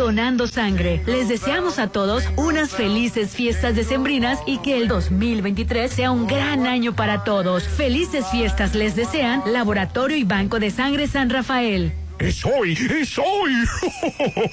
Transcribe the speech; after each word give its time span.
donando 0.00 0.46
sangre. 0.46 1.02
Les 1.04 1.28
deseamos 1.28 1.78
a 1.78 1.88
todos 1.88 2.24
unas 2.36 2.70
felices 2.70 3.32
fiestas 3.32 3.76
decembrinas 3.76 4.38
y 4.46 4.56
que 4.58 4.78
el 4.78 4.88
2023 4.88 5.92
sea 5.92 6.10
un 6.10 6.26
gran 6.26 6.66
año 6.66 6.96
para 6.96 7.22
todos. 7.22 7.64
Felices 7.64 8.24
fiestas 8.30 8.74
les 8.74 8.96
desean 8.96 9.42
Laboratorio 9.46 10.16
y 10.16 10.24
Banco 10.24 10.58
de 10.58 10.70
Sangre 10.70 11.06
San 11.06 11.28
Rafael. 11.28 11.92
Es 12.20 12.44
hoy, 12.44 12.72
es 12.72 13.18
hoy. 13.18 13.54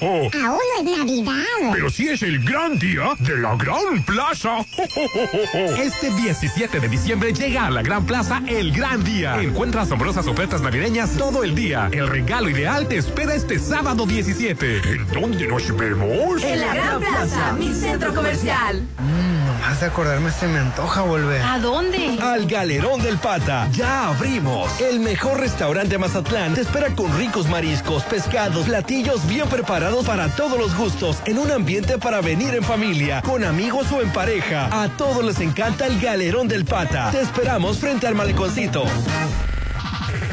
Aún 0.00 0.30
no 0.32 0.58
es 0.78 0.98
Navidad. 0.98 1.70
Pero 1.70 1.90
sí 1.90 2.08
es 2.08 2.22
el 2.22 2.42
gran 2.42 2.78
día 2.78 3.10
de 3.18 3.36
la 3.36 3.56
Gran 3.56 4.02
Plaza. 4.04 4.64
Este 5.78 6.10
17 6.10 6.80
de 6.80 6.88
diciembre 6.88 7.34
llega 7.34 7.66
a 7.66 7.70
la 7.70 7.82
Gran 7.82 8.06
Plaza 8.06 8.42
el 8.46 8.72
gran 8.72 9.04
día. 9.04 9.42
Encuentra 9.42 9.82
asombrosas 9.82 10.26
ofertas 10.26 10.62
navideñas 10.62 11.12
todo 11.18 11.44
el 11.44 11.54
día. 11.54 11.90
El 11.92 12.08
regalo 12.08 12.48
ideal 12.48 12.88
te 12.88 12.96
espera 12.96 13.34
este 13.34 13.58
sábado 13.58 14.06
17. 14.06 14.78
¿En 14.90 15.06
dónde 15.08 15.46
nos 15.46 15.76
vemos? 15.76 16.42
En 16.42 16.60
la 16.60 16.74
Gran 16.74 17.00
Plaza, 17.00 17.52
mi 17.52 17.74
centro 17.74 18.14
comercial. 18.14 18.82
Mmm, 18.98 19.37
nomás 19.58 19.80
de 19.80 19.86
acordarme 19.86 20.30
se 20.30 20.46
me 20.46 20.58
antoja 20.58 21.02
volver. 21.02 21.42
¿A 21.42 21.58
dónde? 21.58 22.18
Al 22.22 22.46
Galerón 22.46 23.02
del 23.02 23.18
Pata. 23.18 23.68
Ya 23.72 24.08
abrimos. 24.08 24.80
El 24.80 25.00
mejor 25.00 25.40
restaurante 25.40 25.90
de 25.90 25.98
Mazatlán 25.98 26.54
te 26.54 26.60
espera 26.60 26.94
con 26.94 27.16
ricos 27.16 27.48
mariscos, 27.48 28.04
pescados, 28.04 28.66
platillos 28.66 29.26
bien 29.26 29.48
preparados 29.48 30.06
para 30.06 30.28
todos 30.28 30.58
los 30.58 30.76
gustos, 30.76 31.18
en 31.26 31.38
un 31.38 31.50
ambiente 31.50 31.98
para 31.98 32.20
venir 32.20 32.54
en 32.54 32.62
familia, 32.62 33.22
con 33.22 33.44
amigos 33.44 33.90
o 33.92 34.00
en 34.00 34.12
pareja. 34.12 34.82
A 34.82 34.88
todos 34.90 35.24
les 35.24 35.40
encanta 35.40 35.86
el 35.86 36.00
Galerón 36.00 36.48
del 36.48 36.64
Pata. 36.64 37.10
Te 37.10 37.20
esperamos 37.20 37.78
frente 37.78 38.06
al 38.06 38.14
maleconcito. 38.14 38.84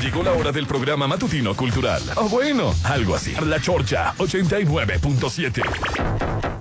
Llegó 0.01 0.23
la 0.23 0.33
hora 0.33 0.51
del 0.51 0.67
programa 0.67 1.07
matutino 1.07 1.55
cultural. 1.55 2.01
O 2.15 2.29
bueno, 2.29 2.73
algo 2.83 3.15
así. 3.15 3.33
La 3.43 3.59
Chorcha 3.59 4.13
89.7. 4.17 6.54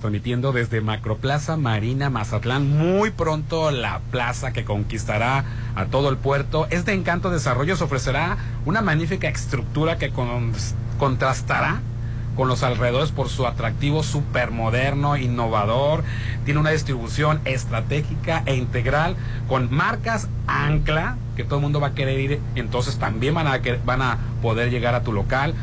transmitiendo 0.00 0.52
desde 0.52 0.80
Macroplaza 0.80 1.56
Marina 1.56 2.10
Mazatlán. 2.10 2.68
Muy 2.68 3.10
pronto 3.10 3.70
la 3.70 4.00
plaza 4.10 4.52
que 4.52 4.64
conquistará 4.64 5.44
a 5.74 5.86
todo 5.86 6.08
el 6.08 6.16
puerto. 6.16 6.66
Este 6.70 6.92
Encanto 6.92 7.30
Desarrollos 7.30 7.82
ofrecerá 7.82 8.36
una 8.64 8.82
magnífica 8.82 9.28
estructura 9.28 9.98
que 9.98 10.10
con, 10.10 10.52
contrastará 10.98 11.80
con 12.36 12.48
los 12.48 12.62
alrededores 12.62 13.12
por 13.12 13.28
su 13.28 13.46
atractivo 13.46 14.02
supermoderno, 14.02 15.16
innovador. 15.16 16.04
Tiene 16.44 16.60
una 16.60 16.70
distribución 16.70 17.40
estratégica 17.44 18.42
e 18.46 18.54
integral 18.54 19.16
con 19.48 19.74
marcas 19.74 20.28
ancla 20.46 21.16
que 21.36 21.44
todo 21.44 21.56
el 21.56 21.62
mundo 21.62 21.80
va 21.80 21.88
a 21.88 21.94
querer 21.94 22.20
ir. 22.20 22.40
Entonces 22.54 22.98
también 22.98 23.34
van 23.34 23.46
a, 23.46 23.60
van 23.84 24.02
a 24.02 24.18
poder 24.42 24.70
llegar 24.70 24.94
a 24.94 25.02
tu 25.02 25.12
local 25.12 25.54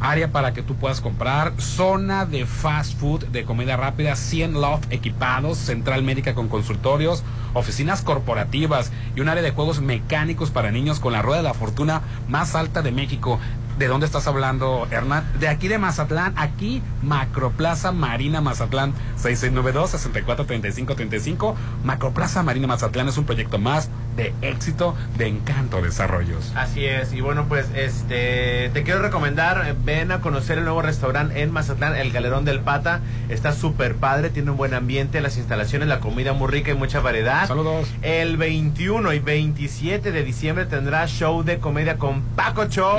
área 0.00 0.32
para 0.32 0.52
que 0.52 0.62
tú 0.62 0.74
puedas 0.76 1.00
comprar, 1.00 1.52
zona 1.60 2.24
de 2.24 2.46
fast 2.46 2.98
food, 2.98 3.26
de 3.26 3.44
comida 3.44 3.76
rápida, 3.76 4.16
100 4.16 4.54
loft 4.54 4.90
equipados, 4.90 5.58
central 5.58 6.02
médica 6.02 6.34
con 6.34 6.48
consultorios, 6.48 7.22
oficinas 7.54 8.02
corporativas 8.02 8.92
y 9.14 9.20
un 9.20 9.28
área 9.28 9.42
de 9.42 9.50
juegos 9.50 9.80
mecánicos 9.80 10.50
para 10.50 10.70
niños 10.70 11.00
con 11.00 11.12
la 11.12 11.22
rueda 11.22 11.38
de 11.38 11.48
la 11.48 11.54
fortuna 11.54 12.02
más 12.28 12.54
alta 12.54 12.82
de 12.82 12.92
México. 12.92 13.38
¿De 13.80 13.88
dónde 13.88 14.04
estás 14.04 14.26
hablando, 14.26 14.86
Hernán? 14.90 15.24
De 15.40 15.48
aquí 15.48 15.66
de 15.66 15.78
Mazatlán, 15.78 16.34
aquí 16.36 16.82
Macroplaza 17.02 17.92
Marina 17.92 18.42
Mazatlán, 18.42 18.92
6692-643535. 19.18 21.54
Macroplaza 21.82 22.42
Marina 22.42 22.66
Mazatlán 22.66 23.08
es 23.08 23.16
un 23.16 23.24
proyecto 23.24 23.58
más 23.58 23.88
de 24.18 24.34
éxito 24.42 24.94
de 25.16 25.28
Encanto 25.28 25.80
Desarrollos. 25.80 26.52
Así 26.54 26.84
es, 26.84 27.14
y 27.14 27.22
bueno, 27.22 27.46
pues 27.48 27.68
este 27.74 28.68
te 28.74 28.82
quiero 28.82 29.00
recomendar, 29.00 29.66
eh, 29.66 29.74
ven 29.82 30.12
a 30.12 30.20
conocer 30.20 30.58
el 30.58 30.64
nuevo 30.64 30.82
restaurante 30.82 31.40
en 31.40 31.50
Mazatlán, 31.50 31.96
el 31.96 32.12
Galerón 32.12 32.44
del 32.44 32.60
Pata. 32.60 33.00
Está 33.30 33.52
súper 33.52 33.94
padre, 33.94 34.28
tiene 34.28 34.50
un 34.50 34.58
buen 34.58 34.74
ambiente, 34.74 35.22
las 35.22 35.38
instalaciones, 35.38 35.88
la 35.88 36.00
comida 36.00 36.34
muy 36.34 36.50
rica 36.50 36.70
y 36.70 36.74
mucha 36.74 37.00
variedad. 37.00 37.48
Saludos. 37.48 37.88
El 38.02 38.36
21 38.36 39.14
y 39.14 39.20
27 39.20 40.12
de 40.12 40.22
diciembre 40.22 40.66
tendrá 40.66 41.06
show 41.06 41.44
de 41.44 41.60
comedia 41.60 41.96
con 41.96 42.20
Paco 42.36 42.66
Show. 42.66 42.98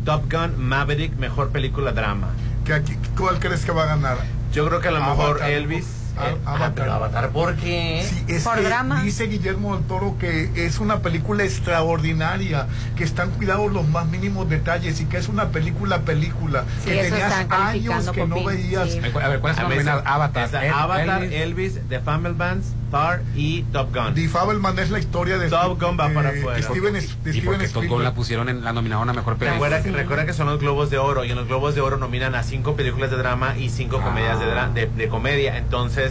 Top 0.04 0.30
Gun, 0.32 0.56
Maverick, 0.56 1.16
mejor 1.19 1.50
película 1.50 1.91
drama. 1.92 2.28
¿Qué 2.64 2.74
aquí- 2.74 2.96
¿Cuál 3.16 3.41
crees 3.41 3.64
que 3.64 3.72
va 3.72 3.82
a 3.84 3.86
ganar? 3.86 4.19
Yo 4.52 4.66
creo 4.69 4.80
que 4.80 4.88
a 4.88 4.92
lo 4.92 5.00
mejor 5.00 5.30
Avatar. 5.38 5.50
Elvis. 5.50 5.87
Eh, 6.20 6.37
ah, 6.44 6.50
Avatar. 6.55 6.73
pero 6.75 6.93
Avatar, 6.93 7.31
¿por 7.31 7.56
qué? 7.56 8.05
Sí, 8.09 8.25
es 8.29 8.44
Por 8.44 8.56
que 8.56 8.62
drama. 8.62 9.03
dice 9.03 9.25
Guillermo 9.26 9.76
del 9.76 9.85
Toro 9.87 10.17
que 10.19 10.50
es 10.67 10.79
una 10.79 11.00
película 11.00 11.44
extraordinaria, 11.44 12.67
que 12.97 13.05
están 13.05 13.31
cuidados 13.31 13.73
los 13.73 13.87
más 13.88 14.06
mínimos 14.06 14.49
detalles 14.49 15.00
y 15.00 15.06
que 15.06 15.17
es 15.19 15.29
una 15.29 15.49
película 15.49 16.00
película, 16.00 16.65
Sí, 16.85 16.91
que 16.91 17.03
tenías 17.11 17.32
años 17.50 18.11
que 18.11 18.26
no 18.26 18.44
veías. 18.44 18.91
sí. 18.93 18.99
A 19.23 19.29
ver, 19.29 19.41
¿cuáles 19.41 19.56
son 19.56 19.67
A 19.67 19.69
las 19.69 19.76
ver, 19.76 19.87
nominadas? 19.87 20.00
está- 20.00 20.15
Avatar, 20.15 20.65
El- 20.65 20.73
Avatar, 20.73 21.23
Elvis. 21.25 21.38
Elvis, 21.75 21.88
The 21.88 22.00
Famblemans, 22.00 22.67
Tar 22.91 23.20
y 23.37 23.62
Top 23.65 23.94
Gun. 23.94 24.15
The 24.15 24.29
Fabelman 24.29 24.79
es 24.79 24.91
la 24.91 24.99
historia 24.99 25.37
de, 25.38 25.49
Top 25.50 25.79
Gun 25.81 25.99
va 26.00 26.09
para 26.11 26.32
de 26.32 26.41
afuera. 26.41 26.62
Steven, 26.62 26.97
Y 26.97 27.00
Steven 27.03 27.44
porque 27.44 27.67
Top 27.67 27.75
Gun 27.75 27.85
Spielberg. 27.85 28.03
la 28.03 28.15
pusieron 28.15 28.49
en 28.49 28.65
la 28.65 28.73
nominaron 28.73 29.11
a 29.11 29.12
mejor 29.12 29.37
película. 29.37 29.53
Recuerda, 29.69 29.82
que- 29.82 29.91
recuerda 29.93 30.26
que 30.26 30.32
son 30.32 30.47
los 30.47 30.59
Globos 30.59 30.88
de 30.91 30.97
Oro 30.99 31.25
y 31.25 31.31
en 31.31 31.37
los 31.37 31.47
Globos 31.47 31.75
de 31.75 31.82
Oro 31.82 31.99
nominan 31.99 32.35
a 32.35 32.43
cinco 32.43 32.76
películas 32.76 33.11
de 33.11 33.19
drama 33.19 33.56
y 33.59 33.69
cinco 33.69 33.99
Ah. 34.00 34.05
comedias 34.05 34.38
de, 34.41 34.47
de, 34.81 34.87
de 34.87 35.09
comedia. 35.09 35.59
Entonces, 35.59 36.07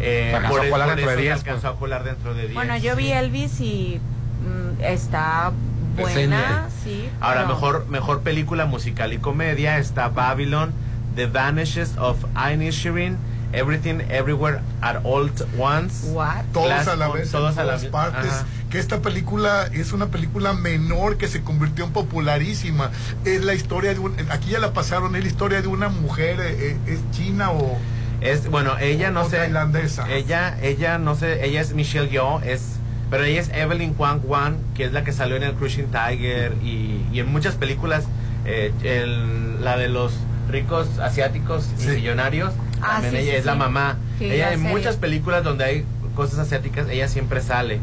eh, 0.00 0.28
Se 0.30 0.36
alcanzó 0.36 0.56
por, 0.56 0.66
a 0.66 0.70
colar 0.70 0.88
por 0.88 0.96
dentro 0.96 1.10
de 1.10 1.14
eso 1.14 1.16
se 1.16 1.22
10, 1.22 1.38
alcanzó 1.38 1.68
a 1.68 1.76
colar 1.76 2.04
dentro 2.04 2.34
de 2.34 2.42
10. 2.42 2.54
Bueno, 2.54 2.76
yo 2.78 2.96
vi 2.96 3.12
Elvis 3.12 3.60
y 3.60 4.00
mm, 4.42 4.82
está 4.82 5.52
buena, 5.96 6.68
sí. 6.82 7.08
Ahora, 7.20 7.42
pero- 7.42 7.54
mejor, 7.54 7.86
mejor 7.88 8.20
película 8.22 8.66
musical 8.66 9.12
y 9.12 9.18
comedia 9.18 9.78
está 9.78 10.08
Babylon, 10.08 10.72
The 11.16 11.26
Vanishes 11.26 11.96
of 11.98 12.18
Inisherin, 12.52 13.16
Everything 13.52 14.00
Everywhere 14.10 14.60
at 14.80 14.96
All 15.04 15.30
Once. 15.56 16.08
What? 16.10 16.44
Todos 16.52 16.88
a 16.88 16.96
la 16.96 17.08
vez, 17.08 17.30
todos 17.30 17.54
en 17.54 17.60
a 17.60 17.64
la 17.64 17.76
todas 17.76 17.86
partes. 17.86 18.32
Ajá. 18.32 18.46
Que 18.68 18.80
esta 18.80 19.00
película 19.00 19.68
es 19.72 19.92
una 19.92 20.06
película 20.06 20.52
menor 20.52 21.16
que 21.16 21.28
se 21.28 21.42
convirtió 21.42 21.84
en 21.84 21.92
popularísima. 21.92 22.90
Es 23.24 23.44
la 23.44 23.54
historia 23.54 23.94
de 23.94 24.00
un, 24.00 24.16
aquí 24.30 24.50
ya 24.50 24.58
la 24.58 24.72
pasaron, 24.72 25.14
es 25.14 25.22
la 25.22 25.28
historia 25.28 25.62
de 25.62 25.68
una 25.68 25.88
mujer, 25.88 26.40
eh, 26.40 26.56
eh, 26.58 26.76
es 26.88 26.98
china 27.16 27.52
o 27.52 27.78
Es, 28.24 28.48
bueno, 28.50 28.76
ella 28.78 29.10
no 29.10 29.22
o 29.22 29.30
sé. 29.30 29.36
tailandesa. 29.36 30.10
Ella, 30.10 30.56
ella 30.62 30.98
no 30.98 31.14
sé, 31.14 31.44
ella 31.46 31.60
es 31.60 31.74
Michelle 31.74 32.08
Yeoh, 32.08 32.40
es, 32.42 32.76
pero 33.10 33.22
ella 33.24 33.40
es 33.40 33.50
Evelyn 33.50 33.94
Kwang 33.94 34.20
Wan, 34.24 34.56
que 34.74 34.84
es 34.84 34.92
la 34.92 35.04
que 35.04 35.12
salió 35.12 35.36
en 35.36 35.42
el 35.44 35.52
Crushing 35.52 35.86
Tiger 35.92 36.54
y, 36.62 37.04
y 37.12 37.20
en 37.20 37.30
muchas 37.30 37.54
películas, 37.54 38.04
eh, 38.46 38.72
el- 38.82 39.62
la 39.62 39.76
de 39.76 39.88
los 39.88 40.12
ricos 40.50 40.98
asiáticos 40.98 41.68
y 41.78 41.82
Sí. 41.82 41.88
millonarios, 41.90 42.52
Ah, 42.80 43.00
también 43.00 43.12
sí, 43.12 43.18
ella 43.20 43.32
sí, 43.32 43.36
es 43.38 43.44
la 43.44 43.54
mamá. 43.54 43.96
Sí, 44.18 44.24
ella 44.26 44.52
en 44.52 44.60
sé. 44.62 44.68
muchas 44.68 44.96
películas 44.96 45.44
donde 45.44 45.64
hay 45.64 45.84
cosas 46.16 46.38
asiáticas, 46.38 46.88
ella 46.90 47.08
siempre 47.08 47.40
sale. 47.40 47.78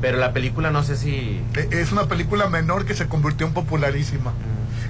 Pero 0.00 0.18
la 0.18 0.32
película 0.32 0.70
no 0.70 0.82
sé 0.82 0.96
si... 0.96 1.40
Eh, 1.56 1.68
Es 1.72 1.90
una 1.92 2.06
película 2.06 2.48
menor 2.48 2.84
que 2.84 2.94
se 2.94 3.06
convirtió 3.08 3.46
en 3.46 3.52
popularísima. 3.54 4.32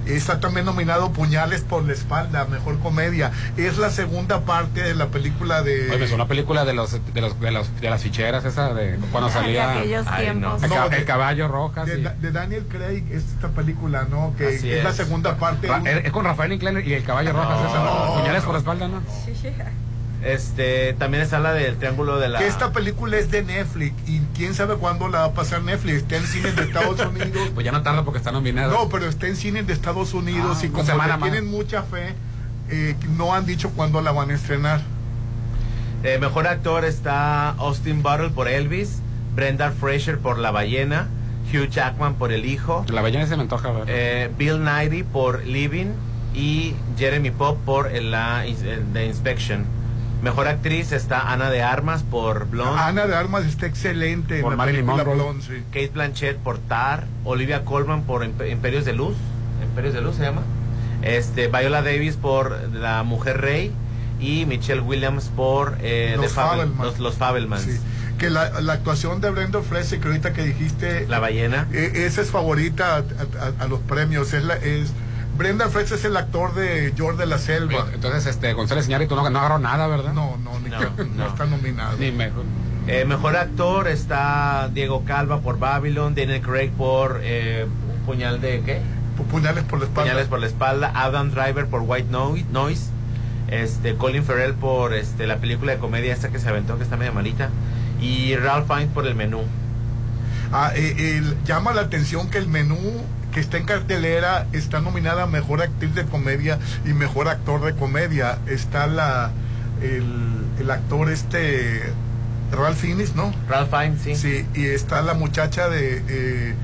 Está 0.05 0.39
también 0.39 0.65
nominado 0.65 1.11
Puñales 1.11 1.61
por 1.61 1.83
la 1.85 1.93
espalda, 1.93 2.45
mejor 2.45 2.79
comedia. 2.79 3.31
Es 3.57 3.77
la 3.77 3.89
segunda 3.89 4.41
parte 4.41 4.81
de 4.83 4.95
la 4.95 5.07
película 5.07 5.61
de. 5.61 5.89
Oye, 5.91 6.05
es 6.05 6.11
una 6.11 6.27
película 6.27 6.65
de 6.65 6.73
los 6.73 6.91
de 7.13 7.21
los 7.21 7.39
de, 7.39 7.51
los, 7.51 7.79
de 7.81 7.89
las 7.89 8.01
ficheras 8.03 8.45
esa 8.45 8.73
de 8.73 8.97
cuando 9.11 9.27
De 9.29 9.33
salía 9.33 9.71
aquellos 9.79 10.05
Ay, 10.07 10.25
tiempos. 10.25 10.63
el, 10.63 10.69
ca- 10.69 10.75
No, 10.83 10.89
de- 10.89 10.97
el 10.97 11.05
caballo 11.05 11.47
rojas. 11.47 11.85
de, 11.87 11.99
y- 11.99 12.21
de 12.21 12.31
Daniel 12.31 12.65
Craig, 12.69 13.03
es 13.11 13.23
esta 13.23 13.49
película, 13.49 14.05
¿no? 14.09 14.33
Que 14.37 14.55
Así 14.57 14.71
es, 14.71 14.83
la 14.83 14.91
segunda 14.93 15.37
parte. 15.37 15.67
Ra- 15.67 15.81
es 15.85 16.11
con 16.11 16.25
Rafael 16.25 16.51
Inclán 16.53 16.81
y 16.85 16.93
el 16.93 17.03
caballo 17.03 17.33
rojas. 17.33 17.57
Puñales 18.19 18.43
por 18.43 18.53
la 18.53 18.59
espalda, 18.59 18.87
¿no? 18.87 19.01
Este, 20.23 20.93
también 20.93 21.21
está 21.21 21.39
la 21.39 21.53
del 21.53 21.77
Triángulo 21.77 22.17
de 22.17 22.29
la... 22.29 22.39
Que 22.39 22.47
esta 22.47 22.71
película 22.71 23.17
es 23.17 23.29
de 23.29 23.43
Netflix 23.43 23.93
y 24.09 24.21
quién 24.35 24.55
sabe 24.55 24.75
cuándo 24.75 25.07
la 25.07 25.19
va 25.19 25.25
a 25.25 25.33
pasar 25.33 25.61
Netflix. 25.61 25.97
Está 25.97 26.17
en 26.17 26.25
cines 26.25 26.55
de 26.55 26.63
Estados 26.63 26.99
Unidos. 27.05 27.51
Pues 27.53 27.63
ya 27.63 27.71
no 27.71 27.83
tarda 27.83 28.03
porque 28.03 28.17
está 28.17 28.31
nominado. 28.31 28.71
No, 28.73 28.89
pero 28.89 29.05
está 29.07 29.27
en 29.27 29.35
cines 29.35 29.67
de 29.67 29.73
Estados 29.73 30.13
Unidos 30.13 30.57
Ah, 30.61 30.65
y 30.65 30.69
como 30.69 30.83
semana 30.83 31.19
tienen 31.19 31.45
mucha 31.49 31.83
fe, 31.83 32.13
eh, 32.69 32.95
no 33.17 33.35
han 33.35 33.45
dicho 33.45 33.69
cuándo 33.71 34.01
la 34.01 34.11
van 34.11 34.31
a 34.31 34.33
estrenar. 34.33 34.81
Eh, 36.03 36.17
mejor 36.19 36.47
actor 36.47 36.85
está 36.85 37.49
Austin 37.51 38.01
Butler 38.03 38.31
por 38.31 38.47
Elvis, 38.47 38.99
Brenda 39.35 39.71
Fraser 39.71 40.17
por 40.19 40.37
La 40.39 40.49
Ballena, 40.51 41.07
Hugh 41.53 41.69
Jackman 41.69 42.15
por 42.15 42.31
El 42.31 42.45
Hijo, 42.45 42.83
La 42.89 43.01
ballena 43.01 43.27
se 43.27 43.35
me 43.35 43.43
antoja 43.43 43.71
ver. 43.71 43.83
eh, 43.87 44.31
Bill 44.37 44.63
Nighy 44.63 45.03
por 45.03 45.45
Living 45.45 45.93
y 46.33 46.73
Jeremy 46.97 47.31
Pop 47.31 47.57
por 47.65 47.87
el, 47.91 48.09
la, 48.11 48.45
el- 48.45 48.85
The 48.93 49.05
Inspection. 49.05 49.65
Mejor 50.25 50.47
actriz 50.47 50.91
está 50.91 51.31
Ana 51.31 51.49
de 51.51 51.61
Armas 51.61 52.01
por 52.03 52.47
Blonde, 52.47 52.81
Ana 52.81 53.05
de 53.05 53.15
Armas 53.15 53.45
está 53.45 53.67
excelente 53.67 54.41
Por 54.41 54.53
en 54.53 54.57
la 54.57 54.65
Marilyn 54.65 54.85
película 54.85 55.03
Monroe. 55.05 55.23
Blonde, 55.23 55.45
sí. 55.45 55.63
Kate 55.71 55.91
Blanchett 55.93 56.37
por 56.37 56.57
Tar, 56.57 57.05
Olivia 57.23 57.63
Colman 57.63 58.01
por 58.03 58.23
Imp- 58.25 58.49
Imperios 58.51 58.85
de 58.85 58.93
Luz, 58.93 59.15
Imperios 59.63 59.93
de 59.93 60.01
Luz 60.01 60.15
se 60.15 60.23
llama, 60.23 60.41
este, 61.03 61.47
Viola 61.47 61.83
Davis 61.83 62.15
por 62.17 62.57
La 62.73 63.03
Mujer 63.03 63.39
Rey 63.39 63.71
y 64.19 64.45
Michelle 64.47 64.81
Williams 64.81 65.29
por 65.35 65.77
eh, 65.81 66.15
Los 66.17 66.33
Fabel- 66.33 66.57
Fabelmans. 66.71 66.83
los, 66.83 66.99
los 66.99 67.15
Fabelmans. 67.15 67.61
Sí. 67.61 67.79
Que 68.17 68.29
la, 68.31 68.61
la 68.61 68.73
actuación 68.73 69.21
de 69.21 69.29
Brenda 69.29 69.61
Fraser, 69.61 69.99
que 69.99 70.07
ahorita 70.07 70.33
que 70.33 70.43
dijiste, 70.43 71.05
La 71.07 71.19
ballena. 71.19 71.67
eh, 71.71 71.91
esa 72.07 72.21
es 72.21 72.31
favorita 72.31 72.95
a, 72.95 72.99
a- 72.99 73.63
a 73.63 73.67
los 73.67 73.79
premios. 73.81 74.33
Es 74.33 74.43
la, 74.43 74.55
es, 74.55 74.91
Brenda 75.37 75.69
Fraser 75.69 75.97
es 75.97 76.05
el 76.05 76.15
actor 76.17 76.53
de 76.55 76.93
George 76.95 77.17
de 77.19 77.25
la 77.25 77.37
Selva. 77.37 77.87
Entonces, 77.93 78.25
este, 78.25 78.53
González 78.53 78.87
Iñárritu 78.87 79.15
no, 79.15 79.29
no 79.29 79.39
agarró 79.39 79.59
nada, 79.59 79.87
¿verdad? 79.87 80.13
No, 80.13 80.37
no, 80.37 80.59
ni 80.59 80.69
No, 80.69 80.79
que- 80.79 81.03
no 81.03 81.15
no. 81.15 81.27
está 81.27 81.45
nominado. 81.45 81.97
Ni 81.97 82.11
me- 82.11 82.31
Eh, 82.87 83.03
mejor 83.05 83.35
actor 83.35 83.87
está 83.87 84.69
Diego 84.73 85.03
Calva 85.05 85.41
por 85.41 85.57
Babylon, 85.57 86.13
Daniel 86.15 86.41
Craig 86.41 86.69
por 86.71 87.19
eh, 87.23 87.65
Puñal 88.05 88.39
de 88.39 88.61
qué? 88.61 88.79
Puñales 89.31 89.63
por 89.63 89.79
la 89.79 89.85
espalda. 89.85 90.03
Puñales 90.11 90.27
por 90.27 90.39
la 90.39 90.45
espalda, 90.47 90.91
Adam 90.93 91.31
Driver 91.31 91.65
por 91.67 91.81
White 91.81 92.09
Noi- 92.11 92.45
Noise, 92.51 92.91
este 93.49 93.95
Colin 93.95 94.23
Farrell 94.23 94.53
por 94.53 94.93
este 94.93 95.25
la 95.25 95.37
película 95.37 95.71
de 95.71 95.79
comedia 95.79 96.13
esta 96.13 96.29
que 96.29 96.37
se 96.39 96.47
aventó 96.47 96.77
que 96.77 96.83
está 96.83 96.95
medio 96.97 97.11
malita 97.13 97.49
y 97.99 98.35
Ralph 98.35 98.67
Fiennes 98.67 98.89
por 98.93 99.07
el 99.07 99.15
menú. 99.15 99.41
Ah, 100.51 100.71
eh, 100.75 101.17
el- 101.17 101.35
llama 101.43 101.73
la 101.73 101.81
atención 101.81 102.29
que 102.29 102.37
el 102.37 102.47
menú 102.47 102.77
que 103.35 103.41
está 103.41 103.57
en 103.57 103.65
cartelera 103.65 104.47
está 104.53 104.79
nominada 104.79 105.23
a 105.23 105.27
mejor 105.27 105.61
actriz 105.61 105.93
de 105.93 106.05
comedia 106.05 106.57
y 106.85 106.93
mejor 106.93 107.27
actor 107.27 107.61
de 107.63 107.75
comedia. 107.75 108.39
Está 108.47 108.87
la 108.87 109.29
el, 109.81 110.05
el 110.59 110.71
actor 110.71 111.11
este 111.11 111.83
Ralph 112.51 112.77
Fiennes, 112.77 113.13
¿no? 113.13 113.33
Ralph 113.49 113.69
Fiennes, 113.69 114.01
sí. 114.01 114.15
Sí, 114.15 114.45
y 114.55 114.65
está 114.67 115.01
la 115.01 115.13
muchacha 115.15 115.67
de 115.67 116.01
eh, 116.07 116.55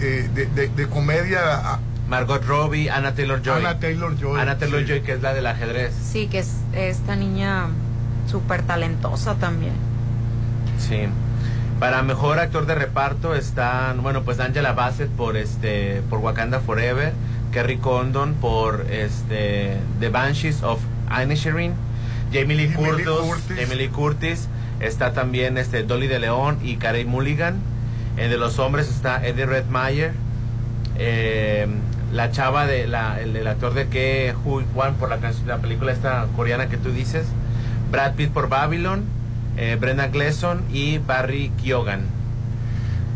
eh, 0.00 0.30
de, 0.34 0.46
de- 0.46 0.68
de 0.68 0.86
comedia 0.88 1.78
Margot 2.08 2.42
Robbie, 2.46 2.88
Anna 2.88 3.14
Taylor 3.14 3.42
Joy. 3.42 3.60
Anna 3.60 3.78
Taylor 3.78 4.16
Joy. 4.18 4.40
Anna 4.40 4.56
Taylor 4.58 4.80
sí. 4.80 4.86
Joy 4.86 5.02
que 5.02 5.12
es 5.12 5.20
la 5.22 5.34
del 5.34 5.46
ajedrez. 5.46 5.92
Sí, 6.10 6.26
que 6.28 6.38
es 6.38 6.52
esta 6.72 7.16
niña 7.16 7.66
súper 8.30 8.62
talentosa 8.62 9.34
también. 9.34 9.74
Sí. 10.78 11.06
Para 11.80 12.02
mejor 12.02 12.38
actor 12.38 12.64
de 12.66 12.74
reparto 12.74 13.34
están, 13.34 14.02
bueno, 14.02 14.22
pues 14.22 14.40
Angela 14.40 14.72
Bassett 14.72 15.10
por 15.10 15.36
este 15.36 16.02
por 16.08 16.20
Wakanda 16.20 16.60
Forever, 16.60 17.12
Kerry 17.52 17.76
Condon 17.76 18.34
por 18.34 18.86
este 18.90 19.76
The 20.00 20.08
Banshees 20.08 20.62
of 20.62 20.80
Inisherin, 21.22 21.74
Jamie 22.32 22.56
Lee 22.56 22.72
Jamie 22.72 22.92
Lee 22.94 23.04
Curtis. 23.04 23.56
Jamie 23.60 23.76
Lee 23.76 23.88
Curtis, 23.88 24.48
está 24.80 25.12
también 25.12 25.58
este 25.58 25.82
Dolly 25.82 26.06
de 26.06 26.18
León 26.18 26.58
y 26.62 26.76
Carey 26.76 27.04
Mulligan. 27.04 27.56
Eh, 28.16 28.28
de 28.28 28.38
los 28.38 28.58
hombres 28.58 28.88
está 28.88 29.24
Eddie 29.26 29.44
Redmayne, 29.44 30.12
eh, 30.98 31.66
la 32.10 32.30
chava 32.30 32.66
de 32.66 32.86
la 32.86 33.20
el, 33.20 33.36
el 33.36 33.46
actor 33.46 33.74
de 33.74 33.88
que 33.88 34.34
Hui 34.46 34.64
por 34.98 35.10
la, 35.10 35.18
can- 35.18 35.34
la 35.46 35.58
película 35.58 35.92
esta 35.92 36.26
coreana 36.34 36.68
que 36.70 36.78
tú 36.78 36.90
dices, 36.90 37.26
Brad 37.92 38.14
Pitt 38.14 38.30
por 38.30 38.48
Babylon, 38.48 39.04
eh, 39.56 39.76
Brenda 39.80 40.08
Gleeson 40.08 40.62
y 40.72 40.98
Barry 40.98 41.50
Keoghan. 41.62 42.02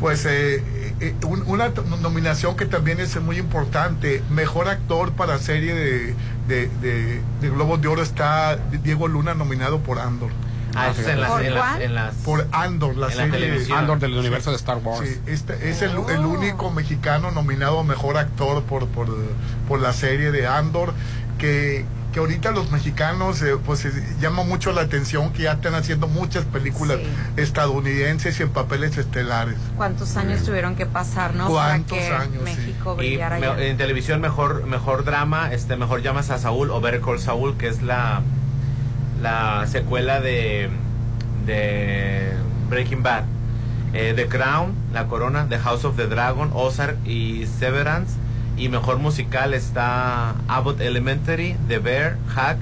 Pues 0.00 0.24
eh, 0.24 0.62
eh, 1.00 1.14
un- 1.26 1.42
una 1.46 1.68
nominación 2.00 2.56
que 2.56 2.64
también 2.64 3.00
es 3.00 3.20
muy 3.20 3.36
importante, 3.38 4.22
mejor 4.30 4.68
actor 4.68 5.12
para 5.12 5.38
serie 5.38 5.74
de, 5.74 6.14
de, 6.48 6.68
de, 6.80 7.20
de 7.42 7.50
Globos 7.50 7.82
de 7.82 7.88
Oro 7.88 8.02
está 8.02 8.56
Diego 8.82 9.08
Luna 9.08 9.34
nominado 9.34 9.80
por 9.80 9.98
Andor. 9.98 10.30
Ah, 10.74 10.88
eso 10.90 11.00
es 11.02 11.08
en 11.08 11.20
las, 11.20 11.30
¿Por 11.32 11.42
en 11.44 11.54
las, 11.54 11.80
en 11.80 11.94
las- 11.96 12.14
Por 12.16 12.46
Andor, 12.52 12.96
la 12.96 13.08
En 13.08 13.16
la 13.18 13.24
serie. 13.24 13.40
televisión. 13.40 13.78
Andor 13.78 13.98
del 13.98 14.16
universo 14.16 14.50
de 14.50 14.56
Star 14.56 14.78
Wars. 14.78 15.06
Sí, 15.06 15.20
este 15.26 15.68
es 15.68 15.82
el, 15.82 15.96
Oh. 15.96 16.08
el 16.08 16.20
único 16.20 16.70
mexicano 16.70 17.30
nominado 17.32 17.80
a 17.80 17.84
mejor 17.84 18.16
actor 18.16 18.62
por, 18.62 18.86
por, 18.86 19.08
por 19.68 19.80
la 19.80 19.92
serie 19.92 20.30
de 20.30 20.46
Andor, 20.46 20.94
que, 21.38 21.84
que 22.12 22.18
ahorita 22.18 22.50
los 22.50 22.70
mexicanos 22.72 23.40
eh, 23.42 23.56
pues 23.64 23.84
eh, 23.84 23.92
llama 24.20 24.42
mucho 24.42 24.72
la 24.72 24.80
atención 24.82 25.32
que 25.32 25.44
ya 25.44 25.52
están 25.52 25.74
haciendo 25.74 26.08
muchas 26.08 26.44
películas 26.44 26.98
Sí. 26.98 27.06
estadounidenses 27.42 28.38
y 28.40 28.42
en 28.42 28.48
papeles 28.50 28.96
estelares. 28.98 29.56
¿Cuántos 29.76 30.16
años 30.16 30.42
tuvieron 30.44 30.74
que 30.76 30.86
pasar, 30.86 31.34
no? 31.34 31.46
¿Cuántos 31.48 31.98
Para 31.98 32.08
que 32.08 32.14
años, 32.24 32.32
sí. 32.38 32.56
México 32.56 32.94
y 32.94 32.96
brillara 32.96 33.36
me- 33.38 33.46
ya. 33.46 33.58
en 33.60 33.76
televisión 33.76 34.20
mejor 34.20 34.66
mejor 34.66 35.04
drama, 35.04 35.52
este 35.52 35.76
mejor 35.76 36.02
llamas 36.02 36.30
a 36.30 36.38
Saúl 36.38 36.70
o 36.70 36.80
Better 36.80 37.00
Call 37.00 37.20
Saúl, 37.20 37.56
que 37.56 37.68
es 37.68 37.82
la 37.82 38.22
la 39.22 39.66
secuela 39.68 40.20
de 40.20 40.70
de 41.46 42.32
Breaking 42.68 43.02
Bad. 43.02 43.24
Eh, 43.92 44.12
the 44.14 44.26
Crown, 44.28 44.72
La 44.92 45.06
Corona, 45.08 45.46
The 45.48 45.58
House 45.58 45.84
of 45.84 45.96
the 45.96 46.06
Dragon, 46.06 46.50
Ozark 46.54 46.96
y 47.04 47.46
Severance. 47.58 48.14
Y 48.60 48.68
mejor 48.68 48.98
musical 48.98 49.54
está 49.54 50.34
Abbott 50.46 50.80
Elementary, 50.82 51.56
The 51.68 51.78
Bear, 51.78 52.18
Hack, 52.34 52.58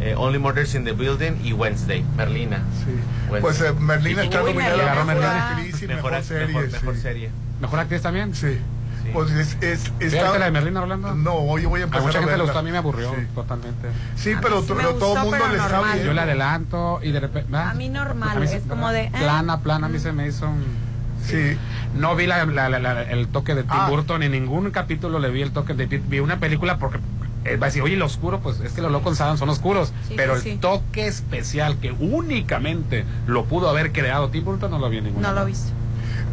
eh, 0.00 0.14
Only 0.16 0.38
Murders 0.40 0.74
in 0.74 0.84
the 0.84 0.92
Building 0.92 1.40
y 1.44 1.52
Wednesday, 1.52 2.04
Merlina. 2.16 2.58
Sí. 2.84 2.90
Bueno. 3.28 3.42
Pues 3.42 3.60
eh, 3.60 3.72
Merlina 3.72 4.24
está 4.24 4.40
nominada 4.40 5.00
a 5.00 5.04
Merlina 5.04 5.14
mejor 5.14 5.24
actriz 5.24 5.82
y 5.82 5.86
mejor, 5.86 6.10
Mejor, 6.10 6.24
serie. 6.24 6.46
mejor, 6.48 6.70
mejor 6.72 6.94
sí. 6.96 7.00
serie. 7.00 7.30
¿Mejor 7.60 7.78
actriz 7.78 8.02
también? 8.02 8.34
Sí. 8.34 8.58
Sí. 9.04 9.10
Pues 9.12 9.30
es, 9.30 9.56
es, 9.60 9.96
¿Viste 9.98 10.16
está- 10.18 10.36
la 10.38 10.46
de 10.46 10.50
Merlina 10.50 10.82
Orlando? 10.82 11.14
No, 11.14 11.34
hoy 11.34 11.64
voy 11.66 11.80
a 11.80 11.84
A 11.84 11.86
empezar 11.86 12.06
mucha 12.06 12.18
a 12.18 12.22
gente 12.22 12.36
le 12.36 12.42
gustó, 12.42 12.58
a 12.58 12.62
mí 12.62 12.70
me 12.72 12.78
aburrió 12.78 13.10
Sí, 13.14 13.26
totalmente. 13.34 13.88
Sí, 14.16 14.32
A 14.32 14.34
mí 14.36 14.40
pero, 14.42 14.60
sí 14.62 14.72
pero 14.76 14.94
todo 14.96 15.16
el 15.16 15.22
mundo 15.22 15.48
le 15.52 15.56
está 15.56 15.82
bien. 15.92 16.04
Yo 16.04 16.12
la 16.14 16.22
adelanto 16.22 16.98
y 17.00 17.12
de 17.12 17.20
repente... 17.20 17.48
¿verdad? 17.52 17.70
A 17.70 17.74
mí 17.74 17.88
normal, 17.88 18.42
A 18.42 18.44
es 18.44 18.62
como 18.68 18.90
de. 18.90 19.08
Plana, 19.16 19.60
plana, 19.60 19.86
a 19.86 19.88
mí 19.90 20.00
se 20.00 20.10
me 20.10 20.26
hizo... 20.26 20.48
un- 20.48 20.87
Sí. 21.30 21.56
No 21.96 22.14
vi 22.16 22.26
la- 22.26 22.44
la- 22.46 22.68
la- 22.68 22.78
la- 22.78 23.02
el 23.02 23.28
toque 23.28 23.54
de 23.54 23.62
Tim 23.62 23.72
Ah. 23.72 23.88
Burton, 23.88 24.22
en 24.22 24.32
ningún 24.32 24.70
capítulo 24.70 25.18
le 25.18 25.30
vi 25.30 25.42
el 25.42 25.52
toque 25.52 25.74
de 25.74 25.86
Tim 25.86 26.02
Vi 26.08 26.20
una 26.20 26.38
película 26.38 26.78
porque 26.78 26.98
eh, 27.44 27.56
va 27.56 27.66
a 27.66 27.68
decir, 27.70 27.82
oye, 27.82 27.96
lo 27.96 28.04
oscuro, 28.06 28.40
pues 28.40 28.60
es 28.60 28.72
que 28.72 28.82
los 28.82 28.90
locos 28.92 29.20
Adam 29.20 29.38
son 29.38 29.48
oscuros. 29.48 29.92
Sí, 30.08 30.14
pero 30.16 30.38
sí, 30.40 30.48
el 30.50 30.54
sí. 30.56 30.60
toque 30.60 31.06
especial 31.06 31.78
que 31.78 31.92
únicamente 31.92 33.04
lo 33.26 33.44
pudo 33.44 33.68
haber 33.70 33.92
creado 33.92 34.28
Tim 34.28 34.44
Burton 34.44 34.70
no 34.70 34.78
lo 34.78 34.90
vi 34.90 34.98
en 34.98 35.04
ninguna. 35.04 35.28
No 35.28 35.34
lo 35.34 35.44
viste. 35.46 35.70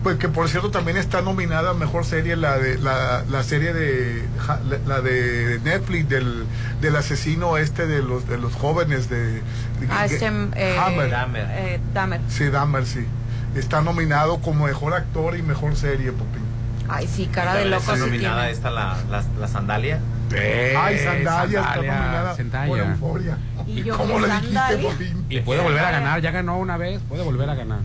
Pues 0.03 0.17
que 0.17 0.29
por 0.29 0.47
cierto 0.49 0.69
también 0.69 0.97
está 0.97 1.21
nominada 1.21 1.71
a 1.71 1.73
mejor 1.73 2.05
serie 2.05 2.35
la 2.35 2.57
de 2.59 2.77
la, 2.77 3.23
la 3.29 3.41
serie 3.43 3.73
de 3.73 4.23
la, 4.85 5.01
de 5.01 5.59
Netflix 5.63 6.07
del, 6.09 6.45
del 6.79 6.95
asesino 6.95 7.57
este 7.57 7.87
de 7.87 8.03
los 8.03 8.27
de 8.27 8.37
los 8.37 8.53
jóvenes 8.53 9.09
de, 9.09 9.33
de- 9.33 9.41
Ah, 9.89 10.05
que- 10.07 10.13
este, 10.15 10.27
eh. 10.27 10.75
Dahmer. 11.09 11.47
eh, 11.51 11.79
Dahmer. 11.93 12.21
Sí, 12.29 12.45
Dahmer, 12.49 12.85
sí. 12.85 13.05
Está 13.55 13.81
nominado 13.81 14.39
como 14.41 14.65
mejor 14.65 14.93
actor 14.93 15.37
y 15.37 15.41
mejor 15.41 15.75
serie, 15.75 16.11
Popín. 16.11 16.43
Ay, 16.87 17.07
sí, 17.07 17.25
cara 17.27 17.55
de 17.55 17.65
loco 17.65 17.81
Está 17.81 17.95
nominada 17.97 18.41
tiene. 18.41 18.51
esta 18.51 18.69
la, 18.69 18.97
la, 19.09 19.23
la 19.39 19.47
sandalia. 19.47 19.99
Ay, 20.77 20.99
Sandalia, 20.99 21.59
está 21.61 21.75
nominada 21.77 22.35
por 22.67 22.79
Euforia. 22.79 23.37
Y 23.67 23.83
yo 23.83 23.97
¿Cómo 23.97 24.19
le 24.19 24.27
dijiste. 24.27 24.77
Popín? 24.81 25.25
Y 25.29 25.39
puede 25.39 25.61
volver 25.61 25.83
a 25.83 25.91
ganar, 25.91 26.21
ya 26.21 26.31
ganó 26.31 26.57
una 26.57 26.77
vez, 26.77 27.01
puede 27.07 27.23
volver 27.23 27.49
a 27.49 27.55
ganar. 27.55 27.79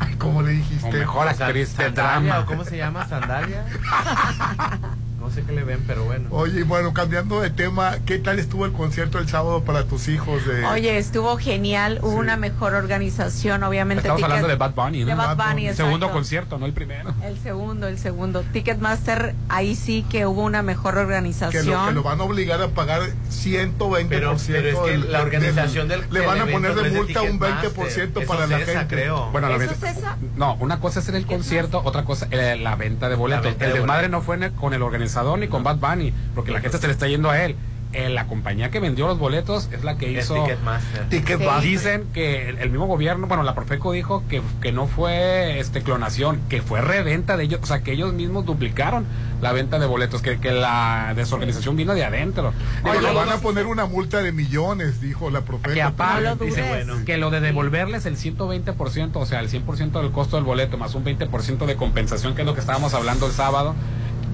Ay, 0.00 0.14
¿Cómo 0.18 0.42
le 0.42 0.52
dijiste? 0.52 0.88
O 0.88 0.92
mejor 0.92 1.28
actriz 1.28 1.76
de 1.76 1.84
Sandalia, 1.86 2.20
drama. 2.30 2.38
¿o 2.40 2.46
¿Cómo 2.46 2.64
se 2.64 2.76
llama? 2.76 3.08
Sandalia. 3.08 3.64
No 5.20 5.30
sé 5.32 5.42
qué 5.42 5.52
le 5.52 5.64
ven, 5.64 5.82
pero 5.86 6.04
bueno. 6.04 6.28
Oye, 6.30 6.60
y 6.60 6.62
bueno, 6.62 6.94
cambiando 6.94 7.40
de 7.40 7.50
tema, 7.50 7.96
¿qué 8.06 8.18
tal 8.18 8.38
estuvo 8.38 8.64
el 8.66 8.72
concierto 8.72 9.18
el 9.18 9.28
sábado 9.28 9.64
para 9.64 9.82
tus 9.84 10.06
hijos? 10.08 10.46
De... 10.46 10.64
Oye, 10.66 10.96
estuvo 10.96 11.36
genial, 11.36 11.98
hubo 12.02 12.12
Sí. 12.12 12.16
una 12.18 12.36
mejor 12.36 12.74
organización, 12.74 13.64
obviamente. 13.64 14.02
Estamos 14.02 14.20
Ticket- 14.20 14.24
hablando 14.26 14.48
de 14.48 14.54
Bad 14.54 14.74
Bunny, 14.74 15.00
¿no? 15.00 15.06
De 15.06 15.14
Bad 15.16 15.36
Bunny, 15.36 15.66
El 15.68 15.74
segundo 15.76 16.10
concierto, 16.12 16.56
no 16.58 16.66
el 16.66 16.72
primero. 16.72 17.12
El 17.24 17.36
segundo, 17.40 17.88
el 17.88 17.98
segundo. 17.98 18.44
Ticketmaster, 18.52 19.34
ahí 19.48 19.74
sí 19.74 20.04
que 20.08 20.24
hubo 20.24 20.42
una 20.42 20.62
mejor 20.62 20.94
que 20.94 21.00
organización. 21.00 21.66
lo, 21.66 21.86
que 21.88 21.92
lo 21.94 22.02
van 22.04 22.20
a 22.20 22.22
obligar 22.22 22.62
a 22.62 22.68
pagar 22.68 23.02
120% 23.28 24.08
Pero- 24.08 24.36
pero 24.46 24.70
es 24.70 24.78
que 24.78 24.90
del- 24.92 25.12
la 25.12 25.22
organización 25.22 25.88
del- 25.88 26.02
le 26.10 26.20
del 26.20 26.28
van 26.28 26.40
a 26.42 26.46
poner 26.46 26.74
de 26.76 26.86
es 26.86 26.92
de 26.92 26.98
multa 26.98 27.22
un 27.22 27.26
Ticketmaster, 27.38 27.70
20% 27.72 28.20
eso 28.20 28.28
para 28.32 28.44
es 28.44 28.50
la 28.50 28.58
esa, 28.60 28.72
gente 28.78 28.94
creo. 28.94 29.30
Bueno, 29.32 29.48
la 29.48 29.56
¿Eso 29.56 29.66
venta- 29.72 29.90
es 29.90 29.98
esa? 29.98 30.16
No, 30.36 30.54
una 30.60 30.78
cosa 30.78 31.00
es 31.00 31.08
en 31.08 31.16
el 31.16 31.26
concierto, 31.26 31.82
otra 31.84 32.04
cosa 32.04 32.28
eh, 32.30 32.56
la 32.56 32.76
venta 32.76 33.08
de 33.08 33.16
boletos. 33.16 33.44
venta 33.44 33.64
el 33.66 33.72
de 33.72 33.78
desmadre 33.80 34.08
no 34.08 34.22
fue 34.22 34.36
en 34.36 34.44
el- 34.44 34.52
con 34.52 34.72
el 34.74 34.80
organizador 34.82 35.07
ni 35.38 35.48
con 35.48 35.62
Bad 35.62 35.76
Bunny, 35.76 36.12
porque 36.34 36.52
la 36.52 36.60
gente 36.60 36.78
se 36.78 36.86
le 36.86 36.92
está 36.92 37.08
yendo 37.08 37.30
a 37.30 37.42
él. 37.42 37.56
Eh, 37.94 38.10
la 38.10 38.26
compañía 38.26 38.70
que 38.70 38.80
vendió 38.80 39.06
los 39.08 39.18
boletos 39.18 39.70
es 39.72 39.82
la 39.82 39.96
que 39.96 40.18
Es 40.18 40.26
hizo. 40.26 40.34
Ticketmaster. 40.34 41.08
Ticketmaster. 41.08 41.62
Dicen 41.62 42.04
que 42.12 42.50
el, 42.50 42.58
el 42.58 42.68
mismo 42.68 42.86
gobierno, 42.86 43.26
bueno, 43.28 43.42
la 43.44 43.54
Profeco 43.54 43.92
dijo 43.92 44.22
que, 44.28 44.42
que 44.60 44.72
no 44.72 44.86
fue 44.86 45.58
este 45.58 45.80
clonación, 45.80 46.38
que 46.50 46.60
fue 46.60 46.82
reventa 46.82 47.38
de 47.38 47.44
ellos, 47.44 47.60
o 47.62 47.66
sea, 47.66 47.80
que 47.80 47.92
ellos 47.92 48.12
mismos 48.12 48.44
duplicaron 48.44 49.06
la 49.40 49.52
venta 49.52 49.78
de 49.78 49.86
boletos, 49.86 50.20
que, 50.20 50.38
que 50.38 50.52
la 50.52 51.14
desorganización 51.16 51.76
vino 51.76 51.94
de 51.94 52.04
adentro. 52.04 52.52
Digo, 52.84 53.00
no, 53.00 53.14
van 53.14 53.30
a 53.30 53.38
poner 53.38 53.64
una 53.64 53.86
multa 53.86 54.20
de 54.20 54.32
millones, 54.32 55.00
dijo 55.00 55.30
la 55.30 55.40
profeta. 55.40 55.94
que 55.96 56.20
lo 56.20 56.36
dice, 56.36 56.68
bueno, 56.68 57.04
que 57.06 57.16
lo 57.16 57.30
de 57.30 57.40
devolverles 57.40 58.04
el 58.04 58.18
120%, 58.18 59.10
o 59.14 59.24
sea, 59.24 59.40
el 59.40 59.48
100% 59.48 60.02
del 60.02 60.10
costo 60.10 60.36
del 60.36 60.44
boleto 60.44 60.76
más 60.76 60.94
un 60.94 61.04
20% 61.04 61.64
de 61.64 61.76
compensación, 61.76 62.34
que 62.34 62.42
es 62.42 62.46
lo 62.46 62.52
que 62.52 62.60
estábamos 62.60 62.92
hablando 62.92 63.26
el 63.26 63.32
sábado, 63.32 63.74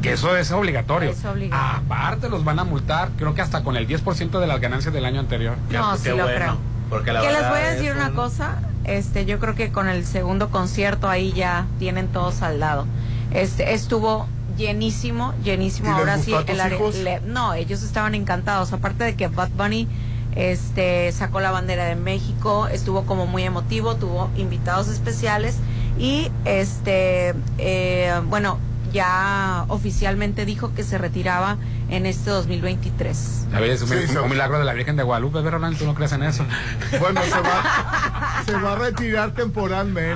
que 0.05 0.13
eso 0.13 0.37
es 0.37 0.53
obligatorio. 0.53 1.11
Es 1.11 1.25
obligatorio. 1.25 1.55
Aparte 1.85 2.29
los 2.29 2.45
van 2.45 2.59
a 2.61 2.65
multar, 2.65 3.09
creo 3.19 3.35
que 3.35 3.43
hasta 3.43 3.63
con 3.65 3.77
el 3.77 3.87
10% 3.89 4.39
de 4.41 4.47
las 4.47 4.61
ganancias 4.61 4.95
del 4.95 5.05
año 5.05 5.21
anterior. 5.21 5.57
No, 5.71 5.93
Qué 5.95 5.99
sí 5.99 6.09
lo 6.11 6.17
bueno, 6.25 6.29
creo. 6.37 6.57
Porque 6.91 7.13
la 7.13 7.21
que 7.23 7.33
les 7.33 7.49
voy 7.49 7.59
a 7.59 7.71
decir 7.71 7.93
una 7.93 8.09
un- 8.09 8.15
cosa, 8.15 8.57
este, 8.85 9.25
yo 9.25 9.39
creo 9.41 9.55
que 9.55 9.71
con 9.73 9.89
el 9.89 10.05
segundo 10.07 10.51
concierto 10.51 11.09
ahí 11.09 11.33
ya 11.33 11.67
tienen 11.79 12.09
todo 12.09 12.31
saldado. 12.31 12.87
Este, 13.33 13.73
estuvo 13.75 14.27
llenísimo, 14.57 15.35
llenísimo. 15.43 15.89
¿Y 15.89 15.91
les 15.93 15.99
Ahora 15.99 16.17
gustó 16.17 16.31
sí, 16.31 16.35
a 16.37 16.47
tus 16.55 16.61
el 16.65 16.73
hijos? 16.75 16.95
le- 16.97 17.21
no, 17.23 17.55
ellos 17.55 17.83
estaban 17.83 18.15
encantados. 18.15 18.73
Aparte 18.73 19.03
de 19.05 19.17
que 19.17 19.27
Bad 19.29 19.49
Bunny 19.57 19.89
este 20.37 21.11
sacó 21.13 21.41
la 21.41 21.51
bandera 21.51 21.85
de 21.85 21.97
México, 21.97 22.67
estuvo 22.69 23.05
como 23.07 23.27
muy 23.27 23.45
emotivo, 23.45 23.97
tuvo 23.97 24.31
invitados 24.37 24.89
especiales 24.89 25.57
y 25.99 26.29
este, 26.45 27.35
eh, 27.59 28.21
bueno, 28.27 28.59
ya 28.95 29.67
oficialmente 29.69 30.47
dijo 30.47 30.73
que 30.73 30.85
se 30.85 30.97
retiraba 30.97 31.59
en 31.95 32.07
este 32.07 32.31
2023. 32.31 33.47
A 33.55 33.61
ver, 33.61 33.71
es 33.71 33.83
un, 33.83 33.89
Sí, 33.89 33.95
un- 33.95 34.09
sí. 34.09 34.17
un 34.17 34.29
milagro 34.31 34.59
de 34.59 34.65
la 34.65 34.73
Virgen 34.73 34.97
de 34.97 35.03
Guadalupe, 35.05 35.39
pero 35.39 35.53
Rolando, 35.53 35.79
tú 35.79 35.85
no 35.87 35.95
crees 35.95 36.13
en 36.13 36.23
eso. 36.25 36.45
Bueno, 37.01 37.21
se 37.23 37.41
va, 37.41 38.43
se 38.47 38.53
va 38.57 38.73
a 38.73 38.77
retirar 38.77 39.33
temporalmente. 39.33 40.15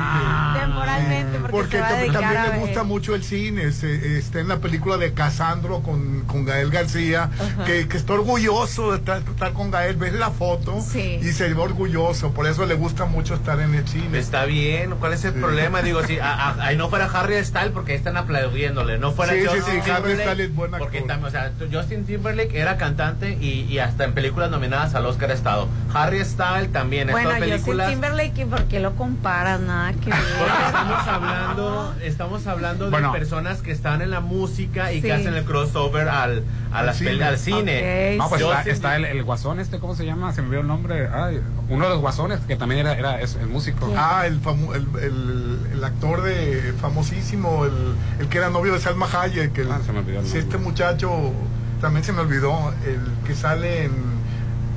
Temporalmente, 0.61 1.39
porque, 1.39 1.53
Porque 1.53 1.77
se 1.77 1.81
va 1.81 1.87
a 1.89 1.91
también 2.13 2.37
a 2.37 2.49
le 2.49 2.59
gusta 2.59 2.83
mucho 2.85 3.15
el 3.15 3.23
cine. 3.25 3.73
Se- 3.73 4.19
está 4.19 4.41
en 4.41 4.49
la 4.49 4.59
película 4.59 4.97
de 4.97 5.13
Casandro 5.13 5.81
con, 5.83 6.23
con 6.23 6.45
Gael 6.45 6.71
García, 6.71 7.31
que, 7.67 7.89
que 7.89 7.97
está 7.97 8.15
orgulloso 8.15 8.93
de 8.93 8.99
estar, 8.99 9.19
estar 9.19 9.53
con 9.53 9.71
Gael. 9.71 9.97
Ves 9.97 10.15
la 10.15 10.31
foto 10.31 10.81
Sí. 10.81 11.19
y 11.23 11.33
se 11.33 11.53
ve 11.53 11.61
orgulloso. 11.61 12.33
Por 12.33 12.47
eso 12.47 12.67
le 12.67 12.75
gusta 12.75 13.05
mucho 13.07 13.35
estar 13.35 13.61
en 13.61 13.75
el 13.75 13.87
cine. 13.89 14.19
Está 14.19 14.45
bien, 14.45 14.95
¿cuál 14.99 15.13
es 15.13 15.25
el 15.25 15.35
Sí. 15.35 15.39
problema? 15.41 15.83
Digo, 15.83 16.03
si 16.05 16.19
a- 16.19 16.57
no 16.77 16.89
fuera 16.89 17.07
Harry 17.07 17.45
Styles 17.45 17.71
porque 17.73 17.93
ahí 17.93 17.99
están 17.99 18.17
aplaudiéndole, 18.17 18.99
no 18.99 19.13
fuera 19.13 19.33
Sí, 19.33 19.41
sí, 19.43 19.47
Justin 19.49 19.83
sí, 19.85 19.91
Harry 19.91 20.15
Styles 20.15 20.41
es 20.49 20.55
buen 20.55 20.75
actor. 20.75 20.89
porque 20.89 21.01
también, 21.03 21.25
o 21.29 21.31
sea, 21.31 21.51
Justin 21.73 22.05
Timberlake 22.05 22.59
era 22.59 22.77
cantante 22.77 23.37
y, 23.41 23.63
y 23.69 23.79
hasta 23.79 24.05
en 24.05 24.15
películas 24.15 24.51
nominadas 24.51 24.95
al 24.95 25.07
Oscar 25.07 25.31
ha 25.31 25.35
estado. 25.35 25.69
Harry 25.95 26.25
Styles 26.25 26.73
también, 26.73 27.09
Bueno, 27.11 27.31
soy 27.31 27.41
películas. 27.41 27.89
Timberlake, 27.91 28.39
¿y 28.43 28.45
¿por 28.45 28.65
qué 28.65 28.81
lo 28.81 28.95
comparas? 28.97 29.61
Nada 29.61 29.93
que 29.93 30.11
ver. 30.11 30.19
Porque 30.39 30.53
estamos 30.67 31.09
hablando, 31.09 31.95
estamos 32.03 32.47
hablando 32.47 32.91
Bueno. 32.91 33.13
de 33.13 33.19
personas 33.19 33.63
que 33.63 33.73
están 33.73 34.03
en 34.03 34.11
la 34.11 34.21
música 34.21 34.93
y 34.93 34.97
Sí. 34.97 35.03
que 35.03 35.13
hacen 35.13 35.35
el 35.35 35.45
crossover 35.45 36.09
al, 36.09 36.43
a 36.73 36.79
Al 36.81 36.87
las 36.87 36.99
cine. 36.99 37.25
al 37.25 37.39
cine. 37.39 38.17
No, 38.19 38.29
pues 38.29 38.43
está, 38.67 38.97
el, 38.97 39.05
el 39.07 39.23
guasón 39.25 39.59
este, 39.61 39.79
¿cómo 39.79 39.95
se 39.95 40.05
llama? 40.05 40.33
Se 40.33 40.43
me 40.43 40.49
olvidó 40.49 40.61
el 40.63 40.67
nombre. 40.69 41.09
Ay, 41.13 41.41
uno 41.69 41.85
de 41.85 41.91
los 41.91 42.01
guasones, 42.01 42.41
que 42.41 42.57
también 42.57 42.81
era, 42.87 42.95
era 42.99 43.21
es, 43.21 43.37
es 43.37 43.47
músico. 43.47 43.93
Ah, 43.97 44.25
el, 44.27 44.41
famo- 44.43 44.75
el, 44.75 44.87
el, 45.03 45.59
el 45.73 45.85
actor 45.85 46.23
de 46.23 46.75
famosísimo, 46.81 47.65
el, 47.65 47.95
el 48.21 48.29
que 48.29 48.39
era 48.39 48.51
novio 48.51 48.73
de 48.75 48.81
Salma 48.81 49.07
Hayek. 49.11 49.57
El, 49.59 49.73
Ah, 49.73 49.81
se 49.85 49.93
me 49.93 50.01
olvidó 50.01 50.21
el 50.21 50.27
sí, 50.27 50.39
este 50.39 50.59
muchacho 50.59 51.33
también 51.81 52.05
se 52.05 52.13
me 52.13 52.21
olvidó, 52.21 52.73
el 52.87 53.01
que 53.27 53.35
sale 53.35 53.85
en, 53.85 53.93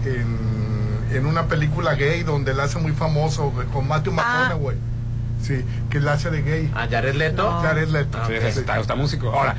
en, 0.06 0.38
en 1.18 1.26
una 1.26 1.48
película 1.48 1.96
gay 1.96 2.24
donde 2.24 2.52
él 2.52 2.60
hace 2.60 2.80
muy 2.80 2.92
famoso 2.92 3.52
con 3.74 3.88
Matthew 3.88 4.14
Ah. 4.18 4.46
McConaughey. 4.50 4.78
Sí, 5.42 5.66
que 5.90 5.98
él 5.98 6.08
hace 6.08 6.30
de 6.30 6.44
gay. 6.44 6.72
A 6.76 6.88
Jared 6.88 7.16
Leto. 7.16 7.44
No. 7.52 7.62
Jared 7.62 7.88
Leto. 7.90 8.20
Ah, 8.22 8.28
Sí, 8.28 8.34
está, 8.36 8.80
está 8.80 8.96
músico. 8.96 9.32
Ahora, 9.32 9.56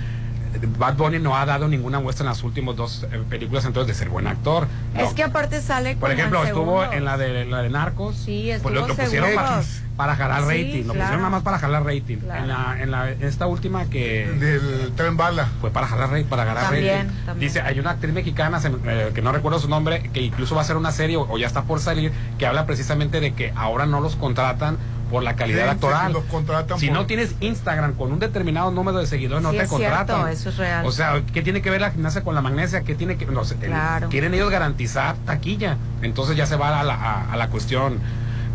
Bad 0.78 0.94
Bunny 0.96 1.18
no 1.18 1.36
ha 1.36 1.44
dado 1.46 1.68
ninguna 1.68 2.00
muestra 2.00 2.24
en 2.24 2.28
las 2.30 2.42
últimas 2.42 2.76
dos 2.76 3.04
eh, 3.10 3.22
películas 3.28 3.64
entonces 3.64 3.88
de 3.96 3.98
ser 3.98 4.08
buen 4.10 4.26
actor. 4.26 4.66
No. 4.94 5.00
Es 5.00 5.14
que 5.14 5.22
aparte 5.22 5.60
sale 5.60 5.96
Por 5.96 6.10
como 6.10 6.12
ejemplo, 6.12 6.44
estuvo 6.44 6.84
en 6.84 7.04
la 7.04 7.16
de 7.16 7.44
la 7.44 7.62
de 7.62 7.70
Narcos. 7.70 8.16
Sí, 8.16 8.50
pues 8.62 8.74
lo, 8.74 8.80
estuvo 8.80 8.96
lo 8.98 9.04
pusieron 9.04 9.34
para, 9.34 9.62
para 9.96 10.16
jalar 10.16 10.42
Sí, 10.42 10.48
rating. 10.48 10.78
Lo 10.86 10.92
claro. 10.92 10.98
pusieron 11.00 11.16
nada 11.18 11.30
más 11.30 11.42
para 11.42 11.58
jalar 11.58 11.84
rating. 11.84 12.16
Claro. 12.18 12.42
En 12.42 12.48
la 12.48 12.82
en 12.82 12.90
la 12.90 13.10
esta 13.10 13.46
última 13.46 13.86
que 13.86 14.26
Del 14.38 14.92
tren 14.96 15.16
bala. 15.16 15.48
fue 15.60 15.70
para 15.70 15.86
jalar 15.86 16.10
rating, 16.10 16.26
para 16.28 16.44
ganar 16.44 16.64
También, 16.64 17.06
rating. 17.08 17.24
también. 17.26 17.48
Dice, 17.48 17.60
hay 17.60 17.78
una 17.80 17.90
actriz 17.90 18.12
mexicana 18.12 18.60
se 18.60 18.68
eh, 18.86 19.10
que 19.14 19.22
no 19.22 19.32
recuerdo 19.32 19.58
su 19.58 19.68
nombre, 19.68 20.10
que 20.12 20.20
incluso 20.20 20.54
va 20.54 20.60
a 20.60 20.64
hacer 20.64 20.76
una 20.76 20.92
serie 20.92 21.16
o, 21.16 21.26
o 21.30 21.38
ya 21.38 21.46
está 21.46 21.62
por 21.62 21.80
salir, 21.80 22.12
que 22.38 22.46
habla 22.46 22.66
precisamente 22.66 23.20
de 23.20 23.32
que 23.34 23.52
ahora 23.56 23.86
no 23.86 24.00
los 24.00 24.16
contratan 24.16 24.76
por 25.12 25.22
la 25.22 25.36
calidad 25.36 25.64
Sí, 25.66 25.70
actoral. 25.70 26.06
sí, 26.08 26.12
los 26.14 26.24
contratan 26.24 26.78
si 26.80 26.86
por- 26.88 26.96
no 26.96 27.06
tienes 27.06 27.34
Instagram 27.40 27.92
con 27.94 28.10
un 28.10 28.18
determinado 28.18 28.72
número 28.72 28.98
de 28.98 29.06
seguidores, 29.06 29.42
no 29.42 29.50
Sí, 29.52 29.58
te 29.58 29.62
es 29.64 29.68
contratan. 29.68 30.06
cierto, 30.06 30.26
eso 30.28 30.48
es 30.48 30.56
real. 30.56 30.84
O 30.86 30.90
sea, 30.90 31.22
¿qué 31.32 31.42
tiene 31.42 31.62
que 31.62 31.70
ver 31.70 31.80
la 31.82 31.90
gimnasia 31.92 32.22
con 32.24 32.34
la 32.34 32.40
magnesia? 32.40 32.80
¿Qué 32.82 32.94
tiene 32.96 33.16
que.? 33.16 33.26
No 33.26 33.42
Claro. 33.42 34.08
quieren 34.08 34.34
ellos 34.34 34.50
garantizar 34.50 35.14
taquilla. 35.26 35.76
Entonces 36.02 36.34
ya 36.36 36.46
se 36.46 36.56
va 36.56 36.80
a 36.80 36.82
la, 36.82 36.94
a, 36.94 37.32
a 37.32 37.36
la 37.36 37.48
cuestión 37.50 38.00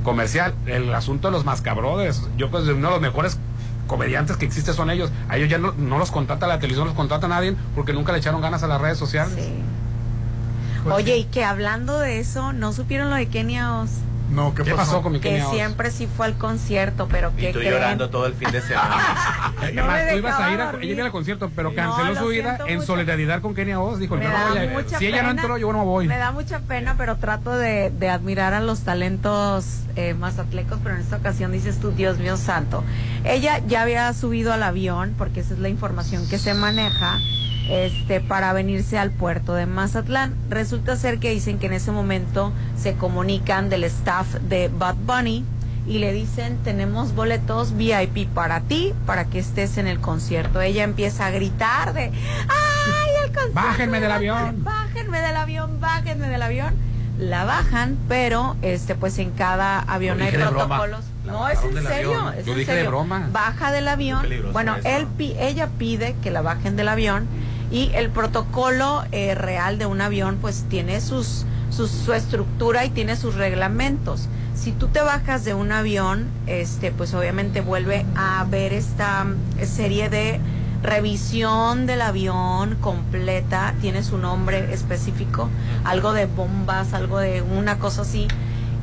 comercial. 0.03 0.53
El 0.65 0.93
asunto 0.93 1.27
de 1.29 1.31
los 1.31 1.45
mascabrothers. 1.45 2.27
Yo, 2.37 2.49
pues, 2.51 2.63
uno 2.67 2.87
de 2.87 2.93
los 2.95 3.01
mejores 3.01 3.37
comediantes 3.87 4.35
que 4.37 4.45
existe 4.45 4.73
son 4.73 4.89
ellos. 4.89 5.11
A 5.29 5.37
ellos 5.37 5.49
ya 5.49 5.59
no, 5.59 5.73
no 5.77 5.97
los 5.99 6.11
contrata 6.11 6.47
la 6.47 6.57
televisión, 6.59 6.85
no 6.85 6.89
los 6.91 6.97
contrata 6.97 7.27
nadie 7.27 7.55
porque 7.75 7.93
nunca 7.93 8.11
le 8.11 8.17
echaron 8.17 8.41
ganas 8.41 8.63
a 8.63 8.67
las 8.67 8.81
redes 8.81 8.97
sociales. 8.97 9.33
Sí. 9.37 9.53
Pues 10.83 10.95
Oye, 10.95 11.13
sí. 11.15 11.19
y 11.21 11.23
que 11.25 11.43
hablando 11.45 11.99
de 11.99 12.19
eso, 12.19 12.51
¿no 12.53 12.73
supieron 12.73 13.09
lo 13.09 13.15
de 13.15 13.27
Kenia 13.27 13.75
Oz? 13.75 13.89
No, 14.29 14.53
¿qué, 14.53 14.63
¿Qué 14.63 14.75
pasó 14.75 15.01
con 15.01 15.13
mi 15.13 15.19
Que 15.19 15.41
siempre 15.51 15.89
sí 15.91 16.07
fue 16.07 16.25
al 16.25 16.37
concierto, 16.37 17.07
pero 17.09 17.35
que 17.35 17.53
tú 17.53 17.59
llorando 17.61 18.09
todo 18.09 18.25
el 18.25 18.33
fin 18.33 18.51
de 18.51 18.61
semana. 18.61 18.97
No 19.57 19.83
Además, 19.83 20.01
me 20.05 20.11
tú 20.11 20.17
ibas 20.19 20.39
a 20.39 20.51
ir 20.53 20.61
a, 20.61 20.71
ella 20.81 20.93
iba 20.93 21.05
al 21.05 21.11
concierto, 21.11 21.51
pero 21.55 21.73
canceló 21.73 22.15
su 22.15 22.31
ida 22.31 22.59
en 22.67 22.75
mucho. 22.75 22.87
solidaridad 22.87 23.41
con 23.41 23.55
Kenia 23.55 23.79
Oz. 23.79 23.99
Dijo, 23.99 24.15
Me 24.15 24.23
yo 24.25 24.29
no 24.29 24.35
da 24.37 24.49
voy 24.73 24.83
a- 24.93 24.99
si 24.99 25.07
ella 25.07 25.23
no 25.23 25.31
entró, 25.31 25.57
yo 25.57 25.71
no 25.73 25.83
voy. 25.85 26.07
Me 26.07 26.17
da 26.17 26.31
mucha 26.31 26.59
pena, 26.59 26.95
pero 26.97 27.15
trato 27.17 27.55
de, 27.57 27.89
de 27.89 28.09
admirar 28.09 28.53
a 28.53 28.59
los 28.59 28.81
talentos 28.81 29.65
eh, 29.95 30.13
mazatlecos, 30.13 30.79
pero 30.83 30.95
en 30.95 31.01
esta 31.01 31.15
ocasión 31.17 31.51
dices 31.51 31.79
tú, 31.79 31.91
Dios 31.91 32.19
mío 32.19 32.37
santo. 32.37 32.83
Ella 33.23 33.61
ya 33.67 33.81
había 33.81 34.13
subido 34.13 34.53
al 34.53 34.61
avión, 34.63 35.15
porque 35.17 35.39
esa 35.39 35.53
es 35.55 35.59
la 35.59 35.69
información 35.69 36.27
que 36.29 36.37
se 36.37 36.53
maneja, 36.53 37.17
este, 37.69 38.21
para 38.21 38.53
venirse 38.53 38.97
al 38.97 39.11
puerto 39.11 39.53
de 39.53 39.65
Mazatlán. 39.65 40.35
Resulta 40.49 40.95
ser 40.95 41.19
que 41.19 41.31
dicen 41.31 41.59
que 41.59 41.65
en 41.65 41.73
ese 41.73 41.91
momento 41.91 42.53
se 42.77 42.93
comunican 42.93 43.69
del 43.69 43.83
staff 44.21 44.41
de 44.43 44.69
Bad 44.69 44.95
Bunny 45.05 45.43
y 45.85 45.99
le 45.99 46.11
dicen 46.11 46.57
tenemos 46.63 47.13
boletos 47.15 47.75
VIP 47.77 48.27
para 48.29 48.61
ti 48.61 48.93
para 49.05 49.25
que 49.25 49.39
estés 49.39 49.77
en 49.77 49.87
el 49.87 49.99
concierto. 49.99 50.59
Ella 50.61 50.83
empieza 50.83 51.25
a 51.27 51.31
gritar 51.31 51.93
de 51.93 52.01
¡ay 52.03 52.11
el 53.25 53.31
concierto! 53.31 53.53
Bájenme 53.53 53.99
del 53.99 54.11
avión. 54.11 54.63
Bájenme 54.63 55.21
del 55.21 55.35
avión, 55.35 55.79
bájenme 55.79 56.27
del 56.27 56.41
avión. 56.41 56.73
La 57.19 57.45
bajan, 57.45 57.97
pero 58.07 58.55
este 58.61 58.93
pues 58.95 59.17
en 59.17 59.31
cada 59.31 59.79
avión 59.79 60.21
hay 60.21 60.31
protocolos. 60.31 61.05
No, 61.25 61.47
es 61.49 61.59
en 61.63 61.83
serio. 61.83 62.19
avión. 62.19 62.33
es 62.37 62.45
Yo 62.45 62.51
en 62.53 62.57
dije 62.59 62.71
serio. 62.71 62.83
de 62.83 62.87
broma. 62.89 63.29
Baja 63.31 63.71
del 63.71 63.87
avión. 63.87 64.25
Bueno, 64.53 64.75
él, 64.83 65.07
pi- 65.17 65.35
ella 65.39 65.67
pide 65.77 66.15
que 66.21 66.31
la 66.31 66.41
bajen 66.41 66.75
del 66.75 66.87
avión 66.89 67.25
y 67.71 67.91
el 67.93 68.09
protocolo 68.09 69.03
eh, 69.11 69.35
real 69.35 69.77
de 69.77 69.85
un 69.85 70.01
avión 70.01 70.37
pues 70.41 70.65
tiene 70.69 71.01
sus, 71.01 71.45
sus- 71.69 71.91
su 71.91 72.13
estructura 72.13 72.85
y 72.85 72.89
tiene 72.89 73.15
sus 73.15 73.35
reglamentos. 73.35 74.27
Si 74.55 74.71
tú 74.71 74.87
te 74.87 75.01
bajas 75.01 75.45
de 75.45 75.53
un 75.53 75.71
avión, 75.71 76.27
este 76.47 76.91
pues 76.91 77.13
obviamente 77.13 77.61
vuelve 77.61 78.05
a 78.15 78.39
haber 78.39 78.73
esta 78.73 79.23
mm, 79.23 79.35
serie 79.65 80.09
de 80.09 80.39
revisión 80.81 81.85
del 81.85 82.01
avión 82.01 82.75
completa, 82.81 83.73
tiene 83.81 84.03
su 84.03 84.17
nombre 84.17 84.73
específico, 84.73 85.49
algo 85.83 86.13
de 86.13 86.25
bombas, 86.25 86.93
algo 86.93 87.19
de 87.19 87.41
una 87.43 87.77
cosa 87.77 88.01
así, 88.01 88.27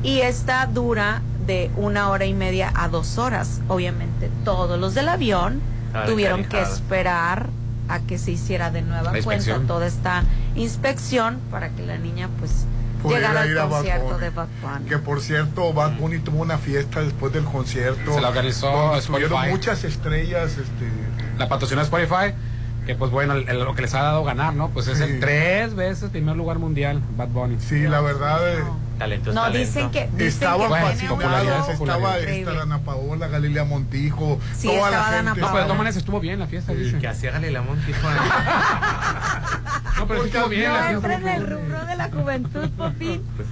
y 0.01 0.19
esta 0.19 0.65
dura 0.67 1.21
de 1.45 1.69
una 1.75 2.09
hora 2.09 2.25
y 2.25 2.33
media 2.33 2.71
a 2.75 2.87
dos 2.87 3.17
horas. 3.17 3.59
Obviamente 3.67 4.29
todos 4.45 4.79
los 4.79 4.93
del 4.93 5.09
avión 5.09 5.59
Ah, 5.93 6.03
tuvieron 6.05 6.43
que 6.43 6.57
esperar 6.73 7.49
a 7.89 7.99
que 7.99 8.17
se 8.17 8.31
hiciera 8.31 8.71
de 8.71 8.81
nueva 8.81 9.03
La 9.03 9.09
cuenta 9.11 9.33
inspección. 9.35 9.67
toda 9.67 9.85
esta 9.87 10.23
inspección 10.55 11.39
para 11.51 11.69
que 11.69 11.85
la 11.85 11.97
niña 11.97 12.29
pues 12.39 12.65
a 13.03 13.41
al 13.41 13.53
Bad 13.53 13.69
concierto 13.69 14.05
Bunny. 14.05 14.19
de 14.19 14.29
Bad 14.31 14.47
Bunny. 14.63 14.85
Que 14.89 14.97
por 14.97 15.21
cierto, 15.21 15.73
Bad 15.73 15.97
Bunny 15.97 16.19
tuvo 16.19 16.41
una 16.41 16.57
fiesta 16.57 17.01
después 17.01 17.31
del 17.33 17.43
concierto. 17.43 18.13
Se 18.15 18.21
la 18.21 18.29
organizó 18.29 18.95
Spotify. 18.95 19.49
muchas 19.51 19.83
estrellas. 19.83 20.51
Este, 20.57 20.89
La 21.37 21.47
patrocinó 21.49 21.81
Spotify, 21.81 22.33
que 22.87 22.95
pues 22.95 23.11
bueno, 23.11 23.33
el- 23.33 23.47
el- 23.49 23.59
lo 23.59 23.75
que 23.75 23.81
les 23.83 23.93
ha 23.93 24.01
dado 24.01 24.23
ganar, 24.23 24.53
¿no? 24.55 24.69
Pues 24.69 24.87
es 24.87 24.97
Sí. 24.97 25.03
el 25.03 25.19
tres 25.19 25.75
veces 25.75 26.09
primer 26.09 26.35
lugar 26.35 26.57
mundial, 26.59 27.01
Bad 27.17 27.27
Bunny. 27.27 27.57
sí, 27.59 27.81
la 27.87 28.01
verdad. 28.01 28.57
eh, 28.57 28.63
Talento 28.97 29.33
No, 29.33 29.41
talento. 29.41 29.67
dicen 29.67 29.91
que, 29.91 30.07
dicen 30.13 30.27
Estaban 30.27 30.71
que 30.71 30.79
fascinados, 30.79 31.69
estaba 31.69 32.17
esta 32.19 32.53
Dana 32.53 32.79
Paola, 32.79 33.27
Galilea 33.27 33.65
Montijo, 33.65 34.39
Sí, 34.57 34.67
toda 34.67 34.79
la 34.79 34.85
estaba 34.87 35.03
gente. 35.03 35.15
Dana 35.17 35.29
No, 35.35 35.35
pero 35.51 35.63
todas 35.63 35.77
maneras 35.77 35.95
estuvo 35.97 36.19
bien 36.21 36.39
la 36.39 36.47
fiesta, 36.47 36.73
dice. 36.73 36.97
que 36.97 37.07
hacía 37.07 37.31
Galilea 37.31 37.61
Montijo. 37.61 37.99
No, 39.97 40.07
pero 40.07 40.25
estuvo 40.25 40.47
bien 40.49 40.71
la 40.73 40.91
No 40.93 41.01
fiesta. 41.01 41.13
entra 41.13 41.33
en 41.33 41.41
el 41.41 41.47
rubro 41.47 41.85
de 41.85 41.95
la 41.95 42.09
juventud, 42.09 42.69
Popín. 42.77 43.23
Pues 43.35 43.47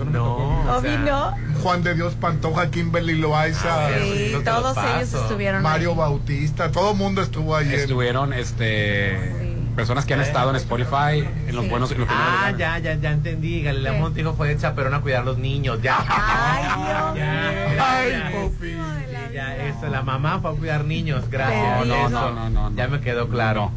no 0.00 0.04
no. 0.04 0.76
Obi 0.76 0.96
no. 0.98 1.34
Juan 1.62 1.82
de 1.82 1.94
Dios 1.94 2.14
Pantoja, 2.14 2.70
Kimberly 2.70 3.14
Loaiza, 3.16 3.86
Ah, 3.88 3.90
sí, 4.00 4.34
todos 4.44 4.76
ellos 4.76 5.14
estuvieron 5.14 5.62
Mario 5.62 5.90
ahí. 5.92 5.96
Bautista, 5.96 6.70
todo 6.70 6.92
el 6.92 6.96
mundo 6.98 7.22
estuvo 7.22 7.56
ahí. 7.56 7.72
Estuvieron 7.74 8.32
este 8.32 9.18
Sí. 9.40 9.47
Personas 9.78 10.04
que 10.04 10.12
han 10.12 10.20
estado 10.20 10.50
en 10.50 10.56
Spotify 10.56 11.24
en 11.46 11.54
los 11.54 11.68
buenos 11.68 11.88
y 11.92 11.94
en 11.94 12.00
los 12.00 12.08
Ah, 12.10 12.50
ya, 12.58 12.78
ya, 12.80 12.94
ya 12.96 13.12
entendí. 13.12 13.62
Galilea 13.62 13.92
¿Qué? 13.92 13.98
Montijo 14.00 14.34
fue 14.34 14.48
de 14.48 14.58
chaperón 14.58 14.92
a 14.92 15.00
cuidar 15.00 15.22
a 15.22 15.24
los 15.24 15.38
niños. 15.38 15.80
Ya. 15.80 16.04
Ay, 16.08 16.64
Dios 16.64 17.14
Ya, 17.14 17.52
mío. 17.52 17.76
Ay, 17.80 19.32
ya. 19.32 19.56
Eso, 19.68 19.86
la 19.86 20.02
mamá 20.02 20.40
fue 20.40 20.50
a 20.50 20.54
cuidar 20.54 20.84
niños, 20.84 21.30
gracias. 21.30 21.78
No, 21.78 21.84
no, 21.84 21.94
Eso. 21.94 22.08
no, 22.10 22.30
no, 22.32 22.50
no, 22.50 22.70
no. 22.70 22.76
Ya 22.76 22.88
me 22.88 23.00
quedó 23.00 23.28
claro. 23.28 23.70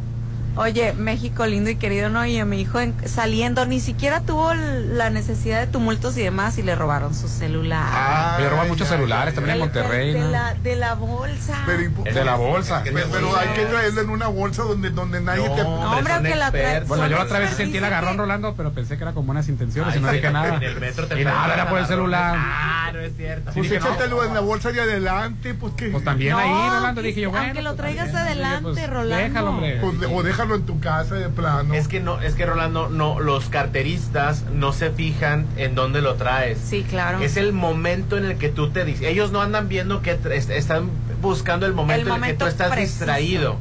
Oye, 0.54 0.92
México 0.92 1.46
lindo 1.46 1.70
y 1.70 1.76
querido, 1.76 2.10
no, 2.10 2.26
y 2.26 2.38
a 2.38 2.44
mi 2.44 2.60
hijo 2.60 2.78
en- 2.78 2.94
saliendo 3.08 3.64
ni 3.64 3.80
siquiera 3.80 4.20
tuvo 4.20 4.52
la 4.52 5.08
necesidad 5.08 5.60
de 5.60 5.66
tumultos 5.66 6.14
y 6.18 6.22
demás 6.22 6.58
y 6.58 6.62
le 6.62 6.74
robaron 6.74 7.14
su 7.14 7.26
celular. 7.26 7.82
Ah, 7.90 8.36
Le 8.38 8.50
roban 8.50 8.68
muchos 8.68 8.86
ya, 8.90 8.96
celulares 8.96 9.32
ya, 9.32 9.40
también 9.40 9.56
en 9.56 9.62
El- 9.62 9.68
Monterrey. 9.68 10.12
De, 10.12 10.20
¿no? 10.20 10.28
la, 10.30 10.52
de 10.54 10.76
la 10.76 10.92
bolsa. 10.94 11.62
Pero, 11.64 11.82
y- 11.82 11.88
De 12.12 12.24
la 12.24 12.34
bolsa. 12.34 12.82
pero, 12.84 13.06
pero 13.10 13.34
hay 13.34 13.48
que 13.54 13.64
traerlo 13.64 14.02
en 14.02 14.10
una 14.10 14.26
bolsa 14.28 14.62
donde, 14.64 14.90
donde 14.90 15.22
nadie 15.22 15.48
No, 15.48 15.54
te. 15.54 15.62
No, 15.62 15.96
hombre, 15.96 16.12
aunque 16.12 16.36
la 16.36 16.50
trae-. 16.52 16.80
Bueno, 16.86 17.06
yo 17.08 17.16
la 17.16 17.22
otra 17.24 17.38
vez 17.38 17.50
sí 17.50 17.56
sentí 17.56 17.78
el 17.78 17.84
agarrón 17.84 18.18
rolando, 18.18 18.54
pero 18.54 18.72
pensé 18.72 18.98
que 18.98 19.04
era 19.04 19.12
con 19.14 19.24
buenas 19.24 19.48
intenciones 19.48 19.94
y 19.94 19.98
Ay, 19.98 20.02
no 20.02 20.10
sí, 20.10 20.16
dije 20.16 20.30
nada. 20.30 20.56
En 20.56 20.62
el 20.62 20.78
metro 20.78 21.06
te 21.06 21.18
Y 21.18 21.24
nada, 21.24 21.54
era 21.54 21.68
por 21.70 21.78
el 21.78 21.82
la 21.84 21.88
celular. 21.88 22.34
Ah, 22.36 22.90
no 22.92 23.00
es 23.00 23.16
cierto. 23.16 23.52
Pues 23.54 23.70
no. 23.70 23.76
échatelo 23.76 24.22
en 24.24 24.34
la 24.34 24.40
bolsa 24.40 24.70
de 24.70 24.82
adelante, 24.82 25.54
pues 25.54 25.72
que. 25.74 25.88
Pues 25.88 26.04
también 26.04 26.32
No, 26.32 26.38
ahí, 26.38 26.68
Rolando, 26.70 27.00
que 27.00 27.08
dije 27.08 27.20
yo, 27.22 27.34
aunque 27.34 27.62
lo 27.62 27.70
pues, 27.70 27.76
traigas 27.80 28.14
adelante, 28.14 28.68
pues, 28.74 28.90
Rolando. 28.90 29.16
Déjalo, 29.16 29.48
hombre. 29.50 29.78
pues, 29.80 29.98
de- 30.00 30.06
o 30.06 30.22
déjalo 30.42 30.54
en 30.56 30.66
tu 30.66 30.80
casa 30.80 31.14
de 31.14 31.28
plano. 31.28 31.74
Es 31.74 31.88
que 31.88 32.00
no, 32.00 32.20
es 32.20 32.34
que 32.34 32.44
Rolando, 32.46 32.88
no, 32.88 33.20
los 33.20 33.46
carteristas 33.46 34.44
no 34.52 34.72
se 34.72 34.90
fijan 34.90 35.46
en 35.56 35.74
dónde 35.74 36.02
lo 36.02 36.14
traes. 36.14 36.58
Sí, 36.64 36.84
claro. 36.88 37.20
Es 37.20 37.36
el 37.36 37.52
momento 37.52 38.16
en 38.18 38.24
el 38.24 38.36
que 38.38 38.48
tú 38.48 38.70
te 38.70 38.84
dices. 38.84 39.06
Ellos 39.06 39.32
no 39.32 39.40
andan 39.40 39.68
viendo 39.68 40.02
que 40.02 40.18
están 40.50 40.90
buscando 41.20 41.66
el 41.66 41.74
momento, 41.74 42.10
El 42.10 42.16
en 42.16 42.24
el 42.24 42.30
que 42.30 42.34
tú 42.36 42.46
estás 42.46 42.70
preciso. 42.70 42.98
distraído. 43.00 43.56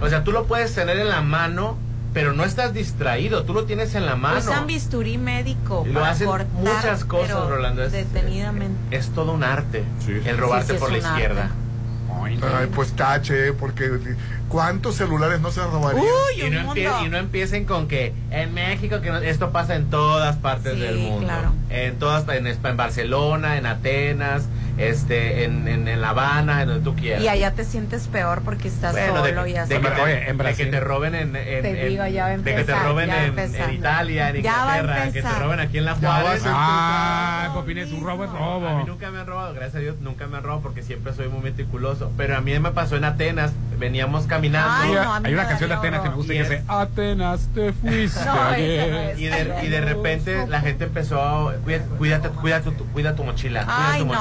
O 0.00 0.08
sea, 0.08 0.24
tú 0.24 0.32
lo 0.32 0.44
puedes 0.46 0.74
tener 0.74 0.96
en 0.98 1.08
la 1.08 1.22
mano, 1.22 1.76
pero 2.14 2.32
no 2.32 2.44
estás 2.44 2.72
distraído. 2.74 3.44
Tú 3.44 3.52
lo 3.54 3.64
tienes 3.64 3.94
en 3.94 4.06
la 4.06 4.16
mano. 4.16 4.38
Usan 4.38 4.66
bisturí 4.66 5.18
médico. 5.18 5.84
Lo 5.86 5.94
para 6.00 6.10
hacen 6.12 6.26
cortar, 6.26 6.48
muchas 6.52 7.04
cosas, 7.04 7.36
pero 7.36 7.48
Rolando. 7.50 7.82
Es, 7.84 7.92
Detenidamente. 7.92 8.96
es 8.96 9.08
todo 9.10 9.32
un 9.32 9.44
arte 9.44 9.84
Sí, 10.00 10.18
sí. 10.22 10.28
el 10.28 10.38
robarte 10.38 10.66
Sí, 10.68 10.72
sí, 10.74 10.78
por 10.78 10.90
la 10.92 10.98
izquierda. 10.98 11.42
arte. 11.44 11.54
Ay, 12.22 12.36
no. 12.36 12.46
Ay, 12.46 12.68
pues 12.74 12.92
tache, 12.92 13.52
porque 13.52 13.90
¿cuántos 14.48 14.96
celulares 14.96 15.40
no 15.40 15.50
se 15.50 15.62
robarían? 15.62 16.04
Uy, 16.04 16.42
Y 16.42 16.50
no, 16.50 16.74
empie- 16.74 17.06
y 17.06 17.08
no 17.08 17.16
empiecen 17.18 17.64
con 17.64 17.88
que 17.88 18.12
en 18.30 18.54
México, 18.54 19.00
que 19.00 19.10
no- 19.10 19.18
esto 19.18 19.50
pasa 19.50 19.76
en 19.76 19.90
todas 19.90 20.36
partes 20.36 20.74
Sí, 20.74 20.80
del 20.80 20.98
mundo. 20.98 21.26
claro. 21.26 21.52
En 21.70 21.98
todas, 21.98 22.26
en, 22.28 22.46
en 22.46 22.76
Barcelona, 22.76 23.56
en 23.58 23.66
Atenas, 23.66 24.44
este, 24.78 25.44
en, 25.44 25.66
en, 25.68 25.88
en 25.88 26.00
La 26.00 26.10
Habana, 26.10 26.62
en 26.62 26.68
donde 26.68 26.84
tú 26.84 26.94
quieras. 26.96 27.22
Y 27.22 27.28
allá 27.28 27.52
te 27.52 27.64
sientes 27.64 28.06
peor 28.08 28.42
porque 28.44 28.68
estás 28.68 28.92
Bueno, 28.92 29.22
de, 29.22 29.30
solo 29.30 29.46
y 29.46 29.56
así. 29.56 29.74
de 29.74 29.80
que 29.80 29.88
te, 29.88 30.54
de 30.54 30.70
que 30.70 30.80
roben 30.80 31.14
en, 31.14 31.36
en- 31.36 31.62
Te 31.62 31.82
en- 31.82 31.88
digo, 31.88 32.06
ya 32.06 32.22
va 32.24 32.28
a 32.28 32.30
de 32.30 32.36
que 32.38 32.42
te 32.44 32.60
empezar, 32.60 32.84
roben 32.84 33.08
ya 33.08 33.14
va 33.14 33.20
a 33.20 33.24
en, 33.24 33.28
empezar. 33.30 33.68
en 33.70 33.74
Italia, 33.76 34.30
en 34.30 34.36
Inglaterra, 34.36 35.10
que 35.12 35.22
te 35.22 35.28
roben 35.38 35.60
aquí 35.60 35.78
en 35.78 35.84
La 35.84 35.94
Juárez. 35.94 36.42
ser- 36.42 36.52
Ay, 36.54 37.50
Popín 37.54 37.78
es 37.78 37.92
un 37.92 38.04
robo, 38.04 38.24
es 38.24 38.30
A 38.30 38.32
mí 38.34 38.38
robo. 38.38 38.84
nunca 38.86 39.10
me 39.10 39.18
han 39.18 39.26
robado, 39.26 39.52
gracias 39.54 39.76
a 39.76 39.78
Dios, 39.80 39.96
nunca 40.00 40.26
me 40.26 40.36
han 40.36 40.42
robado 40.42 40.60
porque 40.62 40.82
siempre 40.82 41.12
soy 41.12 41.28
muy 41.28 41.40
meticuloso. 41.42 42.12
Pero 42.16 42.36
a 42.36 42.40
mí 42.40 42.58
me 42.58 42.70
pasó 42.70 42.96
en 42.96 43.04
Atenas, 43.04 43.52
veníamos 43.78 44.26
caminando. 44.26 44.68
Ay, 44.70 44.96
Hay 45.24 45.32
no, 45.32 45.38
una 45.40 45.48
canción 45.48 45.68
de 45.70 45.76
Atenas 45.76 46.00
que 46.02 46.08
me 46.10 46.14
gusta 46.14 46.34
Y 46.34 46.36
que 46.36 46.42
dice 46.42 46.62
Atenas 46.68 47.48
te 47.54 47.72
fuiste 47.80 48.24
No, 48.24 48.34
no. 48.50 48.58
Y 48.58 49.26
de, 49.26 49.54
y 49.64 49.68
de 49.68 49.80
repente 49.80 50.46
la 50.46 50.60
gente 50.60 50.84
empezó 50.84 51.22
a 51.22 51.54
cuida, 51.64 51.80
cuídate, 51.98 52.28
cuida 52.30 52.60
tu, 52.60 52.72
cuida 52.92 53.14
tu 53.14 53.24
mochila, 53.24 53.62
cuida 53.64 53.92
Ay, 53.92 54.00
tu 54.00 54.06
no, 54.06 54.12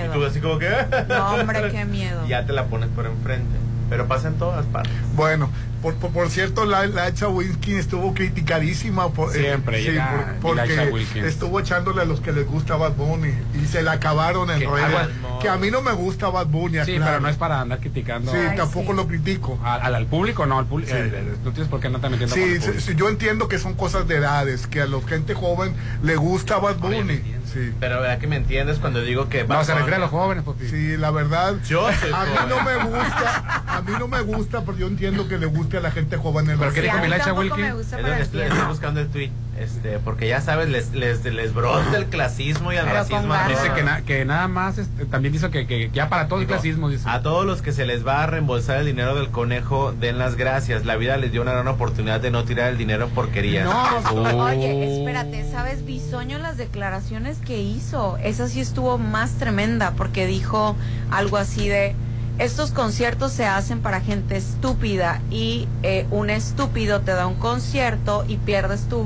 mochila. 0.00 0.06
y 0.06 0.08
miedo. 0.08 0.20
tú 0.20 0.26
así 0.26 0.40
como 0.40 0.58
que 0.58 0.68
No, 1.08 1.34
hombre, 1.34 1.70
qué 1.70 1.84
miedo. 1.84 2.22
Y 2.26 2.28
ya 2.30 2.44
te 2.46 2.52
la 2.52 2.64
pones 2.66 2.88
por 2.90 3.06
enfrente. 3.06 3.56
Pero 3.88 4.06
pasa 4.06 4.28
en 4.28 4.34
todas 4.34 4.64
partes. 4.66 4.92
Bueno, 5.16 5.50
por, 5.82 5.94
por, 5.96 6.10
por 6.10 6.30
cierto, 6.30 6.64
la, 6.64 6.86
la 6.86 7.04
Hacha 7.04 7.28
Wilkins 7.28 7.78
estuvo 7.80 8.12
criticadísima 8.14 9.08
por, 9.10 9.34
eh, 9.36 9.40
Siempre 9.40 10.00
por- 10.42 10.54
porque 10.56 11.26
estuvo 11.26 11.60
echándole 11.60 12.02
a 12.02 12.04
los 12.04 12.20
que 12.20 12.32
les 12.32 12.46
gusta 12.46 12.76
Bad 12.76 12.92
Bunny 12.92 13.32
y 13.60 13.66
se 13.66 13.82
la 13.82 13.92
acabaron 13.92 14.50
en 14.50 14.60
Que- 14.60 14.66
redes. 14.66 15.08
Que 15.40 15.48
a 15.48 15.56
mí 15.56 15.70
no 15.70 15.80
me 15.80 15.92
gusta 15.92 16.28
Bad 16.28 16.46
Bunny, 16.48 16.78
Sí, 16.84 16.96
pero 16.98 17.18
no 17.20 17.28
es 17.28 17.36
para 17.36 17.60
andar 17.60 17.80
criticando 17.80 18.30
Sí, 18.30 18.38
Ay, 18.38 18.56
tampoco 18.56 18.90
sí. 18.90 18.96
lo 18.96 19.06
critico. 19.08 19.58
al, 19.64 19.94
al 19.94 20.06
público, 20.06 20.44
no, 20.46 20.58
al 20.58 20.66
público. 20.66 20.92
Sí. 20.92 21.10
no 21.44 21.50
tienes 21.52 21.68
por 21.68 21.80
qué 21.80 21.86
andarte 21.86 22.08
metiendo 22.10 22.34
con 22.34 22.44
Sí, 22.44 22.68
el 22.68 22.80
sí, 22.82 22.94
yo 22.94 23.08
entiendo 23.08 23.48
que 23.48 23.58
son 23.58 23.74
cosas 23.74 24.06
de 24.06 24.16
edades, 24.16 24.66
que 24.66 24.82
a 24.82 24.86
la 24.86 25.00
gente 25.08 25.34
joven 25.34 25.74
le 26.02 26.16
gusta 26.16 26.58
Bad 26.58 26.76
Bunny. 26.76 27.22
Sí, 27.52 27.72
Pero 27.80 28.00
verdad 28.00 28.18
que 28.18 28.28
me 28.28 28.36
entiendes 28.36 28.78
cuando 28.78 29.02
digo 29.02 29.28
que 29.28 29.42
No, 29.42 29.48
Bad 29.56 29.64
se 29.64 29.74
refiere 29.74 29.96
a 29.96 29.98
los 29.98 30.10
jóvenes, 30.10 30.44
Popín. 30.44 30.68
sí, 30.70 30.96
la 30.96 31.10
verdad. 31.10 31.56
Yo 31.66 31.88
soy 32.00 32.12
a 32.12 32.24
mí 32.24 32.30
joven. 32.36 32.48
no 32.48 32.62
me 32.62 32.76
gusta, 32.84 33.64
a 33.66 33.82
mí 33.82 33.92
no 33.98 34.06
me 34.08 34.20
gusta, 34.20 34.60
pero 34.64 34.78
yo 34.78 34.86
entiendo 34.86 35.26
que 35.26 35.36
le 35.38 35.46
guste 35.46 35.69
a 35.78 35.80
la 35.80 35.90
gente 35.90 36.16
joven 36.16 36.48
el 36.50 36.58
¿Pero 36.58 36.72
qué 36.72 36.82
dijo 36.82 36.98
Milacha 36.98 37.30
gusta 37.32 37.96
Es 37.96 38.02
donde 38.02 38.16
el 38.16 38.22
estoy, 38.22 38.40
estoy 38.42 38.66
buscando 38.68 39.00
el 39.00 39.08
tweet, 39.08 39.30
este, 39.58 39.98
porque 39.98 40.28
ya 40.28 40.40
sabes, 40.40 40.68
les, 40.68 40.92
les, 40.92 41.24
les 41.24 41.54
brota 41.54 41.96
el 41.96 42.06
clasismo 42.06 42.72
y 42.72 42.76
el 42.76 42.84
Pero 42.86 43.06
con 43.08 43.28
racismo. 43.28 43.34
Dice 43.48 43.60
todos. 43.62 43.76
que, 43.76 43.82
na- 43.82 44.02
que 44.02 44.24
nada 44.24 44.48
más, 44.48 44.78
este, 44.78 45.04
también 45.06 45.32
dice 45.32 45.50
que, 45.50 45.66
que 45.66 45.90
ya 45.92 46.08
para 46.08 46.26
todo 46.28 46.40
el 46.40 46.46
Digo, 46.46 46.56
clasismo, 46.58 46.88
dice. 46.88 47.08
A 47.08 47.22
todos 47.22 47.44
los 47.46 47.62
que 47.62 47.72
se 47.72 47.86
les 47.86 48.06
va 48.06 48.22
a 48.22 48.26
reembolsar 48.26 48.78
el 48.78 48.86
dinero 48.86 49.14
del 49.14 49.28
conejo, 49.30 49.92
den 49.92 50.18
las 50.18 50.36
gracias. 50.36 50.84
La 50.86 50.96
vida 50.96 51.16
les 51.16 51.32
dio 51.32 51.42
una 51.42 51.52
gran 51.52 51.68
oportunidad 51.68 52.20
de 52.20 52.30
no 52.30 52.44
tirar 52.44 52.68
el 52.70 52.78
dinero 52.78 53.04
en 53.06 53.10
porquerías. 53.10 53.64
No, 53.64 53.80
Oh. 54.12 54.44
oye, 54.44 54.98
espérate, 54.98 55.50
¿sabes? 55.50 55.84
Bisoño 55.84 56.38
las 56.38 56.56
declaraciones 56.56 57.38
que 57.38 57.60
hizo, 57.60 58.16
esa 58.22 58.48
sí 58.48 58.60
estuvo 58.60 58.98
más 58.98 59.32
tremenda 59.32 59.92
porque 59.92 60.26
dijo 60.26 60.76
algo 61.10 61.36
así 61.36 61.68
de, 61.68 61.94
estos 62.40 62.70
conciertos 62.72 63.32
se 63.32 63.44
hacen 63.46 63.80
para 63.80 64.00
gente 64.00 64.36
estúpida 64.36 65.20
y 65.30 65.68
eh, 65.82 66.06
un 66.10 66.30
estúpido 66.30 67.00
te 67.00 67.12
da 67.12 67.26
un 67.26 67.34
concierto 67.34 68.24
y 68.26 68.36
pierdes 68.38 68.88
tu 68.88 69.04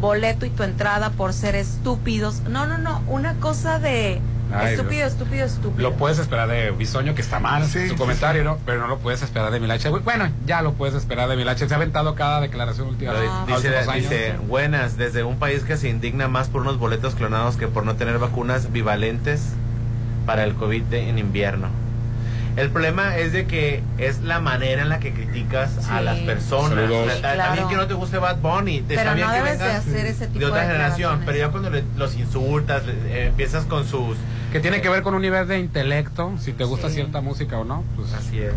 boleto 0.00 0.46
y 0.46 0.50
tu 0.50 0.62
entrada 0.62 1.10
por 1.10 1.32
ser 1.32 1.56
estúpidos. 1.56 2.40
No, 2.48 2.66
no, 2.66 2.78
no, 2.78 3.02
una 3.08 3.34
cosa 3.34 3.78
de 3.80 4.20
Ay, 4.54 4.74
estúpido, 4.74 5.06
estúpido, 5.06 5.44
estúpido. 5.44 5.90
Lo 5.90 5.96
puedes 5.96 6.18
esperar 6.20 6.48
de 6.48 6.70
Bisoño, 6.70 7.14
que 7.14 7.20
está 7.20 7.40
mal 7.40 7.64
Sí, 7.66 7.88
su 7.88 7.94
sí, 7.94 7.96
comentario, 7.96 8.44
¿no? 8.44 8.58
Pero 8.64 8.80
no 8.80 8.86
lo 8.86 8.98
puedes 8.98 9.20
esperar 9.22 9.50
de 9.50 9.58
Milache. 9.60 9.88
Bueno, 9.90 10.30
ya 10.46 10.62
lo 10.62 10.72
puedes 10.74 10.94
esperar 10.94 11.28
de 11.28 11.36
Milache. 11.36 11.66
Se 11.68 11.74
ha 11.74 11.76
aventado 11.76 12.14
cada 12.14 12.40
declaración 12.40 12.88
última 12.88 13.10
Ah, 13.12 13.44
dice, 13.46 13.68
últimos 13.68 13.88
años. 13.88 14.02
dice, 14.08 14.34
buenas, 14.48 14.96
desde 14.96 15.24
un 15.24 15.36
país 15.38 15.64
que 15.64 15.76
se 15.76 15.88
indigna 15.88 16.28
más 16.28 16.48
por 16.48 16.62
unos 16.62 16.78
boletos 16.78 17.14
clonados 17.16 17.56
que 17.56 17.66
por 17.66 17.84
no 17.84 17.96
tener 17.96 18.18
vacunas 18.18 18.72
bivalentes 18.72 19.42
para 20.24 20.44
el 20.44 20.54
COVID 20.54 20.84
de- 20.84 21.08
en 21.10 21.18
invierno. 21.18 21.68
El 22.58 22.70
problema 22.70 23.16
es 23.16 23.32
de 23.32 23.46
que 23.46 23.82
es 23.98 24.20
la 24.22 24.40
manera 24.40 24.82
en 24.82 24.88
la 24.88 24.98
que 24.98 25.12
criticas 25.12 25.88
a 25.88 26.00
las 26.00 26.18
personas. 26.18 26.70
Saludos. 26.70 27.06
O 27.06 27.10
sea, 27.10 27.14
ta- 27.22 27.34
Claro. 27.34 27.42
También 27.50 27.68
que 27.68 27.76
no 27.76 27.86
te 27.86 27.94
guste 27.94 28.18
Bad 28.18 28.38
Bunny. 28.38 28.80
te- 28.82 28.96
Pero 28.96 29.10
no 29.14 29.16
que 29.30 29.36
debes 29.36 29.58
de 29.58 29.64
vengas 29.64 29.86
hacer 29.86 30.06
ese 30.06 30.26
tipo 30.26 30.38
de 30.40 30.46
otra 30.46 30.60
de 30.62 30.66
generación. 30.66 31.22
Pero 31.24 31.38
ya 31.38 31.48
cuando 31.50 31.70
le- 31.70 31.84
los 31.96 32.16
insultas, 32.16 32.84
le- 32.84 32.92
eh, 32.92 33.26
empiezas 33.28 33.64
con 33.64 33.86
sus... 33.86 34.16
Que 34.52 34.60
tiene 34.60 34.80
que 34.80 34.88
ver 34.88 35.02
con 35.02 35.14
un 35.14 35.22
nivel 35.22 35.46
de 35.46 35.58
intelecto, 35.58 36.32
si 36.40 36.52
te 36.52 36.64
gusta 36.64 36.88
Sí. 36.88 36.94
cierta 36.96 37.20
música 37.20 37.58
o 37.58 37.64
no. 37.64 37.84
Pues 37.96 38.12
Así 38.14 38.40
es. 38.40 38.54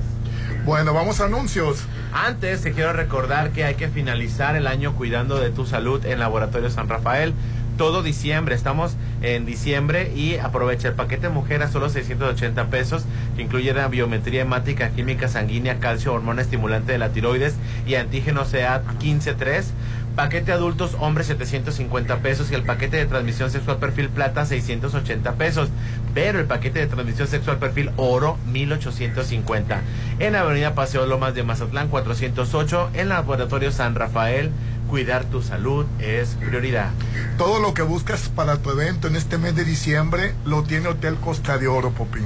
Bueno, 0.66 0.94
vamos 0.94 1.20
a 1.22 1.26
anuncios. 1.26 1.84
Antes 2.14 2.62
te 2.62 2.72
quiero 2.72 2.94
recordar 2.94 3.52
que 3.52 3.64
hay 3.66 3.76
que 3.76 3.88
finalizar 3.88 4.56
el 4.56 4.68
año 4.68 4.94
cuidando 4.94 5.40
de 5.40 5.50
tu 5.50 5.66
salud 5.66 6.04
en 6.06 6.20
Laboratorio 6.20 6.70
San 6.70 6.88
Rafael. 6.90 7.34
Todo 7.78 8.04
diciembre, 8.04 8.54
estamos 8.54 8.96
en 9.22 9.46
diciembre 9.46 10.12
y 10.16 10.36
aprovecha 10.38 10.90
el 10.90 10.94
paquete 10.94 11.30
mujer 11.30 11.64
a 11.64 11.72
solo 11.72 11.90
680 11.90 12.68
pesos, 12.68 13.06
que 13.36 13.42
incluye 13.42 13.74
la 13.74 13.88
biometría 13.88 14.42
hemática, 14.42 14.90
química 14.92 15.28
sanguínea, 15.28 15.80
calcio, 15.80 16.14
hormona 16.14 16.42
estimulante 16.42 16.92
de 16.92 16.98
la 16.98 17.10
tiroides 17.10 17.56
y 17.88 17.96
antígeno 17.96 18.44
CA 18.44 18.84
153. 19.00 19.74
Paquete 20.16 20.52
adultos, 20.52 20.98
hombres 21.00 21.28
750 21.28 22.18
pesos 22.18 22.52
y 22.52 22.56
el 22.56 22.64
paquete 22.64 22.98
de 22.98 23.06
transmisión 23.06 23.50
sexual 23.50 23.78
perfil 23.78 24.10
plata 24.10 24.46
680 24.46 25.36
pesos. 25.36 25.70
Pero 26.14 26.40
el 26.40 26.48
paquete 26.48 26.80
de 26.80 26.88
transmisión 26.88 27.30
sexual 27.30 27.60
perfil 27.60 27.92
oro 27.96 28.38
1850. 28.48 29.82
En 30.20 30.36
Avenida 30.36 30.76
Paseo 30.76 31.06
Lomas 31.06 31.34
de 31.34 31.44
Mazatlán 31.44 31.88
408 31.88 32.90
en 32.94 33.08
Laboratorio 33.08 33.72
San 33.72 33.96
Rafael. 33.96 34.52
Cuidar 34.92 35.24
tu 35.24 35.42
salud 35.42 35.86
es 36.00 36.36
prioridad. 36.36 36.90
Todo 37.38 37.62
lo 37.62 37.74
que 37.74 37.82
buscas 37.82 38.28
para 38.28 38.58
tu 38.58 38.72
evento 38.72 39.08
en 39.08 39.16
este 39.16 39.38
mes 39.38 39.56
de 39.56 39.64
diciembre 39.64 40.36
lo 40.44 40.64
tiene 40.64 40.90
Hotel 40.90 41.16
Costa 41.16 41.58
de 41.58 41.70
Oro, 41.70 41.92
Popín. 41.92 42.26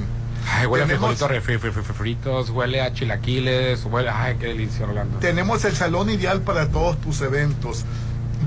Ay, 0.52 0.66
huele 0.66 0.82
a 0.82 0.88
Tenemos- 0.88 1.16
frijolitos 1.44 1.96
fritos, 1.96 2.50
huele 2.50 2.80
a 2.82 2.92
chilaquiles, 2.92 3.84
huele... 3.84 4.10
Ay, 4.10 4.34
qué 4.40 4.46
delicia, 4.46 4.84
Orlando. 4.84 5.18
Tenemos 5.20 5.64
el 5.64 5.76
salón 5.76 6.10
ideal 6.10 6.40
para 6.40 6.66
todos 6.66 7.00
tus 7.00 7.20
eventos. 7.20 7.84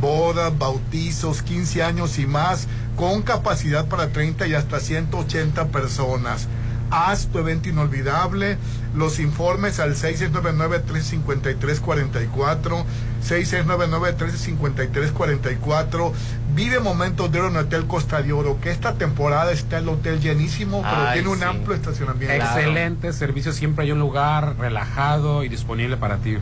Bodas, 0.02 0.52
bautizos, 0.58 1.42
15 1.42 1.82
años 1.82 2.20
y 2.20 2.26
más, 2.28 2.68
con 2.98 3.22
capacidad 3.22 3.88
para 3.88 4.10
30 4.10 4.48
y 4.48 4.54
hasta 4.54 4.82
180 4.82 5.70
personas. 5.70 6.50
Haz 6.92 7.28
tu 7.28 7.40
evento 7.40 7.70
inolvidable. 7.70 8.58
Los 8.96 9.20
informes 9.20 9.80
al 9.80 9.96
6699-353-44, 9.96 12.84
6699-353-44. 13.28 16.12
Vive 16.56 16.80
momentos 16.80 17.32
de 17.32 17.40
oro 17.40 17.50
en 17.50 17.58
Hotel 17.58 17.86
Costa 17.86 18.22
de 18.22 18.34
Oro, 18.34 18.60
que 18.60 18.72
esta 18.72 18.96
temporada 18.96 19.52
está 19.52 19.78
el 19.78 19.88
hotel 19.88 20.20
llenísimo, 20.20 20.82
pero 20.82 21.08
Ay, 21.08 21.20
tiene 21.20 21.30
un 21.30 21.40
sí. 21.40 21.46
amplio 21.46 21.76
estacionamiento. 21.76 22.34
Excelente 22.34 23.14
servicio, 23.14 23.54
siempre 23.54 23.86
hay 23.86 23.92
un 23.92 24.00
lugar 24.00 24.56
relajado 24.58 25.44
y 25.44 25.50
disponible 25.50 25.98
para 25.98 26.18
ti. 26.18 26.38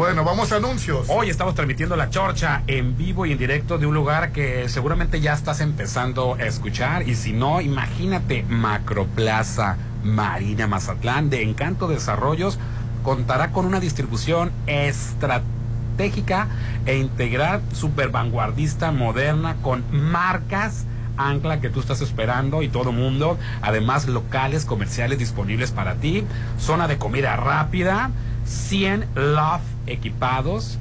Bueno, 0.00 0.24
vamos 0.24 0.50
a 0.50 0.56
anuncios. 0.56 1.08
Hoy 1.10 1.28
estamos 1.28 1.54
transmitiendo 1.54 1.94
la 1.94 2.08
chorcha 2.08 2.62
en 2.66 2.96
vivo 2.96 3.26
y 3.26 3.32
en 3.32 3.38
directo 3.38 3.76
de 3.76 3.84
un 3.84 3.92
lugar 3.92 4.32
que 4.32 4.66
seguramente 4.70 5.20
ya 5.20 5.34
estás 5.34 5.60
empezando 5.60 6.36
a 6.36 6.44
escuchar 6.44 7.06
y 7.06 7.14
si 7.14 7.34
no, 7.34 7.60
imagínate 7.60 8.42
Macroplaza 8.48 9.76
Marina 10.02 10.66
Mazatlán 10.66 11.28
de 11.28 11.42
Encanto 11.42 11.86
Desarrollos 11.86 12.58
contará 13.02 13.52
con 13.52 13.66
una 13.66 13.78
distribución 13.78 14.52
estratégica 14.66 16.48
e 16.86 16.96
integral 16.96 17.60
super 17.74 18.08
vanguardista 18.08 18.92
moderna 18.92 19.56
con 19.60 19.84
marcas 19.92 20.86
ancla 21.18 21.60
que 21.60 21.68
tú 21.68 21.80
estás 21.80 22.00
esperando 22.00 22.62
y 22.62 22.70
todo 22.70 22.90
mundo, 22.90 23.36
además 23.60 24.08
locales 24.08 24.64
comerciales 24.64 25.18
disponibles 25.18 25.72
para 25.72 25.96
ti, 25.96 26.24
zona 26.58 26.88
de 26.88 26.96
comida 26.96 27.36
rápida, 27.36 28.10
100 28.46 29.06
Love 29.14 29.69
equipados, 29.86 30.78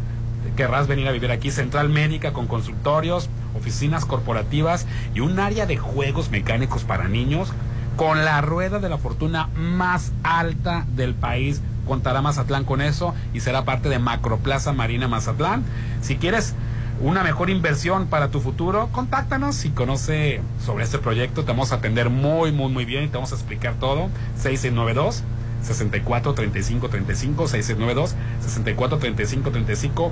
querrás 0.55 0.87
venir 0.87 1.07
a 1.07 1.11
vivir 1.11 1.31
aquí, 1.31 1.51
central 1.51 1.89
médica 1.89 2.33
con 2.33 2.47
consultorios, 2.47 3.29
oficinas 3.57 4.05
corporativas 4.05 4.85
y 5.13 5.19
un 5.19 5.39
área 5.39 5.65
de 5.65 5.77
juegos 5.77 6.29
mecánicos 6.29 6.83
para 6.83 7.07
niños 7.07 7.51
con 7.95 8.23
la 8.23 8.39
rueda 8.41 8.79
de 8.79 8.89
la 8.89 8.97
fortuna 8.97 9.49
más 9.55 10.13
alta 10.23 10.85
del 10.95 11.13
país. 11.15 11.61
Contará 11.87 12.21
Mazatlán 12.21 12.63
con 12.63 12.81
eso 12.81 13.13
y 13.33 13.39
será 13.39 13.65
parte 13.65 13.89
de 13.89 13.99
Macroplaza 13.99 14.71
Marina 14.73 15.07
Mazatlán. 15.07 15.63
Si 16.01 16.15
quieres 16.15 16.53
una 17.01 17.23
mejor 17.23 17.49
inversión 17.49 18.07
para 18.07 18.29
tu 18.29 18.41
futuro, 18.41 18.89
contáctanos 18.91 19.55
si 19.55 19.69
conoce 19.69 20.41
sobre 20.65 20.83
este 20.83 20.99
proyecto. 20.99 21.43
Te 21.43 21.51
vamos 21.51 21.71
a 21.71 21.75
atender 21.75 22.09
muy, 22.09 22.51
muy, 22.51 22.71
muy 22.71 22.85
bien 22.85 23.03
y 23.03 23.07
te 23.07 23.15
vamos 23.15 23.31
a 23.31 23.35
explicar 23.35 23.73
todo. 23.79 24.09
6692 24.35 25.23
64 25.61 26.33
35 26.33 26.89
35 26.89 27.47
6692 27.47 28.15
64 28.41 28.97
35 28.97 29.51
35 29.51 30.11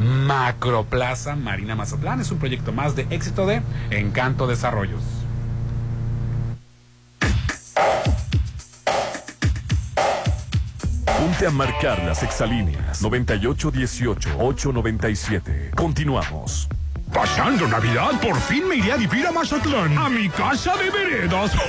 Macroplaza 0.00 1.36
Marina 1.36 1.74
Mazatlán 1.74 2.20
es 2.20 2.30
un 2.30 2.38
proyecto 2.38 2.72
más 2.72 2.94
de 2.96 3.06
éxito 3.10 3.46
de 3.46 3.60
Encanto 3.90 4.46
Desarrollos. 4.46 5.02
Ponte 11.18 11.46
a 11.46 11.50
marcar 11.50 12.02
las 12.04 12.22
exalíneas 12.22 13.02
9818-897. 13.02 15.74
Continuamos. 15.74 16.68
Pasando 17.12 17.66
Navidad, 17.68 18.20
por 18.20 18.38
fin 18.40 18.68
me 18.68 18.76
iré 18.76 18.92
a 18.92 18.96
vivir 18.96 19.26
a 19.26 19.32
Mazatlán, 19.32 19.96
a 19.96 20.08
mi 20.08 20.28
casa 20.28 20.74
de 20.76 20.90
veredas. 20.90 21.52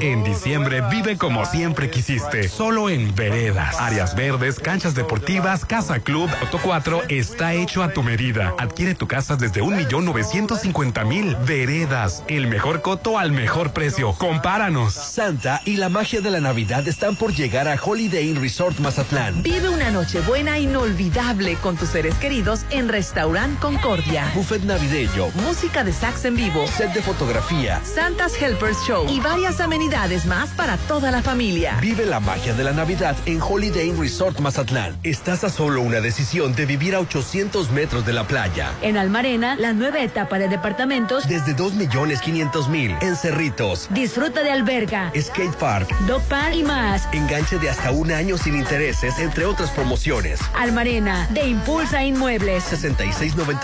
En 0.00 0.24
diciembre 0.24 0.82
vive 0.90 1.16
como 1.16 1.44
siempre 1.44 1.90
quisiste, 1.90 2.48
solo 2.48 2.88
en 2.88 3.14
Veredas. 3.14 3.80
Áreas 3.80 4.14
verdes, 4.14 4.58
canchas 4.58 4.94
deportivas, 4.94 5.64
casa 5.64 6.00
club, 6.00 6.28
Auto 6.40 6.58
4 6.62 7.02
está 7.08 7.54
hecho 7.54 7.82
a 7.82 7.92
tu 7.92 8.02
medida. 8.02 8.54
Adquiere 8.58 8.94
tu 8.94 9.06
casa 9.06 9.36
desde 9.36 9.62
un 9.62 9.76
millón 9.76 10.04
novecientos 10.04 10.60
cincuenta 10.60 11.04
mil. 11.04 11.36
Veredas, 11.46 12.24
el 12.28 12.46
mejor 12.46 12.82
coto 12.82 13.18
al 13.18 13.32
mejor 13.32 13.72
precio. 13.72 14.12
Compáranos. 14.14 14.94
Santa 14.94 15.60
y 15.64 15.76
la 15.76 15.88
magia 15.88 16.20
de 16.20 16.30
la 16.30 16.40
Navidad 16.40 16.86
están 16.86 17.16
por 17.16 17.32
llegar 17.34 17.68
a 17.68 17.76
Holiday 17.80 18.28
Inn 18.28 18.40
Resort 18.40 18.78
Mazatlán. 18.80 19.42
Vive 19.42 19.68
una 19.68 19.90
noche 19.90 20.20
buena 20.20 20.58
inolvidable 20.58 21.56
con 21.56 21.76
tus 21.76 21.90
seres 21.90 22.14
queridos 22.16 22.64
en 22.70 22.88
Restaurant 22.88 23.58
Concordia. 23.74 24.30
Buffet 24.34 24.62
navideño, 24.62 25.30
Música 25.42 25.82
de 25.82 25.92
sax 25.92 26.24
en 26.24 26.36
vivo, 26.36 26.64
set 26.66 26.92
de 26.92 27.02
fotografía. 27.02 27.80
Santa's 27.84 28.40
Helpers 28.40 28.78
Show 28.86 29.06
y 29.08 29.18
varias 29.20 29.60
amenidades 29.60 30.26
más 30.26 30.50
para 30.50 30.76
toda 30.76 31.10
la 31.10 31.22
familia. 31.22 31.76
Vive 31.80 32.06
la 32.06 32.20
magia 32.20 32.54
de 32.54 32.62
la 32.62 32.72
Navidad 32.72 33.16
en 33.26 33.40
Holiday 33.42 33.88
Inn 33.88 34.00
Resort 34.00 34.38
Mazatlán. 34.38 34.96
Estás 35.02 35.42
a 35.42 35.50
solo 35.50 35.82
una 35.82 36.00
decisión 36.00 36.54
de 36.54 36.66
vivir 36.66 36.94
a 36.94 37.00
800 37.00 37.70
metros 37.72 38.06
de 38.06 38.12
la 38.12 38.26
playa. 38.26 38.70
En 38.80 38.96
Almarena, 38.96 39.56
la 39.56 39.72
nueva 39.72 40.00
etapa 40.02 40.38
de 40.38 40.48
departamentos 40.48 41.26
Desde 41.28 41.54
2 41.54 41.74
millones 41.74 42.20
500 42.20 42.68
mil. 42.68 42.94
En 43.00 43.16
Cerritos, 43.16 43.88
disfruta 43.90 44.42
de 44.42 44.52
alberga, 44.52 45.10
Skate 45.20 45.56
Park, 45.56 45.88
dog 46.06 46.22
park 46.24 46.54
y 46.54 46.62
más. 46.62 47.08
enganche 47.12 47.58
de 47.58 47.70
hasta 47.70 47.90
un 47.90 48.12
año 48.12 48.38
sin 48.38 48.56
intereses, 48.56 49.18
entre 49.18 49.44
otras 49.46 49.70
promociones. 49.70 50.38
Almarena, 50.54 51.26
de 51.30 51.48
Impulsa 51.48 52.04
Inmuebles. 52.04 52.64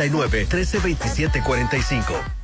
6699-132745. 0.01 2.41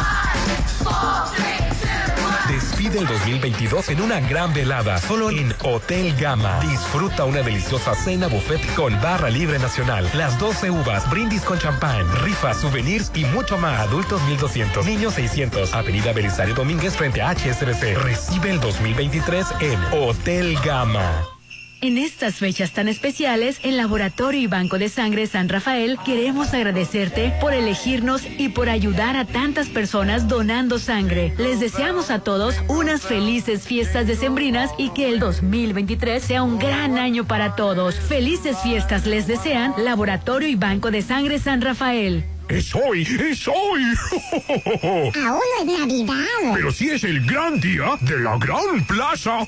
Despide 2.82 3.00
el 3.04 3.08
2022 3.08 3.90
en 3.90 4.02
una 4.02 4.20
gran 4.22 4.56
velada, 4.56 4.98
solo 4.98 5.30
en 5.30 5.54
Hotel 5.64 6.16
Gama. 6.16 6.60
Disfruta 6.62 7.26
una 7.26 7.44
deliciosa 7.44 7.94
cena 7.94 8.26
buffet 8.26 8.60
con 8.74 9.00
barra 9.00 9.30
libre 9.30 9.60
nacional, 9.60 10.10
las 10.16 10.40
12 10.40 10.72
uvas, 10.72 11.08
brindis 11.12 11.44
con 11.44 11.60
champán, 11.60 12.04
rifas, 12.24 12.58
souvenirs 12.58 13.12
y 13.14 13.26
mucho 13.26 13.60
más. 13.60 13.82
Adultos 13.82 14.20
1200, 14.24 14.84
niños 14.84 15.14
600. 15.14 15.76
Avenida 15.76 16.12
Belisario 16.12 16.56
Domínguez 16.56 16.96
frente 16.96 17.22
a 17.22 17.36
HSBC. 17.36 17.98
Recibe 18.02 18.50
el 18.50 18.60
2023 18.60 19.46
en 19.60 19.80
Hotel 19.94 20.58
Gama. 20.66 21.41
En 21.84 21.98
estas 21.98 22.36
fechas 22.36 22.74
tan 22.74 22.88
especiales, 22.88 23.60
en 23.64 23.76
Laboratorio 23.76 24.40
y 24.40 24.46
Banco 24.46 24.78
de 24.78 24.88
Sangre 24.88 25.26
San 25.26 25.50
Rafael 25.50 25.98
queremos 26.06 26.54
agradecerte 26.54 27.34
por 27.42 27.54
elegirnos 27.54 28.22
y 28.38 28.50
por 28.50 28.70
ayudar 28.70 29.18
a 29.18 29.26
tantas 29.26 29.68
personas 29.68 30.28
donando 30.28 30.78
sangre. 30.78 31.34
Les 31.40 31.60
deseamos 31.60 32.12
a 32.12 32.20
todos 32.20 32.54
unas 32.68 33.02
felices 33.02 33.64
fiestas 33.64 34.06
decembrinas 34.06 34.70
y 34.78 34.90
que 34.90 35.10
el 35.10 35.20
2023 35.20 36.24
sea 36.24 36.44
un 36.44 36.60
gran 36.60 37.00
año 37.00 37.26
para 37.26 37.56
todos. 37.56 37.96
Felices 37.96 38.58
fiestas 38.62 39.08
les 39.08 39.26
desean 39.26 39.74
Laboratorio 39.80 40.50
y 40.50 40.56
Banco 40.56 40.92
de 40.92 41.02
Sangre 41.02 41.40
San 41.40 41.62
Rafael. 41.62 42.24
Es 42.52 42.76
hoy, 42.76 43.04
es 43.04 43.48
hoy. 43.48 43.82
Aún 44.84 45.12
no 45.24 45.74
es 45.74 45.80
Navidad. 45.80 46.54
Pero 46.54 46.70
sí 46.70 46.90
es 46.90 47.06
el 47.06 47.26
gran 47.26 47.62
día 47.62 47.98
de 48.02 48.20
la 48.20 48.38
Gran 48.38 48.84
Plaza. 48.86 49.48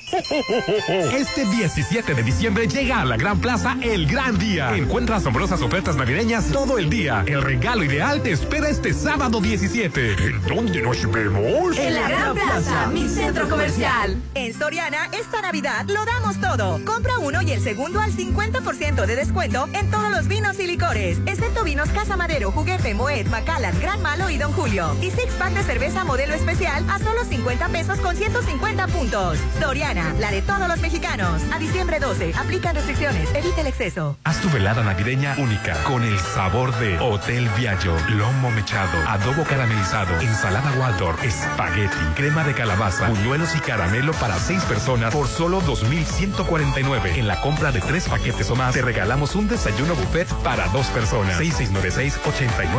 Este 0.88 1.44
17 1.44 2.14
de 2.14 2.22
diciembre 2.22 2.66
llega 2.66 3.02
a 3.02 3.04
la 3.04 3.18
Gran 3.18 3.38
Plaza 3.40 3.76
el 3.82 4.06
gran 4.06 4.38
día. 4.38 4.74
Encuentra 4.74 5.16
asombrosas 5.16 5.60
ofertas 5.60 5.96
navideñas 5.96 6.50
todo 6.50 6.78
el 6.78 6.88
día. 6.88 7.24
El 7.26 7.42
regalo 7.42 7.84
ideal 7.84 8.22
te 8.22 8.32
espera 8.32 8.70
este 8.70 8.94
sábado 8.94 9.38
17. 9.38 10.14
¿En 10.24 10.42
dónde 10.42 10.80
nos 10.80 11.10
vemos? 11.12 11.76
En 11.76 11.94
la 11.94 12.08
Gran 12.08 12.34
Plaza, 12.34 12.86
mi 12.86 13.06
centro 13.06 13.50
comercial. 13.50 14.16
En 14.34 14.54
Soriana, 14.54 15.10
esta 15.12 15.42
Navidad 15.42 15.84
lo 15.88 16.06
damos 16.06 16.40
todo. 16.40 16.82
Compra 16.86 17.18
uno 17.18 17.42
y 17.42 17.52
el 17.52 17.60
segundo 17.60 18.00
al 18.00 18.12
50% 18.12 19.04
de 19.04 19.14
descuento 19.14 19.68
en 19.74 19.90
todos 19.90 20.10
los 20.10 20.26
vinos 20.26 20.58
y 20.58 20.66
licores, 20.66 21.18
excepto 21.26 21.64
vinos 21.64 21.90
Casa 21.90 22.16
Madero, 22.16 22.50
Juguete, 22.50 22.93
Moet, 22.94 23.26
Macallan, 23.26 23.78
Gran 23.80 24.00
Malo 24.02 24.30
y 24.30 24.38
Don 24.38 24.52
Julio. 24.52 24.94
Y 25.00 25.10
six 25.10 25.32
pack 25.34 25.52
de 25.52 25.62
cerveza 25.62 26.04
modelo 26.04 26.34
especial 26.34 26.84
a 26.88 26.98
solo 26.98 27.24
50 27.24 27.68
pesos 27.68 27.98
con 28.00 28.16
150 28.16 28.86
puntos. 28.88 29.38
Soriana, 29.60 30.14
la 30.18 30.30
de 30.30 30.42
todos 30.42 30.68
los 30.68 30.80
mexicanos. 30.80 31.42
A 31.52 31.58
diciembre 31.58 32.00
12, 32.00 32.32
aplica 32.34 32.72
restricciones, 32.72 33.28
evita 33.34 33.60
el 33.60 33.66
exceso. 33.66 34.16
Haz 34.24 34.40
tu 34.40 34.50
velada 34.50 34.82
navideña 34.82 35.34
única 35.38 35.74
con 35.84 36.02
el 36.02 36.18
sabor 36.18 36.74
de 36.78 36.98
Hotel 36.98 37.48
Viaggio, 37.56 37.94
lomo 38.10 38.50
mechado, 38.50 38.96
adobo 39.08 39.44
caramelizado, 39.44 40.20
ensalada 40.20 40.72
Waldorf, 40.78 41.22
espagueti, 41.24 41.96
crema 42.16 42.44
de 42.44 42.54
calabaza, 42.54 43.08
buñuelos 43.08 43.54
y 43.54 43.60
caramelo 43.60 44.12
para 44.14 44.38
seis 44.38 44.62
personas 44.64 45.12
por 45.12 45.28
solo 45.28 45.60
2,149. 45.60 47.18
En 47.18 47.26
la 47.26 47.40
compra 47.40 47.72
de 47.72 47.80
tres 47.80 48.08
paquetes 48.08 48.50
o 48.50 48.56
más, 48.56 48.74
te 48.74 48.82
regalamos 48.82 49.34
un 49.34 49.48
desayuno 49.48 49.94
buffet 49.94 50.28
para 50.42 50.68
dos 50.68 50.86
personas. 50.88 51.38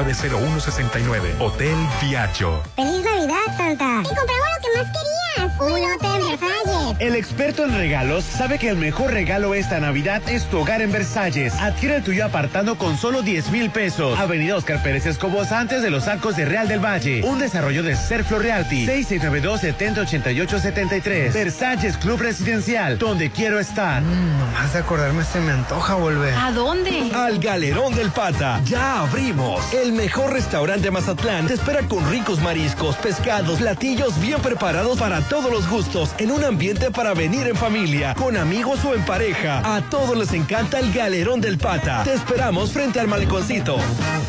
6696-890169. 0.05 1.39
Hotel 1.39 1.75
Viaggio. 2.01 2.61
¡Feliz 2.75 3.03
Navidad, 3.03 3.57
Santa! 3.57 4.01
¡Y 4.01 4.15
compramos 4.15 4.47
lo 4.55 4.61
que 4.61 4.67
más 4.77 4.87
querías! 4.91 5.15
¡Un 5.59 5.83
hotel 5.93 6.21
Versalles! 6.29 6.95
El 6.99 7.15
experto 7.15 7.63
en 7.65 7.75
regalos 7.75 8.23
sabe 8.23 8.57
que 8.57 8.69
el 8.69 8.77
mejor 8.77 9.11
regalo 9.11 9.53
esta 9.53 9.79
Navidad 9.79 10.21
es 10.27 10.45
tu 10.45 10.59
hogar 10.59 10.81
en 10.81 10.91
Versalles. 10.91 11.53
Adquiere 11.55 11.97
el 11.97 12.03
tuyo 12.03 12.25
apartando 12.25 12.77
con 12.77 12.97
solo 12.97 13.21
10 13.21 13.49
mil 13.51 13.69
pesos. 13.69 14.17
Avenida 14.19 14.55
Oscar 14.55 14.81
Pérez 14.81 15.05
Escobos 15.05 15.51
antes 15.51 15.81
de 15.81 15.89
los 15.89 16.07
arcos 16.07 16.35
de 16.37 16.45
Real 16.45 16.67
del 16.67 16.79
Valle. 16.83 17.21
Un 17.23 17.39
desarrollo 17.39 17.83
de 17.83 17.95
Serflo 17.95 18.39
Realty. 18.39 18.87
6692-708873. 18.87 21.33
Versalles 21.33 21.97
Club 21.97 22.19
Residencial, 22.21 22.97
donde 22.97 23.29
quiero 23.31 23.59
estar. 23.59 24.01
Nomás 24.01 24.73
de 24.73 24.79
acordarme 24.79 25.23
se 25.23 25.39
me 25.39 25.51
antoja 25.51 25.95
volver. 25.95 26.33
¿A 26.35 26.51
dónde? 26.51 27.11
Al 27.13 27.39
Galerón 27.39 27.93
del 27.95 28.11
Pata. 28.11 28.61
Ya 28.65 29.01
abrimos. 29.01 29.73
El 29.73 29.91
mejor 29.95 30.33
restaurante 30.33 30.83
de 30.83 30.91
Mazatlán 30.91 31.47
te 31.47 31.53
espera 31.53 31.87
con 31.87 32.09
ricos 32.09 32.39
mariscos, 32.41 32.95
pescados, 32.97 33.59
platillos 33.59 34.19
bien 34.19 34.41
preparados 34.41 34.99
para 34.99 35.21
todos 35.21 35.51
los 35.51 35.69
gustos, 35.69 36.13
en 36.17 36.31
un 36.31 36.43
ambiente 36.43 36.91
para 36.91 37.13
venir 37.13 37.47
en 37.47 37.55
familia, 37.55 38.13
con 38.15 38.37
amigos 38.37 38.83
o 38.85 38.93
en 38.93 39.03
pareja. 39.05 39.61
A 39.75 39.81
todos 39.89 40.17
les 40.17 40.33
encanta 40.33 40.79
el 40.79 40.91
Galerón 40.91 41.41
del 41.41 41.57
Pata. 41.57 42.03
Te 42.03 42.13
esperamos 42.13 42.71
frente 42.71 42.99
al 42.99 43.07
maleconcito. 43.07 43.77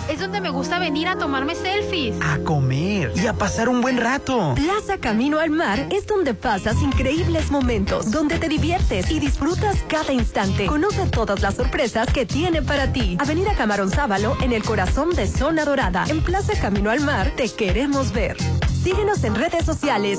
Es 0.08 0.20
donde 0.20 0.40
me 0.40 0.50
gusta 0.50 0.78
venir 0.78 1.08
a 1.08 1.18
tomarme 1.18 1.54
selfies. 1.54 2.14
A 2.22 2.38
comer 2.38 3.12
y 3.16 3.26
a 3.26 3.32
pasar 3.32 3.68
un 3.68 3.80
buen 3.80 3.98
rato. 3.98 4.54
Plaza 4.54 4.98
Camino 4.98 5.40
al 5.40 5.50
Mar 5.50 5.88
es 5.90 6.06
donde 6.06 6.34
pasas 6.34 6.80
increíbles 6.80 7.50
momentos, 7.50 8.10
donde 8.10 8.38
te 8.38 8.48
diviertes 8.48 9.10
y 9.10 9.18
disfrutas 9.18 9.76
cada 9.88 10.12
instante. 10.12 10.66
Conoce 10.66 11.06
todas 11.06 11.42
las 11.42 11.56
sorpresas 11.56 12.12
que 12.12 12.24
tiene 12.24 12.62
para 12.62 12.92
ti. 12.92 13.16
Avenida 13.18 13.54
Camarón 13.54 13.90
Sábalo, 13.90 14.36
en 14.40 14.52
el 14.52 14.62
corazón 14.62 15.10
de 15.10 15.26
Zona 15.46 15.64
Dorada. 15.64 16.06
En 16.08 16.22
Plaza 16.22 16.60
Camino 16.60 16.90
al 16.90 17.02
Mar, 17.02 17.30
te 17.36 17.48
queremos 17.48 18.12
ver. 18.12 18.36
Síguenos 18.82 19.22
en 19.22 19.36
redes 19.36 19.64
sociales. 19.64 20.18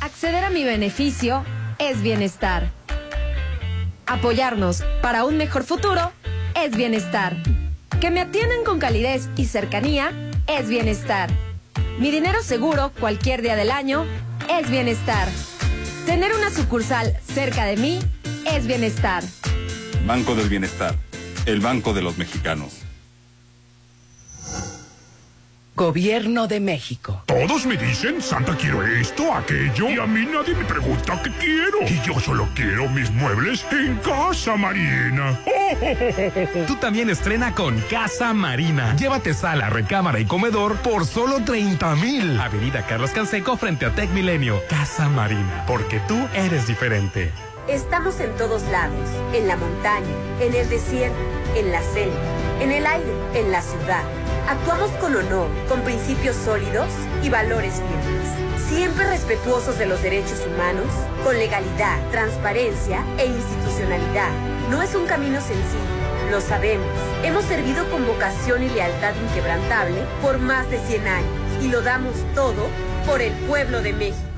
Acceder 0.00 0.42
a 0.42 0.50
mi 0.50 0.64
beneficio 0.64 1.44
es 1.78 2.02
bienestar. 2.02 2.72
Apoyarnos 4.06 4.82
para 5.00 5.24
un 5.24 5.36
mejor 5.36 5.62
futuro 5.62 6.10
es 6.56 6.76
bienestar. 6.76 7.36
Que 8.00 8.10
me 8.10 8.20
atiendan 8.20 8.64
con 8.64 8.80
calidez 8.80 9.28
y 9.36 9.44
cercanía 9.44 10.12
es 10.48 10.68
bienestar. 10.68 11.30
Mi 12.00 12.10
dinero 12.10 12.42
seguro 12.42 12.90
cualquier 12.98 13.42
día 13.42 13.54
del 13.54 13.70
año 13.70 14.06
es 14.50 14.68
bienestar. 14.68 15.28
Tener 16.04 16.32
una 16.34 16.50
sucursal 16.50 17.16
cerca 17.32 17.64
de 17.64 17.76
mí 17.76 18.00
es 18.44 18.66
bienestar. 18.66 19.22
Banco 20.04 20.34
del 20.34 20.48
Bienestar, 20.48 20.96
el 21.46 21.60
banco 21.60 21.94
de 21.94 22.02
los 22.02 22.18
mexicanos. 22.18 22.83
Gobierno 25.76 26.46
de 26.46 26.60
México. 26.60 27.24
Todos 27.26 27.66
me 27.66 27.76
dicen, 27.76 28.22
Santa, 28.22 28.56
quiero 28.56 28.86
esto, 28.86 29.34
aquello, 29.34 29.90
y 29.90 29.98
a 29.98 30.06
mí 30.06 30.24
nadie 30.24 30.54
me 30.54 30.64
pregunta 30.64 31.20
qué 31.20 31.30
quiero. 31.32 31.78
Y 31.88 32.00
yo 32.06 32.20
solo 32.20 32.48
quiero 32.54 32.88
mis 32.90 33.10
muebles 33.10 33.66
en 33.72 33.96
Casa 33.96 34.54
Marina. 34.54 35.36
Tú 36.68 36.76
también 36.76 37.10
estrena 37.10 37.56
con 37.56 37.80
Casa 37.90 38.32
Marina. 38.32 38.94
Llévate 38.94 39.34
sala, 39.34 39.68
recámara 39.68 40.20
y 40.20 40.26
comedor 40.26 40.76
por 40.76 41.06
solo 41.06 41.42
30 41.42 41.96
mil. 41.96 42.38
Avenida 42.38 42.86
Carlos 42.86 43.10
Canseco 43.10 43.56
frente 43.56 43.84
a 43.84 43.90
Tech 43.92 44.10
Milenio. 44.10 44.62
Casa 44.70 45.08
Marina, 45.08 45.64
porque 45.66 45.98
tú 46.06 46.16
eres 46.34 46.68
diferente. 46.68 47.32
Estamos 47.66 48.20
en 48.20 48.30
todos 48.36 48.62
lados, 48.64 49.08
en 49.32 49.48
la 49.48 49.56
montaña, 49.56 50.06
en 50.38 50.54
el 50.54 50.68
desierto, 50.68 51.18
en 51.56 51.72
la 51.72 51.82
selva, 51.82 52.14
en 52.60 52.70
el 52.70 52.86
aire, 52.86 53.10
en 53.34 53.50
la 53.50 53.60
ciudad. 53.60 54.04
Actuamos 54.48 54.90
con 55.00 55.16
honor, 55.16 55.48
con 55.70 55.80
principios 55.80 56.36
sólidos 56.36 56.88
y 57.22 57.30
valores 57.30 57.76
firmes, 57.76 58.68
siempre 58.68 59.06
respetuosos 59.06 59.78
de 59.78 59.86
los 59.86 60.02
derechos 60.02 60.46
humanos, 60.46 60.86
con 61.24 61.38
legalidad, 61.38 61.98
transparencia 62.10 63.02
e 63.16 63.24
institucionalidad. 63.24 64.28
No 64.70 64.82
es 64.82 64.94
un 64.94 65.06
camino 65.06 65.40
sencillo, 65.40 66.30
lo 66.30 66.42
sabemos. 66.42 66.86
Hemos 67.22 67.44
servido 67.44 67.88
con 67.90 68.06
vocación 68.06 68.62
y 68.62 68.68
lealtad 68.68 69.14
inquebrantable 69.30 70.02
por 70.20 70.38
más 70.38 70.70
de 70.70 70.78
100 70.78 71.08
años 71.08 71.62
y 71.62 71.68
lo 71.68 71.80
damos 71.80 72.14
todo 72.34 72.66
por 73.06 73.22
el 73.22 73.32
pueblo 73.46 73.80
de 73.80 73.94
México. 73.94 74.33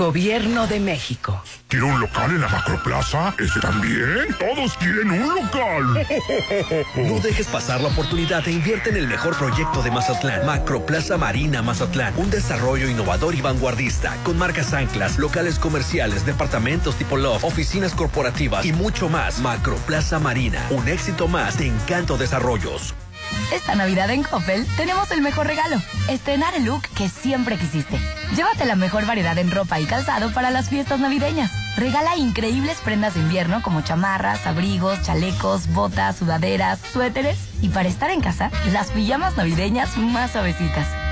Gobierno 0.00 0.66
de 0.66 0.80
México. 0.80 1.42
¿Quiero 1.68 1.88
un 1.88 2.00
local 2.00 2.30
en 2.30 2.40
la 2.40 2.48
Macroplaza? 2.48 3.34
¿Ese 3.38 3.60
también? 3.60 4.34
Todos 4.38 4.74
quieren 4.78 5.10
un 5.10 5.34
local. 5.34 6.06
No 6.96 7.20
dejes 7.20 7.48
pasar 7.48 7.82
la 7.82 7.88
oportunidad 7.88 8.48
e 8.48 8.52
invierte 8.52 8.88
en 8.88 8.96
el 8.96 9.06
mejor 9.06 9.36
proyecto 9.36 9.82
de 9.82 9.90
Mazatlán. 9.90 10.46
Macroplaza 10.46 11.18
Marina 11.18 11.60
Mazatlán. 11.60 12.14
Un 12.16 12.30
desarrollo 12.30 12.88
innovador 12.88 13.34
y 13.34 13.42
vanguardista. 13.42 14.16
Con 14.24 14.38
marcas 14.38 14.72
anclas, 14.72 15.18
locales 15.18 15.58
comerciales, 15.58 16.24
departamentos 16.24 16.96
tipo 16.96 17.18
loft, 17.18 17.44
oficinas 17.44 17.92
corporativas 17.92 18.64
y 18.64 18.72
mucho 18.72 19.10
más. 19.10 19.40
Macroplaza 19.40 20.18
Marina. 20.18 20.66
Un 20.70 20.88
éxito 20.88 21.28
más 21.28 21.58
de 21.58 21.66
Encanto 21.66 22.16
Desarrollos. 22.16 22.94
Esta 23.52 23.74
Navidad 23.74 24.10
en 24.10 24.22
Coppel 24.22 24.66
tenemos 24.76 25.10
el 25.10 25.20
mejor 25.20 25.46
regalo, 25.46 25.80
estrenar 26.08 26.54
el 26.54 26.64
look 26.64 26.82
que 26.96 27.08
siempre 27.08 27.58
quisiste. 27.58 27.98
Llévate 28.36 28.64
la 28.64 28.76
mejor 28.76 29.06
variedad 29.06 29.36
en 29.38 29.50
ropa 29.50 29.80
y 29.80 29.86
calzado 29.86 30.32
para 30.32 30.50
las 30.50 30.68
fiestas 30.68 31.00
navideñas. 31.00 31.50
Regala 31.76 32.16
increíbles 32.16 32.78
prendas 32.84 33.14
de 33.14 33.20
invierno 33.20 33.62
como 33.62 33.82
chamarras, 33.82 34.46
abrigos, 34.46 35.02
chalecos, 35.02 35.66
botas, 35.68 36.16
sudaderas, 36.16 36.78
suéteres 36.92 37.38
y 37.60 37.68
para 37.68 37.88
estar 37.88 38.10
en 38.10 38.20
casa, 38.20 38.50
las 38.72 38.90
pijamas 38.90 39.36
navideñas 39.36 39.96
más 39.96 40.32
suavecitas. 40.32 40.99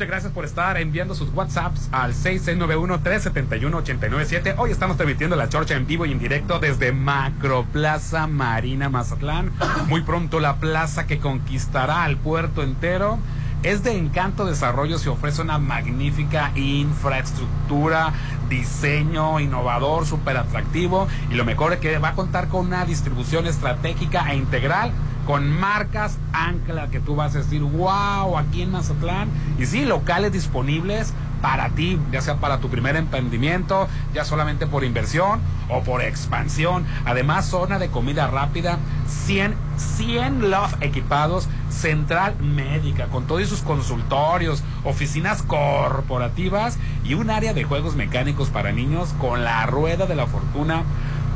Muchas 0.00 0.12
gracias 0.12 0.32
por 0.32 0.46
estar 0.46 0.78
enviando 0.78 1.14
sus 1.14 1.28
WhatsApps 1.34 1.90
al 1.92 2.14
6691-371-897. 2.14 4.54
Hoy 4.56 4.70
estamos 4.70 4.96
transmitiendo 4.96 5.36
la 5.36 5.50
chorcha 5.50 5.76
en 5.76 5.86
vivo 5.86 6.06
y 6.06 6.12
en 6.12 6.18
directo 6.18 6.58
desde 6.58 6.92
Macroplaza 6.92 8.26
Marina 8.26 8.88
Mazatlán. 8.88 9.52
Muy 9.88 10.00
pronto 10.00 10.40
la 10.40 10.56
plaza 10.56 11.06
que 11.06 11.18
conquistará 11.18 12.04
al 12.04 12.16
puerto 12.16 12.62
entero. 12.62 13.18
Es 13.62 13.82
de 13.82 13.94
Encanto 13.94 14.46
Desarrollo, 14.46 14.96
se 14.96 15.10
ofrece 15.10 15.42
una 15.42 15.58
magnífica 15.58 16.50
infraestructura, 16.54 18.14
diseño 18.48 19.38
innovador, 19.38 20.06
súper 20.06 20.38
atractivo 20.38 21.08
y 21.30 21.34
lo 21.34 21.44
mejor 21.44 21.74
es 21.74 21.80
que 21.80 21.98
va 21.98 22.08
a 22.08 22.14
contar 22.14 22.48
con 22.48 22.64
una 22.64 22.86
distribución 22.86 23.46
estratégica 23.46 24.32
e 24.32 24.36
integral 24.36 24.92
con 25.30 25.48
marcas 25.48 26.18
ancla 26.32 26.88
que 26.88 26.98
tú 26.98 27.14
vas 27.14 27.36
a 27.36 27.38
decir, 27.38 27.62
wow, 27.62 28.36
aquí 28.36 28.62
en 28.62 28.72
Mazatlán. 28.72 29.28
Y 29.60 29.66
sí, 29.66 29.84
locales 29.84 30.32
disponibles 30.32 31.14
para 31.40 31.68
ti, 31.68 32.00
ya 32.10 32.20
sea 32.20 32.38
para 32.38 32.58
tu 32.58 32.68
primer 32.68 32.96
emprendimiento, 32.96 33.86
ya 34.12 34.24
solamente 34.24 34.66
por 34.66 34.82
inversión 34.82 35.38
o 35.68 35.84
por 35.84 36.02
expansión. 36.02 36.84
Además, 37.04 37.46
zona 37.46 37.78
de 37.78 37.90
comida 37.90 38.26
rápida, 38.26 38.78
100, 39.06 39.54
100 39.76 40.50
Love 40.50 40.74
equipados, 40.80 41.48
central 41.68 42.34
médica, 42.40 43.06
con 43.06 43.28
todos 43.28 43.48
sus 43.48 43.62
consultorios, 43.62 44.64
oficinas 44.82 45.42
corporativas 45.42 46.76
y 47.04 47.14
un 47.14 47.30
área 47.30 47.54
de 47.54 47.62
juegos 47.62 47.94
mecánicos 47.94 48.48
para 48.48 48.72
niños 48.72 49.14
con 49.20 49.44
la 49.44 49.64
rueda 49.66 50.06
de 50.06 50.16
la 50.16 50.26
fortuna 50.26 50.82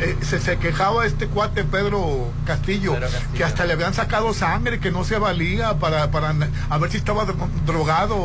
eh, 0.00 0.16
se, 0.22 0.38
se 0.40 0.56
quejaba 0.56 1.04
este 1.04 1.26
cuate 1.26 1.62
Pedro 1.64 2.30
Castillo, 2.46 2.94
Pedro 2.94 3.08
Castillo. 3.10 3.34
que 3.36 3.44
hasta 3.44 3.66
le 3.66 3.74
habían 3.74 3.92
sacado 3.92 4.32
sangre 4.32 4.80
que 4.80 4.90
no 4.90 5.04
se 5.04 5.18
valía 5.18 5.74
para, 5.74 6.10
para 6.10 6.34
a 6.70 6.78
ver 6.78 6.90
si 6.90 6.96
estaba 6.96 7.26
dro- 7.26 7.50
drogado 7.66 8.16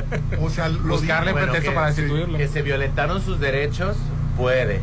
o 0.40 0.48
sea 0.50 0.70
lo 0.70 0.78
Buscarle 0.94 1.32
dijo. 1.32 1.42
pretexto 1.42 1.70
que- 1.70 1.74
para 1.74 1.86
destituirlo. 1.88 2.38
que 2.38 2.48
se 2.48 2.62
violentaron 2.62 3.20
sus 3.22 3.38
derechos, 3.40 3.96
puede. 4.38 4.80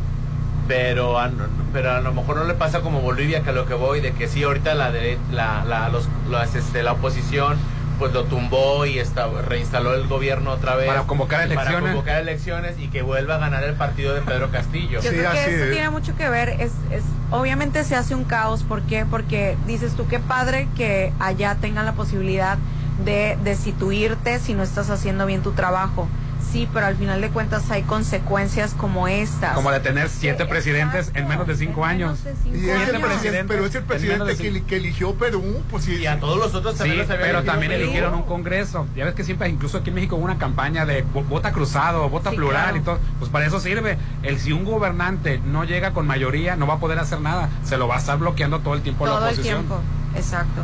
Pero 0.66 1.18
a, 1.18 1.30
pero 1.72 1.90
a 1.92 2.00
lo 2.00 2.12
mejor 2.14 2.36
no 2.36 2.44
le 2.44 2.54
pasa 2.54 2.80
como 2.80 3.00
Bolivia, 3.00 3.42
que 3.42 3.50
a 3.50 3.52
lo 3.52 3.66
que 3.66 3.74
voy, 3.74 4.00
de 4.00 4.12
que 4.12 4.28
sí, 4.28 4.42
ahorita 4.42 4.74
la, 4.74 4.90
dere- 4.90 5.18
la, 5.30 5.64
la, 5.64 5.88
los, 5.90 6.08
los, 6.30 6.54
este, 6.54 6.82
la 6.82 6.92
oposición 6.92 7.56
pues 7.98 8.12
lo 8.12 8.24
tumbó 8.24 8.86
y 8.86 8.98
está, 8.98 9.28
reinstaló 9.46 9.94
el 9.94 10.08
gobierno 10.08 10.50
otra 10.50 10.74
vez. 10.74 10.88
Para 10.88 11.02
convocar 11.02 11.40
Para 11.48 11.52
elecciones. 11.62 11.90
convocar 11.92 12.20
elecciones 12.20 12.76
y 12.80 12.88
que 12.88 13.02
vuelva 13.02 13.36
a 13.36 13.38
ganar 13.38 13.62
el 13.62 13.74
partido 13.74 14.14
de 14.14 14.20
Pedro 14.22 14.50
Castillo. 14.50 15.00
Yo 15.00 15.02
Sí, 15.02 15.08
creo 15.10 15.30
que 15.30 15.38
así 15.38 15.50
esto 15.50 15.64
es. 15.66 15.70
tiene 15.72 15.90
mucho 15.90 16.16
que 16.16 16.28
ver, 16.28 16.48
es, 16.48 16.72
es, 16.90 17.04
obviamente 17.30 17.84
se 17.84 17.94
hace 17.94 18.16
un 18.16 18.24
caos, 18.24 18.64
¿por 18.64 18.82
qué? 18.82 19.06
Porque 19.08 19.56
dices 19.68 19.92
tú, 19.94 20.08
qué 20.08 20.18
padre 20.18 20.66
que 20.76 21.12
allá 21.20 21.54
tengan 21.60 21.84
la 21.86 21.92
posibilidad 21.92 22.58
de 23.04 23.38
destituirte 23.44 24.40
si 24.40 24.54
no 24.54 24.64
estás 24.64 24.90
haciendo 24.90 25.24
bien 25.26 25.42
tu 25.42 25.52
trabajo. 25.52 26.08
Sí, 26.52 26.68
pero 26.72 26.86
al 26.86 26.96
final 26.96 27.20
de 27.20 27.30
cuentas 27.30 27.70
hay 27.70 27.82
consecuencias 27.82 28.74
como 28.74 29.08
estas. 29.08 29.54
Como 29.54 29.70
de 29.72 29.80
tener 29.80 30.08
siete 30.08 30.46
presidentes 30.46 31.10
en 31.14 31.26
menos 31.26 31.46
de 31.46 31.56
cinco 31.56 31.84
años. 31.84 32.20
Y 32.24 32.28
es 32.28 32.60
Siete 32.60 32.72
el 32.96 33.00
presidente, 33.00 33.06
presidentes 33.08 33.46
pero 33.48 33.64
es 33.66 33.74
el 33.74 33.80
en 33.80 33.86
presidente 33.86 34.36
que, 34.36 34.50
cinco- 34.52 34.66
que 34.68 34.76
eligió 34.76 35.14
Perú, 35.14 35.62
pues 35.70 35.84
sí. 35.84 35.96
Y 35.96 36.06
a 36.06 36.20
todos 36.20 36.38
los 36.38 36.54
otros 36.54 36.74
Sí, 36.74 36.78
también 36.78 36.98
los 37.00 37.10
había 37.10 37.26
pero 37.26 37.42
también 37.42 37.72
Perú. 37.72 37.82
eligieron 37.84 38.14
un 38.14 38.22
congreso. 38.22 38.86
Ya 38.94 39.04
ves 39.04 39.14
que 39.14 39.24
siempre, 39.24 39.48
incluso 39.48 39.78
aquí 39.78 39.88
en 39.90 39.96
México, 39.96 40.16
hubo 40.16 40.24
una 40.24 40.38
campaña 40.38 40.86
de 40.86 41.04
vo- 41.06 41.26
vota 41.26 41.50
cruzado, 41.52 42.08
vota 42.08 42.30
Sí, 42.30 42.36
plural 42.36 42.62
claro. 42.62 42.76
y 42.76 42.80
todo. 42.80 42.98
Pues 43.18 43.30
para 43.30 43.46
eso 43.46 43.58
sirve. 43.58 43.98
El 44.22 44.38
si 44.38 44.52
un 44.52 44.64
gobernante 44.64 45.40
no 45.44 45.64
llega 45.64 45.92
con 45.92 46.06
mayoría, 46.06 46.54
no 46.56 46.66
va 46.66 46.74
a 46.74 46.78
poder 46.78 46.98
hacer 47.00 47.20
nada. 47.20 47.48
Se 47.64 47.76
lo 47.78 47.88
va 47.88 47.96
a 47.96 47.98
estar 47.98 48.18
bloqueando 48.18 48.60
todo 48.60 48.74
el 48.74 48.82
tiempo 48.82 49.06
la 49.06 49.12
Todo 49.12 49.26
el 49.28 49.34
oposición. 49.34 49.58
tiempo. 49.66 49.80
Exacto. 50.14 50.60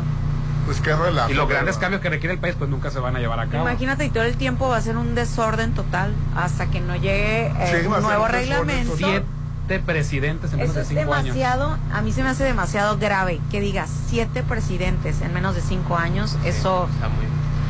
Pues 0.71 0.79
qué 0.79 0.95
relajo. 0.95 1.29
Y 1.29 1.33
los 1.33 1.49
grandes 1.49 1.77
cambios 1.77 2.01
que 2.01 2.09
requiere 2.09 2.35
el 2.35 2.39
país, 2.39 2.55
pues 2.57 2.69
nunca 2.69 2.91
se 2.91 2.99
van 2.99 3.13
a 3.17 3.19
llevar 3.19 3.41
a 3.41 3.47
cabo. 3.47 3.67
Imagínate, 3.67 4.05
y 4.05 4.09
todo 4.09 4.23
el 4.23 4.37
tiempo 4.37 4.69
va 4.69 4.77
a 4.77 4.81
ser 4.81 4.95
un 4.95 5.15
desorden 5.15 5.73
total 5.73 6.13
hasta 6.33 6.67
que 6.67 6.79
no 6.79 6.95
llegue 6.95 7.47
eh, 7.47 7.81
Sí, 7.81 7.87
un 7.87 8.01
nuevo 8.01 8.23
un 8.23 8.29
reglamento. 8.29 8.95
Siete 8.95 9.79
presidentes 9.85 10.53
en 10.53 10.59
menos 10.59 10.71
Eso 10.71 10.79
de 10.79 10.81
es 10.83 10.87
cinco 10.87 11.13
años. 11.13 11.35
demasiado, 11.35 11.77
a 11.91 12.01
mí 12.01 12.13
se 12.13 12.23
me 12.23 12.29
hace 12.29 12.45
demasiado 12.45 12.97
grave 12.97 13.41
que 13.51 13.59
digas 13.59 13.89
siete 14.07 14.43
presidentes 14.43 15.19
en 15.21 15.33
menos 15.33 15.55
de 15.55 15.61
cinco 15.61 15.97
años. 15.97 16.37
Eso 16.45 16.87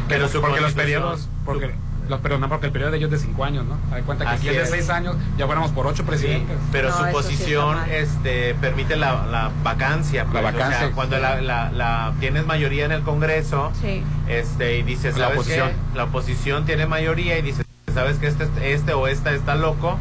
Pero 0.08 0.28
su 0.28 0.39
porque 0.39 0.62
los 0.62 0.74
periodos, 0.74 1.28
porque 1.43 1.74
los, 2.12 2.20
pero 2.22 2.38
no, 2.38 2.47
porque 2.47 2.68
el 2.68 2.72
periodo 2.72 2.91
de 2.91 2.97
ellos 2.97 3.12
es 3.12 3.22
de 3.22 3.26
cinco 3.28 3.43
años, 3.43 3.66
¿no? 3.66 3.78
Hay 3.95 4.03
cuenta 4.03 4.24
que 4.26 4.32
Así 4.32 4.47
aquí 4.49 4.57
es 4.57 4.70
de 4.70 4.78
seis 4.78 4.89
años, 4.91 5.16
ya 5.38 5.47
fuéramos 5.47 5.72
por 5.72 5.88
ocho 5.88 6.03
presidentes. 6.05 6.55
Pero 6.72 6.95
su 6.95 7.03
posición 7.12 7.78
este, 7.89 8.53
permite 8.55 8.95
la, 8.97 9.26
la 9.26 9.49
vacancia. 9.64 10.26
pues, 10.26 10.43
vacancia, 10.43 10.78
O 10.78 10.80
sea, 10.80 10.91
cuando 10.91 11.16
sí. 11.16 11.22
la, 11.24 11.41
la- 11.41 11.72
la- 11.72 12.14
tienes 12.20 12.45
mayoría 12.45 12.86
en 12.86 12.91
el 12.91 13.01
Congreso 13.01 13.72
Sí. 13.82 14.03
este, 14.28 14.78
y 14.78 14.84
dices, 14.84 15.18
La 15.18 15.26
¿sabes 15.26 15.39
oposición. 15.39 15.70
qué? 15.70 15.97
La 15.97 16.03
oposición 16.03 16.66
tiene 16.66 16.86
mayoría 16.86 17.38
y 17.38 17.41
dices, 17.41 17.66
¿sabes 17.93 18.18
que 18.18 18.28
este, 18.28 18.47
este 18.74 18.93
o 18.93 19.07
esta 19.07 19.32
está 19.32 19.55
loco? 19.55 19.97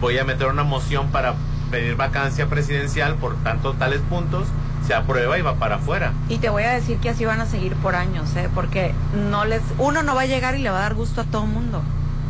Voy 0.00 0.18
a 0.18 0.24
meter 0.24 0.48
una 0.48 0.64
moción 0.64 1.08
para 1.08 1.34
pedir 1.70 1.96
vacancia 1.96 2.46
presidencial 2.48 3.14
por 3.14 3.34
tanto 3.42 3.72
tales 3.74 4.00
puntos. 4.10 4.46
Se 4.86 4.94
aprueba 4.94 5.38
y 5.38 5.42
va 5.42 5.54
para 5.54 5.76
afuera. 5.76 6.12
Y 6.28 6.38
te 6.38 6.48
voy 6.48 6.64
a 6.64 6.70
decir 6.72 6.98
que 6.98 7.10
así 7.10 7.24
van 7.24 7.40
a 7.40 7.46
seguir 7.46 7.74
por 7.76 7.94
años, 7.94 8.34
¿eh? 8.36 8.48
porque 8.54 8.92
no 9.30 9.44
les, 9.44 9.62
uno 9.78 10.02
no 10.02 10.14
va 10.14 10.22
a 10.22 10.26
llegar 10.26 10.54
y 10.56 10.58
le 10.58 10.70
va 10.70 10.78
a 10.78 10.82
dar 10.82 10.94
gusto 10.94 11.20
a 11.20 11.24
todo 11.24 11.44
el 11.44 11.50
mundo. 11.50 11.82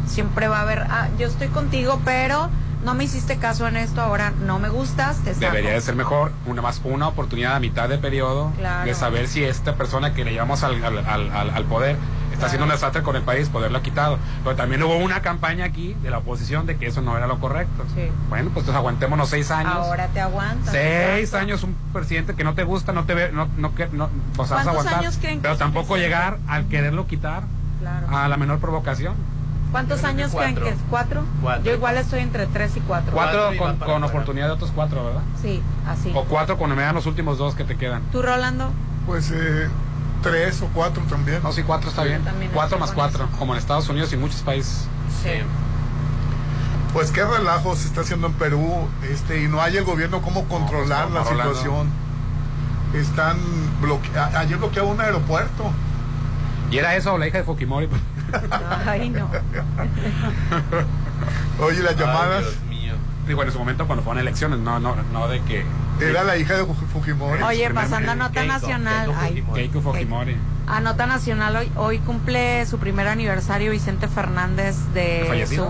Siempre 0.07 0.48
va 0.48 0.59
a 0.59 0.62
haber, 0.62 0.80
ah, 0.90 1.09
yo 1.18 1.26
estoy 1.28 1.48
contigo, 1.48 2.00
pero 2.05 2.50
no 2.84 2.94
me 2.94 3.05
hiciste 3.05 3.36
caso 3.38 3.66
en 3.68 3.76
esto, 3.76 4.00
ahora 4.03 4.32
no 4.44 4.59
me 4.59 4.68
gustas, 4.68 5.18
te 5.18 5.32
saco. 5.34 5.46
Debería 5.46 5.70
de 5.72 5.80
ser 5.80 5.94
mejor 5.94 6.32
una 6.46 6.61
más 6.61 6.80
una 6.84 7.09
oportunidad 7.09 7.55
a 7.55 7.61
mitad 7.61 7.88
de 7.88 7.96
periodo 7.98 8.50
Claro. 8.59 8.84
de 8.84 8.94
saber 8.94 9.28
si 9.28 9.44
esta 9.44 9.76
persona 9.76 10.12
que 10.14 10.24
le 10.24 10.32
llevamos 10.32 10.62
al, 10.64 10.84
al, 10.84 10.98
al- 10.98 11.30
al- 11.30 11.50
al 11.50 11.64
poder 11.64 11.96
está 12.43 12.49
haciendo 12.49 12.64
un 12.64 12.72
desastre 12.72 13.03
con 13.03 13.14
el 13.14 13.22
país, 13.22 13.49
poderlo 13.49 13.78
ha 13.78 13.82
quitado. 13.82 14.18
Pero 14.43 14.57
también 14.57 14.82
hubo 14.82 14.97
una 14.97 15.22
campaña 15.22 15.64
aquí 15.64 15.95
de 16.03 16.11
la 16.11 16.18
oposición 16.18 16.66
de 16.66 16.76
que 16.76 16.88
eso 16.88 17.01
no 17.01 17.16
era 17.16 17.28
lo 17.28 17.38
correcto. 17.38 17.84
Bueno, 18.28 18.51
pues 18.53 18.62
entonces 18.64 18.74
aguantémonos 18.74 19.28
seis 19.28 19.51
años. 19.53 19.72
Ahora 19.74 20.09
te 20.09 20.20
aguantas. 20.20 20.72
Seis 20.72 21.20
exacto. 21.28 21.36
años 21.45 21.62
un 21.62 21.76
presidente 21.93 22.34
que 22.34 22.43
no 22.43 22.55
te 22.55 22.64
gusta, 22.64 22.93
no 22.93 23.05
te 23.05 23.14
ve, 23.14 23.30
no, 23.32 23.47
no, 23.57 23.70
no 23.93 24.09
pues 24.34 24.51
vas 24.51 24.53
a 24.53 24.55
¿Cuántos 24.55 24.70
aguantar. 24.72 24.95
años 24.99 25.18
creen 25.20 25.36
que 25.38 25.43
pero 25.43 25.57
tampoco 25.57 25.95
presidente? 25.95 26.09
llegar 26.16 26.38
al 26.49 26.66
quererlo 26.66 27.07
quitar 27.07 27.45
Claro. 27.80 28.16
a 28.16 28.28
la 28.28 28.36
menor 28.36 28.59
provocación. 28.59 29.14
¿Cuántos 29.70 30.05
años 30.05 30.32
creen 30.34 30.55
que 30.57 30.68
es? 30.68 30.76
¿Cuatro? 30.90 31.24
Cuatro. 31.40 31.64
Yo 31.64 31.72
igual 31.72 31.97
estoy 31.97 32.20
entre 32.20 32.47
tres 32.47 32.76
y 32.76 32.80
cuatro. 32.80 33.12
Cuatro 33.12 33.51
con, 33.59 33.76
con 33.76 34.05
oportunidad 34.05 34.47
de 34.47 34.53
otros 34.53 34.70
cuatro, 34.74 35.05
¿verdad? 35.05 35.22
Sí, 35.40 35.62
así. 35.88 36.12
O 36.14 36.24
cuatro 36.24 36.59
cuando 36.59 36.76
me 36.76 36.82
dan 36.82 36.95
los 36.95 37.07
últimos 37.07 37.38
dos 37.38 37.55
que 37.55 37.64
te 37.64 37.76
quedan. 37.76 38.03
¿Tú, 38.12 38.20
Rolando? 38.22 38.70
Pues 39.07 39.30
eh, 39.34 39.68
tres 40.22 40.62
o 40.62 40.68
cuatro 40.72 41.02
también. 41.08 41.42
No, 41.42 41.52
sí, 41.52 41.62
cuatro 41.62 41.90
está 41.90 42.04
bien. 42.04 42.22
Cuatro 42.54 42.78
más 42.78 42.92
cuatro, 42.92 43.28
como 43.38 43.52
en 43.54 43.58
Estados 43.58 43.88
Unidos 43.88 44.12
y 44.12 44.16
muchos 44.16 44.40
países. 44.42 44.86
Sí. 45.22 45.30
Pues 46.92 47.10
qué 47.10 47.24
relajo 47.24 47.74
se 47.74 47.86
está 47.88 48.02
haciendo 48.02 48.26
en 48.26 48.34
Perú, 48.34 48.88
este, 49.10 49.42
y 49.42 49.48
no 49.48 49.62
hay 49.62 49.76
el 49.76 49.84
gobierno 49.84 50.20
cómo 50.20 50.44
controlar 50.44 51.10
la 51.10 51.24
situación. 51.24 51.88
Están 52.94 53.38
bloqueados. 53.80 54.34
Ayer 54.34 54.58
bloquearon 54.58 54.90
un 54.92 55.00
aeropuerto. 55.00 55.70
Y 56.70 56.78
era 56.78 56.94
eso, 56.94 57.16
la 57.16 57.26
hija 57.26 57.38
de 57.38 57.44
Fukimori. 57.44 57.88
Ay, 58.86 59.08
no. 59.08 59.30
Oye, 61.64 61.82
las 61.82 61.96
llamadas. 61.96 62.44
Digo, 63.26 63.42
en 63.42 63.52
su 63.52 63.58
momento 63.58 63.86
cuando 63.86 64.02
fueron 64.02 64.20
elecciones, 64.20 64.58
no, 64.58 64.78
no, 64.80 64.96
no 65.12 65.28
de 65.28 65.40
que. 65.42 65.64
Era 66.11 66.24
la 66.24 66.36
hija 66.36 66.57
de 66.57 66.64
Fu- 66.64 66.74
Fujimori. 66.74 67.42
Oye, 67.42 67.70
pasando 67.70 68.12
a 68.12 68.14
nota 68.14 68.44
nacional. 68.44 69.12
ay, 69.18 69.44
Keiko 69.55 69.80
Fujimori. 69.80 70.36
a 70.66 70.80
nota 70.80 71.07
nacional, 71.07 71.57
hoy, 71.57 71.72
hoy 71.76 71.98
cumple 71.98 72.64
su 72.66 72.78
primer 72.78 73.09
aniversario 73.09 73.72
Vicente 73.72 74.09
Fernández 74.09 74.76
de 74.94 75.46
su, 75.48 75.66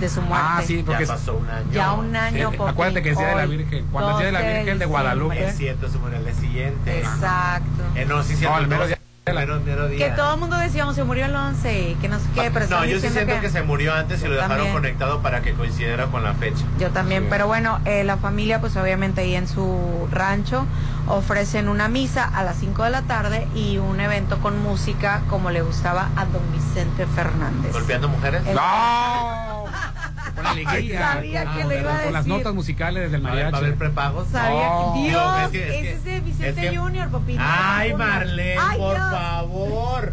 de 0.00 0.08
su 0.08 0.22
muerte. 0.22 0.46
Ah, 0.48 0.62
sí, 0.66 0.82
porque 0.84 1.04
Ya 1.06 1.12
pasó 1.14 1.34
un 1.36 1.48
año. 1.48 1.70
Ya 1.72 1.92
un 1.92 2.14
año, 2.16 2.52
Popi. 2.52 2.70
acuérdate 2.70 3.02
que 3.02 3.10
es 3.10 3.18
Día 3.18 3.28
de 3.28 3.34
la 3.36 3.46
Virgen. 3.46 3.86
Cuando 3.90 4.10
es 4.12 4.16
Día 4.18 4.26
de 4.26 4.32
la 4.32 4.40
12 4.40 4.54
Virgen 4.58 4.78
de. 4.78 4.86
Guadalupe. 4.86 5.44
Es 5.46 5.56
cierto, 5.56 5.88
se 5.88 5.98
murió 5.98 6.18
el 6.18 6.34
siguiente. 6.34 6.98
Exacto. 6.98 7.82
Eh, 7.94 8.04
no, 8.06 8.22
sí. 8.22 8.36
No, 8.42 8.58
el 8.58 8.66
mero 8.68 8.86
no, 8.88 8.94
mero- 9.32 9.88
Que 9.96 10.10
todo 10.14 10.34
el 10.34 10.40
mundo 10.40 10.56
decíamos, 10.58 10.94
se 10.96 11.02
murió 11.04 11.24
el 11.24 11.34
11 11.34 11.90
y 11.90 11.94
que 11.94 12.08
no 12.08 12.18
sé 12.18 12.26
qué, 12.34 12.50
pero 12.52 12.66
No, 12.68 12.84
yo 12.84 12.98
sí 12.98 13.06
diciendo 13.06 13.20
siento 13.20 13.40
que... 13.40 13.48
se 13.48 13.62
murió 13.62 13.94
antes 13.94 14.20
y 14.22 14.26
lo 14.26 14.34
dejaron 14.34 14.56
también. 14.56 14.74
conectado 14.74 15.22
para 15.22 15.40
que 15.40 15.54
coincidiera 15.54 16.06
con 16.06 16.22
la 16.22 16.34
fecha. 16.34 16.62
Yo 16.78 16.90
también, 16.90 17.28
pero 17.30 17.46
bueno, 17.46 17.80
eh, 17.86 18.04
la 18.04 18.18
familia 18.18 18.60
pues 18.60 18.76
obviamente 18.76 19.22
ahí 19.22 19.34
en 19.34 19.48
su 19.48 20.08
rancho 20.10 20.66
ofrecen 21.06 21.68
una 21.68 21.88
misa 21.88 22.24
a 22.24 22.42
las 22.44 22.56
5 22.58 22.82
de 22.84 22.90
la 22.90 23.02
tarde 23.02 23.48
y 23.54 23.78
un 23.78 23.98
evento 24.00 24.38
con 24.40 24.58
música 24.62 25.22
como 25.30 25.50
le 25.50 25.62
gustaba 25.62 26.10
a 26.16 26.26
don 26.26 26.42
Vicente 26.52 27.06
Fernández. 27.06 27.72
¿Golpeando 27.72 28.08
mujeres? 28.08 28.42
El- 28.46 28.54
¡No! 28.56 29.64
Con 30.34 30.44
la 30.44 30.50
alegría. 30.50 31.12
Sabía 31.14 31.42
que 31.42 31.62
Ah, 31.62 31.66
lo 31.66 31.78
iba 31.78 31.94
a 31.96 32.02
Con 32.02 32.12
las 32.12 32.24
decir. 32.24 32.38
notas 32.38 32.54
musicales 32.54 33.12
del 33.12 33.24
¿Va 33.24 33.28
a 33.28 33.32
haber- 33.32 33.44
mariachi. 33.44 33.52
va 33.52 33.58
a 33.58 33.60
haber 33.60 33.78
prepagos? 33.78 34.28
Sabía 34.32 34.68
que 34.94 35.00
Dios, 35.08 35.42
Es 35.44 35.48
que- 35.50 35.58
es 35.58 35.70
que- 35.72 35.80
ese 35.80 35.92
es 35.96 36.04
de 36.04 36.20
Vicente 36.20 36.48
es 36.66 36.70
que- 36.70 36.76
Junior, 36.76 37.08
papito. 37.10 37.42
Ay. 37.44 37.94
Marlene, 37.94 38.56
Ay, 38.60 38.78
por 38.78 38.94
Dios. 38.94 39.10
favor. 39.10 40.12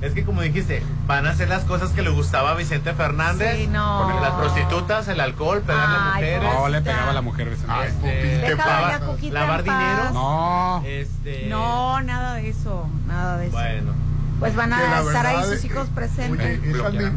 Es 0.00 0.14
que 0.14 0.24
como 0.24 0.40
dijiste, 0.42 0.82
van 1.06 1.26
a 1.26 1.30
hacer 1.30 1.48
las 1.48 1.62
cosas 1.62 1.90
que 1.90 2.02
le 2.02 2.10
gustaba 2.10 2.50
a 2.50 2.54
Vicente 2.54 2.92
Fernández. 2.92 3.56
Sí, 3.56 3.66
no. 3.68 4.20
Las 4.20 4.32
prostitutas, 4.32 5.06
el 5.06 5.20
alcohol, 5.20 5.62
pegarle 5.64 5.96
a 5.96 6.14
Ay, 6.14 6.22
mujeres. 6.24 6.42
No, 6.54 6.68
le 6.68 6.80
pegaba 6.80 7.10
a 7.10 7.14
la 7.14 7.20
mujer. 7.20 7.48
Vicente. 7.50 7.86
Este, 7.86 8.38
Déjala 8.48 8.64
lavar- 8.80 9.00
ya, 9.00 9.06
Cuquita, 9.06 9.34
lavar 9.34 9.60
en 9.60 9.66
paz. 9.66 9.78
dinero. 9.78 10.10
No. 10.12 10.82
Este, 10.84 11.46
No, 11.48 12.02
nada 12.02 12.34
de 12.34 12.48
eso, 12.48 12.88
nada 13.06 13.36
de 13.36 13.46
eso. 13.46 13.52
Bueno. 13.56 13.92
Pues 14.40 14.56
van 14.56 14.70
Que 14.70 14.74
a 14.74 15.00
estar 15.02 15.24
ahí 15.24 15.44
sus 15.44 15.64
hijos 15.64 15.86
Oye, 15.86 17.12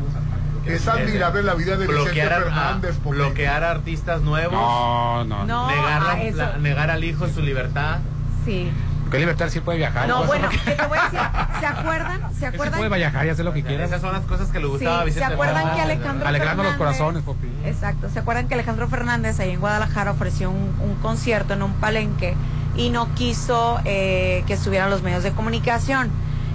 admi- 0.66 0.76
es 0.76 0.88
admirable 0.88 1.43
la 1.43 1.53
vida 1.53 1.72
de 1.78 1.88
Vicente 1.88 2.03
bloquear, 2.03 2.34
a- 2.34 2.38
Fernández. 2.41 2.95
a- 3.05 3.09
bloquear 3.09 3.63
a 3.63 3.72
artistas 3.72 4.22
nuevos. 4.22 4.53
No, 4.53 5.24
no. 5.26 5.45
No, 5.45 5.68
negar, 5.70 6.01
la- 6.03 6.11
a 6.11 6.22
eso. 6.24 6.38
la- 6.38 6.57
negar 6.57 6.89
al 6.91 7.03
hijo 7.03 7.28
su 7.28 7.41
libertad. 7.41 7.99
Sí. 8.45 8.72
Porque 9.03 9.20
libertad 9.20 9.49
sí 9.49 9.59
puede 9.59 9.78
viajar. 9.78 10.07
No, 10.07 10.18
Pues, 10.26 10.28
bueno, 10.28 10.49
que 10.66 10.72
te 10.72 10.86
voy 10.88 10.97
a 10.97 11.03
decir, 11.03 11.20
¿se 11.59 11.66
acuerdan? 11.68 12.34
¿Se 12.34 12.45
él 12.47 12.53
acuerdan? 12.53 12.80
puede 12.80 12.97
viajar 12.97 13.26
y 13.26 13.30
hacer 13.30 13.45
lo 13.45 13.53
que 13.53 13.63
quiera. 13.63 13.86
Esas 13.86 14.01
son 14.01 14.13
las 14.13 14.24
cosas 14.26 14.49
que 14.49 14.59
le 14.59 14.66
gustaba 14.66 14.95
Sí, 14.97 15.01
a 15.01 15.05
Vicente 15.05 15.28
¿se 15.28 15.34
acuerdan 15.34 15.55
que 15.55 15.70
Fernández, 15.70 15.84
Alejandro 15.97 16.28
Alegrando 16.28 16.63
los 16.63 16.72
Fernández? 16.74 16.97
corazones, 16.97 17.24
Popi. 17.24 17.47
Exacto. 17.66 18.09
¿Se 18.09 18.20
acuerdan 18.20 18.47
que 18.47 18.55
Alejandro 18.55 18.88
Fernández 18.88 19.39
ahí 19.39 19.51
en 19.51 19.59
Guadalajara 19.59 20.11
ofreció 20.11 20.49
un, 20.49 20.74
un 20.82 20.95
concierto 21.03 21.53
en 21.53 21.61
un 21.61 21.74
palenque 21.74 22.36
y 22.76 22.89
no 22.89 23.13
quiso 23.13 23.80
eh, 23.86 24.43
que 24.47 24.53
estuvieran 24.53 24.89
los 24.89 25.03
medios 25.03 25.22
de 25.22 25.32
comunicación? 25.34 26.09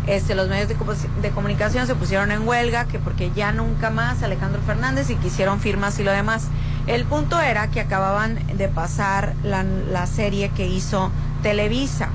Este, 0.06 0.34
los 0.34 0.48
medios 0.48 0.68
de, 0.68 0.76
comu- 0.78 0.96
de 1.22 1.30
comunicación 1.30 1.86
se 1.86 1.94
pusieron 1.94 2.32
en 2.32 2.46
huelga 2.48 2.86
que 2.86 2.98
porque 2.98 3.30
ya 3.34 3.52
nunca 3.52 3.90
más 3.90 4.22
Alejandro 4.22 4.60
Fernández 4.66 5.10
y 5.10 5.16
quisieron 5.16 5.60
firmas 5.60 5.98
y 5.98 6.04
lo 6.04 6.10
demás. 6.10 6.48
El 6.86 7.04
punto 7.04 7.40
era 7.40 7.68
que 7.68 7.80
acababan 7.80 8.38
de 8.56 8.68
pasar 8.68 9.34
la, 9.44 9.62
la 9.62 10.06
serie 10.06 10.48
que 10.50 10.66
hizo 10.66 11.10
Televisa. 11.42 12.08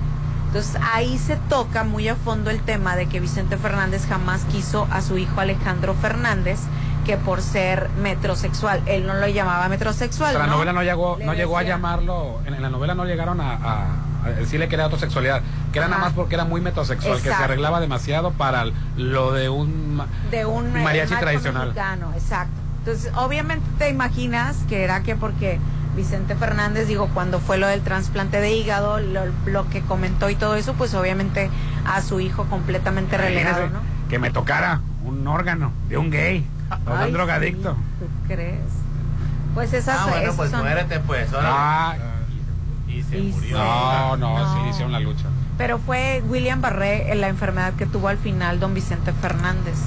Entonces 0.48 0.78
ahí 0.94 1.18
se 1.18 1.36
toca 1.36 1.84
muy 1.84 2.08
a 2.08 2.16
fondo 2.16 2.50
el 2.50 2.60
tema 2.62 2.96
de 2.96 3.08
que 3.08 3.20
Vicente 3.20 3.58
Fernández 3.58 4.06
jamás 4.08 4.42
quiso 4.52 4.88
a 4.90 5.02
su 5.02 5.18
hijo 5.18 5.40
Alejandro 5.42 5.94
Fernández 5.96 6.60
que 7.06 7.18
por 7.18 7.42
ser 7.42 7.90
metrosexual, 8.02 8.82
él 8.88 9.06
no 9.06 9.14
lo 9.14 9.28
llamaba 9.28 9.68
O 9.68 9.70
metrosexual. 9.70 10.32
sea, 10.32 10.40
la 10.40 10.48
¿no? 10.48 10.54
novela 10.54 10.74
no 10.74 10.82
llegó, 10.82 11.18
Le 11.18 11.26
no 11.26 11.34
llegó 11.36 11.58
a 11.58 11.64
llamarlo, 11.64 12.40
en, 12.48 12.56
en 12.56 12.62
la 12.64 12.70
novela 12.70 12.96
no 12.96 13.06
llegaron 13.06 13.40
a, 13.42 13.54
a- 13.54 13.86
a 14.26 14.30
decirle 14.32 14.68
que 14.68 14.76
era 14.76 14.86
autosexualidad, 14.86 15.42
que 15.72 15.80
era 15.80 15.88
nada 15.88 16.02
más 16.02 16.14
porque 16.14 16.36
era 16.36 16.46
muy 16.46 16.62
metrosexual, 16.62 17.18
que 17.22 17.30
se 17.30 17.34
arreglaba 17.34 17.80
demasiado 17.80 18.32
para 18.32 18.66
lo 18.98 19.32
de 19.34 19.50
un 19.50 19.96
ma- 19.96 20.08
de 20.32 20.46
un 20.46 20.76
eh, 20.78 20.84
mariachi 20.84 21.16
tradicional. 21.16 21.68
mexicano, 21.70 22.12
exacto. 22.16 22.54
Entonces, 22.80 23.12
obviamente 23.16 23.66
te 23.78 23.90
imaginas 23.90 24.58
que 24.70 24.84
era 24.84 25.02
que 25.02 25.16
porque 25.16 25.60
Vicente 25.96 26.36
Fernández, 26.36 26.88
digo, 26.88 27.10
cuando 27.14 27.40
fue 27.40 27.58
lo 27.58 27.68
del 27.68 27.82
trasplante 27.82 28.42
de 28.42 28.52
hígado, 28.56 29.00
lo, 29.00 29.22
lo 29.46 29.70
que 29.70 29.82
comentó 29.82 30.30
y 30.30 30.36
todo 30.36 30.56
eso, 30.56 30.74
pues 30.74 30.94
obviamente 30.94 31.50
a 31.86 32.02
su 32.02 32.20
hijo 32.20 32.44
completamente 32.46 33.18
relegado, 33.18 33.70
¿no? 33.70 33.80
Que 34.10 34.20
me 34.20 34.30
tocara 34.30 34.82
un 35.04 35.26
órgano 35.28 35.72
de 35.90 35.98
un 35.98 36.12
gay 36.12 36.46
o 36.88 36.98
de 36.98 37.06
un 37.06 37.14
drogadicto. 37.14 37.74
sí, 38.00 38.06
¿Tú 38.06 38.28
crees? 38.34 38.60
Pues 39.54 39.72
esas, 39.74 39.98
Ah, 40.00 40.06
bueno, 40.10 40.22
esas 40.24 40.36
pues 40.36 40.52
son- 40.52 40.60
muérete, 40.62 41.00
pues. 41.00 41.32
órale. 41.32 41.48
Ah, 41.50 41.96
y 42.98 43.04
se 43.04 43.18
Y 43.18 43.32
murió. 43.32 43.58
no, 43.58 44.18
no, 44.18 44.38
No. 44.40 44.54
sí 44.64 44.70
hicieron 44.70 44.92
la 44.92 45.00
lucha. 45.00 45.26
Pero 45.58 45.80
fue 45.80 46.22
William 46.28 46.62
Barré 46.62 47.12
eh, 47.12 47.16
la 47.16 47.28
enfermedad 47.30 47.74
que 47.74 47.86
tuvo 47.86 48.10
al 48.10 48.18
final 48.18 48.60
don 48.60 48.74
Vicente 48.74 49.14
Fernández. 49.14 49.78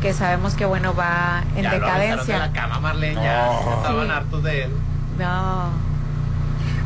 que 0.00 0.12
sabemos 0.12 0.54
que 0.54 0.64
bueno 0.64 0.94
va 0.94 1.44
en 1.54 1.62
Ya 1.62 1.64
lo 1.64 1.68
aventaron 1.86 1.98
de 2.00 2.06
decadencia. 2.06 2.38
la 2.38 2.52
cama, 2.52 2.80
Marlene, 2.80 3.22
ya 3.22 3.46
No. 3.46 3.74
estaban 3.76 4.06
Sí. 4.06 4.12
hartos 4.12 4.42
de 4.42 4.64
él. 4.64 4.70
No. 5.16 5.70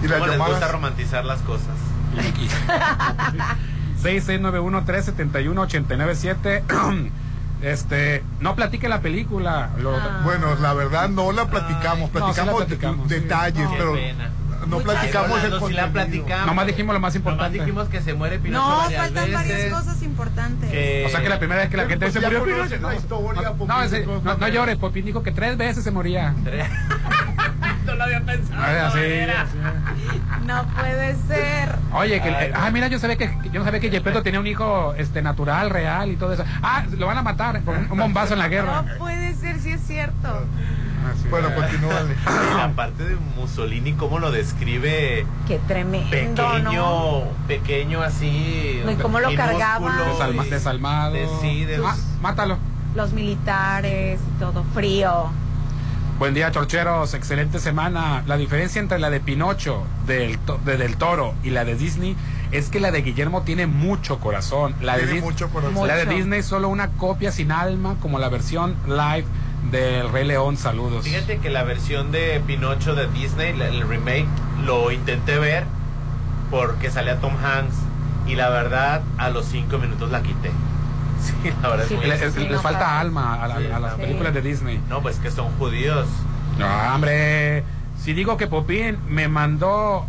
Y 0.02 0.07
¿Cómo 0.07 0.26
les 0.26 0.38
gusta 0.38 0.68
romantizar 0.68 1.24
las 1.24 1.40
cosas? 1.40 1.74
6691-371-897. 4.02 6.62
Este, 7.62 8.22
no 8.38 8.54
platique 8.54 8.86
la 8.86 9.00
película. 9.00 9.70
lo- 9.78 9.98
Bueno, 10.24 10.57
la 10.61 10.74
verdad 10.74 11.09
no 11.09 11.32
la 11.32 11.46
platicamos, 11.46 12.12
No, 12.12 12.34
sí 12.34 12.40
la 12.44 12.52
platicamos, 12.54 13.09
sí. 13.09 13.14
detalles, 13.14 13.66
Qué 13.66 13.74
pero 13.78 13.94
pena. 13.94 14.28
No 14.68 14.78
platicamos 14.78 15.44
el 15.44 15.60
sí 15.68 15.72
la 15.72 15.88
platicamos. 15.92 16.46
Nomás 16.46 16.66
dijimos 16.66 16.94
lo 16.94 17.00
más 17.00 17.14
Nomás 17.14 17.16
importante. 17.16 17.58
dijimos 17.58 17.88
que 17.88 18.00
se 18.00 18.14
muere 18.14 18.38
Pinocho 18.38 18.62
No, 18.68 18.76
varias 18.78 19.02
faltan 19.02 19.32
varias 19.32 19.72
cosas 19.72 20.02
importantes. 20.02 20.70
que- 20.70 21.04
O 21.06 21.08
sea 21.08 21.22
que 21.22 21.28
la 21.28 21.38
primera 21.38 21.60
vez 21.62 21.70
que 21.70 21.76
la 21.76 21.86
gente 21.86 22.06
pues 22.06 22.12
se 22.12 22.20
murió 22.20 22.44
Pinocho, 22.44 22.74
la 22.76 22.78
no, 22.78 22.92
historia, 22.94 23.42
no, 23.42 23.52
Popín, 23.52 23.68
no, 23.68 23.82
ese- 23.82 23.96
entonces, 23.98 24.24
no, 24.24 24.34
no 24.34 24.38
no. 24.38 24.48
llores, 24.48 24.76
Popín 24.76 25.04
dijo 25.06 25.22
que 25.22 25.32
tres 25.32 25.56
veces 25.56 25.84
se 25.84 25.90
moría. 25.90 26.34
no 27.87 27.95
lo 27.95 28.05
había 28.05 28.20
pensado. 28.20 28.62
Ay, 28.62 28.76
así, 28.76 28.99
Era. 28.99 29.43
así. 29.43 29.57
No 30.47 30.64
puede 30.74 31.14
ser. 31.26 31.74
Oye, 31.93 32.20
que, 32.20 32.28
Ay, 32.28 32.51
ah, 32.55 32.70
mira, 32.70 32.87
yo 32.89 32.99
sabía 32.99 33.16
que 33.16 33.30
yo 33.51 33.59
no 33.61 33.64
sabía 33.64 33.80
que 33.80 33.91
Gepetto 33.91 34.22
tenía 34.22 34.39
un 34.39 34.47
hijo 34.47 34.95
este 34.95 35.22
natural, 35.22 35.70
real 35.70 36.11
y 36.11 36.16
todo 36.16 36.32
eso. 36.34 36.45
Ah, 36.62 36.84
lo 36.97 37.07
van 37.07 37.18
a 37.18 37.22
matar 37.22 37.62
con 37.62 37.91
un 37.91 37.99
bombazo 37.99 38.34
en 38.34 38.39
la 38.39 38.49
guerra. 38.49 38.82
No 38.82 38.99
puede 38.99 39.34
ser, 39.34 39.59
si 39.61 39.70
es 39.70 39.80
cierto. 39.80 40.45
Bueno, 41.30 41.55
continúale. 41.55 42.14
Y 42.53 42.57
la 42.57 42.72
parte 42.74 43.05
de 43.05 43.16
Mussolini, 43.37 43.93
cómo 43.95 44.18
lo 44.18 44.30
describe 44.32 45.24
Qué 45.47 45.59
tremendo, 45.66 46.11
pequeño, 46.11 46.72
¿no? 46.72 47.22
pequeño 47.49 48.03
así. 48.03 48.80
No, 48.84 48.91
y 48.93 48.97
cómo 48.97 49.20
lo 49.20 49.34
cargaba. 49.34 49.97
Desalma- 50.07 50.45
desalmado. 50.45 51.14
de- 51.14 51.28
sí, 51.41 51.64
de- 51.64 51.80
Ah, 51.84 51.97
mátalo. 52.20 52.59
Los 52.95 53.12
militares 53.12 54.20
y 54.20 54.41
todo 54.41 54.64
frío. 54.74 55.30
Buen 56.18 56.32
día, 56.32 56.50
chorcheros. 56.50 57.12
Excelente 57.14 57.58
semana. 57.58 58.22
La 58.26 58.36
diferencia 58.38 58.80
entre 58.80 58.98
la 58.98 59.10
de 59.10 59.20
Pinocho, 59.20 59.82
del, 60.06 60.38
to- 60.38 60.58
de 60.64 60.76
Del 60.78 60.96
Toro 60.96 61.34
y 61.42 61.50
la 61.50 61.64
de 61.66 61.74
Disney 61.76 62.16
es 62.52 62.70
que 62.70 62.80
la 62.80 62.90
de 62.90 63.02
Guillermo 63.02 63.42
tiene 63.42 63.66
mucho 63.66 64.18
corazón. 64.18 64.74
La 64.80 64.96
de, 64.96 65.02
Tiene 65.04 65.20
Dis- 65.20 65.24
mucho 65.24 65.50
corazón. 65.50 65.86
la 65.86 65.96
de. 65.96 66.06
Disney 66.06 66.40
es 66.40 66.46
solo 66.46 66.68
una 66.68 66.88
copia 66.92 67.32
sin 67.32 67.52
alma, 67.52 67.96
como 68.00 68.18
la 68.18 68.30
versión 68.30 68.76
live 68.86 69.26
del 69.70 70.10
Rey 70.10 70.24
León. 70.26 70.56
Saludos. 70.56 71.04
Fíjate 71.04 71.36
que 71.38 71.50
la 71.50 71.64
versión 71.64 72.12
de 72.12 72.40
Pinocho 72.46 72.94
de 72.94 73.08
Disney, 73.08 73.50
el 73.60 73.86
remake, 73.86 74.26
lo 74.64 74.90
intenté 74.92 75.38
ver 75.38 75.64
porque 76.50 76.90
salía 76.90 77.20
Tom 77.20 77.34
Hanks 77.36 77.74
y 78.26 78.36
la 78.36 78.48
verdad 78.48 79.02
a 79.18 79.28
los 79.28 79.44
cinco 79.44 79.76
minutos 79.78 80.10
la 80.10 80.22
quité. 80.22 80.50
Sí, 81.22 81.50
la 81.62 81.68
verdad 81.68 81.84
Sí, 81.88 81.94
es 81.94 82.00
muy 82.00 82.08
Le- 82.08 82.14
es- 82.26 82.36
les 82.36 82.50
no, 82.50 82.60
falta 82.60 82.78
claro. 82.80 82.98
alma 83.00 83.42
a, 83.42 83.48
la- 83.48 83.58
Sí, 83.58 83.66
a 83.66 83.78
las 83.80 83.94
sí. 83.94 84.00
películas 84.00 84.34
de 84.34 84.42
Disney. 84.42 84.80
No, 84.88 85.00
pues 85.02 85.18
que 85.18 85.30
son 85.30 85.48
judíos. 85.58 86.06
No, 86.58 86.66
hombre. 86.94 87.64
Si 88.02 88.12
digo 88.12 88.36
que 88.36 88.46
Popín 88.46 88.98
me 89.08 89.28
mandó, 89.28 90.06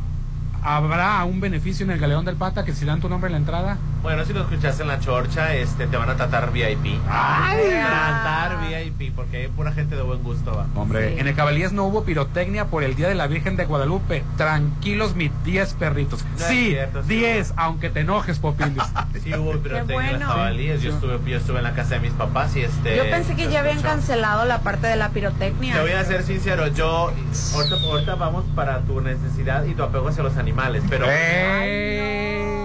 habrá 0.64 1.24
un 1.24 1.40
beneficio 1.40 1.84
en 1.86 1.92
el 1.92 2.00
Galeón 2.00 2.26
del 2.26 2.36
Pata 2.36 2.64
que 2.66 2.74
si 2.74 2.86
dan 2.86 3.00
tu 3.00 3.10
nombre 3.10 3.28
en 3.28 3.32
la 3.34 3.38
entrada. 3.40 3.78
Bueno, 4.08 4.24
si 4.24 4.32
lo 4.32 4.40
escuchaste 4.40 4.84
en 4.84 4.88
la 4.88 5.02
chorcha, 5.02 5.54
este, 5.54 5.86
te 5.86 5.98
van 5.98 6.10
a 6.10 6.16
tratar 6.16 6.54
VIP. 6.54 6.98
Ay. 7.10 7.58
Tratar 7.68 8.58
VIP, 8.70 9.14
porque 9.14 9.36
hay 9.36 9.48
pura 9.50 9.74
gente 9.74 9.98
de 9.98 10.02
buen 10.02 10.24
gusto. 10.24 10.56
Va. 10.56 10.66
Hombre, 10.80 11.10
Sí. 11.16 11.20
en 11.20 11.28
el 11.28 11.36
Cabalías 11.36 11.74
no 11.74 11.84
hubo 11.84 12.06
pirotecnia 12.06 12.68
por 12.68 12.86
el 12.86 12.96
Día 12.96 13.10
de 13.10 13.16
la 13.16 13.28
Virgen 13.28 13.58
de 13.58 13.66
Guadalupe. 13.66 14.24
Tranquilos 14.38 15.14
mis 15.16 15.30
10 15.44 15.74
perritos. 15.74 16.24
No 16.40 16.46
sí, 16.48 16.70
cierto, 16.70 17.02
sí 17.04 17.16
10, 17.18 17.54
aunque 17.58 17.90
te 17.90 18.00
enojes, 18.00 18.40
Popín. 18.40 18.78
Sí 19.22 19.34
hubo 19.36 19.52
pirotecnia 19.58 19.82
en 19.82 19.88
bueno. 19.88 20.20
las 20.20 20.28
jabalíes. 20.30 20.82
Yo 20.84 20.94
estuve, 20.94 21.20
yo 21.30 21.38
estuve 21.38 21.58
en 21.58 21.64
la 21.66 21.74
casa 21.74 21.96
de 21.96 22.00
mis 22.00 22.14
papás 22.14 22.56
y 22.56 22.62
este. 22.62 22.96
Yo 22.96 23.04
pensé 23.10 23.36
que 23.36 23.50
ya 23.52 23.60
habían 23.60 23.82
cancelado 23.82 24.46
la 24.46 24.60
parte 24.60 24.88
de 24.88 24.96
la 24.96 25.10
pirotecnia. 25.10 25.74
Te 25.76 25.82
voy 25.82 25.92
a 25.92 26.06
ser 26.06 26.24
sincero, 26.24 26.68
yo 26.68 27.12
ahorita, 27.56 27.76
ahorita 27.84 28.16
vamos 28.16 28.46
para 28.56 28.80
tu 28.84 29.02
necesidad 29.02 29.66
y 29.66 29.74
tu 29.74 29.84
apego 29.84 30.08
hacia 30.08 30.24
los 30.24 30.38
animales, 30.38 30.82
pero 30.90 31.08
Eh, 31.10 32.38
déjala 32.46 32.57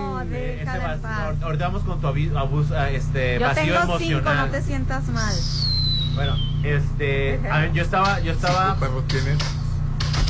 ahorita 1.43 1.67
vamos 1.69 1.83
con 1.83 2.01
tu 2.01 2.07
avi- 2.07 2.33
abus- 2.35 2.73
ah, 2.73 2.91
este 2.91 3.39
Yo 3.39 3.47
vacío 3.47 3.81
tengo 3.81 3.99
cinco, 3.99 4.19
emocional. 4.19 4.47
no 4.47 4.53
te 4.53 4.63
sientas 4.63 5.09
mal. 5.09 5.35
Bueno, 6.15 6.37
este, 6.63 7.41
a 7.51 7.59
ver, 7.59 7.73
yo 7.73 7.83
estaba, 7.83 8.21
yo 8.21 8.33
estaba, 8.33 8.77
Perro 8.79 9.03
tienes. 9.05 9.39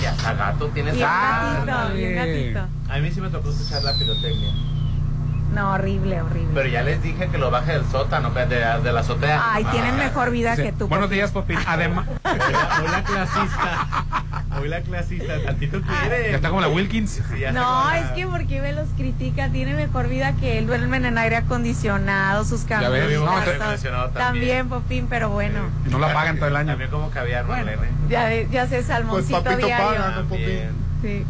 ya 0.01 0.11
está 0.13 0.35
gato, 0.35 0.67
tienes 0.69 0.95
Bien 0.95 1.09
gatito, 1.09 1.95
bien 1.95 2.15
gatito. 2.15 2.93
A 2.93 2.99
mí 2.99 3.11
sí 3.11 3.21
me 3.21 3.29
tocó 3.31 3.51
escuchar 3.51 3.83
la 3.83 3.93
pirotecnia, 3.95 4.53
No, 5.53 5.73
horrible, 5.73 6.23
horrible. 6.23 6.51
pero 6.55 6.69
ya 6.69 6.83
les 6.83 7.03
dije 7.03 7.29
que 7.29 7.37
lo 7.39 7.51
baje 7.51 7.73
del 7.73 7.85
sótano, 7.91 8.31
de, 8.31 8.47
de 8.47 8.93
la 8.93 9.01
azotea. 9.01 9.53
Ay, 9.53 9.65
tienen 9.67 9.97
mejor 9.97 10.31
vida 10.31 10.57
Sí. 10.57 10.63
que 10.63 10.73
tú. 10.73 10.89
Buenos 10.89 11.11
días, 11.11 11.31
Popín. 11.31 11.59
Además, 11.67 12.07
Hoy 12.25 12.39
la, 12.53 12.81
hoy 12.81 12.89
la 12.91 13.03
clasista, 13.05 13.87
hoy 14.61 14.69
la 14.69 14.81
clasista, 14.81 15.43
tantito 15.45 15.81
quiere. 15.83 16.31
ya 16.31 16.37
está 16.37 16.49
como 16.49 16.61
la 16.63 16.69
Wilkins. 16.69 17.11
Sí, 17.11 17.45
No, 17.53 17.85
la- 17.91 17.99
es 17.99 18.11
que 18.13 18.27
porque 18.27 18.61
me 18.63 18.73
los 18.73 18.89
critica, 18.97 19.49
tiene 19.51 19.75
mejor 19.75 20.09
vida 20.09 20.33
que 20.41 20.59
él, 20.59 20.67
duermen 20.67 21.05
en 21.05 21.19
aire 21.19 21.37
acondicionado, 21.37 22.45
sus 22.45 22.65
ves, 22.89 23.21
no, 23.21 23.41
te- 23.45 23.55
acondicionado 23.57 24.09
también. 24.11 24.67
también. 24.67 24.69
Popín, 24.71 25.07
pero 25.09 25.29
bueno. 25.31 25.61
Y 25.87 25.91
no 25.91 25.99
la 25.99 26.13
pagan 26.15 26.37
todo 26.39 26.49
el 26.49 26.57
año. 26.57 26.69
También 26.71 26.91
como 26.91 27.11
caviar, 27.11 27.45
Marlene. 27.45 27.89
Ya, 28.09 28.31
ya 28.51 28.67
sé, 28.67 28.77
Pues 28.77 28.87
salmoncito 28.87 29.43
papito 29.45 29.67
diario. 29.67 29.87
paga, 29.87 30.11
¿no, 30.17 30.23
Popín? 30.29 30.47
También. 30.47 30.71
Sí. 31.03 31.27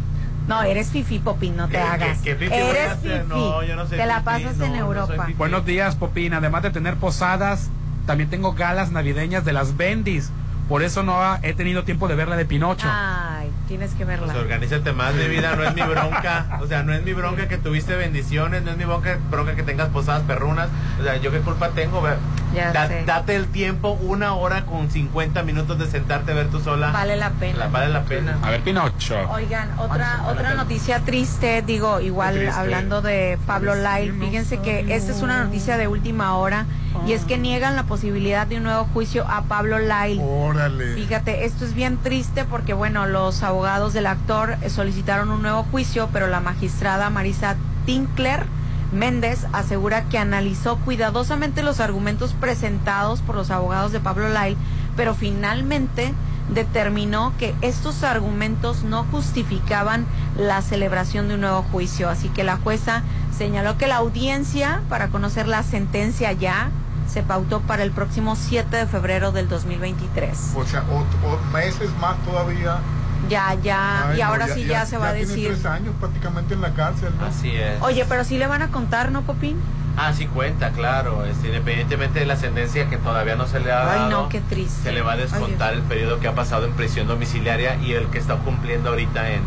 No, 0.47 0.61
eres 0.63 0.89
fifi, 0.89 1.19
Popín, 1.19 1.55
no 1.55 1.67
te 1.67 1.73
¿Qué- 1.73 1.77
hagas. 1.79 2.17
qué- 2.19 2.35
qué 2.37 2.45
eres 2.69 2.93
fifi. 3.01 3.13
No, 3.29 3.63
yo 3.63 3.75
no 3.75 3.87
soy 3.87 3.97
te 3.97 4.05
la 4.05 4.23
pasas 4.23 4.57
no, 4.57 4.65
en 4.65 4.75
Europa. 4.75 5.27
Buenos 5.37 5.65
días, 5.65 5.95
Popín. 5.95 6.33
Además 6.33 6.63
de 6.63 6.71
tener 6.71 6.95
posadas, 6.97 7.69
también 8.05 8.29
tengo 8.29 8.53
galas 8.53 8.91
navideñas 8.91 9.45
de 9.45 9.53
las 9.53 9.77
Bendis. 9.77 10.31
Por 10.67 10.81
eso 10.81 11.03
no 11.03 11.21
ha- 11.21 11.39
he 11.43 11.53
tenido 11.53 11.83
tiempo 11.83 12.07
de 12.07 12.15
ver 12.15 12.27
la 12.29 12.37
de 12.37 12.45
Pinocho. 12.45 12.87
Ay, 12.89 13.49
tienes 13.67 13.91
que 13.93 14.05
verla. 14.05 14.27
Pues 14.27 14.37
organízate 14.37 14.93
más 14.93 15.13
de 15.15 15.27
vida, 15.27 15.55
no 15.55 15.63
es 15.63 15.73
mi 15.75 15.81
bronca. 15.81 16.57
O 16.61 16.67
sea, 16.67 16.83
no 16.83 16.93
es 16.93 17.03
mi 17.03 17.13
bronca 17.13 17.47
que 17.49 17.57
tuviste 17.57 17.95
bendiciones, 17.95 18.63
no 18.63 18.71
es 18.71 18.77
mi 18.77 18.85
bronca, 18.85 19.17
bronca 19.29 19.55
que 19.55 19.63
tengas 19.63 19.89
posadas 19.89 20.23
perrunas. 20.23 20.69
O 20.99 21.03
sea, 21.03 21.17
yo 21.17 21.31
qué 21.31 21.39
culpa 21.39 21.69
tengo, 21.69 22.01
ve? 22.01 22.11
Ya 22.53 22.71
Da- 22.71 22.87
sé. 22.87 23.03
Date 23.05 23.35
el 23.35 23.47
tiempo, 23.47 23.91
una 24.01 24.33
hora 24.35 24.65
con 24.65 24.89
50 24.91 25.43
minutos 25.43 25.77
de 25.79 25.87
sentarte 25.87 26.31
a 26.31 26.35
ver 26.35 26.47
tú 26.49 26.59
sola. 26.59 26.91
Vale 26.91 27.15
la 27.17 27.31
pena. 27.31 27.57
La- 27.59 27.67
vale 27.67 27.89
la 27.89 28.03
pena. 28.03 28.37
A 28.41 28.49
ver, 28.51 28.61
Pinocho. 28.61 29.17
Oigan, 29.31 29.69
otra 29.79 30.23
otra 30.27 30.53
noticia 30.53 30.99
triste, 30.99 31.61
digo, 31.65 31.99
igual 31.99 32.35
Triste. 32.35 32.51
hablando 32.59 33.01
de 33.01 33.37
Pablo 33.47 33.73
Lyle, 33.75 34.13
fíjense 34.19 34.59
que 34.59 34.93
esta 34.95 35.11
es 35.11 35.21
una 35.21 35.43
noticia 35.43 35.77
de 35.77 35.87
última 35.87 36.35
hora 36.37 36.65
y 37.07 37.13
es 37.13 37.25
que 37.25 37.37
niegan 37.39 37.75
la 37.75 37.83
posibilidad 37.83 38.45
de 38.45 38.57
un 38.57 38.63
nuevo 38.63 38.85
juicio 38.93 39.25
a 39.27 39.41
Pablo 39.43 39.79
Lyle. 39.79 40.21
Órale. 40.23 40.93
Fíjate, 40.93 41.45
esto 41.45 41.65
es 41.65 41.73
bien 41.73 41.97
triste 41.97 42.45
porque, 42.45 42.73
bueno, 42.73 43.07
los 43.07 43.41
abogados 43.43 43.93
del 43.93 44.05
actor 44.05 44.55
solicitaron 44.69 45.31
un 45.31 45.41
nuevo 45.41 45.63
juicio, 45.71 46.09
pero 46.13 46.27
la 46.27 46.39
magistrada 46.39 47.09
Marisa 47.09 47.55
Tinkler 47.87 48.45
Méndez 48.93 49.45
asegura 49.51 50.05
que 50.05 50.17
analizó 50.17 50.77
cuidadosamente 50.77 51.63
los 51.63 51.79
argumentos 51.79 52.33
presentados 52.33 53.21
por 53.21 53.35
los 53.35 53.51
abogados 53.51 53.91
de 53.91 53.99
Pablo 53.99 54.29
Lyle, 54.29 54.57
pero 54.95 55.15
finalmente 55.15 56.13
determinó 56.53 57.33
que 57.37 57.55
estos 57.61 58.03
argumentos 58.03 58.83
no 58.83 59.05
justificaban 59.05 60.05
la 60.37 60.61
celebración 60.61 61.27
de 61.27 61.35
un 61.35 61.41
nuevo 61.41 61.63
juicio. 61.63 62.09
Así 62.09 62.29
que 62.29 62.43
la 62.43 62.57
jueza 62.57 63.03
señaló 63.35 63.77
que 63.77 63.87
la 63.87 63.97
audiencia 63.97 64.81
para 64.89 65.07
conocer 65.07 65.47
la 65.47 65.63
sentencia 65.63 66.31
ya 66.31 66.69
se 67.07 67.23
pautó 67.23 67.61
para 67.61 67.83
el 67.83 67.91
próximo 67.91 68.35
7 68.35 68.75
de 68.75 68.87
febrero 68.87 69.31
del 69.31 69.47
2023. 69.49 70.53
O 70.55 70.65
sea, 70.65 70.83
meses 71.53 71.89
más 71.99 72.17
todavía. 72.25 72.79
Ya, 73.29 73.55
ya, 73.63 74.09
Ay, 74.09 74.17
y 74.17 74.21
no, 74.21 74.27
ahora 74.27 74.47
sí 74.47 74.65
ya, 74.65 74.85
se 74.85 74.97
va 74.97 75.09
a 75.09 75.13
Tiene 75.13 75.27
decir. 75.27 75.47
tres 75.49 75.65
años 75.65 75.93
prácticamente 75.99 76.53
en 76.53 76.61
la 76.61 76.73
cárcel, 76.73 77.09
¿no? 77.19 77.25
Así 77.27 77.51
es. 77.55 77.81
Oye, 77.81 78.05
pero 78.07 78.23
sí 78.23 78.37
le 78.37 78.47
van 78.47 78.61
a 78.61 78.67
contar, 78.69 79.11
¿no, 79.11 79.21
Popín? 79.21 79.57
Ah, 79.95 80.11
sí 80.13 80.25
cuenta, 80.27 80.71
claro. 80.71 81.23
Este, 81.25 81.47
independientemente 81.47 82.19
de 82.19 82.25
la 82.25 82.35
sentencia 82.35 82.89
que 82.89 82.97
todavía 82.97 83.35
no 83.35 83.47
se 83.47 83.59
le 83.59 83.71
ha 83.71 83.91
Ay, 83.91 83.99
dado, 83.99 84.23
no, 84.23 84.29
qué 84.29 84.41
triste. 84.41 84.83
se 84.83 84.91
le 84.91 85.01
va 85.01 85.13
a 85.13 85.17
descontar 85.17 85.69
Ay, 85.71 85.77
el 85.77 85.83
periodo 85.83 86.19
que 86.19 86.27
ha 86.27 86.33
pasado 86.35 86.65
en 86.65 86.73
prisión 86.73 87.07
domiciliaria 87.07 87.75
y 87.75 87.93
el 87.93 88.07
que 88.07 88.17
está 88.17 88.35
cumpliendo 88.37 88.89
ahorita 88.89 89.29
en, 89.31 89.41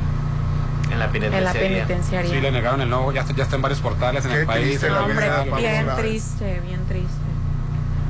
en 0.90 0.90
la 0.90 0.94
en 0.94 0.98
la 1.00 1.08
penitenciaría. 1.10 1.84
penitenciaría. 1.86 2.30
Sí, 2.30 2.40
le 2.40 2.50
negaron 2.52 2.80
el 2.80 2.88
nuevo, 2.88 3.12
ya 3.12 3.22
está, 3.22 3.34
ya 3.34 3.42
está 3.42 3.56
en 3.56 3.62
varios 3.62 3.80
portales 3.80 4.24
en 4.24 4.30
Qué 4.30 4.40
el 4.42 4.46
país. 4.46 4.66
triste 4.68 4.86
en 4.86 4.92
la 4.94 4.98
la 5.00 5.04
Hombre, 5.06 5.20
verdad, 5.28 5.42
vida, 5.42 5.50
Pablo 5.50 5.68
bien 5.68 5.86
triste, 5.96 6.60
bien 6.64 6.86
triste. 6.86 7.10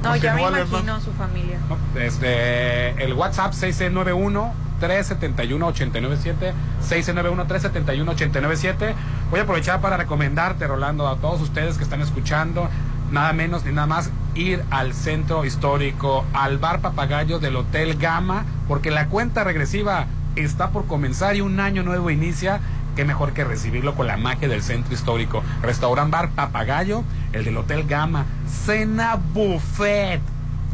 No, 0.02 0.10
Continúa, 0.10 0.34
ya 0.34 0.34
me 0.50 0.60
imagino 0.60 0.94
a 0.94 1.00
su 1.00 1.12
familia. 1.12 1.58
No, 1.68 2.00
Este, 2.00 3.02
el 3.02 3.14
WhatsApp 3.14 3.52
6691 3.54 4.65
371 4.80 5.66
897 5.66 6.54
6691 6.80 7.46
371 7.46 8.12
897 8.12 8.94
Voy 9.30 9.40
a 9.40 9.42
aprovechar 9.42 9.80
para 9.80 9.96
recomendarte, 9.96 10.66
Rolando, 10.66 11.08
a 11.08 11.16
todos 11.16 11.40
ustedes 11.40 11.76
que 11.78 11.84
están 11.84 12.00
escuchando, 12.00 12.68
nada 13.10 13.32
menos 13.32 13.64
ni 13.64 13.72
nada 13.72 13.88
más, 13.88 14.10
ir 14.36 14.62
al 14.70 14.94
centro 14.94 15.44
histórico, 15.44 16.24
al 16.32 16.58
bar 16.58 16.80
Papagayo 16.80 17.40
del 17.40 17.56
Hotel 17.56 17.96
Gama, 17.96 18.44
porque 18.68 18.92
la 18.92 19.08
cuenta 19.08 19.42
regresiva 19.42 20.06
está 20.36 20.70
por 20.70 20.86
comenzar 20.86 21.34
y 21.34 21.40
un 21.40 21.58
año 21.58 21.82
nuevo 21.82 22.10
inicia. 22.10 22.60
Qué 22.94 23.04
mejor 23.04 23.32
que 23.32 23.44
recibirlo 23.44 23.94
con 23.94 24.06
la 24.06 24.16
magia 24.16 24.48
del 24.48 24.62
centro 24.62 24.94
histórico. 24.94 25.42
Restaurant 25.60 26.10
Bar 26.10 26.30
Papagayo, 26.30 27.02
el 27.32 27.44
del 27.44 27.56
Hotel 27.56 27.84
Gama, 27.86 28.26
cena 28.46 29.16
buffet 29.16 30.22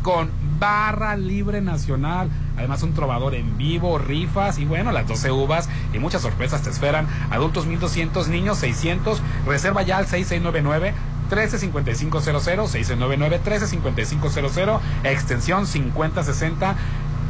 con 0.03 0.31
barra 0.59 1.17
libre 1.17 1.61
nacional. 1.63 2.29
Además, 2.57 2.83
un 2.83 2.95
trovador 2.95 3.35
en 3.35 3.57
vivo, 3.57 3.99
rifas 3.99 4.59
y 4.59 4.65
bueno, 4.65 4.93
las 4.93 5.07
12 5.07 5.31
uvas 5.31 5.69
y 5.93 5.99
muchas 5.99 6.23
sorpresas 6.23 6.63
te 6.63 6.71
esperan. 6.71 7.07
Adultos 7.31 7.67
1200, 7.67 8.29
niños 8.29 8.59
600. 8.59 9.21
Reserva 9.47 9.83
ya 9.83 9.99
al 9.99 10.07
6699. 10.07 10.95
135500 11.29 12.71
6699 12.71 13.39
135500 13.39 14.81
extensión 15.05 15.67
5060 15.67 16.77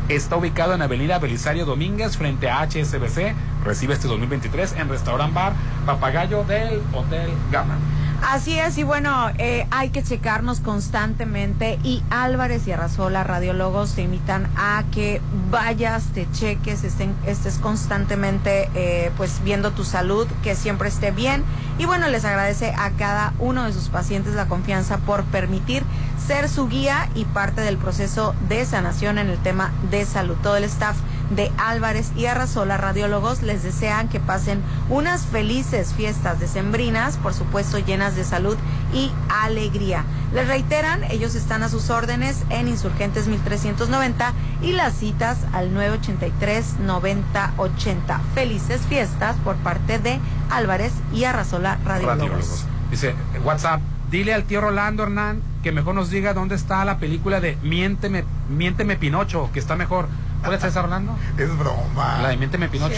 está 0.09 0.37
ubicado 0.37 0.75
en 0.75 0.83
Avenida 0.83 1.21
Belisario 1.21 1.65
Domínguez 1.65 2.17
frente 2.17 2.51
a 2.51 2.63
HSBC 2.63 3.33
recibe 3.65 3.95
este 3.95 4.09
2023 4.09 4.73
en 4.73 4.89
Restaurant 4.89 5.33
Bar 5.33 5.53
Papagayo 5.87 6.43
del 6.43 6.83
Hotel 6.93 7.31
Gama 7.53 7.77
Así 8.23 8.57
es, 8.57 8.79
y 8.79 8.85
bueno, 8.85 9.31
eh, 9.39 9.67
hay 9.73 9.91
que 9.91 10.03
checarnos 10.03 10.61
constantemente 10.61 11.79
y 11.83 12.05
Álvarez 12.09 12.67
y 12.69 12.73
Arrazola, 12.73 13.25
radiólogos, 13.25 13.95
te 13.95 14.03
invitan 14.03 14.49
a 14.57 14.85
que 14.93 15.21
vayas, 15.51 16.05
te 16.15 16.31
cheques, 16.31 16.85
estén, 16.85 17.15
estés 17.27 17.59
constantemente 17.59 18.71
eh, 18.77 19.11
pues 19.17 19.43
viendo 19.43 19.73
tu 19.73 19.83
salud, 19.83 20.29
que 20.45 20.55
siempre 20.55 20.89
esté 20.89 21.11
bien. 21.11 21.43
Y 21.79 21.85
bueno, 21.85 22.07
les 22.09 22.25
agradece 22.25 22.73
a 22.79 22.91
cada 22.93 23.35
uno 23.41 23.65
de 23.65 23.73
sus 23.73 23.89
pacientes 23.89 24.35
la 24.35 24.47
confianza 24.47 24.99
por 24.99 25.25
permitir 25.25 25.83
ser 26.25 26.49
su 26.49 26.69
guía 26.69 27.09
y 27.17 27.25
parte 27.25 27.61
del 27.61 27.77
proceso 27.77 28.37
de 28.49 28.65
sanación 28.65 29.19
en 29.19 29.31
el 29.31 29.39
tema 29.39 29.73
de 29.91 30.07
salud. 30.07 30.37
Todo 30.43 30.57
el 30.57 30.65
staff 30.65 30.97
de 31.35 31.51
Álvarez 31.59 32.13
y 32.17 32.27
Arrazola 32.27 32.77
Radiólogos 32.77 33.43
les 33.43 33.63
desean 33.63 34.09
que 34.09 34.21
pasen 34.21 34.63
unas 34.89 35.27
felices 35.27 35.95
fiestas 35.95 36.41
decembrinas, 36.41 37.17
por 37.17 37.35
supuesto 37.35 37.79
llenas 37.79 38.17
de 38.17 38.25
salud 38.25 38.57
y 38.93 39.11
alegría. 39.29 40.05
Les 40.33 40.49
reiteran, 40.49 41.05
ellos 41.05 41.35
están 41.35 41.63
a 41.63 41.69
sus 41.69 41.91
órdenes 41.91 42.43
en 42.51 42.69
Insurgentes 42.69 43.27
1390 43.27 44.33
y 44.63 44.73
las 44.73 44.95
citas 44.95 45.39
al 45.53 45.73
983 45.75 46.81
9080. 46.81 48.21
Felices 48.35 48.81
fiestas 48.89 49.37
por 49.45 49.57
parte 49.57 49.99
de 49.99 50.19
Álvarez 50.51 50.93
y 51.13 51.25
Radiólogos. 51.25 51.85
Radiólogos. 51.85 52.67
Dice 52.91 53.15
WhatsApp, 53.45 53.81
dile 54.11 54.35
al 54.35 54.45
tío 54.45 54.61
Rolando 54.61 55.03
Hernán 55.03 55.53
que 55.63 55.73
mejor 55.73 55.95
nos 55.95 56.11
diga 56.11 56.35
dónde 56.35 56.57
está 56.57 56.85
la 56.85 56.99
película 56.99 57.41
de 57.41 57.57
Miénteme, 57.63 58.25
Miénteme 58.49 58.97
Pinocho, 58.97 59.49
que 59.53 59.61
está 59.61 59.77
mejor. 59.77 60.09
¿Cuál 60.43 60.55
es 60.55 60.65
esa, 60.65 60.83
Rolando? 60.83 61.17
Es 61.39 61.57
broma. 61.57 62.19
La 62.21 62.29
de 62.31 62.37
Miénteme 62.37 62.69
Pinocho. 62.69 62.97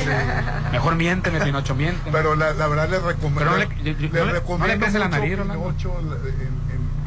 Mejor 0.73 0.95
Miénteme 0.97 1.41
Pinocho, 1.41 1.75
miénteme. 1.75 2.11
Pero 2.11 2.35
la, 2.35 2.53
la 2.55 2.67
verdad 2.67 2.89
les 2.89 3.03
recomiendo. 3.03 3.39
Pero 3.39 3.51
no 3.53 3.57
le- 3.59 3.69
yo- 3.85 3.93
yo- 3.99 4.25
no 4.25 4.33
le- 4.33 4.43
no 4.59 4.67
le 4.67 4.79
pese 4.79 4.99
la 4.99 5.09
nariz. 5.09 5.37
Pinocho 5.39 5.95
en, 6.01 6.07
en- 6.09 6.65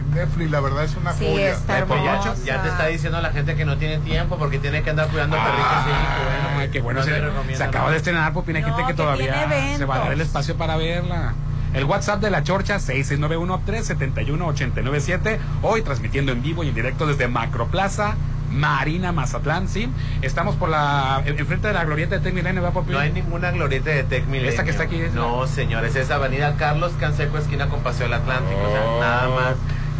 en 0.07 0.13
Netflix, 0.15 0.51
la 0.51 0.59
verdad 0.61 0.83
es 0.85 0.95
una 0.95 1.13
Sí, 1.13 1.25
joya. 1.31 1.51
está 1.51 1.85
Pues 1.85 2.03
ya, 2.03 2.33
ya 2.45 2.61
te 2.63 2.69
está 2.69 2.85
diciendo 2.87 3.19
la 3.21 3.31
gente 3.31 3.55
que 3.55 3.65
no 3.65 3.77
tiene 3.77 3.97
tiempo 3.99 4.37
porque 4.37 4.57
tiene 4.59 4.81
que 4.83 4.89
andar 4.91 5.07
cuidando 5.09 5.35
perritos. 5.37 5.83
sí, 5.83 5.89
que 5.91 6.23
bueno, 6.23 6.59
Ay, 6.59 6.69
qué 6.69 6.81
bueno. 6.81 6.99
no 6.99 7.05
se, 7.55 7.63
acaba 7.63 7.91
de 7.91 7.97
estrenar. 7.97 8.27
Hay 8.27 8.33
No, 8.33 8.43
gente 8.43 8.63
que, 8.81 8.87
que 8.87 8.93
todavía 8.93 9.47
tiene 9.47 9.77
se 9.77 9.85
va 9.85 9.95
a 9.95 9.99
dar 9.99 10.11
el 10.13 10.21
espacio 10.21 10.55
para 10.55 10.77
verla. 10.77 11.33
El 11.73 11.83
WhatsApp 11.83 12.21
de 12.21 12.31
la 12.31 12.43
Chorcha 12.43 12.77
6691-371-897. 12.79 15.37
Hoy 15.61 15.81
transmitiendo 15.81 16.31
en 16.31 16.41
vivo 16.41 16.63
y 16.63 16.69
en 16.69 16.75
directo 16.75 17.05
desde 17.05 17.27
Macroplaza, 17.27 18.15
Marina, 18.51 19.11
Mazatlán, 19.11 19.67
¿sí? 19.67 19.89
Estamos 20.21 20.55
por 20.55 20.69
la. 20.69 21.21
en- 21.25 21.37
enfrente 21.39 21.67
de 21.67 21.73
la 21.73 21.83
glorieta 21.85 22.15
de 22.15 22.21
Tech 22.21 22.33
Milenio, 22.33 22.61
¿va, 22.63 22.71
Popín? 22.71 22.93
No 22.93 22.99
hay 22.99 23.11
ninguna 23.11 23.51
glorieta 23.51 23.89
de 23.91 24.03
Tech 24.03 24.25
Milenio. 24.25 24.49
¿Esta 24.49 24.63
que 24.63 24.71
está 24.71 24.83
aquí 24.83 24.99
es 25.01 25.13
la- 25.13 25.21
No, 25.21 25.47
señores, 25.47 25.95
es 25.95 26.09
Avenida 26.11 26.55
Carlos 26.57 26.91
Canseco, 26.99 27.37
esquina 27.37 27.67
con 27.67 27.81
Paseo 27.81 28.05
del 28.07 28.13
Atlántico. 28.13 28.59
O 28.61 28.71
sea, 28.71 28.83
Oh. 28.85 28.99
nada 28.99 29.29
más. 29.29 29.55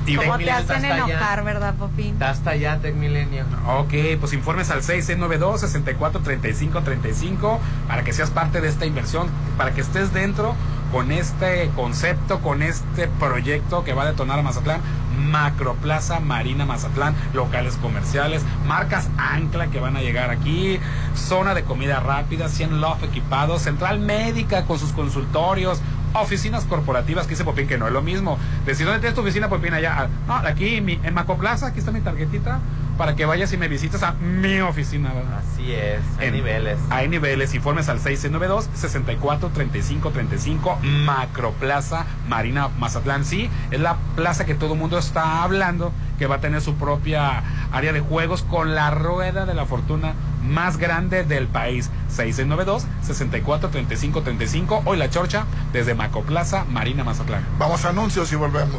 Y 0.06 0.16
¿Cómo 0.16 0.38
te 0.38 0.50
hacen 0.50 0.86
allá. 0.86 0.96
enojar, 1.06 1.44
verdad, 1.44 1.74
Popín? 1.76 2.14
Está 2.14 2.30
hasta 2.30 2.52
allá, 2.52 2.78
Tech 2.80 2.96
Milenio. 2.96 3.44
Ok, 3.68 3.94
pues 4.22 4.32
informes 4.32 4.70
al 4.70 4.82
6692-643535 4.82 7.60
para 7.90 8.04
que 8.04 8.14
seas 8.14 8.30
parte 8.32 8.62
de 8.62 8.70
esta 8.70 8.86
inversión, 8.86 9.28
para 9.58 9.72
que 9.74 9.82
estés 9.82 10.14
dentro 10.14 10.56
con 10.92 11.12
este 11.12 11.70
concepto, 11.76 12.40
con 12.40 12.62
este 12.62 13.08
proyecto 13.08 13.84
que 13.84 13.94
va 13.94 14.04
a 14.04 14.08
detonar 14.08 14.40
a 14.40 14.44
Mazatlán. 14.44 14.82
Macroplaza 15.18 16.20
Marina 16.20 16.66
Mazatlán, 16.66 17.16
locales 17.34 17.76
comerciales, 17.78 18.44
marcas 18.66 19.10
Ancla 19.18 19.68
que 19.68 19.80
van 19.80 19.98
a 19.98 20.02
llegar 20.02 20.30
aquí, 20.30 20.80
zona 21.16 21.54
de 21.56 21.64
comida 21.64 22.00
rápida, 22.00 22.50
100 22.50 22.80
Love 22.80 23.04
equipados, 23.04 23.64
central 23.64 24.00
médica 24.00 24.66
con 24.66 24.80
sus 24.80 24.92
consultorios, 24.94 25.82
oficinas 26.14 26.64
corporativas, 26.66 27.26
que 27.26 27.32
dice 27.32 27.44
Popín 27.44 27.68
que 27.68 27.78
no 27.78 27.88
es 27.88 27.94
lo 27.94 28.02
mismo. 28.02 28.38
Decir, 28.66 28.86
¿dónde 28.86 29.00
tienes 29.02 29.16
tu 29.16 29.22
oficina, 29.22 29.50
Popín? 29.50 29.74
Allá. 29.74 29.96
Ah, 29.98 30.08
No, 30.28 30.36
aquí 30.36 30.82
mi- 30.82 31.00
en 31.04 31.14
Macroplaza, 31.14 31.68
aquí 31.68 31.80
está 31.80 31.92
mi 31.92 32.02
tarjetita, 32.02 32.60
para 32.98 33.16
que 33.16 33.26
vayas 33.26 33.52
y 33.54 33.58
me 33.58 33.68
visites 33.68 34.02
a 34.04 34.14
mi 34.14 34.60
oficina, 34.62 35.14
¿verdad? 35.14 35.40
Así 35.54 35.72
es, 35.72 36.00
hay 36.20 36.28
En- 36.30 36.34
niveles. 36.34 36.80
Hay 36.90 37.08
niveles, 37.08 37.54
informes 37.54 37.90
al 37.90 38.00
692-643535, 38.00 40.80
Macroplaza 40.82 42.06
Marina 42.28 42.70
Mazatlán. 42.80 43.24
Sí, 43.26 43.50
es 43.72 43.80
la 43.80 43.98
plaza 44.16 44.46
que 44.46 44.56
todo 44.56 44.74
el 44.74 44.80
mundo 44.80 44.98
está 44.98 45.44
hablando, 45.44 45.92
que 46.18 46.26
va 46.28 46.36
a 46.36 46.40
tener 46.42 46.62
su 46.62 46.76
propia 46.76 47.44
área 47.72 47.94
de 47.94 48.00
juegos 48.00 48.42
con 48.44 48.76
la 48.76 48.92
rueda 48.92 49.46
de 49.46 49.54
la 49.54 49.66
fortuna 49.66 50.14
más 50.44 50.78
grande 50.78 51.24
del 51.24 51.48
país. 51.48 51.90
6692-643535, 52.16 54.82
hoy 54.86 54.98
la 54.98 55.10
chorcha 55.10 55.46
desde 55.74 55.96
Macroplaza 55.96 56.64
Marina 56.66 57.04
Mazatlán. 57.04 57.44
Vamos 57.58 57.84
a 57.86 57.90
anuncios 57.90 58.32
y 58.32 58.36
volvemos. 58.36 58.78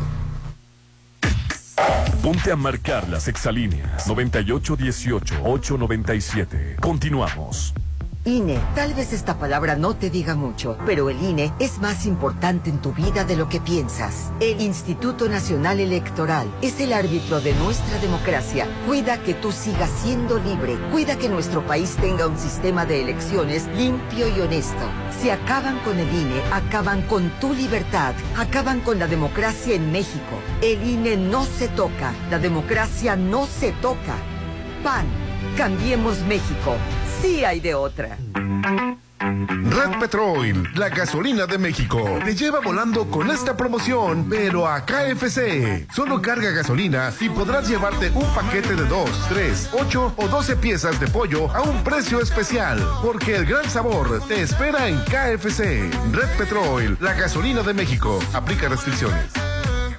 Ponte 2.22 2.52
a 2.52 2.56
marcar 2.56 3.08
las 3.08 3.26
exalíneas 3.28 4.08
9818-897. 4.08 6.80
Continuamos. 6.80 7.74
INE. 8.24 8.58
Tal 8.74 8.94
vez 8.94 9.12
esta 9.12 9.38
palabra 9.38 9.76
no 9.76 9.94
te 9.94 10.10
diga 10.10 10.34
mucho, 10.34 10.76
pero 10.84 11.08
el 11.10 11.22
INE 11.22 11.52
es 11.58 11.78
más 11.78 12.06
importante 12.06 12.70
en 12.70 12.78
tu 12.78 12.92
vida 12.92 13.24
de 13.24 13.36
lo 13.36 13.48
que 13.48 13.60
piensas. 13.60 14.32
El 14.40 14.60
Instituto 14.60 15.28
Nacional 15.28 15.80
Electoral 15.80 16.46
es 16.62 16.80
el 16.80 16.92
árbitro 16.92 17.40
de 17.40 17.54
nuestra 17.54 17.98
democracia. 17.98 18.66
Cuida 18.86 19.22
que 19.22 19.34
tú 19.34 19.52
sigas 19.52 19.90
siendo 20.02 20.38
libre. 20.38 20.76
Cuida 20.90 21.16
que 21.16 21.28
nuestro 21.28 21.66
país 21.66 21.96
tenga 21.96 22.26
un 22.26 22.38
sistema 22.38 22.84
de 22.84 23.02
elecciones 23.02 23.66
limpio 23.76 24.28
y 24.28 24.40
honesto. 24.40 24.84
Si 25.20 25.30
acaban 25.30 25.78
con 25.80 25.98
el 25.98 26.08
INE, 26.08 26.40
acaban 26.52 27.02
con 27.02 27.30
tu 27.40 27.54
libertad. 27.54 28.14
Acaban 28.36 28.80
con 28.80 28.98
la 28.98 29.06
democracia 29.06 29.74
en 29.74 29.90
México. 29.92 30.38
El 30.62 30.86
INE 30.86 31.16
no 31.16 31.44
se 31.44 31.68
toca. 31.68 32.12
La 32.30 32.38
democracia 32.38 33.16
no 33.16 33.46
se 33.46 33.72
toca. 33.72 34.16
PAN. 34.82 35.27
Cambiemos 35.58 36.20
México. 36.20 36.76
Sí 37.20 37.44
hay 37.44 37.58
de 37.58 37.74
otra. 37.74 38.16
Red 39.18 39.98
Petrol, 39.98 40.70
la 40.76 40.88
gasolina 40.88 41.46
de 41.46 41.58
México, 41.58 42.20
te 42.24 42.36
lleva 42.36 42.60
volando 42.60 43.10
con 43.10 43.28
esta 43.28 43.56
promoción, 43.56 44.28
pero 44.30 44.68
a 44.68 44.86
KFC. 44.86 45.88
Solo 45.92 46.22
carga 46.22 46.52
gasolina 46.52 47.12
y 47.18 47.28
podrás 47.28 47.68
llevarte 47.68 48.12
un 48.14 48.24
paquete 48.36 48.76
de 48.76 48.84
2, 48.84 49.10
3, 49.30 49.70
8 49.72 50.14
o 50.16 50.28
12 50.28 50.56
piezas 50.58 51.00
de 51.00 51.08
pollo 51.08 51.50
a 51.50 51.62
un 51.62 51.82
precio 51.82 52.20
especial, 52.20 52.80
porque 53.02 53.34
el 53.34 53.44
gran 53.44 53.68
sabor 53.68 54.22
te 54.28 54.42
espera 54.42 54.86
en 54.86 55.00
KFC. 55.06 55.90
Red 56.12 56.38
Petrol, 56.38 56.96
la 57.00 57.14
gasolina 57.14 57.62
de 57.62 57.74
México. 57.74 58.20
Aplica 58.32 58.68
restricciones. 58.68 59.47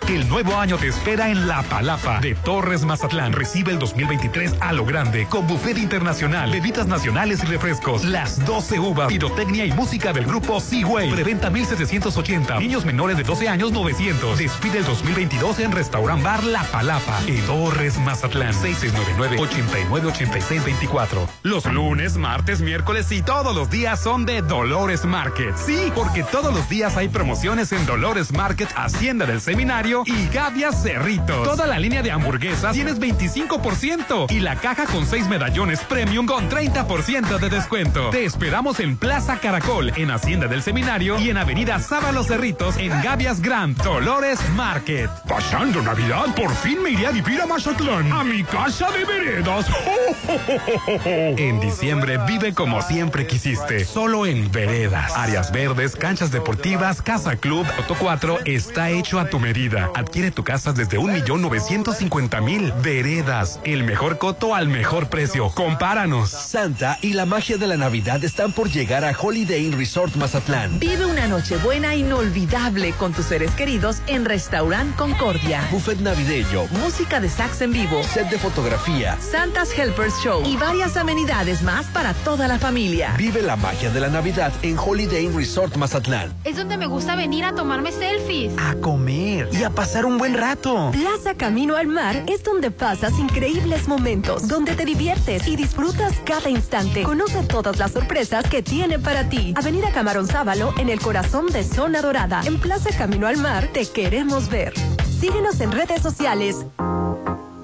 El 0.09 0.27
nuevo 0.27 0.57
año 0.57 0.75
te 0.77 0.87
espera 0.87 1.29
en 1.29 1.47
La 1.47 1.61
Palapa 1.61 2.19
de 2.19 2.33
Torres 2.33 2.83
Mazatlán. 2.83 3.31
Recibe 3.31 3.71
el 3.71 3.77
2023 3.77 4.55
a 4.59 4.73
lo 4.73 4.83
grande 4.83 5.27
con 5.27 5.45
buffet 5.45 5.77
internacional, 5.77 6.49
bebidas 6.49 6.87
nacionales 6.87 7.43
y 7.43 7.45
refrescos. 7.45 8.03
Las 8.03 8.43
12 8.43 8.79
uvas, 8.79 9.07
pirotecnia 9.07 9.65
y 9.65 9.71
música 9.71 10.11
del 10.11 10.25
grupo 10.25 10.59
Seaway. 10.59 11.11
Preventa 11.11 11.51
1780. 11.51 12.59
Niños 12.59 12.85
menores 12.85 13.17
de 13.17 13.23
12 13.23 13.49
años 13.49 13.71
900. 13.71 14.39
Despide 14.39 14.79
el 14.79 14.85
2022 14.85 15.59
en 15.59 15.73
Restaurant 15.73 16.23
Bar 16.23 16.43
La 16.43 16.63
Palapa 16.63 17.19
en 17.27 17.45
Torres 17.45 17.99
Mazatlán. 17.99 18.55
669-898624. 18.55 21.27
Los 21.43 21.67
lunes, 21.67 22.17
martes, 22.17 22.61
miércoles 22.61 23.11
y 23.11 23.21
todos 23.21 23.55
los 23.55 23.69
días 23.69 24.01
son 24.01 24.25
de 24.25 24.41
Dolores 24.41 25.05
Market. 25.05 25.55
Sí, 25.55 25.91
porque 25.93 26.23
todos 26.23 26.51
los 26.51 26.67
días 26.67 26.97
hay 26.97 27.09
promociones 27.09 27.71
en 27.73 27.85
Dolores 27.85 28.31
Market, 28.31 28.69
Hacienda 28.75 29.27
del 29.27 29.39
Seminario 29.39 29.98
y 30.05 30.27
Gavia 30.27 30.71
Cerritos. 30.71 31.43
Toda 31.43 31.67
la 31.67 31.79
línea 31.79 32.01
de 32.01 32.11
hamburguesas 32.11 32.73
tienes 32.73 32.99
25% 32.99 34.31
y 34.31 34.39
la 34.39 34.55
caja 34.55 34.85
con 34.85 35.05
6 35.05 35.27
medallones 35.27 35.79
premium 35.81 36.25
con 36.25 36.49
30% 36.49 37.37
de 37.39 37.49
descuento. 37.49 38.09
Te 38.09 38.25
esperamos 38.25 38.79
en 38.79 38.97
Plaza 38.97 39.39
Caracol, 39.39 39.91
en 39.95 40.11
Hacienda 40.11 40.47
del 40.47 40.61
Seminario 40.61 41.19
y 41.19 41.29
en 41.29 41.37
Avenida 41.37 41.79
Sábalo 41.79 42.23
Cerritos 42.23 42.77
en 42.77 42.89
Gavias 43.01 43.41
Grand, 43.41 43.77
Dolores 43.81 44.39
Market. 44.55 45.09
Pasando 45.27 45.81
Navidad, 45.81 46.25
por 46.35 46.53
fin 46.55 46.81
me 46.81 46.91
iré 46.91 47.07
a 47.07 47.11
vivir 47.11 47.41
a 47.41 47.45
Mazatlán, 47.45 48.11
a 48.11 48.23
mi 48.23 48.43
casa 48.43 48.89
de 48.91 49.05
veredas. 49.05 49.65
¡Oh, 49.69 50.99
En 51.37 51.59
diciembre 51.59 52.17
vive 52.27 52.53
como 52.53 52.81
siempre 52.81 53.25
quisiste, 53.27 53.85
solo 53.85 54.25
en 54.25 54.51
Veredas. 54.51 55.15
Áreas 55.15 55.51
verdes, 55.51 55.95
canchas 55.95 56.31
deportivas, 56.31 57.01
casa 57.01 57.35
club, 57.35 57.65
Auto 57.77 57.95
4 57.99 58.39
está 58.45 58.89
hecho 58.89 59.19
a 59.19 59.25
tu 59.29 59.39
medida. 59.39 59.88
Adquiere 59.95 60.31
tu 60.31 60.43
casa 60.43 60.73
desde 60.73 60.97
un 60.97 61.11
millón 61.11 61.41
novecientos 61.41 61.97
cincuenta 61.97 62.41
mil. 62.41 62.71
Veredas, 62.81 63.59
el 63.63 63.83
mejor 63.83 64.17
coto 64.17 64.55
al 64.55 64.67
mejor 64.67 65.09
precio. 65.09 65.49
Compáranos. 65.49 66.29
Santa 66.29 66.97
y 67.01 67.13
la 67.13 67.25
magia 67.25 67.57
de 67.57 67.67
la 67.67 67.77
Navidad 67.77 68.23
están 68.23 68.51
por 68.51 68.69
llegar 68.69 69.03
a 69.05 69.15
Holiday 69.17 69.65
Inn 69.65 69.77
Resort 69.77 70.15
Mazatlán. 70.15 70.79
Vive 70.79 71.05
una 71.05 71.27
noche 71.27 71.57
buena 71.57 71.95
inolvidable 71.95 72.93
con 72.93 73.13
tus 73.13 73.25
seres 73.25 73.51
queridos 73.51 73.97
en 74.07 74.25
Restaurant 74.25 74.95
Concordia. 74.95 75.67
Buffet 75.71 75.99
navideño, 75.99 76.65
Música 76.81 77.19
de 77.19 77.29
sax 77.29 77.61
en 77.61 77.73
vivo, 77.73 78.01
set 78.03 78.29
de 78.29 78.39
fotografía. 78.39 79.17
Santa's 79.19 79.77
Helpers 79.77 80.13
Show 80.23 80.43
y 80.45 80.57
varias 80.57 80.97
amenidades 80.97 81.61
más 81.61 81.85
para 81.87 82.13
toda 82.13 82.47
la 82.47 82.59
familia. 82.59 83.13
Vive 83.17 83.41
la 83.41 83.55
magia 83.55 83.89
de 83.89 83.99
la 83.99 84.09
Navidad 84.09 84.51
en 84.61 84.77
Holiday 84.77 85.25
Inn 85.25 85.35
Resort 85.35 85.75
Mazatlán. 85.75 86.33
Es 86.43 86.55
donde 86.55 86.77
me 86.77 86.87
gusta 86.87 87.15
venir 87.15 87.45
a 87.45 87.53
tomarme 87.53 87.91
selfies. 87.91 88.53
A 88.57 88.75
comer 88.75 89.49
y 89.51 89.63
a 89.63 89.69
pasar 89.79 90.05
un 90.05 90.17
buen 90.17 90.33
rato. 90.33 90.91
Plaza 90.91 91.35
Camino 91.35 91.77
al 91.77 91.87
Mar 91.87 92.25
es 92.27 92.43
donde 92.43 92.69
pasas 92.69 93.17
increíbles 93.17 93.87
momentos, 93.87 94.49
donde 94.49 94.73
te 94.73 94.83
diviertes 94.83 95.47
y 95.47 95.55
disfrutas 95.55 96.19
cada 96.25 96.49
instante. 96.49 97.03
Conoce 97.03 97.43
todas 97.43 97.77
las 97.77 97.91
sorpresas 97.91 98.45
que 98.49 98.61
tiene 98.61 98.99
para 98.99 99.29
ti. 99.29 99.53
Avenida 99.55 99.89
Camarón 99.93 100.27
Sábalo 100.27 100.73
en 100.77 100.89
el 100.89 100.99
corazón 100.99 101.45
de 101.47 101.63
Zona 101.63 102.01
Dorada. 102.01 102.41
En 102.45 102.59
Plaza 102.59 102.89
Camino 102.97 103.25
al 103.25 103.37
Mar 103.37 103.69
te 103.71 103.85
queremos 103.85 104.49
ver. 104.49 104.73
Síguenos 105.17 105.61
en 105.61 105.71
redes 105.71 106.01
sociales. 106.01 106.65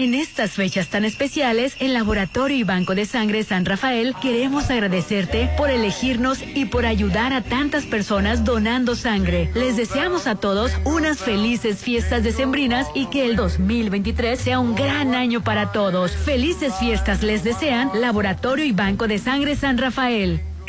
En 0.00 0.14
estas 0.14 0.52
fechas 0.52 0.88
tan 0.88 1.04
especiales, 1.04 1.76
el 1.78 1.92
Laboratorio 1.92 2.56
y 2.56 2.62
Banco 2.62 2.94
de 2.94 3.04
Sangre 3.04 3.44
San 3.44 3.66
Rafael 3.66 4.14
queremos 4.22 4.70
agradecerte 4.70 5.50
por 5.58 5.68
elegirnos 5.68 6.38
y 6.54 6.64
por 6.64 6.86
ayudar 6.86 7.34
a 7.34 7.42
tantas 7.42 7.84
personas 7.84 8.42
donando 8.42 8.96
sangre. 8.96 9.50
Les 9.54 9.76
deseamos 9.76 10.26
a 10.26 10.36
todos 10.36 10.72
unas 10.86 11.18
felices 11.18 11.80
fiestas 11.80 12.22
decembrinas 12.22 12.86
y 12.94 13.10
que 13.10 13.26
el 13.26 13.36
2023 13.36 14.40
sea 14.40 14.58
un 14.58 14.74
gran 14.74 15.14
año 15.14 15.44
para 15.44 15.70
todos. 15.70 16.12
Felices 16.12 16.72
fiestas 16.80 17.22
les 17.22 17.44
desean 17.44 17.90
Laboratorio 18.00 18.64
y 18.64 18.72
Banco 18.72 19.06
de 19.06 19.18
Sangre 19.18 19.54
San 19.54 19.76
Rafael. 19.76 20.40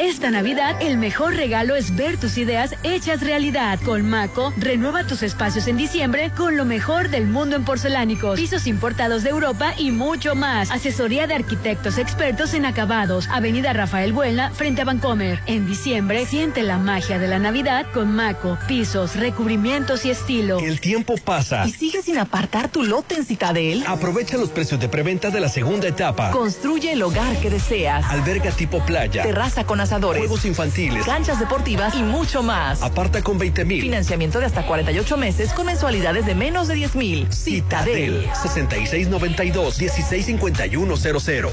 Esta 0.00 0.30
Navidad 0.30 0.80
el 0.80 0.96
mejor 0.96 1.34
regalo 1.34 1.76
es 1.76 1.94
ver 1.94 2.16
tus 2.16 2.38
ideas 2.38 2.74
hechas 2.84 3.20
realidad. 3.20 3.78
Con 3.84 4.08
Maco, 4.08 4.50
renueva 4.56 5.06
tus 5.06 5.22
espacios 5.22 5.66
en 5.66 5.76
diciembre 5.76 6.32
con 6.34 6.56
lo 6.56 6.64
mejor 6.64 7.10
del 7.10 7.26
mundo 7.26 7.54
en 7.54 7.66
porcelánicos, 7.66 8.40
pisos 8.40 8.66
importados 8.66 9.24
de 9.24 9.28
Europa 9.28 9.74
y 9.76 9.90
mucho 9.90 10.34
más. 10.34 10.70
Asesoría 10.70 11.26
de 11.26 11.34
arquitectos 11.34 11.98
expertos 11.98 12.54
en 12.54 12.64
acabados. 12.64 13.28
Avenida 13.28 13.74
Rafael 13.74 14.14
Buelna, 14.14 14.52
frente 14.52 14.80
a 14.80 14.84
Vancomer. 14.86 15.38
En 15.44 15.66
diciembre, 15.66 16.24
siente 16.24 16.62
la 16.62 16.78
magia 16.78 17.18
de 17.18 17.28
la 17.28 17.38
Navidad 17.38 17.84
con 17.92 18.10
Maco, 18.10 18.56
pisos, 18.66 19.16
recubrimientos 19.16 20.06
y 20.06 20.10
estilo. 20.12 20.60
El 20.60 20.80
tiempo 20.80 21.16
pasa. 21.22 21.66
¿Y 21.66 21.72
sigues 21.72 22.06
sin 22.06 22.16
apartar 22.16 22.70
tu 22.70 22.84
lote 22.84 23.16
en 23.16 23.26
Citadel? 23.26 23.84
Aprovecha 23.86 24.38
los 24.38 24.48
precios 24.48 24.80
de 24.80 24.88
preventa 24.88 25.28
de 25.28 25.40
la 25.40 25.50
segunda 25.50 25.88
etapa. 25.88 26.30
Construye 26.30 26.92
el 26.92 27.02
hogar 27.02 27.36
que 27.36 27.50
deseas. 27.50 28.06
Alberga 28.06 28.50
tipo 28.50 28.82
playa. 28.86 29.24
Terraza 29.24 29.64
con 29.64 29.89
asadores. 29.90 30.20
Juegos 30.20 30.44
infantiles. 30.44 31.04
Canchas 31.04 31.40
deportivas 31.40 31.94
y 31.96 32.02
mucho 32.02 32.42
más. 32.44 32.82
Aparta 32.82 33.22
con 33.22 33.38
20 33.38 33.64
mil. 33.64 33.80
Financiamiento 33.80 34.38
de 34.38 34.46
hasta 34.46 34.64
48 34.64 35.16
meses 35.16 35.52
con 35.52 35.66
mensualidades 35.66 36.26
de 36.26 36.34
menos 36.36 36.68
de 36.68 36.74
10 36.74 36.94
mil. 36.94 37.32
Citadel 37.32 38.28
6692 38.40 39.78
165100. 39.78 41.50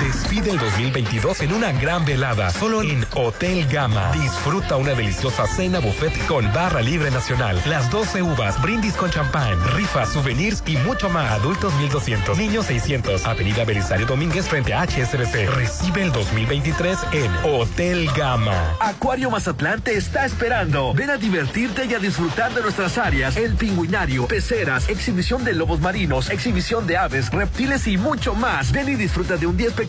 Despide 0.00 0.50
el 0.50 0.58
2022 0.58 1.40
en 1.40 1.54
una 1.54 1.72
gran 1.72 2.04
velada, 2.04 2.50
solo 2.50 2.82
en 2.82 3.06
Hotel 3.14 3.66
Gama. 3.66 4.12
Disfruta 4.12 4.76
una 4.76 4.92
deliciosa 4.92 5.46
cena 5.46 5.78
buffet 5.78 6.12
con 6.26 6.52
barra 6.52 6.82
libre 6.82 7.10
nacional, 7.10 7.62
las 7.64 7.90
12 7.90 8.20
uvas, 8.20 8.60
brindis 8.60 8.92
con 8.92 9.10
champán, 9.10 9.58
rifas, 9.74 10.12
souvenirs 10.12 10.62
y 10.66 10.76
mucho 10.76 11.08
más. 11.08 11.32
Adultos 11.32 11.74
1200, 11.76 12.36
niños 12.36 12.66
600. 12.66 13.24
Avenida 13.24 13.64
Belisario 13.64 14.04
Domínguez 14.04 14.46
frente 14.46 14.74
a 14.74 14.82
HSBC. 14.82 15.48
Recibe 15.54 16.02
el 16.02 16.12
2023 16.12 16.98
en 17.12 17.32
Hotel 17.44 18.10
Gama. 18.14 18.76
Acuario 18.80 19.30
Mazatlán 19.30 19.80
te 19.80 19.96
está 19.96 20.26
esperando. 20.26 20.92
Ven 20.92 21.08
a 21.08 21.16
divertirte 21.16 21.86
y 21.86 21.94
a 21.94 21.98
disfrutar 21.98 22.52
de 22.52 22.60
nuestras 22.60 22.98
áreas. 22.98 23.38
El 23.38 23.54
pingüinario, 23.54 24.26
peceras, 24.26 24.90
exhibición 24.90 25.42
de 25.42 25.54
lobos 25.54 25.80
marinos, 25.80 26.28
exhibición 26.28 26.86
de 26.86 26.98
aves, 26.98 27.30
reptiles 27.30 27.86
y 27.86 27.96
mucho 27.96 28.34
más. 28.34 28.72
Ven 28.72 28.90
y 28.90 28.94
disfruta 28.94 29.38
de 29.38 29.46
un 29.46 29.56
día 29.56 29.68
espectacular 29.68 29.85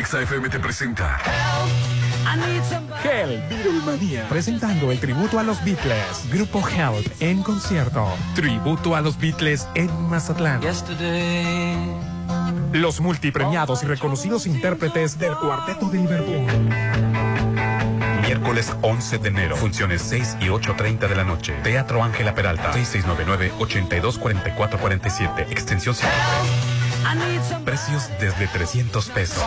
XFM 0.04 0.50
te 0.50 0.60
presenta. 0.60 1.20
Help, 3.04 3.50
Beatlemania. 3.50 4.26
Presentando 4.30 4.92
el 4.92 5.00
tributo 5.00 5.40
a 5.40 5.44
los 5.44 5.64
Beatles. 5.64 6.30
Grupo 6.32 6.64
Help 6.68 7.06
en 7.20 7.44
concierto. 7.44 8.08
Tributo 8.34 8.96
a 8.96 9.02
los 9.02 9.18
Beatles 9.18 9.68
en 9.76 9.90
Mazatlán. 10.10 10.62
Los 12.72 13.02
multipremiados 13.02 13.84
y 13.84 13.86
reconocidos 13.86 14.48
intérpretes 14.48 15.20
del 15.20 15.36
Cuarteto 15.36 15.90
de 15.90 16.00
Liverpool. 16.00 16.93
Miércoles 18.44 18.76
11 18.82 19.20
de 19.20 19.30
enero. 19.30 19.56
Funciones 19.56 20.02
6 20.02 20.40
y 20.42 20.48
8.30 20.48 21.08
de 21.08 21.16
la 21.16 21.24
noche. 21.24 21.54
Teatro 21.64 22.04
Ángela 22.04 22.36
Peralta. 22.36 22.74
6699-824447. 22.74 25.50
Extensión 25.50 25.96
53. 25.96 27.64
Precios 27.64 28.10
desde 28.20 28.48
300 28.48 29.10
pesos. 29.12 29.42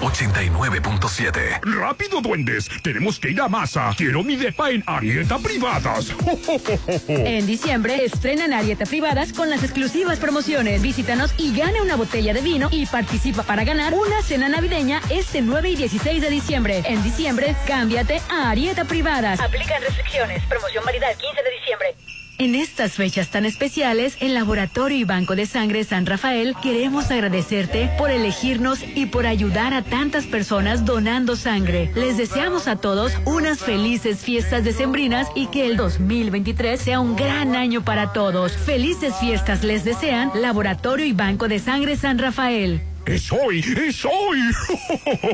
89.7. 0.00 1.60
¡Rápido, 1.62 2.20
duendes! 2.20 2.68
Tenemos 2.82 3.18
que 3.18 3.30
ir 3.30 3.40
a 3.40 3.48
masa. 3.48 3.92
Quiero 3.96 4.22
mi 4.22 4.36
depa 4.36 4.70
en 4.70 4.82
Arieta 4.86 5.38
Privadas. 5.38 6.12
En 7.08 7.46
diciembre 7.46 8.04
estrenan 8.04 8.52
Arieta 8.52 8.84
Privadas 8.86 9.32
con 9.32 9.50
las 9.50 9.62
exclusivas 9.62 10.18
promociones. 10.18 10.82
Visítanos 10.82 11.34
y 11.36 11.56
gane 11.56 11.82
una 11.82 11.96
botella 11.96 12.32
de 12.32 12.40
vino 12.40 12.68
y 12.70 12.86
participa 12.86 13.42
para 13.42 13.64
ganar 13.64 13.94
una 13.94 14.22
cena 14.22 14.48
navideña 14.48 15.00
este 15.10 15.42
9 15.42 15.70
y 15.70 15.76
16 15.76 16.22
de 16.22 16.30
diciembre. 16.30 16.82
En 16.86 17.02
diciembre, 17.02 17.54
cámbiate 17.66 18.20
a 18.28 18.50
Arieta 18.50 18.84
Privadas. 18.84 19.40
Aplican 19.40 19.82
restricciones. 19.82 20.42
Promoción 20.46 20.84
válida 20.84 21.10
el 21.10 21.16
15 21.16 21.42
de 21.42 21.50
diciembre. 21.50 22.09
En 22.40 22.54
estas 22.54 22.92
fechas 22.92 23.28
tan 23.28 23.44
especiales, 23.44 24.16
en 24.20 24.32
Laboratorio 24.32 24.96
y 24.96 25.04
Banco 25.04 25.36
de 25.36 25.44
Sangre 25.44 25.84
San 25.84 26.06
Rafael 26.06 26.54
queremos 26.62 27.10
agradecerte 27.10 27.90
por 27.98 28.10
elegirnos 28.10 28.82
y 28.82 29.04
por 29.04 29.26
ayudar 29.26 29.74
a 29.74 29.82
tantas 29.82 30.24
personas 30.24 30.86
donando 30.86 31.36
sangre. 31.36 31.90
Les 31.94 32.16
deseamos 32.16 32.66
a 32.66 32.76
todos 32.76 33.12
unas 33.26 33.58
felices 33.58 34.20
fiestas 34.20 34.64
decembrinas 34.64 35.28
y 35.34 35.48
que 35.48 35.66
el 35.66 35.76
2023 35.76 36.80
sea 36.80 36.98
un 37.00 37.14
gran 37.14 37.54
año 37.56 37.84
para 37.84 38.14
todos. 38.14 38.52
Felices 38.52 39.12
fiestas 39.20 39.62
les 39.62 39.84
desean 39.84 40.30
Laboratorio 40.34 41.04
y 41.04 41.12
Banco 41.12 41.46
de 41.46 41.58
Sangre 41.58 41.94
San 41.96 42.18
Rafael. 42.18 42.80
¡Es 43.10 43.32
hoy! 43.32 43.58
¡Es 43.58 44.04
hoy! 44.04 44.40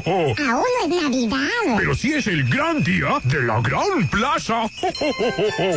Aún 0.06 0.34
no 0.46 0.62
es 0.82 1.02
Navidad. 1.02 1.76
Pero 1.76 1.94
sí 1.94 2.14
es 2.14 2.26
el 2.26 2.48
gran 2.48 2.82
día 2.82 3.18
de 3.24 3.42
la 3.42 3.60
Gran 3.60 4.08
Plaza. 4.10 4.62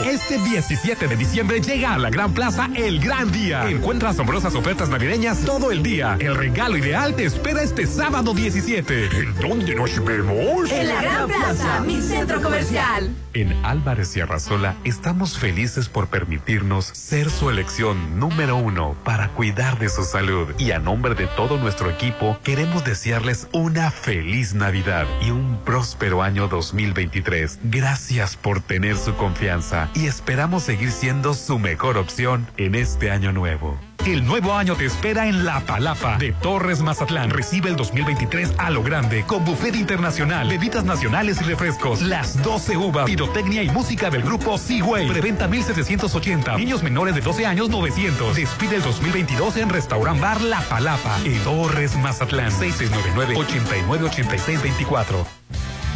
Este 0.05 0.37
17 0.37 1.07
de 1.07 1.15
diciembre 1.17 1.59
llega 1.59 1.95
a 1.95 1.97
la 1.97 2.09
Gran 2.09 2.33
Plaza 2.33 2.69
el 2.73 3.01
gran 3.01 3.29
día. 3.33 3.69
Encuentra 3.69 4.09
asombrosas 4.09 4.55
ofertas 4.55 4.87
navideñas 4.87 5.43
todo 5.43 5.71
el 5.71 5.83
día. 5.83 6.15
El 6.19 6.35
regalo 6.35 6.77
ideal 6.77 7.15
te 7.15 7.25
espera 7.25 7.63
este 7.63 7.85
sábado 7.85 8.33
17. 8.33 9.05
¿En 9.05 9.35
dónde 9.35 9.75
nos 9.75 10.03
vemos? 10.03 10.71
En 10.71 10.87
la 10.87 11.01
Gran 11.01 11.27
Plaza, 11.27 11.81
mi 11.81 12.01
centro 12.01 12.41
comercial. 12.41 13.13
En 13.33 13.53
Álvarez 13.65 14.15
y 14.15 14.21
Arrasola 14.21 14.75
estamos 14.85 15.37
felices 15.37 15.89
por 15.89 16.07
permitirnos 16.07 16.85
ser 16.85 17.29
su 17.29 17.49
elección 17.49 18.19
número 18.19 18.55
uno 18.57 18.95
para 19.03 19.29
cuidar 19.29 19.77
de 19.79 19.89
su 19.89 20.03
salud. 20.03 20.47
Y 20.57 20.71
a 20.71 20.79
nombre 20.79 21.13
de 21.13 21.27
todo 21.27 21.57
nuestro 21.57 21.88
equipo, 21.89 22.37
queremos 22.43 22.83
desearles 22.85 23.47
una 23.53 23.91
feliz 23.91 24.53
Navidad 24.53 25.05
y 25.21 25.31
un 25.31 25.59
próspero 25.65 26.21
año 26.21 26.47
2023. 26.47 27.59
Gracias 27.63 28.35
por 28.35 28.61
tener 28.61 28.97
su 28.97 29.15
confianza 29.15 29.89
y 29.93 30.07
esperamos 30.07 30.63
seguir 30.63 30.91
siendo 30.91 31.33
su 31.33 31.59
mejor 31.59 31.97
opción 31.97 32.47
en 32.57 32.75
este 32.75 33.11
año 33.11 33.31
nuevo. 33.31 33.88
El 34.05 34.25
nuevo 34.25 34.53
año 34.53 34.75
te 34.75 34.85
espera 34.85 35.27
en 35.27 35.43
La 35.45 35.59
Palapa 35.61 36.17
de 36.17 36.31
Torres 36.31 36.81
Mazatlán. 36.81 37.29
Recibe 37.29 37.69
el 37.69 37.75
2023 37.75 38.53
a 38.57 38.69
lo 38.69 38.81
grande 38.81 39.25
con 39.25 39.43
buffet 39.45 39.75
internacional, 39.75 40.47
bebidas 40.47 40.85
nacionales 40.85 41.41
y 41.41 41.43
refrescos. 41.43 42.01
Las 42.01 42.41
12 42.41 42.77
uvas, 42.77 43.05
pirotecnia 43.05 43.61
y 43.61 43.69
música 43.69 44.09
del 44.09 44.23
grupo 44.23 44.57
Seaway. 44.57 45.09
Preventa 45.09 45.47
1780. 45.47 46.57
Niños 46.57 46.81
menores 46.81 47.13
de 47.13 47.21
12 47.21 47.45
años 47.45 47.69
900. 47.69 48.35
Despide 48.35 48.77
el 48.77 48.81
2022 48.81 49.57
en 49.57 49.69
Restaurant 49.69 50.19
Bar 50.19 50.41
La 50.41 50.61
Palapa 50.61 51.19
en 51.23 51.37
Torres 51.43 51.95
Mazatlán. 51.97 52.51
6699-898624. 52.51 55.27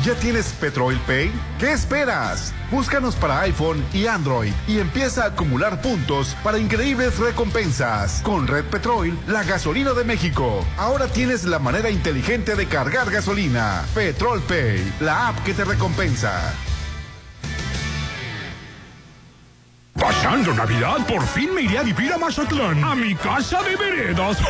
¿Ya 0.03 0.15
tienes 0.15 0.51
Petrol 0.59 0.99
Pay? 1.07 1.31
¿Qué 1.57 1.71
esperas? 1.71 2.53
Búscanos 2.69 3.15
para 3.15 3.39
iPhone 3.39 3.81
y 3.93 4.05
Android 4.05 4.51
y 4.67 4.79
empieza 4.79 5.23
a 5.23 5.27
acumular 5.27 5.81
puntos 5.81 6.35
para 6.43 6.57
increíbles 6.57 7.17
recompensas. 7.19 8.21
Con 8.21 8.45
Red 8.45 8.65
Petrol, 8.65 9.17
la 9.27 9.45
gasolina 9.45 9.93
de 9.93 10.03
México. 10.03 10.65
Ahora 10.75 11.07
tienes 11.07 11.45
la 11.45 11.57
manera 11.57 11.89
inteligente 11.89 12.55
de 12.55 12.65
cargar 12.67 13.09
gasolina. 13.11 13.85
Petrol 13.95 14.41
Pay, 14.41 14.93
la 14.99 15.29
app 15.29 15.41
que 15.45 15.53
te 15.53 15.63
recompensa. 15.63 16.53
Pasando 20.03 20.53
Navidad, 20.53 20.97
por 21.07 21.25
fin 21.25 21.55
me 21.55 21.61
iré 21.61 21.77
a 21.77 21.83
vivir 21.83 22.11
a 22.11 22.17
Mazatlán, 22.17 22.83
a 22.83 22.93
mi 22.93 23.15
casa 23.15 23.63
de 23.63 23.77
veredas. 23.77 24.37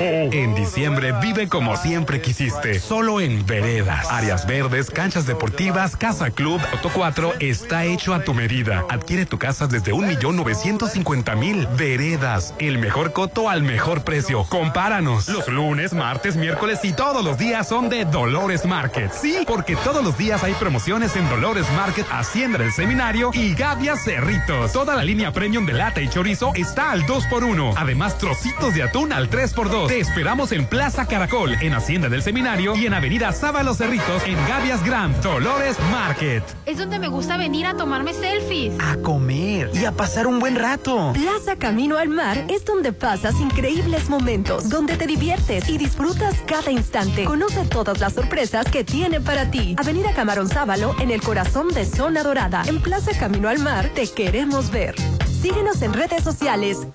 En 0.00 0.54
diciembre 0.54 1.12
vive 1.22 1.48
como 1.48 1.76
siempre 1.76 2.20
quisiste, 2.20 2.80
solo 2.80 3.20
en 3.20 3.46
Veredas. 3.46 4.10
Áreas 4.10 4.46
verdes, 4.46 4.90
canchas 4.90 5.26
deportivas, 5.26 5.96
casa 5.96 6.30
club, 6.30 6.60
Auto 6.72 6.90
4 6.92 7.34
está 7.38 7.84
hecho 7.84 8.14
a 8.14 8.24
tu 8.24 8.34
medida. 8.34 8.84
Adquiere 8.88 9.26
tu 9.26 9.38
casa 9.38 9.68
desde 9.68 9.92
un 9.92 10.08
millón 10.08 10.36
novecientos 10.36 10.92
cincuenta 10.92 11.36
mil. 11.36 11.68
Veredas, 11.76 12.52
el 12.58 12.78
mejor 12.78 13.12
coto 13.12 13.48
al 13.48 13.62
mejor 13.62 14.02
precio. 14.02 14.44
Compáranos. 14.44 15.28
Los 15.28 15.46
lunes, 15.46 15.92
martes, 15.92 16.36
miércoles 16.36 16.80
y 16.82 16.92
todos 16.92 17.24
los 17.24 17.38
días 17.38 17.68
son 17.68 17.88
de 17.88 18.04
Dolores 18.04 18.64
Market. 18.64 19.12
Sí, 19.12 19.38
porque 19.46 19.76
todos 19.76 20.02
los 20.04 20.18
días 20.18 20.42
hay 20.42 20.54
promociones 20.54 21.14
en 21.14 21.28
Dolores 21.28 21.66
Market, 21.76 22.06
Hacienda 22.10 22.58
del 22.58 22.72
Seminario 22.72 23.30
y 23.32 23.54
Gavias 23.54 24.02
Cerritos. 24.16 24.72
Toda 24.72 24.96
la 24.96 25.04
línea 25.04 25.30
premium 25.30 25.66
de 25.66 25.74
lata 25.74 26.00
y 26.00 26.08
chorizo 26.08 26.52
está 26.54 26.90
al 26.90 27.02
2x1. 27.02 27.74
Además, 27.76 28.16
trocitos 28.16 28.72
de 28.72 28.82
atún 28.82 29.12
al 29.12 29.28
3x2. 29.28 29.88
Te 29.88 30.00
esperamos 30.00 30.52
en 30.52 30.66
Plaza 30.66 31.06
Caracol, 31.06 31.52
en 31.60 31.74
Hacienda 31.74 32.08
del 32.08 32.22
Seminario 32.22 32.74
y 32.76 32.86
en 32.86 32.94
Avenida 32.94 33.30
Sábalo 33.32 33.74
Cerritos, 33.74 34.22
en 34.24 34.36
Gavias 34.48 34.82
Grand, 34.82 35.14
Dolores 35.22 35.76
Market. 35.90 36.42
Es 36.64 36.78
donde 36.78 36.98
me 36.98 37.08
gusta 37.08 37.36
venir 37.36 37.66
a 37.66 37.76
tomarme 37.76 38.14
selfies. 38.14 38.72
A 38.80 38.96
comer 38.96 39.70
y 39.74 39.84
a 39.84 39.92
pasar 39.92 40.26
un 40.26 40.40
buen 40.40 40.56
rato. 40.56 41.12
Plaza 41.12 41.56
Camino 41.56 41.98
al 41.98 42.08
Mar 42.08 42.46
es 42.48 42.64
donde 42.64 42.94
pasas 42.94 43.38
increíbles 43.38 44.08
momentos, 44.08 44.70
donde 44.70 44.96
te 44.96 45.06
diviertes 45.06 45.68
y 45.68 45.76
disfrutas 45.76 46.36
cada 46.46 46.70
instante. 46.70 47.24
Conoce 47.24 47.66
todas 47.66 48.00
las 48.00 48.14
sorpresas 48.14 48.64
que 48.70 48.82
tiene 48.82 49.20
para 49.20 49.50
ti. 49.50 49.76
Avenida 49.78 50.14
Camarón 50.14 50.48
Sábalo, 50.48 50.96
en 51.00 51.10
el 51.10 51.20
corazón 51.20 51.68
de 51.68 51.84
Zona 51.84 52.22
Dorada. 52.22 52.62
En 52.66 52.80
Plaza 52.80 53.10
Camino 53.18 53.50
al 53.50 53.58
Mar, 53.58 53.90
te 53.94 54.05
queremos 54.10 54.70
ver. 54.70 54.94
Síguenos 55.40 55.82
en 55.82 55.92
redes 55.92 56.22
sociales. 56.22 56.86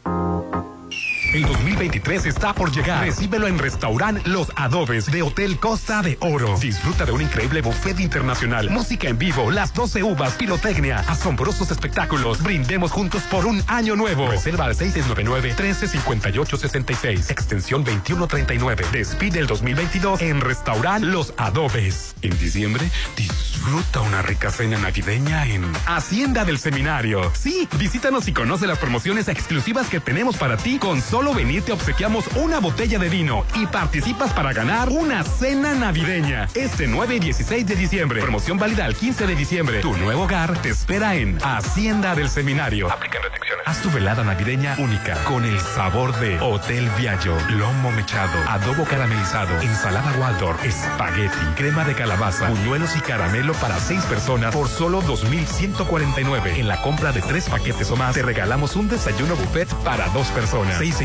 El 1.33 1.43
2023 1.43 2.25
está 2.25 2.53
por 2.53 2.73
llegar. 2.73 3.05
Recíbelo 3.05 3.47
en 3.47 3.57
Restaurant 3.57 4.27
Los 4.27 4.51
Adobes 4.57 5.09
de 5.09 5.21
Hotel 5.21 5.57
Costa 5.59 6.01
de 6.01 6.17
Oro. 6.19 6.57
Disfruta 6.59 7.05
de 7.05 7.13
un 7.13 7.21
increíble 7.21 7.61
buffet 7.61 8.01
internacional, 8.01 8.69
música 8.69 9.07
en 9.07 9.17
vivo, 9.17 9.49
las 9.49 9.73
12 9.73 10.03
uvas, 10.03 10.33
pirotecnia, 10.33 10.97
asombrosos 11.07 11.71
espectáculos. 11.71 12.43
Brindemos 12.43 12.91
juntos 12.91 13.23
por 13.31 13.45
un 13.45 13.63
año 13.67 13.95
nuevo. 13.95 14.29
Reserva 14.29 14.65
al 14.65 14.75
6699-135866, 14.75 17.31
extensión 17.31 17.85
2139. 17.85 18.87
Despide 18.91 19.39
el 19.39 19.47
2022 19.47 20.21
en 20.21 20.41
Restaurant 20.41 21.05
Los 21.05 21.33
Adobes. 21.37 22.13
En 22.23 22.37
diciembre, 22.39 22.91
disfruta 23.15 24.01
una 24.01 24.21
rica 24.21 24.51
cena 24.51 24.77
navideña 24.79 25.45
en 25.45 25.63
Hacienda 25.85 26.43
del 26.43 26.59
Seminario. 26.59 27.31
Sí, 27.33 27.69
visítanos 27.79 28.27
y 28.27 28.33
conoce 28.33 28.67
las 28.67 28.79
promociones 28.79 29.29
exclusivas 29.29 29.87
que 29.87 30.01
tenemos 30.01 30.35
para 30.35 30.57
ti. 30.57 30.77
Con 30.77 31.01
solo 31.01 31.20
venir 31.29 31.63
te 31.63 31.71
obsequiamos 31.71 32.25
una 32.35 32.59
botella 32.59 32.97
de 32.97 33.07
vino 33.07 33.45
y 33.55 33.67
participas 33.67 34.33
para 34.33 34.51
ganar 34.51 34.89
una 34.89 35.23
cena 35.23 35.73
navideña. 35.75 36.47
Este 36.55 36.87
9 36.87 37.15
y 37.15 37.19
16 37.19 37.65
de 37.67 37.75
diciembre. 37.75 38.21
Promoción 38.21 38.57
válida 38.57 38.85
al 38.85 38.95
15 38.95 39.27
de 39.27 39.35
diciembre. 39.35 39.79
Tu 39.81 39.95
nuevo 39.97 40.23
hogar 40.23 40.59
te 40.61 40.69
espera 40.69 41.15
en 41.15 41.37
Hacienda 41.43 42.15
del 42.15 42.29
Seminario. 42.29 42.91
Aplican 42.91 43.21
restricciones. 43.21 43.67
Haz 43.67 43.81
tu 43.81 43.91
velada 43.91 44.23
navideña 44.23 44.75
única 44.79 45.23
con 45.25 45.45
el 45.45 45.59
sabor 45.59 46.17
de 46.19 46.39
Hotel 46.39 46.89
Viaggio, 46.97 47.37
lomo 47.51 47.91
mechado, 47.91 48.37
adobo 48.47 48.83
caramelizado, 48.85 49.61
ensalada 49.61 50.11
Waldorf, 50.19 50.63
espagueti, 50.65 51.37
crema 51.55 51.85
de 51.85 51.93
calabaza, 51.93 52.49
buñuelos 52.49 52.95
y 52.95 52.99
caramelo 52.99 53.53
para 53.53 53.79
seis 53.79 54.03
personas 54.05 54.53
por 54.53 54.67
solo 54.67 55.01
2,149. 55.01 56.59
En 56.59 56.67
la 56.67 56.81
compra 56.81 57.11
de 57.11 57.21
tres 57.21 57.47
paquetes 57.47 57.91
o 57.91 57.95
más, 57.95 58.15
te 58.15 58.23
regalamos 58.23 58.75
un 58.75 58.89
desayuno 58.89 59.35
buffet 59.35 59.71
para 59.83 60.07
dos 60.09 60.27
personas. 60.29 60.79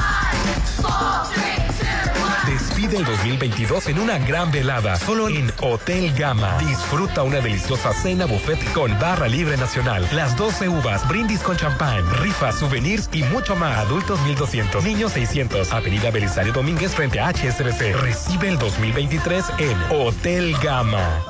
Despide 2.81 2.97
el 2.97 3.05
2022 3.05 3.89
en 3.89 3.99
una 3.99 4.17
gran 4.17 4.51
velada, 4.51 4.97
solo 4.97 5.29
en 5.29 5.53
Hotel 5.61 6.15
Gama. 6.15 6.57
Disfruta 6.61 7.23
una 7.23 7.41
deliciosa 7.41 7.93
cena 7.93 8.25
buffet 8.25 8.59
con 8.73 8.99
barra 8.99 9.29
libre 9.29 9.59
nacional, 9.59 10.09
las 10.15 10.35
12 10.35 10.71
uvas, 10.71 11.07
brindis 11.07 11.41
con 11.41 11.59
champán, 11.59 12.03
rifas, 12.23 12.59
souvenirs 12.59 13.11
y 13.13 13.23
mucho 13.25 13.55
más. 13.55 13.77
Adultos 13.77 14.19
1200, 14.23 14.83
niños 14.83 15.13
600. 15.13 15.71
Avenida 15.73 16.11
Belisario 16.11 16.55
Domínguez 16.55 16.95
frente 16.95 17.21
a 17.21 17.29
HSBC. 17.29 18.01
Recibe 18.01 18.49
el 18.49 18.59
2023 18.59 19.45
en 19.59 19.77
Hotel 19.91 20.57
Gama. 20.63 21.30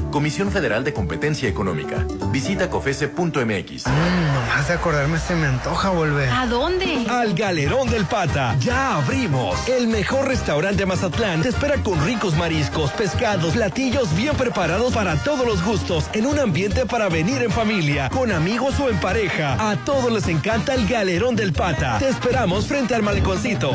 Comisión 0.11 0.51
Federal 0.51 0.83
de 0.83 0.93
Competencia 0.93 1.47
Económica. 1.47 2.05
Visita 2.31 2.69
cofese.mx. 2.69 3.85
Nomás 3.87 4.67
de 4.67 4.73
acordarme 4.73 5.17
se 5.17 5.35
me 5.35 5.47
antoja 5.47 5.89
volver. 5.89 6.29
¿A 6.29 6.45
dónde? 6.45 7.05
Al 7.09 7.33
Galerón 7.33 7.89
del 7.89 8.05
Pata. 8.05 8.55
Ya 8.59 8.97
abrimos. 8.97 9.67
El 9.67 9.87
mejor 9.87 10.27
restaurante 10.27 10.77
de 10.77 10.85
Mazatlán 10.85 11.41
te 11.41 11.49
espera 11.49 11.77
con 11.77 12.03
ricos 12.05 12.35
mariscos, 12.35 12.91
pescados, 12.91 13.53
platillos 13.53 14.13
bien 14.15 14.35
preparados 14.35 14.93
para 14.93 15.15
todos 15.15 15.45
los 15.45 15.63
gustos, 15.63 16.09
en 16.13 16.25
un 16.25 16.39
ambiente 16.39 16.85
para 16.85 17.07
venir 17.09 17.41
en 17.41 17.51
familia, 17.51 18.09
con 18.09 18.31
amigos 18.31 18.79
o 18.79 18.89
en 18.89 18.99
pareja. 18.99 19.71
A 19.71 19.77
todos 19.77 20.11
les 20.11 20.27
encanta 20.27 20.73
el 20.73 20.87
Galerón 20.87 21.35
del 21.35 21.53
Pata. 21.53 21.97
Te 21.99 22.09
esperamos 22.09 22.67
frente 22.67 22.93
al 22.95 23.03
maleconcito. 23.03 23.71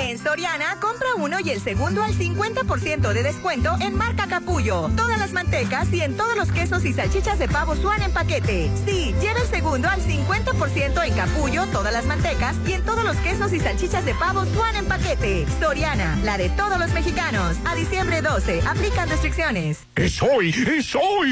En 0.00 0.18
Soriana, 0.18 0.78
compra 0.80 1.08
uno 1.16 1.38
y 1.40 1.50
el 1.50 1.60
segundo 1.60 2.02
al 2.02 2.12
50% 2.12 3.12
de 3.12 3.22
descuento 3.22 3.76
en 3.80 3.94
marca 3.94 4.26
Capullo. 4.26 4.90
Todas 4.96 5.18
las 5.18 5.32
mantecas 5.32 5.75
y 5.92 6.00
en 6.00 6.16
todos 6.16 6.36
los 6.36 6.50
quesos 6.52 6.84
y 6.86 6.92
salchichas 6.94 7.38
de 7.38 7.48
pavo 7.48 7.76
Swan 7.76 8.00
en 8.00 8.10
paquete. 8.10 8.70
Sí, 8.86 9.14
lleva 9.20 9.40
el 9.40 9.46
segundo 9.46 9.88
al 9.88 10.00
50% 10.00 11.06
en 11.06 11.14
Capullo, 11.14 11.66
todas 11.66 11.92
las 11.92 12.06
mantecas 12.06 12.56
y 12.66 12.72
en 12.72 12.82
todos 12.82 13.04
los 13.04 13.16
quesos 13.18 13.52
y 13.52 13.60
salchichas 13.60 14.04
de 14.06 14.14
pavo 14.14 14.46
Swan 14.46 14.74
en 14.76 14.86
paquete. 14.86 15.46
Soriana, 15.60 16.18
la 16.24 16.38
de 16.38 16.48
todos 16.50 16.78
los 16.78 16.92
mexicanos. 16.92 17.58
A 17.66 17.74
diciembre 17.74 18.22
12, 18.22 18.62
aplican 18.66 19.08
restricciones. 19.08 19.80
¡Es 19.94 20.22
hoy! 20.22 20.48
¡Es 20.50 20.94
hoy! 20.94 21.30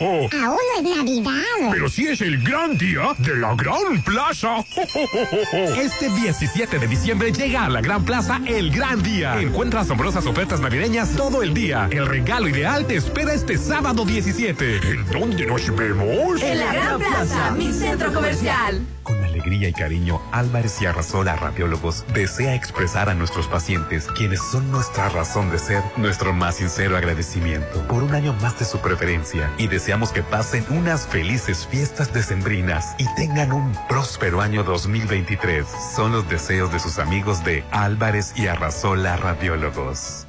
Aún 0.00 0.28
no 0.40 0.90
es 0.90 0.96
Navidad. 0.96 1.70
Pero 1.70 1.88
sí 1.88 2.08
es 2.08 2.20
el 2.20 2.42
gran 2.42 2.76
día 2.76 3.14
de 3.18 3.36
la 3.36 3.54
Gran 3.54 4.02
Plaza. 4.04 4.56
Este 5.52 6.08
17 6.10 6.78
de 6.80 6.86
diciembre 6.88 7.32
llega 7.32 7.66
a 7.66 7.68
la 7.68 7.80
Gran 7.80 8.04
Plaza 8.04 8.40
el 8.46 8.70
gran 8.70 9.02
día. 9.02 9.40
Encuentra 9.40 9.82
asombrosas 9.82 10.26
ofertas 10.26 10.60
navideñas 10.60 11.10
todo 11.10 11.42
el 11.42 11.54
día. 11.54 11.88
El 11.92 12.06
regalo 12.06 12.48
ideal 12.48 12.86
te 12.86 12.96
espera 12.96 13.35
este 13.36 13.58
sábado 13.58 14.06
17. 14.06 14.76
¿En 14.78 15.06
dónde 15.10 15.44
nos 15.44 15.76
vemos? 15.76 16.42
En 16.42 16.58
la 16.58 16.72
Gran 16.72 16.98
Plaza, 16.98 17.50
mi 17.50 17.70
centro 17.70 18.10
comercial. 18.12 18.80
Con 19.06 19.22
alegría 19.22 19.68
y 19.68 19.72
cariño, 19.72 20.20
Álvarez 20.32 20.82
y 20.82 20.86
Arrasola 20.86 21.36
Radiólogos 21.36 22.04
desea 22.12 22.56
expresar 22.56 23.08
a 23.08 23.14
nuestros 23.14 23.46
pacientes, 23.46 24.08
quienes 24.08 24.40
son 24.50 24.72
nuestra 24.72 25.08
razón 25.10 25.48
de 25.52 25.60
ser, 25.60 25.84
nuestro 25.96 26.32
más 26.32 26.56
sincero 26.56 26.96
agradecimiento 26.96 27.86
por 27.86 28.02
un 28.02 28.16
año 28.16 28.32
más 28.42 28.58
de 28.58 28.64
su 28.64 28.80
preferencia 28.80 29.48
y 29.58 29.68
deseamos 29.68 30.10
que 30.10 30.24
pasen 30.24 30.66
unas 30.70 31.06
felices 31.06 31.68
fiestas 31.70 32.12
decembrinas 32.12 32.96
y 32.98 33.04
tengan 33.14 33.52
un 33.52 33.72
próspero 33.88 34.40
año 34.40 34.64
2023. 34.64 35.64
Son 35.94 36.10
los 36.10 36.28
deseos 36.28 36.72
de 36.72 36.80
sus 36.80 36.98
amigos 36.98 37.44
de 37.44 37.62
Álvarez 37.70 38.32
y 38.34 38.48
Arrasola 38.48 39.16
Radiólogos. 39.18 40.26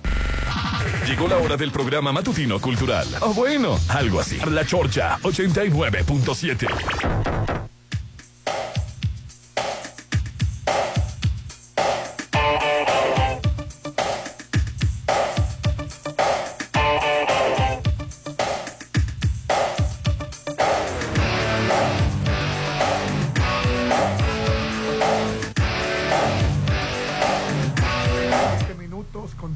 Llegó 1.08 1.28
la 1.28 1.38
hora 1.38 1.58
del 1.58 1.72
programa 1.72 2.12
matutino 2.12 2.60
cultural. 2.60 3.08
O 3.22 3.34
bueno, 3.34 3.80
algo 3.90 4.20
así. 4.20 4.38
La 4.52 4.64
Chorcha 4.64 5.18
89.7. 5.24 7.68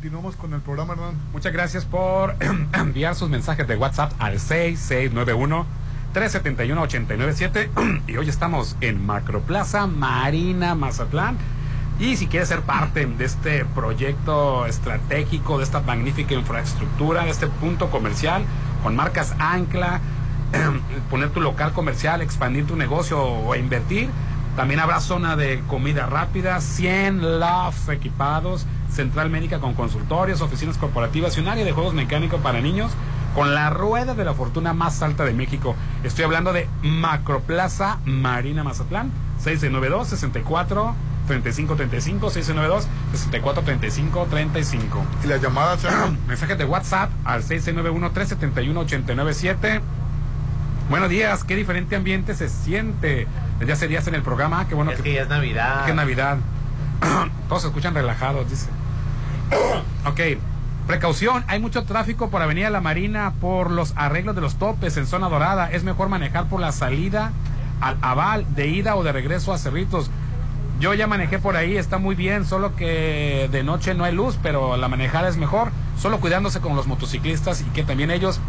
continuamos 0.02 0.36
con 0.36 0.54
el 0.54 0.62
programa, 0.62 0.94
Hernán. 0.94 1.16
Muchas 1.32 1.54
gracias 1.54 1.86
por 1.86 2.36
enviar 2.74 3.14
sus 3.14 3.30
mensajes 3.30 3.68
de 3.68 3.76
WhatsApp 3.76 4.14
al 4.20 4.40
6691 4.40 5.66
371-897 6.14 8.02
y 8.08 8.18
hoy 8.18 8.30
estamos 8.30 8.76
en 8.82 9.06
Macroplaza 9.06 9.88
Marina 9.88 10.76
Mazatlán. 10.76 11.38
Y 12.00 12.18
si 12.18 12.28
quieres 12.28 12.50
ser 12.50 12.62
parte 12.62 13.06
de 13.06 13.26
este 13.26 13.64
proyecto 13.64 14.66
estratégico, 14.66 15.60
de 15.60 15.64
esta 15.64 15.82
magnífica 15.82 16.34
infraestructura, 16.34 17.24
de 17.24 17.30
este 17.30 17.48
punto 17.48 17.90
comercial, 17.90 18.44
con 18.82 18.96
marcas 18.96 19.36
ancla, 19.40 20.02
poner 21.10 21.30
tu 21.30 21.42
local 21.42 21.74
comercial, 21.74 22.22
expandir 22.22 22.66
tu 22.66 22.76
negocio 22.76 23.22
o 23.22 23.56
invertir, 23.56 24.10
también 24.56 24.80
habrá 24.80 25.00
zona 25.00 25.36
de 25.36 25.62
comida 25.68 26.08
rápida, 26.08 26.60
100 26.60 27.40
lofts 27.40 27.88
equipados, 27.90 28.66
central 28.92 29.30
médica 29.30 29.60
con 29.60 29.76
consultorios, 29.76 30.42
oficinas 30.42 30.78
corporativas 30.78 31.38
y 31.38 31.42
un 31.42 31.48
área 31.48 31.64
de 31.64 31.72
juegos 31.72 31.94
mecánicos 31.94 32.42
para 32.42 32.60
niños 32.60 32.92
con 33.36 33.56
la 33.56 33.70
rueda 33.70 34.14
de 34.14 34.26
la 34.26 34.34
fortuna 34.34 34.74
más 34.74 35.02
alta 35.02 35.24
de 35.24 35.34
México. 35.34 35.76
Estoy 36.04 36.26
hablando 36.26 36.54
de 36.54 36.68
Macroplaza 36.82 38.00
Marina 38.06 38.64
Mazatlán, 38.64 39.12
692 39.40 40.08
64 40.08 40.96
35 41.28 41.76
35 41.76 42.30
692 42.30 42.88
64 43.12 43.64
35 43.64 44.28
35. 44.30 45.06
Y 45.24 45.28
las 45.28 45.42
llamadas 45.42 45.80
Mensajes 46.28 46.58
de 46.58 46.66
WhatsApp 46.66 47.10
al 47.24 47.44
691 47.44 48.12
371 48.12 48.80
897. 48.80 49.82
Buenos 50.90 51.10
días, 51.10 51.44
qué 51.46 51.56
diferente 51.56 51.96
ambiente 51.96 52.36
se 52.36 52.50
siente. 52.50 53.28
Desde 53.60 53.74
hace 53.74 53.88
días 53.88 54.08
en 54.08 54.16
el 54.16 54.24
programa, 54.24 54.68
qué 54.68 54.76
bueno 54.76 54.92
Es 54.92 55.02
que 55.02 55.14
ya 55.14 55.22
es 55.22 55.30
Navidad. 55.30 55.80
Es 55.80 55.86
que 55.86 55.92
es 55.92 55.96
Navidad. 55.96 56.38
Todos 57.48 57.62
se 57.62 57.68
escuchan 57.70 57.94
relajados, 57.94 58.50
dice. 58.50 58.68
ok. 60.06 60.20
Precaución, 60.88 61.44
hay 61.48 61.60
mucho 61.60 61.84
tráfico 61.84 62.30
por 62.30 62.42
Avenida 62.42 62.70
La 62.70 62.82
Marina 62.82 63.34
por 63.40 63.72
los 63.72 63.94
arreglos 63.96 64.36
de 64.36 64.42
los 64.42 64.56
topes 64.56 64.98
en 64.98 65.08
zona 65.08 65.30
dorada. 65.30 65.72
Es 65.72 65.84
mejor 65.84 66.10
manejar 66.10 66.48
por 66.50 66.60
la 66.60 66.72
salida 66.72 67.32
al 67.80 67.98
Aval, 68.02 68.46
de 68.56 68.68
ida 68.68 68.96
o 68.96 69.04
de 69.04 69.12
regreso 69.12 69.54
a 69.54 69.58
Cerritos. 69.58 70.12
Yo 70.80 70.94
ya 70.96 71.06
manejé 71.06 71.38
por 71.38 71.56
ahí, 71.56 71.78
está 71.78 72.00
muy 72.00 72.16
bien, 72.16 72.46
solo 72.46 72.76
que 72.76 73.48
de 73.52 73.64
noche 73.64 73.94
no 73.94 74.04
hay 74.04 74.14
luz, 74.14 74.38
pero 74.42 74.78
la 74.78 74.88
manejada 74.88 75.30
es 75.30 75.38
mejor, 75.38 75.72
solo 75.98 76.20
cuidándose 76.20 76.60
con 76.60 76.76
los 76.76 76.88
motociclistas 76.88 77.62
y 77.62 77.66
que 77.66 77.84
también 77.84 78.10
ellos 78.10 78.40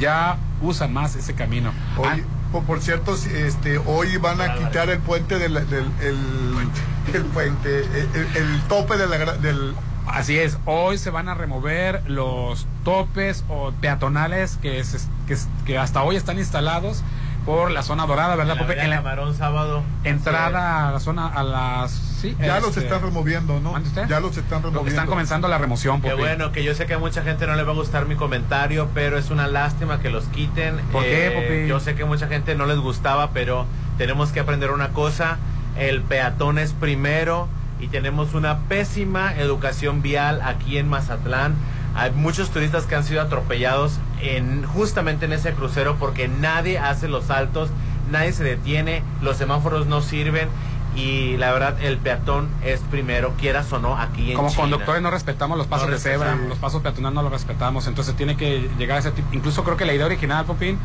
ya 0.00 0.38
usan 0.62 0.92
más 0.92 1.14
ese 1.16 1.34
camino. 1.34 1.70
Hoy, 1.98 2.24
por, 2.50 2.64
por 2.64 2.80
cierto, 2.80 3.16
si, 3.16 3.28
este, 3.30 3.78
hoy 3.78 4.16
van 4.16 4.40
a 4.40 4.54
quitar 4.54 4.88
el 4.88 5.00
puente 5.00 5.38
del, 5.38 5.54
del 5.68 5.84
el, 6.00 7.14
el 7.14 7.24
puente, 7.26 7.84
el, 8.14 8.26
el 8.36 8.60
tope 8.68 8.96
de 8.96 9.06
la, 9.06 9.36
del 9.36 9.74
Así 10.06 10.38
es, 10.38 10.58
hoy 10.66 10.98
se 10.98 11.10
van 11.10 11.28
a 11.28 11.34
remover 11.34 12.02
los 12.08 12.66
topes 12.84 13.44
o 13.48 13.72
peatonales 13.80 14.58
que, 14.60 14.82
se- 14.84 14.98
que, 15.26 15.36
que 15.64 15.78
hasta 15.78 16.02
hoy 16.02 16.16
están 16.16 16.38
instalados 16.38 17.02
por 17.46 17.70
la 17.70 17.82
zona 17.82 18.06
dorada, 18.06 18.36
¿verdad? 18.36 18.54
La 18.56 18.60
Pope? 18.62 18.80
En 18.80 18.90
la 18.90 18.96
Camarón 18.96 19.34
sábado. 19.34 19.82
entrada 20.04 20.88
a 20.88 20.92
la 20.92 21.00
zona, 21.00 21.26
a 21.26 21.42
las... 21.42 21.90
Sí, 21.92 22.36
ya 22.40 22.60
los 22.60 22.68
este, 22.70 22.82
están 22.84 23.02
removiendo, 23.02 23.58
¿no? 23.60 23.72
¿Mande 23.72 23.88
usted? 23.88 24.06
Ya 24.06 24.20
los 24.20 24.36
están 24.36 24.62
removiendo. 24.62 24.90
Están 24.90 25.06
comenzando 25.08 25.48
la 25.48 25.58
remoción, 25.58 26.00
Qué 26.00 26.10
Pope. 26.10 26.22
bueno, 26.22 26.52
que 26.52 26.62
yo 26.62 26.72
sé 26.74 26.86
que 26.86 26.94
a 26.94 26.98
mucha 26.98 27.22
gente 27.22 27.46
no 27.48 27.56
le 27.56 27.64
va 27.64 27.72
a 27.72 27.74
gustar 27.74 28.06
mi 28.06 28.14
comentario, 28.14 28.88
pero 28.94 29.18
es 29.18 29.30
una 29.30 29.48
lástima 29.48 29.98
que 30.00 30.10
los 30.10 30.24
quiten. 30.26 30.78
Eh, 30.78 30.82
¿Por 30.92 31.02
qué, 31.02 31.32
Popi? 31.34 31.68
Yo 31.68 31.80
sé 31.80 31.96
que 31.96 32.04
mucha 32.04 32.28
gente 32.28 32.54
no 32.54 32.66
les 32.66 32.78
gustaba, 32.78 33.30
pero 33.30 33.66
tenemos 33.98 34.30
que 34.30 34.38
aprender 34.38 34.70
una 34.70 34.90
cosa. 34.90 35.38
El 35.76 36.02
peatón 36.02 36.58
es 36.58 36.72
primero 36.74 37.48
y 37.82 37.88
tenemos 37.88 38.32
una 38.34 38.60
pésima 38.60 39.34
educación 39.36 40.00
vial 40.00 40.40
aquí 40.42 40.78
en 40.78 40.88
Mazatlán. 40.88 41.54
Hay 41.94 42.10
muchos 42.12 42.50
turistas 42.50 42.84
que 42.86 42.94
han 42.94 43.04
sido 43.04 43.20
atropellados 43.20 43.98
en 44.22 44.64
justamente 44.64 45.26
en 45.26 45.32
ese 45.32 45.52
crucero 45.52 45.96
porque 45.98 46.28
nadie 46.28 46.78
hace 46.78 47.08
los 47.08 47.24
saltos, 47.26 47.68
nadie 48.10 48.32
se 48.32 48.44
detiene, 48.44 49.02
los 49.20 49.36
semáforos 49.36 49.86
no 49.86 50.00
sirven 50.00 50.48
y 50.94 51.36
la 51.38 51.52
verdad 51.52 51.74
el 51.82 51.98
peatón 51.98 52.48
es 52.64 52.80
primero, 52.80 53.32
quieras 53.38 53.70
o 53.72 53.78
no, 53.78 53.98
aquí 53.98 54.30
en 54.30 54.36
Como 54.36 54.48
China. 54.50 54.60
conductores 54.62 55.02
no 55.02 55.10
respetamos 55.10 55.58
los 55.58 55.66
pasos 55.66 55.88
No 55.88 55.94
de 55.94 55.98
cebra, 55.98 56.34
los 56.48 56.58
pasos 56.58 56.82
peatonales 56.82 57.14
no 57.14 57.22
los 57.22 57.32
respetamos, 57.32 57.86
entonces 57.86 58.14
tiene 58.14 58.36
que 58.36 58.70
llegar 58.78 58.98
a 58.98 59.00
ese 59.00 59.10
tipo. 59.10 59.28
Incluso 59.32 59.64
creo 59.64 59.76
que 59.76 59.84
la 59.84 59.92
idea 59.94 60.06
original, 60.06 60.44
Popín, 60.44 60.78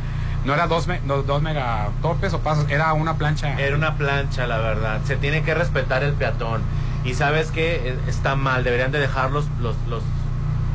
no 0.45 0.53
era 0.53 0.67
dos, 0.67 0.87
me- 0.87 1.01
dos 1.01 1.41
megatopes 1.41 2.33
o 2.33 2.39
pasos, 2.39 2.65
era 2.69 2.91
una 2.93 3.15
plancha. 3.17 3.59
Era 3.59 3.75
una 3.75 3.95
plancha, 3.97 4.47
la 4.47 4.57
verdad. 4.59 5.01
Se 5.05 5.15
tiene 5.17 5.43
que 5.43 5.53
respetar 5.53 6.03
el 6.03 6.13
peatón. 6.13 6.61
Y 7.07 7.13
sabes 7.13 7.51
que 7.51 7.97
está 8.07 8.35
mal, 8.35 8.65
deberían 8.65 8.91
de 8.91 8.99
dejar 8.99 9.31
los, 9.31 9.47
los, 9.61 9.77
los, 9.87 10.03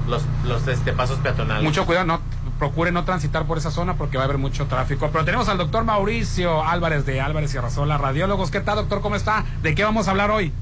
los, 0.08 0.24
los, 0.46 0.66
este, 0.66 0.94
pasos 0.94 1.18
peatonales. 1.18 1.62
Mucho 1.62 1.84
cuidado, 1.84 2.06
no 2.06 2.22
procure 2.58 2.90
no 2.90 3.04
transitar 3.04 3.44
por 3.44 3.58
esa 3.58 3.70
zona 3.70 3.94
porque 3.94 4.16
va 4.16 4.22
a 4.22 4.24
haber 4.24 4.38
mucho 4.38 4.66
tráfico. 4.66 5.10
Pero 5.12 5.26
tenemos 5.26 5.50
al 5.50 5.58
doctor 5.58 5.84
Mauricio 5.84 6.64
Álvarez 6.64 7.04
de 7.04 7.20
Álvarez 7.20 7.54
y 7.54 7.58
Arrasola, 7.58 7.98
radiólogos. 7.98 8.50
¿Qué 8.50 8.60
tal, 8.60 8.76
doctor? 8.76 9.02
¿Cómo 9.02 9.14
está? 9.14 9.44
¿De 9.62 9.74
qué 9.74 9.84
vamos 9.84 10.08
a 10.08 10.12
hablar 10.12 10.30
hoy? 10.30 10.54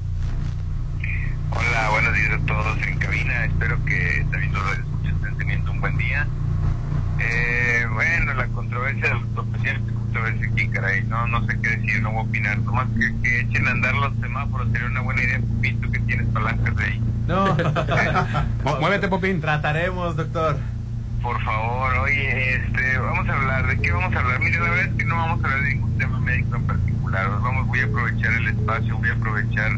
Hola, 1.51 1.89
buenos 1.91 2.13
días 2.15 2.31
a 2.33 2.45
todos 2.45 2.77
en 2.85 2.99
cabina. 2.99 3.45
Espero 3.45 3.77
que 3.85 4.25
también 4.29 4.53
los 4.53 4.73
escuchas 4.73 5.13
estén 5.15 5.37
teniendo 5.37 5.71
un 5.71 5.79
buen 5.79 5.97
día. 5.97 6.27
Eh, 7.21 7.85
bueno, 7.93 8.33
la 8.33 8.47
controversia 8.47 9.07
del 9.07 9.17
autopresidente, 9.17 9.93
controversia 9.93 10.47
aquí, 10.47 10.67
caray. 10.69 11.03
No, 11.03 11.27
no 11.27 11.45
sé 11.45 11.57
qué 11.61 11.69
decir, 11.69 12.01
no 12.01 12.11
voy 12.11 12.19
a 12.19 12.23
opinar. 12.23 12.59
Nomás 12.59 12.87
que, 12.97 13.21
que 13.21 13.41
echen 13.41 13.67
a 13.67 13.71
andar 13.71 13.95
los 13.95 14.13
semáforos 14.19 14.71
sería 14.71 14.87
una 14.87 15.01
buena 15.01 15.23
idea, 15.23 15.39
Pupito, 15.39 15.91
que 15.91 15.99
tienes 15.99 16.27
palancas 16.27 16.75
de 16.75 16.83
ahí. 16.83 17.01
No. 17.27 17.55
Muévete, 18.79 19.07
Popín. 19.07 19.39
Trataremos, 19.41 20.15
doctor. 20.15 20.57
Por 21.21 21.39
favor, 21.43 21.93
oye, 21.99 22.55
este, 22.55 22.97
vamos 22.97 23.29
a 23.29 23.35
hablar, 23.35 23.67
¿de 23.67 23.79
qué 23.79 23.91
vamos 23.91 24.15
a 24.15 24.19
hablar? 24.19 24.39
Mire, 24.39 24.59
la 24.59 24.69
verdad 24.71 24.85
es 24.87 24.93
que 24.95 25.05
no 25.05 25.15
vamos 25.15 25.43
a 25.43 25.47
hablar 25.47 25.63
de 25.63 25.75
ningún 25.75 25.97
tema 25.99 26.19
médico 26.19 26.55
en 26.55 26.63
particular. 26.63 27.29
Vamos, 27.41 27.67
voy 27.67 27.79
a 27.79 27.85
aprovechar 27.85 28.33
el 28.33 28.47
espacio, 28.47 28.97
voy 28.97 29.09
a 29.09 29.13
aprovechar 29.13 29.71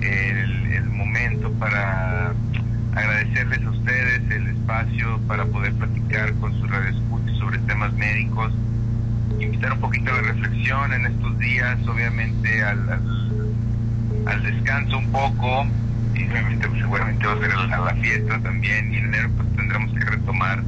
el, 0.00 0.72
el 0.72 0.84
momento 0.90 1.52
para 1.52 2.32
agradecerles 2.94 3.62
a 3.64 3.70
ustedes 3.70 4.30
el 4.30 4.46
espacio 4.48 5.20
para 5.26 5.44
poder 5.46 5.72
platicar 5.74 6.32
con 6.34 6.52
sus 6.60 6.70
radioescuchas 6.70 7.36
sobre 7.38 7.58
temas 7.60 7.92
médicos, 7.94 8.52
invitar 9.40 9.72
un 9.72 9.80
poquito 9.80 10.14
de 10.14 10.22
reflexión 10.22 10.92
en 10.92 11.06
estos 11.06 11.38
días, 11.38 11.78
obviamente 11.86 12.64
al, 12.64 12.88
al, 12.88 13.02
al 14.26 14.42
descanso 14.42 14.98
un 14.98 15.10
poco, 15.10 15.66
y 16.14 16.24
obviamente 16.28 16.68
pues, 16.68 16.80
seguramente 16.80 17.26
va 17.26 17.32
a 17.32 17.38
ser 17.38 17.52
a 17.52 17.66
la, 17.66 17.76
a 17.76 17.80
la 17.80 17.94
fiesta 17.96 18.38
también, 18.40 18.92
y 18.92 18.96
en 18.98 19.06
enero 19.06 19.30
pues 19.36 19.48
tendremos 19.56 19.92
que 19.92 20.04
retomar 20.04 20.62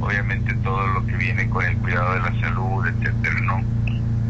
obviamente 0.00 0.54
todo 0.62 0.86
lo 0.86 1.04
que 1.06 1.16
viene 1.16 1.48
con 1.48 1.64
el 1.64 1.76
cuidado 1.78 2.14
de 2.14 2.20
la 2.20 2.40
salud, 2.40 2.86
etcétera, 2.86 3.40
¿no? 3.42 3.62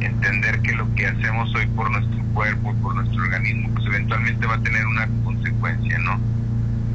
Entender 0.00 0.60
que 0.60 0.72
lo 0.72 0.92
que 0.94 1.06
hacemos 1.06 1.54
hoy 1.54 1.66
por 1.68 1.90
nuestro 1.90 2.22
cuerpo, 2.34 2.74
por 2.82 2.94
nuestro 2.94 3.22
organismo, 3.22 3.70
pues 3.74 3.86
eventualmente 3.86 4.46
va 4.46 4.54
a 4.54 4.60
tener 4.60 4.84
una 4.86 5.08
consecuencia, 5.24 5.98
¿no? 5.98 6.18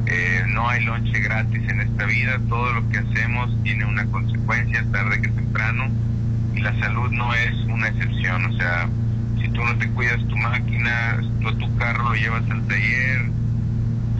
Eh, 0.06 0.42
no 0.48 0.68
hay 0.68 0.84
lonche 0.84 1.18
gratis 1.20 1.62
en 1.68 1.80
esta 1.80 2.04
vida, 2.04 2.38
todo 2.48 2.72
lo 2.74 2.88
que 2.90 2.98
hacemos 2.98 3.50
tiene 3.62 3.86
una 3.86 4.04
consecuencia 4.06 4.84
tarde 4.92 5.22
que 5.22 5.28
temprano 5.28 5.88
y 6.54 6.60
la 6.60 6.78
salud 6.78 7.10
no 7.10 7.32
es 7.34 7.54
una 7.66 7.88
excepción, 7.88 8.44
o 8.44 8.56
sea, 8.56 8.88
si 9.40 9.48
tú 9.48 9.64
no 9.64 9.76
te 9.78 9.88
cuidas 9.90 10.18
tu 10.28 10.36
máquina, 10.36 11.20
tú 11.40 11.52
tu 11.56 11.76
carro 11.76 12.10
lo 12.10 12.14
llevas 12.14 12.48
al 12.50 12.66
taller, 12.66 13.22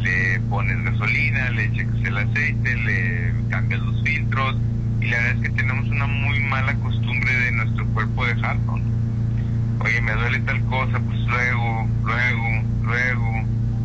le 0.00 0.40
pones 0.48 0.82
gasolina, 0.84 1.50
le 1.50 1.72
checas 1.72 2.04
el 2.04 2.18
aceite, 2.18 2.76
le 2.76 3.34
cambias 3.50 3.80
los 3.80 4.02
filtros 4.02 4.56
y 5.00 5.06
la 5.06 5.18
verdad 5.18 5.36
es 5.36 5.42
que 5.42 5.56
tenemos 5.56 5.88
una 5.88 6.06
muy 6.06 6.40
mala 6.40 6.74
costumbre 6.76 7.34
de 7.34 7.52
nuestro 7.52 7.86
cuerpo 7.88 8.26
dejarlo. 8.26 8.78
¿no? 8.78 9.84
Oye, 9.84 10.00
me 10.00 10.12
duele 10.12 10.40
tal 10.40 10.60
cosa, 10.66 10.98
pues 10.98 11.18
luego, 11.26 11.88
luego, 12.04 12.62
luego. 12.82 13.44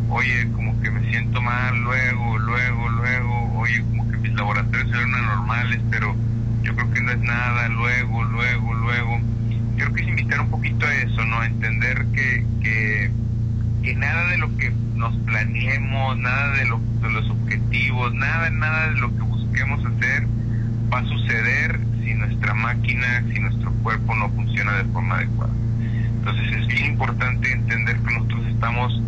Oye, 0.10 0.50
como 0.54 0.80
que 0.82 0.90
me 0.90 1.08
siento 1.10 1.42
mal, 1.42 1.78
luego, 1.82 2.38
luego, 2.40 2.90
luego. 2.90 3.60
Oye, 3.60 3.82
como 3.82 4.10
que 4.10 4.18
mis 4.18 4.34
laboratorios 4.34 4.90
eran 4.90 5.14
anormales, 5.14 5.80
pero 5.92 6.16
yo 6.64 6.76
creo 6.76 6.92
que 6.92 7.02
no 7.02 7.12
es 7.12 7.20
nada, 7.20 7.68
luego, 7.70 8.24
luego, 8.24 8.74
luego. 8.74 9.20
Yo 9.76 9.86
creo 9.86 9.94
que 9.94 10.02
es 10.02 10.08
invitar 10.08 10.42
un 10.42 10.50
poquito 10.50 10.86
a 10.86 10.94
eso, 10.96 11.26
¿no? 11.26 11.44
Entender 11.44 12.06
que, 12.14 12.46
que, 12.62 13.12
que 13.84 13.96
nada 13.96 14.28
de 14.30 14.38
lo 14.40 14.58
que 14.58 14.72
nos 14.96 15.16
planeemos, 15.20 16.18
nada 16.18 16.56
de, 16.58 16.66
lo, 16.66 16.82
de 17.02 17.12
los 17.12 17.30
objetivos, 17.30 18.14
nada, 18.14 18.50
nada 18.50 18.90
de 18.90 19.00
lo 19.00 19.16
que 19.16 19.22
busquemos 19.22 19.86
hacer 19.86 20.28
va 20.92 21.00
a 21.00 21.06
suceder 21.06 21.80
si 22.04 22.14
nuestra 22.16 22.54
máquina, 22.56 23.24
si 23.32 23.40
nuestro 23.40 23.72
cuerpo 23.84 24.16
no 24.16 24.30
funciona 24.32 24.74
de 24.74 24.84
forma 24.86 25.18
adecuada. 25.18 25.54
Entonces 26.18 26.52
es 26.52 26.68
bien 26.68 26.86
importante 26.88 27.52
entender 27.52 27.98
que 27.98 28.14
nosotros 28.14 28.46
estamos 28.48 29.02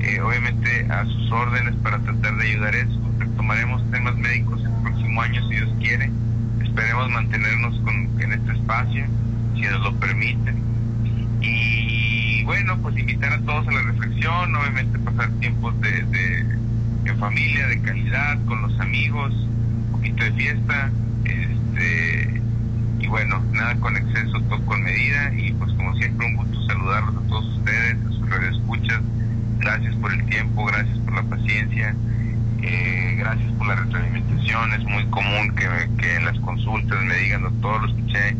eh, 0.00 0.20
obviamente 0.20 0.86
a 0.90 1.04
sus 1.04 1.30
órdenes 1.32 1.74
para 1.82 1.98
tratar 1.98 2.36
de 2.36 2.48
ayudar 2.48 2.74
eso. 2.74 3.00
Retomaremos 3.18 3.90
temas 3.90 4.16
médicos 4.16 4.62
el 4.64 4.82
próximo 4.82 5.22
año 5.22 5.48
si 5.48 5.56
Dios 5.56 5.70
quiere. 5.78 6.10
Esperemos 6.62 7.10
mantenernos 7.10 7.78
con, 7.80 8.20
en 8.20 8.32
este 8.32 8.52
espacio, 8.52 9.06
si 9.54 9.62
nos 9.62 9.80
lo 9.82 9.94
permiten. 9.96 10.56
Y 11.40 12.44
bueno, 12.44 12.78
pues 12.82 12.96
invitar 12.98 13.32
a 13.32 13.40
todos 13.40 13.66
a 13.68 13.72
la 13.72 13.82
reflexión, 13.82 14.54
obviamente 14.54 14.98
pasar 14.98 15.30
tiempos 15.40 15.80
de, 15.80 16.02
de 16.02 16.56
en 17.06 17.18
familia, 17.18 17.66
de 17.68 17.80
calidad, 17.80 18.38
con 18.46 18.62
los 18.62 18.78
amigos, 18.80 19.32
un 19.32 19.88
poquito 19.92 20.24
de 20.24 20.32
fiesta, 20.32 20.90
este 21.24 22.42
y 22.98 23.06
bueno 23.08 23.38
bueno, 23.38 23.52
nada 23.52 23.76
con 23.76 23.96
exceso, 23.96 24.40
todo 24.48 24.64
con 24.64 24.82
medida 24.82 25.32
y 25.34 25.52
pues 25.52 25.72
como 25.74 25.94
siempre 25.96 26.26
un 26.26 26.36
gusto 26.36 26.60
saludarlos 26.66 27.16
a 27.16 27.28
todos 27.28 27.58
ustedes, 27.58 27.96
a 28.04 28.08
sus 28.10 28.28
radioescuchas. 28.28 29.00
Gracias 29.58 29.94
por 29.96 30.12
el 30.12 30.24
tiempo, 30.26 30.64
gracias 30.66 30.98
por 30.98 31.14
la 31.14 31.22
paciencia, 31.22 31.94
eh, 32.62 33.14
gracias 33.18 33.52
por 33.52 33.66
la 33.66 33.76
retroalimentación. 33.76 34.72
Es 34.74 34.84
muy 34.84 35.04
común 35.06 35.54
que, 35.54 35.66
que 35.98 36.16
en 36.16 36.24
las 36.24 36.38
consultas 36.40 37.02
me 37.04 37.16
digan, 37.16 37.42
doctor, 37.42 37.82
lo 37.82 37.88
escuché 37.88 38.36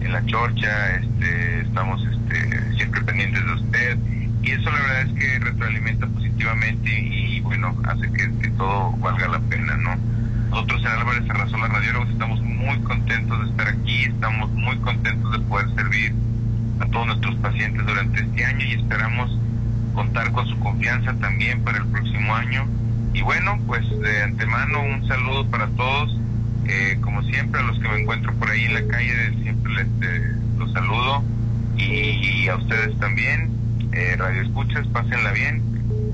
en 0.00 0.12
la 0.12 0.24
chorcha, 0.26 0.96
este, 0.96 1.60
estamos 1.62 2.06
este, 2.06 2.76
siempre 2.76 3.00
pendientes 3.02 3.44
de 3.44 3.52
usted 3.52 3.98
y 4.42 4.50
eso 4.50 4.70
la 4.70 4.80
verdad 4.80 5.02
es 5.02 5.12
que 5.18 5.38
retroalimenta 5.38 6.06
positivamente 6.06 6.90
y, 6.90 7.40
bueno, 7.40 7.74
hace 7.88 8.10
que, 8.12 8.30
que 8.38 8.48
todo 8.50 8.92
valga 8.98 9.28
la 9.28 9.40
pena, 9.40 9.76
¿no? 9.76 9.96
Nosotros 10.50 10.82
en 10.82 10.88
Álvarez 10.88 11.30
Arrasola 11.30 11.68
Radiólogos 11.68 12.10
estamos 12.10 12.40
muy 12.42 12.78
contentos 12.80 13.40
de 13.40 13.50
estar 13.50 13.68
aquí, 13.68 14.04
estamos 14.04 14.50
muy 14.52 14.76
contentos 14.78 15.32
de 15.32 15.38
poder 15.40 15.74
servir 15.74 16.12
a 16.80 16.86
todos 16.86 17.06
nuestros 17.06 17.34
pacientes 17.36 17.86
durante 17.86 18.20
este 18.20 18.44
año 18.44 18.66
y 18.66 18.72
esperamos 18.74 19.38
contar 19.94 20.32
con 20.32 20.46
su 20.46 20.58
confianza 20.58 21.14
también 21.14 21.62
para 21.62 21.78
el 21.78 21.86
próximo 21.86 22.34
año. 22.34 22.66
Y 23.12 23.22
bueno, 23.22 23.58
pues 23.66 23.88
de 24.00 24.22
antemano 24.22 24.82
un 24.82 25.06
saludo 25.06 25.46
para 25.46 25.68
todos. 25.68 26.18
Eh, 26.66 26.98
como 27.00 27.22
siempre, 27.22 27.60
a 27.60 27.64
los 27.64 27.78
que 27.78 27.88
me 27.88 28.00
encuentro 28.00 28.32
por 28.34 28.50
ahí 28.50 28.64
en 28.64 28.74
la 28.74 28.86
calle, 28.86 29.12
siempre 29.42 29.72
les 29.74 29.86
eh, 29.86 30.32
los 30.58 30.72
saludo. 30.72 31.22
Y, 31.76 32.48
a 32.48 32.56
ustedes 32.56 32.98
también, 32.98 33.50
eh, 33.92 34.16
Radio 34.18 34.42
Escuchas, 34.42 34.86
pásenla 34.88 35.32
bien. 35.32 35.62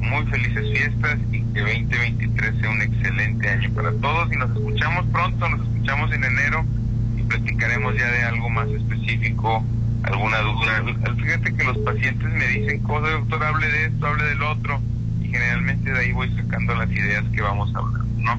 Muy 0.00 0.24
felices 0.26 0.64
fiestas 0.72 1.18
y 1.32 1.42
que 1.52 1.60
2023 1.60 2.54
sea 2.60 2.70
un 2.70 2.82
excelente 2.82 3.48
año 3.48 3.70
para 3.74 3.92
todos. 3.92 4.32
Y 4.32 4.36
nos 4.36 4.50
escuchamos 4.50 5.06
pronto, 5.06 5.48
nos 5.48 5.60
escuchamos 5.60 6.12
en 6.12 6.24
enero 6.24 6.64
y 7.16 7.22
platicaremos 7.22 7.94
ya 7.96 8.10
de 8.10 8.22
algo 8.24 8.50
más 8.50 8.68
específico 8.68 9.64
alguna 10.02 10.38
duda. 10.38 10.82
Fíjate 11.16 11.54
que 11.54 11.64
los 11.64 11.78
pacientes 11.78 12.28
me 12.28 12.46
dicen 12.46 12.82
cosas, 12.82 13.12
doctor, 13.12 13.42
hable 13.44 13.68
de 13.68 13.86
esto, 13.86 14.06
hable 14.06 14.24
del 14.24 14.42
otro, 14.42 14.80
y 15.20 15.28
generalmente 15.28 15.92
de 15.92 15.98
ahí 15.98 16.12
voy 16.12 16.30
sacando 16.36 16.74
las 16.74 16.90
ideas 16.90 17.24
que 17.34 17.40
vamos 17.42 17.74
a 17.74 17.78
hablar, 17.78 18.04
¿no? 18.18 18.38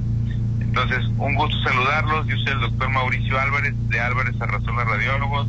Entonces, 0.60 1.06
un 1.18 1.36
gusto 1.36 1.58
saludarlos. 1.64 2.28
Yo 2.28 2.38
soy 2.38 2.54
el 2.54 2.62
doctor 2.62 2.90
Mauricio 2.90 3.38
Álvarez, 3.40 3.74
de 3.90 4.00
Álvarez 4.00 4.36
Arrazola 4.40 4.86
Radiólogos. 4.86 5.48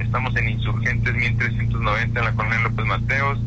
Estamos 0.00 0.34
en 0.36 0.48
Insurgentes 0.48 1.14
1390 1.14 2.18
en 2.18 2.24
la 2.24 2.32
Colonia 2.32 2.58
López 2.60 2.84
Mateos. 2.84 3.38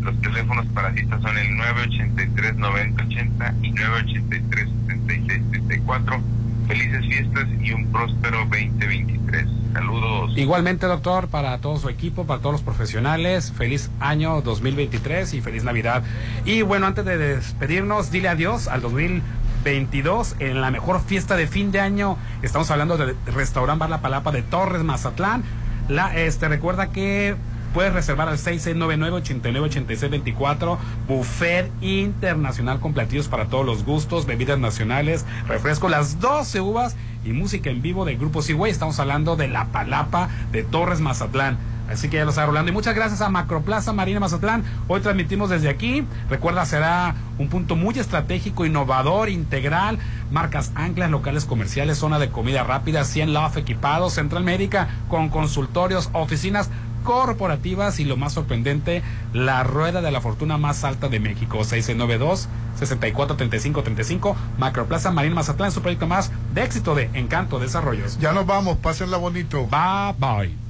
Los 0.00 0.18
teléfonos 0.22 0.64
para 0.68 0.94
citas 0.94 1.20
son 1.20 1.36
el 1.36 1.48
983-9080 1.58 3.54
y 3.62 3.72
983-7634. 3.72 6.22
Felices 6.70 7.00
fiestas 7.04 7.48
y 7.60 7.72
un 7.72 7.90
próspero 7.90 8.38
2023. 8.44 9.44
Saludos. 9.72 10.38
Igualmente, 10.38 10.86
doctor, 10.86 11.26
para 11.26 11.58
todo 11.58 11.76
su 11.78 11.88
equipo, 11.88 12.26
para 12.26 12.40
todos 12.40 12.52
los 12.52 12.62
profesionales, 12.62 13.52
feliz 13.56 13.90
año 13.98 14.40
2023 14.40 15.34
y 15.34 15.40
feliz 15.40 15.64
Navidad. 15.64 16.04
Y 16.44 16.62
bueno, 16.62 16.86
antes 16.86 17.04
de 17.04 17.18
despedirnos, 17.18 18.12
dile 18.12 18.28
adiós 18.28 18.68
al 18.68 18.82
2022 18.82 20.36
en 20.38 20.60
la 20.60 20.70
mejor 20.70 21.02
fiesta 21.02 21.34
de 21.34 21.48
fin 21.48 21.72
de 21.72 21.80
año. 21.80 22.16
Estamos 22.40 22.70
hablando 22.70 22.96
del 22.96 23.16
restaurante 23.26 23.80
Bar 23.80 23.90
La 23.90 24.00
Palapa 24.00 24.30
de 24.30 24.42
Torres, 24.42 24.84
Mazatlán. 24.84 25.42
La, 25.88 26.16
este, 26.16 26.46
recuerda 26.46 26.92
que 26.92 27.34
puedes 27.72 27.92
reservar 27.92 28.28
al 28.28 28.38
6699-898624. 28.38 30.78
Buffet 31.08 31.70
internacional 31.80 32.78
con 32.80 32.92
platillos 32.92 33.28
para 33.28 33.46
todos 33.46 33.64
los 33.66 33.84
gustos, 33.84 34.26
bebidas 34.26 34.58
nacionales, 34.58 35.24
refresco, 35.46 35.88
las 35.88 36.18
12 36.20 36.60
uvas 36.60 36.96
y 37.24 37.32
música 37.32 37.70
en 37.70 37.80
vivo 37.82 38.04
del 38.04 38.18
grupo 38.18 38.42
Seaway. 38.42 38.70
Estamos 38.70 39.00
hablando 39.00 39.34
de 39.36 39.48
La 39.48 39.66
Palapa 39.66 40.28
de 40.52 40.62
Torres 40.62 41.00
Mazatlán. 41.00 41.58
Así 41.90 42.08
que 42.08 42.18
ya 42.18 42.24
lo 42.24 42.30
está 42.30 42.46
rolando. 42.46 42.70
Y 42.70 42.74
muchas 42.74 42.94
gracias 42.94 43.20
a 43.20 43.28
Macroplaza 43.30 43.92
Marina 43.92 44.20
Mazatlán. 44.20 44.62
Hoy 44.86 45.00
transmitimos 45.00 45.50
desde 45.50 45.68
aquí. 45.68 46.06
Recuerda, 46.28 46.64
será 46.64 47.16
un 47.36 47.48
punto 47.48 47.74
muy 47.74 47.98
estratégico, 47.98 48.64
innovador, 48.64 49.28
integral. 49.28 49.98
Marcas 50.30 50.70
anclas, 50.76 51.10
locales 51.10 51.46
comerciales, 51.46 51.98
zona 51.98 52.20
de 52.20 52.30
comida 52.30 52.62
rápida, 52.62 53.04
100 53.04 53.34
Love 53.34 53.56
equipados, 53.56 54.14
Central 54.14 54.44
Médica 54.44 54.88
con 55.08 55.30
consultorios, 55.30 56.10
oficinas 56.12 56.70
corporativas 57.04 58.00
y 58.00 58.04
lo 58.04 58.16
más 58.16 58.32
sorprendente, 58.32 59.02
la 59.32 59.62
rueda 59.62 60.00
de 60.00 60.10
la 60.10 60.20
fortuna 60.20 60.58
más 60.58 60.84
alta 60.84 61.08
de 61.08 61.20
México, 61.20 61.64
692 61.64 62.48
643535 62.78 64.36
Macroplaza 64.58 65.10
Marín 65.10 65.34
Mazatlán, 65.34 65.72
su 65.72 65.82
proyecto 65.82 66.06
más 66.06 66.30
de 66.54 66.62
éxito 66.62 66.94
de 66.94 67.10
Encanto 67.14 67.58
Desarrollos. 67.58 68.18
Ya 68.18 68.32
nos 68.32 68.46
vamos, 68.46 68.78
pásenla 68.78 69.16
bonito. 69.16 69.66
Bye 69.66 70.14
bye. 70.18 70.69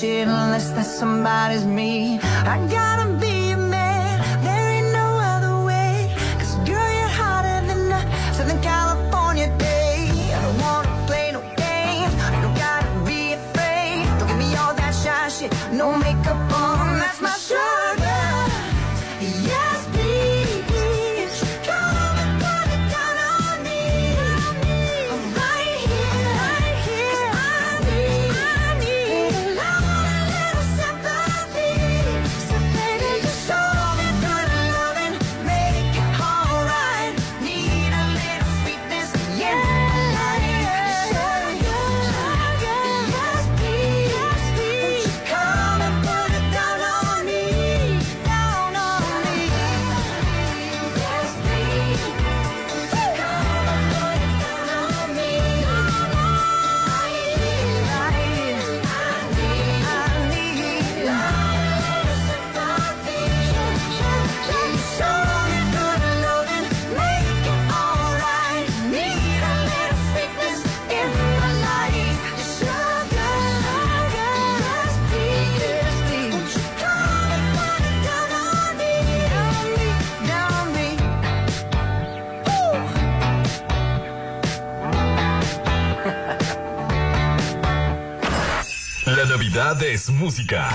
shit 0.00 0.26
unless 0.28 0.70
that 0.70 0.86
somebody's 0.86 1.66
me. 1.66 2.19
Es 89.82 90.10
música. 90.10 90.68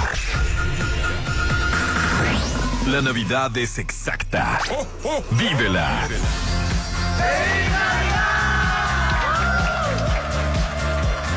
La 2.87 3.01
Navidad 3.01 3.55
es 3.55 3.77
exacta. 3.77 4.59
Oh, 4.71 4.87
oh. 5.03 5.23
Vívela. 5.31 6.07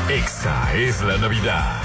Exa 0.09 0.73
es 0.73 1.01
la 1.01 1.17
Navidad. 1.17 1.78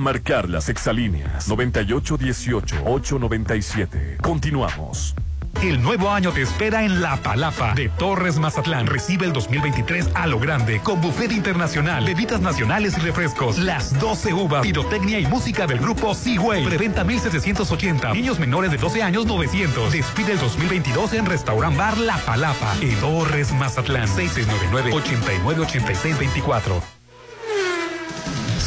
Marcar 0.00 0.48
las 0.48 0.68
exalíneas 0.68 1.48
9818-897. 1.48 4.16
Continuamos. 4.16 5.14
El 5.62 5.80
nuevo 5.82 6.10
año 6.10 6.32
te 6.32 6.40
espera 6.40 6.84
en 6.84 7.02
La 7.02 7.18
Palapa 7.18 7.74
de 7.74 7.90
Torres 7.90 8.38
Mazatlán. 8.38 8.86
Recibe 8.86 9.26
el 9.26 9.34
2023 9.34 10.08
a 10.14 10.26
lo 10.26 10.38
grande 10.38 10.80
con 10.80 11.02
buffet 11.02 11.32
internacional, 11.32 12.06
bebidas 12.06 12.40
nacionales 12.40 12.96
y 12.96 13.00
refrescos, 13.00 13.58
las 13.58 14.00
12 14.00 14.32
uvas, 14.32 14.62
pirotecnia 14.62 15.18
y 15.18 15.26
música 15.26 15.66
del 15.66 15.78
grupo 15.78 16.14
Seaway. 16.14 16.64
Preventa 16.64 17.04
1780. 17.04 18.14
Niños 18.14 18.38
menores 18.38 18.70
de 18.70 18.78
12 18.78 19.02
años 19.02 19.26
900. 19.26 19.92
Despide 19.92 20.32
el 20.32 20.38
2022 20.38 21.12
en 21.12 21.26
Restaurant 21.26 21.76
Bar 21.76 21.98
La 21.98 22.16
Palapa 22.18 22.74
en 22.80 22.98
Torres 23.00 23.52
Mazatlán. 23.52 24.08
6699 24.08 24.94
898624. 24.94 26.82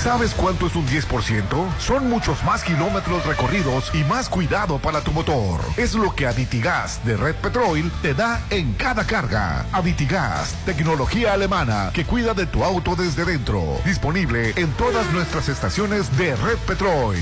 ¿Sabes 0.04 0.34
cuánto 0.34 0.68
es 0.68 0.76
un 0.76 0.86
10%? 0.86 1.80
Son 1.80 2.10
muchos 2.10 2.44
más 2.44 2.62
kilómetros 2.62 3.26
recorridos 3.26 3.90
y 3.96 4.04
más 4.04 4.28
cuidado 4.28 4.78
para 4.78 5.00
tu 5.00 5.14
motor. 5.14 5.62
Es 5.78 5.94
lo 5.94 6.14
que 6.14 6.28
Aditigas 6.28 7.00
de 7.06 7.16
Red 7.16 7.36
Petrol 7.36 7.90
te 8.02 8.14
da 8.14 8.42
en 8.50 8.74
cada 8.74 9.08
carga. 9.08 9.66
Aditigas, 9.72 10.58
tecnología 10.66 11.32
alemana 11.32 11.92
que 11.94 12.04
cuida 12.04 12.34
de 12.34 12.46
tu 12.46 12.66
auto 12.66 12.98
desde 12.98 13.24
dentro. 13.24 13.64
Disponible 13.86 14.52
en 14.58 14.74
todas 14.74 15.10
nuestras 15.14 15.48
estaciones 15.48 16.18
de 16.18 16.36
Red 16.36 16.58
Petrol. 16.68 17.16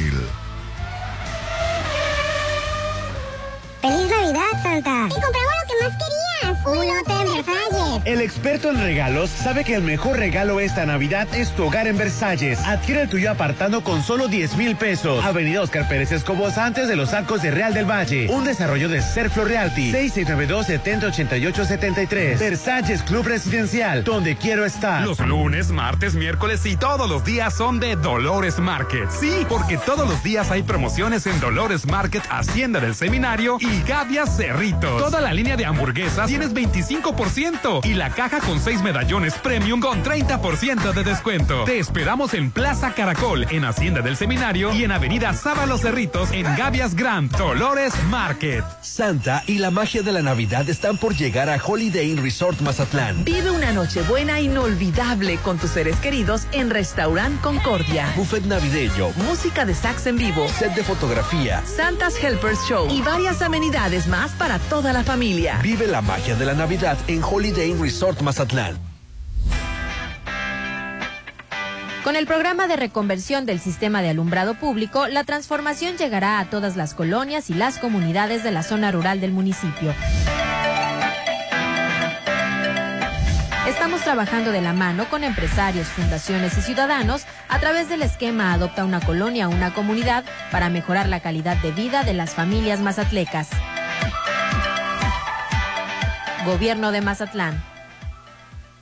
En 8.69 8.81
regalos 8.81 9.29
sabe 9.29 9.63
que 9.63 9.75
el 9.75 9.83
mejor 9.83 10.17
regalo 10.17 10.59
esta 10.59 10.85
Navidad 10.85 11.27
es 11.33 11.55
tu 11.55 11.65
hogar 11.65 11.87
en 11.87 11.97
Versalles. 11.97 12.59
Adquiere 12.59 13.03
el 13.03 13.09
tuyo 13.09 13.31
apartando 13.31 13.83
con 13.83 14.03
solo 14.03 14.27
10 14.27 14.57
mil 14.57 14.75
pesos. 14.75 15.23
Avenida 15.23 15.61
Oscar 15.61 15.87
Pérez 15.87 16.11
Escobos 16.11 16.57
antes 16.57 16.87
de 16.87 16.95
los 16.95 17.13
arcos 17.13 17.41
de 17.41 17.51
Real 17.51 17.73
del 17.73 17.89
Valle. 17.89 18.27
Un 18.29 18.43
desarrollo 18.43 18.89
de 18.89 19.01
Serflo 19.01 19.45
Realty. 19.45 19.91
6692-708873. 19.91 22.39
Versalles 22.39 23.03
Club 23.03 23.25
Residencial, 23.25 24.03
donde 24.03 24.35
quiero 24.35 24.65
estar. 24.65 25.03
Los 25.03 25.19
lunes, 25.19 25.69
martes, 25.69 26.15
miércoles 26.15 26.65
y 26.65 26.75
todos 26.75 27.09
los 27.09 27.23
días 27.23 27.55
son 27.55 27.79
de 27.79 27.95
Dolores 27.95 28.59
Market. 28.59 29.09
Sí, 29.09 29.45
porque 29.47 29.77
todos 29.77 30.07
los 30.07 30.21
días 30.23 30.51
hay 30.51 30.63
promociones 30.63 31.25
en 31.25 31.39
Dolores 31.39 31.85
Market, 31.85 32.23
Hacienda 32.29 32.79
del 32.79 32.95
Seminario 32.95 33.57
y 33.59 33.81
Gavia 33.87 34.25
Cerritos. 34.25 35.01
Toda 35.01 35.21
la 35.21 35.33
línea 35.33 35.57
de 35.57 35.65
hamburguesas 35.65 36.27
tienes 36.27 36.53
25% 36.53 37.85
y 37.85 37.93
la 37.93 38.09
caja 38.09 38.39
con 38.39 38.50
6 38.59 38.81
medallones 38.81 39.35
premium 39.35 39.79
con 39.79 40.03
30% 40.03 40.93
de 40.93 41.03
descuento. 41.03 41.63
Te 41.63 41.79
esperamos 41.79 42.33
en 42.33 42.51
Plaza 42.51 42.93
Caracol, 42.93 43.45
en 43.49 43.65
Hacienda 43.65 44.01
del 44.01 44.17
Seminario 44.17 44.73
y 44.73 44.83
en 44.83 44.91
Avenida 44.91 45.33
Sábalo 45.33 45.77
Cerritos 45.77 46.31
en 46.31 46.43
Gavias 46.55 46.95
Grand, 46.95 47.31
Dolores 47.37 47.93
Market. 48.09 48.63
Santa 48.81 49.43
y 49.47 49.59
la 49.59 49.71
magia 49.71 50.01
de 50.01 50.11
la 50.11 50.21
Navidad 50.21 50.69
están 50.69 50.97
por 50.97 51.15
llegar 51.15 51.49
a 51.49 51.61
Holiday 51.63 52.11
Inn 52.11 52.21
Resort 52.21 52.59
Mazatlán. 52.61 53.23
Vive 53.23 53.51
una 53.51 53.71
noche 53.71 54.01
buena 54.03 54.39
inolvidable 54.41 55.37
con 55.37 55.57
tus 55.57 55.71
seres 55.71 55.95
queridos 55.97 56.47
en 56.51 56.69
Restaurant 56.69 57.39
Concordia. 57.41 58.11
Buffet 58.15 58.43
navideño, 58.45 59.09
Música 59.27 59.65
de 59.65 59.73
sax 59.73 60.07
en 60.07 60.17
vivo, 60.17 60.47
set 60.49 60.73
de 60.75 60.83
fotografía. 60.83 61.63
Santa's 61.65 62.21
Helpers 62.21 62.59
Show 62.67 62.87
y 62.91 63.01
varias 63.01 63.41
amenidades 63.41 64.07
más 64.07 64.31
para 64.31 64.59
toda 64.59 64.91
la 64.93 65.03
familia. 65.03 65.59
Vive 65.63 65.87
la 65.87 66.01
magia 66.01 66.35
de 66.35 66.45
la 66.45 66.53
Navidad 66.53 66.97
en 67.07 67.23
Holiday 67.23 67.69
Inn 67.69 67.81
Resort 67.81 68.21
Mazatlán. 68.21 68.40
Con 72.03 72.15
el 72.15 72.25
programa 72.25 72.67
de 72.67 72.75
reconversión 72.75 73.45
del 73.45 73.59
sistema 73.59 74.01
de 74.01 74.09
alumbrado 74.09 74.55
público, 74.55 75.07
la 75.07 75.23
transformación 75.23 75.97
llegará 75.97 76.39
a 76.39 76.49
todas 76.49 76.75
las 76.75 76.95
colonias 76.95 77.51
y 77.51 77.53
las 77.53 77.77
comunidades 77.77 78.43
de 78.43 78.51
la 78.51 78.63
zona 78.63 78.91
rural 78.91 79.21
del 79.21 79.31
municipio. 79.31 79.93
Estamos 83.67 84.01
trabajando 84.01 84.51
de 84.51 84.61
la 84.61 84.73
mano 84.73 85.05
con 85.09 85.23
empresarios, 85.23 85.87
fundaciones 85.87 86.57
y 86.57 86.61
ciudadanos 86.61 87.25
a 87.47 87.59
través 87.59 87.89
del 87.89 88.01
esquema 88.01 88.53
Adopta 88.53 88.83
una 88.83 88.99
colonia, 89.01 89.47
una 89.47 89.71
comunidad 89.71 90.23
para 90.51 90.69
mejorar 90.69 91.07
la 91.07 91.19
calidad 91.19 91.57
de 91.57 91.71
vida 91.71 92.03
de 92.03 92.13
las 92.13 92.31
familias 92.31 92.79
mazatlecas. 92.79 93.49
Gobierno 96.43 96.91
de 96.91 97.01
Mazatlán. 97.01 97.70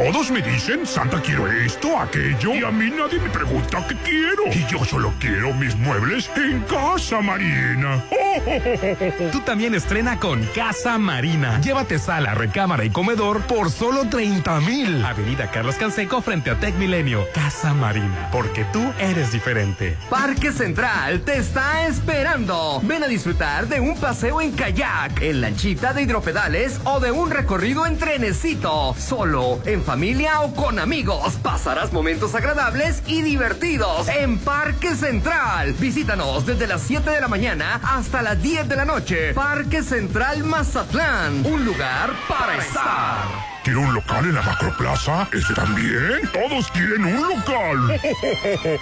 Todos 0.00 0.30
me 0.30 0.40
dicen, 0.40 0.86
Santa 0.86 1.20
quiero 1.20 1.46
esto, 1.46 1.98
aquello, 1.98 2.54
y 2.54 2.64
a 2.64 2.70
mí 2.70 2.90
nadie 2.90 3.20
me 3.20 3.28
pregunta 3.28 3.84
qué 3.86 3.94
quiero. 3.96 4.44
Y 4.50 4.66
yo 4.66 4.82
solo 4.82 5.12
quiero 5.20 5.52
mis 5.52 5.76
muebles 5.76 6.30
en 6.36 6.62
Casa 6.62 7.20
Marina. 7.20 8.02
Tú 9.30 9.40
también 9.40 9.74
estrena 9.74 10.18
con 10.18 10.42
Casa 10.54 10.96
Marina. 10.96 11.60
Llévate 11.60 11.98
sala, 11.98 12.34
recámara 12.34 12.86
y 12.86 12.90
comedor 12.90 13.42
por 13.42 13.70
solo 13.70 14.08
30 14.08 14.60
mil. 14.60 15.04
Avenida 15.04 15.50
Carlos 15.50 15.74
Canseco 15.74 16.22
frente 16.22 16.48
a 16.48 16.58
Tech 16.58 16.74
Milenio. 16.76 17.26
Casa 17.34 17.74
Marina, 17.74 18.30
porque 18.32 18.64
tú 18.72 18.82
eres 18.98 19.32
diferente. 19.32 19.98
Parque 20.08 20.50
Central 20.52 21.20
te 21.20 21.36
está 21.36 21.86
esperando. 21.86 22.80
Ven 22.84 23.04
a 23.04 23.06
disfrutar 23.06 23.68
de 23.68 23.80
un 23.80 23.98
paseo 23.98 24.40
en 24.40 24.52
kayak, 24.52 25.20
en 25.20 25.42
lanchita 25.42 25.92
de 25.92 26.02
hidropedales 26.02 26.80
o 26.84 27.00
de 27.00 27.10
un 27.10 27.30
recorrido 27.30 27.84
en 27.84 27.98
trenecito. 27.98 28.94
Solo, 28.96 29.60
en 29.66 29.82
familia 29.90 30.42
o 30.42 30.54
con 30.54 30.78
amigos. 30.78 31.34
Pasarás 31.42 31.92
momentos 31.92 32.36
agradables 32.36 33.02
y 33.08 33.22
divertidos 33.22 34.06
en 34.06 34.38
Parque 34.38 34.94
Central. 34.94 35.72
Visítanos 35.80 36.46
desde 36.46 36.68
las 36.68 36.82
7 36.82 37.10
de 37.10 37.20
la 37.20 37.26
mañana 37.26 37.80
hasta 37.82 38.22
las 38.22 38.40
10 38.40 38.68
de 38.68 38.76
la 38.76 38.84
noche. 38.84 39.34
Parque 39.34 39.82
Central 39.82 40.44
Mazatlán. 40.44 41.44
Un 41.44 41.64
lugar 41.64 42.12
para 42.28 42.58
estar. 42.58 43.49
¿Quiero 43.62 43.80
un 43.80 43.92
local 43.92 44.24
en 44.24 44.34
la 44.34 44.42
Macroplaza? 44.42 45.28
¿Ese 45.34 45.52
también? 45.52 46.22
Todos 46.32 46.70
quieren 46.70 47.04
un 47.04 47.28
local. 47.28 48.00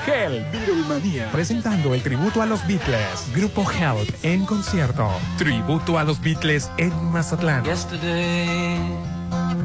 Help, 0.06 0.52
Beatlemania. 0.52 1.28
Presentando 1.32 1.94
el 1.94 2.02
tributo 2.02 2.40
a 2.40 2.46
los 2.46 2.64
Beatles. 2.66 3.32
Grupo 3.34 3.66
Help 3.70 4.08
en 4.22 4.46
concierto. 4.46 5.10
Tributo 5.36 5.98
a 5.98 6.04
los 6.04 6.20
Beatles 6.20 6.70
en 6.78 6.92
Mazatlán. 7.10 7.64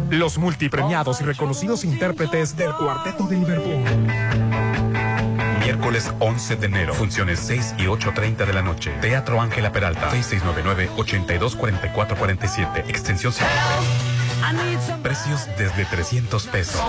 Los 0.09 0.39
multipremiados 0.39 1.22
y 1.22 1.23
reconocidos 1.23 1.84
intérpretes 1.84 2.57
del 2.57 2.73
Cuarteto 2.73 3.27
de 3.27 3.38
Liverpool. 3.38 3.84
Miércoles 5.82 6.14
11 6.20 6.58
de 6.58 6.68
enero, 6.68 6.94
funciones 6.94 7.40
6 7.40 7.74
y 7.80 7.86
8.30 7.86 8.45
de 8.45 8.53
la 8.53 8.62
noche. 8.62 8.91
Teatro 9.02 9.41
Ángela 9.41 9.72
Peralta, 9.72 10.12
6699-824447, 10.12 12.88
extensión 12.88 13.34
53. 13.34 15.02
Precios 15.02 15.48
desde 15.58 15.86
300 15.86 16.45
pesos. 16.45 16.80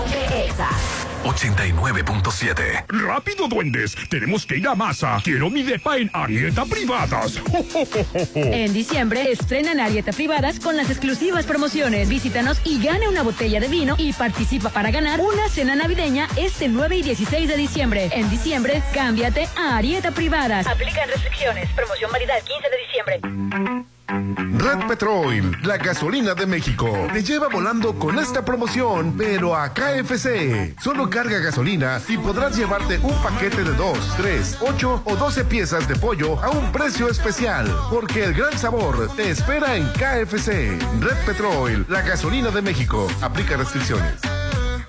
89.7. 1.23 2.85
Rápido, 2.89 3.47
duendes. 3.47 3.95
Tenemos 4.09 4.45
que 4.45 4.57
ir 4.57 4.67
a 4.67 4.75
masa. 4.75 5.19
Quiero 5.23 5.49
mi 5.49 5.63
depa 5.63 5.97
en 5.97 6.09
Arieta 6.13 6.65
Privadas. 6.65 7.39
En 8.35 8.73
diciembre 8.73 9.31
estrenan 9.31 9.79
Arieta 9.79 10.11
Privadas 10.11 10.59
con 10.59 10.77
las 10.77 10.89
exclusivas 10.89 11.45
promociones. 11.45 12.09
Visítanos 12.09 12.59
y 12.63 12.81
gana 12.83 13.09
una 13.09 13.23
botella 13.23 13.59
de 13.59 13.67
vino 13.67 13.95
y 13.97 14.13
participa 14.13 14.69
para 14.69 14.91
ganar 14.91 15.21
una 15.21 15.49
cena 15.49 15.75
navideña 15.75 16.27
este 16.35 16.67
9 16.67 16.97
y 16.97 17.01
16 17.03 17.47
de 17.47 17.57
diciembre. 17.57 18.09
En 18.11 18.29
diciembre, 18.29 18.83
cámbiate 18.93 19.47
a 19.55 19.77
Arieta 19.77 20.11
Privadas. 20.11 20.67
Aplican 20.67 21.09
restricciones. 21.09 21.69
Promoción 21.71 22.11
válida 22.11 22.37
el 22.37 22.43
15 22.43 22.69
de 22.69 22.77
diciembre. 22.77 23.92
Red 24.13 24.87
Petrol, 24.87 25.57
la 25.63 25.77
gasolina 25.77 26.35
de 26.35 26.45
México, 26.45 26.87
te 27.11 27.23
lleva 27.23 27.47
volando 27.47 27.97
con 27.97 28.19
esta 28.19 28.45
promoción, 28.45 29.15
pero 29.17 29.55
a 29.55 29.73
KFC. 29.73 30.75
Solo 30.79 31.09
carga 31.09 31.39
gasolina 31.39 31.99
y 32.07 32.17
podrás 32.17 32.55
llevarte 32.55 32.99
un 32.99 33.15
paquete 33.23 33.63
de 33.63 33.73
2, 33.73 34.13
3, 34.17 34.57
8 34.61 35.01
o 35.05 35.15
12 35.15 35.45
piezas 35.45 35.87
de 35.87 35.95
pollo 35.95 36.39
a 36.43 36.51
un 36.51 36.71
precio 36.71 37.09
especial, 37.09 37.67
porque 37.89 38.23
el 38.23 38.35
gran 38.35 38.55
sabor 38.55 39.09
te 39.15 39.31
espera 39.31 39.75
en 39.75 39.87
KFC. 39.93 40.77
Red 40.99 41.25
Petrol, 41.25 41.85
la 41.89 42.01
gasolina 42.03 42.51
de 42.51 42.61
México. 42.61 43.07
Aplica 43.21 43.57
restricciones. 43.57 44.32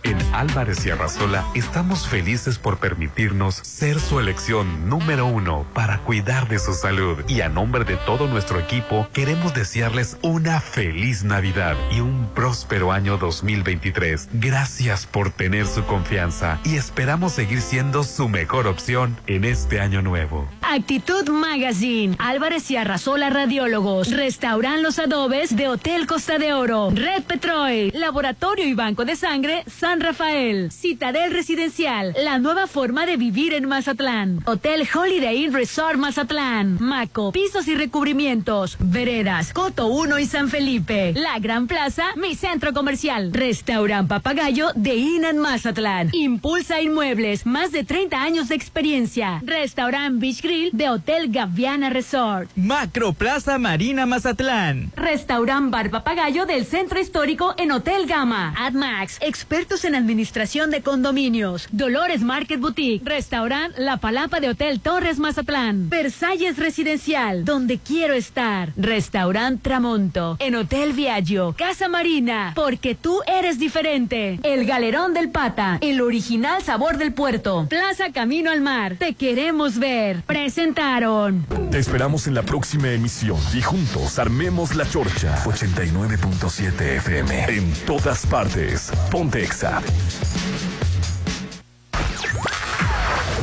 En 0.05 0.19
Álvarez 0.35 0.85
y 0.85 0.91
Arrasola 0.91 1.47
estamos 1.55 2.07
felices 2.07 2.59
por 2.59 2.77
permitirnos 2.77 3.55
ser 3.55 3.99
su 3.99 4.21
elección 4.21 4.87
número 4.91 5.25
uno 5.25 5.67
para 5.73 6.01
cuidar 6.01 6.47
de 6.47 6.59
su 6.59 6.75
salud. 6.75 7.19
Y 7.27 7.41
a 7.41 7.49
nombre 7.49 7.85
de 7.85 7.97
todo 7.97 8.29
nuestro 8.29 8.61
equipo, 8.61 9.09
queremos 9.15 9.55
desearles 9.55 10.19
una 10.21 10.61
feliz 10.61 11.25
Navidad 11.25 11.75
y 11.91 12.01
un 12.01 12.29
próspero 12.35 12.93
año 12.93 13.17
2023. 13.17 14.29
Gracias 14.35 15.07
por 15.07 15.31
tener 15.31 15.67
su 15.67 15.85
confianza 15.87 16.61
y 16.65 16.77
esperamos 16.77 17.33
seguir 17.33 17.63
siendo 17.63 18.05
su 18.05 18.29
mejor 18.29 18.67
opción 18.67 19.17
en 19.27 19.45
este 19.45 19.81
año 19.81 20.03
nuevo. 20.03 20.47
Actitud 20.61 21.31
Magazine, 21.31 22.15
Álvarez 22.19 22.71
y 22.71 22.77
Arrasola 22.77 23.31
Radiólogos, 23.31 24.11
Restauran 24.11 24.83
Los 24.83 24.99
Adobes 24.99 25.57
de 25.57 25.69
Hotel 25.69 26.07
Costa 26.07 26.37
de 26.37 26.53
Oro, 26.53 26.91
Red 26.91 27.23
Petrol, 27.23 27.91
Laboratorio 27.95 28.67
y 28.67 28.75
Banco 28.75 29.07
de 29.07 29.17
Sangre 29.17 29.65
San 29.67 29.94
Rafael, 30.01 30.71
Citadel 30.73 31.33
Residencial, 31.33 32.15
la 32.23 32.39
nueva 32.39 32.67
forma 32.67 33.07
de 33.07 33.17
vivir 33.17 33.55
en 33.55 33.67
Mazatlán, 33.67 34.41
Hotel 34.45 34.87
Holiday 34.93 35.45
Inn 35.45 35.53
Resort 35.53 35.97
Mazatlán, 35.97 36.79
Maco, 36.81 37.33
pisos 37.33 37.69
y 37.69 37.75
recubrimientos, 37.75 38.77
Veredas, 38.81 39.53
Coto 39.53 39.87
1 39.87 40.19
y 40.19 40.27
San 40.27 40.49
Felipe, 40.49 41.13
La 41.15 41.39
Gran 41.39 41.67
Plaza, 41.67 42.05
mi 42.17 42.35
centro 42.35 42.73
comercial, 42.73 43.33
Restaurant 43.33 44.09
Papagayo 44.09 44.69
de 44.75 44.97
Inan 44.97 45.39
Mazatlán, 45.39 46.11
Impulsa 46.13 46.81
Inmuebles, 46.81 47.47
más 47.47 47.73
de 47.73 47.85
30 47.85 48.21
años 48.21 48.49
de 48.49 48.55
experiencia, 48.55 49.41
Restaurant 49.45 50.21
Beach 50.21 50.43
Grill 50.43 50.71
de 50.73 50.89
Hotel 50.89 51.31
Gaviana 51.31 51.91
Resort. 51.91 52.51
Macro 52.57 53.13
Plaza 53.13 53.59
Marina 53.59 54.07
Mazatlán. 54.07 54.93
Restaurant 54.97 55.71
Bar 55.71 55.91
Papagayo 55.91 56.47
del 56.47 56.65
Centro 56.65 57.01
Histórico 57.01 57.55
en 57.59 57.71
Hotel 57.71 58.07
Gama. 58.07 58.55
AdMax, 58.57 59.19
expertos 59.21 59.84
en 59.85 59.95
administración 59.95 60.71
de 60.71 60.83
condominios. 60.83 61.69
Dolores 61.71 62.23
Market 62.23 62.61
Boutique. 62.61 63.03
Restaurant 63.05 63.73
La 63.77 63.99
Palapa 63.99 64.41
de 64.41 64.49
Hotel 64.49 64.81
Torres 64.81 65.19
Mazatlán. 65.19 65.89
Versalles 65.89 66.59
Residencial, 66.59 67.45
donde 67.45 67.79
quiero 67.79 68.15
estar. 68.15 68.73
Restaurant 68.77 69.63
Tramonto. 69.63 70.37
En 70.41 70.55
Hotel 70.55 70.93
Viaggio. 70.93 71.55
Casa 71.57 71.89
Marina, 71.89 72.53
porque 72.55 72.95
tú 72.95 73.21
eres 73.27 73.59
diferente. 73.59 74.41
El 74.43 74.67
Galerón 74.67 75.15
del 75.15 75.31
Pata. 75.31 75.79
El 75.81 76.01
original 76.01 76.63
sabor 76.63 76.99
del 76.99 77.13
puerto. 77.13 77.67
Plaza 77.69 78.13
Camino 78.13 78.51
al 78.51 78.61
Mar. 78.61 78.97
Te 78.99 79.15
queremos 79.15 79.79
ver. 79.79 80.23
Presentaron. 80.23 81.47
Te 81.71 81.79
esperamos 81.79 82.27
en 82.27 82.35
la 82.35 82.43
próxima 82.43 82.91
emisión 82.91 83.39
y 83.55 83.63
juntos 83.63 84.19
armemos 84.19 84.75
la 84.75 84.89
chorcha 84.89 85.37
89.7 85.45 86.81
FM 86.99 87.45
en 87.49 87.73
todas 87.87 88.27
partes. 88.27 88.91
Ponte 89.11 89.43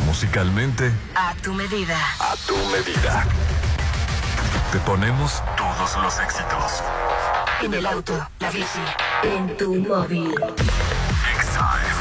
Musicalmente, 0.05 0.91
A 1.15 1.33
tu 1.41 1.53
medida. 1.53 1.97
a 2.19 2.35
tu 2.47 2.55
medida. 2.67 3.25
Te 4.71 4.79
ponemos 4.79 5.41
todos 5.57 5.95
los 6.03 6.19
éxitos. 6.19 6.83
En 7.61 7.73
el 7.73 7.85
auto, 7.85 8.13
la 8.39 8.49
bici, 8.51 8.79
en 9.23 9.57
tu 9.57 9.75
móvil. 9.75 10.33
Exacto. 11.35 12.00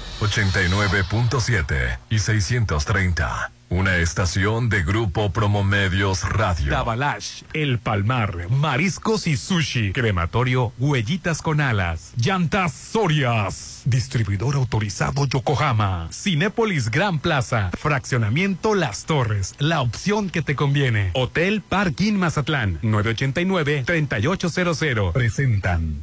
89.7 0.21 1.97
y 2.11 2.19
630. 2.19 3.51
Una 3.69 3.97
estación 3.97 4.69
de 4.69 4.83
Grupo 4.83 5.31
Promomedios 5.31 6.23
Radio. 6.29 6.69
Tabalash, 6.71 7.43
El 7.53 7.79
Palmar, 7.79 8.49
Mariscos 8.49 9.25
y 9.25 9.35
Sushi, 9.35 9.93
Crematorio, 9.93 10.73
Huellitas 10.77 11.41
con 11.41 11.59
Alas, 11.59 12.13
Llantas 12.17 12.73
Sorias, 12.73 13.70
Distribuidor 13.85 14.55
Autorizado 14.55 15.25
Yokohama, 15.25 16.09
Cinépolis 16.11 16.91
Gran 16.91 17.19
Plaza, 17.19 17.71
Fraccionamiento 17.77 18.75
Las 18.75 19.05
Torres, 19.05 19.55
la 19.59 19.81
opción 19.81 20.29
que 20.29 20.41
te 20.41 20.55
conviene. 20.55 21.11
Hotel 21.13 21.61
Parking 21.61 22.13
Mazatlán, 22.13 22.79
989-3800. 22.81 25.13
Presentan. 25.13 26.01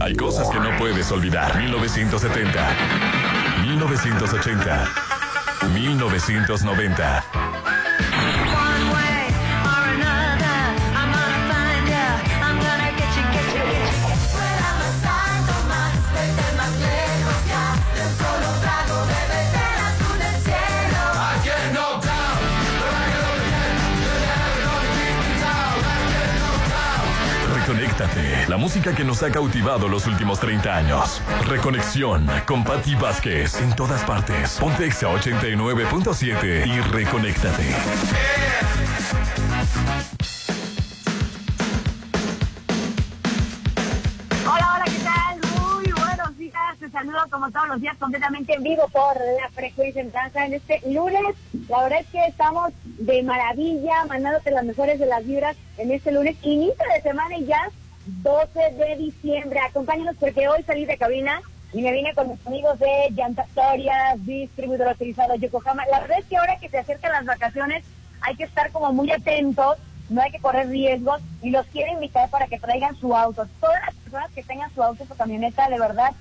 Hay 0.00 0.14
cosas 0.14 0.48
que 0.50 0.58
no 0.58 0.76
puedes 0.78 1.10
olvidar. 1.10 1.58
1970, 1.58 2.76
1980, 3.66 4.88
1990. 5.72 7.85
La 28.48 28.58
música 28.58 28.94
que 28.94 29.04
nos 29.04 29.22
ha 29.22 29.30
cautivado 29.30 29.88
los 29.88 30.06
últimos 30.06 30.38
30 30.38 30.76
años. 30.76 31.22
Reconexión 31.46 32.28
con 32.46 32.62
Patti 32.62 32.94
Vázquez 32.94 33.58
en 33.62 33.74
todas 33.74 34.04
partes. 34.04 34.58
Ponte 34.60 34.84
Exa 34.84 35.06
89.7 35.08 36.66
y 36.66 36.80
reconéctate. 36.92 37.74
Hola 44.44 44.84
saludo 46.92 47.18
como 47.30 47.50
todos 47.50 47.68
los 47.68 47.80
días 47.80 47.96
completamente 47.98 48.54
en 48.54 48.62
vivo 48.62 48.88
por 48.88 49.16
la 49.16 49.48
frecuencia 49.54 50.02
en 50.02 50.12
danza 50.12 50.44
en 50.44 50.54
este 50.54 50.80
lunes. 50.86 51.34
La 51.68 51.82
verdad 51.82 52.00
es 52.00 52.06
que 52.08 52.26
estamos 52.26 52.72
de 52.84 53.22
maravilla, 53.22 54.04
mandándote 54.06 54.50
las 54.50 54.64
mejores 54.64 54.98
de 54.98 55.06
las 55.06 55.26
vibras 55.26 55.56
en 55.78 55.90
este 55.90 56.12
lunes, 56.12 56.36
inicio 56.42 56.84
de 56.94 57.02
semana 57.02 57.36
y 57.38 57.46
ya 57.46 57.70
12 58.06 58.58
de 58.72 58.96
diciembre. 58.96 59.60
Acompáñanos 59.60 60.16
porque 60.18 60.48
hoy 60.48 60.62
salí 60.62 60.84
de 60.84 60.96
cabina 60.96 61.40
y 61.72 61.82
me 61.82 61.92
vine 61.92 62.14
con 62.14 62.28
mis 62.28 62.46
amigos 62.46 62.78
de 62.78 63.08
Llantastorias, 63.12 64.24
distribuidor 64.24 64.88
autorizado 64.88 65.34
Yokohama. 65.34 65.84
La 65.90 66.00
verdad 66.00 66.20
es 66.20 66.26
que 66.26 66.36
ahora 66.36 66.58
que 66.58 66.68
se 66.68 66.78
acercan 66.78 67.12
las 67.12 67.24
vacaciones 67.24 67.84
hay 68.20 68.36
que 68.36 68.44
estar 68.44 68.70
como 68.70 68.92
muy 68.92 69.10
atentos, 69.10 69.76
no 70.08 70.22
hay 70.22 70.30
que 70.30 70.38
correr 70.38 70.68
riesgos 70.68 71.20
y 71.42 71.50
los 71.50 71.66
quiero 71.66 71.92
invitar 71.92 72.30
para 72.30 72.46
que 72.46 72.58
traigan 72.58 72.96
su 72.96 73.14
auto. 73.14 73.46
Todas 73.60 73.80
las 73.84 73.94
personas 73.96 74.30
que 74.32 74.42
tengan 74.42 74.72
su 74.74 74.82
auto, 74.82 75.04
su 75.04 75.16
camioneta, 75.16 75.68
de 75.68 75.78
verdad, 75.78 76.12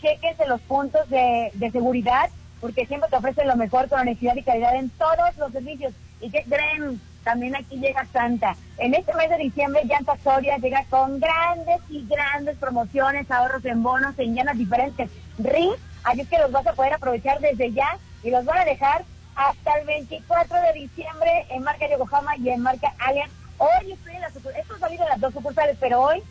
chequense 0.00 0.46
los 0.46 0.60
puntos 0.62 1.08
de, 1.10 1.50
de 1.54 1.70
seguridad 1.70 2.30
porque 2.60 2.86
siempre 2.86 3.10
te 3.10 3.16
ofrecen 3.16 3.48
lo 3.48 3.56
mejor 3.56 3.88
con 3.88 4.00
honestidad 4.00 4.36
y 4.36 4.42
calidad 4.42 4.74
en 4.76 4.88
todos 4.90 5.36
los 5.38 5.52
servicios. 5.52 5.92
¿Y 6.20 6.30
qué 6.30 6.44
creen? 6.48 7.00
También 7.24 7.56
aquí 7.56 7.76
llega 7.76 8.06
Santa. 8.12 8.54
En 8.78 8.94
este 8.94 9.14
mes 9.14 9.30
de 9.30 9.38
diciembre, 9.38 9.82
Llanta 9.84 10.16
Soria 10.22 10.58
llega 10.58 10.84
con 10.90 11.18
grandes 11.18 11.80
y 11.88 12.06
grandes 12.06 12.56
promociones, 12.58 13.30
ahorros 13.30 13.64
en 13.64 13.82
bonos, 13.82 14.18
en 14.18 14.34
llanas 14.34 14.58
diferentes. 14.58 15.10
RIN, 15.38 15.72
así 16.04 16.20
es 16.20 16.28
que 16.28 16.38
los 16.38 16.52
vas 16.52 16.66
a 16.66 16.74
poder 16.74 16.92
aprovechar 16.92 17.40
desde 17.40 17.72
ya 17.72 17.98
y 18.22 18.30
los 18.30 18.44
van 18.44 18.58
a 18.58 18.64
dejar 18.64 19.04
hasta 19.34 19.72
el 19.78 19.86
24 19.86 20.56
de 20.60 20.80
diciembre 20.80 21.46
en 21.50 21.62
marca 21.62 21.88
Yokohama 21.90 22.36
y 22.36 22.50
en 22.50 22.60
marca 22.60 22.94
Allianz. 22.98 23.32
Hoy 23.58 23.92
estoy 23.92 24.14
en 24.14 24.20
la 24.20 24.30
sucursal, 24.30 24.60
esto 24.60 24.78
salido 24.78 25.04
de 25.04 25.10
las 25.10 25.20
dos 25.20 25.32
sucursales, 25.32 25.76
pero 25.80 26.00
hoy 26.00 26.22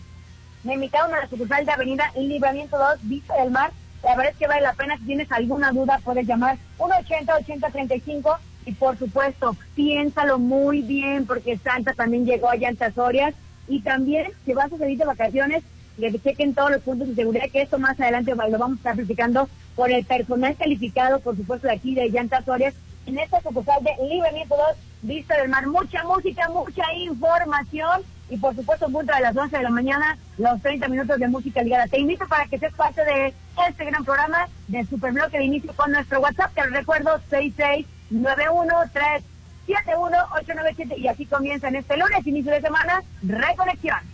me 0.63 0.75
invitaron 0.75 1.13
a 1.13 1.21
la 1.21 1.27
sucursal 1.27 1.65
de 1.65 1.71
Avenida 1.71 2.11
Libramiento 2.15 2.77
2, 2.77 2.99
Vista 3.03 3.35
del 3.35 3.51
Mar. 3.51 3.71
La 4.03 4.15
verdad 4.15 4.33
es 4.33 4.37
que 4.37 4.47
vale 4.47 4.61
la 4.61 4.73
pena. 4.73 4.97
Si 4.97 5.05
tienes 5.05 5.31
alguna 5.31 5.71
duda, 5.71 5.99
puedes 6.03 6.27
llamar 6.27 6.57
180-8035. 6.77 8.37
Y 8.65 8.73
por 8.73 8.97
supuesto, 8.97 9.55
piénsalo 9.75 10.39
muy 10.39 10.81
bien 10.81 11.25
porque 11.25 11.57
Santa 11.57 11.93
también 11.93 12.25
llegó 12.25 12.49
allá 12.49 12.69
en 12.69 12.93
Sorias. 12.93 13.33
Y 13.67 13.81
también, 13.81 14.31
si 14.45 14.53
vas 14.53 14.71
a 14.71 14.77
salir 14.77 14.97
de 14.97 15.05
vacaciones, 15.05 15.63
que 15.97 16.19
chequen 16.19 16.53
todos 16.53 16.71
los 16.71 16.81
puntos 16.81 17.07
de 17.07 17.15
seguridad, 17.15 17.49
que 17.51 17.61
esto 17.61 17.77
más 17.77 17.99
adelante 17.99 18.33
lo 18.35 18.57
vamos 18.57 18.77
a 18.77 18.79
estar 18.79 18.95
platicando 18.95 19.47
por 19.75 19.91
el 19.91 20.03
personal 20.05 20.55
calificado, 20.55 21.19
por 21.19 21.35
supuesto, 21.35 21.67
de 21.67 21.73
aquí 21.73 21.95
de 21.95 22.09
Llantas 22.09 22.47
Orias, 22.47 22.73
en 23.05 23.19
esta 23.19 23.41
sucursal 23.41 23.83
de 23.83 23.91
Libramiento 24.07 24.55
2, 24.55 24.65
Vista 25.03 25.37
del 25.37 25.49
Mar. 25.49 25.67
Mucha 25.67 26.03
música, 26.03 26.49
mucha 26.49 26.83
información 26.93 28.01
y, 28.29 28.37
por 28.37 28.55
supuesto, 28.55 28.89
punto 28.89 29.13
de 29.13 29.21
las 29.21 29.35
11 29.35 29.57
de 29.57 29.63
la 29.63 29.69
mañana, 29.69 30.17
los 30.37 30.61
30 30.61 30.87
minutos 30.87 31.19
de 31.19 31.27
música 31.27 31.61
ligada. 31.61 31.87
Te 31.87 31.99
invito 31.99 32.27
para 32.27 32.45
que 32.47 32.59
seas 32.59 32.73
parte 32.73 33.03
de 33.03 33.33
este 33.69 33.85
gran 33.85 34.03
programa 34.03 34.47
de 34.67 34.85
Superbloque 34.85 35.37
de 35.37 35.45
inicio 35.45 35.73
con 35.75 35.91
nuestro 35.91 36.21
WhatsApp, 36.21 36.53
que 36.53 36.63
recuerdo, 36.63 37.19
66 37.29 37.85
91371897 38.13 40.97
y 40.97 41.07
así 41.07 41.25
comienza 41.25 41.67
en 41.67 41.77
este 41.77 41.97
lunes, 41.97 42.27
inicio 42.27 42.51
de 42.51 42.61
semana, 42.61 43.01
Reconexión. 43.23 44.12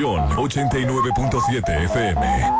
Reconexión 0.00 0.30
89.7 0.30 1.84
FM. 1.84 2.59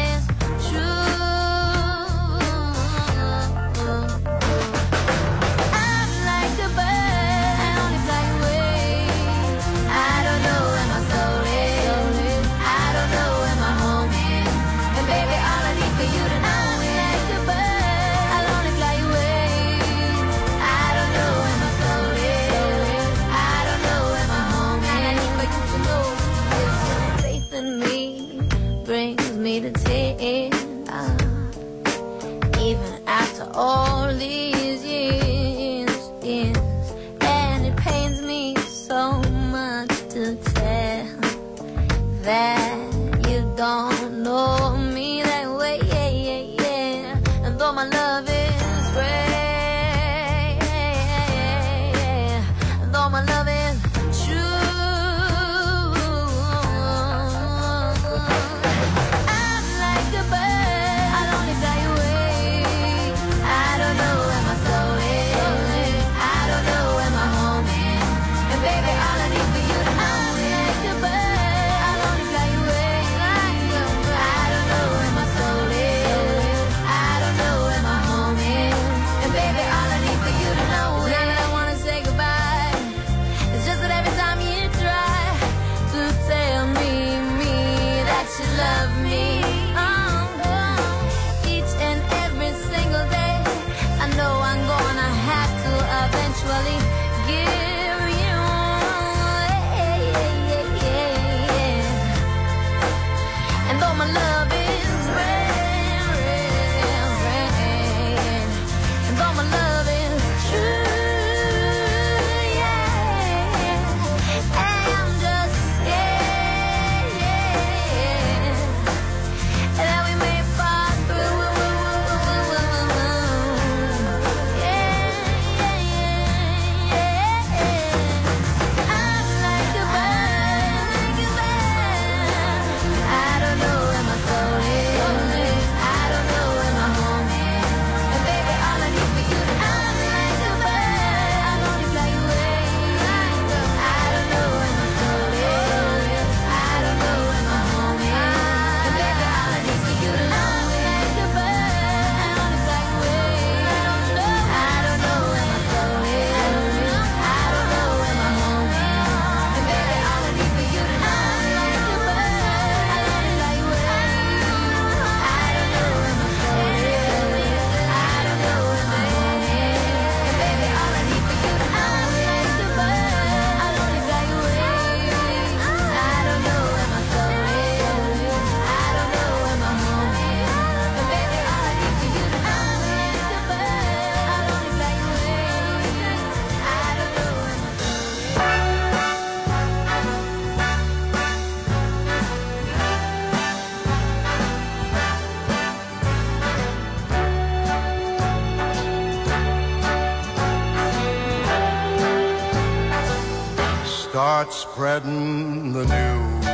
spreading 204.81 205.73
the 205.73 205.85
news. 205.85 206.45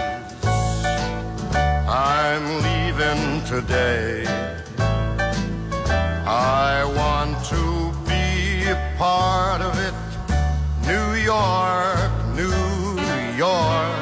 I'm 1.87 2.43
leaving 2.67 3.41
today. 3.45 4.25
I 6.27 6.83
want 6.99 7.39
to 7.45 7.93
be 8.03 8.67
a 8.67 8.75
part 8.97 9.61
of 9.61 9.73
it. 9.79 9.93
New 10.85 11.15
York, 11.23 12.11
New 12.35 12.99
York. 13.37 13.95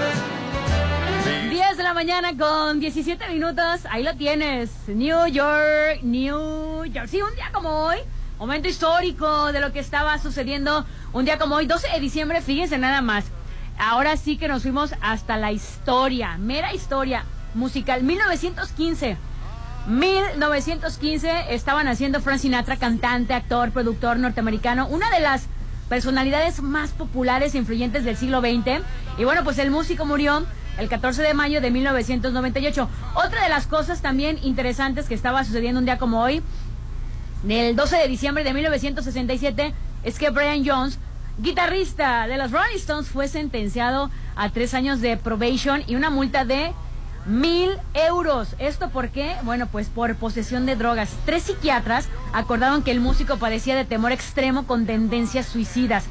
10 1.51 1.77
de 1.77 1.83
la 1.83 1.93
mañana 1.93 2.35
con 2.35 2.79
17 2.79 3.27
minutos. 3.27 3.85
Ahí 3.91 4.01
lo 4.01 4.15
tienes. 4.15 4.71
New 4.87 5.27
York, 5.27 6.01
New 6.01 6.85
York. 6.85 7.07
Sí, 7.09 7.21
un 7.21 7.35
día 7.35 7.51
como 7.53 7.69
hoy. 7.69 7.97
Momento 8.39 8.67
histórico 8.67 9.51
de 9.51 9.59
lo 9.59 9.71
que 9.71 9.79
estaba 9.79 10.17
sucediendo 10.17 10.83
un 11.13 11.25
día 11.25 11.37
como 11.37 11.57
hoy, 11.57 11.67
12 11.67 11.89
de 11.89 11.99
diciembre. 11.99 12.41
Fíjense 12.41 12.79
nada 12.79 13.01
más. 13.03 13.34
Ahora 13.87 14.17
sí 14.17 14.37
que 14.37 14.47
nos 14.47 14.63
fuimos 14.63 14.95
hasta 14.99 15.37
la 15.37 15.51
historia. 15.51 16.39
Mera 16.39 16.73
historia 16.73 17.23
musical. 17.53 18.01
1915. 18.01 19.15
1915 19.87 21.53
estaban 21.53 21.87
haciendo 21.87 22.19
Frank 22.19 22.39
Sinatra, 22.39 22.77
cantante, 22.77 23.35
actor, 23.35 23.69
productor 23.69 24.17
norteamericano, 24.17 24.87
una 24.87 25.11
de 25.11 25.19
las 25.19 25.43
personalidades 25.87 26.63
más 26.63 26.93
populares 26.93 27.53
e 27.53 27.59
influyentes 27.59 28.03
del 28.03 28.17
siglo 28.17 28.41
XX. 28.41 28.81
Y 29.19 29.23
bueno, 29.23 29.43
pues 29.43 29.59
el 29.59 29.69
músico 29.69 30.03
murió 30.03 30.47
el 30.79 30.89
14 30.89 31.21
de 31.21 31.35
mayo 31.35 31.61
de 31.61 31.69
1998. 31.69 32.89
Otra 33.13 33.43
de 33.43 33.49
las 33.49 33.67
cosas 33.67 34.01
también 34.01 34.39
interesantes 34.41 35.07
que 35.07 35.13
estaba 35.13 35.43
sucediendo 35.43 35.77
un 35.77 35.85
día 35.85 35.99
como 35.99 36.23
hoy, 36.23 36.41
del 37.43 37.75
12 37.75 37.97
de 37.97 38.07
diciembre 38.07 38.43
de 38.43 38.51
1967, 38.51 39.75
es 40.03 40.17
que 40.17 40.31
Brian 40.31 40.65
Jones, 40.65 40.97
guitarrista 41.37 42.27
de 42.27 42.37
los 42.37 42.51
Rolling 42.51 42.75
Stones, 42.75 43.09
fue 43.09 43.27
sentenciado 43.27 44.09
a 44.35 44.49
tres 44.49 44.73
años 44.73 45.01
de 45.01 45.17
probation 45.17 45.83
y 45.87 45.95
una 45.95 46.09
multa 46.09 46.45
de 46.45 46.73
mil 47.25 47.71
euros. 47.93 48.55
¿Esto 48.59 48.89
por 48.89 49.09
qué? 49.09 49.35
Bueno, 49.43 49.67
pues 49.71 49.87
por 49.87 50.15
posesión 50.15 50.65
de 50.65 50.75
drogas. 50.75 51.09
Tres 51.25 51.43
psiquiatras 51.43 52.07
acordaron 52.33 52.83
que 52.83 52.91
el 52.91 52.99
músico 52.99 53.37
padecía 53.37 53.75
de 53.75 53.85
temor 53.85 54.11
extremo 54.11 54.65
con 54.67 54.85
tendencias 54.85 55.47
suicidas. 55.47 56.05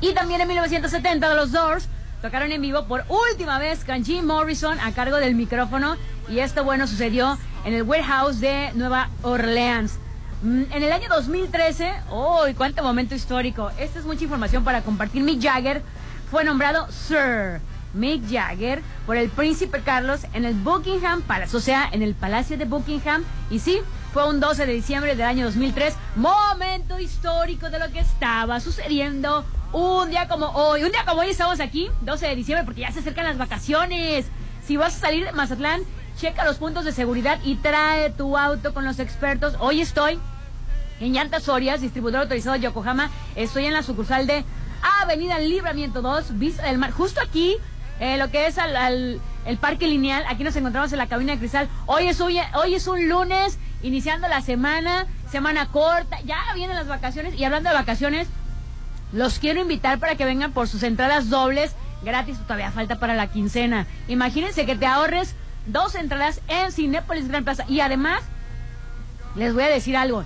Y 0.00 0.12
también 0.12 0.40
en 0.40 0.48
1970 0.48 1.34
los 1.34 1.52
Doors 1.52 1.88
tocaron 2.20 2.50
en 2.52 2.60
vivo 2.60 2.86
por 2.86 3.04
última 3.08 3.58
vez 3.58 3.84
con 3.84 4.04
Jim 4.04 4.24
Morrison 4.24 4.78
a 4.80 4.92
cargo 4.92 5.16
del 5.16 5.34
micrófono. 5.34 5.96
Y 6.28 6.40
esto, 6.40 6.64
bueno, 6.64 6.86
sucedió 6.86 7.38
en 7.64 7.72
el 7.74 7.82
warehouse 7.82 8.40
de 8.40 8.72
Nueva 8.74 9.08
Orleans. 9.22 9.98
Mm, 10.42 10.64
En 10.70 10.82
el 10.82 10.92
año 10.92 11.08
2013, 11.08 11.92
¡oh, 12.10 12.44
cuánto 12.56 12.82
momento 12.82 13.14
histórico! 13.14 13.70
Esta 13.78 13.98
es 13.98 14.04
mucha 14.04 14.24
información 14.24 14.64
para 14.64 14.82
compartir. 14.82 15.22
Mick 15.22 15.42
Jagger 15.42 15.82
fue 16.30 16.44
nombrado 16.44 16.86
Sir 16.90 17.60
Mick 17.94 18.22
Jagger 18.30 18.82
por 19.06 19.16
el 19.16 19.30
príncipe 19.30 19.80
Carlos 19.80 20.20
en 20.34 20.44
el 20.44 20.54
Buckingham 20.54 21.22
Palace, 21.22 21.56
o 21.56 21.60
sea, 21.60 21.88
en 21.90 22.02
el 22.02 22.14
Palacio 22.14 22.58
de 22.58 22.66
Buckingham. 22.66 23.24
Y 23.50 23.60
sí, 23.60 23.78
fue 24.12 24.28
un 24.28 24.38
12 24.38 24.66
de 24.66 24.72
diciembre 24.74 25.16
del 25.16 25.26
año 25.26 25.46
2003, 25.46 25.94
momento 26.16 27.00
histórico 27.00 27.70
de 27.70 27.78
lo 27.78 27.90
que 27.90 28.00
estaba 28.00 28.60
sucediendo. 28.60 29.44
Un 29.72 30.10
día 30.10 30.28
como 30.28 30.46
hoy, 30.48 30.84
un 30.84 30.92
día 30.92 31.04
como 31.06 31.22
hoy 31.22 31.30
estamos 31.30 31.60
aquí, 31.60 31.90
12 32.02 32.26
de 32.26 32.36
diciembre, 32.36 32.64
porque 32.64 32.82
ya 32.82 32.92
se 32.92 32.98
acercan 32.98 33.24
las 33.24 33.38
vacaciones. 33.38 34.26
Si 34.66 34.76
vas 34.76 34.96
a 34.96 34.98
salir 35.00 35.24
de 35.24 35.32
Mazatlán, 35.32 35.80
checa 36.16 36.44
los 36.44 36.56
puntos 36.56 36.84
de 36.84 36.92
seguridad 36.92 37.38
y 37.44 37.56
trae 37.56 38.10
tu 38.10 38.36
auto 38.36 38.72
con 38.72 38.84
los 38.84 38.98
expertos. 38.98 39.54
Hoy 39.60 39.80
estoy 39.80 40.18
en 41.00 41.12
Llantas 41.12 41.44
Sorias, 41.44 41.82
distribuidor 41.82 42.22
autorizado 42.22 42.54
de 42.54 42.60
Yokohama. 42.60 43.10
Estoy 43.34 43.66
en 43.66 43.74
la 43.74 43.82
sucursal 43.82 44.26
de 44.26 44.44
Avenida 45.02 45.38
Libramiento 45.38 46.00
2, 46.00 46.38
Vista 46.38 46.64
del 46.64 46.78
Mar. 46.78 46.90
Justo 46.90 47.20
aquí, 47.20 47.56
eh, 48.00 48.16
lo 48.16 48.30
que 48.30 48.46
es 48.46 48.56
el 48.56 49.56
parque 49.58 49.86
lineal. 49.86 50.24
Aquí 50.28 50.42
nos 50.42 50.56
encontramos 50.56 50.90
en 50.92 50.98
la 50.98 51.06
cabina 51.06 51.32
de 51.32 51.38
cristal. 51.38 51.68
Hoy 51.84 52.08
es, 52.08 52.20
hoy, 52.20 52.38
hoy 52.54 52.74
es 52.74 52.86
un 52.86 53.08
lunes, 53.08 53.58
iniciando 53.82 54.26
la 54.26 54.40
semana, 54.40 55.06
semana 55.30 55.66
corta. 55.66 56.18
Ya 56.24 56.38
vienen 56.54 56.76
las 56.76 56.88
vacaciones. 56.88 57.34
Y 57.34 57.44
hablando 57.44 57.68
de 57.68 57.74
vacaciones, 57.74 58.26
los 59.12 59.38
quiero 59.38 59.60
invitar 59.60 59.98
para 59.98 60.14
que 60.14 60.24
vengan 60.24 60.52
por 60.52 60.66
sus 60.66 60.82
entradas 60.82 61.28
dobles 61.28 61.76
gratis. 62.02 62.38
Todavía 62.38 62.70
falta 62.70 62.98
para 62.98 63.14
la 63.14 63.26
quincena. 63.26 63.86
Imagínense 64.08 64.64
que 64.64 64.76
te 64.76 64.86
ahorres 64.86 65.34
dos 65.66 65.94
entradas 65.94 66.40
en 66.48 66.72
Cinépolis 66.72 67.28
Gran 67.28 67.44
Plaza. 67.44 67.64
Y 67.68 67.80
además, 67.80 68.22
les 69.34 69.54
voy 69.54 69.64
a 69.64 69.68
decir 69.68 69.96
algo. 69.96 70.24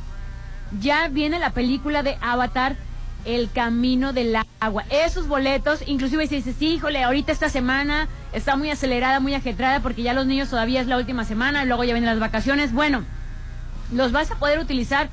Ya 0.80 1.08
viene 1.08 1.38
la 1.38 1.50
película 1.50 2.02
de 2.02 2.16
Avatar, 2.20 2.76
El 3.24 3.50
Camino 3.50 4.12
del 4.12 4.36
Agua. 4.60 4.84
Esos 4.90 5.26
boletos, 5.26 5.82
inclusive 5.86 6.26
si 6.26 6.36
dices, 6.36 6.56
sí, 6.58 6.74
híjole, 6.74 7.02
ahorita 7.02 7.32
esta 7.32 7.48
semana 7.48 8.08
está 8.32 8.56
muy 8.56 8.70
acelerada, 8.70 9.20
muy 9.20 9.34
ajetrada, 9.34 9.80
porque 9.80 10.02
ya 10.02 10.14
los 10.14 10.26
niños 10.26 10.50
todavía 10.50 10.80
es 10.80 10.86
la 10.86 10.96
última 10.96 11.24
semana, 11.24 11.64
luego 11.64 11.84
ya 11.84 11.92
vienen 11.92 12.10
las 12.10 12.20
vacaciones. 12.20 12.72
Bueno, 12.72 13.02
los 13.92 14.12
vas 14.12 14.30
a 14.30 14.36
poder 14.36 14.60
utilizar 14.60 15.08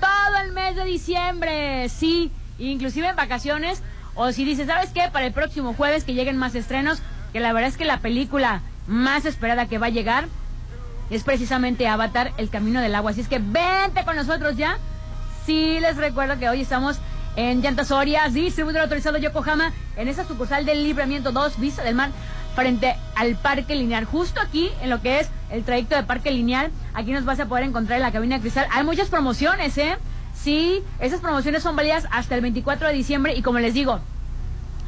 todo 0.00 0.42
el 0.42 0.52
mes 0.52 0.76
de 0.76 0.84
diciembre, 0.84 1.88
sí, 1.88 2.32
inclusive 2.58 3.08
en 3.08 3.16
vacaciones. 3.16 3.82
O 4.14 4.32
si 4.32 4.44
dices, 4.44 4.66
¿sabes 4.66 4.90
qué? 4.90 5.08
Para 5.12 5.26
el 5.26 5.32
próximo 5.32 5.74
jueves 5.74 6.04
que 6.04 6.14
lleguen 6.14 6.36
más 6.36 6.54
estrenos, 6.54 7.00
que 7.32 7.40
la 7.40 7.52
verdad 7.52 7.68
es 7.68 7.76
que 7.76 7.84
la 7.84 8.00
película 8.00 8.62
más 8.88 9.24
esperada 9.24 9.66
que 9.66 9.78
va 9.78 9.86
a 9.86 9.90
llegar 9.90 10.26
es 11.10 11.22
precisamente 11.22 11.86
Avatar, 11.86 12.32
El 12.36 12.50
Camino 12.50 12.80
del 12.80 12.94
Agua. 12.94 13.12
Así 13.12 13.20
es 13.20 13.28
que 13.28 13.38
vente 13.38 14.04
con 14.04 14.16
nosotros 14.16 14.56
ya. 14.56 14.78
Sí, 15.46 15.78
les 15.80 15.96
recuerdo 15.96 16.38
que 16.38 16.48
hoy 16.48 16.60
estamos 16.60 16.98
en 17.36 17.62
Llantas 17.62 17.90
Orias, 17.90 18.34
distribuidor 18.34 18.82
autorizado 18.82 19.16
Yokohama, 19.16 19.72
en 19.96 20.08
esa 20.08 20.26
sucursal 20.26 20.66
del 20.66 20.82
Libramiento 20.82 21.32
2, 21.32 21.58
Vista 21.60 21.82
del 21.82 21.94
Mar, 21.94 22.10
frente 22.54 22.96
al 23.14 23.36
Parque 23.36 23.76
Lineal. 23.76 24.04
Justo 24.04 24.40
aquí, 24.40 24.70
en 24.82 24.90
lo 24.90 25.00
que 25.00 25.20
es 25.20 25.30
el 25.50 25.64
trayecto 25.64 25.94
de 25.96 26.02
Parque 26.02 26.30
Lineal, 26.30 26.70
aquí 26.92 27.12
nos 27.12 27.24
vas 27.24 27.40
a 27.40 27.46
poder 27.46 27.64
encontrar 27.64 27.98
en 27.98 28.02
la 28.02 28.12
cabina 28.12 28.36
de 28.36 28.42
cristal. 28.42 28.66
Hay 28.70 28.84
muchas 28.84 29.08
promociones, 29.08 29.78
¿eh? 29.78 29.96
Sí, 30.34 30.82
esas 31.00 31.20
promociones 31.20 31.62
son 31.62 31.76
válidas 31.76 32.06
hasta 32.10 32.34
el 32.34 32.42
24 32.42 32.88
de 32.88 32.94
diciembre 32.94 33.34
y 33.34 33.42
como 33.42 33.58
les 33.58 33.74
digo, 33.74 34.00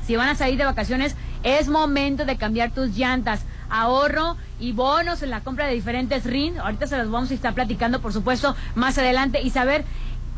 si 0.06 0.16
van 0.16 0.28
a 0.28 0.35
salir 0.35 0.59
de 0.59 0.64
vacaciones, 0.64 1.16
es 1.44 1.68
momento 1.68 2.24
de 2.24 2.36
cambiar 2.36 2.72
tus 2.72 2.97
llantas. 2.97 3.43
Ahorro 3.70 4.36
y 4.59 4.72
bonos 4.72 5.22
en 5.22 5.30
la 5.30 5.40
compra 5.40 5.66
de 5.66 5.74
diferentes 5.74 6.24
RIN. 6.24 6.59
Ahorita 6.59 6.86
se 6.86 6.98
los 6.98 7.10
vamos 7.10 7.30
a 7.30 7.34
estar 7.34 7.55
platicando, 7.55 8.01
por 8.01 8.12
supuesto, 8.12 8.56
más 8.74 8.98
adelante 8.98 9.40
y 9.40 9.51
saber 9.51 9.84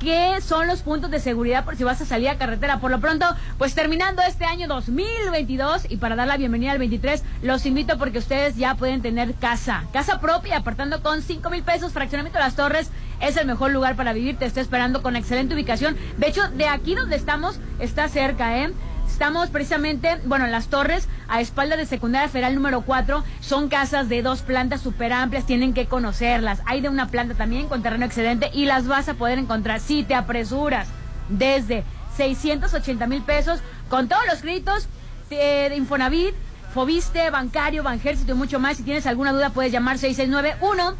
qué 0.03 0.41
son 0.41 0.67
los 0.67 0.83
puntos 0.83 1.11
de 1.13 1.21
seguridad 1.21 1.65
por 1.65 1.77
si 1.77 1.85
vas 1.85 2.01
a 2.01 2.05
salir 2.05 2.29
a 2.29 2.37
carretera. 2.37 2.81
Por 2.81 2.91
lo 2.91 3.01
pronto, 3.01 3.25
pues 3.57 3.75
terminando 3.75 4.21
este 4.23 4.45
año 4.45 4.67
2022 4.67 5.87
y 5.91 5.97
para 5.97 6.17
dar 6.17 6.27
la 6.27 6.37
bienvenida 6.37 6.73
al 6.73 6.79
23, 6.79 7.23
los 7.43 7.65
invito 7.67 7.97
porque 7.99 8.19
ustedes 8.19 8.57
ya 8.57 8.75
pueden 8.75 9.01
tener 9.01 9.35
casa. 9.35 9.85
Casa 9.93 10.21
propia, 10.21 10.59
apartando 10.59 11.03
con 11.03 11.23
5 11.23 11.49
mil 11.51 11.63
pesos. 11.63 11.93
Fraccionamiento 11.93 12.39
de 12.39 12.45
las 12.45 12.57
Torres 12.57 12.91
es 13.21 13.37
el 13.37 13.47
mejor 13.47 13.71
lugar 13.71 13.95
para 13.95 14.13
vivir. 14.13 14.37
Te 14.37 14.45
está 14.45 14.61
esperando 14.61 15.03
con 15.03 15.15
excelente 15.15 15.55
ubicación. 15.55 15.97
De 16.19 16.29
hecho, 16.29 16.49
de 16.49 16.67
aquí 16.67 16.95
donde 16.95 17.17
estamos, 17.17 17.61
está 17.79 18.09
cerca, 18.09 18.59
¿eh? 18.59 18.73
Estamos 19.07 19.51
precisamente, 19.51 20.19
bueno, 20.25 20.47
en 20.47 20.53
las 20.53 20.69
torres, 20.69 21.09
a 21.29 21.41
espaldas 21.41 21.79
de 21.79 21.87
secundaria 21.87 22.29
federal 22.29 22.55
número 22.55 22.83
4. 22.83 23.23
Son 23.41 23.69
casas 23.69 24.09
de 24.09 24.23
dos 24.23 24.43
plantas 24.43 24.81
súper 24.81 25.13
amplias, 25.13 25.47
tienen 25.47 25.75
que 25.75 25.87
conocerlas. 25.87 26.61
Hay 26.67 26.81
de 26.81 26.89
una 26.89 27.09
planta 27.09 27.35
también 27.35 27.69
con 27.69 27.83
terreno 27.83 28.05
excedente 28.05 28.51
y 28.53 28.65
las 28.65 28.87
vas 28.87 29.09
a 29.09 29.15
poder 29.15 29.39
encontrar 29.39 29.81
si 29.81 30.03
te 30.03 30.15
apresuras. 30.15 30.89
Desde 31.29 31.85
680 32.17 33.07
mil 33.07 33.23
pesos, 33.23 33.61
con 33.89 34.09
todos 34.09 34.23
los 34.27 34.41
créditos 34.41 34.89
eh, 35.31 35.69
de 35.71 35.77
Infonavit, 35.77 36.35
Fobiste, 36.75 37.31
Bancario, 37.31 37.83
Banjército 37.83 38.33
y 38.33 38.35
mucho 38.35 38.59
más. 38.59 38.77
Si 38.77 38.83
tienes 38.83 39.07
alguna 39.07 39.33
duda, 39.33 39.51
puedes 39.51 39.73
llamar 39.73 39.99
6691 39.99 40.97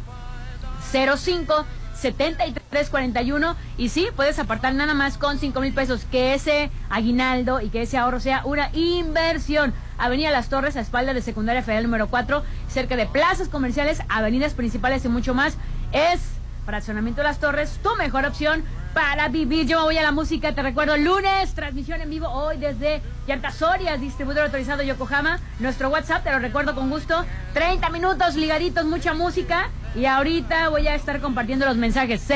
05 1.17 1.65
7341 2.03 3.55
y 3.77 3.89
sí, 3.89 4.07
puedes 4.15 4.37
apartar 4.37 4.75
nada 4.75 4.93
más 4.93 5.17
con 5.17 5.39
5 5.39 5.59
mil 5.61 5.73
pesos 5.73 6.05
que 6.11 6.33
ese 6.33 6.69
aguinaldo 6.89 7.61
y 7.61 7.69
que 7.69 7.83
ese 7.83 7.97
ahorro 7.97 8.19
sea 8.19 8.41
una 8.45 8.69
inversión. 8.73 9.73
Avenida 9.97 10.29
Las 10.31 10.49
Torres, 10.49 10.75
a 10.75 10.81
espalda 10.81 11.13
de 11.13 11.21
Secundaria 11.21 11.63
Federal 11.63 11.85
número 11.85 12.07
4, 12.07 12.43
cerca 12.67 12.97
de 12.97 13.05
plazas 13.05 13.47
comerciales, 13.47 14.01
avenidas 14.09 14.53
principales 14.53 15.05
y 15.05 15.09
mucho 15.09 15.33
más. 15.33 15.57
Es 15.93 16.19
Fraccionamiento 16.65 17.23
Las 17.23 17.39
Torres, 17.39 17.79
tu 17.81 17.95
mejor 17.95 18.25
opción 18.25 18.63
para 18.93 19.27
vivir. 19.27 19.67
Yo 19.67 19.79
me 19.79 19.85
voy 19.85 19.97
a 19.97 20.03
la 20.03 20.11
música, 20.11 20.53
te 20.53 20.61
recuerdo, 20.61 20.97
lunes, 20.97 21.53
transmisión 21.53 22.01
en 22.01 22.09
vivo 22.09 22.27
hoy 22.27 22.57
desde 22.57 23.01
Yartasorias, 23.27 23.99
distribuidor 23.99 24.45
autorizado 24.45 24.83
Yokohama. 24.83 25.39
Nuestro 25.59 25.89
WhatsApp, 25.89 26.23
te 26.23 26.31
lo 26.31 26.39
recuerdo 26.39 26.75
con 26.75 26.89
gusto, 26.89 27.25
30 27.53 27.89
minutos 27.89 28.35
ligaditos, 28.35 28.85
mucha 28.85 29.13
música. 29.13 29.69
Y 29.95 30.05
ahorita 30.05 30.69
voy 30.69 30.87
a 30.87 30.95
estar 30.95 31.21
compartiendo 31.21 31.65
los 31.65 31.77
mensajes 31.77 32.27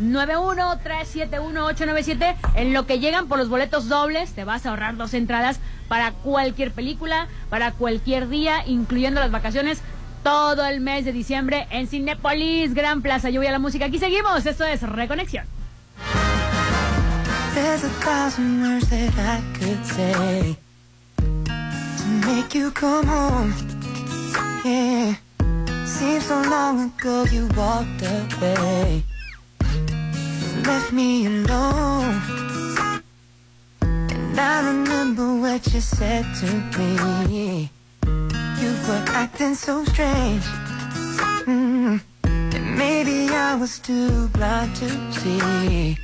6691-371-897. 0.00 2.36
En 2.54 2.72
lo 2.72 2.86
que 2.86 2.98
llegan 2.98 3.28
por 3.28 3.38
los 3.38 3.48
boletos 3.48 3.88
dobles, 3.88 4.32
te 4.32 4.44
vas 4.44 4.66
a 4.66 4.70
ahorrar 4.70 4.96
dos 4.96 5.14
entradas 5.14 5.60
para 5.88 6.12
cualquier 6.12 6.72
película, 6.72 7.28
para 7.48 7.72
cualquier 7.72 8.28
día, 8.28 8.66
incluyendo 8.66 9.20
las 9.20 9.30
vacaciones 9.30 9.80
todo 10.22 10.66
el 10.66 10.80
mes 10.80 11.04
de 11.04 11.12
diciembre 11.12 11.68
en 11.70 11.86
Cinépolis, 11.86 12.74
Gran 12.74 13.02
Plaza. 13.02 13.30
Yo 13.30 13.40
voy 13.40 13.46
a 13.46 13.52
la 13.52 13.60
música. 13.60 13.86
Aquí 13.86 13.98
seguimos. 13.98 14.46
Esto 14.46 14.64
es 14.64 14.82
Reconexión. 14.82 15.46
There's 17.56 17.84
a 17.84 17.88
thousand 18.04 18.60
words 18.60 18.90
that 18.90 19.14
I 19.16 19.40
could 19.56 19.82
say 19.86 20.58
to 21.16 22.06
make 22.26 22.54
you 22.54 22.70
come 22.70 23.06
home. 23.06 23.54
Yeah, 24.62 25.14
seems 25.86 26.26
so 26.26 26.42
long 26.42 26.92
ago 26.92 27.24
you 27.24 27.48
walked 27.56 28.02
away, 28.02 29.02
left 30.66 30.92
me 30.92 31.24
alone. 31.24 32.20
And 33.80 34.38
I 34.38 34.56
remember 34.68 35.40
what 35.40 35.66
you 35.72 35.80
said 35.80 36.26
to 36.40 36.48
me. 36.76 37.70
You 38.60 38.70
were 38.86 39.04
acting 39.22 39.54
so 39.54 39.82
strange. 39.86 40.44
Mm. 41.48 42.02
And 42.24 42.76
maybe 42.76 43.30
I 43.30 43.54
was 43.54 43.78
too 43.78 44.28
blind 44.28 44.76
to 44.76 44.88
see 45.12 45.96